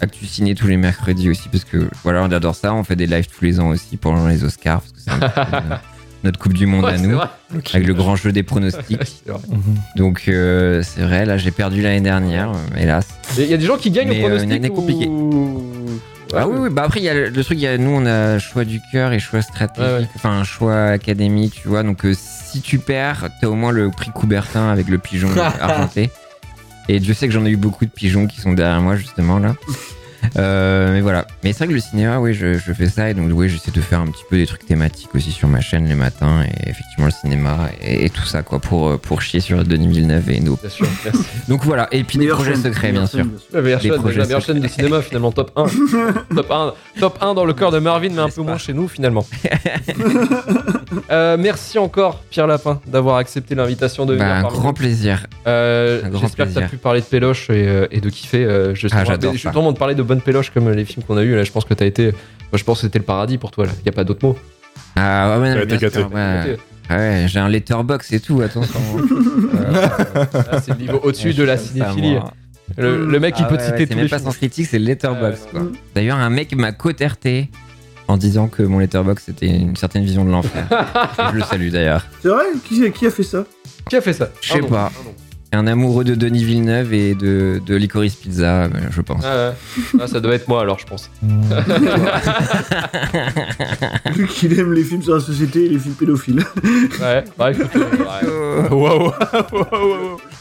Actu 0.00 0.26
ciné 0.26 0.54
tous 0.54 0.66
les 0.66 0.76
mercredis 0.76 1.30
aussi, 1.30 1.48
parce 1.50 1.64
que 1.64 1.88
voilà, 2.02 2.22
on 2.22 2.30
adore 2.30 2.54
ça. 2.54 2.74
On 2.74 2.84
fait 2.84 2.96
des 2.96 3.06
lives 3.06 3.28
tous 3.28 3.44
les 3.44 3.60
ans 3.60 3.68
aussi 3.68 3.96
pendant 3.96 4.26
les 4.28 4.44
Oscars, 4.44 4.82
parce 4.82 4.92
que 4.92 5.00
c'est 5.00 5.10
un 5.10 5.18
petit 5.20 5.50
peu, 5.50 5.56
euh, 5.56 5.76
notre 6.24 6.38
Coupe 6.38 6.52
du 6.52 6.66
Monde 6.66 6.84
Ouais, 6.84 6.92
à 6.94 6.98
nous, 6.98 7.16
vrai. 7.16 7.28
avec 7.72 7.86
le 7.86 7.94
grand 7.94 8.14
jeu 8.16 8.30
des 8.32 8.42
pronostics. 8.42 9.22
Donc 9.96 10.24
euh, 10.28 10.82
c'est 10.82 11.00
vrai, 11.00 11.24
là 11.24 11.38
j'ai 11.38 11.50
perdu 11.50 11.80
l'année 11.80 12.00
dernière, 12.02 12.50
euh, 12.50 12.78
hélas. 12.80 13.06
Il 13.38 13.44
y 13.46 13.54
a 13.54 13.56
des 13.56 13.64
gens 13.64 13.78
qui 13.78 13.90
gagnent 13.90 14.08
Mais, 14.08 14.22
au 14.22 14.26
euh, 14.26 14.28
pronostic 14.36 14.50
une 14.50 14.52
année 14.56 14.68
compliquée. 14.68 15.08
Ah 16.34 16.48
oui, 16.48 16.56
oui, 16.58 16.70
bah 16.70 16.82
après, 16.84 17.00
il 17.00 17.04
y 17.04 17.08
a 17.08 17.14
le, 17.14 17.28
le 17.28 17.44
truc, 17.44 17.58
il 17.58 17.62
y 17.62 17.66
a, 17.66 17.78
nous, 17.78 17.90
on 17.90 18.04
a 18.06 18.38
choix 18.38 18.64
du 18.64 18.80
cœur 18.92 19.12
et 19.12 19.18
choix 19.18 19.42
stratégique, 19.42 19.80
Ouais, 19.90 19.98
ouais. 20.00 20.08
enfin, 20.16 20.42
choix 20.44 20.86
académie, 20.86 21.50
tu 21.50 21.68
vois. 21.68 21.82
Donc, 21.82 22.04
euh, 22.04 22.14
si 22.16 22.60
tu 22.60 22.78
perds, 22.78 23.28
t'as 23.40 23.46
au 23.46 23.54
moins 23.54 23.70
le 23.72 23.90
prix 23.90 24.10
Coubertin 24.10 24.68
avec 24.70 24.88
le 24.88 24.98
pigeon 24.98 25.28
argenté. 25.60 26.10
Et 26.88 27.00
Dieu 27.00 27.14
sait 27.14 27.26
que 27.28 27.32
j'en 27.34 27.44
ai 27.46 27.50
eu 27.50 27.56
beaucoup 27.56 27.84
de 27.84 27.90
pigeons 27.90 28.26
qui 28.26 28.40
sont 28.40 28.52
derrière 28.52 28.80
moi, 28.80 28.96
justement, 28.96 29.38
là. 29.38 29.54
Euh, 30.36 30.92
mais 30.92 31.00
voilà. 31.00 31.26
Mais 31.44 31.52
c'est 31.52 31.58
vrai 31.58 31.68
que 31.68 31.72
le 31.74 31.80
cinéma, 31.80 32.18
oui, 32.18 32.34
je, 32.34 32.54
je 32.54 32.72
fais 32.72 32.86
ça. 32.88 33.10
Et 33.10 33.14
donc, 33.14 33.30
oui, 33.32 33.48
j'essaie 33.48 33.70
de 33.70 33.80
faire 33.80 34.00
un 34.00 34.06
petit 34.06 34.24
peu 34.28 34.36
des 34.36 34.46
trucs 34.46 34.66
thématiques 34.66 35.14
aussi 35.14 35.30
sur 35.32 35.48
ma 35.48 35.60
chaîne 35.60 35.86
les 35.86 35.94
matins. 35.94 36.42
Et 36.44 36.68
effectivement, 36.70 37.06
le 37.06 37.10
cinéma 37.10 37.68
et, 37.82 38.04
et 38.06 38.10
tout 38.10 38.24
ça, 38.24 38.42
quoi, 38.42 38.58
pour, 38.58 38.88
euh, 38.88 38.96
pour 38.98 39.22
chier 39.22 39.40
sur 39.40 39.64
Denis 39.64 39.88
Villeneuve 39.88 40.30
et 40.30 40.40
nous. 40.40 40.56
Bien 40.56 40.70
sûr, 40.70 40.86
merci. 41.04 41.20
Donc 41.48 41.64
voilà. 41.64 41.88
Et 41.92 42.04
puis 42.04 42.18
des 42.18 42.26
projets 42.28 42.52
chaîne, 42.54 42.62
secrets, 42.62 42.92
bien 42.92 43.06
sûr. 43.06 43.18
chaîne, 43.20 43.28
bien 43.28 43.38
sûr. 43.38 43.46
La 43.52 43.62
meilleure 43.62 43.80
chaîne, 43.80 43.94
projets 44.00 44.18
la 44.18 44.24
meilleure 44.24 44.40
chaîne 44.40 44.56
secrets. 44.56 44.68
de 44.68 44.74
cinéma 44.74 45.02
finalement 45.02 45.32
top 45.32 45.50
1. 45.56 45.64
top 46.34 46.50
1. 46.50 46.74
Top 47.00 47.18
1 47.20 47.34
dans 47.34 47.44
le 47.44 47.52
cœur 47.52 47.70
de 47.70 47.78
Marvin, 47.78 48.10
mais 48.10 48.20
un 48.22 48.28
peu 48.28 48.42
moins 48.42 48.58
chez 48.58 48.72
nous 48.72 48.88
finalement. 48.88 49.26
Euh, 51.10 51.36
merci 51.38 51.78
encore 51.78 52.20
Pierre 52.30 52.46
Lapin 52.46 52.80
d'avoir 52.86 53.16
accepté 53.16 53.54
l'invitation 53.54 54.06
de 54.06 54.14
venir. 54.14 54.26
Bah, 54.26 54.38
un 54.38 54.42
grand 54.42 54.72
plaisir. 54.72 55.26
Euh, 55.46 56.00
un 56.04 56.08
grand 56.08 56.20
J'espère 56.22 56.46
que 56.48 56.52
tu 56.52 56.58
as 56.58 56.68
pu 56.68 56.76
parler 56.78 57.00
de 57.00 57.06
péloche 57.06 57.50
et, 57.50 57.86
et 57.90 58.00
de 58.00 58.08
kiffer. 58.08 58.44
je 58.74 58.88
suis 58.88 58.96
Ah, 58.96 59.04
de 59.16 59.72
parler 59.78 59.94
de 59.94 60.02
bonnes 60.02 60.15
péloches 60.20 60.50
comme 60.50 60.70
les 60.70 60.84
films 60.84 61.04
qu'on 61.04 61.16
a 61.16 61.22
eu. 61.22 61.34
Là, 61.34 61.44
je 61.44 61.52
pense 61.52 61.64
que 61.64 61.74
tu 61.74 61.82
as 61.82 61.86
été. 61.86 62.06
moi, 62.12 62.54
je 62.54 62.64
pense 62.64 62.78
que 62.78 62.86
c'était 62.86 62.98
le 62.98 63.04
paradis 63.04 63.38
pour 63.38 63.50
toi. 63.50 63.66
Il 63.66 63.82
n'y 63.84 63.88
a 63.88 63.92
pas 63.92 64.04
d'autre 64.04 64.24
mot. 64.26 64.36
Ah 64.96 65.38
ouais, 65.38 65.52
ouais, 65.54 65.66
bien 65.66 65.78
sûr, 65.78 66.08
j'ai 67.26 67.38
un 67.40 67.48
letterbox 67.48 68.12
et 68.12 68.20
tout, 68.20 68.40
attention. 68.42 68.80
Euh, 69.56 69.72
Là, 69.72 70.60
c'est 70.60 70.72
le 70.72 70.78
niveau 70.78 71.00
au-dessus 71.02 71.28
Ouais, 71.28 71.34
de 71.34 71.42
la 71.42 71.56
cinéphilie. 71.56 72.18
Le, 72.76 73.04
le 73.06 73.20
mec, 73.20 73.34
il 73.38 73.42
Ah 73.44 73.48
peut 73.48 73.54
ouais, 73.54 73.60
te 73.60 73.64
citer 73.64 73.78
c'est 73.78 73.86
tous 73.86 73.94
même 73.94 74.04
les 74.04 74.08
pas 74.10 74.18
films. 74.18 74.30
sans 74.30 74.36
critique, 74.36 74.66
c'est 74.66 74.78
le 74.78 74.84
letterbox. 74.84 75.40
Quoi. 75.50 75.62
D'ailleurs, 75.94 76.18
un 76.18 76.30
mec 76.30 76.54
m'a 76.54 76.72
coterté 76.72 77.50
en 78.08 78.16
disant 78.16 78.46
que 78.48 78.62
mon 78.62 78.78
letterbox 78.78 79.24
c'était 79.26 79.46
une 79.48 79.74
certaine 79.76 80.04
vision 80.04 80.24
de 80.24 80.30
l'enfer. 80.30 80.66
je 81.32 81.36
le 81.36 81.42
salue 81.42 81.70
d'ailleurs. 81.70 82.06
C'est 82.22 82.28
vrai? 82.28 82.44
Qui, 82.64 82.90
qui 82.92 83.06
a 83.06 83.10
fait 83.10 83.22
ça? 83.24 83.44
Qui 83.88 83.96
a 83.96 84.00
fait 84.00 84.12
ça? 84.12 84.28
Je 84.40 84.48
sais 84.52 84.54
Ah 84.58 84.62
non, 84.62 84.68
pas. 84.68 84.92
ah. 84.94 85.10
Un 85.56 85.66
amoureux 85.66 86.04
de 86.04 86.14
Denis 86.14 86.44
Villeneuve 86.44 86.92
et 86.92 87.14
de, 87.14 87.62
de 87.64 87.74
Licorice 87.76 88.14
Pizza, 88.14 88.64
euh, 88.64 88.68
je 88.90 89.00
pense. 89.00 89.22
Ah 89.24 89.48
ouais. 89.48 90.00
Ah, 90.02 90.06
ça 90.06 90.20
doit 90.20 90.34
être 90.34 90.48
moi 90.48 90.60
alors, 90.60 90.78
je 90.78 90.84
pense. 90.84 91.10
Vu 94.14 94.26
qu'il 94.28 94.58
aime 94.58 94.72
les 94.74 94.84
films 94.84 95.02
sur 95.02 95.14
la 95.14 95.20
société 95.20 95.64
et 95.64 95.68
les 95.70 95.78
films 95.78 95.94
pédophiles. 95.94 96.44
Ouais, 97.00 97.24
bah 97.38 97.52
écoute, 97.52 97.70
euh, 97.74 98.68
ouais. 98.68 98.68
Waouh. 98.70 99.12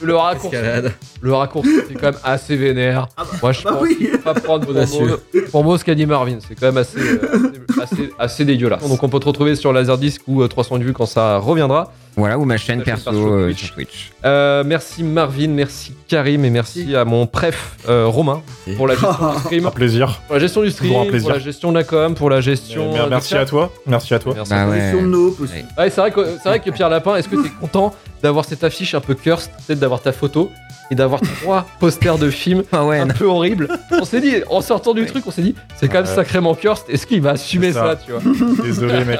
le 0.01 0.15
raccourci, 0.15 0.55
Escalade. 0.55 0.93
le 1.21 1.33
raccourci, 1.33 1.69
c'est 1.87 1.93
quand 1.93 2.11
même 2.11 2.19
assez 2.23 2.55
vénère. 2.57 3.07
Moi, 3.41 3.51
je 3.53 3.63
bah 3.63 3.71
pense 3.73 3.81
oui. 3.83 4.09
pas 4.23 4.33
prendre 4.33 4.65
pour 4.65 4.71
Audacieux. 4.75 5.07
mot, 5.07 5.41
pour 5.51 5.63
mot 5.63 5.77
ce 5.77 5.85
qu'a 5.85 5.95
dit 5.95 6.05
Marvin. 6.05 6.37
C'est 6.45 6.55
quand 6.55 6.67
même 6.67 6.77
assez, 6.77 6.99
euh, 6.99 7.53
assez, 7.81 7.81
assez, 7.81 8.09
assez 8.19 8.45
dégueulasse. 8.45 8.87
Donc, 8.87 9.01
on 9.03 9.09
peut 9.09 9.19
te 9.19 9.27
retrouver 9.27 9.55
sur 9.55 9.71
Laserdisc 9.71 10.21
ou 10.27 10.41
euh, 10.43 10.47
300 10.47 10.77
vues 10.79 10.93
quand 10.93 11.05
ça 11.05 11.37
reviendra. 11.37 11.93
Voilà, 12.17 12.37
ou 12.37 12.45
ma 12.45 12.57
chaîne 12.57 12.81
perso 12.81 13.11
perso 13.11 13.27
euh, 13.33 13.45
Twitch. 13.47 13.65
sur 13.65 13.73
Twitch. 13.73 14.11
Euh, 14.23 14.63
merci 14.65 15.03
Marvin, 15.03 15.49
merci 15.49 15.93
Karim 16.07 16.45
et 16.45 16.49
merci 16.49 16.95
à 16.95 17.03
mon 17.03 17.27
préf 17.27 17.75
euh, 17.89 18.07
Romain 18.07 18.41
pour 18.77 18.87
la 18.87 18.95
gestion 18.95 19.31
du 19.33 19.39
stream. 19.39 19.65
Un 19.67 19.71
plaisir. 19.71 20.21
Pour 20.27 20.35
la 20.35 20.39
gestion 20.39 20.61
du 20.61 20.71
stream, 20.71 20.93
un 20.95 21.19
pour 21.19 21.29
la 21.31 21.39
gestion 21.39 21.71
de 21.71 21.77
la 21.77 21.83
com, 21.83 22.15
pour 22.15 22.29
la 22.29 22.41
gestion. 22.41 22.91
Mais- 22.93 23.03
du 23.03 23.09
merci 23.09 23.35
à 23.35 23.45
toi. 23.45 23.71
Merci 23.85 24.13
à 24.13 24.19
toi. 24.19 24.33
Merci 24.35 24.49
Bah 24.49 24.61
à 24.61 24.65
toi. 24.65 24.73
ouais. 24.75 24.93
Aussi. 25.39 25.53
Ouais. 25.53 25.65
Ouais, 25.77 25.89
c'est 25.89 26.01
vrai, 26.01 26.11
que, 26.11 26.25
c'est 26.41 26.49
vrai 26.49 26.59
que 26.59 26.69
Pierre 26.71 26.89
Lapin, 26.89 27.15
est-ce 27.17 27.27
que 27.27 27.35
t'es 27.35 27.49
content 27.59 27.93
d'avoir 28.23 28.45
cette 28.45 28.63
affiche 28.63 28.95
un 28.95 29.01
peu 29.01 29.13
cursed, 29.13 29.51
peut-être 29.67 29.79
d'avoir 29.79 30.01
ta 30.01 30.11
photo 30.11 30.49
et 30.91 30.95
d'avoir 30.95 31.21
trois 31.21 31.65
posters 31.79 32.17
de 32.17 32.29
films 32.29 32.63
Ah 32.71 32.85
ouais, 32.85 32.99
un 32.99 33.05
non. 33.07 33.13
peu 33.13 33.25
horribles 33.25 33.67
On 33.91 34.05
s'est 34.05 34.21
dit, 34.21 34.35
en 34.49 34.61
sortant 34.61 34.93
du 34.93 35.05
truc, 35.05 35.23
on 35.27 35.31
s'est 35.31 35.41
dit, 35.41 35.55
c'est 35.77 35.87
quand 35.87 35.95
même 36.01 36.05
Ouais. 36.05 36.15
sacrément 36.15 36.53
cursed. 36.55 36.85
Est-ce 36.89 37.07
qu'il 37.07 37.21
va 37.21 37.31
assumer 37.31 37.73
ça. 37.73 37.95
ça. 37.95 37.95
tu 38.05 38.11
vois 38.11 38.21
Désolé, 38.63 39.03
mec. 39.05 39.19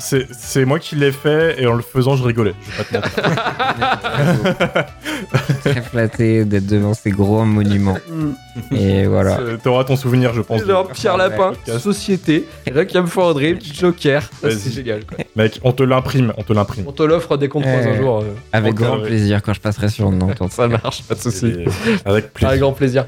C'est- 0.00 0.64
moi 0.64 0.78
qui 0.78 0.96
l'ai 0.96 1.12
fait 1.12 1.60
et 1.62 1.66
en 1.66 1.74
le 1.74 1.82
faisant, 1.82 2.16
je 2.16 2.24
rigolais. 2.24 2.54
Je 2.62 2.70
vais 2.70 3.00
pas 3.00 3.08
te 3.08 3.18
mentir. 3.22 4.84
Très 5.60 5.82
flatté 5.82 6.44
d'être 6.44 6.66
devant 6.66 6.94
ces 6.94 7.10
gros 7.10 7.44
monuments. 7.44 7.96
Mm. 8.08 8.74
Et 8.76 9.06
voilà. 9.06 9.38
T'auras 9.62 9.84
ton 9.84 9.96
souvenir, 9.96 10.32
je 10.34 10.40
pense. 10.42 10.64
Genre 10.64 10.88
Pierre 10.88 11.16
Lapin. 11.16 11.52
Société, 11.78 12.46
Requiem 12.74 13.06
for 13.06 13.30
a 13.30 13.34
Dream, 13.34 13.58
Joker. 13.62 14.22
C'est 14.42 14.72
génial. 14.72 15.04
Quoi. 15.04 15.18
Mec, 15.36 15.60
on 15.64 15.72
te 15.72 15.82
l'imprime, 15.82 16.32
on 16.36 16.42
te 16.42 16.52
l'imprime. 16.52 16.84
On 16.86 16.92
te 16.92 17.02
l'offre 17.02 17.36
dès 17.36 17.48
qu'on 17.48 17.60
te 17.60 17.66
croise 17.66 17.86
Euh, 17.86 17.92
un 17.92 17.96
jour. 17.96 18.18
euh, 18.20 18.24
Avec 18.52 18.74
grand 18.74 18.98
plaisir 19.00 19.42
quand 19.42 19.52
je 19.52 19.60
passerai 19.60 19.88
sur 19.88 20.06
en 20.06 20.12
tout 20.12 20.48
ça 20.50 20.68
marche, 20.68 21.02
pas 21.08 21.14
de 21.14 21.20
soucis. 21.20 21.46
Et- 21.46 21.64
Avec 22.04 22.32
plaisir. 22.32 22.48
Avec 22.48 22.60
grand 22.60 22.72
plaisir. 22.72 23.06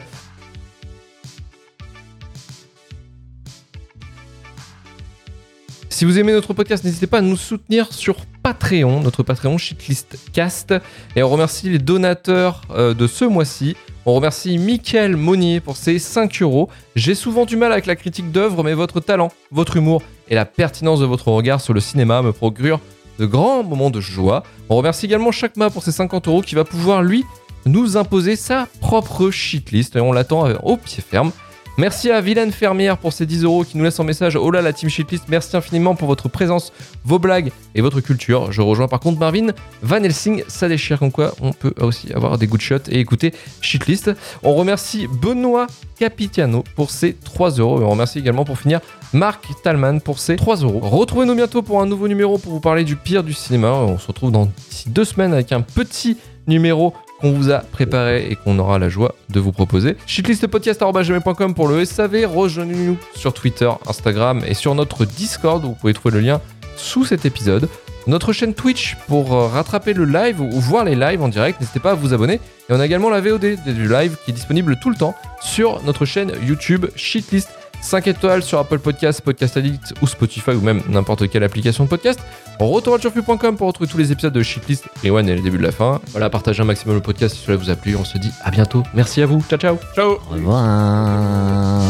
Si 5.88 6.04
vous 6.04 6.18
aimez 6.18 6.32
notre 6.32 6.52
podcast, 6.52 6.84
n'hésitez 6.84 7.06
pas 7.06 7.18
à 7.18 7.22
nous 7.22 7.36
soutenir 7.36 7.92
sur 7.92 8.16
Patreon, 8.42 9.00
notre 9.00 9.22
Patreon 9.22 9.56
Shitlist 9.56 10.18
Cast. 10.32 10.74
Et 11.14 11.22
on 11.22 11.28
remercie 11.30 11.70
les 11.70 11.78
donateurs 11.78 12.62
euh, 12.70 12.92
de 12.92 13.06
ce 13.06 13.24
mois-ci. 13.24 13.76
On 14.04 14.12
remercie 14.14 14.58
Mickaël 14.58 15.16
Monnier 15.16 15.60
pour 15.60 15.76
ses 15.76 15.98
5 15.98 16.42
euros. 16.42 16.68
J'ai 16.96 17.14
souvent 17.14 17.46
du 17.46 17.56
mal 17.56 17.72
avec 17.72 17.86
la 17.86 17.96
critique 17.96 18.30
d'œuvre, 18.30 18.62
mais 18.62 18.74
votre 18.74 19.00
talent, 19.00 19.28
votre 19.50 19.76
humour 19.78 20.02
et 20.28 20.34
la 20.34 20.44
pertinence 20.44 21.00
de 21.00 21.06
votre 21.06 21.28
regard 21.28 21.60
sur 21.62 21.72
le 21.72 21.80
cinéma 21.80 22.20
me 22.20 22.32
procurent 22.32 22.80
de 23.18 23.24
grands 23.24 23.62
moments 23.64 23.90
de 23.90 24.00
joie. 24.00 24.42
On 24.68 24.76
remercie 24.76 25.06
également 25.06 25.32
Chakma 25.32 25.70
pour 25.70 25.82
ses 25.82 25.92
50 25.92 26.28
euros 26.28 26.42
qui 26.42 26.54
va 26.54 26.64
pouvoir, 26.64 27.02
lui, 27.02 27.24
nous 27.66 27.96
imposer 27.96 28.36
sa 28.36 28.68
propre 28.80 29.30
shitlist 29.30 29.96
et 29.96 30.00
on 30.00 30.12
l'attend 30.12 30.46
euh, 30.46 30.54
au 30.62 30.76
pied 30.76 31.02
ferme. 31.06 31.32
Merci 31.78 32.10
à 32.10 32.22
Vilaine 32.22 32.52
Fermière 32.52 32.96
pour 32.96 33.12
ses 33.12 33.26
10 33.26 33.44
euros 33.44 33.62
qui 33.62 33.76
nous 33.76 33.84
laisse 33.84 34.00
un 34.00 34.04
message. 34.04 34.34
Oh 34.34 34.50
là 34.50 34.62
la 34.62 34.72
team 34.72 34.88
shitlist, 34.88 35.24
merci 35.28 35.54
infiniment 35.58 35.94
pour 35.94 36.08
votre 36.08 36.26
présence, 36.30 36.72
vos 37.04 37.18
blagues 37.18 37.52
et 37.74 37.82
votre 37.82 38.00
culture. 38.00 38.50
Je 38.50 38.62
rejoins 38.62 38.88
par 38.88 38.98
contre 38.98 39.18
Marvin 39.18 39.48
Van 39.82 40.02
Helsing, 40.02 40.42
ça 40.48 40.68
déchire 40.68 40.98
comme 40.98 41.12
quoi 41.12 41.34
on 41.42 41.52
peut 41.52 41.74
aussi 41.78 42.10
avoir 42.14 42.38
des 42.38 42.46
good 42.46 42.62
shots 42.62 42.88
et 42.88 42.98
écouter 42.98 43.34
shitlist. 43.60 44.10
On 44.42 44.54
remercie 44.54 45.06
Benoît 45.06 45.66
Capitiano 45.98 46.64
pour 46.76 46.90
ses 46.90 47.12
3 47.12 47.50
euros 47.58 47.82
et 47.82 47.84
on 47.84 47.90
remercie 47.90 48.20
également 48.20 48.46
pour 48.46 48.58
finir 48.58 48.80
Marc 49.12 49.44
Talman 49.62 50.00
pour 50.00 50.18
ses 50.18 50.36
3 50.36 50.56
euros. 50.56 50.80
Retrouvez-nous 50.82 51.34
bientôt 51.34 51.60
pour 51.60 51.82
un 51.82 51.86
nouveau 51.86 52.08
numéro 52.08 52.38
pour 52.38 52.52
vous 52.52 52.60
parler 52.60 52.84
du 52.84 52.96
pire 52.96 53.22
du 53.22 53.34
cinéma. 53.34 53.72
On 53.72 53.98
se 53.98 54.06
retrouve 54.06 54.32
dans 54.32 54.46
d'ici 54.46 54.88
deux 54.88 55.04
semaines 55.04 55.34
avec 55.34 55.52
un 55.52 55.60
petit 55.60 56.16
numéro 56.46 56.94
qu'on 57.20 57.32
vous 57.32 57.50
a 57.50 57.58
préparé 57.58 58.28
et 58.30 58.36
qu'on 58.36 58.58
aura 58.58 58.78
la 58.78 58.88
joie 58.88 59.14
de 59.30 59.40
vous 59.40 59.52
proposer. 59.52 59.96
Shitlistpodcast.com 60.06 61.54
pour 61.54 61.68
le 61.68 61.84
SAV. 61.84 62.26
Rejoignez-nous 62.26 62.96
sur 63.14 63.32
Twitter, 63.32 63.70
Instagram 63.86 64.42
et 64.46 64.54
sur 64.54 64.74
notre 64.74 65.04
Discord. 65.04 65.62
Vous 65.64 65.74
pouvez 65.74 65.94
trouver 65.94 66.14
le 66.16 66.20
lien 66.20 66.40
sous 66.76 67.04
cet 67.04 67.24
épisode. 67.24 67.68
Notre 68.06 68.32
chaîne 68.32 68.54
Twitch 68.54 68.96
pour 69.08 69.34
euh, 69.34 69.48
rattraper 69.48 69.92
le 69.92 70.04
live 70.04 70.40
ou 70.40 70.60
voir 70.60 70.84
les 70.84 70.94
lives 70.94 71.22
en 71.22 71.28
direct. 71.28 71.60
N'hésitez 71.60 71.80
pas 71.80 71.92
à 71.92 71.94
vous 71.94 72.14
abonner. 72.14 72.34
Et 72.34 72.72
on 72.72 72.78
a 72.78 72.86
également 72.86 73.10
la 73.10 73.20
VOD 73.20 73.56
du 73.64 73.88
live 73.88 74.16
qui 74.24 74.30
est 74.30 74.34
disponible 74.34 74.78
tout 74.80 74.90
le 74.90 74.96
temps 74.96 75.14
sur 75.40 75.82
notre 75.82 76.04
chaîne 76.04 76.32
YouTube 76.46 76.86
Shitlist. 76.94 77.50
5 77.82 78.06
étoiles 78.08 78.42
sur 78.42 78.58
Apple 78.58 78.78
Podcasts, 78.78 79.20
Podcast 79.20 79.56
Addict 79.56 79.94
ou 80.02 80.06
Spotify 80.06 80.50
ou 80.50 80.60
même 80.60 80.82
n'importe 80.88 81.28
quelle 81.28 81.44
application 81.44 81.84
de 81.84 81.88
podcast. 81.88 82.20
Retourvoitureflux.com 82.58 83.56
pour 83.56 83.66
retrouver 83.68 83.88
tous 83.90 83.98
les 83.98 84.12
épisodes 84.12 84.32
de 84.32 84.42
Shitlist, 84.42 84.84
Rewan 85.04 85.28
et 85.28 85.34
le 85.36 85.42
début 85.42 85.58
de 85.58 85.62
la 85.62 85.72
fin. 85.72 86.00
Voilà, 86.12 86.30
partagez 86.30 86.62
un 86.62 86.66
maximum 86.66 86.96
le 86.96 87.02
podcast 87.02 87.34
si 87.34 87.44
cela 87.44 87.56
vous 87.56 87.70
a 87.70 87.76
plu. 87.76 87.96
On 87.96 88.04
se 88.04 88.18
dit 88.18 88.32
à 88.42 88.50
bientôt. 88.50 88.82
Merci 88.94 89.22
à 89.22 89.26
vous. 89.26 89.42
Ciao 89.48 89.58
ciao. 89.58 89.78
Ciao 89.94 90.12
Au 90.12 90.34
revoir. 90.34 91.82